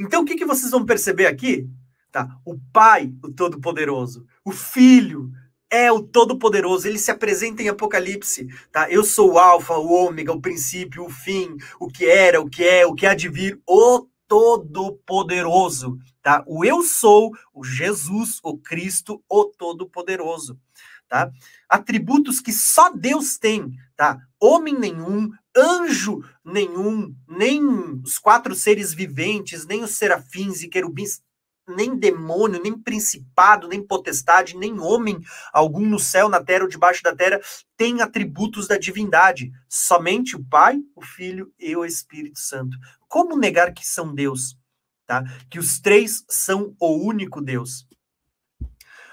Então, 0.00 0.22
o 0.22 0.24
que, 0.24 0.34
que 0.34 0.44
vocês 0.44 0.72
vão 0.72 0.84
perceber 0.84 1.26
aqui? 1.26 1.70
Tá? 2.10 2.28
O 2.44 2.58
Pai, 2.72 3.14
o 3.22 3.30
Todo-Poderoso, 3.30 4.26
o 4.44 4.50
Filho, 4.50 5.30
é 5.70 5.92
o 5.92 6.02
Todo-Poderoso, 6.02 6.88
ele 6.88 6.98
se 6.98 7.12
apresenta 7.12 7.62
em 7.62 7.68
Apocalipse, 7.68 8.48
tá? 8.72 8.90
Eu 8.90 9.04
sou 9.04 9.34
o 9.34 9.38
Alfa, 9.38 9.74
o 9.74 9.92
Ômega, 9.92 10.32
o 10.32 10.40
princípio, 10.40 11.04
o 11.04 11.08
fim, 11.08 11.56
o 11.78 11.86
que 11.86 12.04
era, 12.04 12.40
o 12.40 12.50
que 12.50 12.64
é, 12.64 12.84
o 12.84 12.96
que 12.96 13.06
há 13.06 13.14
de 13.14 13.28
vir, 13.28 13.60
o 13.64 14.08
Todo-Poderoso, 14.28 15.98
tá? 16.22 16.44
O 16.46 16.64
eu 16.64 16.82
sou, 16.82 17.32
o 17.52 17.64
Jesus, 17.64 18.38
o 18.42 18.56
Cristo, 18.58 19.22
o 19.28 19.46
Todo-Poderoso, 19.46 20.60
tá? 21.08 21.30
Atributos 21.68 22.38
que 22.40 22.52
só 22.52 22.90
Deus 22.90 23.38
tem, 23.38 23.72
tá? 23.96 24.20
Homem 24.38 24.78
nenhum, 24.78 25.32
anjo 25.56 26.22
nenhum, 26.44 27.14
nem 27.26 27.64
os 28.04 28.18
quatro 28.18 28.54
seres 28.54 28.94
viventes, 28.94 29.66
nem 29.66 29.82
os 29.82 29.92
serafins 29.92 30.62
e 30.62 30.68
querubins, 30.68 31.22
nem 31.68 31.96
demônio, 31.96 32.62
nem 32.62 32.76
principado, 32.76 33.68
nem 33.68 33.82
potestade, 33.82 34.56
nem 34.56 34.80
homem 34.80 35.20
algum 35.52 35.86
no 35.86 35.98
céu, 35.98 36.28
na 36.28 36.42
terra 36.42 36.64
ou 36.64 36.68
debaixo 36.68 37.02
da 37.02 37.14
terra 37.14 37.40
tem 37.76 38.02
atributos 38.02 38.66
da 38.66 38.76
divindade. 38.76 39.52
Somente 39.68 40.34
o 40.34 40.44
Pai, 40.44 40.80
o 40.96 41.02
Filho 41.02 41.52
e 41.58 41.76
o 41.76 41.84
Espírito 41.84 42.40
Santo. 42.40 42.76
Como 43.06 43.36
negar 43.36 43.72
que 43.72 43.86
são 43.86 44.14
Deus? 44.14 44.58
Tá? 45.06 45.24
Que 45.48 45.58
os 45.58 45.78
três 45.78 46.24
são 46.28 46.74
o 46.80 46.92
único 47.06 47.40
Deus. 47.40 47.86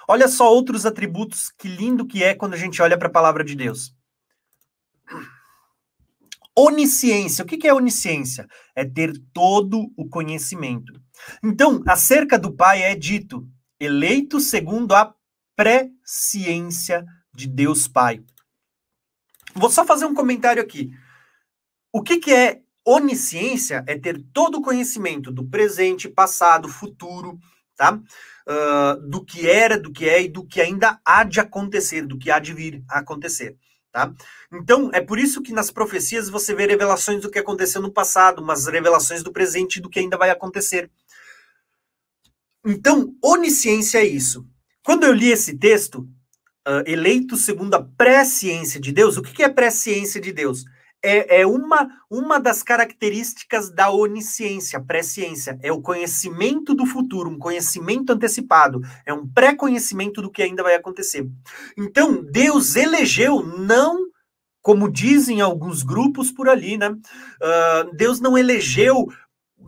Olha 0.07 0.27
só 0.27 0.51
outros 0.51 0.85
atributos, 0.85 1.49
que 1.49 1.67
lindo 1.67 2.05
que 2.05 2.23
é 2.23 2.35
quando 2.35 2.53
a 2.53 2.57
gente 2.57 2.81
olha 2.81 2.97
para 2.97 3.07
a 3.07 3.11
palavra 3.11 3.43
de 3.43 3.55
Deus. 3.55 3.95
Onisciência. 6.55 7.43
O 7.43 7.47
que 7.47 7.67
é 7.67 7.73
onisciência? 7.73 8.47
É 8.75 8.85
ter 8.85 9.13
todo 9.33 9.91
o 9.97 10.07
conhecimento. 10.07 10.93
Então, 11.43 11.83
acerca 11.87 12.37
do 12.37 12.53
Pai 12.53 12.83
é 12.83 12.95
dito, 12.95 13.47
eleito 13.79 14.39
segundo 14.39 14.93
a 14.93 15.13
presciência 15.55 17.05
de 17.33 17.47
Deus 17.47 17.87
Pai. 17.87 18.23
Vou 19.53 19.69
só 19.69 19.85
fazer 19.85 20.05
um 20.05 20.13
comentário 20.13 20.61
aqui. 20.61 20.91
O 21.91 22.01
que, 22.01 22.17
que 22.17 22.33
é 22.33 22.61
onisciência? 22.85 23.83
É 23.87 23.97
ter 23.97 24.21
todo 24.33 24.57
o 24.57 24.61
conhecimento 24.61 25.31
do 25.31 25.45
presente, 25.45 26.09
passado, 26.09 26.67
futuro, 26.67 27.39
tá? 27.75 27.99
Uh, 28.47 29.09
do 29.09 29.23
que 29.23 29.49
era, 29.49 29.79
do 29.79 29.91
que 29.91 30.07
é 30.07 30.23
e 30.23 30.27
do 30.27 30.45
que 30.45 30.61
ainda 30.61 30.99
há 31.03 31.23
de 31.23 31.39
acontecer, 31.39 32.05
do 32.05 32.17
que 32.17 32.29
há 32.29 32.37
de 32.37 32.53
vir 32.53 32.83
a 32.87 32.99
acontecer. 32.99 33.57
Tá? 33.95 34.13
Então, 34.51 34.91
é 34.93 34.99
por 34.99 35.17
isso 35.17 35.41
que 35.41 35.53
nas 35.53 35.71
profecias 35.71 36.29
você 36.29 36.53
vê 36.53 36.67
revelações 36.67 37.21
do 37.21 37.31
que 37.31 37.39
aconteceu 37.39 37.81
no 37.81 37.89
passado, 37.89 38.43
mas 38.43 38.67
revelações 38.67 39.23
do 39.23 39.31
presente 39.31 39.77
e 39.77 39.81
do 39.81 39.89
que 39.89 39.99
ainda 39.99 40.17
vai 40.17 40.29
acontecer. 40.29 40.91
Então, 42.65 43.15
onisciência 43.21 43.99
é 43.99 44.05
isso. 44.05 44.45
Quando 44.83 45.03
eu 45.03 45.13
li 45.13 45.29
esse 45.31 45.57
texto, 45.57 46.07
uh, 46.67 46.83
eleito 46.85 47.37
segundo 47.37 47.75
a 47.75 47.83
presciência 47.83 48.79
de 48.79 48.91
Deus. 48.91 49.17
O 49.17 49.21
que, 49.21 49.33
que 49.33 49.43
é 49.43 49.49
presciência 49.49 50.19
de 50.19 50.31
Deus? 50.31 50.65
É, 51.03 51.41
é, 51.41 51.45
uma, 51.45 51.87
uma 52.09 52.39
das 52.39 52.63
características 52.63 53.69
da 53.69 53.91
onisciência, 53.91 54.79
presciência. 54.79 55.59
É 55.61 55.71
o 55.71 55.81
conhecimento 55.81 56.73
do 56.73 56.85
futuro, 56.85 57.29
um 57.29 57.37
conhecimento 57.37 58.11
antecipado. 58.11 58.81
É 59.05 59.13
um 59.13 59.27
pré-conhecimento 59.27 60.21
do 60.21 60.31
que 60.31 60.41
ainda 60.41 60.63
vai 60.63 60.73
acontecer. 60.73 61.29
Então, 61.77 62.23
Deus 62.23 62.75
elegeu 62.75 63.45
não 63.45 64.05
como 64.63 64.91
dizem 64.91 65.41
alguns 65.41 65.83
grupos 65.83 66.31
por 66.31 66.49
ali, 66.49 66.75
né? 66.75 66.89
Uh, 66.89 67.95
Deus 67.95 68.19
não 68.19 68.35
elegeu 68.35 69.07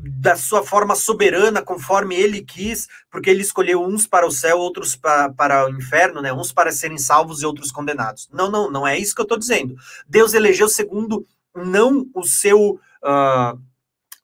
da 0.01 0.35
sua 0.35 0.63
forma 0.63 0.95
soberana, 0.95 1.61
conforme 1.61 2.15
ele 2.15 2.41
quis, 2.41 2.87
porque 3.09 3.29
ele 3.29 3.41
escolheu 3.41 3.83
uns 3.83 4.05
para 4.05 4.27
o 4.27 4.31
céu, 4.31 4.57
outros 4.59 4.95
para, 4.95 5.29
para 5.31 5.65
o 5.65 5.69
inferno, 5.69 6.21
né? 6.21 6.31
Uns 6.31 6.51
para 6.51 6.71
serem 6.71 6.97
salvos 6.97 7.41
e 7.41 7.45
outros 7.45 7.71
condenados. 7.71 8.29
Não, 8.31 8.49
não, 8.49 8.69
não 8.69 8.87
é 8.87 8.97
isso 8.97 9.15
que 9.15 9.21
eu 9.21 9.23
estou 9.23 9.37
dizendo. 9.37 9.75
Deus 10.07 10.33
elegeu 10.33 10.69
segundo 10.69 11.25
não 11.55 12.05
o 12.13 12.23
seu. 12.23 12.79
Uh, 13.03 13.59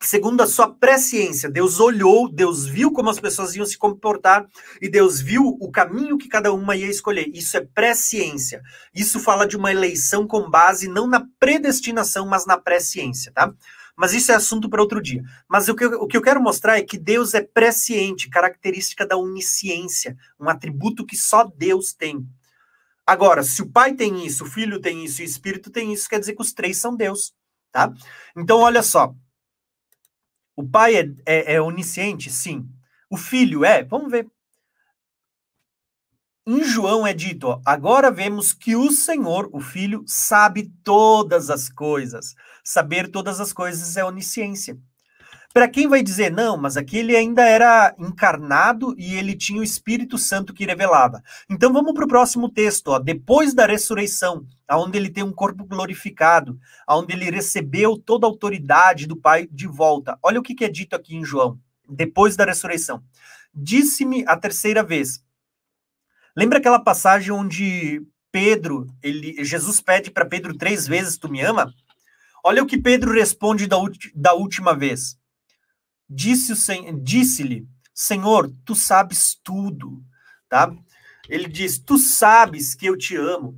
segundo 0.03 0.41
a 0.41 0.47
sua 0.47 0.69
presciência. 0.69 1.49
Deus 1.49 1.79
olhou, 1.79 2.29
Deus 2.29 2.65
viu 2.65 2.91
como 2.91 3.09
as 3.09 3.19
pessoas 3.19 3.55
iam 3.55 3.65
se 3.65 3.77
comportar 3.77 4.45
e 4.81 4.89
Deus 4.89 5.21
viu 5.21 5.57
o 5.59 5.71
caminho 5.71 6.17
que 6.17 6.27
cada 6.27 6.51
uma 6.51 6.75
ia 6.75 6.89
escolher. 6.89 7.29
Isso 7.33 7.55
é 7.55 7.61
presciência. 7.61 8.61
Isso 8.93 9.19
fala 9.19 9.47
de 9.47 9.55
uma 9.55 9.71
eleição 9.71 10.27
com 10.27 10.49
base 10.49 10.87
não 10.87 11.07
na 11.07 11.25
predestinação, 11.39 12.27
mas 12.27 12.45
na 12.45 12.57
presciência, 12.57 13.31
tá? 13.31 13.53
Mas 13.95 14.13
isso 14.13 14.31
é 14.31 14.35
assunto 14.35 14.69
para 14.69 14.81
outro 14.81 15.01
dia. 15.01 15.23
Mas 15.47 15.67
o 15.69 15.75
que, 15.75 15.85
eu, 15.85 16.01
o 16.01 16.07
que 16.07 16.17
eu 16.17 16.21
quero 16.21 16.41
mostrar 16.41 16.77
é 16.77 16.83
que 16.83 16.97
Deus 16.97 17.33
é 17.33 17.41
presciente, 17.41 18.29
característica 18.29 19.05
da 19.05 19.17
onisciência, 19.17 20.17
um 20.39 20.49
atributo 20.49 21.05
que 21.05 21.15
só 21.15 21.43
Deus 21.43 21.93
tem. 21.93 22.27
Agora, 23.05 23.43
se 23.43 23.61
o 23.61 23.69
Pai 23.69 23.93
tem 23.93 24.25
isso, 24.25 24.45
o 24.45 24.47
Filho 24.47 24.79
tem 24.79 25.03
isso 25.03 25.21
e 25.21 25.25
o 25.25 25.27
Espírito 25.27 25.69
tem 25.69 25.93
isso, 25.93 26.09
quer 26.09 26.19
dizer 26.19 26.33
que 26.33 26.41
os 26.41 26.53
três 26.53 26.77
são 26.77 26.95
Deus, 26.95 27.33
tá? 27.71 27.93
Então, 28.35 28.59
olha 28.59 28.81
só. 28.81 29.13
O 30.55 30.67
Pai 30.67 30.95
é, 30.95 31.09
é, 31.25 31.53
é 31.55 31.61
onisciente? 31.61 32.31
Sim. 32.31 32.67
O 33.09 33.17
Filho 33.17 33.65
é? 33.65 33.83
Vamos 33.83 34.09
ver. 34.09 34.27
Em 36.45 36.61
João 36.61 37.07
é 37.07 37.13
dito, 37.13 37.47
ó, 37.47 37.61
agora 37.65 38.11
vemos 38.11 38.51
que 38.51 38.75
o 38.75 38.91
Senhor, 38.91 39.49
o 39.53 39.61
Filho, 39.61 40.03
sabe 40.05 40.69
todas 40.83 41.49
as 41.49 41.69
coisas. 41.69 42.35
Saber 42.63 43.09
todas 43.09 43.39
as 43.39 43.51
coisas 43.51 43.97
é 43.97 44.05
onisciência. 44.05 44.77
Para 45.53 45.67
quem 45.67 45.87
vai 45.87 46.01
dizer, 46.01 46.31
não, 46.31 46.57
mas 46.57 46.77
aqui 46.77 46.97
ele 46.97 47.15
ainda 47.15 47.43
era 47.43 47.93
encarnado 47.99 48.95
e 48.97 49.13
ele 49.13 49.35
tinha 49.35 49.59
o 49.59 49.63
Espírito 49.63 50.17
Santo 50.17 50.51
que 50.51 50.65
revelava. 50.65 51.21
Então 51.47 51.71
vamos 51.71 51.93
para 51.93 52.05
o 52.05 52.07
próximo 52.07 52.49
texto, 52.49 52.87
ó, 52.87 52.97
depois 52.97 53.53
da 53.53 53.67
ressurreição, 53.67 54.47
aonde 54.67 54.97
ele 54.97 55.11
tem 55.11 55.23
um 55.23 55.31
corpo 55.31 55.63
glorificado, 55.63 56.57
aonde 56.87 57.13
ele 57.13 57.29
recebeu 57.29 57.97
toda 57.97 58.25
a 58.25 58.29
autoridade 58.29 59.05
do 59.05 59.15
Pai 59.15 59.47
de 59.51 59.67
volta. 59.67 60.17
Olha 60.23 60.39
o 60.39 60.43
que, 60.43 60.55
que 60.55 60.65
é 60.65 60.69
dito 60.69 60.95
aqui 60.95 61.15
em 61.15 61.23
João, 61.23 61.59
depois 61.87 62.35
da 62.35 62.45
ressurreição. 62.45 63.03
Disse-me 63.53 64.25
a 64.27 64.35
terceira 64.35 64.81
vez, 64.81 65.23
Lembra 66.35 66.57
aquela 66.57 66.79
passagem 66.79 67.31
onde 67.31 68.01
Pedro, 68.31 68.87
ele, 69.03 69.43
Jesus 69.43 69.79
pede 69.79 70.09
para 70.09 70.25
Pedro 70.25 70.57
três 70.57 70.87
vezes: 70.87 71.17
Tu 71.17 71.29
me 71.29 71.41
ama? 71.41 71.71
Olha 72.43 72.61
o 72.61 72.67
que 72.67 72.77
Pedro 72.77 73.13
responde 73.13 73.67
da, 73.67 73.77
da 74.13 74.33
última 74.33 74.75
vez. 74.75 75.17
Disse-lhe, 76.09 77.01
disse 77.01 77.67
Senhor, 77.93 78.53
tu 78.65 78.75
sabes 78.75 79.39
tudo, 79.41 80.03
tá? 80.49 80.75
Ele 81.29 81.47
diz: 81.47 81.79
Tu 81.79 81.97
sabes 81.97 82.75
que 82.75 82.85
eu 82.85 82.97
te 82.97 83.15
amo. 83.15 83.57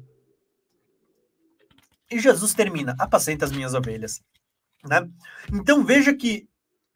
E 2.11 2.19
Jesus 2.19 2.53
termina: 2.53 2.95
Apacenta 2.99 3.45
as 3.45 3.51
minhas 3.51 3.73
ovelhas. 3.73 4.21
Né? 4.87 5.09
Então 5.51 5.83
veja 5.83 6.13
que 6.13 6.47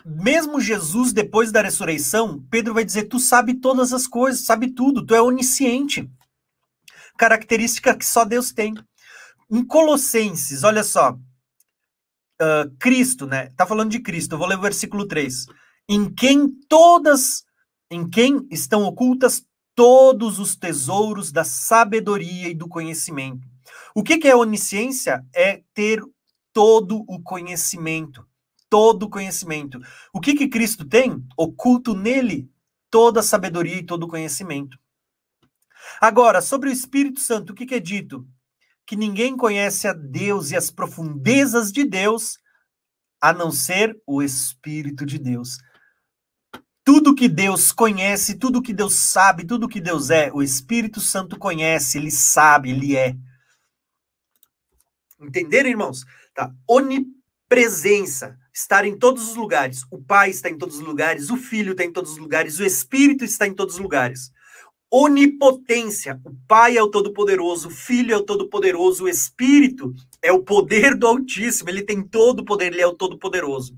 mesmo 0.05 0.61
Jesus, 0.61 1.11
depois 1.11 1.51
da 1.51 1.61
ressurreição, 1.61 2.45
Pedro 2.49 2.73
vai 2.73 2.85
dizer: 2.85 3.05
Tu 3.05 3.19
sabe 3.19 3.55
todas 3.55 3.91
as 3.91 4.07
coisas, 4.07 4.45
sabe 4.45 4.71
tudo, 4.71 5.05
tu 5.05 5.15
é 5.15 5.21
onisciente. 5.21 6.09
Característica 7.17 7.95
que 7.95 8.05
só 8.05 8.23
Deus 8.23 8.51
tem. 8.51 8.75
Em 9.51 9.65
Colossenses, 9.65 10.63
olha 10.63 10.83
só, 10.83 11.17
uh, 12.41 12.69
Cristo, 12.79 13.25
né? 13.25 13.49
Tá 13.55 13.65
falando 13.65 13.91
de 13.91 13.99
Cristo, 13.99 14.33
eu 14.33 14.39
vou 14.39 14.47
ler 14.47 14.57
o 14.57 14.61
versículo 14.61 15.07
3. 15.07 15.45
Em 15.87 16.13
quem 16.13 16.49
todas, 16.67 17.43
em 17.89 18.09
quem 18.09 18.47
estão 18.51 18.83
ocultas 18.83 19.45
todos 19.75 20.39
os 20.39 20.55
tesouros 20.55 21.31
da 21.31 21.43
sabedoria 21.43 22.49
e 22.49 22.53
do 22.53 22.67
conhecimento. 22.67 23.47
O 23.95 24.03
que, 24.03 24.17
que 24.17 24.27
é 24.27 24.35
onisciência? 24.35 25.25
É 25.33 25.61
ter 25.73 26.01
todo 26.53 27.03
o 27.07 27.21
conhecimento 27.21 28.27
todo 28.69 29.09
conhecimento. 29.09 29.81
O 30.13 30.21
que 30.21 30.35
que 30.35 30.47
Cristo 30.47 30.85
tem? 30.85 31.25
Oculto 31.35 31.95
nele 31.95 32.49
toda 32.89 33.19
a 33.19 33.23
sabedoria 33.23 33.77
e 33.77 33.85
todo 33.85 34.03
o 34.03 34.07
conhecimento. 34.07 34.77
Agora, 35.99 36.41
sobre 36.41 36.69
o 36.69 36.71
Espírito 36.71 37.19
Santo, 37.19 37.51
o 37.51 37.55
que, 37.55 37.65
que 37.65 37.75
é 37.75 37.79
dito? 37.79 38.27
Que 38.89 38.95
ninguém 38.95 39.37
conhece 39.37 39.87
a 39.87 39.93
Deus 39.93 40.49
e 40.49 40.57
as 40.57 40.71
profundezas 40.71 41.71
de 41.71 41.83
Deus 41.83 42.39
a 43.21 43.31
não 43.31 43.51
ser 43.51 43.95
o 44.03 44.19
Espírito 44.19 45.05
de 45.05 45.19
Deus. 45.19 45.59
Tudo 46.83 47.13
que 47.13 47.29
Deus 47.29 47.71
conhece, 47.71 48.39
tudo 48.39 48.63
que 48.63 48.73
Deus 48.73 48.95
sabe, 48.95 49.45
tudo 49.45 49.69
que 49.69 49.79
Deus 49.79 50.09
é, 50.09 50.31
o 50.33 50.41
Espírito 50.41 50.99
Santo 50.99 51.37
conhece, 51.37 51.99
ele 51.99 52.09
sabe, 52.09 52.71
ele 52.71 52.97
é. 52.97 53.15
Entenderam, 55.21 55.69
irmãos? 55.69 56.03
Tá? 56.33 56.51
Onipresença 56.67 58.39
estar 58.51 58.85
em 58.85 58.97
todos 58.97 59.29
os 59.29 59.35
lugares. 59.35 59.83
O 59.91 60.01
Pai 60.01 60.31
está 60.31 60.49
em 60.49 60.57
todos 60.57 60.77
os 60.77 60.81
lugares, 60.81 61.29
o 61.29 61.37
Filho 61.37 61.73
está 61.73 61.83
em 61.83 61.93
todos 61.93 62.13
os 62.13 62.17
lugares, 62.17 62.57
o 62.57 62.65
Espírito 62.65 63.23
está 63.23 63.45
em 63.45 63.53
todos 63.53 63.75
os 63.75 63.79
lugares. 63.79 64.31
Onipotência. 64.91 66.19
O 66.25 66.33
Pai 66.47 66.77
é 66.77 66.81
o 66.81 66.89
Todo-Poderoso, 66.89 67.67
o 67.67 67.71
Filho 67.71 68.13
é 68.13 68.17
o 68.17 68.23
Todo-Poderoso, 68.23 69.03
o 69.03 69.09
Espírito 69.09 69.93
é 70.21 70.31
o 70.31 70.43
poder 70.43 70.95
do 70.95 71.07
Altíssimo, 71.07 71.69
ele 71.69 71.83
tem 71.83 72.01
todo 72.01 72.39
o 72.39 72.45
poder, 72.45 72.73
ele 72.73 72.81
é 72.81 72.87
o 72.87 72.95
Todo-Poderoso. 72.95 73.77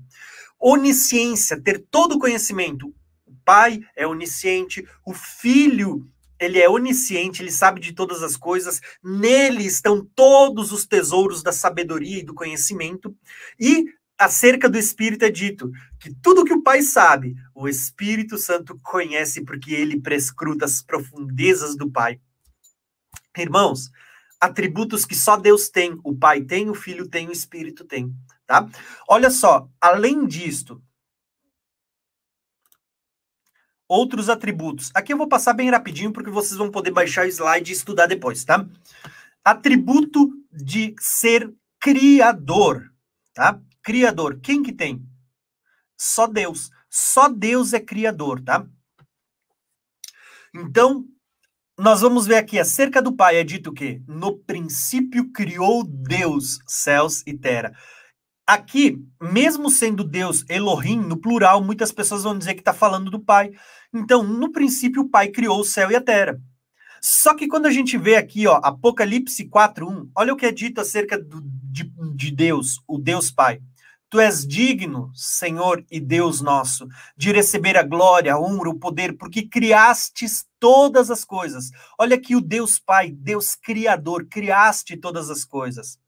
Onisciência, 0.58 1.60
ter 1.60 1.84
todo 1.90 2.16
o 2.16 2.18
conhecimento. 2.18 2.94
O 3.26 3.34
Pai 3.44 3.80
é 3.96 4.06
onisciente, 4.06 4.86
o 5.04 5.12
Filho 5.12 6.08
ele 6.40 6.58
é 6.58 6.68
onisciente, 6.68 7.42
ele 7.42 7.52
sabe 7.52 7.80
de 7.80 7.92
todas 7.92 8.22
as 8.22 8.36
coisas, 8.36 8.80
nele 9.02 9.64
estão 9.64 10.04
todos 10.14 10.72
os 10.72 10.84
tesouros 10.84 11.42
da 11.42 11.52
sabedoria 11.52 12.18
e 12.18 12.24
do 12.24 12.34
conhecimento, 12.34 13.14
e 13.60 13.84
acerca 14.22 14.68
do 14.68 14.78
Espírito 14.78 15.24
é 15.24 15.30
dito 15.30 15.70
que 15.98 16.14
tudo 16.22 16.44
que 16.44 16.52
o 16.52 16.62
Pai 16.62 16.82
sabe, 16.82 17.34
o 17.54 17.68
Espírito 17.68 18.38
Santo 18.38 18.78
conhece 18.82 19.44
porque 19.44 19.74
ele 19.74 20.00
prescruta 20.00 20.64
as 20.64 20.82
profundezas 20.82 21.76
do 21.76 21.90
Pai. 21.90 22.20
Irmãos, 23.36 23.90
atributos 24.40 25.04
que 25.04 25.14
só 25.14 25.36
Deus 25.36 25.68
tem, 25.68 25.98
o 26.04 26.16
Pai 26.16 26.40
tem, 26.42 26.70
o 26.70 26.74
Filho 26.74 27.08
tem, 27.08 27.28
o 27.28 27.32
Espírito 27.32 27.84
tem, 27.84 28.14
tá? 28.46 28.68
Olha 29.08 29.30
só, 29.30 29.68
além 29.80 30.26
disto, 30.26 30.82
outros 33.88 34.28
atributos. 34.30 34.90
Aqui 34.94 35.12
eu 35.12 35.18
vou 35.18 35.28
passar 35.28 35.52
bem 35.52 35.70
rapidinho 35.70 36.12
porque 36.12 36.30
vocês 36.30 36.56
vão 36.56 36.70
poder 36.70 36.92
baixar 36.92 37.26
o 37.26 37.28
slide 37.28 37.70
e 37.70 37.74
estudar 37.74 38.06
depois, 38.06 38.44
tá? 38.44 38.66
Atributo 39.44 40.30
de 40.52 40.94
ser 41.00 41.52
criador, 41.80 42.92
tá? 43.34 43.60
Criador, 43.82 44.40
quem 44.40 44.62
que 44.62 44.72
tem? 44.72 45.04
Só 45.96 46.26
Deus. 46.26 46.70
Só 46.88 47.28
Deus 47.28 47.72
é 47.72 47.80
criador, 47.80 48.40
tá? 48.40 48.66
Então, 50.54 51.06
nós 51.78 52.02
vamos 52.02 52.26
ver 52.26 52.36
aqui, 52.36 52.58
acerca 52.58 53.00
do 53.00 53.12
Pai 53.16 53.36
é 53.36 53.44
dito 53.44 53.72
que 53.72 54.02
no 54.06 54.38
princípio 54.38 55.32
criou 55.32 55.82
Deus 55.82 56.58
céus 56.66 57.22
e 57.26 57.32
terra. 57.32 57.72
Aqui, 58.46 59.02
mesmo 59.20 59.70
sendo 59.70 60.04
Deus 60.04 60.44
Elohim, 60.48 61.00
no 61.00 61.16
plural, 61.16 61.64
muitas 61.64 61.90
pessoas 61.90 62.24
vão 62.24 62.36
dizer 62.36 62.54
que 62.54 62.60
está 62.60 62.74
falando 62.74 63.10
do 63.10 63.20
Pai. 63.20 63.52
Então, 63.92 64.22
no 64.22 64.52
princípio, 64.52 65.02
o 65.02 65.08
Pai 65.08 65.28
criou 65.28 65.60
o 65.60 65.64
céu 65.64 65.90
e 65.90 65.96
a 65.96 66.00
terra. 66.00 66.38
Só 67.00 67.34
que 67.34 67.48
quando 67.48 67.66
a 67.66 67.70
gente 67.70 67.96
vê 67.96 68.16
aqui, 68.16 68.46
ó, 68.46 68.60
Apocalipse 68.62 69.48
4.1, 69.48 70.10
olha 70.16 70.32
o 70.32 70.36
que 70.36 70.46
é 70.46 70.52
dito 70.52 70.80
acerca 70.80 71.18
do, 71.18 71.40
de, 71.42 71.90
de 72.14 72.30
Deus, 72.30 72.80
o 72.86 72.98
Deus 72.98 73.30
Pai. 73.30 73.60
Tu 74.12 74.20
és 74.20 74.46
digno, 74.46 75.10
Senhor 75.14 75.82
e 75.90 75.98
Deus 75.98 76.42
nosso, 76.42 76.86
de 77.16 77.32
receber 77.32 77.78
a 77.78 77.82
glória, 77.82 78.34
a 78.34 78.38
honra, 78.38 78.68
o 78.68 78.78
poder, 78.78 79.16
porque 79.16 79.48
criastes 79.48 80.46
todas 80.60 81.10
as 81.10 81.24
coisas. 81.24 81.70
Olha 81.98 82.16
aqui 82.16 82.36
o 82.36 82.40
Deus 82.42 82.78
Pai, 82.78 83.10
Deus 83.10 83.54
Criador, 83.54 84.26
criaste 84.26 84.98
todas 84.98 85.30
as 85.30 85.46
coisas. 85.46 85.98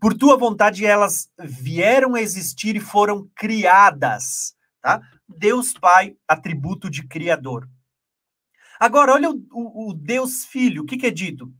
Por 0.00 0.14
tua 0.14 0.38
vontade 0.38 0.86
elas 0.86 1.30
vieram 1.38 2.14
a 2.14 2.22
existir 2.22 2.74
e 2.74 2.80
foram 2.80 3.30
criadas, 3.36 4.56
tá? 4.80 5.02
Deus 5.28 5.74
Pai, 5.74 6.16
atributo 6.26 6.88
de 6.88 7.06
criador. 7.06 7.68
Agora, 8.80 9.12
olha 9.12 9.28
o, 9.30 9.46
o, 9.52 9.90
o 9.90 9.92
Deus 9.92 10.46
Filho, 10.46 10.84
o 10.84 10.86
que, 10.86 10.96
que 10.96 11.06
é 11.06 11.10
dito? 11.10 11.52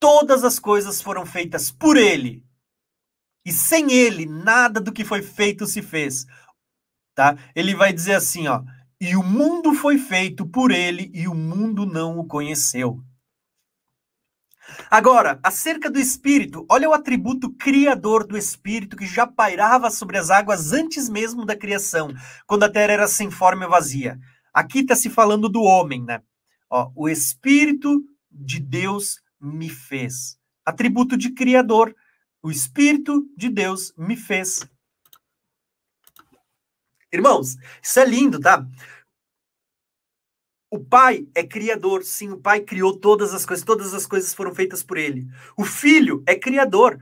Todas 0.00 0.42
as 0.42 0.58
coisas 0.58 1.00
foram 1.00 1.24
feitas 1.24 1.70
por 1.70 1.96
ele. 1.96 2.44
E 3.44 3.52
sem 3.52 3.92
ele, 3.92 4.26
nada 4.26 4.80
do 4.80 4.92
que 4.92 5.04
foi 5.04 5.22
feito 5.22 5.66
se 5.66 5.82
fez. 5.82 6.26
Tá? 7.14 7.36
Ele 7.54 7.74
vai 7.74 7.92
dizer 7.92 8.14
assim, 8.14 8.48
ó: 8.48 8.62
"E 9.00 9.16
o 9.16 9.22
mundo 9.22 9.74
foi 9.74 9.98
feito 9.98 10.46
por 10.46 10.70
ele 10.70 11.10
e 11.14 11.26
o 11.28 11.34
mundo 11.34 11.84
não 11.84 12.18
o 12.18 12.26
conheceu". 12.26 13.02
Agora, 14.90 15.40
acerca 15.42 15.90
do 15.90 15.98
Espírito, 15.98 16.64
olha 16.70 16.88
o 16.88 16.92
atributo 16.92 17.52
criador 17.54 18.26
do 18.26 18.36
Espírito 18.36 18.96
que 18.96 19.06
já 19.06 19.26
pairava 19.26 19.90
sobre 19.90 20.16
as 20.18 20.30
águas 20.30 20.72
antes 20.72 21.08
mesmo 21.08 21.44
da 21.44 21.56
criação, 21.56 22.12
quando 22.46 22.62
a 22.64 22.70
terra 22.70 22.92
era 22.92 23.08
sem 23.08 23.30
forma 23.30 23.64
e 23.64 23.68
vazia. 23.68 24.18
Aqui 24.54 24.80
está 24.80 24.94
se 24.94 25.10
falando 25.10 25.48
do 25.48 25.62
homem, 25.62 26.04
né? 26.04 26.22
Ó, 26.70 26.90
o 26.94 27.08
Espírito 27.08 28.02
de 28.30 28.60
Deus 28.60 29.20
me 29.40 29.68
fez. 29.68 30.38
Atributo 30.64 31.16
de 31.16 31.30
criador. 31.30 31.94
O 32.42 32.50
Espírito 32.50 33.24
de 33.36 33.48
Deus 33.48 33.94
me 33.96 34.16
fez. 34.16 34.66
Irmãos, 37.12 37.56
isso 37.80 38.00
é 38.00 38.04
lindo, 38.04 38.40
tá? 38.40 38.66
O 40.70 40.82
Pai 40.82 41.28
é 41.34 41.44
criador, 41.44 42.02
sim, 42.02 42.30
o 42.30 42.40
Pai 42.40 42.60
criou 42.60 42.98
todas 42.98 43.34
as 43.34 43.44
coisas, 43.44 43.64
todas 43.64 43.92
as 43.92 44.06
coisas 44.06 44.34
foram 44.34 44.54
feitas 44.54 44.82
por 44.82 44.96
ele. 44.96 45.26
O 45.56 45.64
Filho 45.64 46.22
é 46.26 46.34
criador. 46.34 46.98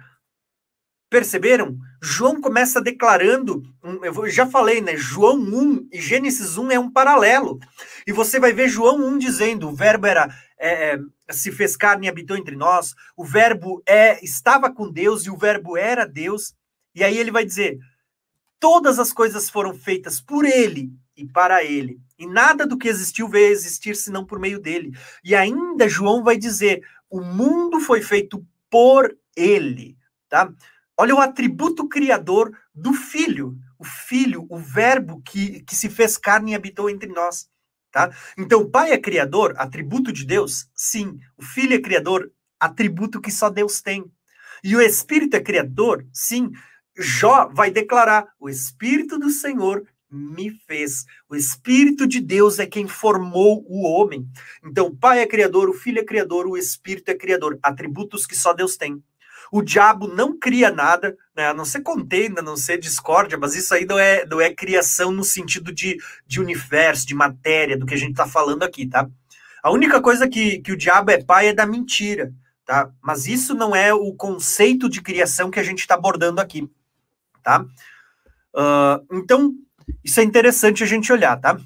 Perceberam? 1.08 1.78
João 2.02 2.40
começa 2.40 2.80
declarando, 2.80 3.62
eu 4.02 4.28
já 4.28 4.46
falei, 4.46 4.80
né? 4.80 4.96
João 4.96 5.36
1 5.36 5.88
e 5.92 6.00
Gênesis 6.00 6.58
1 6.58 6.70
é 6.70 6.78
um 6.78 6.90
paralelo. 6.90 7.58
E 8.06 8.12
você 8.12 8.38
vai 8.38 8.52
ver 8.52 8.68
João 8.68 8.96
1 9.06 9.18
dizendo: 9.18 9.68
o 9.68 9.74
verbo 9.74 10.06
era 10.06 10.28
é, 10.60 10.94
é, 10.94 11.32
se 11.32 11.50
fez 11.50 11.74
carne 11.74 12.06
e 12.06 12.08
habitou 12.10 12.36
entre 12.36 12.54
nós, 12.54 12.94
o 13.16 13.24
verbo 13.24 13.82
é 13.86 14.22
estava 14.22 14.70
com 14.70 14.92
Deus 14.92 15.24
e 15.24 15.30
o 15.30 15.36
verbo 15.36 15.76
era 15.76 16.06
Deus. 16.06 16.54
E 16.94 17.02
aí 17.02 17.16
ele 17.16 17.30
vai 17.30 17.44
dizer: 17.46 17.78
todas 18.60 18.98
as 18.98 19.12
coisas 19.12 19.48
foram 19.48 19.74
feitas 19.74 20.20
por 20.20 20.44
ele 20.44 20.92
e 21.16 21.26
para 21.26 21.64
ele. 21.64 21.98
E 22.18 22.26
nada 22.26 22.66
do 22.66 22.76
que 22.76 22.88
existiu 22.88 23.26
veio 23.26 23.48
a 23.48 23.52
existir 23.52 23.96
senão 23.96 24.24
por 24.24 24.38
meio 24.38 24.60
dele. 24.60 24.92
E 25.24 25.34
ainda 25.34 25.88
João 25.88 26.22
vai 26.22 26.36
dizer: 26.36 26.82
o 27.08 27.22
mundo 27.22 27.80
foi 27.80 28.02
feito 28.02 28.46
por 28.68 29.16
ele, 29.34 29.96
tá? 30.28 30.52
Olha 30.96 31.14
o 31.14 31.20
atributo 31.20 31.88
criador 31.88 32.54
do 32.74 32.92
filho, 32.92 33.56
o 33.78 33.84
filho, 33.84 34.46
o 34.50 34.58
verbo 34.58 35.22
que, 35.22 35.62
que 35.62 35.74
se 35.74 35.88
fez 35.88 36.18
carne 36.18 36.52
e 36.52 36.54
habitou 36.54 36.90
entre 36.90 37.10
nós, 37.10 37.48
tá? 37.90 38.14
Então, 38.38 38.60
o 38.60 38.70
pai 38.70 38.92
é 38.92 38.98
criador, 38.98 39.54
atributo 39.56 40.12
de 40.12 40.24
Deus? 40.24 40.68
Sim. 40.74 41.18
O 41.36 41.42
filho 41.42 41.74
é 41.74 41.80
criador, 41.80 42.30
atributo 42.58 43.20
que 43.20 43.30
só 43.30 43.50
Deus 43.50 43.80
tem. 43.80 44.04
E 44.62 44.76
o 44.76 44.80
espírito 44.80 45.36
é 45.36 45.40
criador? 45.40 46.06
Sim. 46.12 46.50
Jó 46.98 47.48
vai 47.48 47.70
declarar: 47.70 48.28
o 48.38 48.48
espírito 48.48 49.18
do 49.18 49.30
Senhor 49.30 49.86
me 50.10 50.50
fez. 50.50 51.04
O 51.28 51.36
Espírito 51.36 52.06
de 52.06 52.20
Deus 52.20 52.58
é 52.58 52.66
quem 52.66 52.88
formou 52.88 53.64
o 53.68 53.86
homem. 53.86 54.26
Então, 54.64 54.88
o 54.88 54.96
Pai 54.96 55.20
é 55.20 55.26
criador, 55.26 55.68
o 55.68 55.74
Filho 55.74 56.00
é 56.00 56.04
criador, 56.04 56.46
o 56.46 56.56
Espírito 56.56 57.10
é 57.10 57.14
criador. 57.14 57.58
Atributos 57.62 58.26
que 58.26 58.36
só 58.36 58.52
Deus 58.52 58.76
tem. 58.76 59.02
O 59.52 59.62
diabo 59.62 60.06
não 60.06 60.38
cria 60.38 60.70
nada, 60.70 61.16
né? 61.36 61.48
a 61.48 61.54
não 61.54 61.64
ser 61.64 61.80
contenda, 61.80 62.40
a 62.40 62.44
não 62.44 62.56
ser 62.56 62.78
discórdia, 62.78 63.36
mas 63.36 63.54
isso 63.54 63.74
aí 63.74 63.84
não 63.84 63.98
é, 63.98 64.24
não 64.26 64.40
é 64.40 64.54
criação 64.54 65.10
no 65.10 65.24
sentido 65.24 65.72
de, 65.72 65.98
de 66.26 66.40
universo, 66.40 67.06
de 67.06 67.14
matéria, 67.14 67.76
do 67.76 67.86
que 67.86 67.94
a 67.94 67.98
gente 67.98 68.12
está 68.12 68.26
falando 68.26 68.62
aqui, 68.62 68.86
tá? 68.86 69.08
A 69.62 69.70
única 69.70 70.00
coisa 70.00 70.28
que, 70.28 70.60
que 70.60 70.72
o 70.72 70.76
diabo 70.76 71.10
é 71.10 71.22
pai 71.22 71.48
é 71.48 71.52
da 71.52 71.66
mentira, 71.66 72.32
tá? 72.64 72.90
Mas 73.02 73.26
isso 73.26 73.54
não 73.54 73.74
é 73.74 73.92
o 73.92 74.14
conceito 74.14 74.88
de 74.88 75.02
criação 75.02 75.50
que 75.50 75.60
a 75.60 75.62
gente 75.62 75.80
está 75.80 75.94
abordando 75.94 76.40
aqui, 76.40 76.70
tá? 77.42 77.64
Uh, 78.54 79.18
então, 79.18 79.52
isso 80.02 80.20
é 80.20 80.22
interessante 80.22 80.82
a 80.82 80.86
gente 80.86 81.12
olhar, 81.12 81.36
tá? 81.36 81.58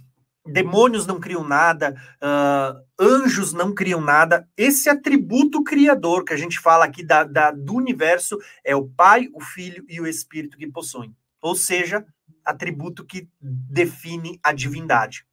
Demônios 0.47 1.06
não 1.06 1.18
criam 1.18 1.42
nada, 1.42 1.94
uh, 2.23 2.84
anjos 3.00 3.52
não 3.55 3.74
criam 3.74 4.00
nada. 4.00 4.47
Esse 4.56 4.90
atributo 4.90 5.64
criador 5.64 6.23
que 6.24 6.34
a 6.34 6.36
gente 6.36 6.60
fala 6.60 6.84
aqui 6.84 7.02
da, 7.02 7.24
da, 7.24 7.50
do 7.50 7.74
universo 7.74 8.39
é 8.62 8.76
o 8.76 8.86
Pai, 8.86 9.31
o 9.32 9.40
Filho 9.40 9.84
e 9.89 10.00
o 10.00 10.06
Espírito 10.06 10.58
que 10.58 10.66
possuem. 10.66 11.16
Ou 11.40 11.55
seja, 11.55 12.05
atributo 12.44 13.05
que 13.05 13.26
define 13.40 14.39
a 14.42 14.52
divindade. 14.52 15.26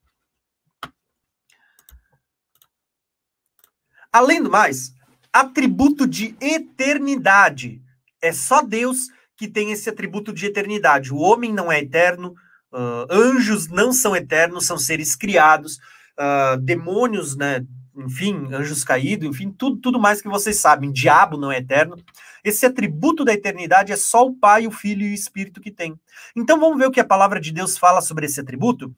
Além 4.14 4.41
do 4.41 4.49
mais, 4.49 4.93
atributo 5.31 6.07
de 6.07 6.35
eternidade. 6.40 7.81
É 8.22 8.31
só 8.31 8.61
Deus 8.61 9.09
que 9.35 9.48
tem 9.48 9.72
esse 9.72 9.90
atributo 9.90 10.31
de 10.31 10.45
eternidade. 10.45 11.14
O 11.14 11.17
homem 11.17 11.51
não 11.51 11.72
é 11.72 11.80
eterno, 11.80 12.35
Uh, 12.72 13.06
anjos 13.09 13.67
não 13.67 13.91
são 13.91 14.16
eternos, 14.16 14.66
são 14.66 14.77
seres 14.77 15.16
criados. 15.16 15.77
Uh, 16.17 16.58
demônios, 16.61 17.35
né? 17.35 17.66
Enfim, 17.95 18.53
anjos 18.53 18.83
caídos, 18.83 19.27
enfim, 19.27 19.51
tudo, 19.51 19.77
tudo 19.77 20.00
mais 20.00 20.22
que 20.22 20.30
vocês 20.30 20.58
sabem. 20.58 20.91
Diabo 20.91 21.38
não 21.38 21.51
é 21.51 21.58
eterno. 21.58 21.98
Esse 22.43 22.66
atributo 22.66 23.25
da 23.25 23.33
eternidade 23.33 23.91
é 23.91 23.98
só 23.98 24.25
o 24.25 24.33
Pai, 24.33 24.66
o 24.66 24.72
Filho 24.72 25.06
e 25.06 25.11
o 25.11 25.14
Espírito 25.14 25.59
que 25.59 25.72
tem. 25.72 26.00
Então 26.35 26.59
vamos 26.59 26.77
ver 26.77 26.88
o 26.88 26.91
que 26.91 27.00
a 27.00 27.06
palavra 27.06 27.40
de 27.40 27.51
Deus 27.51 27.77
fala 27.77 28.01
sobre 28.01 28.25
esse 28.25 28.40
atributo? 28.40 28.95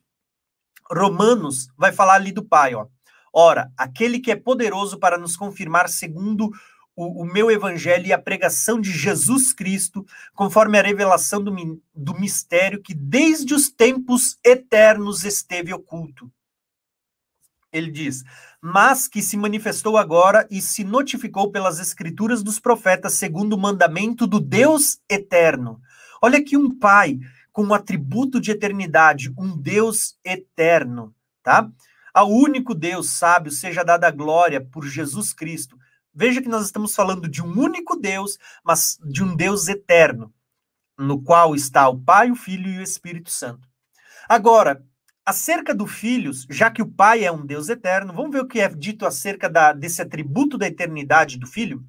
Romanos 0.92 1.70
vai 1.78 1.92
falar 1.92 2.16
ali 2.16 2.32
do 2.32 2.44
Pai, 2.44 2.76
ó. 2.76 2.88
Ora, 3.36 3.72
aquele 3.76 4.20
que 4.20 4.32
é 4.32 4.36
poderoso 4.36 5.00
para 5.00 5.18
nos 5.18 5.36
confirmar 5.36 5.90
segundo 5.90 6.52
o, 6.96 7.24
o, 7.24 7.26
meu 7.26 7.50
evangelho 7.50 8.06
e 8.06 8.14
a 8.14 8.22
pregação 8.22 8.80
de 8.80 8.92
Jesus 8.92 9.54
Cristo, 9.54 10.06
conforme 10.34 10.78
a 10.78 10.84
revelação 10.84 11.44
do, 11.44 11.82
do 11.94 12.20
mistério 12.20 12.82
que 12.82 12.94
desde 12.94 13.54
os 13.54 13.70
tempos 13.70 14.38
eternos 14.44 15.24
esteve 15.24 15.74
oculto. 15.74 16.32
Ele 17.72 17.90
diz: 17.90 18.24
mas 18.62 19.10
que 19.10 19.22
se 19.22 19.36
manifestou 19.36 19.98
agora 19.98 20.48
e 20.50 20.62
se 20.62 20.86
notificou 20.86 21.52
pelas 21.52 21.80
escrituras 21.80 22.42
dos 22.42 22.60
profetas, 22.60 23.14
segundo 23.16 23.54
o 23.54 23.60
mandamento 23.60 24.26
do 24.26 24.40
Deus 24.40 25.00
eterno. 25.10 25.82
Olha 26.22 26.40
aqui 26.40 26.56
um 26.56 26.78
pai 26.78 27.20
com 27.52 27.64
um 27.64 27.74
atributo 27.74 28.40
de 28.40 28.52
eternidade, 28.52 29.34
um 29.38 29.58
Deus 29.58 30.18
eterno, 30.24 31.14
tá? 31.44 31.70
Ao 32.14 32.30
único 32.30 32.74
Deus 32.74 33.10
sábio 33.10 33.52
seja 33.52 33.84
dada 33.84 34.08
a 34.08 34.12
glória 34.12 34.62
por 34.62 34.86
Jesus 34.86 35.34
Cristo 35.34 35.78
Veja 36.14 36.42
que 36.42 36.50
nós 36.50 36.66
estamos 36.66 36.94
falando 36.94 37.28
de 37.28 37.42
um 37.42 37.60
único 37.60 37.96
Deus, 37.96 38.38
mas 38.64 39.00
de 39.04 39.24
um 39.24 39.36
Deus 39.36 39.68
eterno, 39.68 40.34
no 40.98 41.22
qual 41.22 41.56
está 41.56 41.90
o 41.90 42.00
Pai, 42.00 42.30
o 42.30 42.36
Filho 42.36 42.70
e 42.70 42.78
o 42.78 42.84
Espírito 42.84 43.32
Santo. 43.32 43.68
Agora, 44.30 44.86
acerca 45.26 45.74
do 45.74 45.88
Filhos, 45.88 46.46
já 46.50 46.70
que 46.70 46.82
o 46.82 46.92
Pai 46.92 47.24
é 47.24 47.32
um 47.32 47.46
Deus 47.46 47.70
eterno, 47.70 48.14
vamos 48.14 48.32
ver 48.32 48.42
o 48.42 48.48
que 48.48 48.60
é 48.60 48.70
dito 48.70 49.06
acerca 49.06 49.50
da, 49.50 49.74
desse 49.74 50.02
atributo 50.02 50.58
da 50.58 50.68
eternidade 50.68 51.38
do 51.38 51.48
Filho? 51.48 51.84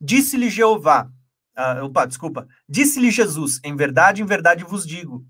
Disse-lhe 0.00 0.48
Jeová, 0.48 1.10
uh, 1.56 1.84
opa, 1.84 2.06
desculpa, 2.06 2.46
disse-lhe 2.68 3.10
Jesus, 3.10 3.60
em 3.64 3.74
verdade, 3.76 4.22
em 4.22 4.26
verdade 4.26 4.64
vos 4.64 4.86
digo, 4.86 5.26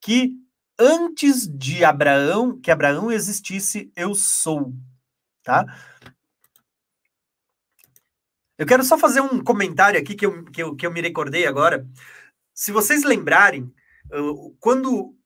que 0.00 0.32
antes 0.78 1.46
de 1.46 1.84
Abraão, 1.84 2.60
que 2.60 2.70
Abraão 2.70 3.10
existisse, 3.10 3.92
eu 3.94 4.14
sou, 4.14 4.74
tá? 5.42 5.64
Eu 8.62 8.66
quero 8.66 8.84
só 8.84 8.96
fazer 8.96 9.20
um 9.20 9.42
comentário 9.42 9.98
aqui 9.98 10.14
que 10.14 10.24
eu, 10.24 10.44
que 10.44 10.62
eu, 10.62 10.76
que 10.76 10.86
eu 10.86 10.92
me 10.92 11.00
recordei 11.00 11.48
agora. 11.48 11.84
Se 12.54 12.70
vocês 12.70 13.02
lembrarem, 13.02 13.74
quando 14.60 15.16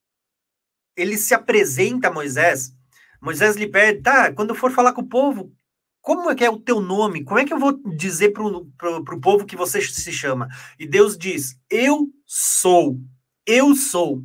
ele 0.96 1.18
se 1.18 1.34
apresenta 1.34 2.08
a 2.08 2.10
Moisés, 2.10 2.74
Moisés 3.20 3.54
lhe 3.54 3.66
pede, 3.66 4.00
tá, 4.00 4.32
quando 4.32 4.50
eu 4.50 4.54
for 4.54 4.72
falar 4.72 4.94
com 4.94 5.02
o 5.02 5.06
povo, 5.06 5.54
como 6.00 6.30
é 6.30 6.34
que 6.34 6.46
é 6.46 6.48
o 6.48 6.58
teu 6.58 6.80
nome? 6.80 7.24
Como 7.24 7.38
é 7.38 7.44
que 7.44 7.52
eu 7.52 7.58
vou 7.58 7.74
dizer 7.94 8.30
para 8.30 8.42
o 8.42 9.20
povo 9.20 9.44
que 9.44 9.54
você 9.54 9.82
se 9.82 10.12
chama? 10.14 10.48
E 10.78 10.86
Deus 10.86 11.18
diz, 11.18 11.60
eu 11.68 12.08
sou, 12.24 12.98
eu 13.44 13.74
sou. 13.76 14.24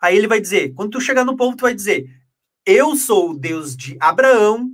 Aí 0.00 0.16
ele 0.16 0.26
vai 0.26 0.40
dizer, 0.40 0.72
quando 0.72 0.92
tu 0.92 1.00
chegar 1.02 1.26
no 1.26 1.36
povo, 1.36 1.58
tu 1.58 1.62
vai 1.64 1.74
dizer, 1.74 2.08
eu 2.64 2.96
sou 2.96 3.32
o 3.32 3.38
Deus 3.38 3.76
de 3.76 3.98
Abraão, 4.00 4.70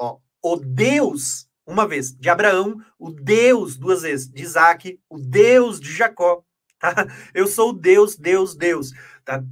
ó, 0.00 0.18
o 0.40 0.54
Deus 0.54 1.47
uma 1.68 1.86
vez, 1.86 2.12
de 2.12 2.30
Abraão, 2.30 2.80
o 2.98 3.10
Deus, 3.10 3.76
duas 3.76 4.02
vezes, 4.02 4.28
de 4.28 4.42
Isaac, 4.42 4.98
o 5.08 5.18
Deus 5.18 5.78
de 5.78 5.92
Jacó, 5.92 6.42
tá? 6.80 7.06
Eu 7.34 7.46
sou 7.46 7.70
o 7.70 7.72
Deus, 7.74 8.16
Deus, 8.16 8.56
Deus, 8.56 8.90
tá? 9.24 9.44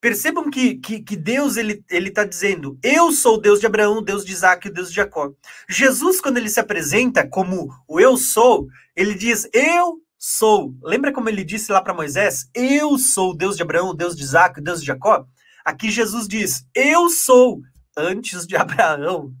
Percebam 0.00 0.48
que, 0.48 0.76
que, 0.76 1.00
que 1.00 1.16
Deus, 1.16 1.56
ele 1.56 1.82
está 1.90 2.24
dizendo, 2.24 2.78
eu 2.84 3.10
sou 3.10 3.34
o 3.34 3.40
Deus 3.40 3.58
de 3.58 3.66
Abraão, 3.66 3.98
o 3.98 4.02
Deus 4.02 4.24
de 4.24 4.32
Isaac, 4.32 4.68
o 4.68 4.72
Deus 4.72 4.90
de 4.90 4.94
Jacó. 4.94 5.32
Jesus, 5.68 6.20
quando 6.20 6.36
ele 6.36 6.48
se 6.48 6.60
apresenta 6.60 7.26
como 7.26 7.68
o 7.88 7.98
eu 7.98 8.16
sou, 8.16 8.68
ele 8.94 9.14
diz, 9.14 9.48
eu 9.52 10.00
sou. 10.16 10.72
Lembra 10.84 11.12
como 11.12 11.28
ele 11.28 11.42
disse 11.44 11.72
lá 11.72 11.82
para 11.82 11.92
Moisés? 11.92 12.48
Eu 12.54 12.96
sou 12.96 13.32
o 13.32 13.36
Deus 13.36 13.56
de 13.56 13.62
Abraão, 13.64 13.88
o 13.88 13.94
Deus 13.94 14.14
de 14.14 14.22
Isaac, 14.22 14.60
o 14.60 14.62
Deus 14.62 14.80
de 14.80 14.86
Jacó? 14.86 15.26
Aqui 15.64 15.90
Jesus 15.90 16.28
diz: 16.28 16.64
Eu 16.74 17.08
sou 17.08 17.60
antes 17.96 18.46
de 18.46 18.54
Abraão. 18.56 19.34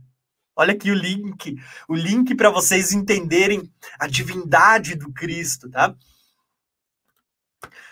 Olha 0.60 0.72
aqui 0.72 0.90
o 0.90 0.94
link, 0.94 1.56
o 1.88 1.94
link 1.94 2.34
para 2.34 2.50
vocês 2.50 2.92
entenderem 2.92 3.72
a 3.96 4.08
divindade 4.08 4.96
do 4.96 5.12
Cristo, 5.12 5.70
tá? 5.70 5.94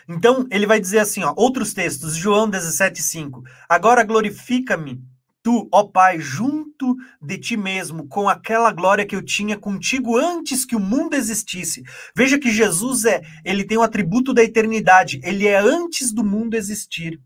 Então, 0.08 0.48
ele 0.50 0.66
vai 0.66 0.80
dizer 0.80 0.98
assim, 0.98 1.22
ó, 1.22 1.32
outros 1.36 1.72
textos, 1.72 2.16
João 2.16 2.50
17:5. 2.50 3.44
Agora 3.68 4.02
glorifica-me 4.02 5.00
tu, 5.44 5.68
ó 5.70 5.84
Pai, 5.84 6.18
junto 6.18 6.96
de 7.22 7.38
ti 7.38 7.56
mesmo, 7.56 8.08
com 8.08 8.28
aquela 8.28 8.72
glória 8.72 9.06
que 9.06 9.14
eu 9.14 9.22
tinha 9.22 9.56
contigo 9.56 10.16
antes 10.16 10.64
que 10.64 10.74
o 10.74 10.80
mundo 10.80 11.14
existisse. 11.14 11.84
Veja 12.16 12.36
que 12.36 12.50
Jesus 12.50 13.04
é, 13.04 13.22
ele 13.44 13.62
tem 13.62 13.78
o 13.78 13.82
atributo 13.82 14.34
da 14.34 14.42
eternidade, 14.42 15.20
ele 15.22 15.46
é 15.46 15.56
antes 15.56 16.10
do 16.10 16.24
mundo 16.24 16.54
existir. 16.54 17.20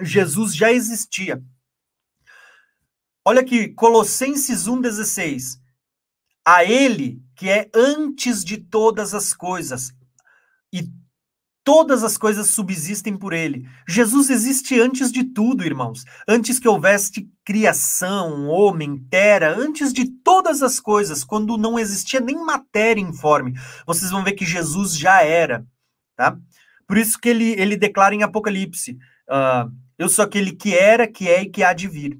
Jesus 0.00 0.54
já 0.54 0.70
existia. 0.70 1.42
Olha 3.28 3.42
aqui, 3.42 3.68
Colossenses 3.68 4.66
1,16. 4.66 5.58
A 6.46 6.64
ele 6.64 7.22
que 7.36 7.46
é 7.46 7.68
antes 7.74 8.42
de 8.42 8.56
todas 8.56 9.12
as 9.12 9.34
coisas, 9.34 9.92
e 10.72 10.90
Todas 11.62 12.02
as 12.02 12.16
coisas 12.16 12.46
subsistem 12.46 13.14
por 13.18 13.34
ele. 13.34 13.68
Jesus 13.86 14.30
existe 14.30 14.80
antes 14.80 15.12
de 15.12 15.22
tudo, 15.22 15.62
irmãos. 15.62 16.02
Antes 16.26 16.58
que 16.58 16.66
houvesse 16.66 17.30
criação, 17.44 18.46
homem, 18.46 18.96
terra, 19.10 19.50
antes 19.50 19.92
de 19.92 20.06
todas 20.06 20.62
as 20.62 20.80
coisas, 20.80 21.22
quando 21.22 21.58
não 21.58 21.78
existia 21.78 22.20
nem 22.20 22.42
matéria 22.42 23.02
informe. 23.02 23.52
Vocês 23.86 24.10
vão 24.10 24.24
ver 24.24 24.32
que 24.32 24.46
Jesus 24.46 24.96
já 24.96 25.22
era, 25.22 25.66
tá? 26.16 26.38
Por 26.86 26.96
isso 26.96 27.20
que 27.20 27.28
ele, 27.28 27.50
ele 27.60 27.76
declara 27.76 28.14
em 28.14 28.22
Apocalipse: 28.22 28.92
uh, 29.28 29.70
Eu 29.98 30.08
sou 30.08 30.24
aquele 30.24 30.52
que 30.52 30.74
era, 30.74 31.06
que 31.06 31.28
é 31.28 31.42
e 31.42 31.50
que 31.50 31.62
há 31.62 31.74
de 31.74 31.86
vir. 31.86 32.18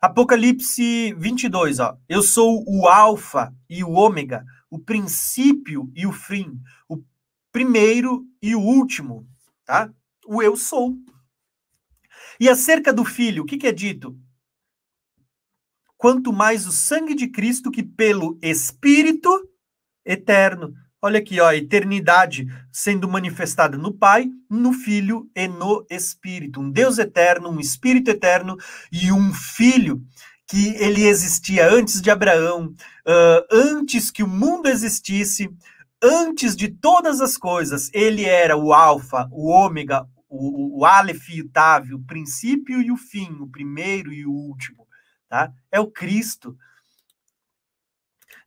Apocalipse 0.00 1.12
22, 1.14 1.78
ó. 1.78 1.98
Eu 2.08 2.22
sou 2.22 2.64
o 2.66 2.88
Alfa 2.88 3.54
e 3.68 3.84
o 3.84 3.90
Ômega, 3.90 4.44
o 4.70 4.78
princípio 4.78 5.92
e 5.94 6.06
o 6.06 6.12
fim, 6.12 6.58
o 6.88 7.02
primeiro 7.52 8.26
e 8.40 8.54
o 8.54 8.60
último, 8.60 9.28
tá? 9.64 9.92
O 10.26 10.42
eu 10.42 10.56
sou. 10.56 10.96
E 12.38 12.48
acerca 12.48 12.94
do 12.94 13.04
filho, 13.04 13.42
o 13.42 13.46
que, 13.46 13.58
que 13.58 13.66
é 13.66 13.72
dito? 13.72 14.18
Quanto 15.98 16.32
mais 16.32 16.66
o 16.66 16.72
sangue 16.72 17.14
de 17.14 17.28
Cristo 17.28 17.70
que 17.70 17.82
pelo 17.82 18.38
Espírito 18.40 19.28
eterno. 20.02 20.72
Olha 21.02 21.18
aqui, 21.18 21.40
ó, 21.40 21.48
a 21.48 21.56
eternidade 21.56 22.46
sendo 22.70 23.08
manifestada 23.08 23.78
no 23.78 23.90
Pai, 23.90 24.30
no 24.50 24.72
Filho 24.74 25.30
e 25.34 25.48
no 25.48 25.86
Espírito. 25.88 26.60
Um 26.60 26.70
Deus 26.70 26.98
eterno, 26.98 27.48
um 27.48 27.58
Espírito 27.58 28.10
eterno 28.10 28.58
e 28.92 29.10
um 29.10 29.32
Filho 29.32 30.04
que 30.46 30.74
ele 30.76 31.06
existia 31.06 31.72
antes 31.72 32.02
de 32.02 32.10
Abraão, 32.10 32.66
uh, 32.66 33.46
antes 33.50 34.10
que 34.10 34.22
o 34.22 34.28
mundo 34.28 34.68
existisse, 34.68 35.48
antes 36.02 36.54
de 36.54 36.68
todas 36.68 37.22
as 37.22 37.38
coisas, 37.38 37.88
ele 37.94 38.24
era 38.24 38.54
o 38.56 38.74
alfa, 38.74 39.26
o 39.30 39.48
ômega, 39.48 40.06
o, 40.28 40.80
o 40.80 40.84
aleph 40.84 41.30
e 41.30 41.40
o 41.40 41.48
tav, 41.48 41.94
o 41.94 42.04
princípio 42.04 42.82
e 42.82 42.90
o 42.90 42.96
fim, 42.96 43.30
o 43.40 43.46
primeiro 43.46 44.12
e 44.12 44.26
o 44.26 44.32
último, 44.32 44.86
tá? 45.28 45.50
É 45.72 45.80
o 45.80 45.90
Cristo. 45.90 46.54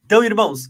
Então, 0.04 0.24
irmãos, 0.24 0.70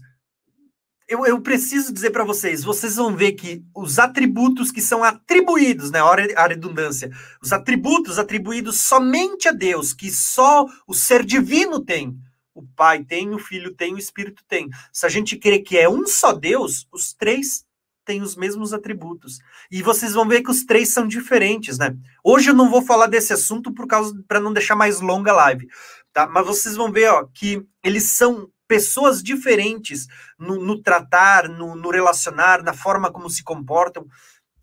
eu, 1.08 1.26
eu 1.26 1.40
preciso 1.40 1.92
dizer 1.92 2.10
para 2.10 2.24
vocês, 2.24 2.64
vocês 2.64 2.96
vão 2.96 3.14
ver 3.14 3.32
que 3.32 3.62
os 3.74 3.98
atributos 3.98 4.70
que 4.70 4.80
são 4.80 5.04
atribuídos, 5.04 5.90
né, 5.90 6.00
a 6.36 6.46
redundância, 6.46 7.10
os 7.42 7.52
atributos 7.52 8.18
atribuídos 8.18 8.80
somente 8.80 9.48
a 9.48 9.52
Deus, 9.52 9.92
que 9.92 10.10
só 10.10 10.66
o 10.86 10.94
ser 10.94 11.24
divino 11.24 11.80
tem, 11.80 12.16
o 12.54 12.62
Pai 12.62 13.02
tem, 13.02 13.34
o 13.34 13.38
Filho 13.38 13.74
tem, 13.74 13.94
o 13.94 13.98
Espírito 13.98 14.44
tem. 14.46 14.68
Se 14.92 15.04
a 15.04 15.08
gente 15.08 15.36
crê 15.36 15.58
que 15.58 15.76
é 15.76 15.88
um 15.88 16.06
só 16.06 16.32
Deus, 16.32 16.86
os 16.92 17.12
três 17.12 17.64
têm 18.04 18.22
os 18.22 18.36
mesmos 18.36 18.72
atributos. 18.72 19.38
E 19.70 19.82
vocês 19.82 20.12
vão 20.12 20.28
ver 20.28 20.42
que 20.42 20.50
os 20.50 20.64
três 20.64 20.90
são 20.90 21.06
diferentes, 21.06 21.78
né? 21.78 21.96
Hoje 22.22 22.50
eu 22.50 22.54
não 22.54 22.70
vou 22.70 22.82
falar 22.82 23.06
desse 23.06 23.32
assunto 23.32 23.72
por 23.72 23.86
causa 23.86 24.14
para 24.28 24.40
não 24.40 24.52
deixar 24.52 24.76
mais 24.76 25.00
longa 25.00 25.32
a 25.32 25.36
live, 25.36 25.68
tá? 26.12 26.26
Mas 26.26 26.46
vocês 26.46 26.76
vão 26.76 26.92
ver, 26.92 27.08
ó, 27.10 27.24
que 27.24 27.66
eles 27.82 28.04
são 28.04 28.48
pessoas 28.74 29.22
diferentes 29.22 30.08
no, 30.36 30.56
no 30.56 30.82
tratar, 30.82 31.48
no, 31.48 31.76
no, 31.76 31.90
relacionar, 31.90 32.60
na 32.60 32.72
forma 32.72 33.08
como 33.08 33.30
se 33.30 33.44
comportam. 33.44 34.04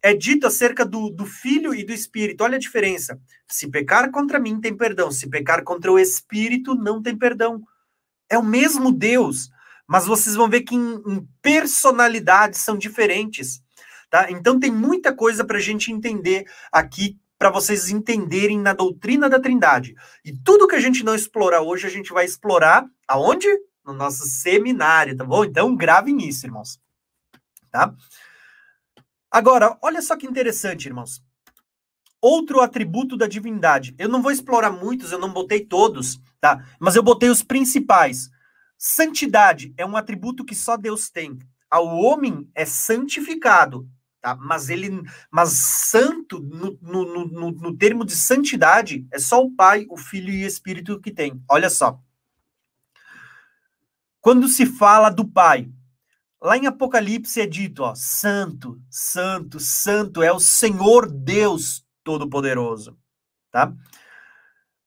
É 0.01 0.14
dito 0.14 0.45
acerca 0.45 0.83
do, 0.83 1.09
do 1.09 1.25
Filho 1.25 1.73
e 1.73 1.85
do 1.85 1.93
Espírito. 1.93 2.43
Olha 2.43 2.57
a 2.57 2.59
diferença. 2.59 3.17
Se 3.48 3.69
pecar 3.69 4.11
contra 4.11 4.38
mim, 4.38 4.59
tem 4.59 4.75
perdão. 4.75 5.14
Se 5.14 5.30
pecar 5.30 5.64
contra 5.64 5.90
o 5.90 5.98
Espírito, 5.98 6.75
não 6.75 7.01
tem 7.01 7.17
perdão. 7.17 7.64
É 8.30 8.38
o 8.38 8.43
mesmo 8.43 8.91
Deus, 8.91 9.49
mas 9.88 10.06
vocês 10.06 10.35
vão 10.35 10.49
ver 10.49 10.64
que 10.64 10.75
em, 10.75 10.95
em 11.07 11.25
personalidades 11.41 12.59
são 12.59 12.77
diferentes. 12.77 13.61
Tá? 14.09 14.30
Então 14.30 14.59
tem 14.59 14.72
muita 14.72 15.15
coisa 15.15 15.45
para 15.45 15.57
a 15.57 15.61
gente 15.61 15.90
entender 15.90 16.43
aqui 16.69 17.17
para 17.40 17.49
vocês 17.49 17.90
entenderem 17.90 18.59
na 18.59 18.73
doutrina 18.73 19.30
da 19.30 19.40
Trindade. 19.40 19.95
E 20.23 20.31
tudo 20.31 20.67
que 20.67 20.75
a 20.75 20.80
gente 20.81 21.01
não 21.01 21.15
explorar 21.15 21.61
hoje, 21.61 21.88
a 21.88 21.90
gente 21.90 22.11
vai 22.11 22.25
explorar 22.25 22.85
aonde? 23.07 23.48
No 23.91 23.97
nosso 23.97 24.25
seminário, 24.25 25.15
tá 25.15 25.25
bom? 25.25 25.43
Então 25.43 25.75
gravem 25.75 26.27
isso, 26.27 26.45
irmãos. 26.45 26.79
Tá? 27.69 27.93
Agora, 29.29 29.77
olha 29.81 30.01
só 30.01 30.15
que 30.15 30.25
interessante, 30.25 30.85
irmãos. 30.85 31.23
Outro 32.21 32.61
atributo 32.61 33.17
da 33.17 33.27
divindade. 33.27 33.95
Eu 33.97 34.07
não 34.07 34.21
vou 34.21 34.31
explorar 34.31 34.71
muitos, 34.71 35.11
eu 35.11 35.19
não 35.19 35.31
botei 35.31 35.65
todos, 35.65 36.21
tá? 36.39 36.65
Mas 36.79 36.95
eu 36.95 37.01
botei 37.01 37.29
os 37.29 37.41
principais. 37.41 38.29
Santidade 38.77 39.73
é 39.77 39.85
um 39.85 39.97
atributo 39.97 40.45
que 40.45 40.53
só 40.53 40.77
Deus 40.77 41.09
tem. 41.09 41.39
Ao 41.69 41.87
homem 41.87 42.49
é 42.53 42.65
santificado, 42.65 43.87
tá? 44.21 44.35
Mas 44.35 44.69
ele, 44.69 45.01
mas 45.31 45.49
santo 45.51 46.39
no, 46.39 46.77
no, 46.81 47.25
no, 47.25 47.51
no 47.51 47.77
termo 47.77 48.05
de 48.05 48.15
santidade 48.15 49.07
é 49.11 49.17
só 49.17 49.43
o 49.43 49.51
Pai, 49.51 49.85
o 49.89 49.97
Filho 49.97 50.31
e 50.31 50.43
o 50.43 50.47
Espírito 50.47 50.99
que 50.99 51.11
tem. 51.11 51.43
Olha 51.49 51.69
só. 51.69 51.99
Quando 54.22 54.48
se 54.48 54.67
fala 54.67 55.09
do 55.09 55.27
Pai, 55.27 55.67
lá 56.40 56.56
em 56.56 56.67
Apocalipse 56.67 57.41
é 57.41 57.48
dito, 57.48 57.82
ó, 57.82 57.95
santo, 57.95 58.80
santo, 58.88 59.59
santo 59.59 60.22
é 60.22 60.32
o 60.32 60.40
Senhor 60.40 61.11
Deus 61.11 61.83
Todo-Poderoso, 62.03 62.95
tá? 63.51 63.74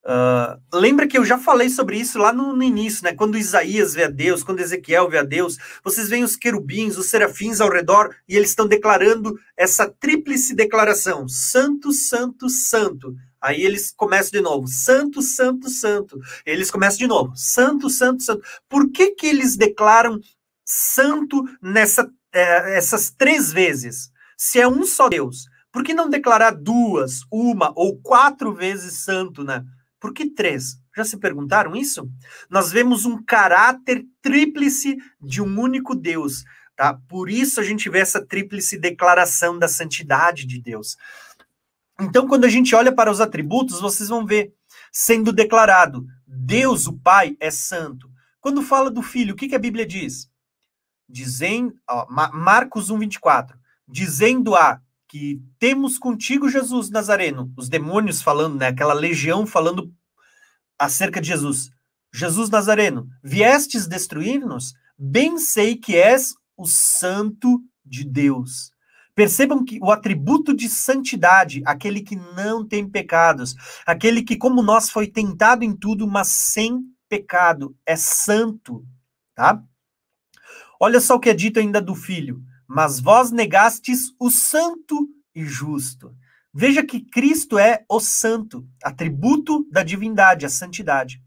Uh, 0.06 0.60
lembra 0.78 1.08
que 1.08 1.16
eu 1.16 1.24
já 1.24 1.38
falei 1.38 1.70
sobre 1.70 1.96
isso 1.96 2.18
lá 2.18 2.30
no, 2.30 2.54
no, 2.54 2.62
início, 2.62 3.02
né? 3.02 3.14
Quando 3.14 3.38
Isaías 3.38 3.94
vê 3.94 4.04
a 4.04 4.10
Deus, 4.10 4.44
quando 4.44 4.60
Ezequiel 4.60 5.08
vê 5.08 5.18
a 5.18 5.22
Deus, 5.22 5.56
vocês 5.82 6.10
veem 6.10 6.22
os 6.22 6.36
querubins, 6.36 6.98
os 6.98 7.06
serafins 7.06 7.58
ao 7.58 7.70
redor 7.70 8.14
e 8.28 8.36
eles 8.36 8.50
estão 8.50 8.68
declarando 8.68 9.34
essa 9.56 9.88
tríplice 9.88 10.54
declaração: 10.54 11.26
Santo, 11.26 11.90
Santo, 11.90 12.50
Santo. 12.50 13.16
Aí 13.44 13.62
eles 13.62 13.92
começam 13.94 14.30
de 14.30 14.40
novo: 14.40 14.66
Santo, 14.66 15.20
Santo, 15.20 15.68
Santo. 15.68 16.18
Eles 16.46 16.70
começam 16.70 16.98
de 16.98 17.06
novo: 17.06 17.32
Santo, 17.36 17.90
Santo, 17.90 18.22
Santo. 18.22 18.42
Por 18.70 18.90
que 18.90 19.10
que 19.10 19.26
eles 19.26 19.54
declaram 19.54 20.18
Santo 20.64 21.44
nessa 21.60 22.10
é, 22.32 22.78
essas 22.78 23.10
três 23.10 23.52
vezes? 23.52 24.10
Se 24.34 24.58
é 24.58 24.66
um 24.66 24.84
só 24.84 25.10
Deus, 25.10 25.44
por 25.70 25.84
que 25.84 25.92
não 25.92 26.08
declarar 26.08 26.52
duas, 26.52 27.20
uma 27.30 27.70
ou 27.76 28.00
quatro 28.00 28.54
vezes 28.54 29.04
Santo, 29.04 29.44
né? 29.44 29.62
Por 30.00 30.14
que 30.14 30.30
três? 30.30 30.78
Já 30.96 31.04
se 31.04 31.18
perguntaram 31.18 31.76
isso? 31.76 32.08
Nós 32.48 32.72
vemos 32.72 33.04
um 33.04 33.22
caráter 33.22 34.04
tríplice 34.22 34.96
de 35.20 35.42
um 35.42 35.60
único 35.60 35.94
Deus, 35.94 36.44
tá? 36.74 36.98
Por 37.08 37.28
isso 37.28 37.60
a 37.60 37.62
gente 37.62 37.90
vê 37.90 37.98
essa 37.98 38.24
tríplice 38.24 38.78
declaração 38.78 39.58
da 39.58 39.68
santidade 39.68 40.46
de 40.46 40.62
Deus. 40.62 40.96
Então, 42.00 42.26
quando 42.26 42.44
a 42.44 42.48
gente 42.48 42.74
olha 42.74 42.92
para 42.92 43.10
os 43.10 43.20
atributos, 43.20 43.80
vocês 43.80 44.08
vão 44.08 44.26
ver 44.26 44.52
sendo 44.92 45.32
declarado: 45.32 46.06
Deus, 46.26 46.86
o 46.86 46.98
Pai, 46.98 47.36
é 47.40 47.50
santo. 47.50 48.10
Quando 48.40 48.62
fala 48.62 48.90
do 48.90 49.02
Filho, 49.02 49.34
o 49.34 49.36
que, 49.36 49.48
que 49.48 49.54
a 49.54 49.60
Bíblia 49.60 49.86
diz? 49.86 50.28
Dizendo, 51.08 51.74
ó, 51.88 52.06
Marcos 52.10 52.90
1, 52.90 52.98
24. 52.98 53.56
Dizendo 53.86 54.54
a 54.54 54.80
que 55.08 55.40
temos 55.58 55.98
contigo, 55.98 56.48
Jesus 56.48 56.90
Nazareno, 56.90 57.52
os 57.56 57.68
demônios 57.68 58.20
falando, 58.20 58.56
né? 58.56 58.68
Aquela 58.68 58.94
legião 58.94 59.46
falando 59.46 59.92
acerca 60.78 61.20
de 61.20 61.28
Jesus. 61.28 61.70
Jesus 62.12 62.50
Nazareno, 62.50 63.08
viestes 63.22 63.86
destruir-nos? 63.86 64.74
Bem 64.98 65.38
sei 65.38 65.76
que 65.76 65.96
és 65.96 66.34
o 66.56 66.66
santo 66.66 67.60
de 67.84 68.04
Deus. 68.04 68.73
Percebam 69.14 69.64
que 69.64 69.78
o 69.80 69.90
atributo 69.90 70.54
de 70.54 70.68
santidade, 70.68 71.62
aquele 71.64 72.00
que 72.00 72.16
não 72.16 72.66
tem 72.66 72.88
pecados, 72.88 73.54
aquele 73.86 74.22
que, 74.22 74.36
como 74.36 74.62
nós, 74.62 74.90
foi 74.90 75.06
tentado 75.06 75.64
em 75.64 75.76
tudo, 75.76 76.06
mas 76.06 76.28
sem 76.28 76.82
pecado, 77.08 77.76
é 77.86 77.94
santo, 77.94 78.84
tá? 79.34 79.62
Olha 80.80 81.00
só 81.00 81.14
o 81.14 81.20
que 81.20 81.30
é 81.30 81.34
dito 81.34 81.60
ainda 81.60 81.80
do 81.80 81.94
filho 81.94 82.42
mas 82.66 83.00
vós 83.00 83.30
negastes 83.30 84.12
o 84.18 84.30
santo 84.30 85.08
e 85.34 85.44
justo. 85.44 86.14
Veja 86.52 86.84
que 86.84 87.00
Cristo 87.00 87.58
é 87.58 87.84
o 87.88 88.00
santo, 88.00 88.66
atributo 88.82 89.66
da 89.70 89.82
divindade, 89.82 90.46
a 90.46 90.48
santidade. 90.48 91.20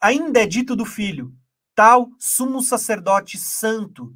Ainda 0.00 0.42
é 0.42 0.46
dito 0.46 0.76
do 0.76 0.84
Filho, 0.84 1.34
tal 1.74 2.10
sumo 2.18 2.62
sacerdote 2.62 3.38
santo, 3.38 4.12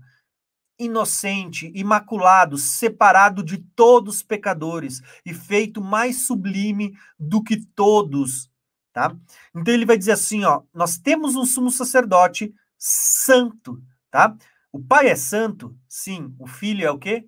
inocente, 0.78 1.70
imaculado, 1.74 2.58
separado 2.58 3.42
de 3.42 3.58
todos 3.58 4.16
os 4.16 4.22
pecadores 4.22 5.00
e 5.24 5.32
feito 5.32 5.80
mais 5.80 6.26
sublime 6.26 6.96
do 7.18 7.42
que 7.42 7.64
todos, 7.74 8.50
tá? 8.92 9.14
Então 9.54 9.72
ele 9.72 9.86
vai 9.86 9.96
dizer 9.96 10.12
assim, 10.12 10.44
ó, 10.44 10.62
nós 10.74 10.98
temos 10.98 11.36
um 11.36 11.44
sumo 11.44 11.70
sacerdote 11.70 12.54
santo, 12.76 13.82
tá? 14.10 14.36
O 14.72 14.82
Pai 14.82 15.08
é 15.08 15.16
santo? 15.16 15.76
Sim. 15.88 16.34
O 16.38 16.46
Filho 16.46 16.84
é 16.84 16.90
o 16.90 16.98
quê? 16.98 17.26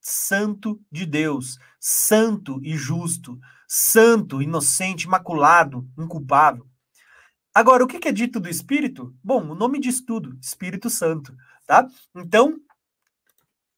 Santo 0.00 0.80
de 0.90 1.06
Deus, 1.06 1.58
santo 1.78 2.60
e 2.62 2.76
justo, 2.76 3.38
santo, 3.68 4.42
inocente, 4.42 5.04
imaculado, 5.04 5.88
inculpável. 5.96 6.66
Agora, 7.54 7.84
o 7.84 7.86
que 7.86 8.08
é 8.08 8.12
dito 8.12 8.40
do 8.40 8.48
Espírito? 8.48 9.14
Bom, 9.22 9.50
o 9.50 9.54
nome 9.54 9.78
diz 9.78 10.00
tudo, 10.00 10.36
Espírito 10.40 10.90
Santo, 10.90 11.36
tá? 11.66 11.86
Então, 12.16 12.58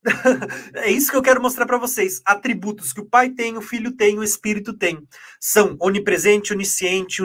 é 0.75 0.91
isso 0.91 1.11
que 1.11 1.17
eu 1.17 1.23
quero 1.23 1.41
mostrar 1.41 1.67
para 1.67 1.79
vocês. 1.79 2.21
Atributos 2.25 2.93
que 2.93 3.01
o 3.01 3.07
Pai 3.07 3.31
tem, 3.31 3.57
o 3.57 3.63
Filho 3.63 3.93
tem, 3.93 4.19
o 4.19 4.23
Espírito 4.23 4.75
tem. 4.75 5.07
São 5.41 5.77
onipresente, 5.81 6.53
onisciente, 6.53 7.23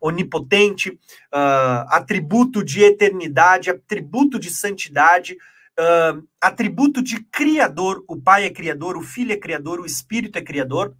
onipotente, 0.00 0.90
uh, 0.90 1.86
atributo 1.88 2.62
de 2.62 2.82
eternidade, 2.82 3.70
atributo 3.70 4.38
de 4.38 4.50
santidade, 4.50 5.36
uh, 5.78 6.26
atributo 6.40 7.02
de 7.02 7.20
criador. 7.24 8.04
O 8.06 8.20
Pai 8.20 8.44
é 8.44 8.50
criador, 8.50 8.96
o 8.96 9.02
Filho 9.02 9.32
é 9.32 9.36
criador, 9.36 9.80
o 9.80 9.86
Espírito 9.86 10.38
é 10.38 10.42
criador. 10.42 10.94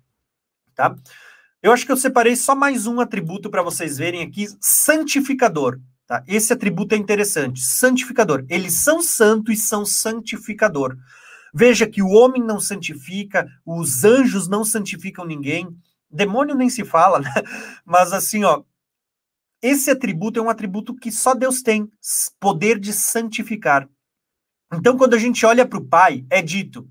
Tá? 0.74 0.96
Eu 1.62 1.72
acho 1.72 1.84
que 1.84 1.92
eu 1.92 1.96
separei 1.96 2.36
só 2.36 2.54
mais 2.54 2.86
um 2.86 3.00
atributo 3.00 3.50
para 3.50 3.62
vocês 3.62 3.98
verem 3.98 4.22
aqui: 4.22 4.46
santificador. 4.60 5.78
Tá? 6.06 6.22
Esse 6.26 6.52
atributo 6.52 6.94
é 6.94 6.98
interessante. 6.98 7.60
Santificador. 7.60 8.44
Eles 8.48 8.74
são 8.74 9.02
santos 9.02 9.54
e 9.54 9.60
são 9.60 9.84
santificador. 9.84 10.96
Veja 11.52 11.86
que 11.86 12.02
o 12.02 12.10
homem 12.10 12.42
não 12.42 12.60
santifica, 12.60 13.46
os 13.64 14.04
anjos 14.04 14.46
não 14.46 14.64
santificam 14.64 15.24
ninguém, 15.24 15.68
demônio 16.10 16.54
nem 16.54 16.68
se 16.68 16.84
fala, 16.84 17.18
né? 17.20 17.32
Mas 17.84 18.12
assim, 18.12 18.44
ó, 18.44 18.62
esse 19.62 19.90
atributo 19.90 20.38
é 20.38 20.42
um 20.42 20.50
atributo 20.50 20.94
que 20.94 21.10
só 21.10 21.34
Deus 21.34 21.62
tem, 21.62 21.90
poder 22.38 22.78
de 22.78 22.92
santificar. 22.92 23.88
Então, 24.72 24.96
quando 24.96 25.14
a 25.14 25.18
gente 25.18 25.46
olha 25.46 25.66
para 25.66 25.78
o 25.78 25.84
Pai, 25.84 26.26
é 26.28 26.42
dito, 26.42 26.88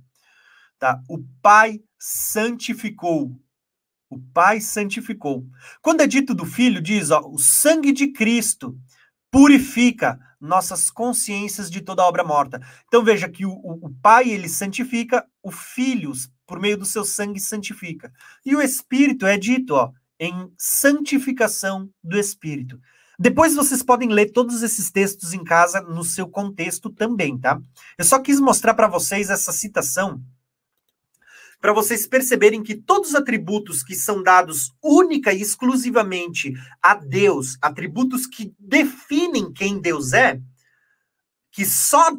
tá? 0.79 1.01
O 1.07 1.23
Pai 1.41 1.79
santificou. 1.99 3.39
O 4.09 4.19
Pai 4.33 4.61
santificou. 4.61 5.45
Quando 5.81 6.01
é 6.01 6.07
dito 6.07 6.33
do 6.33 6.45
Filho, 6.45 6.81
diz, 6.81 7.11
ó, 7.11 7.21
o 7.27 7.37
sangue 7.37 7.91
de 7.91 8.07
Cristo 8.07 8.77
purifica 9.35 10.17
nossas 10.39 10.89
consciências 10.89 11.69
de 11.69 11.81
toda 11.81 12.05
obra 12.05 12.23
morta. 12.23 12.61
Então 12.87 13.03
veja 13.03 13.27
que 13.27 13.45
o, 13.45 13.51
o, 13.51 13.93
Pai 14.01 14.29
ele 14.29 14.47
santifica, 14.47 15.25
o 15.43 15.51
Filho 15.51 16.13
por 16.47 16.57
meio 16.57 16.77
do 16.77 16.85
seu 16.85 17.03
sangue 17.03 17.41
santifica. 17.41 18.13
E 18.45 18.55
o 18.55 18.61
Espírito 18.61 19.25
é 19.25 19.37
dito, 19.37 19.73
ó, 19.73 19.91
em 20.17 20.49
santificação 20.57 21.89
do 22.01 22.17
Espírito. 22.17 22.79
Depois 23.19 23.53
vocês 23.53 23.83
podem 23.83 24.07
ler 24.07 24.31
todos 24.31 24.63
esses 24.63 24.89
textos 24.89 25.33
em 25.33 25.43
casa 25.43 25.81
no 25.81 26.05
seu 26.05 26.29
contexto 26.29 26.89
também, 26.89 27.37
tá? 27.37 27.59
Eu 27.97 28.05
só 28.05 28.19
quis 28.19 28.39
mostrar 28.39 28.73
para 28.73 28.87
vocês 28.87 29.29
essa 29.29 29.51
citação 29.51 30.21
para 31.65 31.73
vocês 31.73 32.05
perceberem 32.05 32.61
que 32.61 32.75
todos 32.75 33.09
os 33.09 33.15
atributos 33.15 33.81
que 33.81 33.95
são 33.95 34.21
dados 34.21 34.71
única 34.83 35.33
e 35.33 35.41
exclusivamente 35.41 36.53
a 36.79 36.93
Deus, 36.93 37.57
atributos 37.59 38.27
que 38.27 38.53
definem 38.59 39.51
quem 39.51 39.81
Deus 39.81 40.13
é, 40.13 40.39
que 41.51 41.65
só 41.65 42.15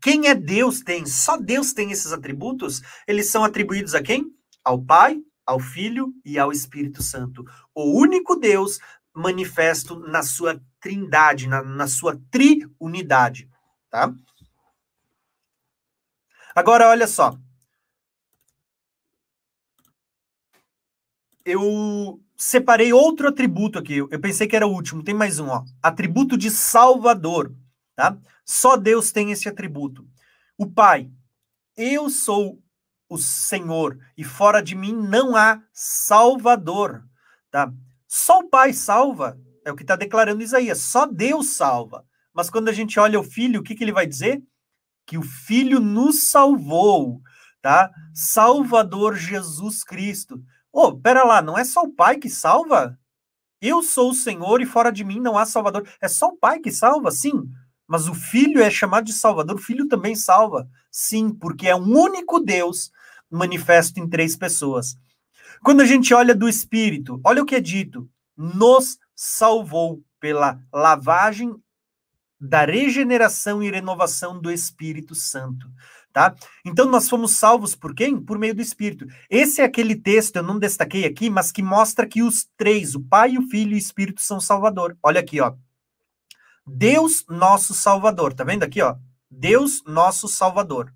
quem 0.00 0.28
é 0.28 0.34
Deus 0.34 0.80
tem, 0.80 1.04
só 1.04 1.36
Deus 1.36 1.74
tem 1.74 1.90
esses 1.90 2.12
atributos, 2.14 2.80
eles 3.06 3.26
são 3.26 3.44
atribuídos 3.44 3.94
a 3.94 4.02
quem? 4.02 4.24
Ao 4.64 4.82
Pai, 4.82 5.20
ao 5.44 5.60
Filho 5.60 6.10
e 6.24 6.38
ao 6.38 6.50
Espírito 6.50 7.02
Santo. 7.02 7.44
O 7.74 8.00
único 8.00 8.36
Deus 8.36 8.78
manifesto 9.12 9.98
na 9.98 10.22
sua 10.22 10.58
trindade, 10.80 11.46
na, 11.46 11.62
na 11.62 11.86
sua 11.86 12.18
triunidade, 12.30 13.50
tá? 13.90 14.14
Agora, 16.54 16.88
olha 16.88 17.06
só. 17.06 17.38
Eu 21.48 22.20
separei 22.36 22.92
outro 22.92 23.28
atributo 23.28 23.78
aqui. 23.78 23.96
Eu 23.96 24.20
pensei 24.20 24.46
que 24.46 24.54
era 24.54 24.66
o 24.66 24.72
último, 24.72 25.02
tem 25.02 25.14
mais 25.14 25.38
um, 25.38 25.48
ó. 25.48 25.64
Atributo 25.82 26.36
de 26.36 26.50
Salvador, 26.50 27.54
tá? 27.96 28.16
Só 28.44 28.76
Deus 28.76 29.10
tem 29.10 29.32
esse 29.32 29.48
atributo. 29.48 30.06
O 30.56 30.66
Pai, 30.66 31.10
eu 31.76 32.10
sou 32.10 32.62
o 33.08 33.16
Senhor 33.16 33.98
e 34.16 34.22
fora 34.22 34.62
de 34.62 34.74
mim 34.74 34.92
não 34.92 35.34
há 35.34 35.62
Salvador, 35.72 37.02
tá? 37.50 37.72
Só 38.06 38.40
o 38.40 38.48
Pai 38.48 38.72
salva, 38.72 39.38
é 39.64 39.72
o 39.72 39.76
que 39.76 39.82
está 39.82 39.96
declarando 39.96 40.42
Isaías. 40.42 40.78
Só 40.78 41.06
Deus 41.06 41.56
salva. 41.56 42.04
Mas 42.32 42.50
quando 42.50 42.68
a 42.68 42.72
gente 42.72 43.00
olha 43.00 43.18
o 43.18 43.24
Filho, 43.24 43.60
o 43.60 43.62
que, 43.62 43.74
que 43.74 43.82
ele 43.82 43.92
vai 43.92 44.06
dizer? 44.06 44.42
Que 45.06 45.18
o 45.18 45.22
Filho 45.22 45.80
nos 45.80 46.22
salvou, 46.24 47.20
tá? 47.60 47.90
Salvador 48.14 49.16
Jesus 49.16 49.82
Cristo. 49.82 50.42
Oh, 50.72 50.96
pera 50.96 51.24
lá, 51.24 51.40
não 51.40 51.56
é 51.56 51.64
só 51.64 51.82
o 51.82 51.92
Pai 51.92 52.18
que 52.18 52.28
salva? 52.28 52.98
Eu 53.60 53.82
sou 53.82 54.10
o 54.10 54.14
Senhor 54.14 54.60
e 54.60 54.66
fora 54.66 54.92
de 54.92 55.02
mim 55.04 55.20
não 55.20 55.36
há 55.36 55.44
Salvador. 55.44 55.88
É 56.00 56.08
só 56.08 56.28
o 56.28 56.36
Pai 56.36 56.60
que 56.60 56.70
salva? 56.70 57.10
Sim. 57.10 57.48
Mas 57.86 58.06
o 58.06 58.14
Filho 58.14 58.62
é 58.62 58.70
chamado 58.70 59.06
de 59.06 59.12
Salvador, 59.12 59.56
o 59.56 59.62
Filho 59.62 59.88
também 59.88 60.14
salva. 60.14 60.68
Sim, 60.90 61.30
porque 61.30 61.66
é 61.66 61.74
um 61.74 61.98
único 61.98 62.38
Deus 62.38 62.92
manifesto 63.30 63.98
em 63.98 64.08
três 64.08 64.36
pessoas. 64.36 64.96
Quando 65.62 65.80
a 65.80 65.86
gente 65.86 66.14
olha 66.14 66.34
do 66.34 66.48
Espírito, 66.48 67.20
olha 67.24 67.42
o 67.42 67.46
que 67.46 67.56
é 67.56 67.60
dito: 67.60 68.08
nos 68.36 68.98
salvou 69.16 70.02
pela 70.20 70.60
lavagem 70.72 71.54
da 72.40 72.64
regeneração 72.64 73.62
e 73.62 73.70
renovação 73.70 74.40
do 74.40 74.50
Espírito 74.50 75.14
Santo 75.14 75.68
tá? 76.18 76.34
Então 76.64 76.90
nós 76.90 77.08
fomos 77.08 77.36
salvos 77.36 77.76
por 77.76 77.94
quem? 77.94 78.20
Por 78.20 78.40
meio 78.40 78.52
do 78.52 78.60
Espírito. 78.60 79.06
Esse 79.30 79.60
é 79.60 79.64
aquele 79.64 79.94
texto, 79.94 80.34
eu 80.34 80.42
não 80.42 80.58
destaquei 80.58 81.04
aqui, 81.04 81.30
mas 81.30 81.52
que 81.52 81.62
mostra 81.62 82.04
que 82.08 82.24
os 82.24 82.48
três, 82.56 82.96
o 82.96 83.00
Pai, 83.00 83.38
o 83.38 83.48
Filho 83.48 83.70
e 83.70 83.74
o 83.74 83.78
Espírito 83.78 84.20
são 84.20 84.40
Salvador. 84.40 84.98
Olha 85.00 85.20
aqui, 85.20 85.40
ó. 85.40 85.54
Deus 86.66 87.24
nosso 87.28 87.72
Salvador, 87.72 88.34
tá 88.34 88.42
vendo 88.42 88.64
aqui, 88.64 88.82
ó? 88.82 88.96
Deus 89.30 89.84
nosso 89.86 90.26
Salvador. 90.26 90.92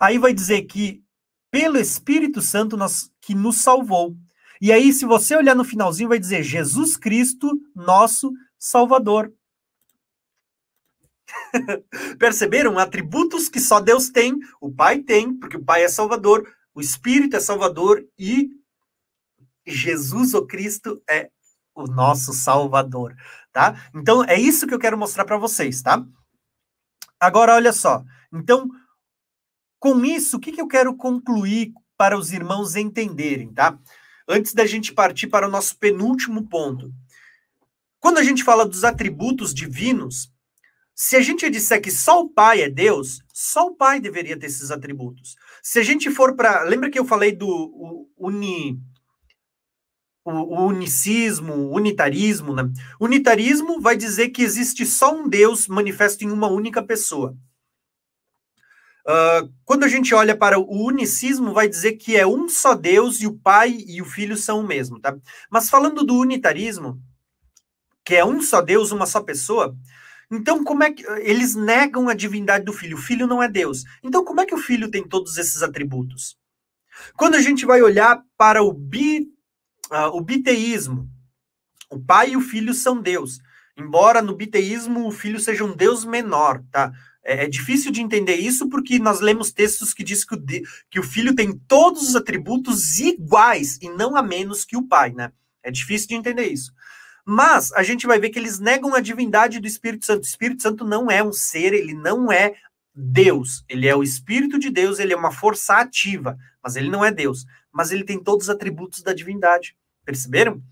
Aí 0.00 0.16
vai 0.16 0.32
dizer 0.32 0.62
que 0.62 1.02
pelo 1.50 1.76
Espírito 1.76 2.40
Santo 2.40 2.78
nós, 2.78 3.10
que 3.20 3.34
nos 3.34 3.58
salvou. 3.58 4.16
E 4.58 4.72
aí, 4.72 4.90
se 4.90 5.04
você 5.04 5.36
olhar 5.36 5.54
no 5.54 5.64
finalzinho, 5.64 6.08
vai 6.08 6.18
dizer 6.18 6.42
Jesus 6.42 6.96
Cristo, 6.96 7.60
nosso 7.74 8.32
Salvador. 8.58 9.30
Perceberam? 12.18 12.78
Atributos 12.78 13.48
que 13.48 13.60
só 13.60 13.80
Deus 13.80 14.10
tem, 14.10 14.38
o 14.60 14.70
Pai 14.72 15.00
tem, 15.00 15.34
porque 15.34 15.56
o 15.56 15.64
Pai 15.64 15.84
é 15.84 15.88
Salvador, 15.88 16.46
o 16.74 16.80
Espírito 16.80 17.36
é 17.36 17.40
Salvador 17.40 18.04
e 18.18 18.50
Jesus, 19.66 20.34
o 20.34 20.46
Cristo, 20.46 21.02
é 21.08 21.30
o 21.74 21.86
nosso 21.86 22.32
Salvador, 22.32 23.14
tá? 23.52 23.90
Então 23.94 24.24
é 24.24 24.38
isso 24.38 24.66
que 24.66 24.74
eu 24.74 24.78
quero 24.78 24.96
mostrar 24.96 25.24
para 25.24 25.36
vocês, 25.36 25.82
tá? 25.82 26.04
Agora 27.18 27.54
olha 27.54 27.72
só. 27.72 28.04
Então, 28.32 28.70
com 29.78 30.04
isso, 30.04 30.36
o 30.36 30.40
que, 30.40 30.52
que 30.52 30.60
eu 30.60 30.68
quero 30.68 30.94
concluir 30.94 31.72
para 31.96 32.18
os 32.18 32.32
irmãos 32.32 32.76
entenderem, 32.76 33.52
tá? 33.52 33.78
Antes 34.28 34.52
da 34.52 34.66
gente 34.66 34.92
partir 34.92 35.28
para 35.28 35.46
o 35.46 35.50
nosso 35.50 35.76
penúltimo 35.78 36.48
ponto. 36.48 36.92
Quando 37.98 38.18
a 38.18 38.22
gente 38.22 38.44
fala 38.44 38.66
dos 38.66 38.84
atributos 38.84 39.54
divinos, 39.54 40.30
se 40.98 41.14
a 41.14 41.20
gente 41.20 41.50
disser 41.50 41.82
que 41.82 41.90
só 41.90 42.22
o 42.22 42.30
Pai 42.30 42.62
é 42.62 42.70
Deus, 42.70 43.20
só 43.30 43.66
o 43.66 43.74
Pai 43.76 44.00
deveria 44.00 44.38
ter 44.38 44.46
esses 44.46 44.70
atributos. 44.70 45.36
Se 45.62 45.78
a 45.78 45.82
gente 45.82 46.10
for 46.10 46.34
para. 46.34 46.62
Lembra 46.62 46.90
que 46.90 46.98
eu 46.98 47.04
falei 47.04 47.32
do 47.32 48.08
uni, 48.16 48.80
o, 50.24 50.64
unicismo, 50.64 51.52
o 51.52 51.74
unitarismo, 51.74 52.54
né? 52.54 52.62
Unitarismo 52.98 53.78
vai 53.78 53.94
dizer 53.94 54.30
que 54.30 54.42
existe 54.42 54.86
só 54.86 55.14
um 55.14 55.28
Deus 55.28 55.68
manifesto 55.68 56.24
em 56.24 56.30
uma 56.30 56.48
única 56.48 56.82
pessoa. 56.82 57.36
Uh, 59.06 59.52
quando 59.66 59.84
a 59.84 59.88
gente 59.88 60.14
olha 60.14 60.34
para 60.34 60.58
o 60.58 60.86
unicismo, 60.86 61.52
vai 61.52 61.68
dizer 61.68 61.92
que 61.92 62.16
é 62.16 62.26
um 62.26 62.48
só 62.48 62.74
Deus 62.74 63.20
e 63.20 63.26
o 63.26 63.38
Pai 63.38 63.84
e 63.86 64.00
o 64.00 64.06
Filho 64.06 64.36
são 64.36 64.60
o 64.60 64.66
mesmo, 64.66 64.98
tá? 64.98 65.14
Mas 65.50 65.68
falando 65.68 66.02
do 66.02 66.18
unitarismo, 66.18 66.98
que 68.02 68.14
é 68.14 68.24
um 68.24 68.40
só 68.40 68.62
Deus, 68.62 68.92
uma 68.92 69.04
só 69.04 69.20
pessoa, 69.20 69.76
então, 70.30 70.64
como 70.64 70.82
é 70.82 70.92
que 70.92 71.04
eles 71.20 71.54
negam 71.54 72.08
a 72.08 72.14
divindade 72.14 72.64
do 72.64 72.72
filho? 72.72 72.96
O 72.96 73.00
filho 73.00 73.26
não 73.26 73.42
é 73.42 73.48
Deus. 73.48 73.84
Então, 74.02 74.24
como 74.24 74.40
é 74.40 74.46
que 74.46 74.54
o 74.54 74.58
filho 74.58 74.90
tem 74.90 75.06
todos 75.06 75.36
esses 75.36 75.62
atributos? 75.62 76.36
Quando 77.16 77.36
a 77.36 77.40
gente 77.40 77.64
vai 77.64 77.82
olhar 77.82 78.22
para 78.36 78.62
o, 78.62 78.72
bi, 78.72 79.28
uh, 79.90 80.08
o 80.14 80.20
biteísmo, 80.20 81.08
o 81.90 82.00
pai 82.00 82.30
e 82.30 82.36
o 82.36 82.40
filho 82.40 82.74
são 82.74 83.00
Deus. 83.00 83.38
Embora 83.76 84.22
no 84.22 84.34
biteísmo 84.34 85.06
o 85.06 85.12
filho 85.12 85.38
seja 85.38 85.64
um 85.64 85.76
Deus 85.76 86.04
menor, 86.04 86.62
tá? 86.72 86.92
É, 87.22 87.44
é 87.44 87.48
difícil 87.48 87.92
de 87.92 88.00
entender 88.00 88.36
isso 88.36 88.68
porque 88.68 88.98
nós 88.98 89.20
lemos 89.20 89.52
textos 89.52 89.92
que 89.92 90.02
diz 90.02 90.24
que 90.24 90.34
o, 90.34 90.42
que 90.90 90.98
o 90.98 91.02
filho 91.02 91.34
tem 91.34 91.56
todos 91.68 92.08
os 92.08 92.16
atributos 92.16 92.98
iguais 92.98 93.78
e 93.82 93.88
não 93.90 94.16
a 94.16 94.22
menos 94.22 94.64
que 94.64 94.76
o 94.76 94.86
pai, 94.86 95.12
né? 95.12 95.30
É 95.62 95.70
difícil 95.70 96.08
de 96.08 96.14
entender 96.14 96.46
isso. 96.46 96.72
Mas 97.28 97.72
a 97.72 97.82
gente 97.82 98.06
vai 98.06 98.20
ver 98.20 98.30
que 98.30 98.38
eles 98.38 98.60
negam 98.60 98.94
a 98.94 99.00
divindade 99.00 99.58
do 99.58 99.66
Espírito 99.66 100.06
Santo. 100.06 100.22
O 100.22 100.26
Espírito 100.26 100.62
Santo 100.62 100.84
não 100.84 101.10
é 101.10 101.24
um 101.24 101.32
ser, 101.32 101.74
ele 101.74 101.92
não 101.92 102.30
é 102.30 102.54
Deus. 102.94 103.64
Ele 103.68 103.88
é 103.88 103.96
o 103.96 104.02
Espírito 104.04 104.60
de 104.60 104.70
Deus, 104.70 105.00
ele 105.00 105.12
é 105.12 105.16
uma 105.16 105.32
força 105.32 105.74
ativa, 105.74 106.38
mas 106.62 106.76
ele 106.76 106.88
não 106.88 107.04
é 107.04 107.10
Deus. 107.10 107.44
Mas 107.72 107.90
ele 107.90 108.04
tem 108.04 108.22
todos 108.22 108.46
os 108.46 108.50
atributos 108.50 109.02
da 109.02 109.12
divindade. 109.12 109.76
Perceberam? 110.04 110.62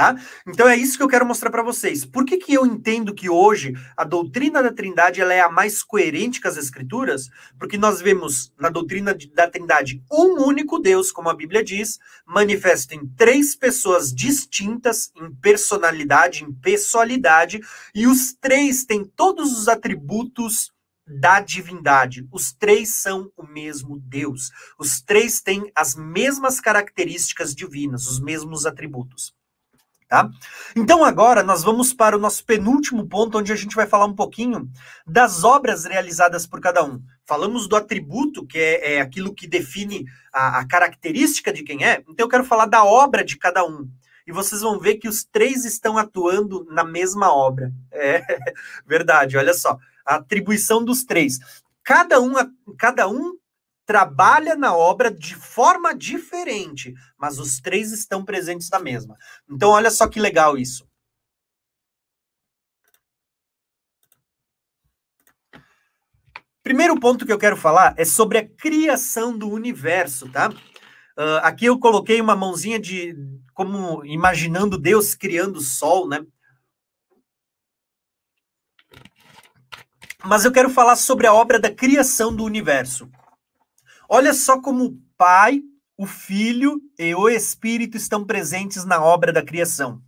Tá? 0.00 0.16
Então 0.46 0.66
é 0.66 0.78
isso 0.78 0.96
que 0.96 1.02
eu 1.02 1.08
quero 1.08 1.26
mostrar 1.26 1.50
para 1.50 1.62
vocês. 1.62 2.06
Por 2.06 2.24
que, 2.24 2.38
que 2.38 2.54
eu 2.54 2.64
entendo 2.64 3.14
que 3.14 3.28
hoje 3.28 3.74
a 3.94 4.02
doutrina 4.02 4.62
da 4.62 4.72
Trindade 4.72 5.20
ela 5.20 5.34
é 5.34 5.40
a 5.42 5.50
mais 5.50 5.82
coerente 5.82 6.40
com 6.40 6.48
as 6.48 6.56
Escrituras? 6.56 7.28
Porque 7.58 7.76
nós 7.76 8.00
vemos 8.00 8.50
na 8.58 8.70
doutrina 8.70 9.14
da 9.34 9.46
Trindade 9.46 10.02
um 10.10 10.42
único 10.42 10.78
Deus, 10.78 11.12
como 11.12 11.28
a 11.28 11.34
Bíblia 11.34 11.62
diz, 11.62 11.98
manifesto 12.24 12.94
em 12.94 13.06
três 13.08 13.54
pessoas 13.54 14.10
distintas 14.10 15.12
em 15.14 15.30
personalidade, 15.34 16.44
em 16.44 16.50
pessoalidade, 16.50 17.60
e 17.94 18.06
os 18.06 18.32
três 18.32 18.86
têm 18.86 19.04
todos 19.04 19.52
os 19.52 19.68
atributos 19.68 20.72
da 21.06 21.40
divindade. 21.40 22.26
Os 22.32 22.54
três 22.54 22.88
são 22.88 23.30
o 23.36 23.46
mesmo 23.46 24.00
Deus. 24.00 24.50
Os 24.78 25.02
três 25.02 25.42
têm 25.42 25.70
as 25.74 25.94
mesmas 25.94 26.58
características 26.58 27.54
divinas, 27.54 28.06
os 28.06 28.18
mesmos 28.18 28.64
atributos. 28.64 29.38
Tá? 30.10 30.28
Então 30.74 31.04
agora 31.04 31.40
nós 31.44 31.62
vamos 31.62 31.94
para 31.94 32.16
o 32.16 32.18
nosso 32.18 32.44
penúltimo 32.44 33.06
ponto, 33.06 33.38
onde 33.38 33.52
a 33.52 33.56
gente 33.56 33.76
vai 33.76 33.86
falar 33.86 34.06
um 34.06 34.14
pouquinho 34.14 34.68
das 35.06 35.44
obras 35.44 35.84
realizadas 35.84 36.48
por 36.48 36.60
cada 36.60 36.84
um. 36.84 37.00
Falamos 37.24 37.68
do 37.68 37.76
atributo, 37.76 38.44
que 38.44 38.58
é, 38.58 38.94
é 38.94 39.00
aquilo 39.00 39.32
que 39.32 39.46
define 39.46 40.04
a, 40.32 40.58
a, 40.58 40.66
característica 40.66 41.52
de 41.52 41.62
quem 41.62 41.84
é. 41.84 42.02
Então 42.08 42.26
eu 42.26 42.28
quero 42.28 42.42
falar 42.42 42.66
da 42.66 42.82
obra 42.82 43.22
de 43.22 43.38
cada 43.38 43.64
um. 43.64 43.88
E 44.26 44.32
vocês 44.32 44.62
vão 44.62 44.80
ver 44.80 44.96
que 44.96 45.06
os 45.06 45.22
três 45.22 45.64
estão 45.64 45.96
atuando 45.96 46.66
na 46.68 46.82
mesma 46.82 47.32
obra. 47.32 47.72
É 47.92 48.20
verdade, 48.84 49.36
olha 49.36 49.54
só. 49.54 49.78
A 50.04 50.16
atribuição 50.16 50.84
dos 50.84 51.04
três. 51.04 51.38
Cada 51.84 52.20
um, 52.20 52.32
cada 52.76 53.08
um 53.08 53.38
trabalha 53.90 54.54
na 54.54 54.72
obra 54.72 55.10
de 55.10 55.34
forma 55.34 55.92
diferente, 55.92 56.94
mas 57.18 57.40
os 57.40 57.58
três 57.58 57.90
estão 57.90 58.24
presentes 58.24 58.70
na 58.70 58.78
mesma. 58.78 59.16
Então, 59.50 59.70
olha 59.70 59.90
só 59.90 60.06
que 60.06 60.20
legal 60.20 60.56
isso. 60.56 60.88
Primeiro 66.62 67.00
ponto 67.00 67.26
que 67.26 67.32
eu 67.32 67.38
quero 67.38 67.56
falar 67.56 67.92
é 67.96 68.04
sobre 68.04 68.38
a 68.38 68.48
criação 68.48 69.36
do 69.36 69.50
universo, 69.50 70.30
tá? 70.30 70.50
Uh, 70.50 71.42
aqui 71.42 71.64
eu 71.64 71.76
coloquei 71.76 72.20
uma 72.20 72.36
mãozinha 72.36 72.78
de 72.78 73.16
como 73.52 74.06
imaginando 74.06 74.78
Deus 74.78 75.16
criando 75.16 75.56
o 75.56 75.60
sol, 75.60 76.08
né? 76.08 76.24
Mas 80.24 80.44
eu 80.44 80.52
quero 80.52 80.70
falar 80.70 80.94
sobre 80.94 81.26
a 81.26 81.34
obra 81.34 81.58
da 81.58 81.74
criação 81.74 82.32
do 82.32 82.44
universo. 82.44 83.10
Olha 84.12 84.34
só 84.34 84.60
como 84.60 84.84
o 84.86 85.00
Pai, 85.16 85.62
o 85.96 86.04
Filho 86.04 86.82
e 86.98 87.14
o 87.14 87.28
Espírito 87.28 87.96
estão 87.96 88.26
presentes 88.26 88.84
na 88.84 89.00
obra 89.00 89.32
da 89.32 89.40
criação. 89.40 90.02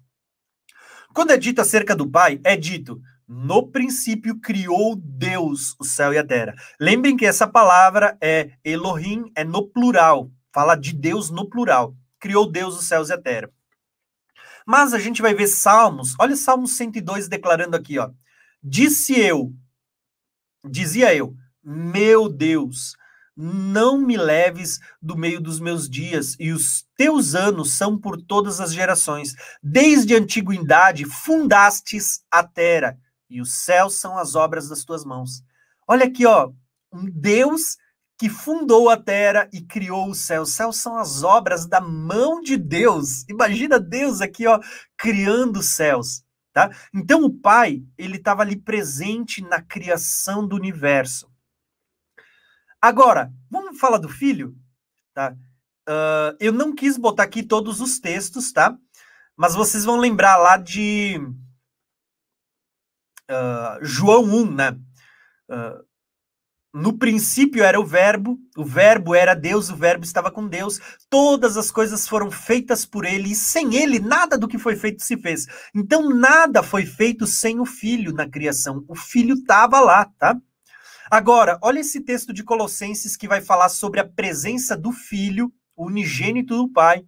Quando 1.15 1.31
é 1.31 1.37
dito 1.37 1.61
acerca 1.61 1.95
do 1.95 2.11
Pai, 2.11 2.41
é 2.43 2.57
dito: 2.57 3.01
no 3.29 3.69
princípio 3.69 4.41
criou 4.41 4.97
Deus 4.97 5.77
o 5.79 5.85
céu 5.85 6.13
e 6.13 6.19
a 6.19 6.27
terra. 6.27 6.53
Lembrem 6.81 7.17
que 7.17 7.25
essa 7.25 7.47
palavra 7.47 8.19
é 8.21 8.51
Elohim, 8.65 9.31
é 9.37 9.45
no 9.45 9.69
plural, 9.69 10.33
fala 10.53 10.75
de 10.75 10.93
Deus 10.93 11.31
no 11.31 11.49
plural. 11.49 11.95
Criou 12.19 12.51
Deus 12.51 12.77
os 12.77 12.87
céus 12.87 13.09
e 13.09 13.13
a 13.13 13.21
terra. 13.21 13.51
Mas 14.67 14.93
a 14.93 14.99
gente 14.99 15.23
vai 15.23 15.33
ver 15.33 15.47
Salmos, 15.47 16.17
olha 16.19 16.35
Salmos 16.35 16.77
102 16.77 17.29
declarando 17.29 17.77
aqui, 17.77 18.01
ó. 18.01 18.11
Disse 18.61 19.17
eu, 19.17 19.53
dizia 20.65 21.15
eu, 21.15 21.37
meu 21.63 22.29
Deus, 22.29 22.97
não 23.37 23.99
me 23.99 24.17
leves 24.17 24.79
do 25.01 25.17
meio 25.17 25.41
dos 25.41 25.59
meus 25.59 25.89
dias, 25.89 26.37
e 26.39 26.53
os 26.53 26.87
teus 26.97 27.35
anos 27.35 27.73
são 27.73 27.99
por 27.99 28.21
todas 28.21 28.61
as 28.61 28.73
gerações. 28.73 29.35
Desde 29.63 30.15
a 30.15 30.19
antiguidade 30.19 31.05
fundastes 31.05 32.23
a 32.31 32.43
terra, 32.43 32.99
e 33.29 33.41
os 33.41 33.55
céus 33.55 33.95
são 33.95 34.19
as 34.19 34.35
obras 34.35 34.69
das 34.69 34.85
tuas 34.85 35.05
mãos. 35.05 35.43
Olha 35.89 36.05
aqui, 36.05 36.27
ó, 36.27 36.53
um 36.93 37.09
Deus 37.11 37.79
que 38.19 38.29
fundou 38.29 38.89
a 38.89 38.97
terra 38.97 39.49
e 39.53 39.61
criou 39.61 40.09
os 40.11 40.19
céus. 40.19 40.51
Os 40.51 40.55
céus 40.55 40.77
são 40.77 40.97
as 40.97 41.23
obras 41.23 41.67
da 41.67 41.81
mão 41.81 42.41
de 42.41 42.57
Deus. 42.57 43.25
Imagina 43.29 43.81
Deus 43.81 44.21
aqui, 44.21 44.47
ó, 44.47 44.61
criando 44.97 45.59
os 45.59 45.71
céus, 45.71 46.23
tá? 46.53 46.71
Então 46.95 47.25
o 47.25 47.31
Pai, 47.33 47.83
ele 47.97 48.19
estava 48.19 48.43
ali 48.43 48.55
presente 48.55 49.43
na 49.43 49.61
criação 49.61 50.47
do 50.47 50.55
universo. 50.55 51.32
Agora, 52.83 53.33
vamos 53.49 53.79
falar 53.79 53.99
do 53.99 54.09
filho, 54.09 54.57
tá? 55.15 55.37
Uh, 55.89 56.35
eu 56.41 56.53
não 56.53 56.75
quis 56.75 56.97
botar 56.97 57.23
aqui 57.23 57.41
todos 57.41 57.81
os 57.81 58.01
textos, 58.01 58.51
tá? 58.51 58.77
Mas 59.37 59.55
vocês 59.55 59.85
vão 59.85 59.99
lembrar 59.99 60.37
lá 60.37 60.57
de 60.57 61.17
uh, 63.31 63.79
João 63.83 64.25
1, 64.25 64.53
né? 64.53 64.71
Uh, 65.49 65.87
no 66.75 66.99
princípio 66.99 67.63
era 67.63 67.79
o 67.79 67.87
Verbo, 67.87 68.37
o 68.57 68.65
Verbo 68.65 69.15
era 69.15 69.35
Deus, 69.35 69.71
o 69.71 69.77
Verbo 69.77 70.05
estava 70.05 70.29
com 70.31 70.49
Deus, 70.49 70.81
todas 71.09 71.57
as 71.57 71.71
coisas 71.71 72.09
foram 72.09 72.33
feitas 72.33 72.85
por 72.85 73.05
ele, 73.05 73.31
e 73.31 73.37
sem 73.37 73.77
ele 73.77 74.01
nada 74.01 74.37
do 74.37 74.49
que 74.49 74.59
foi 74.59 74.75
feito 74.75 75.05
se 75.05 75.17
fez. 75.17 75.47
Então 75.73 76.09
nada 76.09 76.65
foi 76.65 76.85
feito 76.85 77.29
sem 77.29 77.61
o 77.61 77.65
Filho 77.65 78.13
na 78.13 78.29
criação. 78.29 78.85
O 78.89 78.97
Filho 78.97 79.37
estava 79.37 79.79
lá, 79.79 80.07
tá? 80.19 80.37
Agora, 81.13 81.59
olha 81.61 81.81
esse 81.81 82.01
texto 82.01 82.33
de 82.33 82.43
Colossenses 82.43 83.19
que 83.19 83.29
vai 83.29 83.43
falar 83.43 83.69
sobre 83.69 84.01
a 84.01 84.09
presença 84.09 84.75
do 84.75 84.91
Filho, 84.93 85.53
o 85.77 85.85
unigênito 85.85 86.57
do 86.57 86.67
Pai, 86.67 87.05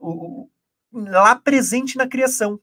o, 0.00 0.48
lá 0.90 1.36
presente 1.36 1.98
na 1.98 2.08
criação, 2.08 2.58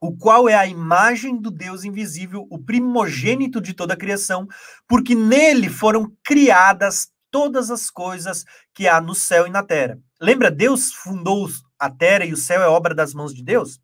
o 0.00 0.16
qual 0.16 0.48
é 0.48 0.54
a 0.54 0.66
imagem 0.66 1.36
do 1.38 1.50
Deus 1.50 1.84
invisível, 1.84 2.46
o 2.48 2.58
primogênito 2.58 3.60
de 3.60 3.74
toda 3.74 3.92
a 3.92 3.98
criação, 3.98 4.48
porque 4.88 5.14
nele 5.14 5.68
foram 5.68 6.10
criadas 6.24 7.12
todas 7.30 7.70
as 7.70 7.90
coisas 7.90 8.46
que 8.72 8.88
há 8.88 8.98
no 8.98 9.14
céu 9.14 9.46
e 9.46 9.50
na 9.50 9.62
terra. 9.62 10.00
Lembra, 10.18 10.50
Deus 10.50 10.90
fundou 10.90 11.50
a 11.78 11.90
terra 11.90 12.24
e 12.24 12.32
o 12.32 12.38
céu 12.38 12.62
é 12.62 12.66
obra 12.66 12.94
das 12.94 13.12
mãos 13.12 13.34
de 13.34 13.44
Deus? 13.44 13.78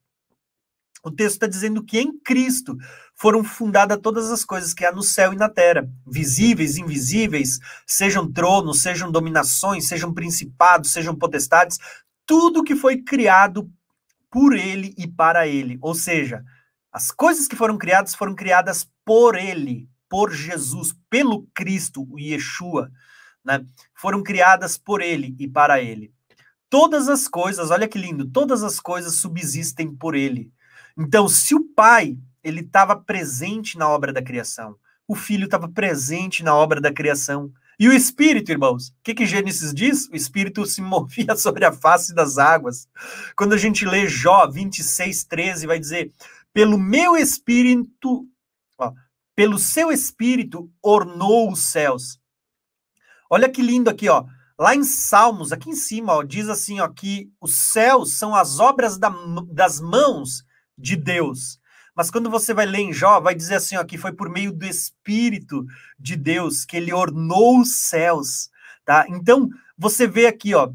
O 1.04 1.10
texto 1.10 1.34
está 1.34 1.46
dizendo 1.48 1.82
que 1.82 1.98
em 1.98 2.16
Cristo 2.20 2.76
foram 3.16 3.42
fundadas 3.42 3.98
todas 4.00 4.30
as 4.30 4.44
coisas 4.44 4.72
que 4.72 4.84
há 4.84 4.92
no 4.92 5.02
céu 5.02 5.32
e 5.32 5.36
na 5.36 5.48
terra, 5.48 5.88
visíveis, 6.06 6.76
invisíveis, 6.76 7.58
sejam 7.86 8.30
tronos, 8.30 8.82
sejam 8.82 9.10
dominações, 9.10 9.88
sejam 9.88 10.14
principados, 10.14 10.92
sejam 10.92 11.16
potestades, 11.16 11.78
tudo 12.24 12.62
que 12.62 12.76
foi 12.76 13.02
criado 13.02 13.68
por 14.30 14.54
ele 14.54 14.94
e 14.96 15.08
para 15.08 15.46
ele. 15.48 15.76
Ou 15.80 15.94
seja, 15.94 16.44
as 16.92 17.10
coisas 17.10 17.48
que 17.48 17.56
foram 17.56 17.76
criadas 17.76 18.14
foram 18.14 18.34
criadas 18.34 18.88
por 19.04 19.34
ele, 19.34 19.88
por 20.08 20.32
Jesus, 20.32 20.94
pelo 21.10 21.48
Cristo, 21.52 22.06
o 22.08 22.18
Yeshua, 22.18 22.90
né? 23.44 23.64
Foram 23.94 24.22
criadas 24.22 24.78
por 24.78 25.00
ele 25.00 25.34
e 25.38 25.48
para 25.48 25.82
ele. 25.82 26.12
Todas 26.70 27.08
as 27.08 27.26
coisas, 27.26 27.70
olha 27.70 27.88
que 27.88 27.98
lindo, 27.98 28.30
todas 28.30 28.62
as 28.62 28.78
coisas 28.78 29.14
subsistem 29.16 29.94
por 29.94 30.14
ele. 30.14 30.52
Então, 30.96 31.28
se 31.28 31.54
o 31.54 31.64
pai 31.74 32.16
ele 32.42 32.60
estava 32.60 32.96
presente 32.96 33.78
na 33.78 33.88
obra 33.88 34.12
da 34.12 34.22
criação, 34.22 34.76
o 35.06 35.14
filho 35.14 35.44
estava 35.44 35.68
presente 35.68 36.42
na 36.42 36.54
obra 36.54 36.80
da 36.80 36.92
criação. 36.92 37.52
E 37.78 37.88
o 37.88 37.92
Espírito, 37.92 38.50
irmãos, 38.50 38.88
o 38.88 38.94
que, 39.02 39.14
que 39.14 39.26
Gênesis 39.26 39.72
diz? 39.74 40.08
O 40.08 40.16
Espírito 40.16 40.64
se 40.66 40.80
movia 40.82 41.36
sobre 41.36 41.64
a 41.64 41.72
face 41.72 42.14
das 42.14 42.38
águas. 42.38 42.88
Quando 43.36 43.54
a 43.54 43.58
gente 43.58 43.84
lê 43.84 44.06
Jó 44.06 44.46
26, 44.48 45.24
13, 45.24 45.66
vai 45.66 45.78
dizer: 45.78 46.12
pelo 46.52 46.78
meu 46.78 47.16
Espírito, 47.16 48.26
ó, 48.78 48.92
pelo 49.34 49.58
seu 49.58 49.90
Espírito 49.90 50.70
ornou 50.82 51.50
os 51.50 51.60
céus. 51.60 52.20
Olha 53.30 53.48
que 53.48 53.62
lindo 53.62 53.88
aqui, 53.88 54.08
ó. 54.08 54.24
Lá 54.58 54.76
em 54.76 54.84
Salmos, 54.84 55.50
aqui 55.50 55.70
em 55.70 55.74
cima, 55.74 56.12
ó, 56.12 56.22
diz 56.22 56.48
assim, 56.48 56.78
ó, 56.80 56.88
que 56.88 57.32
os 57.40 57.54
céus 57.54 58.18
são 58.18 58.34
as 58.34 58.60
obras 58.60 58.98
da, 58.98 59.08
das 59.50 59.80
mãos 59.80 60.44
de 60.76 60.96
Deus. 60.96 61.60
Mas 61.94 62.10
quando 62.10 62.30
você 62.30 62.54
vai 62.54 62.66
ler 62.66 62.80
em 62.80 62.92
Jó, 62.92 63.20
vai 63.20 63.34
dizer 63.34 63.56
assim, 63.56 63.76
ó, 63.76 63.84
que 63.84 63.98
foi 63.98 64.12
por 64.12 64.30
meio 64.30 64.52
do 64.52 64.64
Espírito 64.64 65.64
de 65.98 66.16
Deus 66.16 66.64
que 66.64 66.76
ele 66.76 66.92
ornou 66.92 67.60
os 67.60 67.76
céus, 67.76 68.48
tá? 68.84 69.04
Então, 69.08 69.48
você 69.76 70.06
vê 70.06 70.26
aqui, 70.26 70.54
ó, 70.54 70.72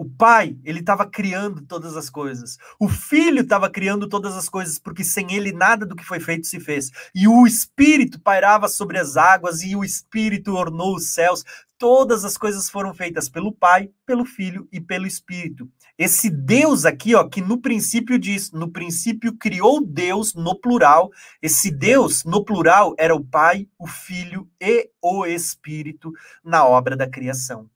o 0.00 0.08
pai, 0.08 0.56
ele 0.64 0.80
estava 0.80 1.04
criando 1.04 1.60
todas 1.60 1.94
as 1.94 2.08
coisas. 2.08 2.56
O 2.80 2.88
filho 2.88 3.42
estava 3.42 3.68
criando 3.68 4.08
todas 4.08 4.34
as 4.34 4.48
coisas, 4.48 4.78
porque 4.78 5.04
sem 5.04 5.34
ele 5.34 5.52
nada 5.52 5.84
do 5.84 5.94
que 5.94 6.02
foi 6.02 6.18
feito 6.18 6.46
se 6.46 6.58
fez. 6.58 6.90
E 7.14 7.28
o 7.28 7.46
espírito 7.46 8.18
pairava 8.18 8.66
sobre 8.66 8.98
as 8.98 9.18
águas, 9.18 9.60
e 9.60 9.76
o 9.76 9.84
espírito 9.84 10.54
ornou 10.54 10.96
os 10.96 11.12
céus. 11.12 11.44
Todas 11.76 12.24
as 12.24 12.38
coisas 12.38 12.70
foram 12.70 12.94
feitas 12.94 13.28
pelo 13.28 13.52
pai, 13.52 13.90
pelo 14.06 14.24
filho 14.24 14.66
e 14.72 14.80
pelo 14.80 15.06
espírito. 15.06 15.68
Esse 15.98 16.30
Deus 16.30 16.86
aqui, 16.86 17.14
ó, 17.14 17.28
que 17.28 17.42
no 17.42 17.60
princípio 17.60 18.18
diz, 18.18 18.52
no 18.52 18.72
princípio 18.72 19.36
criou 19.36 19.84
Deus 19.84 20.32
no 20.34 20.58
plural. 20.58 21.10
Esse 21.42 21.70
Deus 21.70 22.24
no 22.24 22.42
plural 22.42 22.94
era 22.98 23.14
o 23.14 23.22
pai, 23.22 23.68
o 23.78 23.86
filho 23.86 24.48
e 24.58 24.88
o 25.02 25.26
espírito 25.26 26.10
na 26.42 26.64
obra 26.64 26.96
da 26.96 27.06
criação. 27.06 27.68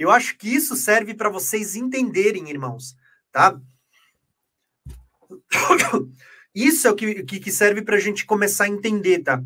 Eu 0.00 0.10
acho 0.10 0.38
que 0.38 0.48
isso 0.48 0.74
serve 0.76 1.12
para 1.12 1.28
vocês 1.28 1.76
entenderem, 1.76 2.48
irmãos, 2.48 2.96
tá? 3.30 3.60
Isso 6.54 6.88
é 6.88 6.90
o 6.90 6.96
que, 6.96 7.22
que 7.22 7.52
serve 7.52 7.82
para 7.82 7.96
a 7.96 8.00
gente 8.00 8.24
começar 8.24 8.64
a 8.64 8.68
entender, 8.68 9.18
tá? 9.18 9.38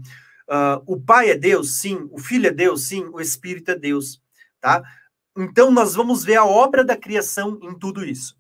Uh, 0.48 0.80
o 0.86 1.00
Pai 1.00 1.30
é 1.30 1.36
Deus, 1.36 1.80
sim. 1.80 2.08
O 2.12 2.20
Filho 2.20 2.46
é 2.46 2.52
Deus, 2.52 2.86
sim. 2.86 3.04
O 3.12 3.20
Espírito 3.20 3.72
é 3.72 3.74
Deus, 3.74 4.22
tá? 4.60 4.80
Então, 5.36 5.72
nós 5.72 5.96
vamos 5.96 6.24
ver 6.24 6.36
a 6.36 6.44
obra 6.44 6.84
da 6.84 6.96
criação 6.96 7.58
em 7.60 7.76
tudo 7.76 8.04
isso. 8.04 8.38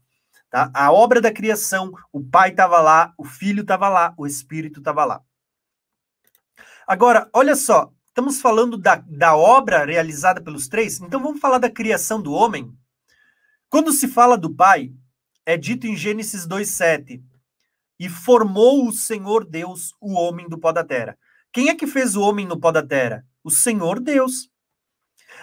Tá? 0.48 0.70
A 0.72 0.92
obra 0.92 1.20
da 1.20 1.32
criação, 1.32 1.92
o 2.12 2.22
Pai 2.22 2.50
estava 2.50 2.80
lá, 2.80 3.12
o 3.18 3.24
Filho 3.24 3.62
estava 3.62 3.88
lá, 3.88 4.14
o 4.16 4.24
Espírito 4.24 4.78
estava 4.78 5.04
lá. 5.04 5.20
Agora, 6.86 7.28
olha 7.32 7.56
só, 7.56 7.92
Estamos 8.14 8.40
falando 8.40 8.78
da, 8.78 8.94
da 9.08 9.36
obra 9.36 9.84
realizada 9.84 10.40
pelos 10.40 10.68
três, 10.68 11.00
então 11.00 11.20
vamos 11.20 11.40
falar 11.40 11.58
da 11.58 11.68
criação 11.68 12.22
do 12.22 12.32
homem. 12.32 12.72
Quando 13.68 13.92
se 13.92 14.06
fala 14.06 14.38
do 14.38 14.54
Pai, 14.54 14.92
é 15.44 15.56
dito 15.56 15.88
em 15.88 15.96
Gênesis 15.96 16.46
2,7: 16.46 17.20
E 17.98 18.08
formou 18.08 18.86
o 18.86 18.92
Senhor 18.92 19.44
Deus 19.44 19.92
o 20.00 20.12
homem 20.12 20.48
do 20.48 20.56
pó 20.56 20.70
da 20.70 20.84
terra. 20.84 21.18
Quem 21.52 21.70
é 21.70 21.74
que 21.74 21.88
fez 21.88 22.14
o 22.14 22.20
homem 22.22 22.46
no 22.46 22.56
pó 22.56 22.70
da 22.70 22.86
terra? 22.86 23.26
O 23.42 23.50
Senhor 23.50 23.98
Deus. 23.98 24.48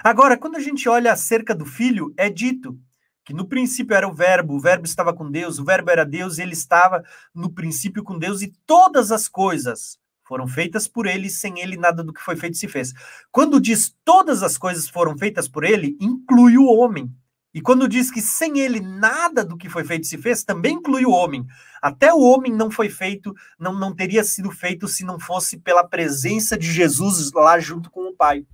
Agora, 0.01 0.37
quando 0.37 0.55
a 0.55 0.61
gente 0.61 0.87
olha 0.87 1.11
acerca 1.11 1.53
do 1.53 1.65
filho, 1.65 2.13
é 2.15 2.29
dito 2.29 2.79
que 3.25 3.33
no 3.33 3.49
princípio 3.49 3.97
era 3.97 4.07
o 4.07 4.13
verbo, 4.13 4.55
o 4.55 4.61
verbo 4.61 4.85
estava 4.85 5.13
com 5.13 5.29
Deus, 5.29 5.59
o 5.59 5.65
verbo 5.65 5.91
era 5.91 6.05
Deus, 6.05 6.39
ele 6.39 6.53
estava 6.53 7.03
no 7.35 7.51
princípio 7.51 8.01
com 8.01 8.17
Deus 8.17 8.41
e 8.41 8.53
todas 8.65 9.11
as 9.11 9.27
coisas 9.27 9.99
foram 10.31 10.47
feitas 10.47 10.87
por 10.87 11.07
ele, 11.07 11.29
sem 11.29 11.59
ele 11.59 11.75
nada 11.75 12.01
do 12.01 12.13
que 12.13 12.21
foi 12.21 12.37
feito 12.37 12.55
se 12.55 12.65
fez. 12.65 12.93
Quando 13.29 13.59
diz 13.59 13.93
todas 14.05 14.41
as 14.41 14.57
coisas 14.57 14.87
foram 14.87 15.17
feitas 15.17 15.45
por 15.45 15.65
ele, 15.65 15.97
inclui 15.99 16.57
o 16.57 16.67
homem. 16.67 17.13
E 17.53 17.59
quando 17.59 17.85
diz 17.85 18.09
que 18.09 18.21
sem 18.21 18.59
ele 18.59 18.79
nada 18.79 19.43
do 19.43 19.57
que 19.57 19.67
foi 19.67 19.83
feito 19.83 20.07
se 20.07 20.17
fez, 20.17 20.41
também 20.41 20.75
inclui 20.75 21.05
o 21.05 21.11
homem. 21.11 21.45
Até 21.81 22.13
o 22.13 22.21
homem 22.21 22.49
não 22.49 22.71
foi 22.71 22.89
feito, 22.89 23.35
não, 23.59 23.77
não 23.77 23.93
teria 23.93 24.23
sido 24.23 24.49
feito 24.51 24.87
se 24.87 25.03
não 25.03 25.19
fosse 25.19 25.57
pela 25.57 25.85
presença 25.85 26.57
de 26.57 26.71
Jesus 26.71 27.29
lá 27.33 27.59
junto 27.59 27.91
com 27.91 28.07
o 28.07 28.15
Pai. 28.15 28.45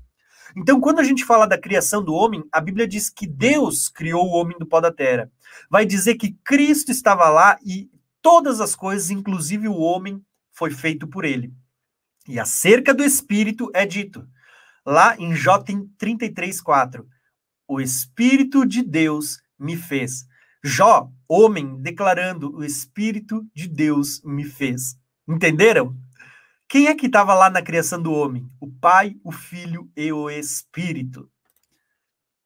Então, 0.56 0.82
quando 0.82 0.98
a 0.98 1.04
gente 1.04 1.24
fala 1.24 1.46
da 1.46 1.60
criação 1.60 2.04
do 2.04 2.12
homem, 2.12 2.44
a 2.52 2.60
Bíblia 2.60 2.88
diz 2.88 3.08
que 3.08 3.28
Deus 3.28 3.88
criou 3.88 4.26
o 4.26 4.34
homem 4.34 4.58
do 4.58 4.66
pó 4.66 4.82
da 4.82 4.92
terra. 4.92 5.30
Vai 5.70 5.86
dizer 5.86 6.16
que 6.16 6.36
Cristo 6.44 6.90
estava 6.90 7.30
lá 7.30 7.56
e 7.64 7.88
todas 8.20 8.60
as 8.62 8.76
coisas, 8.76 9.12
inclusive 9.12 9.68
o 9.68 9.78
homem, 9.78 10.20
foi 10.58 10.72
feito 10.72 11.08
por 11.08 11.24
ele. 11.24 11.54
E 12.28 12.40
acerca 12.40 12.94
do 12.94 13.04
Espírito 13.04 13.72
é 13.74 13.86
dito, 13.86 14.28
lá 14.86 15.16
em 15.18 15.34
Jó 15.34 15.64
33,4: 15.64 17.06
O 17.68 17.80
Espírito 17.80 18.66
de 18.66 18.84
Deus 18.84 19.40
me 19.58 19.78
fez. 19.78 20.26
Jó, 20.64 21.10
homem, 21.28 21.82
declarando: 21.82 22.54
O 22.56 22.64
Espírito 22.64 23.46
de 23.56 23.68
Deus 23.68 24.22
me 24.24 24.44
fez. 24.44 24.98
Entenderam? 25.28 25.96
Quem 26.70 26.88
é 26.88 26.96
que 26.96 27.06
estava 27.06 27.34
lá 27.34 27.50
na 27.50 27.62
criação 27.62 28.02
do 28.02 28.12
homem? 28.12 28.50
O 28.60 28.70
Pai, 28.70 29.16
o 29.24 29.32
Filho 29.32 29.90
e 29.96 30.12
o 30.12 30.30
Espírito. 30.30 31.30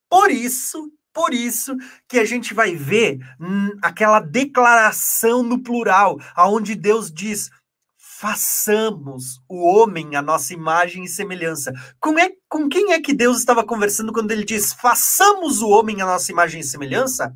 Por 0.08 0.30
isso, 0.30 0.92
por 1.12 1.34
isso 1.34 1.76
que 2.08 2.20
a 2.20 2.26
gente 2.26 2.54
vai 2.54 2.76
ver 2.76 3.20
hum, 3.40 3.72
aquela 3.82 4.20
declaração 4.20 5.42
no 5.42 5.58
plural, 5.64 6.20
aonde 6.36 6.76
Deus 6.76 7.12
diz: 7.12 7.50
façamos 8.22 9.42
o 9.50 9.66
homem 9.66 10.16
a 10.16 10.22
nossa 10.22 10.54
imagem 10.54 11.04
e 11.04 11.08
semelhança. 11.08 11.74
Com, 12.00 12.20
é, 12.20 12.30
com 12.48 12.70
quem 12.70 12.94
é 12.94 13.02
que 13.02 13.16
Deus 13.16 13.40
estava 13.40 13.64
conversando 13.66 14.14
quando 14.14 14.30
ele 14.30 14.46
diz 14.46 14.74
façamos 14.74 15.64
o 15.64 15.70
homem 15.70 16.04
a 16.04 16.06
nossa 16.06 16.32
imagem 16.32 16.62
e 16.62 16.64
semelhança? 16.64 17.36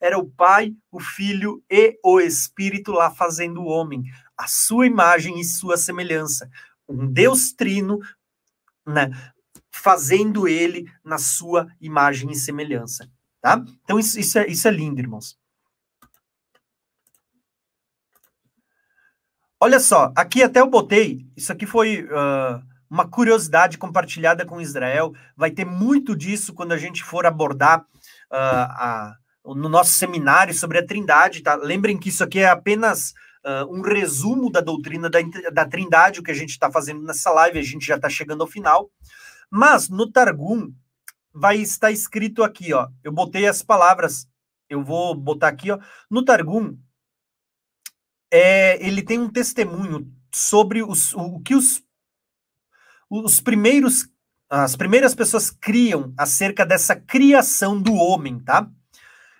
Era 0.00 0.18
o 0.18 0.28
Pai, 0.28 0.74
o 0.90 0.98
Filho 0.98 1.62
e 1.70 1.96
o 2.02 2.20
Espírito 2.20 2.90
lá 2.90 3.12
fazendo 3.12 3.60
o 3.60 3.66
homem, 3.66 4.02
a 4.36 4.48
sua 4.48 4.88
imagem 4.88 5.38
e 5.38 5.44
sua 5.44 5.76
semelhança. 5.76 6.50
Um 6.88 7.06
Deus 7.06 7.52
trino, 7.52 8.00
né, 8.84 9.10
fazendo 9.70 10.48
ele 10.48 10.90
na 11.04 11.16
sua 11.16 11.68
imagem 11.80 12.32
e 12.32 12.36
semelhança. 12.36 13.08
Tá? 13.40 13.64
Então, 13.84 14.00
isso, 14.00 14.18
isso, 14.18 14.36
é, 14.36 14.48
isso 14.48 14.66
é 14.66 14.70
lindo, 14.72 15.00
irmãos. 15.00 15.38
Olha 19.64 19.80
só, 19.80 20.12
aqui 20.14 20.42
até 20.42 20.60
eu 20.60 20.68
botei, 20.68 21.26
isso 21.34 21.50
aqui 21.50 21.64
foi 21.64 22.02
uh, 22.02 22.62
uma 22.90 23.08
curiosidade 23.08 23.78
compartilhada 23.78 24.44
com 24.44 24.60
Israel. 24.60 25.14
Vai 25.34 25.50
ter 25.50 25.64
muito 25.64 26.14
disso 26.14 26.52
quando 26.52 26.72
a 26.72 26.76
gente 26.76 27.02
for 27.02 27.24
abordar 27.24 27.80
uh, 27.80 27.86
a, 28.30 29.16
no 29.42 29.70
nosso 29.70 29.92
seminário 29.92 30.52
sobre 30.52 30.76
a 30.76 30.86
Trindade. 30.86 31.40
Tá? 31.40 31.54
Lembrem 31.54 31.96
que 31.98 32.10
isso 32.10 32.22
aqui 32.22 32.40
é 32.40 32.46
apenas 32.50 33.14
uh, 33.42 33.74
um 33.74 33.80
resumo 33.80 34.52
da 34.52 34.60
doutrina 34.60 35.08
da, 35.08 35.20
da 35.50 35.64
Trindade, 35.64 36.20
o 36.20 36.22
que 36.22 36.30
a 36.30 36.34
gente 36.34 36.50
está 36.50 36.70
fazendo 36.70 37.00
nessa 37.00 37.30
live, 37.30 37.58
a 37.58 37.62
gente 37.62 37.86
já 37.86 37.96
está 37.96 38.10
chegando 38.10 38.42
ao 38.42 38.46
final. 38.46 38.90
Mas 39.50 39.88
no 39.88 40.12
Targum 40.12 40.74
vai 41.32 41.56
estar 41.56 41.90
escrito 41.90 42.44
aqui, 42.44 42.74
ó. 42.74 42.88
Eu 43.02 43.12
botei 43.12 43.48
as 43.48 43.62
palavras, 43.62 44.28
eu 44.68 44.84
vou 44.84 45.14
botar 45.14 45.48
aqui, 45.48 45.70
ó. 45.70 45.78
No 46.10 46.22
Targum 46.22 46.76
é, 48.36 48.84
ele 48.84 49.00
tem 49.00 49.16
um 49.16 49.28
testemunho 49.28 50.12
sobre 50.34 50.82
os, 50.82 51.14
o 51.14 51.38
que 51.38 51.54
os, 51.54 51.80
os 53.08 53.40
primeiros, 53.40 54.08
as 54.50 54.74
primeiras 54.74 55.14
pessoas 55.14 55.52
criam 55.52 56.12
acerca 56.18 56.66
dessa 56.66 56.96
criação 56.96 57.80
do 57.80 57.94
homem, 57.94 58.40
tá? 58.40 58.68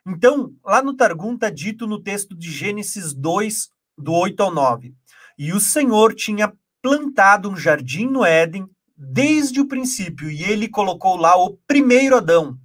Então, 0.06 0.54
lá 0.64 0.80
no 0.80 0.94
Targum 0.94 1.34
está 1.34 1.50
dito 1.50 1.88
no 1.88 2.00
texto 2.00 2.36
de 2.36 2.52
Gênesis 2.52 3.12
2, 3.12 3.68
do 3.98 4.12
8 4.12 4.40
ao 4.40 4.54
9. 4.54 4.94
E 5.36 5.52
o 5.52 5.58
Senhor 5.58 6.14
tinha 6.14 6.52
plantado 6.80 7.50
um 7.50 7.56
jardim 7.56 8.06
no 8.06 8.24
Éden 8.24 8.64
desde 8.96 9.60
o 9.60 9.66
princípio, 9.66 10.30
e 10.30 10.44
ele 10.44 10.68
colocou 10.68 11.16
lá 11.16 11.36
o 11.36 11.56
primeiro 11.66 12.16
Adão. 12.16 12.56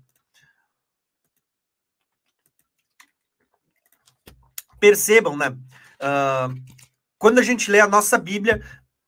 Percebam, 4.80 5.36
né? 5.36 5.58
Uh, 6.02 6.56
quando 7.18 7.40
a 7.40 7.44
gente 7.44 7.70
lê 7.70 7.80
a 7.80 7.88
nossa 7.88 8.18
Bíblia, 8.18 8.62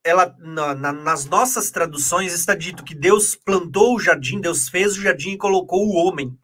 ela 0.03 0.36
na, 0.40 0.74
na, 0.76 0.92
nas 0.92 1.26
nossas 1.26 1.72
traduções 1.72 2.34
está 2.34 2.56
dito 2.56 2.84
que 2.84 2.95
Deus 2.95 3.36
plantou 3.36 3.95
o 3.95 4.00
jardim, 4.00 4.42
Deus 4.42 4.68
fez 4.68 4.98
o 4.98 5.02
jardim 5.02 5.32
e 5.32 5.38
colocou 5.38 5.88
o 5.88 5.95
homem. 5.95 6.38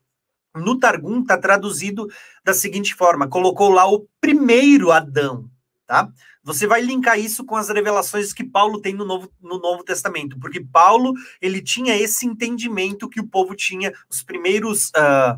No 0.56 0.80
Targum 0.80 1.22
está 1.22 1.38
traduzido 1.38 2.08
da 2.44 2.54
seguinte 2.54 2.94
forma: 2.96 3.28
colocou 3.28 3.70
lá 3.70 3.90
o 3.90 4.08
primeiro 4.22 4.92
Adão, 4.92 5.50
tá? 5.86 6.10
Você 6.44 6.66
vai 6.66 6.82
linkar 6.82 7.20
isso 7.20 7.44
com 7.44 7.58
as 7.58 7.68
revelações 7.68 8.32
que 8.32 8.44
Paulo 8.44 8.80
tem 8.80 8.94
no 8.94 9.04
Novo, 9.04 9.30
no 9.42 9.60
Novo 9.60 9.84
Testamento, 9.84 10.40
porque 10.40 10.62
Paulo 10.62 11.14
ele 11.42 11.62
tinha 11.62 11.98
esse 11.98 12.26
entendimento 12.26 13.10
que 13.10 13.20
o 13.20 13.28
povo 13.28 13.54
tinha, 13.54 13.94
os 14.10 14.24
primeiros, 14.24 14.90
uh, 14.92 15.38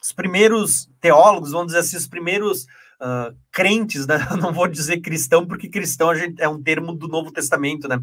os 0.00 0.12
primeiros 0.12 0.88
teólogos, 1.00 1.50
vamos 1.50 1.68
dizer 1.68 1.80
assim, 1.80 1.96
os 1.96 2.06
primeiros 2.06 2.66
uh, 3.00 3.36
crentes, 3.50 4.06
né? 4.06 4.18
Não 4.40 4.52
vou 4.52 4.68
dizer 4.68 5.00
cristão, 5.00 5.46
porque 5.46 5.68
cristão 5.68 6.14
gente, 6.14 6.40
é 6.40 6.48
um 6.48 6.62
termo 6.62 6.94
do 6.94 7.08
Novo 7.08 7.32
Testamento, 7.32 7.88
né? 7.88 8.00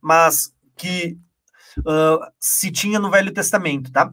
Mas 0.00 0.54
que 0.76 1.18
uh, 1.78 2.32
se 2.38 2.70
tinha 2.70 2.98
no 2.98 3.10
Velho 3.10 3.32
Testamento, 3.32 3.92
tá? 3.92 4.12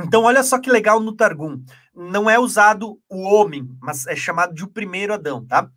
Então, 0.00 0.24
olha 0.24 0.42
só 0.42 0.58
que 0.58 0.70
legal 0.70 0.98
no 1.00 1.14
Targum. 1.14 1.64
Não 1.94 2.28
é 2.28 2.38
usado 2.38 3.00
o 3.08 3.22
homem, 3.22 3.68
mas 3.80 4.06
é 4.06 4.16
chamado 4.16 4.52
de 4.52 4.64
o 4.64 4.68
primeiro 4.68 5.14
Adão, 5.14 5.46
tá? 5.46 5.70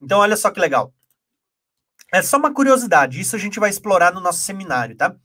Então, 0.00 0.20
olha 0.20 0.36
só 0.36 0.50
que 0.50 0.60
legal. 0.60 0.92
É 2.12 2.20
só 2.20 2.36
uma 2.36 2.52
curiosidade, 2.52 3.18
isso 3.18 3.34
a 3.34 3.38
gente 3.38 3.58
vai 3.58 3.70
explorar 3.70 4.12
no 4.12 4.20
nosso 4.20 4.40
seminário, 4.40 4.94
tá? 4.94 5.16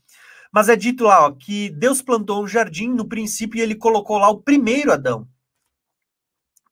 Mas 0.50 0.70
é 0.70 0.76
dito 0.76 1.04
lá 1.04 1.26
ó, 1.26 1.32
que 1.32 1.68
Deus 1.70 2.00
plantou 2.00 2.42
um 2.42 2.48
jardim 2.48 2.88
no 2.88 3.06
princípio 3.06 3.58
e 3.58 3.60
ele 3.60 3.74
colocou 3.74 4.16
lá 4.16 4.30
o 4.30 4.40
primeiro 4.40 4.90
Adão. 4.90 5.28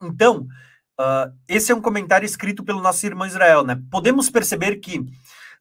Então, 0.02 0.46
Uh, 0.98 1.30
esse 1.46 1.70
é 1.70 1.74
um 1.74 1.80
comentário 1.80 2.24
escrito 2.24 2.64
pelo 2.64 2.80
nosso 2.80 3.04
irmão 3.04 3.26
Israel, 3.26 3.62
né? 3.64 3.80
Podemos 3.90 4.30
perceber 4.30 4.76
que, 4.76 5.04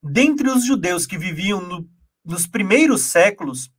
dentre 0.01 0.49
os 0.49 0.65
judeus 0.65 1.05
que 1.05 1.17
viviam 1.17 1.59
no, 1.59 1.89
nos 2.23 2.47
primeiros 2.47 3.01
séculos, 3.01 3.69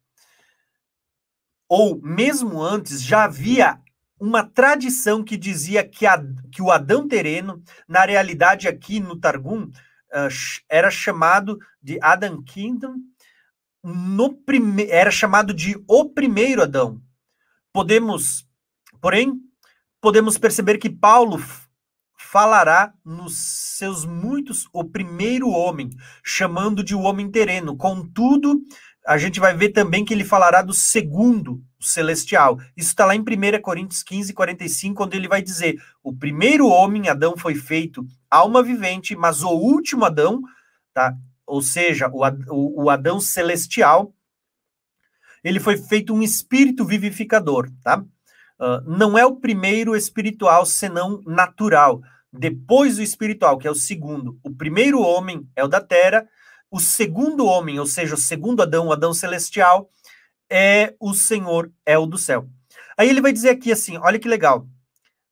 ou 1.69 2.01
mesmo 2.03 2.63
antes, 2.63 3.03
já 3.03 3.25
havia 3.25 3.81
uma 4.21 4.45
tradição 4.45 5.25
que 5.25 5.37
dizia 5.37 5.87
que, 5.87 6.07
a, 6.07 6.23
que 6.53 6.61
o 6.61 6.71
Adão 6.71 7.09
terreno, 7.09 7.63
na 7.89 8.05
realidade 8.05 8.69
aqui 8.69 9.01
no 9.01 9.17
Targum, 9.19 9.65
uh, 9.65 10.29
era 10.69 10.91
chamado 10.91 11.59
de 11.83 11.99
Adam 12.03 12.43
Kingdom, 12.43 12.97
no 13.83 14.35
prime, 14.35 14.89
era 14.91 15.11
chamado 15.11 15.55
de 15.55 15.83
o 15.89 16.07
primeiro 16.07 16.63
Adão. 16.63 17.01
Podemos, 17.73 18.47
porém, 19.01 19.41
podemos 20.01 20.39
perceber 20.39 20.79
que 20.79 20.91
Paulo 20.91 21.43
falará 22.19 22.93
nos 23.05 23.37
seus 23.37 24.05
muitos 24.05 24.69
o 24.73 24.85
primeiro 24.85 25.49
homem, 25.49 25.91
chamando 26.25 26.83
de 26.83 26.95
o 26.95 27.01
homem 27.01 27.31
terreno. 27.31 27.77
Contudo, 27.77 28.61
a 29.07 29.17
gente 29.17 29.39
vai 29.39 29.55
ver 29.55 29.71
também 29.71 30.05
que 30.05 30.13
ele 30.13 30.25
falará 30.25 30.63
do 30.63 30.75
segundo, 30.75 31.63
celestial. 31.81 32.59
Isso 32.77 32.91
está 32.91 33.07
lá 33.07 33.15
em 33.15 33.21
1 33.21 33.25
Coríntios 33.63 34.03
15, 34.03 34.33
45, 34.33 35.05
onde 35.05 35.17
ele 35.17 35.29
vai 35.29 35.41
dizer: 35.41 35.77
o 36.03 36.15
primeiro 36.15 36.67
homem, 36.69 37.09
Adão, 37.09 37.37
foi 37.37 37.55
feito 37.55 38.05
alma 38.31 38.63
vivente, 38.63 39.15
mas 39.15 39.43
o 39.43 39.51
último 39.51 40.05
Adão, 40.05 40.41
tá? 40.93 41.17
ou 41.47 41.63
seja, 41.63 42.11
o, 42.13 42.85
o 42.85 42.91
Adão 42.91 43.21
celestial, 43.21 44.13
ele 45.45 45.61
foi 45.61 45.77
feito 45.77 46.13
um 46.13 46.23
espírito 46.23 46.85
vivificador, 46.85 47.71
tá? 47.83 48.05
Não 48.87 49.19
é 49.19 49.25
o 49.27 49.37
primeiro 49.37 49.95
espiritual, 49.97 50.65
senão 50.65 51.23
natural. 51.27 52.01
Depois 52.33 52.97
do 52.97 53.03
espiritual, 53.03 53.59
que 53.59 53.67
é 53.67 53.71
o 53.71 53.75
segundo. 53.75 54.39
O 54.43 54.55
primeiro 54.55 55.01
homem 55.01 55.49
é 55.55 55.65
o 55.65 55.69
da 55.69 55.81
terra, 55.81 56.27
o 56.71 56.81
segundo 56.81 57.47
homem, 57.47 57.79
ou 57.79 57.87
seja, 57.87 58.15
o 58.15 58.19
segundo 58.19 58.63
Adão, 58.63 58.89
o 58.89 58.93
Adão 58.93 59.15
celestial, 59.15 59.89
é 60.51 60.95
o 61.01 61.15
Senhor, 61.15 61.71
é 61.85 61.97
o 61.97 62.07
do 62.07 62.19
céu. 62.19 62.49
Aí 62.97 63.09
ele 63.09 63.21
vai 63.21 63.33
dizer 63.33 63.51
aqui 63.51 63.73
assim: 63.73 63.97
olha 63.99 64.19
que 64.19 64.29
legal. 64.29 64.67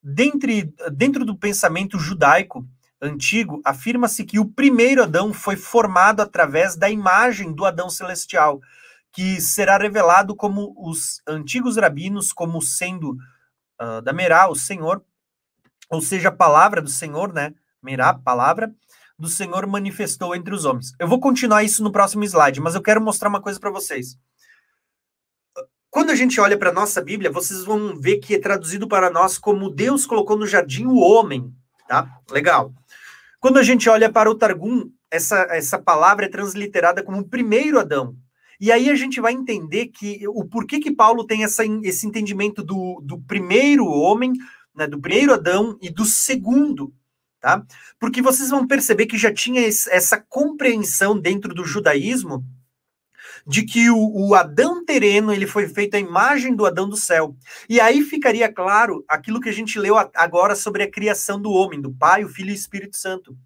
Dentre, 0.03 0.75
dentro 0.93 1.25
do 1.25 1.37
pensamento 1.37 1.99
judaico 1.99 2.67
antigo, 3.01 3.61
afirma-se 3.65 4.25
que 4.25 4.39
o 4.39 4.45
primeiro 4.45 5.03
Adão 5.03 5.33
foi 5.33 5.57
formado 5.57 6.21
através 6.21 6.77
da 6.77 6.91
imagem 6.91 7.53
do 7.53 7.65
Adão 7.65 7.89
celestial, 7.89 8.61
que 9.15 9.41
será 9.41 9.79
revelado 9.79 10.35
como 10.35 10.75
os 10.77 11.23
antigos 11.27 11.77
rabinos, 11.77 12.33
como 12.33 12.61
sendo 12.61 13.17
uh, 13.81 14.03
da 14.03 14.13
Merá, 14.13 14.49
o 14.49 14.57
Senhor, 14.57 15.05
ou 15.89 16.03
seja, 16.03 16.29
a 16.29 16.33
palavra 16.33 16.83
do 16.83 16.91
Senhor, 16.91 17.33
né? 17.33 17.55
Merá, 17.81 18.13
palavra, 18.13 18.75
do 19.17 19.29
Senhor 19.29 19.67
manifestou 19.69 20.35
entre 20.35 20.53
os 20.53 20.65
homens. 20.65 20.93
Eu 20.99 21.07
vou 21.07 21.21
continuar 21.21 21.63
isso 21.63 21.83
no 21.83 21.93
próximo 21.93 22.25
slide, 22.25 22.61
mas 22.61 22.75
eu 22.75 22.83
quero 22.83 23.01
mostrar 23.01 23.29
uma 23.29 23.41
coisa 23.41 23.61
para 23.61 23.71
vocês. 23.71 24.19
Quando 25.89 26.11
a 26.11 26.17
gente 26.17 26.41
olha 26.41 26.59
para 26.59 26.71
a 26.71 26.75
nossa 26.75 27.01
Bíblia, 27.01 27.31
vocês 27.31 27.63
vão 27.63 27.97
ver 28.01 28.19
que 28.19 28.35
é 28.35 28.41
traduzido 28.41 28.89
para 28.89 29.11
nós 29.11 29.39
como 29.39 29.71
Deus 29.71 30.07
colocou 30.07 30.37
no 30.37 30.45
jardim 30.45 30.87
o 30.87 30.99
homem, 30.99 31.55
tá? 31.87 32.19
Legal. 32.29 32.75
Quando 33.39 33.59
a 33.59 33.63
gente 33.63 33.89
olha 33.89 34.11
para 34.11 34.29
o 34.29 34.35
Targum, 34.35 34.91
essa, 35.09 35.47
essa 35.51 35.79
palavra 35.79 36.25
é 36.25 36.29
transliterada 36.29 37.01
como 37.01 37.19
o 37.19 37.29
primeiro 37.29 37.79
Adão. 37.79 38.17
E 38.65 38.73
aí 38.73 38.89
a 38.89 38.95
gente 38.95 39.21
vai 39.21 39.35
entender 39.35 39.89
que 39.89 40.27
o 40.27 40.43
porquê 40.43 40.81
que 40.81 40.91
Paulo 40.91 41.27
tem 41.27 41.45
essa, 41.45 41.63
esse 41.83 42.07
entendimento 42.07 42.63
do, 42.63 42.99
do 43.05 43.21
primeiro 43.21 43.85
homem, 43.85 44.33
né, 44.75 44.87
do 44.87 44.99
primeiro 44.99 45.35
Adão 45.35 45.77
e 45.83 45.91
do 45.91 46.07
segundo 46.07 46.91
tá? 47.43 47.63
Porque 48.01 48.23
vocês 48.23 48.49
vão 48.49 48.67
perceber 48.67 49.05
que 49.05 49.19
já 49.19 49.31
tinha 49.31 49.61
essa 49.61 50.19
compreensão 50.19 51.21
dentro 51.21 51.53
do 51.55 51.63
judaísmo 51.63 52.43
de 53.47 53.65
que 53.67 53.91
o, 53.91 53.99
o, 53.99 54.35
Adão 54.35 54.83
terreno 54.83 55.31
ele 55.31 55.47
foi 55.47 55.69
feito 55.69 55.97
à 55.97 55.99
imagem 55.99 56.57
do 56.57 56.65
Adão 56.65 56.89
do 56.89 56.97
céu. 56.97 57.37
E 57.69 57.79
aí 57.79 58.01
ficaria 58.01 58.51
claro 58.51 59.05
aquilo 59.07 59.43
que 59.43 59.51
a 59.51 59.53
gente 59.53 59.79
leu 59.79 59.99
agora 60.15 60.57
sobre 60.57 60.85
a 60.85 60.91
criação 60.91 61.39
do 61.39 61.51
homem, 61.51 61.83
do 61.83 61.93
Pai, 61.93 62.25
o 62.25 62.31
Filho 62.31 62.49
e 62.49 62.53
o 62.53 62.55
Espírito 62.55 62.97
Santo. 62.97 63.37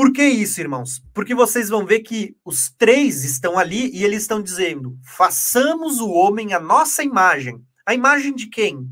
Por 0.00 0.14
que 0.14 0.24
isso, 0.24 0.62
irmãos? 0.62 1.02
Porque 1.12 1.34
vocês 1.34 1.68
vão 1.68 1.84
ver 1.84 2.00
que 2.00 2.34
os 2.42 2.70
três 2.70 3.22
estão 3.22 3.58
ali 3.58 3.94
e 3.94 4.02
eles 4.02 4.22
estão 4.22 4.42
dizendo: 4.42 4.96
façamos 5.04 6.00
o 6.00 6.08
homem 6.08 6.54
a 6.54 6.58
nossa 6.58 7.02
imagem. 7.02 7.62
A 7.84 7.92
imagem 7.92 8.34
de 8.34 8.46
quem? 8.46 8.88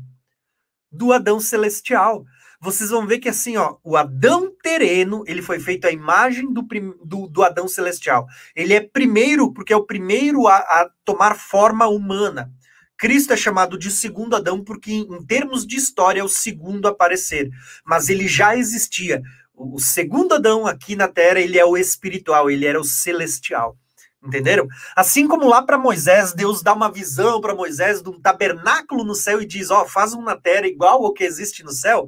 Do 0.91 1.11
Adão 1.11 1.39
celestial 1.39 2.23
vocês 2.61 2.91
vão 2.91 3.07
ver 3.07 3.17
que 3.17 3.29
assim, 3.29 3.57
ó, 3.57 3.77
o 3.83 3.97
Adão 3.97 4.53
terreno, 4.61 5.23
ele 5.25 5.41
foi 5.41 5.59
feito 5.59 5.85
à 5.85 5.91
imagem 5.91 6.53
do, 6.53 6.61
do, 7.03 7.27
do 7.27 7.43
Adão 7.43 7.67
celestial. 7.67 8.27
Ele 8.55 8.75
é 8.75 8.81
primeiro, 8.81 9.51
porque 9.51 9.73
é 9.73 9.77
o 9.77 9.85
primeiro 9.85 10.47
a, 10.47 10.57
a 10.57 10.89
tomar 11.03 11.35
forma 11.35 11.87
humana. 11.87 12.51
Cristo 12.99 13.31
é 13.31 13.37
chamado 13.37 13.79
de 13.79 13.89
segundo 13.89 14.35
Adão 14.35 14.61
porque, 14.61 14.91
em 14.91 15.25
termos 15.25 15.65
de 15.65 15.77
história, 15.77 16.19
é 16.19 16.23
o 16.23 16.27
segundo 16.27 16.85
a 16.85 16.91
aparecer. 16.91 17.49
Mas 17.85 18.09
ele 18.09 18.27
já 18.27 18.57
existia. 18.57 19.21
O 19.59 19.77
segundo 19.77 20.35
Adão 20.35 20.65
aqui 20.65 20.95
na 20.95 21.09
Terra, 21.09 21.37
ele 21.41 21.59
é 21.59 21.65
o 21.65 21.75
espiritual, 21.75 22.49
ele 22.49 22.65
era 22.65 22.79
o 22.79 22.83
celestial. 22.85 23.77
Entenderam? 24.25 24.65
Assim 24.95 25.27
como 25.27 25.49
lá 25.49 25.61
para 25.61 25.77
Moisés, 25.77 26.33
Deus 26.33 26.63
dá 26.63 26.73
uma 26.73 26.89
visão 26.89 27.41
para 27.41 27.53
Moisés 27.53 28.01
de 28.01 28.09
um 28.09 28.21
tabernáculo 28.21 29.03
no 29.03 29.13
céu 29.13 29.41
e 29.41 29.45
diz: 29.45 29.69
Ó, 29.69 29.81
oh, 29.81 29.85
faz 29.87 30.13
um 30.13 30.21
na 30.21 30.37
terra 30.37 30.65
igual 30.65 31.05
ao 31.05 31.13
que 31.13 31.25
existe 31.25 31.61
no 31.61 31.71
céu. 31.71 32.07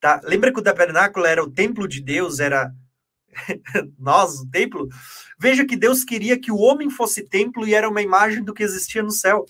Tá? 0.00 0.20
Lembra 0.24 0.52
que 0.52 0.58
o 0.58 0.62
tabernáculo 0.62 1.24
era 1.24 1.42
o 1.42 1.50
templo 1.50 1.86
de 1.86 2.00
Deus, 2.00 2.40
era 2.40 2.72
nós, 3.96 4.40
o 4.40 4.50
templo? 4.50 4.88
Veja 5.38 5.64
que 5.64 5.76
Deus 5.76 6.02
queria 6.02 6.38
que 6.38 6.50
o 6.50 6.58
homem 6.58 6.90
fosse 6.90 7.22
templo 7.22 7.66
e 7.66 7.74
era 7.74 7.88
uma 7.88 8.02
imagem 8.02 8.42
do 8.42 8.52
que 8.52 8.64
existia 8.64 9.04
no 9.04 9.12
céu. 9.12 9.46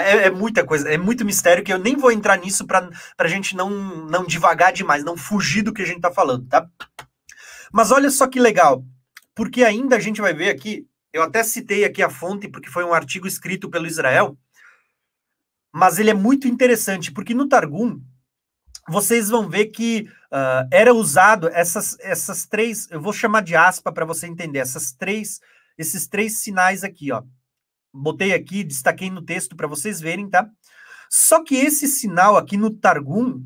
É, 0.00 0.26
é 0.26 0.30
muita 0.30 0.64
coisa, 0.64 0.88
é 0.88 0.98
muito 0.98 1.24
mistério 1.24 1.62
que 1.62 1.72
eu 1.72 1.78
nem 1.78 1.96
vou 1.96 2.10
entrar 2.10 2.36
nisso 2.36 2.66
para 2.66 2.90
a 3.16 3.28
gente 3.28 3.54
não, 3.54 3.70
não 4.06 4.26
divagar 4.26 4.72
demais, 4.72 5.04
não 5.04 5.16
fugir 5.16 5.62
do 5.62 5.72
que 5.72 5.82
a 5.82 5.86
gente 5.86 5.96
está 5.96 6.10
falando, 6.10 6.46
tá? 6.48 6.68
Mas 7.72 7.90
olha 7.90 8.10
só 8.10 8.26
que 8.26 8.40
legal, 8.40 8.84
porque 9.34 9.62
ainda 9.64 9.96
a 9.96 10.00
gente 10.00 10.20
vai 10.20 10.34
ver 10.34 10.50
aqui, 10.50 10.86
eu 11.12 11.22
até 11.22 11.42
citei 11.44 11.84
aqui 11.84 12.02
a 12.02 12.10
fonte, 12.10 12.48
porque 12.48 12.68
foi 12.68 12.84
um 12.84 12.92
artigo 12.92 13.26
escrito 13.26 13.70
pelo 13.70 13.86
Israel, 13.86 14.36
mas 15.72 15.98
ele 15.98 16.10
é 16.10 16.14
muito 16.14 16.48
interessante, 16.48 17.12
porque 17.12 17.34
no 17.34 17.48
Targum, 17.48 18.00
vocês 18.88 19.28
vão 19.28 19.48
ver 19.48 19.66
que 19.66 20.08
uh, 20.32 20.68
era 20.70 20.92
usado 20.92 21.48
essas, 21.48 21.96
essas 22.00 22.46
três, 22.46 22.88
eu 22.90 23.00
vou 23.00 23.12
chamar 23.12 23.42
de 23.42 23.56
aspa 23.56 23.92
para 23.92 24.04
você 24.04 24.26
entender, 24.26 24.58
essas 24.58 24.92
três, 24.92 25.40
esses 25.78 26.06
três 26.06 26.38
sinais 26.38 26.84
aqui, 26.84 27.10
ó. 27.12 27.22
Botei 27.94 28.32
aqui, 28.32 28.64
destaquei 28.64 29.10
no 29.10 29.22
texto 29.22 29.54
para 29.54 29.68
vocês 29.68 30.00
verem, 30.00 30.28
tá? 30.28 30.50
Só 31.08 31.44
que 31.44 31.54
esse 31.54 31.86
sinal 31.86 32.36
aqui 32.36 32.56
no 32.56 32.70
Targum, 32.70 33.44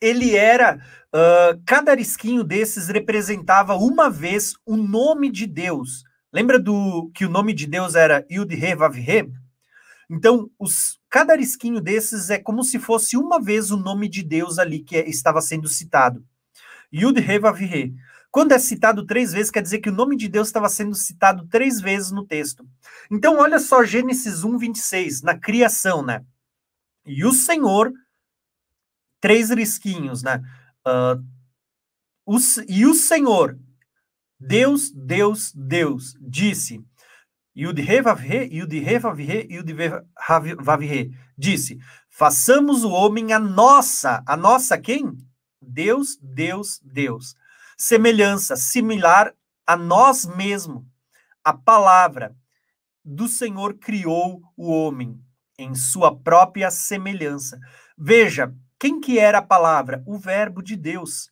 ele 0.00 0.34
era, 0.34 0.80
uh, 1.14 1.62
cada 1.66 1.94
risquinho 1.94 2.42
desses 2.42 2.88
representava 2.88 3.74
uma 3.74 4.08
vez 4.08 4.54
o 4.64 4.76
nome 4.76 5.30
de 5.30 5.46
Deus. 5.46 6.04
Lembra 6.32 6.58
do 6.58 7.10
que 7.14 7.26
o 7.26 7.30
nome 7.30 7.52
de 7.52 7.66
Deus 7.66 7.94
era 7.94 8.24
Yud-He 8.30 8.74
Vav-He? 8.74 9.30
Então, 10.10 10.50
os, 10.58 10.98
cada 11.10 11.36
risquinho 11.36 11.82
desses 11.82 12.30
é 12.30 12.38
como 12.38 12.64
se 12.64 12.78
fosse 12.78 13.16
uma 13.16 13.38
vez 13.38 13.70
o 13.70 13.76
nome 13.76 14.08
de 14.08 14.22
Deus 14.22 14.58
ali 14.58 14.80
que 14.80 14.96
é, 14.96 15.08
estava 15.08 15.42
sendo 15.42 15.68
citado. 15.68 16.24
Yud 16.92 17.18
He 17.20 17.38
Vav 17.38 17.62
He. 17.62 17.92
Quando 18.38 18.52
é 18.52 18.58
citado 18.60 19.04
três 19.04 19.32
vezes, 19.32 19.50
quer 19.50 19.60
dizer 19.60 19.80
que 19.80 19.88
o 19.88 19.92
nome 19.92 20.16
de 20.16 20.28
Deus 20.28 20.46
estava 20.46 20.68
sendo 20.68 20.94
citado 20.94 21.48
três 21.48 21.80
vezes 21.80 22.12
no 22.12 22.24
texto. 22.24 22.64
Então, 23.10 23.38
olha 23.38 23.58
só 23.58 23.82
Gênesis 23.82 24.44
1, 24.44 24.58
26, 24.58 25.22
na 25.22 25.36
criação, 25.36 26.04
né? 26.04 26.24
E 27.04 27.24
o 27.24 27.32
Senhor, 27.32 27.92
três 29.20 29.50
risquinhos, 29.50 30.22
né? 30.22 30.40
Uh, 30.86 31.20
o, 32.24 32.38
e 32.68 32.86
o 32.86 32.94
Senhor, 32.94 33.58
Deus, 34.38 34.92
Deus, 34.92 35.52
Deus, 35.52 36.16
disse: 36.20 36.80
Yud-He 37.56 38.00
Vav-He, 38.00 38.56
Yud-He 38.56 38.98
Vav-He, 39.00 39.48
Yud-He 39.50 40.54
Vav-He. 40.60 41.10
Disse, 41.36 41.76
façamos 42.08 42.84
o 42.84 42.90
homem 42.90 43.32
a 43.32 43.40
nossa. 43.40 44.22
A 44.24 44.36
nossa 44.36 44.78
quem? 44.78 45.18
Deus, 45.60 46.16
Deus, 46.22 46.80
Deus. 46.84 47.34
Semelhança, 47.80 48.56
similar 48.56 49.32
a 49.64 49.76
nós 49.76 50.26
mesmos. 50.26 50.84
A 51.44 51.52
palavra 51.52 52.36
do 53.04 53.28
Senhor 53.28 53.78
criou 53.78 54.42
o 54.56 54.68
homem 54.70 55.18
em 55.56 55.74
sua 55.74 56.16
própria 56.16 56.70
semelhança. 56.70 57.58
Veja, 57.96 58.52
quem 58.78 59.00
que 59.00 59.18
era 59.18 59.38
a 59.38 59.42
palavra? 59.42 60.02
O 60.06 60.18
verbo 60.18 60.60
de 60.60 60.76
Deus, 60.76 61.30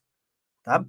tá? 0.63 0.85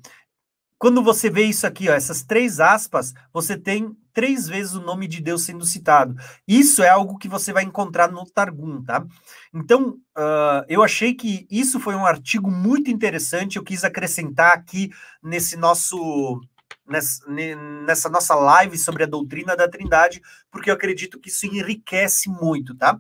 Quando 0.80 1.02
você 1.02 1.30
vê 1.30 1.44
isso 1.44 1.66
aqui, 1.66 1.90
ó, 1.90 1.94
essas 1.94 2.22
três 2.24 2.60
aspas, 2.60 3.14
você 3.34 3.58
tem 3.58 3.96
três 4.14 4.48
vezes 4.48 4.74
o 4.74 4.82
nome 4.82 5.08
de 5.08 5.22
Deus 5.22 5.44
sendo 5.44 5.66
citado. 5.66 6.16
Isso 6.48 6.84
é 6.84 6.90
algo 6.90 7.18
que 7.18 7.28
você 7.28 7.52
vai 7.52 7.64
encontrar 7.64 8.12
no 8.12 8.26
Targum, 8.26 8.84
tá? 8.84 9.06
Então, 9.54 9.98
uh, 10.18 10.66
eu 10.68 10.84
achei 10.84 11.14
que 11.14 11.48
isso 11.50 11.80
foi 11.80 11.96
um 11.96 12.06
artigo 12.06 12.50
muito 12.50 12.92
interessante. 12.92 13.58
Eu 13.58 13.64
quis 13.64 13.84
acrescentar 13.84 14.54
aqui 14.54 14.90
nesse 15.22 15.58
nosso 15.58 16.42
nessa 17.86 18.10
nossa 18.10 18.34
live 18.34 18.78
sobre 18.78 19.04
a 19.04 19.08
doutrina 19.08 19.58
da 19.58 19.68
Trindade, 19.68 20.22
porque 20.50 20.70
eu 20.70 20.74
acredito 20.74 21.20
que 21.20 21.30
isso 21.30 21.46
enriquece 21.46 22.30
muito, 22.30 22.74
tá? 22.76 22.98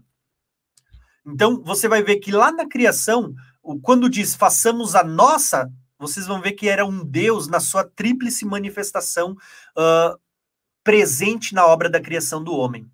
Então, 1.25 1.61
você 1.63 1.87
vai 1.87 2.03
ver 2.03 2.17
que 2.17 2.31
lá 2.31 2.51
na 2.51 2.67
criação, 2.67 3.33
quando 3.81 4.09
diz 4.09 4.35
façamos 4.35 4.93
a 4.93 5.03
nossa, 5.03 5.71
vocês 5.99 6.27
vão 6.27 6.41
ver 6.41 6.53
que 6.53 6.69
era 6.69 6.85
um 6.85 7.03
Deus 7.03 7.47
na 7.47 7.59
sua 7.59 7.83
tríplice 7.83 8.45
manifestação 8.45 9.31
uh, 9.31 10.19
presente 10.83 11.53
na 11.53 11.65
obra 11.65 11.89
da 11.89 11.99
criação 11.99 12.43
do 12.43 12.53
homem. 12.53 12.89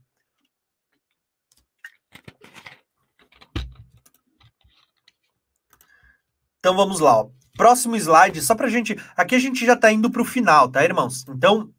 Então 6.59 6.75
vamos 6.75 7.01
lá. 7.01 7.19
Ó. 7.19 7.29
Próximo 7.57 7.95
slide, 7.97 8.41
só 8.41 8.55
para 8.55 8.69
gente. 8.69 8.97
Aqui 9.17 9.35
a 9.35 9.39
gente 9.39 9.65
já 9.65 9.73
está 9.73 9.91
indo 9.91 10.09
para 10.09 10.21
o 10.21 10.25
final, 10.25 10.69
tá, 10.69 10.83
irmãos? 10.83 11.25
Então, 11.27 11.69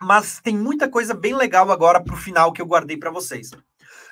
mas 0.00 0.40
tem 0.40 0.56
muita 0.56 0.88
coisa 0.88 1.12
bem 1.12 1.34
legal 1.34 1.70
agora 1.70 2.00
para 2.00 2.14
o 2.14 2.16
final 2.16 2.52
que 2.52 2.62
eu 2.62 2.66
guardei 2.66 2.96
para 2.96 3.10
vocês. 3.10 3.50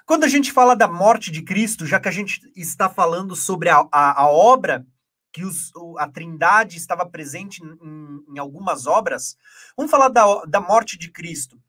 Quando 0.04 0.24
a 0.24 0.28
gente 0.28 0.50
fala 0.50 0.74
da 0.74 0.88
morte 0.88 1.30
de 1.30 1.42
Cristo, 1.42 1.86
já 1.86 2.00
que 2.00 2.08
a 2.08 2.12
gente 2.12 2.40
está 2.56 2.88
falando 2.88 3.36
sobre 3.36 3.68
a, 3.68 3.86
a, 3.92 4.22
a 4.22 4.26
obra 4.28 4.84
que 5.33 5.44
os, 5.44 5.73
a 5.99 6.09
Trindade 6.09 6.77
estava 6.77 7.07
presente 7.07 7.62
em, 7.65 8.35
em, 8.35 8.39
algumas 8.39 8.86
obras, 8.86 9.36
vamos 9.77 9.91
falar 9.91 10.09
da, 10.09 10.44
da 10.44 10.61
morte 10.61 10.99
de 10.99 11.11
Cristo, 11.11 11.61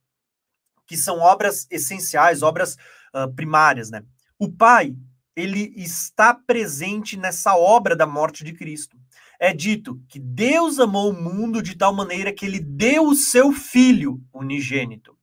que 0.85 0.98
são 0.98 1.19
obras 1.19 1.66
essenciais, 1.72 2.42
obras 2.42 2.77
uh, 3.16 3.32
primárias, 3.33 3.90
né? 3.90 4.03
O 4.38 4.51
Pai, 4.51 4.95
ele 5.35 5.74
está 5.77 6.33
presente 6.33 7.16
nessa 7.16 7.56
obra 7.56 7.95
da 7.95 8.06
morte 8.06 8.43
de 8.43 8.53
Cristo 8.53 8.98
é 9.43 9.53
dito 9.53 10.01
que 10.08 10.19
Deus 10.19 10.80
amou 10.80 11.09
o 11.11 11.22
mundo 11.22 11.61
de 11.61 11.75
tal 11.75 11.93
maneira 11.93 12.32
que 12.32 12.45
ele 12.45 12.61
deu 12.61 13.08
o 13.08 13.14
seu 13.14 13.51
filho 13.51 14.24
unigênito, 14.32 15.17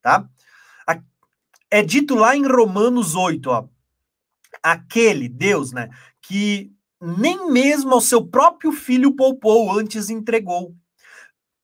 tá? 0.00 0.28
É 1.70 1.80
dito 1.80 2.16
lá 2.16 2.36
em 2.36 2.44
Romanos 2.44 3.14
8, 3.14 3.48
ó, 3.48 3.68
aquele 4.62 5.28
Deus, 5.28 5.72
né, 5.72 5.88
que 6.20 6.72
nem 7.04 7.50
mesmo 7.50 7.92
ao 7.92 8.00
seu 8.00 8.24
próprio 8.24 8.70
filho 8.70 9.16
poupou, 9.16 9.76
antes 9.76 10.08
entregou, 10.08 10.72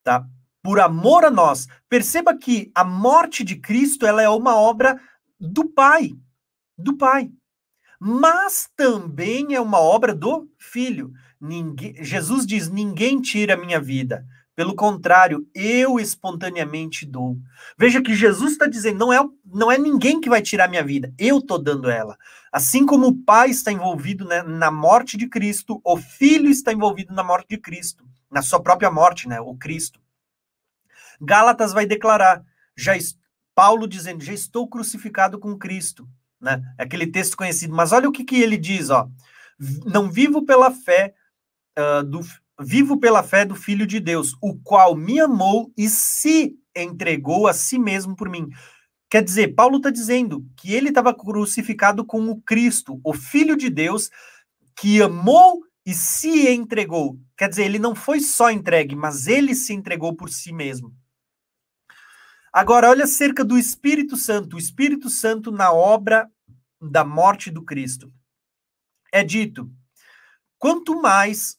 tá? 0.02 0.26
Por 0.60 0.80
amor 0.80 1.24
a 1.24 1.30
nós. 1.30 1.68
Perceba 1.88 2.36
que 2.36 2.72
a 2.74 2.82
morte 2.82 3.44
de 3.44 3.54
Cristo, 3.54 4.04
ela 4.04 4.20
é 4.20 4.28
uma 4.28 4.56
obra 4.56 5.00
do 5.38 5.64
Pai, 5.64 6.10
do 6.76 6.96
Pai. 6.96 7.30
Mas 8.00 8.68
também 8.76 9.54
é 9.54 9.60
uma 9.60 9.78
obra 9.78 10.12
do 10.12 10.48
Filho. 10.58 11.12
Ninguém, 11.40 12.02
Jesus 12.02 12.44
diz: 12.44 12.68
ninguém 12.68 13.20
tira 13.20 13.54
a 13.54 13.56
minha 13.56 13.80
vida. 13.80 14.26
Pelo 14.58 14.74
contrário, 14.74 15.48
eu 15.54 16.00
espontaneamente 16.00 17.06
dou. 17.06 17.38
Veja 17.78 18.02
que 18.02 18.12
Jesus 18.12 18.50
está 18.50 18.66
dizendo: 18.66 18.98
não 18.98 19.12
é, 19.12 19.24
não 19.44 19.70
é 19.70 19.78
ninguém 19.78 20.20
que 20.20 20.28
vai 20.28 20.42
tirar 20.42 20.68
minha 20.68 20.82
vida, 20.82 21.14
eu 21.16 21.38
estou 21.38 21.62
dando 21.62 21.88
ela. 21.88 22.18
Assim 22.50 22.84
como 22.84 23.06
o 23.06 23.16
Pai 23.22 23.50
está 23.50 23.70
envolvido 23.70 24.24
né, 24.24 24.42
na 24.42 24.68
morte 24.68 25.16
de 25.16 25.28
Cristo, 25.28 25.80
o 25.84 25.96
Filho 25.96 26.50
está 26.50 26.72
envolvido 26.72 27.14
na 27.14 27.22
morte 27.22 27.50
de 27.50 27.58
Cristo, 27.58 28.04
na 28.28 28.42
sua 28.42 28.60
própria 28.60 28.90
morte, 28.90 29.28
né, 29.28 29.40
o 29.40 29.54
Cristo. 29.54 30.00
Gálatas 31.20 31.72
vai 31.72 31.86
declarar: 31.86 32.44
já 32.76 32.94
Paulo 33.54 33.86
dizendo: 33.86 34.24
já 34.24 34.32
estou 34.32 34.66
crucificado 34.66 35.38
com 35.38 35.56
Cristo, 35.56 36.08
né? 36.40 36.60
Aquele 36.76 37.06
texto 37.06 37.36
conhecido. 37.36 37.76
Mas 37.76 37.92
olha 37.92 38.08
o 38.08 38.12
que, 38.12 38.24
que 38.24 38.42
ele 38.42 38.56
diz, 38.56 38.90
ó. 38.90 39.08
Não 39.86 40.10
vivo 40.10 40.44
pela 40.44 40.72
fé, 40.72 41.14
uh, 41.78 42.02
do, 42.02 42.18
vivo 42.60 42.98
pela 42.98 43.22
fé 43.22 43.44
do 43.44 43.54
Filho 43.54 43.86
de 43.86 44.00
Deus, 44.00 44.36
o 44.42 44.58
qual 44.58 44.96
me 44.96 45.20
amou 45.20 45.72
e 45.76 45.88
se 45.88 46.56
entregou 46.74 47.46
a 47.46 47.52
si 47.52 47.78
mesmo 47.78 48.16
por 48.16 48.28
mim. 48.28 48.48
Quer 49.10 49.22
dizer, 49.22 49.54
Paulo 49.54 49.78
está 49.78 49.90
dizendo 49.90 50.46
que 50.56 50.74
ele 50.74 50.90
estava 50.90 51.14
crucificado 51.14 52.04
com 52.04 52.28
o 52.28 52.40
Cristo, 52.42 53.00
o 53.02 53.14
Filho 53.14 53.56
de 53.56 53.70
Deus, 53.70 54.10
que 54.78 55.00
amou 55.00 55.62
e 55.86 55.94
se 55.94 56.48
entregou. 56.48 57.18
Quer 57.36 57.48
dizer, 57.48 57.64
ele 57.64 57.78
não 57.78 57.94
foi 57.94 58.20
só 58.20 58.50
entregue, 58.50 58.94
mas 58.94 59.26
ele 59.26 59.54
se 59.54 59.72
entregou 59.72 60.14
por 60.14 60.28
si 60.28 60.52
mesmo. 60.52 60.94
Agora, 62.52 62.90
olha 62.90 63.04
acerca 63.04 63.44
do 63.44 63.58
Espírito 63.58 64.16
Santo, 64.16 64.56
o 64.56 64.58
Espírito 64.58 65.08
Santo 65.08 65.50
na 65.50 65.72
obra 65.72 66.30
da 66.80 67.04
morte 67.04 67.50
do 67.50 67.62
Cristo. 67.64 68.12
É 69.12 69.22
dito: 69.22 69.70
quanto 70.58 71.00
mais 71.00 71.57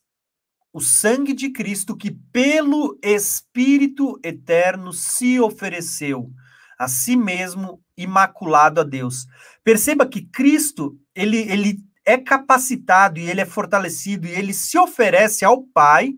o 0.72 0.80
sangue 0.80 1.34
de 1.34 1.50
Cristo 1.50 1.96
que 1.96 2.12
pelo 2.12 2.98
Espírito 3.02 4.20
eterno 4.24 4.94
se 4.94 5.40
ofereceu 5.40 6.32
a 6.78 6.88
si 6.88 7.16
mesmo 7.16 7.84
imaculado 7.98 8.80
a 8.80 8.84
Deus. 8.84 9.28
Perceba 9.64 10.08
que 10.08 10.22
Cristo, 10.22 10.98
ele, 11.14 11.38
ele 11.38 11.80
é 12.06 12.18
capacitado 12.18 13.20
e 13.20 13.30
ele 13.30 13.42
é 13.42 13.46
fortalecido 13.46 14.28
e 14.28 14.32
ele 14.32 14.54
se 14.54 14.78
oferece 14.78 15.44
ao 15.44 15.64
Pai 15.64 16.14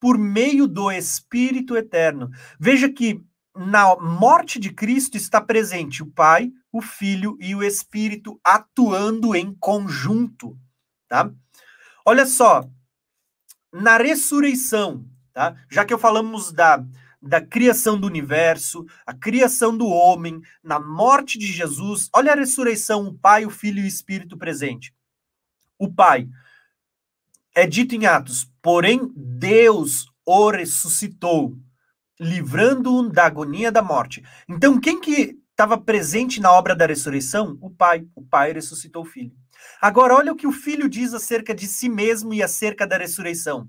por 0.00 0.16
meio 0.18 0.66
do 0.66 0.90
Espírito 0.90 1.76
eterno. 1.76 2.30
Veja 2.58 2.88
que 2.88 3.20
na 3.54 3.94
morte 3.96 4.58
de 4.58 4.72
Cristo 4.72 5.16
está 5.16 5.40
presente 5.40 6.02
o 6.02 6.06
Pai, 6.06 6.50
o 6.72 6.80
Filho 6.80 7.36
e 7.38 7.54
o 7.54 7.62
Espírito 7.62 8.40
atuando 8.42 9.34
em 9.36 9.54
conjunto, 9.60 10.58
tá? 11.06 11.30
Olha 12.04 12.24
só, 12.24 12.68
na 13.72 13.96
ressurreição, 13.96 15.04
tá? 15.32 15.56
Já 15.70 15.84
que 15.84 15.96
falamos 15.96 16.52
da, 16.52 16.84
da 17.20 17.40
criação 17.40 17.98
do 17.98 18.06
universo, 18.06 18.84
a 19.06 19.14
criação 19.14 19.76
do 19.76 19.86
homem, 19.86 20.40
na 20.62 20.78
morte 20.78 21.38
de 21.38 21.46
Jesus, 21.46 22.08
olha 22.14 22.32
a 22.32 22.36
ressurreição, 22.36 23.06
o 23.06 23.14
Pai, 23.14 23.46
o 23.46 23.50
Filho 23.50 23.80
e 23.80 23.84
o 23.84 23.86
Espírito 23.86 24.36
presente. 24.36 24.94
O 25.78 25.92
Pai 25.92 26.28
é 27.54 27.66
dito 27.66 27.94
em 27.94 28.06
Atos, 28.06 28.50
porém 28.60 29.10
Deus 29.14 30.06
o 30.24 30.50
ressuscitou, 30.50 31.56
livrando-o 32.20 33.08
da 33.08 33.26
agonia 33.26 33.72
da 33.72 33.82
morte. 33.82 34.22
Então, 34.48 34.80
quem 34.80 35.00
que 35.00 35.41
estava 35.52 35.78
presente 35.78 36.40
na 36.40 36.50
obra 36.52 36.74
da 36.74 36.86
ressurreição? 36.86 37.56
O 37.60 37.70
Pai. 37.70 38.04
O 38.14 38.22
Pai 38.22 38.52
ressuscitou 38.52 39.02
o 39.02 39.06
Filho. 39.06 39.32
Agora, 39.80 40.14
olha 40.14 40.32
o 40.32 40.36
que 40.36 40.46
o 40.46 40.52
filho 40.52 40.88
diz 40.88 41.14
acerca 41.14 41.54
de 41.54 41.66
si 41.66 41.88
mesmo 41.88 42.34
e 42.34 42.42
acerca 42.42 42.86
da 42.86 42.98
ressurreição. 42.98 43.68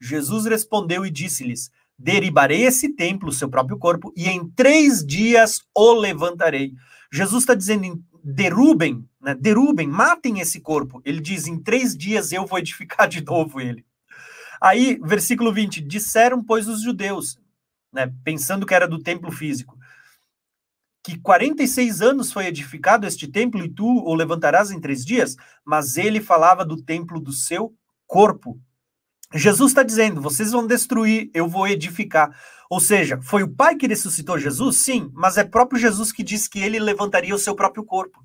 Jesus 0.00 0.46
respondeu 0.46 1.04
e 1.04 1.10
disse-lhes: 1.10 1.70
Deribarei 1.98 2.62
esse 2.62 2.88
templo, 2.90 3.32
seu 3.32 3.48
próprio 3.48 3.78
corpo, 3.78 4.12
e 4.16 4.28
em 4.28 4.48
três 4.50 5.04
dias 5.04 5.62
o 5.74 5.92
levantarei. 5.94 6.72
Jesus 7.12 7.42
está 7.42 7.54
dizendo: 7.54 8.02
derrubem, 8.22 9.06
né? 9.20 9.34
derrubem, 9.34 9.86
matem 9.86 10.40
esse 10.40 10.60
corpo. 10.60 11.00
Ele 11.04 11.20
diz: 11.20 11.46
em 11.46 11.58
três 11.58 11.96
dias 11.96 12.32
eu 12.32 12.46
vou 12.46 12.58
edificar 12.58 13.08
de 13.08 13.22
novo 13.22 13.60
ele. 13.60 13.84
Aí, 14.60 14.98
versículo 15.02 15.52
20: 15.52 15.80
disseram, 15.80 16.42
pois, 16.42 16.68
os 16.68 16.82
judeus, 16.82 17.38
né, 17.92 18.12
pensando 18.24 18.66
que 18.66 18.74
era 18.74 18.88
do 18.88 18.98
templo 18.98 19.30
físico, 19.30 19.78
que 21.04 21.18
46 21.18 22.00
anos 22.00 22.32
foi 22.32 22.46
edificado 22.46 23.06
este 23.06 23.28
templo 23.28 23.62
e 23.62 23.68
tu 23.68 23.86
o 23.86 24.14
levantarás 24.14 24.70
em 24.70 24.80
três 24.80 25.04
dias, 25.04 25.36
mas 25.62 25.98
ele 25.98 26.18
falava 26.18 26.64
do 26.64 26.82
templo 26.82 27.20
do 27.20 27.30
seu 27.30 27.74
corpo. 28.06 28.58
Jesus 29.34 29.72
está 29.72 29.82
dizendo: 29.82 30.22
vocês 30.22 30.52
vão 30.52 30.66
destruir, 30.66 31.30
eu 31.34 31.46
vou 31.46 31.68
edificar. 31.68 32.34
Ou 32.70 32.80
seja, 32.80 33.20
foi 33.20 33.42
o 33.42 33.54
Pai 33.54 33.76
que 33.76 33.86
ressuscitou 33.86 34.38
Jesus? 34.38 34.78
Sim, 34.78 35.10
mas 35.12 35.36
é 35.36 35.44
próprio 35.44 35.78
Jesus 35.78 36.10
que 36.10 36.22
disse 36.22 36.48
que 36.48 36.58
ele 36.58 36.78
levantaria 36.78 37.34
o 37.34 37.38
seu 37.38 37.54
próprio 37.54 37.84
corpo. 37.84 38.24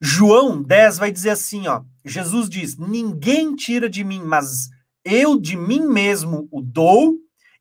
João 0.00 0.60
10 0.60 0.98
vai 0.98 1.12
dizer 1.12 1.30
assim: 1.30 1.68
ó, 1.68 1.82
Jesus 2.04 2.48
diz: 2.48 2.76
Ninguém 2.76 3.54
tira 3.54 3.88
de 3.88 4.02
mim, 4.02 4.20
mas 4.20 4.68
eu 5.04 5.38
de 5.38 5.56
mim 5.56 5.86
mesmo 5.86 6.48
o 6.50 6.60
dou 6.60 7.14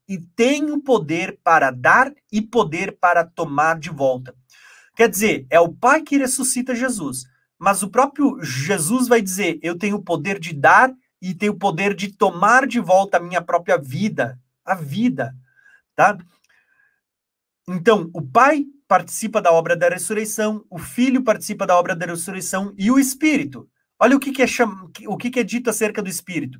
e 0.08 0.20
tenho 0.20 0.82
poder 0.82 1.40
para 1.44 1.72
dar 1.72 2.14
e 2.32 2.42
poder 2.42 2.98
para 3.00 3.24
tomar 3.24 3.80
de 3.80 3.90
volta. 3.90 4.36
Quer 4.96 5.10
dizer, 5.10 5.46
é 5.50 5.60
o 5.60 5.74
Pai 5.74 6.02
que 6.02 6.18
ressuscita 6.18 6.76
Jesus, 6.76 7.26
mas 7.58 7.84
o 7.84 7.90
próprio 7.90 8.42
Jesus 8.42 9.08
vai 9.08 9.22
dizer: 9.22 9.60
Eu 9.62 9.78
tenho 9.78 9.98
o 9.98 10.04
poder 10.04 10.40
de 10.40 10.54
dar 10.54 10.94
e 11.22 11.34
tenho 11.34 11.54
o 11.54 11.58
poder 11.58 11.94
de 11.94 12.12
tomar 12.12 12.68
de 12.68 12.80
volta 12.80 13.18
a 13.18 13.20
minha 13.20 13.42
própria 13.42 13.78
vida, 13.78 14.40
a 14.64 14.76
vida, 14.76 15.36
tá? 15.96 16.18
Então, 17.68 18.10
o 18.14 18.22
Pai 18.22 18.66
participa 18.88 19.42
da 19.42 19.52
obra 19.52 19.76
da 19.76 19.90
ressurreição, 19.90 20.64
o 20.70 20.78
Filho 20.78 21.24
participa 21.24 21.66
da 21.66 21.76
obra 21.76 21.96
da 21.96 22.06
ressurreição 22.06 22.74
e 22.78 22.92
o 22.92 23.00
Espírito. 23.00 23.68
Olha 24.00 24.16
o 24.16 24.20
que, 24.20 24.32
que 24.32 24.44
é, 24.44 24.48
cham... 24.48 24.92
o 25.08 25.18
que, 25.18 25.32
que 25.32 25.40
é 25.40 25.44
dito 25.44 25.70
acerca 25.70 26.04
do 26.04 26.10
Espírito 26.10 26.60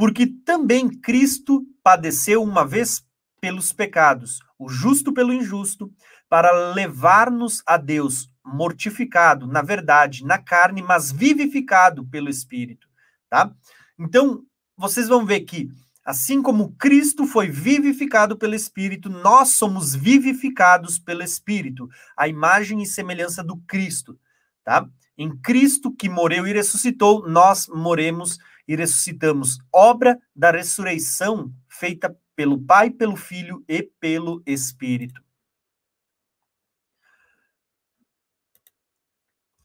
porque 0.00 0.26
também 0.46 0.88
Cristo 0.88 1.62
padeceu 1.82 2.42
uma 2.42 2.66
vez 2.66 3.04
pelos 3.38 3.70
pecados, 3.70 4.38
o 4.58 4.66
justo 4.66 5.12
pelo 5.12 5.30
injusto, 5.30 5.92
para 6.26 6.72
levar-nos 6.72 7.62
a 7.66 7.76
Deus, 7.76 8.26
mortificado, 8.42 9.46
na 9.46 9.60
verdade, 9.60 10.24
na 10.24 10.38
carne, 10.38 10.80
mas 10.80 11.12
vivificado 11.12 12.02
pelo 12.06 12.30
Espírito, 12.30 12.88
tá? 13.28 13.52
Então, 13.98 14.42
vocês 14.74 15.06
vão 15.06 15.26
ver 15.26 15.40
que 15.40 15.68
Assim 16.02 16.40
como 16.40 16.72
Cristo 16.72 17.26
foi 17.26 17.48
vivificado 17.48 18.34
pelo 18.34 18.54
Espírito, 18.54 19.10
nós 19.10 19.50
somos 19.50 19.94
vivificados 19.94 20.98
pelo 20.98 21.22
Espírito, 21.22 21.90
a 22.16 22.26
imagem 22.26 22.80
e 22.82 22.86
semelhança 22.86 23.44
do 23.44 23.58
Cristo, 23.58 24.18
tá? 24.64 24.88
Em 25.16 25.36
Cristo 25.36 25.94
que 25.94 26.08
morreu 26.08 26.46
e 26.46 26.54
ressuscitou, 26.54 27.28
nós 27.28 27.68
moremos 27.68 28.38
e 28.70 28.76
ressuscitamos, 28.76 29.58
obra 29.72 30.16
da 30.34 30.52
ressurreição 30.52 31.52
feita 31.68 32.16
pelo 32.36 32.56
Pai, 32.56 32.88
pelo 32.88 33.16
Filho 33.16 33.64
e 33.66 33.82
pelo 33.82 34.40
Espírito. 34.46 35.20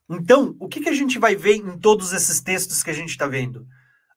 Então, 0.09 0.55
o 0.59 0.67
que, 0.67 0.81
que 0.81 0.89
a 0.89 0.93
gente 0.93 1.19
vai 1.19 1.35
ver 1.35 1.57
em 1.57 1.77
todos 1.77 2.13
esses 2.13 2.41
textos 2.41 2.81
que 2.81 2.89
a 2.89 2.93
gente 2.95 3.09
está 3.09 3.27
vendo? 3.27 3.67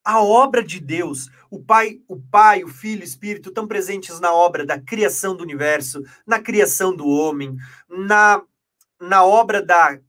A 0.02 0.22
obra 0.22 0.64
de 0.64 0.80
Deus, 0.80 1.28
o 1.50 1.62
Pai, 1.62 2.00
o 2.08 2.18
Pai, 2.18 2.64
o 2.64 2.68
Filho, 2.68 3.02
o 3.02 3.04
Espírito 3.04 3.50
estão 3.50 3.68
presentes 3.68 4.18
na 4.20 4.32
obra 4.32 4.64
da 4.64 4.80
criação 4.80 5.36
do 5.36 5.42
universo, 5.42 6.02
na 6.26 6.40
criação 6.40 6.96
do 6.96 7.06
homem, 7.06 7.58
na, 7.90 8.40
na 8.98 9.22
obra 9.22 9.60
da 9.60 10.00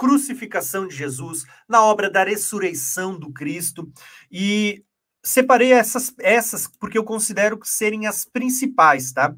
crucificação 0.00 0.88
de 0.88 0.96
Jesus, 0.96 1.44
na 1.68 1.84
obra 1.84 2.08
da 2.08 2.24
ressurreição 2.24 3.18
do 3.18 3.30
Cristo. 3.30 3.92
E 4.32 4.82
separei 5.22 5.74
essas, 5.74 6.14
essas 6.20 6.66
porque 6.66 6.96
eu 6.96 7.04
considero 7.04 7.60
serem 7.62 8.06
as 8.06 8.24
principais, 8.24 9.12
tá? 9.12 9.36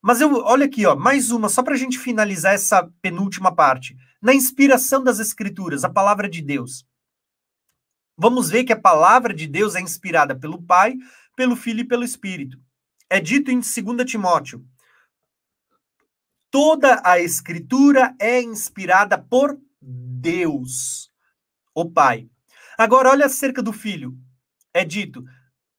Mas 0.00 0.20
eu, 0.20 0.32
olha 0.44 0.66
aqui, 0.66 0.86
ó, 0.86 0.94
mais 0.94 1.32
uma, 1.32 1.48
só 1.48 1.60
para 1.60 1.74
a 1.74 1.76
gente 1.76 1.98
finalizar 1.98 2.54
essa 2.54 2.88
penúltima 3.02 3.52
parte. 3.52 3.96
Na 4.22 4.32
inspiração 4.32 5.02
das 5.02 5.18
Escrituras, 5.18 5.82
a 5.82 5.90
palavra 5.90 6.28
de 6.28 6.40
Deus. 6.40 6.86
Vamos 8.16 8.48
ver 8.48 8.62
que 8.62 8.72
a 8.72 8.80
palavra 8.80 9.34
de 9.34 9.48
Deus 9.48 9.74
é 9.74 9.80
inspirada 9.80 10.36
pelo 10.36 10.62
Pai, 10.62 10.94
pelo 11.36 11.56
Filho 11.56 11.80
e 11.80 11.84
pelo 11.84 12.04
Espírito. 12.04 12.60
É 13.10 13.18
dito 13.18 13.50
em 13.50 13.58
2 13.58 14.08
Timóteo: 14.08 14.64
toda 16.48 17.02
a 17.04 17.18
Escritura 17.18 18.14
é 18.20 18.40
inspirada 18.40 19.18
por 19.18 19.58
Deus, 20.20 21.10
o 21.74 21.90
Pai. 21.90 22.28
Agora, 22.78 23.10
olha 23.10 23.26
acerca 23.26 23.62
do 23.62 23.72
Filho. 23.72 24.16
É 24.72 24.84
dito: 24.84 25.24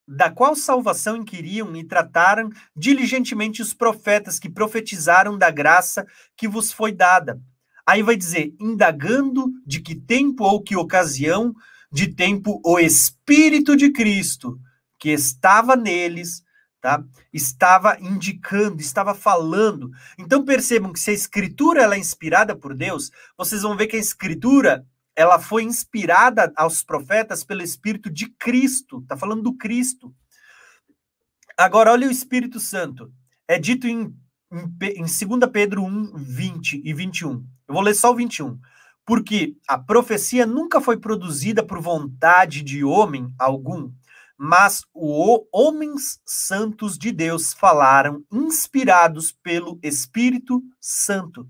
da 0.06 0.30
qual 0.30 0.54
salvação 0.54 1.16
inquiriam 1.16 1.76
e 1.76 1.84
trataram 1.84 2.50
diligentemente 2.74 3.60
os 3.60 3.74
profetas 3.74 4.38
que 4.38 4.48
profetizaram 4.48 5.36
da 5.36 5.50
graça 5.50 6.06
que 6.36 6.48
vos 6.48 6.72
foi 6.72 6.92
dada. 6.92 7.40
Aí 7.86 8.02
vai 8.02 8.16
dizer, 8.16 8.54
indagando 8.60 9.50
de 9.66 9.80
que 9.80 9.94
tempo 9.94 10.44
ou 10.44 10.62
que 10.62 10.76
ocasião 10.76 11.54
de 11.90 12.14
tempo 12.14 12.60
o 12.64 12.78
Espírito 12.78 13.76
de 13.76 13.90
Cristo, 13.90 14.58
que 14.98 15.10
estava 15.10 15.74
neles, 15.74 16.42
tá? 16.80 17.02
Estava 17.32 17.98
indicando, 18.00 18.80
estava 18.80 19.14
falando. 19.14 19.90
Então 20.18 20.44
percebam 20.44 20.92
que 20.92 21.00
se 21.00 21.10
a 21.10 21.14
escritura 21.14 21.82
ela 21.82 21.94
é 21.94 21.98
inspirada 21.98 22.54
por 22.56 22.74
Deus, 22.74 23.10
vocês 23.36 23.62
vão 23.62 23.76
ver 23.76 23.86
que 23.86 23.96
a 23.96 24.00
escritura 24.00 24.86
ela 25.14 25.40
foi 25.40 25.64
inspirada 25.64 26.52
aos 26.56 26.82
profetas 26.82 27.42
pelo 27.42 27.62
Espírito 27.62 28.08
de 28.08 28.28
Cristo. 28.30 29.00
Está 29.00 29.16
falando 29.16 29.42
do 29.42 29.56
Cristo. 29.56 30.14
Agora, 31.56 31.90
olha 31.90 32.06
o 32.06 32.10
Espírito 32.10 32.60
Santo. 32.60 33.12
É 33.48 33.58
dito 33.58 33.88
em, 33.88 34.14
em 34.80 35.02
2 35.02 35.50
Pedro 35.52 35.82
1, 35.82 36.12
20 36.14 36.82
e 36.84 36.94
21. 36.94 37.44
Eu 37.66 37.74
vou 37.74 37.82
ler 37.82 37.94
só 37.94 38.12
o 38.12 38.14
21. 38.14 38.60
Porque 39.04 39.56
a 39.66 39.76
profecia 39.76 40.46
nunca 40.46 40.80
foi 40.80 40.98
produzida 40.98 41.64
por 41.64 41.80
vontade 41.80 42.62
de 42.62 42.84
homem 42.84 43.32
algum, 43.36 43.90
mas 44.38 44.84
os 44.94 45.40
homens 45.52 46.20
santos 46.24 46.96
de 46.96 47.10
Deus 47.10 47.52
falaram, 47.52 48.24
inspirados 48.32 49.32
pelo 49.32 49.80
Espírito 49.82 50.62
Santo. 50.80 51.48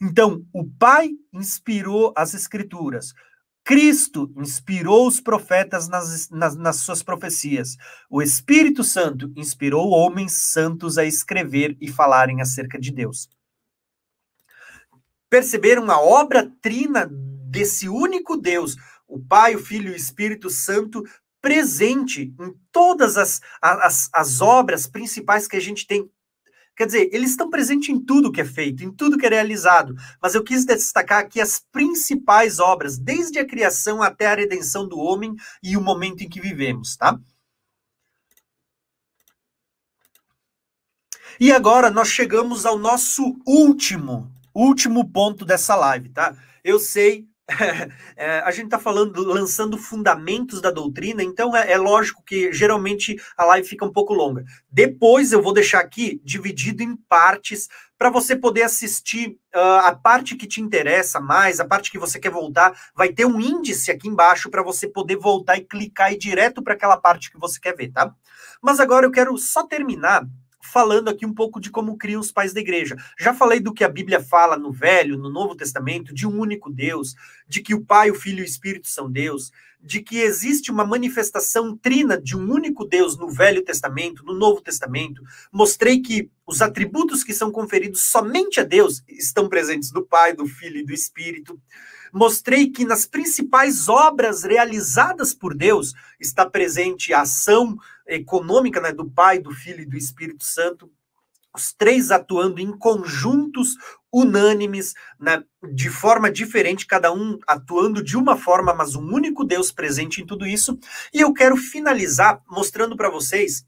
Então, 0.00 0.44
o 0.52 0.68
Pai 0.68 1.10
inspirou 1.32 2.12
as 2.14 2.34
Escrituras. 2.34 3.14
Cristo 3.64 4.32
inspirou 4.36 5.08
os 5.08 5.18
profetas 5.18 5.88
nas, 5.88 6.30
nas, 6.30 6.54
nas, 6.54 6.76
suas 6.76 7.02
profecias. 7.02 7.76
O 8.08 8.22
Espírito 8.22 8.84
Santo 8.84 9.32
inspirou 9.34 9.90
homens 9.90 10.34
santos 10.34 10.98
a 10.98 11.04
escrever 11.04 11.76
e 11.80 11.88
falarem 11.88 12.40
acerca 12.40 12.78
de 12.78 12.92
Deus. 12.92 13.28
Perceberam 15.28 15.90
a 15.90 16.00
obra 16.00 16.48
trina 16.62 17.08
desse 17.10 17.88
único 17.88 18.36
Deus, 18.36 18.76
o 19.08 19.18
Pai, 19.18 19.56
o 19.56 19.58
Filho 19.58 19.88
e 19.88 19.94
o 19.94 19.96
Espírito 19.96 20.48
Santo, 20.48 21.02
presente 21.46 22.34
em 22.40 22.54
todas 22.72 23.16
as, 23.16 23.40
as, 23.62 24.10
as 24.12 24.40
obras 24.40 24.88
principais 24.88 25.46
que 25.46 25.56
a 25.56 25.60
gente 25.60 25.86
tem 25.86 26.10
Quer 26.76 26.86
dizer, 26.86 27.08
eles 27.12 27.30
estão 27.30 27.48
presentes 27.48 27.88
em 27.88 27.98
tudo 27.98 28.32
que 28.32 28.40
é 28.40 28.44
feito, 28.44 28.84
em 28.84 28.90
tudo 28.92 29.16
que 29.16 29.24
é 29.24 29.30
realizado. 29.30 29.94
Mas 30.20 30.34
eu 30.34 30.42
quis 30.44 30.66
destacar 30.66 31.20
aqui 31.20 31.40
as 31.40 31.58
principais 31.72 32.58
obras, 32.58 32.98
desde 32.98 33.38
a 33.38 33.46
criação 33.46 34.02
até 34.02 34.26
a 34.26 34.34
redenção 34.34 34.86
do 34.86 34.98
homem 34.98 35.34
e 35.62 35.74
o 35.74 35.80
momento 35.80 36.22
em 36.22 36.28
que 36.28 36.38
vivemos, 36.38 36.96
tá? 36.96 37.18
E 41.40 41.50
agora 41.50 41.90
nós 41.90 42.08
chegamos 42.08 42.66
ao 42.66 42.76
nosso 42.76 43.40
último, 43.46 44.30
último 44.52 45.10
ponto 45.10 45.46
dessa 45.46 45.74
live, 45.76 46.10
tá? 46.10 46.36
Eu 46.62 46.78
sei 46.78 47.26
é, 48.16 48.40
a 48.40 48.50
gente 48.50 48.64
está 48.64 48.78
falando, 48.78 49.22
lançando 49.24 49.78
fundamentos 49.78 50.60
da 50.60 50.70
doutrina, 50.70 51.22
então 51.22 51.56
é, 51.56 51.72
é, 51.72 51.78
lógico 51.78 52.22
que 52.24 52.52
geralmente 52.52 53.16
a 53.36 53.44
live 53.44 53.68
fica 53.68 53.84
um 53.84 53.92
pouco 53.92 54.12
longa. 54.12 54.44
Depois 54.70 55.30
eu 55.30 55.40
vou 55.40 55.52
deixar 55.52 55.78
aqui 55.78 56.20
dividido 56.24 56.82
em 56.82 56.96
partes 56.96 57.68
para 57.96 58.10
você 58.10 58.36
poder 58.36 58.62
assistir 58.62 59.38
uh, 59.54 59.84
a 59.84 59.94
parte 59.94 60.34
que 60.34 60.46
te 60.46 60.60
interessa 60.60 61.20
mais, 61.20 61.60
a 61.60 61.64
parte 61.64 61.90
que 61.90 61.98
você 61.98 62.18
quer 62.18 62.30
voltar. 62.30 62.76
Vai 62.94 63.12
ter 63.12 63.24
um 63.24 63.40
índice 63.40 63.90
aqui 63.90 64.08
embaixo 64.08 64.50
para 64.50 64.62
você 64.62 64.88
poder 64.88 65.16
voltar 65.16 65.56
e 65.56 65.64
clicar 65.64 66.12
e 66.12 66.18
direto 66.18 66.62
para 66.62 66.74
aquela 66.74 66.96
parte 66.96 67.30
que 67.30 67.38
você 67.38 67.58
quer 67.60 67.74
ver, 67.74 67.92
tá? 67.92 68.12
Mas 68.60 68.80
agora 68.80 69.06
eu 69.06 69.10
quero 69.10 69.36
só 69.38 69.66
terminar 69.66 70.26
falando 70.72 71.08
aqui 71.08 71.24
um 71.24 71.32
pouco 71.32 71.60
de 71.60 71.70
como 71.70 71.96
criam 71.96 72.20
os 72.20 72.32
pais 72.32 72.52
da 72.52 72.60
igreja. 72.60 72.96
Já 73.18 73.32
falei 73.32 73.60
do 73.60 73.72
que 73.72 73.84
a 73.84 73.88
Bíblia 73.88 74.20
fala 74.20 74.56
no 74.56 74.72
Velho, 74.72 75.16
no 75.16 75.30
Novo 75.30 75.54
Testamento, 75.54 76.14
de 76.14 76.26
um 76.26 76.38
único 76.38 76.70
Deus, 76.70 77.14
de 77.48 77.62
que 77.62 77.74
o 77.74 77.84
Pai, 77.84 78.10
o 78.10 78.14
Filho 78.14 78.40
e 78.40 78.42
o 78.42 78.44
Espírito 78.44 78.88
são 78.88 79.10
Deus, 79.10 79.52
de 79.80 80.00
que 80.00 80.18
existe 80.18 80.70
uma 80.70 80.84
manifestação 80.84 81.76
trina 81.76 82.20
de 82.20 82.36
um 82.36 82.50
único 82.50 82.84
Deus 82.84 83.16
no 83.16 83.30
Velho 83.30 83.62
Testamento, 83.62 84.24
no 84.24 84.34
Novo 84.34 84.60
Testamento. 84.60 85.22
Mostrei 85.52 86.00
que 86.00 86.30
os 86.46 86.60
atributos 86.60 87.22
que 87.22 87.32
são 87.32 87.52
conferidos 87.52 88.04
somente 88.04 88.60
a 88.60 88.64
Deus 88.64 89.02
estão 89.08 89.48
presentes 89.48 89.90
do 89.90 90.04
Pai, 90.04 90.32
do 90.32 90.46
Filho 90.46 90.78
e 90.78 90.84
do 90.84 90.92
Espírito. 90.92 91.60
Mostrei 92.12 92.70
que 92.70 92.84
nas 92.84 93.06
principais 93.06 93.88
obras 93.88 94.44
realizadas 94.44 95.34
por 95.34 95.54
Deus 95.54 95.92
está 96.20 96.48
presente 96.48 97.12
a 97.12 97.22
ação 97.22 97.76
econômica 98.06 98.80
né, 98.80 98.92
do 98.92 99.08
Pai, 99.08 99.38
do 99.38 99.52
Filho 99.52 99.80
e 99.80 99.86
do 99.86 99.96
Espírito 99.96 100.44
Santo, 100.44 100.90
os 101.54 101.72
três 101.72 102.10
atuando 102.10 102.60
em 102.60 102.70
conjuntos 102.76 103.76
unânimes, 104.12 104.94
né, 105.18 105.42
de 105.72 105.88
forma 105.88 106.30
diferente, 106.30 106.86
cada 106.86 107.12
um 107.12 107.38
atuando 107.46 108.02
de 108.02 108.16
uma 108.16 108.36
forma, 108.36 108.74
mas 108.74 108.94
um 108.94 109.12
único 109.12 109.44
Deus 109.44 109.72
presente 109.72 110.20
em 110.20 110.26
tudo 110.26 110.46
isso. 110.46 110.78
E 111.12 111.20
eu 111.20 111.32
quero 111.32 111.56
finalizar 111.56 112.40
mostrando 112.48 112.96
para 112.96 113.10
vocês 113.10 113.66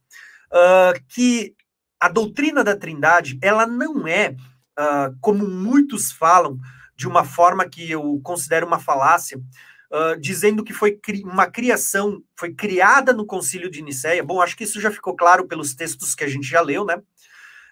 uh, 0.52 1.00
que 1.08 1.55
a 1.99 2.08
doutrina 2.08 2.62
da 2.62 2.76
Trindade, 2.76 3.39
ela 3.42 3.67
não 3.67 4.07
é, 4.07 4.36
uh, 4.78 5.17
como 5.20 5.49
muitos 5.49 6.12
falam, 6.12 6.58
de 6.99 7.07
uma 7.07 7.25
forma 7.25 7.68
que 7.68 7.89
eu 7.89 8.20
considero 8.25 8.67
uma 8.67 8.81
falácia, 8.81 9.39
uh, 9.39 10.20
dizendo 10.20 10.65
que 10.65 10.73
foi 10.73 10.97
cri 10.97 11.23
uma 11.23 11.47
criação, 11.47 12.20
foi 12.36 12.52
criada 12.52 13.12
no 13.12 13.25
concílio 13.25 13.70
de 13.70 13.81
Nicéia. 13.81 14.25
Bom, 14.25 14.43
acho 14.43 14.57
que 14.57 14.65
isso 14.65 14.81
já 14.81 14.91
ficou 14.91 15.15
claro 15.15 15.47
pelos 15.47 15.75
textos 15.75 16.12
que 16.17 16.25
a 16.25 16.28
gente 16.28 16.49
já 16.49 16.60
leu, 16.60 16.85
né? 16.85 17.01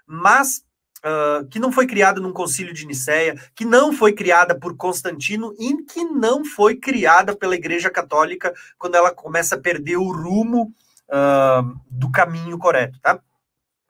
Mas 0.07 0.65
uh, 0.99 1.45
que 1.49 1.59
não 1.59 1.73
foi 1.73 1.89
criada 1.89 2.21
num 2.21 2.33
concílio 2.33 2.73
de 2.73 2.87
Nicéia, 2.87 3.35
que 3.53 3.65
não 3.65 3.93
foi 3.93 4.13
criada 4.13 4.57
por 4.57 4.77
Constantino 4.77 5.53
e 5.59 5.83
que 5.83 6.05
não 6.05 6.45
foi 6.45 6.77
criada 6.77 7.35
pela 7.35 7.57
Igreja 7.57 7.91
Católica 7.91 8.55
quando 8.79 8.95
ela 8.95 9.11
começa 9.11 9.57
a 9.57 9.61
perder 9.61 9.97
o 9.97 10.13
rumo 10.13 10.73
uh, 11.09 11.81
do 11.91 12.13
caminho 12.13 12.57
correto, 12.59 13.01
tá? 13.01 13.21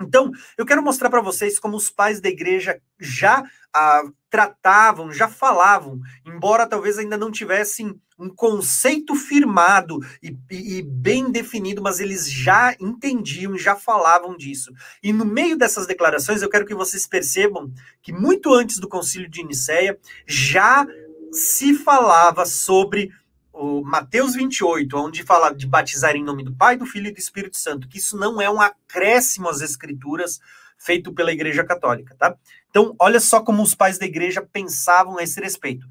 Então, 0.00 0.30
eu 0.58 0.66
quero 0.66 0.82
mostrar 0.82 1.08
para 1.08 1.22
vocês 1.22 1.58
como 1.58 1.76
os 1.76 1.88
pais 1.88 2.20
da 2.20 2.28
igreja 2.28 2.80
já 3.00 3.42
ah, 3.76 4.02
tratavam, 4.30 5.12
já 5.12 5.28
falavam, 5.28 6.00
embora 6.24 6.66
talvez 6.66 6.98
ainda 6.98 7.16
não 7.16 7.30
tivessem 7.30 8.00
um 8.18 8.30
conceito 8.30 9.14
firmado 9.14 9.98
e, 10.22 10.34
e, 10.50 10.78
e, 10.78 10.82
bem 10.82 11.30
definido, 11.30 11.82
mas 11.82 12.00
eles 12.00 12.30
já 12.30 12.74
entendiam, 12.80 13.58
já 13.58 13.76
falavam 13.76 14.34
disso. 14.34 14.72
E 15.02 15.12
no 15.12 15.26
meio 15.26 15.58
dessas 15.58 15.86
declarações, 15.86 16.40
eu 16.40 16.48
quero 16.48 16.64
que 16.64 16.74
vocês 16.74 17.06
percebam 17.06 17.70
que 18.00 18.12
muito 18.12 18.54
antes 18.54 18.78
do 18.78 18.88
concílio 18.88 19.28
de 19.28 19.44
Nicéia 19.44 19.98
já 20.26 20.86
se 21.30 21.74
falava 21.74 22.46
sobre 22.46 23.10
o 23.52 23.82
Mateus 23.82 24.34
28, 24.34 24.96
onde 24.96 25.22
fala 25.22 25.50
de 25.50 25.66
batizar 25.66 26.16
em 26.16 26.24
nome 26.24 26.44
do 26.44 26.54
Pai, 26.54 26.76
do 26.76 26.86
Filho 26.86 27.08
e 27.08 27.12
do 27.12 27.18
Espírito 27.18 27.58
Santo, 27.58 27.88
que 27.88 27.98
isso 27.98 28.16
não 28.16 28.40
é 28.40 28.50
um 28.50 28.60
acréscimo 28.60 29.48
às 29.48 29.60
escrituras 29.60 30.40
feito 30.78 31.12
pela 31.12 31.32
Igreja 31.32 31.64
Católica, 31.64 32.14
tá? 32.18 32.36
Então, 32.76 32.94
olha 33.00 33.18
só 33.18 33.42
como 33.42 33.62
os 33.62 33.74
pais 33.74 33.96
da 33.96 34.04
igreja 34.04 34.46
pensavam 34.52 35.16
a 35.16 35.22
esse 35.22 35.40
respeito. 35.40 35.86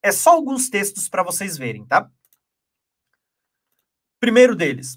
É 0.00 0.12
só 0.12 0.30
alguns 0.30 0.70
textos 0.70 1.08
para 1.08 1.24
vocês 1.24 1.58
verem, 1.58 1.84
tá? 1.84 2.08
Primeiro 4.20 4.54
deles, 4.54 4.96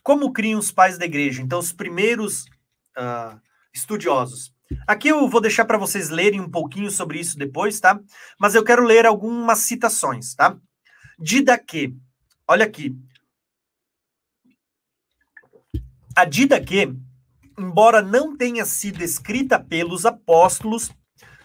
como 0.00 0.32
criam 0.32 0.60
os 0.60 0.70
pais 0.70 0.96
da 0.96 1.06
igreja? 1.06 1.42
Então, 1.42 1.58
os 1.58 1.72
primeiros 1.72 2.44
uh, 2.96 3.36
estudiosos. 3.74 4.54
Aqui 4.86 5.08
eu 5.08 5.28
vou 5.28 5.40
deixar 5.40 5.64
para 5.64 5.76
vocês 5.76 6.08
lerem 6.08 6.40
um 6.40 6.48
pouquinho 6.48 6.92
sobre 6.92 7.18
isso 7.18 7.36
depois, 7.36 7.80
tá? 7.80 7.98
Mas 8.38 8.54
eu 8.54 8.62
quero 8.62 8.84
ler 8.84 9.04
algumas 9.04 9.58
citações, 9.58 10.36
tá? 10.36 10.56
Didaquê. 11.18 11.92
Olha 12.46 12.64
aqui. 12.64 12.96
A 16.14 16.24
Didaquê, 16.24 16.94
embora 17.62 18.02
não 18.02 18.36
tenha 18.36 18.64
sido 18.64 19.02
escrita 19.02 19.58
pelos 19.58 20.04
apóstolos, 20.04 20.90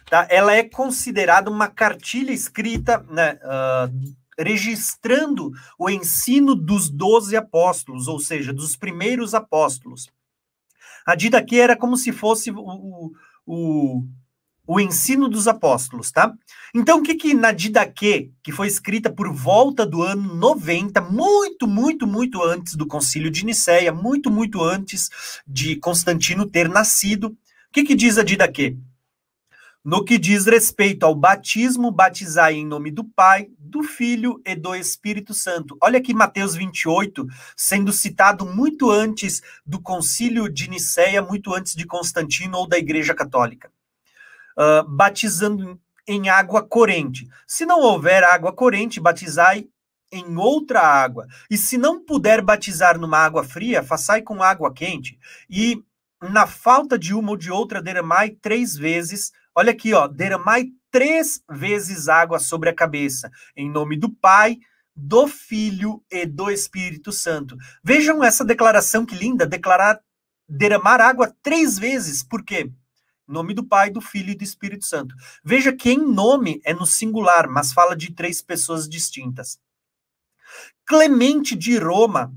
tá? 0.09 0.27
ela 0.29 0.53
é 0.53 0.63
considerada 0.63 1.49
uma 1.49 1.67
cartilha 1.67 2.31
escrita 2.31 3.05
né, 3.09 3.39
uh, 3.43 4.15
registrando 4.37 5.51
o 5.77 5.89
ensino 5.89 6.55
dos 6.55 6.89
doze 6.89 7.35
apóstolos, 7.35 8.07
ou 8.07 8.19
seja, 8.19 8.51
dos 8.51 8.75
primeiros 8.75 9.33
apóstolos. 9.33 10.09
A 11.05 11.15
Didaquê 11.15 11.57
era 11.57 11.75
como 11.75 11.95
se 11.95 12.11
fosse 12.11 12.51
o, 12.51 13.13
o, 13.45 14.03
o 14.67 14.81
ensino 14.81 15.29
dos 15.29 15.47
apóstolos, 15.47 16.11
tá? 16.11 16.33
Então, 16.75 16.99
o 16.99 17.03
que 17.03 17.15
que 17.15 17.33
na 17.33 17.53
Didaquê, 17.53 18.31
que 18.43 18.51
foi 18.51 18.67
escrita 18.67 19.09
por 19.09 19.31
volta 19.31 19.85
do 19.85 20.03
ano 20.03 20.35
90, 20.35 20.99
muito, 21.01 21.65
muito, 21.65 22.05
muito 22.05 22.43
antes 22.43 22.75
do 22.75 22.85
concílio 22.85 23.31
de 23.31 23.45
Nicéia, 23.45 23.93
muito, 23.93 24.29
muito 24.29 24.61
antes 24.61 25.09
de 25.47 25.77
Constantino 25.77 26.45
ter 26.45 26.67
nascido, 26.67 27.29
o 27.29 27.37
que 27.71 27.85
que 27.85 27.95
diz 27.95 28.17
a 28.17 28.23
Didaquê? 28.23 28.75
No 29.85 30.03
que 30.03 30.17
diz 30.17 30.45
respeito 30.45 31.05
ao 31.05 31.15
batismo, 31.15 31.89
batizai 31.89 32.55
em 32.55 32.65
nome 32.65 32.91
do 32.91 33.05
Pai, 33.05 33.47
do 33.57 33.83
Filho 33.83 34.41
e 34.45 34.53
do 34.53 34.75
Espírito 34.75 35.33
Santo. 35.33 35.77
Olha 35.81 35.99
aqui 35.99 36.13
Mateus 36.13 36.55
28, 36.55 37.25
sendo 37.55 37.93
citado 37.93 38.45
muito 38.45 38.91
antes 38.91 39.41
do 39.65 39.81
concílio 39.81 40.49
de 40.49 40.69
Nicéia, 40.69 41.21
muito 41.21 41.53
antes 41.53 41.73
de 41.73 41.85
Constantino 41.85 42.57
ou 42.57 42.67
da 42.67 42.77
Igreja 42.77 43.15
Católica 43.15 43.71
uh, 44.57 44.87
batizando 44.87 45.79
em 46.07 46.29
água 46.29 46.63
corrente. 46.63 47.27
Se 47.45 47.65
não 47.65 47.79
houver 47.81 48.23
água 48.23 48.53
corrente, 48.53 48.99
batizai 48.99 49.67
em 50.11 50.37
outra 50.37 50.81
água. 50.81 51.27
E 51.49 51.57
se 51.57 51.77
não 51.77 52.03
puder 52.03 52.41
batizar 52.41 52.97
numa 52.97 53.17
água 53.17 53.43
fria, 53.43 53.83
façai 53.83 54.21
com 54.21 54.41
água 54.41 54.73
quente. 54.73 55.19
E 55.49 55.83
na 56.21 56.47
falta 56.47 56.97
de 56.97 57.13
uma 57.13 57.31
ou 57.31 57.37
de 57.37 57.51
outra, 57.51 57.81
derramai 57.81 58.31
três 58.31 58.75
vezes. 58.75 59.31
Olha 59.53 59.71
aqui, 59.71 59.93
ó, 59.93 60.07
derramai 60.07 60.67
três 60.89 61.41
vezes 61.51 62.07
água 62.07 62.39
sobre 62.39 62.69
a 62.69 62.75
cabeça, 62.75 63.29
em 63.55 63.69
nome 63.69 63.97
do 63.97 64.09
Pai, 64.09 64.57
do 64.95 65.27
Filho 65.27 66.03
e 66.09 66.25
do 66.25 66.49
Espírito 66.49 67.11
Santo. 67.11 67.55
Vejam 67.83 68.23
essa 68.23 68.43
declaração 68.43 69.05
que 69.05 69.15
linda, 69.15 69.45
declarar 69.45 69.99
derramar 70.49 71.01
água 71.01 71.35
três 71.43 71.77
vezes. 71.77 72.23
Por 72.23 72.43
quê? 72.43 72.71
Nome 73.27 73.53
do 73.53 73.63
Pai, 73.63 73.89
do 73.89 73.99
Filho 73.99 74.31
e 74.31 74.35
do 74.35 74.43
Espírito 74.43 74.85
Santo. 74.85 75.15
Veja 75.43 75.73
que 75.73 75.89
em 75.89 75.99
nome 75.99 76.61
é 76.63 76.73
no 76.73 76.85
singular, 76.85 77.49
mas 77.49 77.73
fala 77.73 77.95
de 77.95 78.13
três 78.13 78.41
pessoas 78.41 78.87
distintas. 78.87 79.59
Clemente 80.85 81.55
de 81.55 81.77
Roma, 81.77 82.33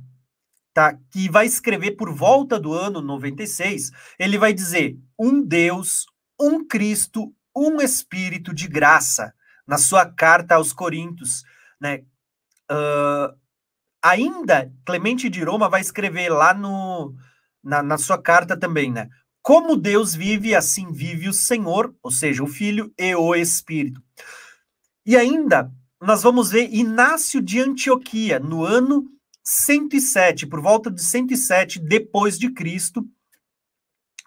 tá, 0.75 0.99
que 1.11 1.31
vai 1.31 1.47
escrever 1.47 1.93
por 1.93 2.13
volta 2.13 2.59
do 2.59 2.73
ano 2.73 3.01
96, 3.01 3.93
ele 4.19 4.37
vai 4.37 4.53
dizer: 4.53 4.99
um 5.19 5.41
Deus, 5.41 6.07
um 6.41 6.67
Cristo, 6.67 7.33
um 7.55 7.81
Espírito 7.81 8.53
de 8.53 8.67
graça, 8.67 9.33
na 9.67 9.79
sua 9.79 10.05
carta 10.05 10.57
aos 10.57 10.73
Coríntios, 10.73 11.45
né? 11.81 12.03
Uh, 12.71 13.39
ainda 14.03 14.73
Clemente 14.85 15.29
de 15.29 15.43
Roma 15.45 15.69
vai 15.69 15.81
escrever 15.81 16.29
lá 16.29 16.55
no, 16.55 17.15
na, 17.63 17.83
na 17.83 17.99
sua 17.99 18.21
carta 18.21 18.57
também, 18.57 18.91
né? 18.91 19.09
Como 19.51 19.77
Deus 19.77 20.15
vive, 20.15 20.55
assim 20.55 20.93
vive 20.93 21.29
o 21.29 21.33
Senhor, 21.33 21.93
ou 22.05 22.11
seja, 22.13 22.41
o 22.41 22.47
Filho 22.47 22.95
e 22.97 23.17
o 23.17 23.35
Espírito. 23.35 24.01
E 25.05 25.17
ainda, 25.17 25.73
nós 26.01 26.23
vamos 26.23 26.53
ver 26.53 26.73
Inácio 26.73 27.43
de 27.43 27.59
Antioquia, 27.59 28.39
no 28.39 28.65
ano 28.65 29.11
107, 29.43 30.47
por 30.47 30.61
volta 30.61 30.89
de 30.89 31.03
107 31.03 31.81
depois 31.81 32.39
de 32.39 32.53
Cristo, 32.53 33.05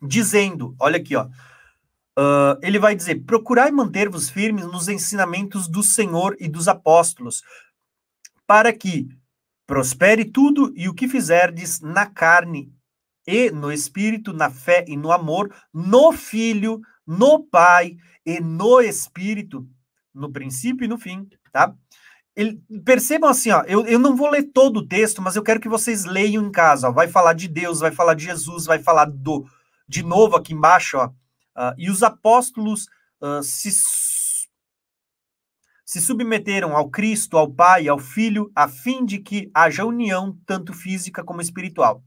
dizendo, 0.02 0.76
olha 0.78 0.98
aqui, 0.98 1.16
ó, 1.16 1.24
uh, 1.24 2.60
ele 2.62 2.78
vai 2.78 2.94
dizer, 2.94 3.24
procurai 3.24 3.72
manter-vos 3.72 4.30
firmes 4.30 4.66
nos 4.66 4.90
ensinamentos 4.90 5.70
do 5.70 5.82
Senhor 5.82 6.36
e 6.38 6.50
dos 6.50 6.68
apóstolos, 6.68 7.44
para 8.46 8.74
que 8.74 9.08
prospere 9.66 10.26
tudo 10.26 10.74
e 10.76 10.90
o 10.90 10.94
que 10.94 11.08
fizerdes 11.08 11.80
na 11.80 12.06
carne 12.06 12.74
e 13.26 13.52
no 13.52 13.72
Espírito, 13.72 14.34
na 14.34 14.50
fé 14.50 14.84
e 14.88 14.98
no 14.98 15.12
amor, 15.12 15.54
no 15.74 16.12
Filho, 16.12 16.82
no 17.06 17.44
Pai 17.44 17.98
e 18.26 18.40
no 18.40 18.82
Espírito, 18.82 19.68
no 20.14 20.32
princípio 20.32 20.86
e 20.86 20.88
no 20.88 20.98
fim, 20.98 21.28
tá? 21.52 21.74
Ele, 22.36 22.60
percebam 22.84 23.30
assim, 23.30 23.52
ó, 23.52 23.64
eu, 23.68 23.86
eu 23.86 24.00
não 24.00 24.16
vou 24.16 24.30
ler 24.30 24.44
todo 24.52 24.78
o 24.78 24.88
texto, 24.88 25.22
mas 25.22 25.36
eu 25.36 25.44
quero 25.44 25.60
que 25.60 25.70
vocês 25.70 26.04
leiam 26.04 26.44
em 26.44 26.52
casa. 26.52 26.90
Ó, 26.90 26.92
vai 26.92 27.08
falar 27.08 27.34
de 27.34 27.48
Deus, 27.48 27.80
vai 27.80 27.92
falar 27.92 28.16
de 28.16 28.26
Jesus, 28.26 28.66
vai 28.66 28.80
falar 28.80 29.06
do. 29.06 29.46
De 29.88 30.02
novo 30.02 30.36
aqui 30.36 30.54
embaixo, 30.54 30.98
ó. 30.98 31.08
Uh, 31.08 31.76
e 31.78 31.92
os 31.92 32.02
apóstolos 32.02 32.88
uh, 33.22 33.44
se, 33.44 33.70
se 35.86 36.02
submeteram 36.02 36.76
ao 36.76 36.90
Cristo, 36.90 37.38
ao 37.38 37.54
Pai, 37.54 37.88
ao 37.88 38.00
Filho, 38.00 38.52
a 38.56 38.68
fim 38.68 39.06
de 39.06 39.20
que 39.20 39.52
haja 39.54 39.86
união, 39.86 40.36
tanto 40.48 40.74
física 40.74 41.24
como 41.24 41.42
espiritual. 41.42 42.04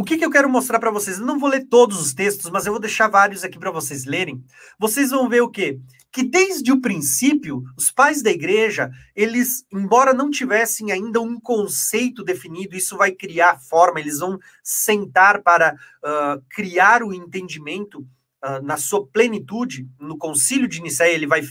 O 0.00 0.02
que, 0.02 0.16
que 0.16 0.24
eu 0.24 0.30
quero 0.30 0.48
mostrar 0.48 0.78
para 0.78 0.90
vocês? 0.90 1.18
Eu 1.18 1.26
não 1.26 1.38
vou 1.38 1.50
ler 1.50 1.66
todos 1.66 2.00
os 2.00 2.14
textos, 2.14 2.50
mas 2.50 2.64
eu 2.64 2.72
vou 2.72 2.80
deixar 2.80 3.06
vários 3.06 3.44
aqui 3.44 3.58
para 3.58 3.70
vocês 3.70 4.06
lerem. 4.06 4.42
Vocês 4.78 5.10
vão 5.10 5.28
ver 5.28 5.42
o 5.42 5.50
quê? 5.50 5.78
Que 6.10 6.22
desde 6.22 6.72
o 6.72 6.80
princípio, 6.80 7.62
os 7.76 7.90
pais 7.90 8.22
da 8.22 8.30
igreja, 8.30 8.90
eles, 9.14 9.66
embora 9.70 10.14
não 10.14 10.30
tivessem 10.30 10.90
ainda 10.90 11.20
um 11.20 11.38
conceito 11.38 12.24
definido, 12.24 12.74
isso 12.74 12.96
vai 12.96 13.12
criar 13.12 13.60
forma, 13.60 14.00
eles 14.00 14.20
vão 14.20 14.38
sentar 14.64 15.42
para 15.42 15.74
uh, 15.74 16.42
criar 16.48 17.02
o 17.02 17.12
entendimento 17.12 18.00
uh, 18.42 18.64
na 18.64 18.78
sua 18.78 19.06
plenitude. 19.06 19.86
No 20.00 20.16
concílio 20.16 20.66
de 20.66 20.80
Nicéia, 20.80 21.12
ele 21.12 21.26
vai 21.26 21.42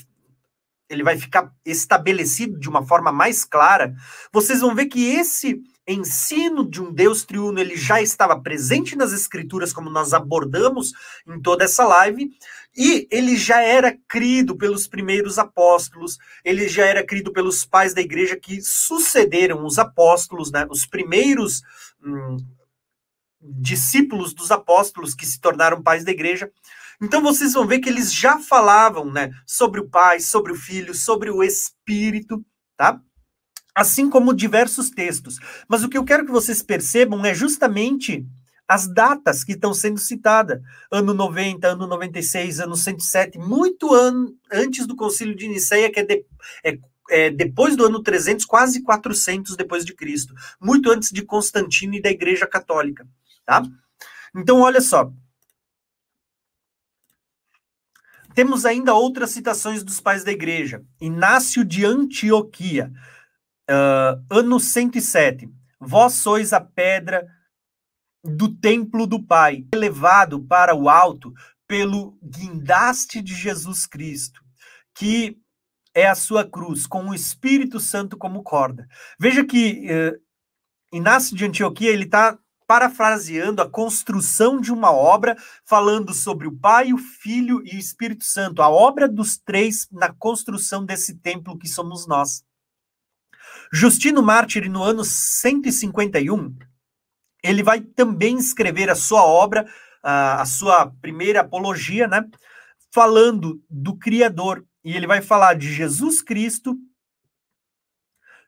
ele 0.90 1.04
vai 1.04 1.20
ficar 1.20 1.54
estabelecido 1.64 2.60
de 2.60 2.68
uma 2.68 2.84
forma 2.84 3.12
mais 3.12 3.46
clara. 3.46 3.94
Vocês 4.34 4.62
vão 4.62 4.74
ver 4.74 4.88
que 4.88 5.06
esse 5.06 5.62
ensino 5.94 6.70
de 6.70 6.82
um 6.82 6.94
Deus 6.94 7.24
triuno 7.24 7.60
ele 7.60 7.76
já 7.76 8.02
estava 8.02 8.40
presente 8.40 8.96
nas 8.96 9.12
escrituras, 9.12 9.74
como 9.74 9.90
nós 9.90 10.14
abordamos 10.14 10.94
em 11.28 11.42
toda 11.42 11.64
essa 11.64 11.86
live, 11.86 12.32
e 12.78 13.08
ele 13.12 13.36
já 13.36 13.62
era 13.62 13.98
crido 14.08 14.56
pelos 14.56 14.88
primeiros 14.88 15.40
apóstolos, 15.40 16.18
ele 16.46 16.68
já 16.68 16.86
era 16.86 17.06
crido 17.06 17.34
pelos 17.34 17.66
pais 17.66 17.94
da 17.94 18.02
igreja 18.02 18.38
que 18.38 18.62
sucederam 18.62 19.66
os 19.66 19.80
apóstolos, 19.80 20.52
né, 20.52 20.68
os 20.70 20.86
primeiros 20.86 21.62
hum, 22.04 22.38
discípulos 23.42 24.34
dos 24.34 24.52
apóstolos 24.52 25.16
que 25.16 25.26
se 25.26 25.40
tornaram 25.40 25.82
pais 25.82 26.04
da 26.04 26.12
igreja. 26.12 26.52
Então 27.02 27.22
vocês 27.22 27.54
vão 27.54 27.66
ver 27.66 27.80
que 27.80 27.90
eles 27.90 28.14
já 28.14 28.38
falavam, 28.38 29.12
né, 29.12 29.32
sobre 29.46 29.80
o 29.80 29.90
Pai, 29.90 30.20
sobre 30.20 30.52
o 30.52 30.56
Filho, 30.56 30.94
sobre 30.94 31.32
o 31.32 31.44
Espírito, 31.44 32.46
tá? 32.78 33.02
Assim 33.80 34.10
como 34.10 34.34
diversos 34.34 34.90
textos. 34.90 35.40
Mas 35.66 35.84
o 35.84 35.90
que 35.90 35.98
eu 35.98 36.04
quero 36.04 36.26
que 36.26 36.32
vocês 36.32 36.62
percebam 36.62 37.26
é 37.26 37.34
justamente 37.34 38.28
as 38.68 38.86
datas 38.86 39.42
que 39.42 39.54
estão 39.54 39.74
sendo 39.74 39.98
citadas. 39.98 40.62
Ano 40.92 41.14
90, 41.14 41.66
ano 41.66 41.88
96, 41.88 42.60
ano 42.60 42.76
107, 42.76 43.40
muito 43.40 43.94
an 43.94 44.34
antes 44.52 44.86
do 44.86 44.98
concílio 44.98 45.34
de 45.34 45.48
Nicéia, 45.48 45.90
que 45.90 46.02
é, 46.02 46.04
de, 46.04 46.26
é, 46.62 46.78
é, 47.10 47.30
depois 47.32 47.78
do 47.78 47.86
ano 47.86 48.04
300, 48.04 48.46
quase 48.46 48.84
400 48.84 49.56
depois 49.56 49.86
de 49.86 49.96
Cristo. 49.96 50.34
Muito 50.60 50.92
antes 50.92 51.10
de 51.10 51.22
Constantino 51.22 51.96
e 51.96 52.02
da 52.02 52.12
Igreja 52.12 52.46
Católica, 52.46 53.08
tá? 53.46 53.64
Então, 54.36 54.60
olha 54.60 54.82
só. 54.82 55.10
Temos 58.36 58.66
ainda 58.66 58.94
outras 58.94 59.32
citações 59.32 59.84
dos 59.84 60.00
pais 60.00 60.24
da 60.24 60.32
igreja. 60.32 60.84
Inácio 61.02 61.66
de 61.66 61.84
Antioquia, 61.86 62.92
Uh, 63.70 64.26
ano 64.32 64.60
107. 64.60 65.48
Vós 65.80 66.14
sois 66.14 66.54
a 66.54 66.60
pedra 66.60 67.28
do 68.24 68.50
templo 68.50 69.06
do 69.06 69.24
Pai, 69.24 69.66
elevado 69.74 70.42
para 70.44 70.76
o 70.76 70.90
alto 70.90 71.32
pelo 71.68 72.18
guindaste 72.24 73.22
de 73.22 73.36
Jesus 73.36 73.86
Cristo, 73.86 74.42
que 74.96 75.38
é 75.94 76.08
a 76.08 76.16
sua 76.16 76.44
cruz, 76.44 76.88
com 76.88 77.10
o 77.10 77.14
Espírito 77.14 77.80
Santo 77.80 78.18
como 78.18 78.42
corda. 78.42 78.88
Veja 79.20 79.46
que 79.46 79.88
uh, 79.92 80.20
Inácio 80.92 81.36
de 81.36 81.46
Antioquia 81.46 81.92
ele 81.92 82.06
está 82.06 82.38
parafraseando 82.68 83.62
a 83.62 83.70
construção 83.70 84.60
de 84.60 84.72
uma 84.72 84.92
obra, 84.92 85.36
falando 85.66 86.14
sobre 86.14 86.48
o 86.48 86.56
Pai, 86.56 86.94
o 86.94 86.98
Filho 86.98 87.62
e 87.66 87.76
o 87.76 87.80
Espírito 87.80 88.24
Santo, 88.24 88.62
a 88.62 88.70
obra 88.70 89.08
dos 89.08 89.38
três 89.38 89.88
na 89.92 90.14
construção 90.14 90.86
desse 90.86 91.16
templo 91.16 91.58
que 91.58 91.68
somos 91.68 92.08
nós. 92.08 92.44
Justino 93.72 94.24
Mártir, 94.24 94.70
no 94.70 94.84
ano 94.84 95.04
151, 95.04 96.56
ele 97.44 97.64
vai 97.64 97.82
também 97.82 98.38
escrever 98.38 98.90
a 98.90 98.96
sua 98.96 99.24
obra, 99.24 99.66
a, 100.04 100.44
sua 100.46 100.88
primeira 101.02 101.42
apologia, 101.42 102.08
né? 102.08 102.26
Falando 102.92 103.62
do 103.70 103.96
Criador. 103.96 104.66
E 104.84 104.96
ele 104.96 105.06
vai 105.06 105.22
falar 105.22 105.56
de 105.56 105.72
Jesus 105.72 106.22
Cristo, 106.22 106.76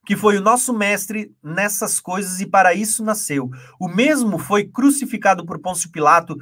que 0.06 0.16
foi 0.16 0.38
o 0.38 0.42
nosso 0.42 0.74
mestre 0.74 1.36
nessas 1.44 2.00
coisas 2.00 2.42
e 2.42 2.48
para 2.48 2.74
isso 2.74 3.04
nasceu. 3.04 3.50
O 3.80 3.88
mesmo 3.88 4.40
foi 4.40 4.68
crucificado 4.68 5.46
por 5.46 5.60
Pôncio 5.60 5.92
Pilato, 5.92 6.36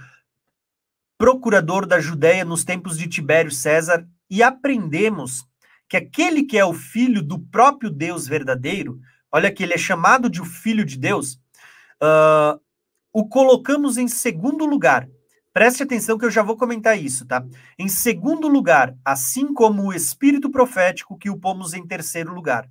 procurador 1.18 1.86
da 1.86 2.00
Judéia 2.00 2.46
nos 2.46 2.64
tempos 2.64 2.98
de 2.98 3.08
Tibério 3.08 3.52
César, 3.52 4.08
e 4.30 4.42
aprendemos 4.42 5.49
que 5.90 5.98
aquele 5.98 6.44
que 6.44 6.58
é 6.58 6.64
o 6.64 6.74
filho 6.74 7.24
do 7.24 7.40
próprio 7.40 7.90
Deus 7.90 8.28
verdadeiro, 8.28 9.00
olha 9.32 9.52
que 9.52 9.64
ele 9.64 9.74
é 9.74 9.78
chamado 9.78 10.30
de 10.30 10.40
o 10.40 10.46
filho 10.46 10.86
de 10.86 10.96
Deus, 10.96 11.34
uh, 12.02 12.60
o 13.12 13.28
colocamos 13.28 13.98
em 13.98 14.08
segundo 14.08 14.66
lugar. 14.66 15.10
Preste 15.52 15.82
atenção 15.82 16.18
que 16.18 16.26
eu 16.26 16.30
já 16.30 16.44
vou 16.44 16.56
comentar 16.56 16.98
isso, 16.98 17.26
tá? 17.26 17.44
Em 17.78 17.88
segundo 17.88 18.48
lugar, 18.48 18.96
assim 19.04 19.52
como 19.52 19.88
o 19.88 19.94
espírito 19.94 20.52
profético 20.52 21.18
que 21.18 21.30
o 21.30 21.40
pomos 21.40 21.74
em 21.74 21.86
terceiro 21.86 22.32
lugar. 22.34 22.70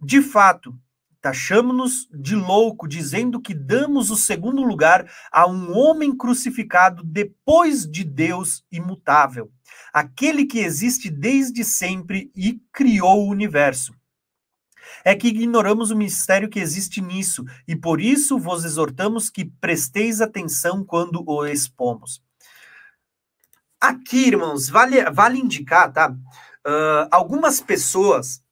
De 0.00 0.20
fato, 0.20 0.76
taxamos-nos 1.22 2.08
de 2.12 2.34
louco, 2.34 2.88
dizendo 2.88 3.40
que 3.40 3.54
damos 3.54 4.10
o 4.10 4.16
segundo 4.16 4.62
lugar 4.62 5.08
a 5.30 5.46
um 5.46 5.72
homem 5.76 6.14
crucificado 6.14 7.04
depois 7.04 7.88
de 7.88 8.02
Deus 8.02 8.64
imutável, 8.72 9.50
aquele 9.96 10.44
que 10.44 10.58
existe 10.58 11.08
desde 11.08 11.64
sempre 11.64 12.30
e 12.36 12.60
criou 12.70 13.24
o 13.24 13.30
universo. 13.30 13.94
É 15.02 15.14
que 15.14 15.28
ignoramos 15.28 15.90
o 15.90 15.96
mistério 15.96 16.50
que 16.50 16.60
existe 16.60 17.00
nisso, 17.00 17.46
e 17.66 17.74
por 17.74 17.98
isso 17.98 18.38
vos 18.38 18.62
exortamos 18.66 19.30
que 19.30 19.46
presteis 19.46 20.20
atenção 20.20 20.84
quando 20.84 21.24
o 21.26 21.46
expomos. 21.46 22.22
Aqui, 23.80 24.26
irmãos, 24.26 24.68
vale, 24.68 25.02
vale 25.10 25.38
indicar, 25.38 25.90
tá? 25.90 26.10
Uh, 26.10 27.08
algumas 27.10 27.62
pessoas 27.62 28.44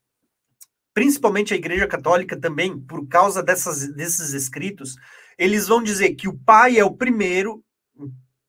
principalmente 0.94 1.52
a 1.52 1.56
Igreja 1.56 1.86
Católica 1.86 2.40
também, 2.40 2.78
por 2.78 3.06
causa 3.06 3.42
dessas, 3.42 3.86
desses 3.94 4.32
escritos, 4.32 4.96
eles 5.36 5.66
vão 5.66 5.82
dizer 5.82 6.14
que 6.14 6.28
o 6.28 6.38
pai 6.38 6.78
é 6.78 6.84
o 6.84 6.96
primeiro, 6.96 7.62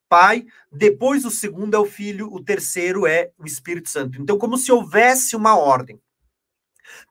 pai, 0.10 0.46
depois 0.72 1.26
o 1.26 1.32
segundo 1.32 1.76
é 1.76 1.80
o 1.80 1.86
filho, 1.86 2.28
o 2.32 2.44
terceiro 2.44 3.06
é 3.06 3.32
o 3.38 3.46
Espírito 3.46 3.90
Santo. 3.90 4.22
Então, 4.22 4.38
como 4.38 4.58
se 4.58 4.72
houvesse 4.72 5.36
uma 5.36 5.58
ordem. 5.58 6.00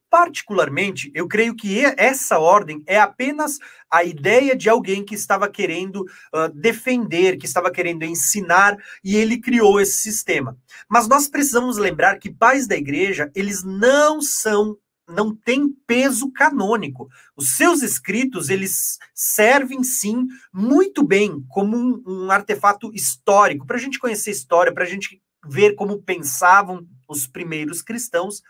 Particularmente, 0.08 1.10
eu 1.12 1.26
creio 1.26 1.56
que 1.56 1.84
essa 1.96 2.38
ordem 2.38 2.84
é 2.86 3.00
apenas 3.00 3.58
a 3.90 4.04
ideia 4.04 4.54
de 4.54 4.68
alguém 4.68 5.04
que 5.04 5.16
estava 5.16 5.48
querendo 5.48 6.02
uh, 6.32 6.48
defender, 6.54 7.36
que 7.36 7.46
estava 7.46 7.68
querendo 7.68 8.04
ensinar, 8.04 8.76
e 9.02 9.16
ele 9.16 9.40
criou 9.40 9.80
esse 9.80 9.98
sistema. 9.98 10.56
Mas 10.88 11.08
nós 11.08 11.26
precisamos 11.26 11.78
lembrar 11.78 12.18
que 12.18 12.32
pais 12.32 12.68
da 12.68 12.76
igreja, 12.76 13.28
eles 13.34 13.64
não 13.64 14.20
são 14.20 14.78
não 15.08 15.34
tem 15.34 15.68
peso 15.86 16.30
canônico. 16.32 17.08
Os 17.36 17.56
seus 17.56 17.82
escritos, 17.82 18.48
eles 18.48 18.98
servem, 19.14 19.82
sim, 19.82 20.26
muito 20.52 21.02
bem 21.04 21.44
como 21.48 21.76
um, 21.76 22.02
um 22.06 22.30
artefato 22.30 22.92
histórico, 22.94 23.66
para 23.66 23.76
a 23.76 23.80
gente 23.80 23.98
conhecer 23.98 24.30
história, 24.30 24.72
para 24.72 24.84
a 24.84 24.88
gente 24.88 25.22
ver 25.46 25.74
como 25.74 26.02
pensavam 26.02 26.86
os 27.08 27.26
primeiros 27.26 27.82
cristãos, 27.82 28.42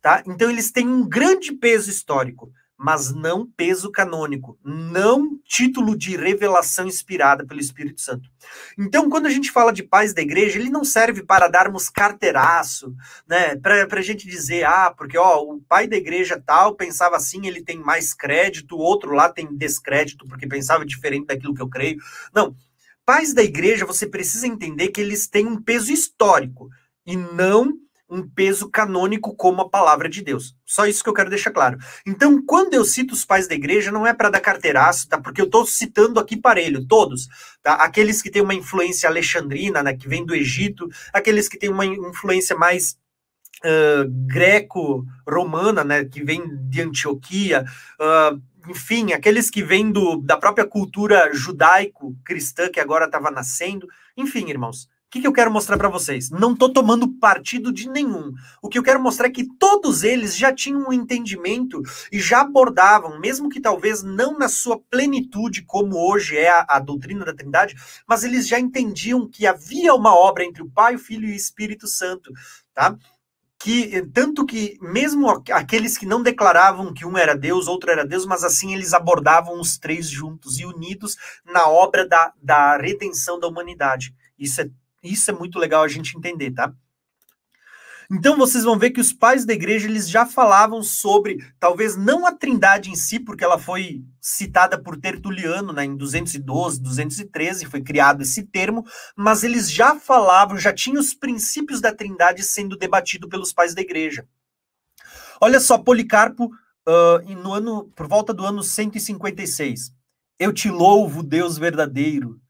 tá? 0.00 0.22
Então, 0.26 0.50
eles 0.50 0.70
têm 0.70 0.86
um 0.86 1.08
grande 1.08 1.52
peso 1.52 1.88
histórico 1.88 2.52
mas 2.82 3.14
não 3.14 3.46
peso 3.46 3.92
canônico, 3.92 4.58
não 4.64 5.38
título 5.44 5.96
de 5.96 6.16
revelação 6.16 6.88
inspirada 6.88 7.46
pelo 7.46 7.60
Espírito 7.60 8.00
Santo. 8.00 8.28
Então, 8.76 9.08
quando 9.08 9.26
a 9.26 9.30
gente 9.30 9.52
fala 9.52 9.72
de 9.72 9.84
paz 9.84 10.12
da 10.12 10.20
igreja, 10.20 10.58
ele 10.58 10.68
não 10.68 10.84
serve 10.84 11.22
para 11.22 11.46
darmos 11.46 11.88
carteiraço, 11.88 12.92
né? 13.24 13.54
Para 13.54 13.86
a 13.92 14.02
gente 14.02 14.26
dizer, 14.26 14.64
ah, 14.64 14.92
porque 14.96 15.16
ó, 15.16 15.42
o 15.42 15.60
pai 15.60 15.86
da 15.86 15.96
igreja 15.96 16.42
tal 16.44 16.74
pensava 16.74 17.16
assim, 17.16 17.46
ele 17.46 17.62
tem 17.62 17.78
mais 17.78 18.12
crédito, 18.12 18.74
o 18.74 18.80
outro 18.80 19.12
lá 19.12 19.28
tem 19.28 19.56
descrédito 19.56 20.26
porque 20.26 20.48
pensava 20.48 20.84
diferente 20.84 21.26
daquilo 21.26 21.54
que 21.54 21.62
eu 21.62 21.68
creio. 21.68 21.98
Não. 22.34 22.56
Pais 23.04 23.32
da 23.32 23.42
igreja, 23.42 23.86
você 23.86 24.06
precisa 24.08 24.46
entender 24.46 24.88
que 24.88 25.00
eles 25.00 25.28
têm 25.28 25.46
um 25.46 25.60
peso 25.60 25.92
histórico 25.92 26.68
e 27.06 27.16
não 27.16 27.72
um 28.12 28.28
peso 28.28 28.68
canônico 28.70 29.34
como 29.34 29.62
a 29.62 29.70
palavra 29.70 30.06
de 30.06 30.22
Deus. 30.22 30.54
Só 30.66 30.86
isso 30.86 31.02
que 31.02 31.08
eu 31.08 31.14
quero 31.14 31.30
deixar 31.30 31.50
claro. 31.50 31.78
Então, 32.06 32.44
quando 32.44 32.74
eu 32.74 32.84
cito 32.84 33.14
os 33.14 33.24
pais 33.24 33.48
da 33.48 33.54
igreja, 33.54 33.90
não 33.90 34.06
é 34.06 34.12
para 34.12 34.28
dar 34.28 34.40
carteiraço, 34.40 35.08
tá? 35.08 35.18
Porque 35.18 35.40
eu 35.40 35.46
estou 35.46 35.64
citando 35.64 36.20
aqui 36.20 36.36
parelho, 36.36 36.86
todos, 36.86 37.26
tá? 37.62 37.72
Aqueles 37.76 38.20
que 38.20 38.30
têm 38.30 38.42
uma 38.42 38.54
influência 38.54 39.08
alexandrina, 39.08 39.82
né, 39.82 39.94
que 39.94 40.06
vem 40.06 40.26
do 40.26 40.34
Egito, 40.34 40.86
aqueles 41.10 41.48
que 41.48 41.58
têm 41.58 41.70
uma 41.70 41.86
influência 41.86 42.54
mais 42.54 42.98
uh, 43.64 44.06
greco-romana, 44.26 45.82
né, 45.82 46.04
que 46.04 46.22
vem 46.22 46.42
de 46.68 46.82
Antioquia, 46.82 47.64
uh, 47.98 48.42
enfim, 48.68 49.12
aqueles 49.12 49.48
que 49.48 49.62
vêm 49.62 49.90
do, 49.90 50.18
da 50.18 50.36
própria 50.36 50.66
cultura 50.66 51.30
judaico-cristã 51.32 52.68
que 52.68 52.78
agora 52.78 53.06
estava 53.06 53.30
nascendo. 53.30 53.88
Enfim, 54.16 54.50
irmãos, 54.50 54.86
que, 55.12 55.20
que 55.20 55.26
eu 55.26 55.32
quero 55.32 55.52
mostrar 55.52 55.76
para 55.76 55.90
vocês? 55.90 56.30
Não 56.30 56.54
estou 56.54 56.72
tomando 56.72 57.06
partido 57.06 57.70
de 57.70 57.86
nenhum. 57.86 58.32
O 58.62 58.68
que 58.70 58.78
eu 58.78 58.82
quero 58.82 59.00
mostrar 59.00 59.26
é 59.26 59.30
que 59.30 59.46
todos 59.58 60.02
eles 60.02 60.34
já 60.34 60.50
tinham 60.50 60.88
um 60.88 60.92
entendimento 60.92 61.82
e 62.10 62.18
já 62.18 62.40
abordavam, 62.40 63.20
mesmo 63.20 63.50
que 63.50 63.60
talvez 63.60 64.02
não 64.02 64.38
na 64.38 64.48
sua 64.48 64.80
plenitude, 64.80 65.66
como 65.66 65.98
hoje 65.98 66.38
é 66.38 66.48
a, 66.48 66.64
a 66.66 66.78
doutrina 66.78 67.26
da 67.26 67.34
Trindade, 67.34 67.76
mas 68.08 68.24
eles 68.24 68.48
já 68.48 68.58
entendiam 68.58 69.28
que 69.28 69.46
havia 69.46 69.94
uma 69.94 70.14
obra 70.14 70.46
entre 70.46 70.62
o 70.62 70.70
Pai, 70.70 70.94
o 70.94 70.98
Filho 70.98 71.28
e 71.28 71.32
o 71.32 71.36
Espírito 71.36 71.86
Santo, 71.86 72.32
tá? 72.74 72.96
que 73.58 74.02
tanto 74.12 74.44
que 74.44 74.76
mesmo 74.80 75.28
aqueles 75.52 75.96
que 75.96 76.04
não 76.06 76.20
declaravam 76.20 76.92
que 76.92 77.06
um 77.06 77.16
era 77.16 77.36
Deus, 77.36 77.68
outro 77.68 77.92
era 77.92 78.04
Deus, 78.04 78.26
mas 78.26 78.42
assim 78.42 78.74
eles 78.74 78.92
abordavam 78.92 79.60
os 79.60 79.78
três 79.78 80.08
juntos 80.08 80.58
e 80.58 80.64
unidos 80.64 81.16
na 81.44 81.68
obra 81.68 82.08
da, 82.08 82.32
da 82.42 82.76
redenção 82.76 83.38
da 83.38 83.46
humanidade. 83.46 84.12
Isso 84.36 84.62
é 84.62 84.68
isso 85.02 85.30
é 85.30 85.34
muito 85.34 85.58
legal 85.58 85.82
a 85.82 85.88
gente 85.88 86.16
entender, 86.16 86.52
tá? 86.52 86.72
Então 88.14 88.36
vocês 88.36 88.62
vão 88.62 88.78
ver 88.78 88.90
que 88.90 89.00
os 89.00 89.10
pais 89.10 89.46
da 89.46 89.54
igreja 89.54 89.88
eles 89.88 90.06
já 90.06 90.26
falavam 90.26 90.82
sobre, 90.82 91.38
talvez 91.58 91.96
não 91.96 92.26
a 92.26 92.32
Trindade 92.32 92.90
em 92.90 92.94
si, 92.94 93.18
porque 93.18 93.42
ela 93.42 93.58
foi 93.58 94.04
citada 94.20 94.78
por 94.78 94.98
Tertuliano 94.98 95.72
né, 95.72 95.86
em 95.86 95.96
212, 95.96 96.78
213, 96.82 97.64
foi 97.64 97.80
criado 97.80 98.20
esse 98.20 98.42
termo, 98.42 98.84
mas 99.16 99.42
eles 99.42 99.72
já 99.72 99.98
falavam, 99.98 100.58
já 100.58 100.74
tinham 100.74 101.00
os 101.00 101.14
princípios 101.14 101.80
da 101.80 101.90
Trindade 101.90 102.42
sendo 102.42 102.76
debatido 102.76 103.30
pelos 103.30 103.50
pais 103.50 103.74
da 103.74 103.80
igreja. 103.80 104.28
Olha 105.40 105.58
só, 105.58 105.78
Policarpo, 105.78 106.52
uh, 106.86 107.34
no 107.42 107.54
ano, 107.54 107.90
por 107.96 108.06
volta 108.06 108.34
do 108.34 108.44
ano 108.44 108.62
156. 108.62 109.90
Eu 110.38 110.52
te 110.52 110.70
louvo, 110.70 111.22
Deus 111.22 111.56
verdadeiro, 111.56 112.41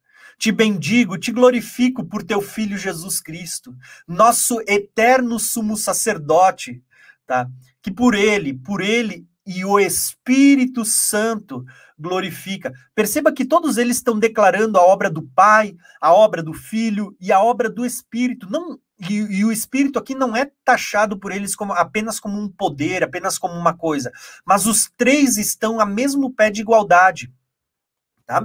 te 0.42 0.50
bendigo, 0.50 1.16
te 1.16 1.30
glorifico 1.30 2.02
por 2.04 2.24
teu 2.24 2.42
filho 2.42 2.76
Jesus 2.76 3.20
Cristo, 3.20 3.76
nosso 4.08 4.60
eterno 4.66 5.38
sumo 5.38 5.76
sacerdote, 5.76 6.82
tá? 7.24 7.48
Que 7.80 7.92
por 7.92 8.12
ele, 8.12 8.52
por 8.52 8.80
ele 8.80 9.24
e 9.46 9.64
o 9.64 9.78
Espírito 9.78 10.84
Santo 10.84 11.64
glorifica. 11.96 12.72
Perceba 12.92 13.30
que 13.30 13.44
todos 13.44 13.78
eles 13.78 13.98
estão 13.98 14.18
declarando 14.18 14.78
a 14.78 14.82
obra 14.82 15.08
do 15.08 15.22
Pai, 15.22 15.76
a 16.00 16.12
obra 16.12 16.42
do 16.42 16.52
Filho 16.52 17.16
e 17.20 17.30
a 17.30 17.40
obra 17.40 17.70
do 17.70 17.86
Espírito. 17.86 18.50
Não 18.50 18.80
e, 18.98 19.14
e, 19.14 19.44
o 19.44 19.52
Espírito 19.52 19.96
aqui 19.96 20.12
não 20.12 20.34
é 20.34 20.50
taxado 20.64 21.16
por 21.16 21.30
eles 21.30 21.54
como 21.54 21.72
apenas 21.72 22.18
como 22.18 22.36
um 22.36 22.48
poder, 22.48 23.04
apenas 23.04 23.38
como 23.38 23.54
uma 23.54 23.76
coisa, 23.76 24.10
mas 24.44 24.66
os 24.66 24.90
três 24.96 25.38
estão 25.38 25.78
a 25.78 25.86
mesmo 25.86 26.32
pé 26.32 26.50
de 26.50 26.62
igualdade, 26.62 27.32
tá? 28.26 28.44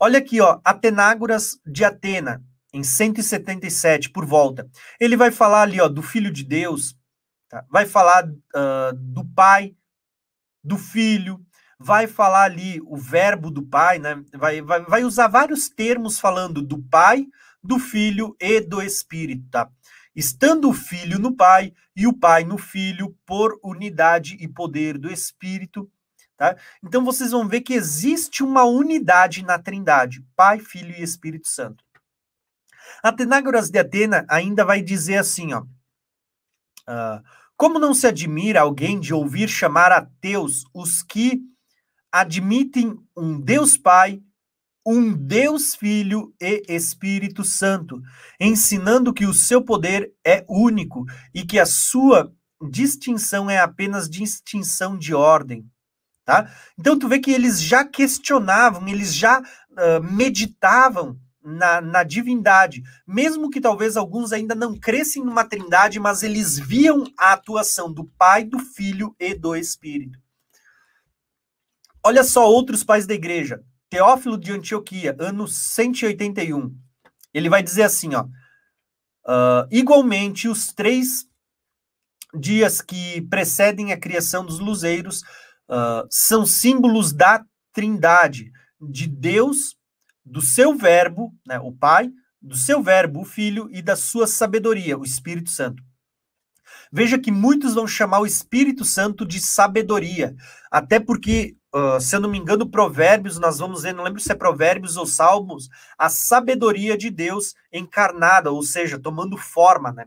Olha 0.00 0.18
aqui, 0.18 0.40
ó, 0.40 0.60
Atenágoras 0.64 1.60
de 1.66 1.84
Atena, 1.84 2.42
em 2.72 2.82
177 2.82 4.10
por 4.10 4.24
volta. 4.24 4.68
Ele 4.98 5.16
vai 5.16 5.30
falar 5.30 5.62
ali, 5.62 5.80
ó, 5.80 5.88
do 5.88 6.02
Filho 6.02 6.32
de 6.32 6.42
Deus, 6.42 6.96
tá? 7.48 7.64
vai 7.70 7.84
falar 7.84 8.26
uh, 8.26 8.94
do 8.94 9.24
Pai, 9.24 9.74
do 10.64 10.78
Filho, 10.78 11.44
vai 11.78 12.06
falar 12.06 12.44
ali 12.44 12.80
o 12.86 12.96
verbo 12.96 13.50
do 13.50 13.62
Pai, 13.62 13.98
né? 13.98 14.22
Vai, 14.34 14.62
vai, 14.62 14.82
vai 14.82 15.04
usar 15.04 15.28
vários 15.28 15.68
termos 15.68 16.18
falando 16.18 16.62
do 16.62 16.82
Pai, 16.82 17.26
do 17.62 17.78
Filho 17.78 18.34
e 18.40 18.60
do 18.60 18.80
Espírito, 18.80 19.48
tá? 19.50 19.70
estando 20.14 20.68
o 20.68 20.74
Filho 20.74 21.18
no 21.18 21.34
Pai 21.34 21.72
e 21.94 22.06
o 22.06 22.12
Pai 22.12 22.44
no 22.44 22.58
Filho, 22.58 23.16
por 23.26 23.58
unidade 23.62 24.36
e 24.40 24.48
poder 24.48 24.98
do 24.98 25.10
Espírito. 25.10 25.90
Tá? 26.40 26.56
Então 26.82 27.04
vocês 27.04 27.32
vão 27.32 27.46
ver 27.46 27.60
que 27.60 27.74
existe 27.74 28.42
uma 28.42 28.64
unidade 28.64 29.44
na 29.44 29.58
Trindade, 29.58 30.24
Pai, 30.34 30.58
Filho 30.58 30.94
e 30.96 31.02
Espírito 31.02 31.46
Santo. 31.46 31.84
Atenágoras 33.02 33.68
de 33.68 33.78
Atena 33.78 34.24
ainda 34.26 34.64
vai 34.64 34.80
dizer 34.80 35.18
assim, 35.18 35.52
ó. 35.52 35.60
Uh, 36.88 37.22
como 37.58 37.78
não 37.78 37.92
se 37.92 38.06
admira 38.06 38.62
alguém 38.62 38.98
de 38.98 39.12
ouvir 39.12 39.50
chamar 39.50 39.92
ateus 39.92 40.64
os 40.72 41.02
que 41.02 41.42
admitem 42.10 42.98
um 43.14 43.38
Deus 43.38 43.76
Pai, 43.76 44.22
um 44.84 45.12
Deus 45.12 45.74
Filho 45.74 46.34
e 46.40 46.62
Espírito 46.70 47.44
Santo, 47.44 48.00
ensinando 48.40 49.12
que 49.12 49.26
o 49.26 49.34
seu 49.34 49.62
poder 49.62 50.10
é 50.26 50.42
único 50.48 51.04
e 51.34 51.44
que 51.44 51.58
a 51.58 51.66
sua 51.66 52.34
distinção 52.70 53.50
é 53.50 53.58
apenas 53.58 54.08
distinção 54.08 54.96
de 54.96 55.12
ordem. 55.12 55.69
Tá? 56.30 56.48
Então 56.78 56.96
tu 56.96 57.08
vê 57.08 57.18
que 57.18 57.32
eles 57.32 57.60
já 57.60 57.84
questionavam, 57.84 58.86
eles 58.86 59.12
já 59.12 59.40
uh, 59.40 60.00
meditavam 60.12 61.18
na, 61.42 61.80
na 61.80 62.04
divindade, 62.04 62.84
mesmo 63.04 63.50
que 63.50 63.60
talvez 63.60 63.96
alguns 63.96 64.32
ainda 64.32 64.54
não 64.54 64.78
crescem 64.78 65.24
numa 65.24 65.44
trindade, 65.44 65.98
mas 65.98 66.22
eles 66.22 66.56
viam 66.56 67.02
a 67.18 67.32
atuação 67.32 67.92
do 67.92 68.04
Pai, 68.16 68.44
do 68.44 68.60
Filho 68.60 69.12
e 69.18 69.34
do 69.34 69.56
Espírito. 69.56 70.20
Olha 72.00 72.22
só 72.22 72.48
outros 72.48 72.84
pais 72.84 73.08
da 73.08 73.14
igreja. 73.14 73.60
Teófilo 73.88 74.38
de 74.38 74.52
Antioquia, 74.52 75.16
ano 75.18 75.48
181. 75.48 76.72
Ele 77.34 77.48
vai 77.48 77.60
dizer 77.60 77.82
assim, 77.82 78.14
ó. 78.14 78.22
Uh, 79.26 79.66
igualmente, 79.68 80.46
os 80.46 80.72
três 80.72 81.28
dias 82.32 82.80
que 82.80 83.20
precedem 83.22 83.92
a 83.92 83.98
criação 83.98 84.46
dos 84.46 84.60
luzeiros 84.60 85.24
uh, 85.70 86.06
são 86.10 86.44
símbolos 86.44 87.12
da 87.12 87.44
trindade, 87.72 88.50
de 88.80 89.06
Deus, 89.06 89.76
do 90.24 90.40
seu 90.40 90.74
verbo, 90.74 91.34
né, 91.46 91.58
o 91.60 91.72
Pai, 91.72 92.10
do 92.40 92.56
seu 92.56 92.82
verbo, 92.82 93.20
o 93.20 93.24
Filho, 93.24 93.68
e 93.70 93.82
da 93.82 93.94
sua 93.94 94.26
sabedoria, 94.26 94.98
o 94.98 95.04
Espírito 95.04 95.50
Santo. 95.50 95.82
Veja 96.92 97.18
que 97.18 97.30
muitos 97.30 97.74
vão 97.74 97.86
chamar 97.86 98.20
o 98.20 98.26
Espírito 98.26 98.84
Santo 98.84 99.24
de 99.24 99.38
sabedoria, 99.38 100.34
até 100.70 100.98
porque, 100.98 101.56
uh, 101.74 102.00
se 102.00 102.16
eu 102.16 102.20
não 102.20 102.30
me 102.30 102.38
engano, 102.38 102.68
Provérbios, 102.68 103.38
nós 103.38 103.58
vamos 103.58 103.82
ver, 103.82 103.94
não 103.94 104.04
lembro 104.04 104.20
se 104.20 104.32
é 104.32 104.34
Provérbios 104.34 104.96
ou 104.96 105.06
Salmos, 105.06 105.68
a 105.96 106.08
sabedoria 106.08 106.96
de 106.96 107.10
Deus 107.10 107.54
encarnada, 107.72 108.50
ou 108.50 108.62
seja, 108.62 108.98
tomando 108.98 109.36
forma, 109.36 109.92
né? 109.92 110.06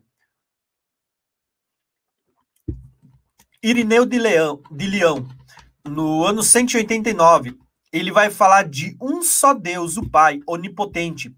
Irineu 3.62 4.06
de 4.06 4.20
Leão, 4.20 4.62
de 4.70 4.88
Leão, 4.88 5.26
no 5.86 6.26
ano 6.26 6.42
189, 6.42 7.58
ele 7.92 8.12
vai 8.12 8.30
falar 8.30 8.68
de 8.68 8.96
um 9.02 9.22
só 9.22 9.54
Deus, 9.54 9.98
o 9.98 10.10
Pai, 10.10 10.40
onipotente, 10.48 11.36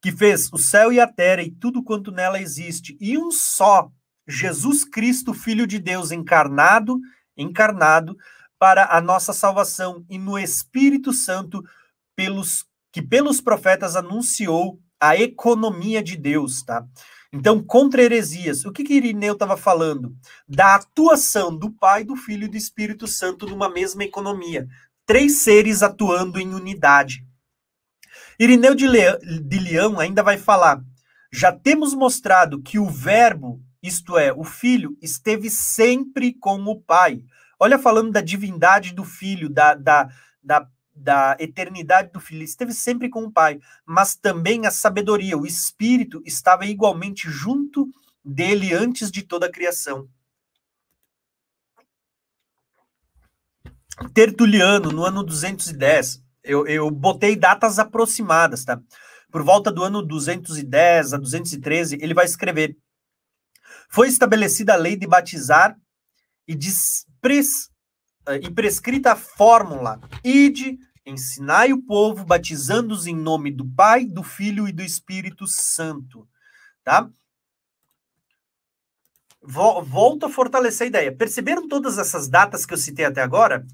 que 0.00 0.10
fez 0.10 0.50
o 0.52 0.58
céu 0.58 0.92
e 0.92 1.00
a 1.00 1.06
terra 1.06 1.42
e 1.42 1.50
tudo 1.50 1.82
quanto 1.82 2.10
nela 2.10 2.40
existe, 2.40 2.96
e 3.00 3.18
um 3.18 3.30
só 3.30 3.90
Jesus 4.26 4.84
Cristo, 4.84 5.32
Filho 5.32 5.66
de 5.66 5.78
Deus 5.78 6.10
encarnado, 6.10 7.00
encarnado 7.36 8.16
para 8.58 8.96
a 8.96 9.00
nossa 9.00 9.32
salvação 9.32 10.04
e 10.08 10.18
no 10.18 10.38
Espírito 10.38 11.12
Santo 11.12 11.62
pelos 12.16 12.66
que 12.90 13.02
pelos 13.02 13.40
profetas 13.40 13.94
anunciou 13.94 14.80
a 15.00 15.16
economia 15.16 16.02
de 16.02 16.16
Deus, 16.16 16.62
tá? 16.62 16.84
Então, 17.32 17.62
contra 17.62 18.02
heresias, 18.02 18.64
o 18.64 18.72
que, 18.72 18.82
que 18.82 18.94
Irineu 18.94 19.34
estava 19.34 19.56
falando? 19.56 20.16
Da 20.48 20.76
atuação 20.76 21.54
do 21.54 21.70
Pai, 21.70 22.02
do 22.02 22.16
Filho 22.16 22.44
e 22.44 22.48
do 22.48 22.56
Espírito 22.56 23.06
Santo 23.06 23.46
numa 23.46 23.68
mesma 23.68 24.02
economia 24.02 24.66
três 25.08 25.38
seres 25.38 25.82
atuando 25.82 26.38
em 26.38 26.52
unidade. 26.52 27.26
Irineu 28.38 28.74
de, 28.74 28.86
Leão, 28.86 29.18
de 29.18 29.58
Leão 29.58 29.98
ainda 29.98 30.22
vai 30.22 30.36
falar: 30.36 30.84
já 31.32 31.50
temos 31.50 31.94
mostrado 31.94 32.60
que 32.62 32.78
o 32.78 32.86
Verbo, 32.86 33.58
isto 33.82 34.18
é, 34.18 34.30
o 34.32 34.44
Filho, 34.44 34.96
esteve 35.00 35.48
sempre 35.48 36.34
com 36.34 36.62
o 36.64 36.78
Pai. 36.78 37.22
Olha, 37.58 37.78
falando 37.78 38.12
da 38.12 38.20
divindade 38.20 38.92
do 38.92 39.02
Filho, 39.02 39.48
da, 39.48 39.74
da, 39.74 40.10
da, 40.42 40.68
da 40.98 41.36
eternidade 41.38 42.12
do 42.12 42.20
Filho, 42.20 42.42
esteve 42.42 42.72
sempre 42.72 43.08
com 43.08 43.24
o 43.24 43.30
Pai, 43.30 43.58
mas 43.84 44.14
também 44.14 44.66
a 44.66 44.70
sabedoria, 44.70 45.38
o 45.38 45.46
Espírito 45.46 46.22
estava 46.24 46.66
igualmente 46.66 47.30
junto 47.30 47.88
dele 48.24 48.74
antes 48.74 49.10
de 49.10 49.22
toda 49.22 49.46
a 49.46 49.52
criação. 49.52 50.08
Tertuliano, 54.14 54.90
no 54.90 55.04
ano 55.04 55.24
210, 55.24 56.22
eu, 56.44 56.66
eu 56.66 56.90
botei 56.90 57.34
datas 57.34 57.78
aproximadas, 57.78 58.64
tá? 58.64 58.80
Por 59.30 59.42
volta 59.42 59.70
do 59.70 59.82
ano 59.82 60.02
210 60.02 61.14
a 61.14 61.18
213, 61.18 61.98
ele 62.00 62.14
vai 62.14 62.24
escrever: 62.24 62.76
Foi 63.90 64.08
estabelecida 64.08 64.74
a 64.74 64.76
lei 64.76 64.96
de 64.96 65.06
batizar 65.06 65.76
e, 66.46 66.56
pres, 67.20 67.70
eh, 68.26 68.36
e 68.36 68.50
prescrita 68.50 69.12
a 69.12 69.16
fórmula: 69.16 70.00
ide, 70.24 70.78
ensinai 71.08 71.72
o 71.72 71.82
povo, 71.82 72.24
batizando-os 72.24 73.06
em 73.06 73.16
nome 73.16 73.50
do 73.50 73.66
Pai, 73.66 74.04
do 74.04 74.22
Filho 74.22 74.68
e 74.68 74.72
do 74.72 74.82
Espírito 74.82 75.46
Santo. 75.46 76.28
Tá? 76.84 77.10
Volto 79.42 80.26
a 80.26 80.30
fortalecer 80.30 80.86
a 80.86 80.88
ideia. 80.88 81.14
Perceberam 81.14 81.68
todas 81.68 81.98
essas 81.98 82.28
datas 82.28 82.66
que 82.66 82.74
eu 82.74 82.78
citei 82.78 83.04
até 83.04 83.22
agora? 83.22 83.66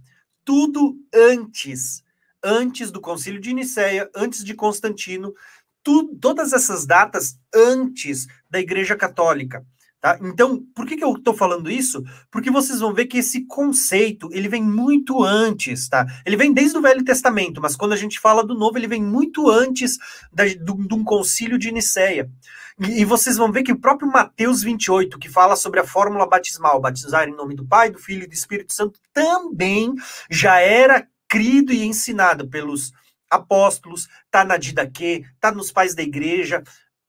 tudo 0.45 0.97
antes, 1.13 2.05
antes 2.43 2.91
do 2.91 3.01
Concílio 3.01 3.41
de 3.41 3.53
Nicéia, 3.53 4.11
antes 4.15 4.45
de 4.45 4.55
Constantino, 4.55 5.35
tu, 5.83 6.15
todas 6.17 6.53
essas 6.53 6.87
datas 6.87 7.39
antes 7.53 8.27
da 8.49 8.61
Igreja 8.61 8.95
Católica. 8.95 9.67
Tá? 10.05 10.19
Então, 10.21 10.63
por 10.75 10.85
que, 10.85 10.99
que 10.99 11.03
eu 11.03 11.15
estou 11.15 11.33
falando 11.33 11.71
isso? 11.71 12.05
Porque 12.31 12.51
vocês 12.51 12.81
vão 12.81 12.93
ver 12.93 13.07
que 13.07 13.17
esse 13.17 13.47
conceito 13.47 14.29
ele 14.33 14.51
vem 14.51 14.63
muito 14.63 15.25
antes, 15.25 15.89
tá? 15.89 16.05
Ele 16.27 16.37
vem 16.37 16.53
desde 16.53 16.77
o 16.77 16.83
Velho 16.83 17.03
Testamento, 17.03 17.59
mas 17.59 17.75
quando 17.75 17.95
a 17.95 17.97
gente 17.97 18.21
fala 18.21 18.45
do 18.45 18.55
Novo, 18.55 18.77
ele 18.77 18.87
vem 18.87 19.03
muito 19.03 19.49
antes 19.49 19.97
da, 20.31 20.45
do, 20.61 20.87
de 20.87 20.93
um 20.93 21.03
concílio 21.03 21.59
de 21.59 21.73
Nicéia. 21.73 22.31
E, 22.79 23.01
e, 23.01 23.05
vocês 23.07 23.39
vão 23.39 23.51
ver 23.51 23.63
que 23.63 23.73
o 23.73 23.81
próprio 23.81 24.07
Mateus 24.07 24.63
28, 24.63 25.19
que 25.19 25.31
fala 25.31 25.57
sobre 25.57 25.81
a 25.81 25.87
fórmula 25.87 26.29
batismal, 26.29 26.83
batizar 26.83 27.27
em 27.27 27.35
nome 27.35 27.55
do 27.55 27.67
Pai, 27.67 27.89
do 27.89 27.99
Filho 27.99 28.25
e 28.25 28.29
do 28.29 28.35
Espírito 28.35 28.75
Santo, 28.75 29.01
também 29.11 29.95
já 30.31 30.61
era 30.61 31.09
crido 31.27 31.73
e 31.73 31.83
ensinado 31.83 32.47
pelos 32.47 32.93
apóstolos, 33.31 34.07
tá 34.31 34.45
na 34.45 34.59
Didaquê, 34.59 35.25
tá 35.41 35.51
nos 35.51 35.73
pais 35.73 35.95
da 35.95 36.03
igreja. 36.03 36.63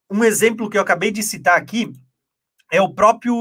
Um 0.10 0.24
exemplo 0.24 0.70
que 0.70 0.78
eu 0.78 0.82
acabei 0.82 1.12
de 1.12 1.22
citar 1.22 1.58
aqui 1.58 1.92
é 2.72 2.82
o 2.82 2.94
próprio 2.94 3.36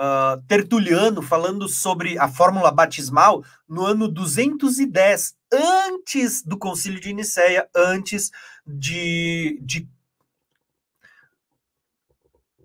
uh, 0.00 0.42
Tertuliano 0.46 1.22
falando 1.22 1.68
sobre 1.68 2.18
a 2.18 2.28
fórmula 2.28 2.70
batismal 2.70 3.44
no 3.68 3.84
ano 3.84 4.08
210, 4.08 5.34
antes 5.52 6.42
do 6.42 6.58
concílio 6.58 7.00
de 7.00 7.12
Nicéia, 7.12 7.68
antes 7.74 8.30
de, 8.66 9.60
de 9.62 9.88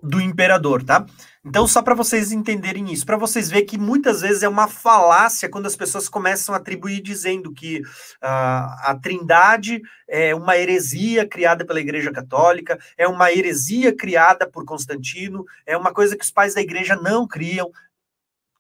do 0.05 0.21
imperador, 0.21 0.83
tá? 0.83 1.05
Então, 1.43 1.67
só 1.67 1.81
para 1.81 1.93
vocês 1.93 2.31
entenderem 2.31 2.91
isso, 2.91 3.05
para 3.05 3.17
vocês 3.17 3.49
verem 3.49 3.65
que 3.65 3.77
muitas 3.77 4.21
vezes 4.21 4.43
é 4.43 4.49
uma 4.49 4.67
falácia 4.67 5.49
quando 5.49 5.65
as 5.67 5.75
pessoas 5.75 6.09
começam 6.09 6.53
a 6.55 6.57
atribuir 6.57 7.01
dizendo 7.01 7.51
que 7.53 7.81
uh, 7.81 7.85
a 8.21 8.97
Trindade 9.01 9.81
é 10.07 10.33
uma 10.33 10.57
heresia 10.57 11.27
criada 11.27 11.65
pela 11.65 11.79
Igreja 11.79 12.11
Católica, 12.11 12.79
é 12.97 13.07
uma 13.07 13.31
heresia 13.31 13.95
criada 13.95 14.49
por 14.49 14.65
Constantino, 14.65 15.45
é 15.65 15.77
uma 15.77 15.93
coisa 15.93 16.15
que 16.15 16.23
os 16.23 16.31
pais 16.31 16.55
da 16.55 16.61
Igreja 16.61 16.95
não 16.95 17.27
criam. 17.27 17.71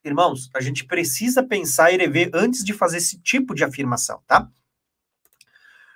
Irmãos, 0.03 0.49
a 0.53 0.61
gente 0.61 0.85
precisa 0.85 1.41
pensar 1.41 1.91
e 1.91 1.97
rever 1.97 2.29
antes 2.33 2.63
de 2.63 2.73
fazer 2.73 2.97
esse 2.97 3.19
tipo 3.19 3.55
de 3.55 3.63
afirmação, 3.63 4.21
tá? 4.27 4.47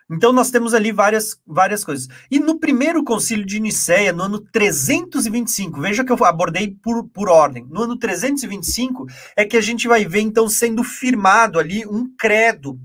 Então 0.09 0.33
nós 0.33 0.49
temos 0.49 0.73
ali 0.73 0.91
várias, 0.91 1.39
várias 1.45 1.83
coisas. 1.83 2.07
E 2.31 2.39
no 2.39 2.59
primeiro 2.59 3.03
concílio 3.03 3.45
de 3.45 3.59
Nicéia, 3.59 4.11
no 4.11 4.23
ano 4.23 4.39
325, 4.39 5.79
veja 5.79 6.03
que 6.03 6.11
eu 6.11 6.25
abordei 6.25 6.75
por, 6.81 7.07
por 7.09 7.29
ordem. 7.29 7.65
No 7.69 7.83
ano 7.83 7.97
325 7.97 9.05
é 9.35 9.45
que 9.45 9.55
a 9.55 9.61
gente 9.61 9.87
vai 9.87 10.05
ver 10.05 10.21
então 10.21 10.49
sendo 10.49 10.83
firmado 10.83 11.59
ali 11.59 11.85
um 11.85 12.11
credo, 12.17 12.79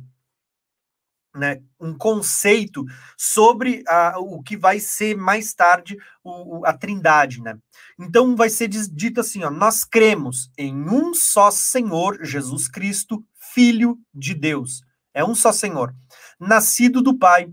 né, 1.35 1.63
um 1.81 1.97
conceito 1.97 2.85
sobre 3.17 3.83
a, 3.89 4.19
o 4.19 4.43
que 4.43 4.57
vai 4.57 4.79
ser 4.79 5.17
mais 5.17 5.53
tarde 5.55 5.97
o, 6.23 6.65
a 6.65 6.73
Trindade, 6.73 7.41
né? 7.43 7.59
Então 7.99 8.37
vai 8.37 8.49
ser 8.49 8.69
dito 8.69 9.21
assim, 9.21 9.43
ó, 9.43 9.51
nós 9.51 9.85
cremos 9.85 10.51
em 10.57 10.75
um 10.75 11.13
só 11.15 11.51
Senhor 11.51 12.23
Jesus 12.23 12.69
Cristo, 12.69 13.25
Filho 13.55 13.99
de 14.15 14.35
Deus. 14.35 14.83
É 15.13 15.25
um 15.25 15.35
só 15.35 15.53
Senhor 15.53 15.95
nascido 16.39 17.03
do 17.03 17.17
Pai, 17.17 17.53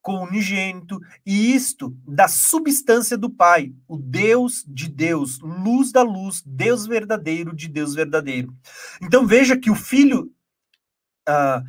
com 0.00 0.22
unigênito, 0.22 1.00
e 1.26 1.54
isto 1.54 1.94
da 2.06 2.28
substância 2.28 3.18
do 3.18 3.28
Pai, 3.28 3.74
o 3.86 3.96
Deus 3.96 4.64
de 4.66 4.88
Deus, 4.88 5.38
luz 5.40 5.92
da 5.92 6.02
luz, 6.02 6.42
Deus 6.46 6.86
verdadeiro 6.86 7.54
de 7.54 7.68
Deus 7.68 7.94
verdadeiro. 7.94 8.56
Então 9.02 9.26
veja 9.26 9.56
que 9.56 9.70
o 9.70 9.74
Filho 9.74 10.32
uh, 11.28 11.62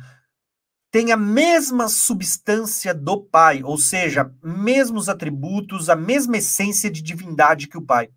tem 0.90 1.12
a 1.12 1.16
mesma 1.16 1.88
substância 1.88 2.92
do 2.94 3.22
Pai, 3.22 3.62
ou 3.62 3.78
seja, 3.78 4.34
mesmos 4.42 5.08
atributos, 5.08 5.88
a 5.88 5.96
mesma 5.96 6.38
essência 6.38 6.90
de 6.90 7.02
divindade 7.02 7.68
que 7.68 7.78
o 7.78 7.82
Pai. 7.82 8.10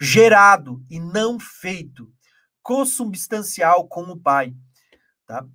Gerado 0.00 0.84
e 0.90 0.98
não 0.98 1.38
feito, 1.38 2.10
consubstancial 2.62 3.86
com 3.86 4.02
o 4.04 4.16
Pai. 4.16 4.54
Tá? 5.24 5.46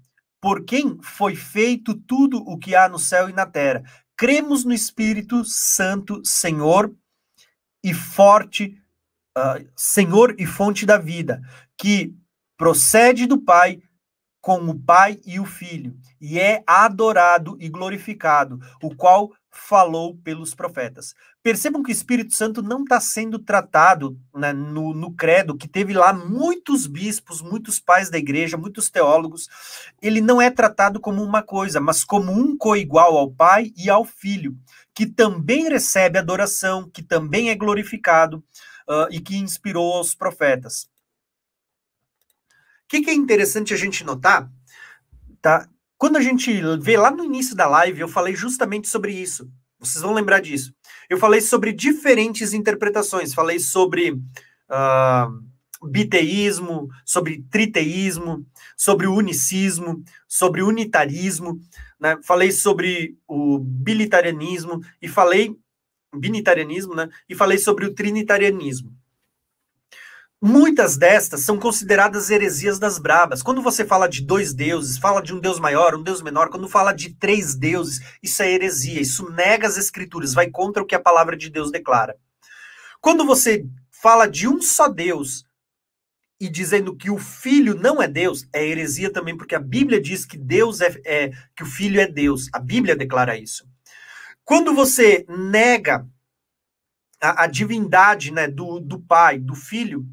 Por 0.42 0.66
quem 0.66 0.98
foi 1.04 1.36
feito 1.36 1.94
tudo 1.94 2.38
o 2.40 2.58
que 2.58 2.76
há 2.76 2.90
no 2.90 2.98
céu 2.98 3.30
e 3.30 3.34
na 3.34 3.46
terra. 3.46 3.84
Cremos 4.18 4.66
no 4.66 4.74
Espírito 4.74 5.44
Santo, 5.46 6.22
Senhor 6.26 6.94
e 7.84 7.94
forte, 7.94 8.78
uh, 9.38 9.68
Senhor 9.76 10.36
e 10.40 10.46
fonte 10.46 10.86
da 10.86 10.98
vida, 10.98 11.42
que 11.78 12.16
procede 12.58 13.28
do 13.28 13.40
Pai, 13.40 13.82
com 14.42 14.58
o 14.68 14.80
Pai 14.80 15.20
e 15.24 15.40
o 15.40 15.46
Filho, 15.46 15.96
e 16.20 16.40
é 16.40 16.64
adorado 16.66 17.56
e 17.60 17.70
glorificado, 17.70 18.60
o 18.82 18.96
qual 18.96 19.32
falou 19.52 20.18
pelos 20.24 20.56
profetas. 20.56 21.14
Percebam 21.44 21.84
que 21.84 21.92
o 21.92 21.94
Espírito 21.94 22.34
Santo 22.34 22.62
não 22.62 22.84
está 22.84 23.02
sendo 23.02 23.38
tratado 23.38 24.18
né, 24.34 24.54
no, 24.54 24.94
no 24.94 25.14
credo, 25.14 25.58
que 25.58 25.68
teve 25.68 25.94
lá 25.94 26.14
muitos 26.14 26.88
bispos, 26.88 27.42
muitos 27.42 27.80
pais 27.80 28.10
da 28.10 28.18
igreja, 28.18 28.56
muitos 28.56 28.90
teólogos. 28.90 29.50
Ele 30.02 30.22
não 30.22 30.42
é 30.42 30.50
tratado 30.50 31.00
como 31.00 31.22
uma 31.22 31.44
coisa, 31.44 31.82
mas 31.82 32.04
como 32.04 32.32
um 32.32 32.58
coigual 32.58 33.18
ao 33.18 33.30
Pai 33.30 33.74
e 33.76 33.90
ao 33.90 34.06
Filho, 34.06 34.58
que 34.94 35.06
também 35.06 35.68
recebe 35.68 36.18
adoração, 36.18 36.90
que 36.90 37.04
também 37.04 37.50
é 37.50 37.56
glorificado 37.56 38.38
uh, 38.88 39.08
e 39.12 39.20
que 39.20 39.36
inspirou 39.36 40.00
os 40.00 40.16
profetas. 40.16 40.90
O 42.86 42.88
que, 42.88 43.02
que 43.02 43.10
é 43.10 43.14
interessante 43.14 43.74
a 43.74 43.78
gente 43.78 44.04
notar? 44.04 44.50
Tá? 45.42 45.68
Quando 46.02 46.18
a 46.18 46.22
gente 46.22 46.52
vê 46.80 46.98
lá 46.98 47.12
no 47.12 47.24
início 47.24 47.56
da 47.56 47.68
live, 47.68 48.02
eu 48.02 48.08
falei 48.08 48.36
justamente 48.36 48.90
sobre 48.90 49.14
isso. 49.14 49.48
Vocês 49.80 50.02
vão 50.02 50.16
lembrar 50.16 50.40
disso. 50.40 50.74
Eu 51.08 51.20
falei 51.20 51.42
sobre 51.42 51.72
diferentes 51.72 52.54
interpretações. 52.54 53.36
Falei 53.36 53.60
sobre 53.60 54.14
uh, 54.14 55.88
biteísmo, 55.88 56.90
sobre 57.06 57.46
triteísmo, 57.52 58.44
sobre 58.76 59.06
unicismo, 59.06 60.04
sobre 60.28 60.64
unitarismo. 60.64 61.60
Né? 62.00 62.18
Falei 62.24 62.52
sobre 62.52 63.16
o 63.28 63.60
bilitarianismo 63.60 64.82
e 65.00 65.08
falei 65.08 65.56
binitarianismo, 66.16 66.96
né? 66.96 67.10
E 67.30 67.36
falei 67.36 67.60
sobre 67.60 67.86
o 67.86 67.94
trinitarianismo. 67.94 68.92
Muitas 70.44 70.98
destas 70.98 71.42
são 71.42 71.60
consideradas 71.60 72.32
heresias 72.32 72.80
das 72.80 72.98
brabas. 72.98 73.44
Quando 73.44 73.62
você 73.62 73.86
fala 73.86 74.08
de 74.08 74.24
dois 74.24 74.56
deuses, 74.56 74.98
fala 74.98 75.22
de 75.22 75.36
um 75.36 75.40
deus 75.40 75.60
maior, 75.60 75.94
um 75.94 76.02
deus 76.02 76.20
menor, 76.20 76.50
quando 76.50 76.68
fala 76.68 76.92
de 76.94 77.14
três 77.14 77.54
deuses, 77.54 78.02
isso 78.24 78.42
é 78.42 78.52
heresia, 78.52 79.00
isso 79.00 79.30
nega 79.30 79.68
as 79.68 79.78
escrituras, 79.78 80.34
vai 80.34 80.50
contra 80.50 80.82
o 80.82 80.86
que 80.86 80.96
a 80.96 81.00
palavra 81.00 81.38
de 81.38 81.48
Deus 81.48 81.70
declara. 81.70 82.18
Quando 83.00 83.24
você 83.24 83.64
fala 83.92 84.26
de 84.26 84.48
um 84.48 84.60
só 84.60 84.88
Deus 84.88 85.46
e 86.40 86.50
dizendo 86.50 86.96
que 86.96 87.12
o 87.12 87.20
filho 87.20 87.76
não 87.76 88.02
é 88.02 88.08
Deus, 88.08 88.48
é 88.52 88.66
heresia 88.66 89.14
também, 89.14 89.38
porque 89.38 89.54
a 89.54 89.60
Bíblia 89.60 90.02
diz 90.02 90.26
que 90.26 90.40
Deus 90.40 90.82
é, 90.82 91.00
é 91.06 91.32
que 91.56 91.62
o 91.62 91.68
filho 91.68 92.02
é 92.02 92.08
Deus. 92.08 92.50
A 92.52 92.58
Bíblia 92.58 92.96
declara 92.96 93.38
isso. 93.38 93.64
Quando 94.44 94.74
você 94.74 95.24
nega 95.30 96.04
a, 97.22 97.44
a 97.44 97.48
divindade 97.48 98.32
né, 98.32 98.48
do, 98.48 98.80
do 98.80 99.00
pai, 99.00 99.38
do 99.38 99.54
filho, 99.54 100.04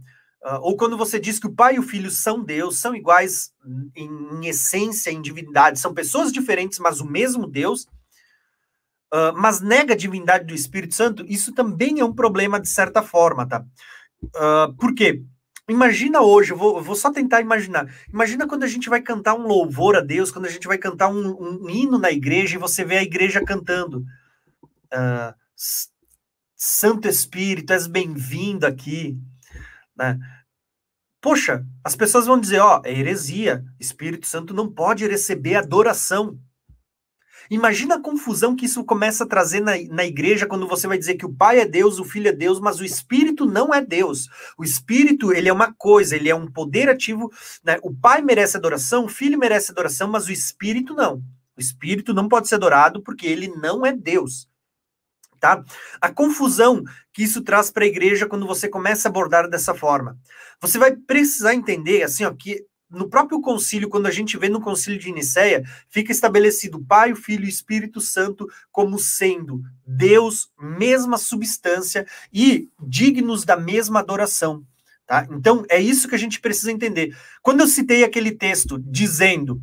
Uh, 0.44 0.60
ou 0.62 0.76
quando 0.76 0.96
você 0.96 1.18
diz 1.18 1.38
que 1.38 1.48
o 1.48 1.54
pai 1.54 1.74
e 1.74 1.78
o 1.78 1.82
filho 1.82 2.10
são 2.10 2.42
Deus, 2.42 2.78
são 2.78 2.94
iguais 2.94 3.52
em, 3.96 4.08
em 4.36 4.46
essência, 4.46 5.10
em 5.10 5.20
divindade, 5.20 5.80
são 5.80 5.92
pessoas 5.92 6.32
diferentes, 6.32 6.78
mas 6.78 7.00
o 7.00 7.04
mesmo 7.04 7.44
Deus, 7.44 7.88
uh, 9.12 9.34
mas 9.34 9.60
nega 9.60 9.94
a 9.94 9.96
divindade 9.96 10.44
do 10.44 10.54
Espírito 10.54 10.94
Santo, 10.94 11.24
isso 11.28 11.52
também 11.52 11.98
é 11.98 12.04
um 12.04 12.14
problema 12.14 12.60
de 12.60 12.68
certa 12.68 13.02
forma, 13.02 13.48
tá? 13.48 13.64
Uh, 14.22 14.72
por 14.78 14.94
quê? 14.94 15.24
Imagina 15.68 16.22
hoje, 16.22 16.52
eu 16.52 16.56
vou, 16.56 16.78
eu 16.78 16.84
vou, 16.84 16.94
só 16.94 17.12
tentar 17.12 17.40
imaginar. 17.40 17.92
Imagina 18.08 18.46
quando 18.46 18.62
a 18.62 18.68
gente 18.68 18.88
vai 18.88 19.02
cantar 19.02 19.34
um 19.34 19.46
louvor 19.46 19.96
a 19.96 20.00
Deus, 20.00 20.30
quando 20.30 20.46
a 20.46 20.50
gente 20.50 20.66
vai 20.66 20.78
cantar 20.78 21.08
um, 21.08 21.64
um 21.64 21.68
hino 21.68 21.98
na 21.98 22.10
igreja 22.10 22.56
e 22.56 22.60
você 22.60 22.84
vê 22.84 22.96
a 22.96 23.02
igreja 23.02 23.44
cantando. 23.44 24.04
Uh, 24.94 25.34
Santo 26.56 27.06
Espírito, 27.06 27.72
és 27.72 27.86
bem-vindo 27.86 28.66
aqui. 28.66 29.18
Né? 29.98 30.18
Poxa, 31.20 31.66
as 31.82 31.96
pessoas 31.96 32.26
vão 32.26 32.38
dizer, 32.38 32.60
ó, 32.60 32.80
é 32.84 32.92
heresia, 32.92 33.64
Espírito 33.80 34.26
Santo 34.26 34.54
não 34.54 34.72
pode 34.72 35.06
receber 35.06 35.56
adoração. 35.56 36.38
Imagina 37.50 37.96
a 37.96 38.00
confusão 38.00 38.54
que 38.54 38.66
isso 38.66 38.84
começa 38.84 39.24
a 39.24 39.26
trazer 39.26 39.60
na, 39.60 39.72
na 39.90 40.04
igreja 40.04 40.46
quando 40.46 40.68
você 40.68 40.86
vai 40.86 40.98
dizer 40.98 41.14
que 41.14 41.24
o 41.24 41.32
Pai 41.32 41.58
é 41.58 41.66
Deus, 41.66 41.98
o 41.98 42.04
Filho 42.04 42.28
é 42.28 42.32
Deus, 42.32 42.60
mas 42.60 42.78
o 42.78 42.84
Espírito 42.84 43.46
não 43.46 43.74
é 43.74 43.80
Deus. 43.84 44.28
O 44.56 44.62
Espírito, 44.62 45.32
ele 45.32 45.48
é 45.48 45.52
uma 45.52 45.72
coisa, 45.72 46.14
ele 46.14 46.28
é 46.28 46.34
um 46.34 46.46
poder 46.46 46.88
ativo. 46.88 47.32
Né? 47.64 47.78
O 47.82 47.92
Pai 47.92 48.20
merece 48.20 48.56
adoração, 48.56 49.06
o 49.06 49.08
Filho 49.08 49.38
merece 49.38 49.72
adoração, 49.72 50.08
mas 50.08 50.26
o 50.26 50.32
Espírito 50.32 50.94
não. 50.94 51.22
O 51.56 51.60
Espírito 51.60 52.12
não 52.14 52.28
pode 52.28 52.48
ser 52.48 52.56
adorado 52.56 53.02
porque 53.02 53.26
ele 53.26 53.48
não 53.48 53.84
é 53.84 53.92
Deus 53.92 54.46
tá? 55.38 55.64
A 56.00 56.12
confusão 56.12 56.82
que 57.12 57.22
isso 57.22 57.42
traz 57.42 57.70
para 57.70 57.84
a 57.84 57.88
igreja 57.88 58.26
quando 58.26 58.46
você 58.46 58.68
começa 58.68 59.08
a 59.08 59.10
abordar 59.10 59.48
dessa 59.48 59.74
forma. 59.74 60.18
Você 60.60 60.78
vai 60.78 60.94
precisar 60.94 61.54
entender, 61.54 62.02
assim, 62.02 62.24
ó, 62.24 62.32
que 62.32 62.64
no 62.90 63.08
próprio 63.08 63.40
concílio, 63.40 63.88
quando 63.88 64.06
a 64.06 64.10
gente 64.10 64.38
vê 64.38 64.48
no 64.48 64.60
concílio 64.60 64.98
de 64.98 65.12
Nicéia, 65.12 65.62
fica 65.90 66.10
estabelecido 66.10 66.82
Pai, 66.84 67.12
o 67.12 67.16
Filho 67.16 67.44
e 67.44 67.48
Espírito 67.48 68.00
Santo 68.00 68.48
como 68.72 68.98
sendo 68.98 69.60
Deus, 69.86 70.48
mesma 70.58 71.18
substância 71.18 72.06
e 72.32 72.68
dignos 72.80 73.44
da 73.44 73.56
mesma 73.56 74.00
adoração. 74.00 74.64
Tá? 75.06 75.26
Então, 75.30 75.64
é 75.68 75.80
isso 75.80 76.08
que 76.08 76.14
a 76.14 76.18
gente 76.18 76.40
precisa 76.40 76.72
entender. 76.72 77.16
Quando 77.42 77.60
eu 77.60 77.66
citei 77.66 78.04
aquele 78.04 78.32
texto 78.32 78.78
dizendo 78.78 79.60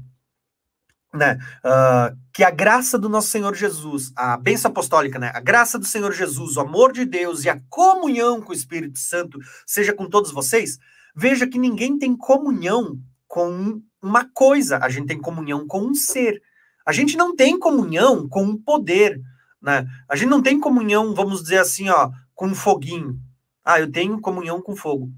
né, 1.16 1.40
uh, 1.64 2.16
que 2.34 2.44
a 2.44 2.52
graça 2.52 2.98
do 3.00 3.10
nosso 3.10 3.30
Senhor 3.30 3.56
Jesus, 3.56 4.12
a 4.16 4.38
bênção 4.38 4.70
apostólica, 4.70 5.18
né, 5.18 5.32
a 5.34 5.40
graça 5.40 5.80
do 5.80 5.86
Senhor 5.86 6.12
Jesus, 6.12 6.58
o 6.58 6.62
amor 6.62 6.92
de 6.92 7.06
Deus 7.06 7.44
e 7.44 7.50
a 7.50 7.60
comunhão 7.70 8.42
com 8.42 8.52
o 8.52 8.56
Espírito 8.56 9.00
Santo 9.00 9.40
seja 9.66 9.94
com 9.94 10.10
todos 10.10 10.32
vocês, 10.32 10.78
veja 11.16 11.48
que 11.48 11.58
ninguém 11.58 11.98
tem 11.98 12.16
comunhão 12.16 13.00
com 13.28 13.82
uma 14.02 14.30
coisa, 14.34 14.78
a 14.82 14.90
gente 14.90 15.08
tem 15.08 15.20
comunhão 15.20 15.66
com 15.66 15.82
um 15.82 15.96
ser. 15.96 16.42
A 16.86 16.92
gente 16.92 17.18
não 17.18 17.36
tem 17.36 17.58
comunhão 17.58 18.30
com 18.30 18.44
um 18.44 18.58
poder, 18.58 19.20
né? 19.60 19.88
A 20.08 20.16
gente 20.16 20.30
não 20.30 20.44
tem 20.44 20.60
comunhão, 20.60 21.16
vamos 21.16 21.42
dizer 21.42 21.58
assim, 21.58 21.90
ó, 21.90 22.12
com 22.36 22.48
um 22.48 22.56
foguinho. 22.56 23.20
Ah, 23.64 23.80
eu 23.80 23.92
tenho 23.92 24.22
comunhão 24.22 24.62
com 24.62 24.76
fogo. 24.76 25.12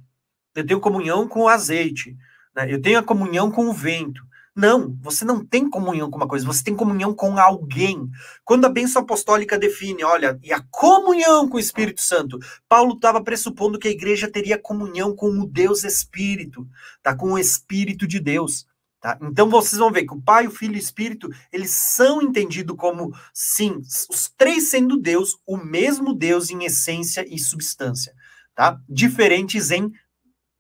Eu 0.56 0.66
tenho 0.66 0.80
comunhão 0.80 1.28
com 1.28 1.42
o 1.42 1.48
azeite. 1.50 2.16
Né? 2.56 2.74
Eu 2.74 2.82
tenho 2.82 2.98
a 2.98 3.04
comunhão 3.04 3.52
com 3.52 3.68
o 3.68 3.74
vento. 3.74 4.26
Não, 4.58 4.98
você 5.04 5.24
não 5.24 5.46
tem 5.46 5.70
comunhão 5.70 6.10
com 6.10 6.18
uma 6.18 6.28
coisa, 6.28 6.44
você 6.44 6.64
tem 6.64 6.76
comunhão 6.76 7.14
com 7.14 7.38
alguém. 7.38 8.10
Quando 8.44 8.66
a 8.66 8.70
bênção 8.70 9.04
apostólica 9.04 9.56
define, 9.56 10.04
olha, 10.04 10.40
e 10.42 10.52
a 10.52 10.60
comunhão 10.72 11.48
com 11.48 11.58
o 11.58 11.60
Espírito 11.60 12.02
Santo, 12.02 12.40
Paulo 12.68 12.96
estava 12.96 13.24
pressupondo 13.24 13.78
que 13.78 13.88
a 13.88 13.92
igreja 13.92 14.28
teria 14.28 14.58
comunhão 14.58 15.16
com 15.16 15.30
o 15.30 15.46
Deus 15.46 15.84
Espírito, 15.84 16.68
tá? 17.04 17.16
Com 17.16 17.34
o 17.34 17.38
Espírito 17.38 18.08
de 18.08 18.20
Deus. 18.20 18.66
Tá? 19.00 19.16
Então 19.22 19.48
vocês 19.48 19.78
vão 19.78 19.92
ver 19.92 20.08
que 20.08 20.16
o 20.16 20.22
Pai, 20.24 20.48
o 20.48 20.52
Filho 20.52 20.74
e 20.74 20.78
o 20.78 20.80
Espírito, 20.80 21.30
eles 21.54 21.70
são 21.70 22.20
entendidos 22.20 22.76
como, 22.76 23.16
sim, 23.32 23.80
os 24.10 24.34
três 24.36 24.72
sendo 24.72 24.98
Deus, 24.98 25.38
o 25.46 25.56
mesmo 25.56 26.16
Deus 26.16 26.50
em 26.50 26.66
essência 26.66 27.24
e 27.32 27.38
substância, 27.38 28.12
tá? 28.56 28.82
Diferentes 28.90 29.70
em 29.70 29.92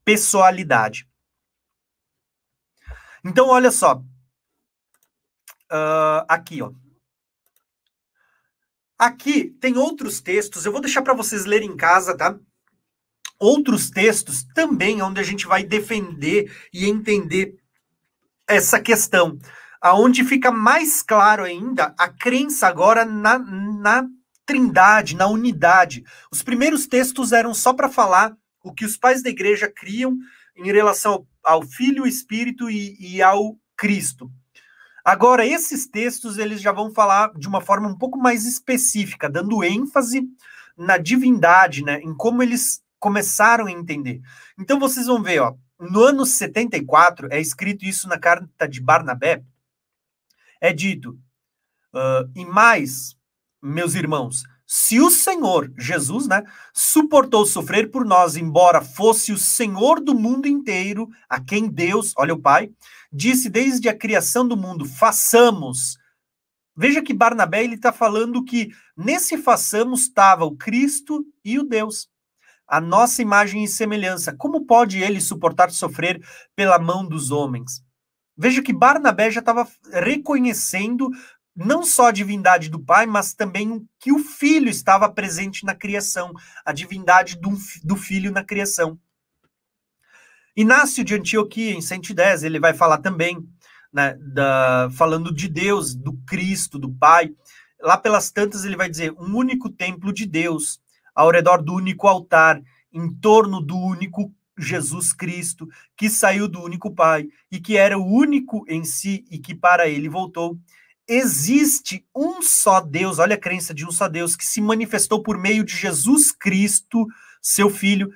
pessoalidade. 0.05 1.07
Então, 3.27 3.49
olha 3.49 3.71
só. 3.71 3.95
Uh, 5.71 6.23
aqui, 6.29 6.61
ó. 6.61 6.71
Aqui 8.97 9.49
tem 9.59 9.77
outros 9.77 10.21
textos, 10.21 10.65
eu 10.65 10.71
vou 10.71 10.81
deixar 10.81 11.01
para 11.01 11.13
vocês 11.13 11.45
lerem 11.45 11.69
em 11.69 11.77
casa, 11.77 12.17
tá? 12.17 12.35
Outros 13.37 13.91
textos 13.91 14.43
também 14.55 15.01
onde 15.01 15.19
a 15.19 15.23
gente 15.23 15.45
vai 15.45 15.63
defender 15.63 16.51
e 16.73 16.85
entender 16.85 17.55
essa 18.47 18.79
questão, 18.79 19.37
aonde 19.79 20.23
fica 20.23 20.49
mais 20.49 21.03
claro 21.03 21.43
ainda 21.43 21.93
a 21.99 22.07
crença 22.07 22.65
agora 22.65 23.05
na, 23.05 23.37
na 23.37 24.07
trindade, 24.45 25.15
na 25.15 25.27
unidade. 25.27 26.03
Os 26.31 26.41
primeiros 26.41 26.87
textos 26.87 27.33
eram 27.33 27.53
só 27.53 27.73
para 27.73 27.89
falar 27.89 28.35
o 28.63 28.73
que 28.73 28.85
os 28.85 28.97
pais 28.97 29.21
da 29.21 29.29
igreja 29.29 29.71
criam 29.71 30.17
em 30.57 30.71
relação 30.71 31.25
ao 31.43 31.63
Filho, 31.63 32.05
Espírito 32.05 32.69
e, 32.69 32.97
e 32.99 33.21
ao 33.21 33.57
Cristo. 33.75 34.31
Agora, 35.05 35.45
esses 35.45 35.87
textos 35.87 36.37
eles 36.37 36.59
já 36.59 36.71
vão 36.71 36.93
falar 36.93 37.31
de 37.37 37.47
uma 37.47 37.61
forma 37.61 37.87
um 37.87 37.97
pouco 37.97 38.17
mais 38.17 38.45
específica, 38.45 39.29
dando 39.29 39.63
ênfase 39.63 40.27
na 40.77 40.97
divindade, 40.97 41.83
né, 41.83 41.99
em 42.01 42.13
como 42.13 42.43
eles 42.43 42.83
começaram 42.99 43.67
a 43.67 43.71
entender. 43.71 44.21
Então 44.59 44.79
vocês 44.79 45.07
vão 45.07 45.23
ver, 45.23 45.39
ó, 45.39 45.55
no 45.79 46.01
ano 46.01 46.25
74 46.25 47.29
é 47.31 47.39
escrito 47.39 47.85
isso 47.85 48.07
na 48.07 48.19
carta 48.19 48.67
de 48.67 48.81
Barnabé, 48.81 49.43
é 50.59 50.73
dito, 50.73 51.11
uh, 51.93 52.29
e 52.35 52.43
mais, 52.43 53.15
meus 53.61 53.95
irmãos, 53.95 54.43
se 54.69 54.99
o 54.99 55.09
Senhor, 55.09 55.71
Jesus, 55.77 56.27
né, 56.27 56.43
suportou 56.73 57.45
sofrer 57.45 57.89
por 57.89 58.05
nós, 58.05 58.35
embora 58.35 58.81
fosse 58.81 59.31
o 59.31 59.37
Senhor 59.37 60.01
do 60.01 60.13
mundo 60.13 60.45
inteiro, 60.45 61.07
a 61.29 61.39
quem 61.39 61.69
Deus, 61.69 62.11
olha 62.17 62.33
o 62.33 62.41
Pai, 62.41 62.69
disse 63.09 63.49
desde 63.49 63.87
a 63.87 63.97
criação 63.97 64.45
do 64.45 64.57
mundo, 64.57 64.83
façamos. 64.83 65.97
Veja 66.75 67.01
que 67.01 67.13
Barnabé 67.13 67.63
ele 67.63 67.75
está 67.75 67.93
falando 67.93 68.43
que 68.43 68.69
nesse 68.95 69.37
façamos 69.37 70.01
estava 70.01 70.43
o 70.43 70.57
Cristo 70.57 71.25
e 71.45 71.57
o 71.57 71.63
Deus, 71.63 72.09
a 72.67 72.81
nossa 72.81 73.21
imagem 73.21 73.63
e 73.63 73.69
semelhança. 73.69 74.35
Como 74.35 74.65
pode 74.65 75.01
ele 75.01 75.21
suportar 75.21 75.71
sofrer 75.71 76.21
pela 76.57 76.77
mão 76.77 77.07
dos 77.07 77.31
homens? 77.31 77.81
Veja 78.37 78.61
que 78.61 78.73
Barnabé 78.73 79.31
já 79.31 79.39
estava 79.39 79.65
reconhecendo 79.91 81.09
não 81.57 81.83
só 81.83 82.09
a 82.09 82.11
divindade 82.11 82.69
do 82.69 82.79
Pai, 82.79 83.07
mas 83.07 83.33
também 83.33 83.83
que 83.99 84.11
o 84.11 84.19
Filho 84.19 84.69
estava 84.69 85.09
presente 85.09 85.65
na 85.65 85.73
criação, 85.73 86.31
a 86.63 86.71
divindade 86.71 87.35
do, 87.35 87.51
do 87.83 87.95
Filho 87.95 88.31
na 88.31 88.43
criação. 88.43 88.99
Inácio 90.55 91.03
de 91.03 91.15
Antioquia, 91.15 91.73
em 91.73 91.81
110, 91.81 92.43
ele 92.43 92.59
vai 92.59 92.75
falar 92.75 92.99
também, 92.99 93.43
né, 93.91 94.15
da, 94.19 94.87
falando 94.91 95.33
de 95.33 95.47
Deus, 95.47 95.95
do 95.95 96.13
Cristo, 96.27 96.77
do 96.77 96.93
Pai. 96.93 97.31
Lá 97.81 97.97
pelas 97.97 98.29
tantas, 98.31 98.63
ele 98.63 98.75
vai 98.75 98.89
dizer: 98.89 99.11
um 99.13 99.35
único 99.35 99.67
templo 99.67 100.13
de 100.13 100.27
Deus, 100.27 100.79
ao 101.15 101.31
redor 101.31 101.63
do 101.63 101.73
único 101.73 102.07
altar, 102.07 102.61
em 102.93 103.11
torno 103.15 103.61
do 103.61 103.75
único 103.75 104.31
Jesus 104.59 105.11
Cristo, 105.11 105.67
que 105.95 106.09
saiu 106.09 106.47
do 106.47 106.61
único 106.61 106.93
Pai 106.93 107.27
e 107.51 107.59
que 107.59 107.77
era 107.77 107.97
o 107.97 108.05
único 108.05 108.63
em 108.67 108.83
si 108.83 109.25
e 109.31 109.37
que 109.37 109.53
para 109.55 109.87
ele 109.87 110.09
voltou 110.09 110.57
existe 111.07 112.05
um 112.15 112.41
só 112.41 112.81
Deus, 112.81 113.19
olha 113.19 113.35
a 113.35 113.39
crença 113.39 113.73
de 113.73 113.85
um 113.85 113.91
só 113.91 114.07
Deus, 114.07 114.35
que 114.35 114.45
se 114.45 114.59
manifestou 114.59 115.23
por 115.23 115.37
meio 115.37 115.63
de 115.63 115.75
Jesus 115.75 116.31
Cristo, 116.31 117.07
seu 117.41 117.69
Filho, 117.69 118.11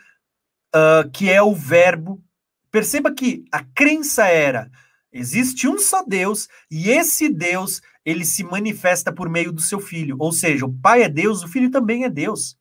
uh, 0.75 1.09
que 1.11 1.29
é 1.29 1.41
o 1.41 1.55
Verbo. 1.55 2.21
Perceba 2.69 3.13
que 3.13 3.45
a 3.51 3.63
crença 3.63 4.25
era: 4.27 4.69
existe 5.11 5.67
um 5.67 5.77
só 5.79 6.03
Deus, 6.03 6.49
e 6.69 6.89
esse 6.89 7.29
Deus, 7.29 7.81
ele 8.03 8.25
se 8.25 8.43
manifesta 8.43 9.11
por 9.11 9.29
meio 9.29 9.51
do 9.51 9.61
seu 9.61 9.79
Filho. 9.79 10.17
Ou 10.19 10.31
seja, 10.31 10.65
o 10.65 10.73
Pai 10.73 11.03
é 11.03 11.09
Deus, 11.09 11.43
o 11.43 11.47
Filho 11.47 11.71
também 11.71 12.03
é 12.03 12.09
Deus. 12.09 12.57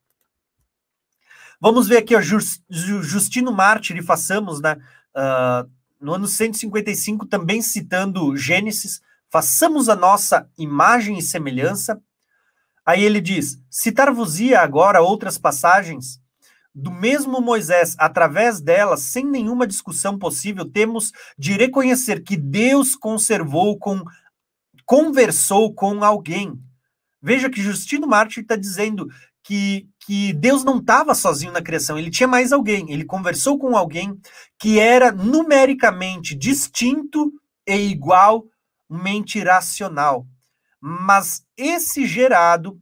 Vamos 1.60 1.88
ver 1.88 1.98
aqui, 1.98 2.16
ó, 2.16 2.20
Justino 2.20 3.52
Mártir, 3.52 3.96
e 3.98 4.02
façamos, 4.02 4.62
né? 4.62 4.76
Uh, 5.14 5.68
no 6.00 6.14
ano 6.14 6.26
155, 6.26 7.26
também 7.26 7.60
citando 7.60 8.34
Gênesis, 8.34 9.02
façamos 9.30 9.88
a 9.88 9.96
nossa 9.96 10.48
imagem 10.58 11.18
e 11.18 11.22
semelhança. 11.22 12.00
Aí 12.84 13.04
ele 13.04 13.20
diz: 13.20 13.58
citar-vos-ia 13.70 14.60
agora 14.60 15.00
outras 15.00 15.38
passagens 15.38 16.20
do 16.74 16.90
mesmo 16.90 17.40
Moisés, 17.40 17.96
através 17.98 18.60
delas, 18.60 19.00
sem 19.00 19.24
nenhuma 19.24 19.66
discussão 19.66 20.18
possível, 20.18 20.64
temos 20.64 21.12
de 21.36 21.52
reconhecer 21.52 22.22
que 22.22 22.36
Deus 22.36 22.94
conservou 22.94 23.78
com 23.78 24.02
conversou 24.86 25.72
com 25.72 26.02
alguém. 26.02 26.60
Veja 27.22 27.48
que 27.48 27.62
Justino 27.62 28.08
Mártir 28.08 28.42
está 28.42 28.56
dizendo 28.56 29.08
que, 29.44 29.88
que 30.04 30.32
Deus 30.32 30.64
não 30.64 30.78
estava 30.78 31.14
sozinho 31.14 31.52
na 31.52 31.62
criação, 31.62 31.96
ele 31.96 32.10
tinha 32.10 32.26
mais 32.26 32.52
alguém, 32.52 32.90
ele 32.90 33.04
conversou 33.04 33.56
com 33.58 33.76
alguém 33.76 34.18
que 34.58 34.80
era 34.80 35.12
numericamente 35.12 36.34
distinto 36.34 37.32
e 37.66 37.76
igual 37.76 38.44
mente 38.90 39.38
racional. 39.42 40.26
Mas 40.80 41.46
esse 41.56 42.06
gerado, 42.06 42.80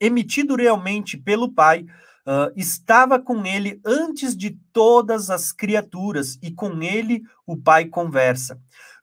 emitido 0.00 0.54
realmente 0.54 1.16
pelo 1.16 1.52
Pai, 1.52 1.82
uh, 1.82 2.52
estava 2.54 3.18
com 3.18 3.44
ele 3.44 3.80
antes 3.84 4.36
de 4.36 4.50
todas 4.72 5.30
as 5.30 5.52
criaturas, 5.52 6.38
e 6.42 6.50
com 6.50 6.82
ele 6.82 7.22
o 7.46 7.56
Pai 7.56 7.86
conversa. 7.86 8.54
O 8.54 8.58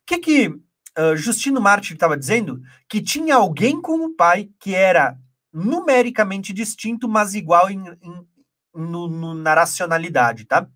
que 0.05 0.17
que 0.19 0.47
uh, 0.47 1.15
Justino 1.15 1.59
Mártir 1.59 1.93
estava 1.93 2.17
dizendo? 2.17 2.61
Que 2.87 3.01
tinha 3.01 3.35
alguém 3.35 3.81
com 3.81 4.05
o 4.05 4.15
Pai 4.15 4.49
que 4.59 4.73
era 4.73 5.17
numericamente 5.51 6.53
distinto, 6.53 7.09
mas 7.09 7.33
igual 7.33 7.69
em, 7.69 7.83
em, 8.01 8.27
no, 8.73 9.07
no, 9.07 9.33
na 9.33 9.55
racionalidade, 9.55 10.45
tá? 10.45 10.69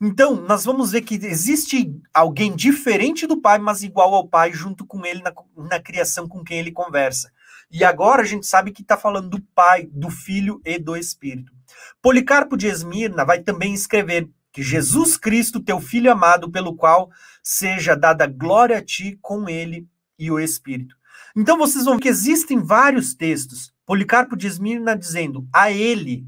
Então, 0.00 0.34
nós 0.34 0.64
vamos 0.64 0.92
ver 0.92 1.02
que 1.02 1.14
existe 1.14 1.92
alguém 2.12 2.54
diferente 2.54 3.26
do 3.26 3.40
pai, 3.40 3.58
mas 3.58 3.82
igual 3.82 4.14
ao 4.14 4.28
pai, 4.28 4.52
junto 4.52 4.86
com 4.86 5.04
ele 5.04 5.22
na, 5.22 5.32
na 5.68 5.80
criação 5.80 6.28
com 6.28 6.42
quem 6.42 6.58
ele 6.58 6.72
conversa. 6.72 7.30
E 7.70 7.84
agora 7.84 8.22
a 8.22 8.24
gente 8.24 8.46
sabe 8.46 8.72
que 8.72 8.82
está 8.82 8.96
falando 8.96 9.28
do 9.28 9.40
pai, 9.54 9.88
do 9.92 10.10
filho 10.10 10.60
e 10.64 10.78
do 10.78 10.96
espírito. 10.96 11.52
Policarpo 12.00 12.56
de 12.56 12.66
Esmirna 12.66 13.24
vai 13.24 13.40
também 13.40 13.74
escrever 13.74 14.28
que 14.52 14.62
Jesus 14.62 15.16
Cristo, 15.16 15.60
teu 15.60 15.80
filho 15.80 16.12
amado, 16.12 16.50
pelo 16.50 16.76
qual 16.76 17.10
seja 17.42 17.96
dada 17.96 18.26
glória 18.26 18.78
a 18.78 18.84
ti 18.84 19.18
com 19.20 19.48
ele 19.48 19.88
e 20.18 20.30
o 20.30 20.38
espírito. 20.38 20.94
Então 21.36 21.58
vocês 21.58 21.84
vão 21.84 21.94
ver 21.94 22.02
que 22.02 22.08
existem 22.08 22.58
vários 22.62 23.14
textos. 23.14 23.72
Policarpo 23.84 24.36
de 24.36 24.46
Esmirna 24.46 24.96
dizendo: 24.96 25.46
a 25.52 25.72
ele, 25.72 26.24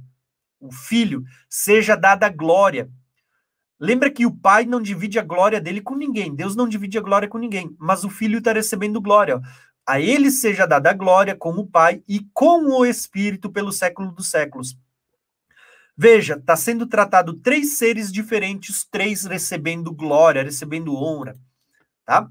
o 0.59 0.73
filho, 0.73 1.23
seja 1.49 1.95
dada 1.95 2.29
glória 2.29 2.91
Lembra 3.79 4.11
que 4.11 4.25
o 4.25 4.35
pai 4.35 4.65
não 4.65 4.81
divide 4.81 5.19
a 5.19 5.23
glória 5.23 5.61
dele 5.61 5.81
com 5.81 5.95
ninguém. 5.95 6.35
Deus 6.35 6.57
não 6.57 6.69
divide 6.69 6.97
a 6.99 7.03
glória 7.03 7.29
com 7.29 7.39
ninguém. 7.39 7.77
Mas 7.79 8.05
o 8.05 8.11
filho 8.11 8.39
está 8.39 8.53
recebendo 8.53 9.01
glória. 9.01 9.41
A 9.87 10.01
ele 10.01 10.31
seja 10.31 10.67
dada 10.67 10.91
a 10.91 10.95
glória 10.95 11.37
com 11.37 11.51
o 11.51 11.67
pai 11.67 12.03
e 12.09 12.27
com 12.33 12.65
o 12.67 12.85
espírito 12.85 13.51
pelo 13.51 13.71
século 13.71 14.11
dos 14.13 14.29
séculos. 14.29 14.77
Veja, 15.97 16.35
está 16.35 16.57
sendo 16.57 16.87
tratado 16.87 17.35
três 17.35 17.79
seres 17.79 18.13
diferentes, 18.13 18.85
três 18.85 19.25
recebendo 19.25 19.93
glória, 19.93 20.43
recebendo 20.43 20.95
honra. 20.95 21.37
Tá? 22.05 22.29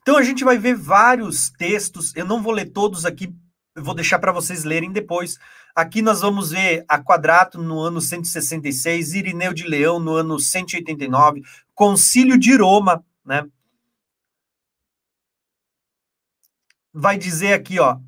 Então 0.00 0.16
a 0.16 0.22
gente 0.22 0.44
vai 0.44 0.56
ver 0.56 0.74
vários 0.74 1.50
textos. 1.50 2.14
Eu 2.14 2.24
não 2.24 2.42
vou 2.42 2.52
ler 2.52 2.66
todos 2.66 3.04
aqui, 3.04 3.34
eu 3.74 3.84
vou 3.84 3.94
deixar 3.94 4.18
para 4.18 4.32
vocês 4.32 4.64
lerem 4.64 4.92
depois 4.92 5.38
Aqui 5.74 6.02
nós 6.02 6.20
vamos 6.20 6.50
ver 6.50 6.84
a 6.88 6.98
Quadrato 6.98 7.60
no 7.60 7.80
ano 7.80 8.00
166, 8.00 9.14
Irineu 9.14 9.54
de 9.54 9.64
Leão 9.64 10.00
no 10.00 10.14
ano 10.14 10.38
189, 10.38 11.42
Concílio 11.74 12.38
de 12.38 12.56
Roma, 12.56 13.04
né? 13.24 13.46
Vai 16.92 17.16
dizer 17.16 17.52
aqui, 17.52 17.78
ó, 17.78 17.98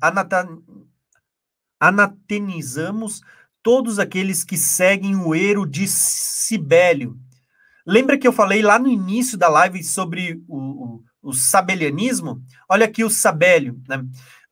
anatenizamos 1.79 3.21
todos 3.61 3.97
aqueles 3.97 4.43
que 4.43 4.57
seguem 4.57 5.15
o 5.15 5.33
erro 5.33 5.65
de 5.65 5.87
Sibélio. 5.87 7.17
Lembra 7.85 8.17
que 8.17 8.27
eu 8.27 8.33
falei 8.33 8.61
lá 8.61 8.77
no 8.77 8.89
início 8.89 9.37
da 9.37 9.47
live 9.47 9.81
sobre 9.83 10.43
o, 10.49 10.57
o, 10.57 11.03
o 11.29 11.33
sabelianismo? 11.33 12.43
Olha 12.69 12.85
aqui 12.85 13.05
o 13.05 13.09
Sabélio, 13.09 13.81
né? 13.87 14.03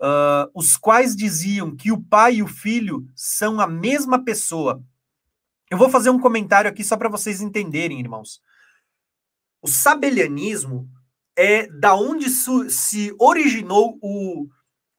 Uh, 0.02 0.50
os 0.56 0.76
quais 0.76 1.16
diziam 1.16 1.76
que 1.76 1.92
o 1.92 2.02
pai 2.02 2.36
e 2.36 2.44
o 2.44 2.48
filho 2.48 3.06
são 3.16 3.62
a 3.62 3.68
mesma 3.68 4.24
pessoa. 4.24 4.84
Eu 5.70 5.78
vou 5.78 5.90
fazer 5.90 6.10
um 6.10 6.20
comentário 6.20 6.70
aqui 6.70 6.84
só 6.84 6.98
para 6.98 7.10
vocês 7.10 7.40
entenderem, 7.40 8.00
irmãos. 8.00 8.42
O 9.62 9.68
sabelianismo 9.68 10.90
é 11.38 11.68
da 11.68 11.96
onde 11.96 12.30
se 12.30 13.16
originou 13.20 13.98
o 14.02 14.48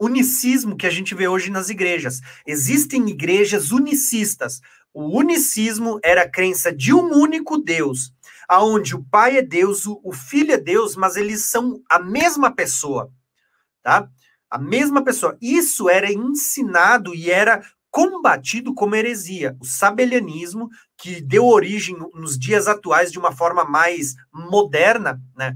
unicismo 0.00 0.76
que 0.76 0.86
a 0.86 0.90
gente 0.90 1.14
vê 1.14 1.28
hoje 1.28 1.50
nas 1.50 1.68
igrejas. 1.68 2.20
Existem 2.46 3.08
igrejas 3.08 3.70
unicistas. 3.70 4.60
O 4.94 5.18
unicismo 5.18 6.00
era 6.02 6.22
a 6.22 6.28
crença 6.28 6.72
de 6.72 6.92
um 6.92 7.12
único 7.12 7.58
Deus, 7.58 8.12
aonde 8.48 8.94
o 8.94 9.04
Pai 9.04 9.38
é 9.38 9.42
Deus, 9.42 9.86
o 9.86 10.12
Filho 10.12 10.52
é 10.52 10.58
Deus, 10.58 10.96
mas 10.96 11.16
eles 11.16 11.46
são 11.46 11.82
a 11.88 11.98
mesma 11.98 12.50
pessoa, 12.54 13.10
tá? 13.82 14.08
A 14.52 14.58
mesma 14.58 15.02
pessoa. 15.02 15.34
Isso 15.40 15.88
era 15.88 16.12
ensinado 16.12 17.14
e 17.14 17.30
era 17.30 17.62
combatido 17.90 18.74
como 18.74 18.94
heresia. 18.94 19.56
O 19.58 19.64
sabelianismo, 19.64 20.68
que 20.98 21.22
deu 21.22 21.46
origem 21.46 21.96
nos 22.12 22.38
dias 22.38 22.68
atuais 22.68 23.10
de 23.10 23.18
uma 23.18 23.32
forma 23.32 23.64
mais 23.64 24.14
moderna, 24.30 25.18
né, 25.34 25.54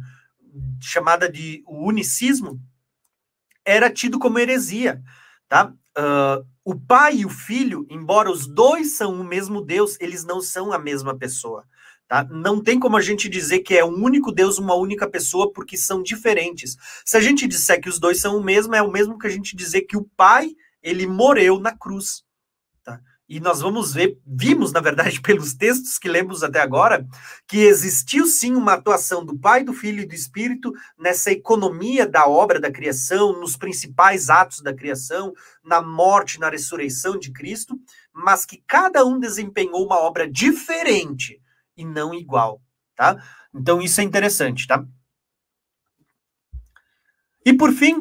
chamada 0.81 1.31
de 1.31 1.63
unicismo, 1.69 2.59
era 3.67 3.91
tido 3.91 4.19
como 4.19 4.39
heresia. 4.39 5.03
Tá? 5.47 5.75
Uh, 5.99 6.47
o 6.65 6.75
pai 6.75 7.17
e 7.17 7.27
o 7.27 7.29
filho, 7.29 7.87
embora 7.91 8.31
os 8.31 8.47
dois 8.47 8.97
são 8.97 9.21
o 9.21 9.25
mesmo 9.25 9.61
Deus, 9.61 9.99
eles 10.01 10.25
não 10.25 10.41
são 10.41 10.73
a 10.73 10.79
mesma 10.79 11.15
pessoa. 11.15 11.67
Tá? 12.09 12.25
Não 12.31 12.63
tem 12.63 12.79
como 12.79 12.97
a 12.97 13.01
gente 13.01 13.29
dizer 13.29 13.61
que 13.61 13.75
é 13.75 13.85
um 13.85 14.03
único 14.05 14.31
Deus, 14.31 14.59
uma 14.59 14.75
única 14.75 15.09
pessoa, 15.09 15.53
porque 15.53 15.77
são 15.77 16.03
diferentes. 16.03 16.77
Se 17.05 17.17
a 17.17 17.21
gente 17.21 17.49
disser 17.49 17.81
que 17.81 17.89
os 17.89 17.99
dois 17.99 18.21
são 18.21 18.37
o 18.37 18.45
mesmo, 18.45 18.77
é 18.77 18.83
o 18.83 18.91
mesmo 18.91 19.19
que 19.19 19.27
a 19.27 19.31
gente 19.31 19.57
dizer 19.57 19.83
que 19.83 19.97
o 19.97 20.09
Pai 20.17 20.51
ele 20.81 21.05
morreu 21.05 21.59
na 21.59 21.77
cruz. 21.77 22.23
Tá? 22.85 23.01
E 23.29 23.41
nós 23.41 23.61
vamos 23.61 23.93
ver, 23.93 24.21
vimos, 24.25 24.71
na 24.71 24.79
verdade, 24.79 25.19
pelos 25.21 25.53
textos 25.53 25.99
que 25.99 26.09
lemos 26.09 26.45
até 26.45 26.61
agora, 26.61 27.05
que 27.49 27.59
existiu 27.59 28.25
sim 28.25 28.55
uma 28.55 28.75
atuação 28.75 29.25
do 29.25 29.37
Pai, 29.37 29.65
do 29.65 29.73
Filho 29.73 30.03
e 30.03 30.07
do 30.07 30.15
Espírito 30.15 30.73
nessa 30.97 31.33
economia 31.33 32.07
da 32.07 32.29
obra 32.29 32.61
da 32.61 32.71
criação, 32.71 33.33
nos 33.41 33.57
principais 33.57 34.31
atos 34.31 34.61
da 34.61 34.73
criação, 34.73 35.35
na 35.65 35.83
morte, 35.83 36.39
na 36.39 36.49
ressurreição 36.49 37.19
de 37.19 37.33
Cristo, 37.33 37.77
mas 38.13 38.47
que 38.47 38.63
cada 38.65 39.05
um 39.05 39.19
desempenhou 39.19 39.85
uma 39.85 39.99
obra 39.99 40.31
diferente 40.31 41.41
e 41.77 41.85
não 41.85 42.15
igual, 42.15 42.63
tá? 42.95 43.23
Então 43.55 43.81
isso 43.81 44.01
é 44.01 44.05
interessante, 44.05 44.67
tá? 44.67 44.85
E 47.45 47.53
por 47.53 47.73
fim, 47.73 48.01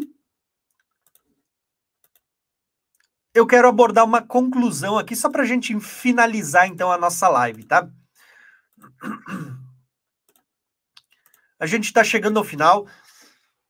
eu 3.34 3.46
quero 3.46 3.68
abordar 3.68 4.06
uma 4.06 4.22
conclusão 4.22 4.98
aqui, 4.98 5.16
só 5.16 5.30
para 5.30 5.44
a 5.44 5.46
gente 5.46 5.78
finalizar 5.80 6.68
então 6.68 6.92
a 6.92 6.98
nossa 6.98 7.28
live, 7.28 7.64
tá? 7.66 7.90
A 11.58 11.66
gente 11.66 11.86
está 11.86 12.04
chegando 12.04 12.38
ao 12.38 12.44
final. 12.44 12.86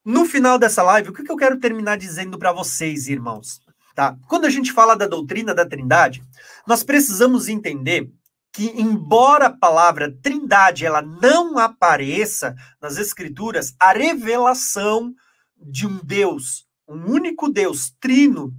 No 0.03 0.25
final 0.25 0.58
dessa 0.58 0.82
live, 0.82 1.09
o 1.09 1.14
que, 1.14 1.24
que 1.24 1.32
eu 1.32 1.38
quero 1.38 1.59
terminar 1.59 1.98
dizendo 1.98 2.38
para 2.38 2.51
vocês, 2.51 3.08
irmãos? 3.08 3.61
Tá? 3.93 4.17
Quando 4.27 4.45
a 4.45 4.50
gente 4.50 4.74
fala 4.74 4.95
da 4.95 5.08
doutrina 5.08 5.53
da 5.53 5.66
Trindade, 5.66 6.24
nós 6.67 6.84
precisamos 6.84 7.48
entender 7.48 8.11
que 8.56 8.72
embora 8.80 9.48
a 9.48 9.58
palavra 9.58 10.16
Trindade 10.24 10.85
ela 10.85 11.01
não 11.01 11.58
apareça 11.58 12.56
nas 12.82 12.98
escrituras, 12.98 13.75
a 13.77 13.92
revelação 13.92 15.14
de 15.58 15.85
um 15.85 16.00
Deus, 16.01 16.66
um 16.88 17.11
único 17.11 17.50
Deus, 17.50 17.93
trino, 18.00 18.53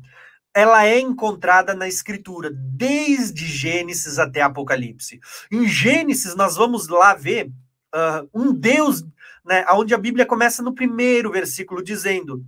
ela 0.52 0.84
é 0.84 1.00
encontrada 1.00 1.74
na 1.74 1.88
escritura, 1.88 2.50
desde 2.52 3.46
Gênesis 3.46 4.18
até 4.18 4.42
Apocalipse. 4.42 5.18
Em 5.50 5.66
Gênesis, 5.66 6.34
nós 6.36 6.56
vamos 6.56 6.88
lá 6.88 7.14
ver 7.14 7.46
uh, 7.46 8.28
um 8.34 8.52
Deus, 8.52 9.02
né, 9.42 9.64
onde 9.70 9.94
a 9.94 9.98
Bíblia 9.98 10.26
começa 10.26 10.62
no 10.62 10.74
primeiro 10.74 11.32
versículo 11.32 11.82
dizendo 11.82 12.44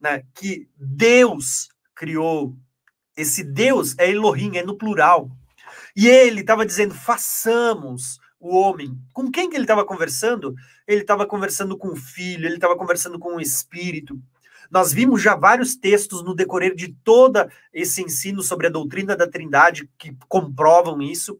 né, 0.00 0.22
que 0.36 0.68
Deus 0.76 1.68
criou. 1.96 2.56
Esse 3.16 3.42
Deus 3.42 3.98
é 3.98 4.08
Elohim, 4.08 4.56
é 4.56 4.64
no 4.64 4.78
plural. 4.78 5.28
E 5.96 6.08
ele 6.08 6.40
estava 6.40 6.66
dizendo: 6.66 6.94
façamos 6.94 8.18
o 8.38 8.56
homem. 8.56 8.98
Com 9.12 9.30
quem 9.30 9.48
que 9.48 9.56
ele 9.56 9.64
estava 9.64 9.84
conversando? 9.84 10.54
Ele 10.86 11.02
estava 11.02 11.26
conversando 11.26 11.78
com 11.78 11.88
o 11.88 11.96
filho, 11.96 12.46
ele 12.46 12.56
estava 12.56 12.76
conversando 12.76 13.18
com 13.18 13.36
o 13.36 13.40
espírito. 13.40 14.20
Nós 14.70 14.92
vimos 14.92 15.22
já 15.22 15.36
vários 15.36 15.76
textos 15.76 16.24
no 16.24 16.34
decorrer 16.34 16.74
de 16.74 16.88
toda 17.04 17.52
esse 17.72 18.02
ensino 18.02 18.42
sobre 18.42 18.66
a 18.66 18.70
doutrina 18.70 19.14
da 19.14 19.28
Trindade 19.28 19.88
que 19.98 20.16
comprovam 20.28 21.02
isso, 21.02 21.38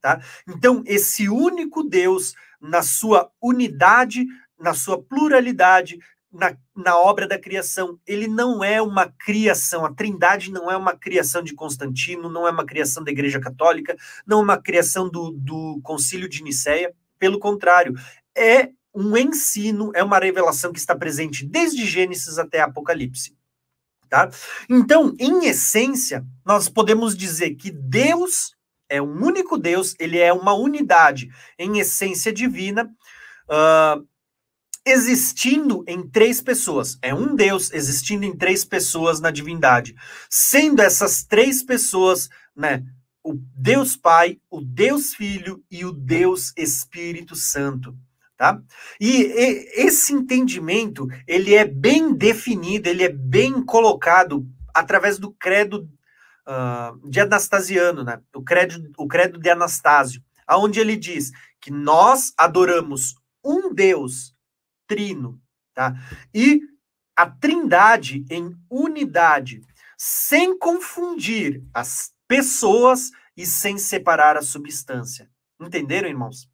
tá? 0.00 0.22
Então, 0.48 0.82
esse 0.86 1.28
único 1.28 1.82
Deus 1.82 2.34
na 2.60 2.82
sua 2.82 3.30
unidade, 3.40 4.24
na 4.58 4.74
sua 4.74 5.02
pluralidade, 5.02 5.98
na, 6.32 6.56
na 6.74 6.98
obra 6.98 7.26
da 7.26 7.38
criação. 7.38 7.98
Ele 8.06 8.26
não 8.26 8.64
é 8.64 8.80
uma 8.80 9.06
criação, 9.06 9.84
a 9.84 9.92
Trindade 9.92 10.50
não 10.50 10.70
é 10.70 10.76
uma 10.76 10.96
criação 10.96 11.42
de 11.42 11.54
Constantino, 11.54 12.30
não 12.30 12.46
é 12.46 12.50
uma 12.50 12.64
criação 12.64 13.04
da 13.04 13.10
Igreja 13.10 13.38
Católica, 13.38 13.96
não 14.26 14.40
é 14.40 14.42
uma 14.42 14.56
criação 14.60 15.08
do, 15.08 15.30
do 15.32 15.80
Concílio 15.82 16.28
de 16.28 16.42
Nicéia. 16.42 16.94
Pelo 17.18 17.38
contrário, 17.38 17.94
é 18.36 18.70
um 18.94 19.16
ensino, 19.16 19.92
é 19.94 20.02
uma 20.02 20.18
revelação 20.18 20.72
que 20.72 20.78
está 20.78 20.94
presente 20.94 21.46
desde 21.46 21.86
Gênesis 21.86 22.38
até 22.38 22.60
Apocalipse. 22.60 23.36
Tá? 24.08 24.28
Então, 24.68 25.14
em 25.18 25.46
essência, 25.46 26.24
nós 26.44 26.68
podemos 26.68 27.16
dizer 27.16 27.54
que 27.54 27.70
Deus 27.70 28.54
é 28.86 29.00
um 29.00 29.24
único 29.24 29.56
Deus, 29.56 29.94
ele 29.98 30.18
é 30.18 30.30
uma 30.30 30.52
unidade 30.52 31.30
em 31.58 31.78
essência 31.78 32.30
divina, 32.30 32.84
uh, 33.48 34.06
existindo 34.84 35.84
em 35.86 36.06
três 36.06 36.40
pessoas. 36.40 36.98
É 37.00 37.14
um 37.14 37.34
Deus 37.34 37.72
existindo 37.72 38.24
em 38.24 38.36
três 38.36 38.64
pessoas 38.64 39.20
na 39.20 39.30
divindade. 39.30 39.94
Sendo 40.28 40.82
essas 40.82 41.24
três 41.24 41.62
pessoas, 41.62 42.28
né, 42.54 42.84
o 43.22 43.34
Deus 43.56 43.96
Pai, 43.96 44.40
o 44.50 44.60
Deus 44.60 45.14
Filho 45.14 45.62
e 45.70 45.84
o 45.84 45.92
Deus 45.92 46.52
Espírito 46.56 47.36
Santo. 47.36 47.96
Tá? 48.36 48.60
E, 49.00 49.22
e 49.22 49.84
esse 49.86 50.12
entendimento, 50.12 51.06
ele 51.28 51.54
é 51.54 51.64
bem 51.64 52.12
definido, 52.12 52.88
ele 52.88 53.04
é 53.04 53.08
bem 53.08 53.64
colocado 53.64 54.44
através 54.74 55.16
do 55.18 55.30
credo 55.30 55.88
uh, 56.48 57.08
de 57.08 57.20
Anastasiano, 57.20 58.02
né? 58.02 58.20
o, 58.34 58.42
credo, 58.42 58.90
o 58.98 59.06
credo 59.06 59.38
de 59.38 59.48
Anastásio, 59.48 60.20
aonde 60.44 60.80
ele 60.80 60.96
diz 60.96 61.30
que 61.60 61.70
nós 61.70 62.32
adoramos 62.36 63.14
um 63.44 63.72
Deus 63.72 64.34
trino, 64.92 65.40
tá? 65.72 65.94
E 66.34 66.60
a 67.16 67.24
trindade 67.26 68.26
em 68.28 68.54
unidade, 68.70 69.62
sem 69.96 70.58
confundir 70.58 71.64
as 71.72 72.12
pessoas 72.28 73.10
e 73.34 73.46
sem 73.46 73.78
separar 73.78 74.36
a 74.36 74.42
substância. 74.42 75.30
Entenderam, 75.58 76.10
irmãos? 76.10 76.46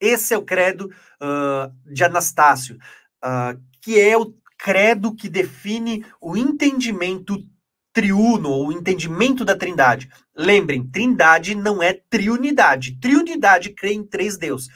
Esse 0.00 0.34
é 0.34 0.38
o 0.38 0.44
credo 0.44 0.88
uh, 1.20 1.92
de 1.92 2.04
Anastácio, 2.04 2.76
uh, 3.24 3.60
que 3.82 3.98
é 3.98 4.16
o 4.16 4.32
credo 4.56 5.12
que 5.12 5.28
define 5.28 6.06
o 6.20 6.36
entendimento 6.36 7.44
triuno, 7.92 8.50
ou 8.50 8.68
o 8.68 8.72
entendimento 8.72 9.44
da 9.44 9.56
trindade. 9.56 10.08
Lembrem, 10.36 10.86
trindade 10.86 11.56
não 11.56 11.82
é 11.82 11.92
triunidade. 11.92 13.00
Triunidade 13.00 13.70
crê 13.70 13.94
em 13.94 14.04
três 14.04 14.36
deuses. 14.36 14.68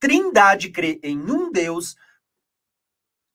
Trindade 0.00 0.70
crê 0.70 1.00
em 1.02 1.18
um 1.18 1.50
Deus, 1.50 1.96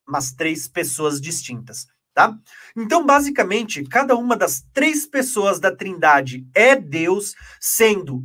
mas 0.07 0.31
três 0.31 0.67
pessoas 0.67 1.19
distintas, 1.19 1.87
tá? 2.13 2.37
Então, 2.75 3.05
basicamente, 3.05 3.83
cada 3.83 4.15
uma 4.15 4.35
das 4.35 4.65
três 4.73 5.05
pessoas 5.05 5.59
da 5.59 5.75
Trindade 5.75 6.45
é 6.53 6.75
Deus, 6.75 7.35
sendo 7.59 8.17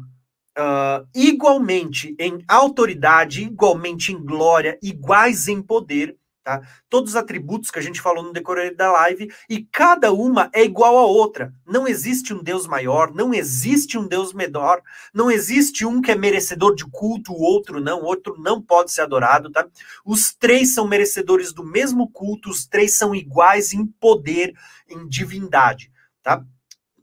uh, 0.58 1.06
igualmente 1.14 2.14
em 2.18 2.44
autoridade, 2.48 3.42
igualmente 3.42 4.12
em 4.12 4.22
glória, 4.22 4.78
iguais 4.82 5.48
em 5.48 5.62
poder, 5.62 6.16
Tá? 6.48 6.62
Todos 6.88 7.10
os 7.10 7.16
atributos 7.16 7.70
que 7.70 7.78
a 7.78 7.82
gente 7.82 8.00
falou 8.00 8.24
no 8.24 8.32
decorrer 8.32 8.74
da 8.74 8.90
live, 8.90 9.30
e 9.50 9.64
cada 9.64 10.14
uma 10.14 10.48
é 10.54 10.64
igual 10.64 10.96
à 10.96 11.04
outra. 11.04 11.52
Não 11.66 11.86
existe 11.86 12.32
um 12.32 12.42
Deus 12.42 12.66
maior, 12.66 13.12
não 13.12 13.34
existe 13.34 13.98
um 13.98 14.08
Deus 14.08 14.32
menor, 14.32 14.80
não 15.12 15.30
existe 15.30 15.84
um 15.84 16.00
que 16.00 16.10
é 16.10 16.14
merecedor 16.14 16.74
de 16.74 16.86
culto, 16.86 17.34
o 17.34 17.42
outro 17.42 17.82
não, 17.82 18.00
o 18.00 18.06
outro 18.06 18.34
não 18.38 18.62
pode 18.62 18.92
ser 18.92 19.02
adorado. 19.02 19.50
Tá? 19.52 19.68
Os 20.06 20.32
três 20.32 20.72
são 20.72 20.88
merecedores 20.88 21.52
do 21.52 21.62
mesmo 21.62 22.10
culto, 22.10 22.48
os 22.48 22.66
três 22.66 22.96
são 22.96 23.14
iguais 23.14 23.74
em 23.74 23.84
poder, 23.84 24.54
em 24.88 25.06
divindade. 25.06 25.92
Tá? 26.22 26.42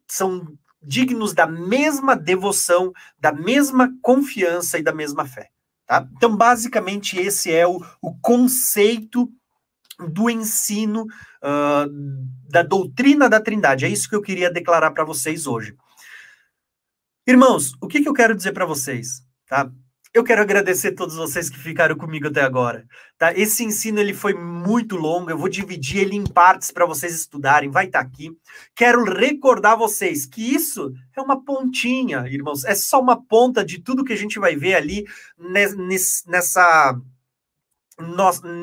São 0.08 0.58
dignos 0.82 1.36
da 1.36 1.46
mesma 1.46 2.16
devoção, 2.16 2.92
da 3.20 3.32
mesma 3.32 3.94
confiança 4.02 4.80
e 4.80 4.82
da 4.82 4.92
mesma 4.92 5.24
fé. 5.24 5.52
Tá? 5.86 6.08
Então, 6.16 6.36
basicamente, 6.36 7.18
esse 7.20 7.52
é 7.52 7.68
o, 7.68 7.84
o 8.02 8.18
conceito 8.20 9.32
do 10.00 10.30
ensino 10.30 11.04
uh, 11.04 11.90
da 12.50 12.64
doutrina 12.64 13.30
da 13.30 13.40
Trindade. 13.40 13.86
É 13.86 13.90
isso 13.90 14.10
que 14.10 14.16
eu 14.16 14.22
queria 14.22 14.52
declarar 14.52 14.92
para 14.92 15.06
vocês 15.06 15.48
hoje. 15.48 15.76
Irmãos, 17.28 17.74
o 17.82 17.88
que, 17.88 18.02
que 18.02 18.10
eu 18.10 18.14
quero 18.14 18.36
dizer 18.36 18.52
para 18.52 18.66
vocês? 18.66 19.24
Tá? 19.48 19.72
Eu 20.16 20.24
quero 20.24 20.42
agradecer 20.42 20.88
a 20.88 20.96
todos 20.96 21.18
vocês 21.18 21.50
que 21.50 21.60
ficaram 21.60 21.94
comigo 21.94 22.30
até 22.30 22.42
agora. 22.42 22.88
Tá? 23.18 23.34
Esse 23.34 23.66
ensino 23.66 24.00
ele 24.00 24.14
foi 24.14 24.34
muito 24.34 24.96
longo, 24.96 25.30
eu 25.30 25.38
vou 25.38 25.50
dividir 25.50 26.04
ele 26.04 26.16
em 26.16 26.24
partes 26.24 26.72
para 26.72 26.86
vocês 26.86 27.14
estudarem, 27.14 27.70
vai 27.70 27.88
estar 27.88 28.02
tá 28.02 28.06
aqui. 28.08 28.32
Quero 28.74 29.04
recordar 29.04 29.78
vocês 29.78 30.26
que 30.26 30.56
isso 30.56 30.94
é 31.18 31.22
uma 31.22 31.44
pontinha, 31.44 32.26
irmãos, 32.30 32.64
é 32.64 32.74
só 32.74 33.02
uma 33.02 33.22
ponta 33.22 33.62
de 33.62 33.82
tudo 33.82 34.06
que 34.06 34.14
a 34.14 34.16
gente 34.16 34.40
vai 34.40 34.56
ver 34.56 34.76
ali 34.76 35.04
nessa 35.38 36.98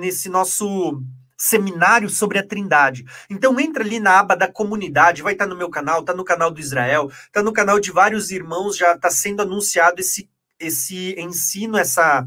nesse 0.00 0.30
nosso 0.30 1.02
seminário 1.36 2.08
sobre 2.08 2.38
a 2.38 2.46
Trindade. 2.46 3.04
Então 3.28 3.60
entra 3.60 3.84
ali 3.84 4.00
na 4.00 4.20
aba 4.20 4.34
da 4.34 4.50
comunidade, 4.50 5.20
vai 5.20 5.34
estar 5.34 5.44
tá 5.44 5.50
no 5.50 5.56
meu 5.58 5.68
canal, 5.68 6.00
está 6.00 6.14
no 6.14 6.24
canal 6.24 6.50
do 6.50 6.60
Israel, 6.60 7.10
está 7.26 7.42
no 7.42 7.52
canal 7.52 7.78
de 7.78 7.90
vários 7.90 8.30
irmãos, 8.30 8.74
já 8.74 8.94
está 8.94 9.10
sendo 9.10 9.42
anunciado 9.42 10.00
esse 10.00 10.31
esse 10.62 11.14
ensino, 11.18 11.76
essa, 11.76 12.22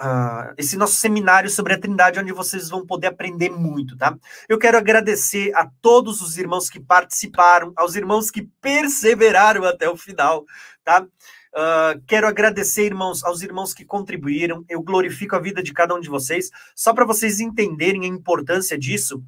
uh, 0.00 0.54
esse 0.58 0.76
nosso 0.76 0.96
seminário 0.96 1.48
sobre 1.48 1.74
a 1.74 1.78
Trindade, 1.78 2.18
onde 2.18 2.32
vocês 2.32 2.68
vão 2.68 2.86
poder 2.86 3.08
aprender 3.08 3.50
muito, 3.50 3.96
tá? 3.96 4.16
Eu 4.48 4.58
quero 4.58 4.76
agradecer 4.76 5.54
a 5.54 5.68
todos 5.80 6.20
os 6.20 6.36
irmãos 6.36 6.68
que 6.68 6.80
participaram, 6.80 7.72
aos 7.76 7.94
irmãos 7.94 8.30
que 8.30 8.42
perseveraram 8.60 9.64
até 9.64 9.88
o 9.88 9.96
final, 9.96 10.44
tá? 10.84 11.02
Uh, 11.02 12.02
quero 12.06 12.26
agradecer, 12.26 12.84
irmãos, 12.84 13.24
aos 13.24 13.40
irmãos 13.40 13.72
que 13.72 13.84
contribuíram. 13.84 14.64
Eu 14.68 14.82
glorifico 14.82 15.34
a 15.34 15.40
vida 15.40 15.62
de 15.62 15.72
cada 15.72 15.94
um 15.94 16.00
de 16.00 16.10
vocês. 16.10 16.50
Só 16.74 16.92
para 16.92 17.06
vocês 17.06 17.40
entenderem 17.40 18.04
a 18.04 18.08
importância 18.08 18.78
disso, 18.78 19.24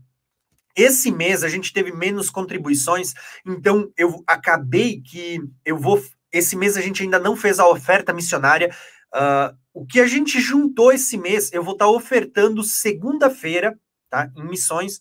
esse 0.79 1.11
mês 1.11 1.43
a 1.43 1.49
gente 1.49 1.73
teve 1.73 1.91
menos 1.91 2.31
contribuições, 2.31 3.13
então 3.45 3.91
eu 3.97 4.23
acabei 4.27 5.01
que 5.01 5.41
eu 5.65 5.77
vou. 5.77 6.01
Esse 6.33 6.57
mês 6.57 6.77
a 6.77 6.81
gente 6.81 7.03
ainda 7.03 7.19
não 7.19 7.37
fez 7.37 7.59
a 7.59 7.67
oferta 7.67 8.13
missionária. 8.13 8.75
Uh, 9.15 9.57
o 9.73 9.87
que 9.87 10.01
a 10.01 10.07
gente 10.07 10.41
juntou 10.41 10.93
esse 10.93 11.17
mês, 11.17 11.53
eu 11.53 11.63
vou 11.63 11.73
estar 11.73 11.87
tá 11.87 11.91
ofertando 11.91 12.63
segunda-feira, 12.63 13.79
tá? 14.11 14.31
Em 14.37 14.45
missões. 14.45 15.01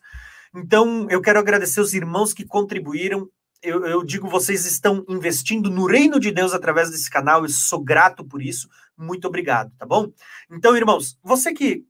Então, 0.56 1.08
eu 1.10 1.22
quero 1.22 1.40
agradecer 1.40 1.82
os 1.82 1.94
irmãos 1.94 2.34
que 2.34 2.46
contribuíram. 2.46 3.30
Eu, 3.62 3.86
eu, 3.86 4.04
digo, 4.04 4.30
vocês 4.30 4.66
estão 4.66 5.04
investindo 5.10 5.70
no 5.70 5.86
reino 5.86 6.20
de 6.20 6.32
Deus 6.32 6.54
através 6.54 6.90
desse 6.90 7.10
canal. 7.10 7.44
Eu 7.44 7.50
sou 7.50 7.84
grato 7.84 8.24
por 8.24 8.42
isso. 8.42 8.70
Muito 8.98 9.28
obrigado, 9.28 9.72
tá 9.78 9.86
bom? 9.86 10.12
Então, 10.50 10.76
irmãos, 10.76 11.18
você 11.24 11.54
que 11.54 11.84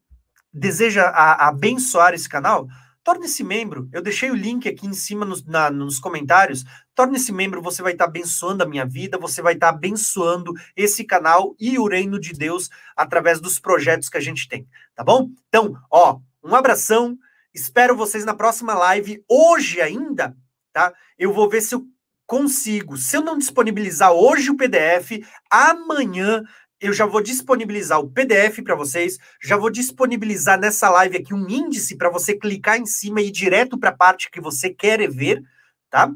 deseja 0.52 1.04
a, 1.04 1.48
abençoar 1.48 2.14
esse 2.14 2.28
canal, 2.28 2.68
torne-se 3.08 3.42
membro. 3.42 3.88
Eu 3.94 4.02
deixei 4.02 4.30
o 4.30 4.36
link 4.36 4.68
aqui 4.68 4.86
em 4.86 4.92
cima 4.92 5.24
nos, 5.24 5.46
na, 5.46 5.72
nos 5.72 5.98
comentários. 5.98 6.66
Torne-se 6.94 7.32
membro, 7.32 7.62
você 7.62 7.82
vai 7.82 7.94
estar 7.94 8.04
abençoando 8.04 8.64
a 8.64 8.66
minha 8.66 8.86
vida, 8.86 9.18
você 9.18 9.42
vai 9.42 9.54
estar 9.54 9.70
abençoando 9.70 10.54
esse 10.76 11.06
canal 11.06 11.56
e 11.58 11.80
o 11.80 11.88
reino 11.88 12.20
de 12.20 12.34
Deus 12.34 12.70
através 12.98 13.40
dos 13.40 13.60
projetos 13.60 14.10
que 14.10 14.18
a 14.18 14.22
gente 14.22 14.50
tem, 14.50 14.68
tá 14.94 15.06
bom? 15.06 15.30
Então, 15.48 15.82
ó, 15.90 16.20
um 16.44 16.54
abração. 16.54 17.18
Espero 17.54 17.96
vocês 17.96 18.26
na 18.26 18.34
próxima 18.34 18.74
live. 18.74 19.24
Hoje 19.26 19.80
ainda, 19.80 20.36
tá? 20.74 20.94
Eu 21.18 21.32
vou 21.32 21.50
ver 21.50 21.62
se 21.62 21.76
eu 21.76 21.86
consigo. 22.26 22.98
Se 22.98 23.16
eu 23.16 23.22
não 23.22 23.38
disponibilizar 23.38 24.12
hoje 24.12 24.52
o 24.52 24.58
PDF, 24.58 25.26
amanhã 25.50 26.44
eu 26.80 26.94
já 26.94 27.06
vou 27.06 27.22
disponibilizar 27.22 28.00
o 28.00 28.10
PDF 28.10 28.62
para 28.64 28.76
vocês, 28.76 29.18
já 29.42 29.58
vou 29.58 29.70
disponibilizar 29.70 30.60
nessa 30.60 30.90
live 30.90 31.18
aqui 31.18 31.34
um 31.34 31.50
índice 31.50 31.98
para 31.98 32.10
você 32.10 32.36
clicar 32.36 32.78
em 32.78 32.86
cima 32.86 33.22
e 33.22 33.28
ir 33.28 33.32
direto 33.32 33.78
para 33.78 33.90
a 33.90 33.96
parte 33.96 34.30
que 34.30 34.40
você 34.40 34.70
quer 34.70 35.10
ver, 35.10 35.44
tá? 35.90 36.12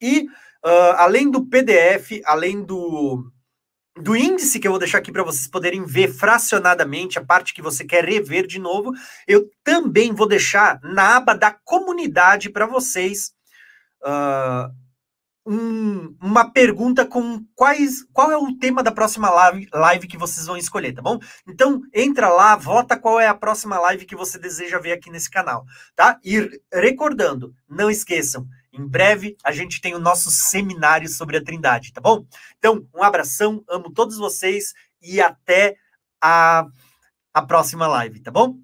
E 0.00 0.26
uh, 0.64 0.92
além 0.96 1.30
do 1.30 1.46
PDF, 1.46 2.20
além 2.24 2.62
do, 2.62 3.30
do 3.96 4.14
índice 4.14 4.60
que 4.60 4.66
eu 4.66 4.72
vou 4.72 4.78
deixar 4.78 4.98
aqui 4.98 5.10
para 5.10 5.24
vocês 5.24 5.48
poderem 5.48 5.84
ver 5.84 6.08
fracionadamente 6.12 7.18
a 7.18 7.24
parte 7.24 7.54
que 7.54 7.62
você 7.62 7.84
quer 7.84 8.04
rever 8.04 8.46
de 8.46 8.58
novo, 8.58 8.92
eu 9.26 9.50
também 9.64 10.12
vou 10.12 10.28
deixar 10.28 10.78
na 10.82 11.16
aba 11.16 11.34
da 11.34 11.52
comunidade 11.52 12.50
para 12.50 12.66
vocês. 12.66 13.32
Uh, 14.02 14.79
um, 15.50 16.16
uma 16.22 16.48
pergunta 16.48 17.04
com 17.04 17.44
quais, 17.56 18.04
qual 18.12 18.30
é 18.30 18.36
o 18.36 18.56
tema 18.56 18.84
da 18.84 18.92
próxima 18.92 19.28
live, 19.28 19.66
live 19.72 20.06
que 20.06 20.16
vocês 20.16 20.46
vão 20.46 20.56
escolher, 20.56 20.92
tá 20.92 21.02
bom? 21.02 21.18
Então, 21.44 21.82
entra 21.92 22.28
lá, 22.28 22.54
vota 22.54 22.96
qual 22.96 23.18
é 23.18 23.26
a 23.26 23.34
próxima 23.34 23.76
live 23.80 24.06
que 24.06 24.14
você 24.14 24.38
deseja 24.38 24.78
ver 24.78 24.92
aqui 24.92 25.10
nesse 25.10 25.28
canal, 25.28 25.64
tá? 25.96 26.20
E 26.24 26.48
recordando, 26.72 27.52
não 27.68 27.90
esqueçam, 27.90 28.46
em 28.72 28.86
breve 28.86 29.36
a 29.42 29.50
gente 29.50 29.80
tem 29.80 29.92
o 29.92 29.98
nosso 29.98 30.30
seminário 30.30 31.08
sobre 31.08 31.36
a 31.36 31.42
Trindade, 31.42 31.92
tá 31.92 32.00
bom? 32.00 32.24
Então, 32.56 32.86
um 32.94 33.02
abração, 33.02 33.64
amo 33.68 33.92
todos 33.92 34.18
vocês 34.18 34.72
e 35.02 35.20
até 35.20 35.74
a, 36.22 36.64
a 37.34 37.42
próxima 37.42 37.88
live, 37.88 38.20
tá 38.20 38.30
bom? 38.30 38.56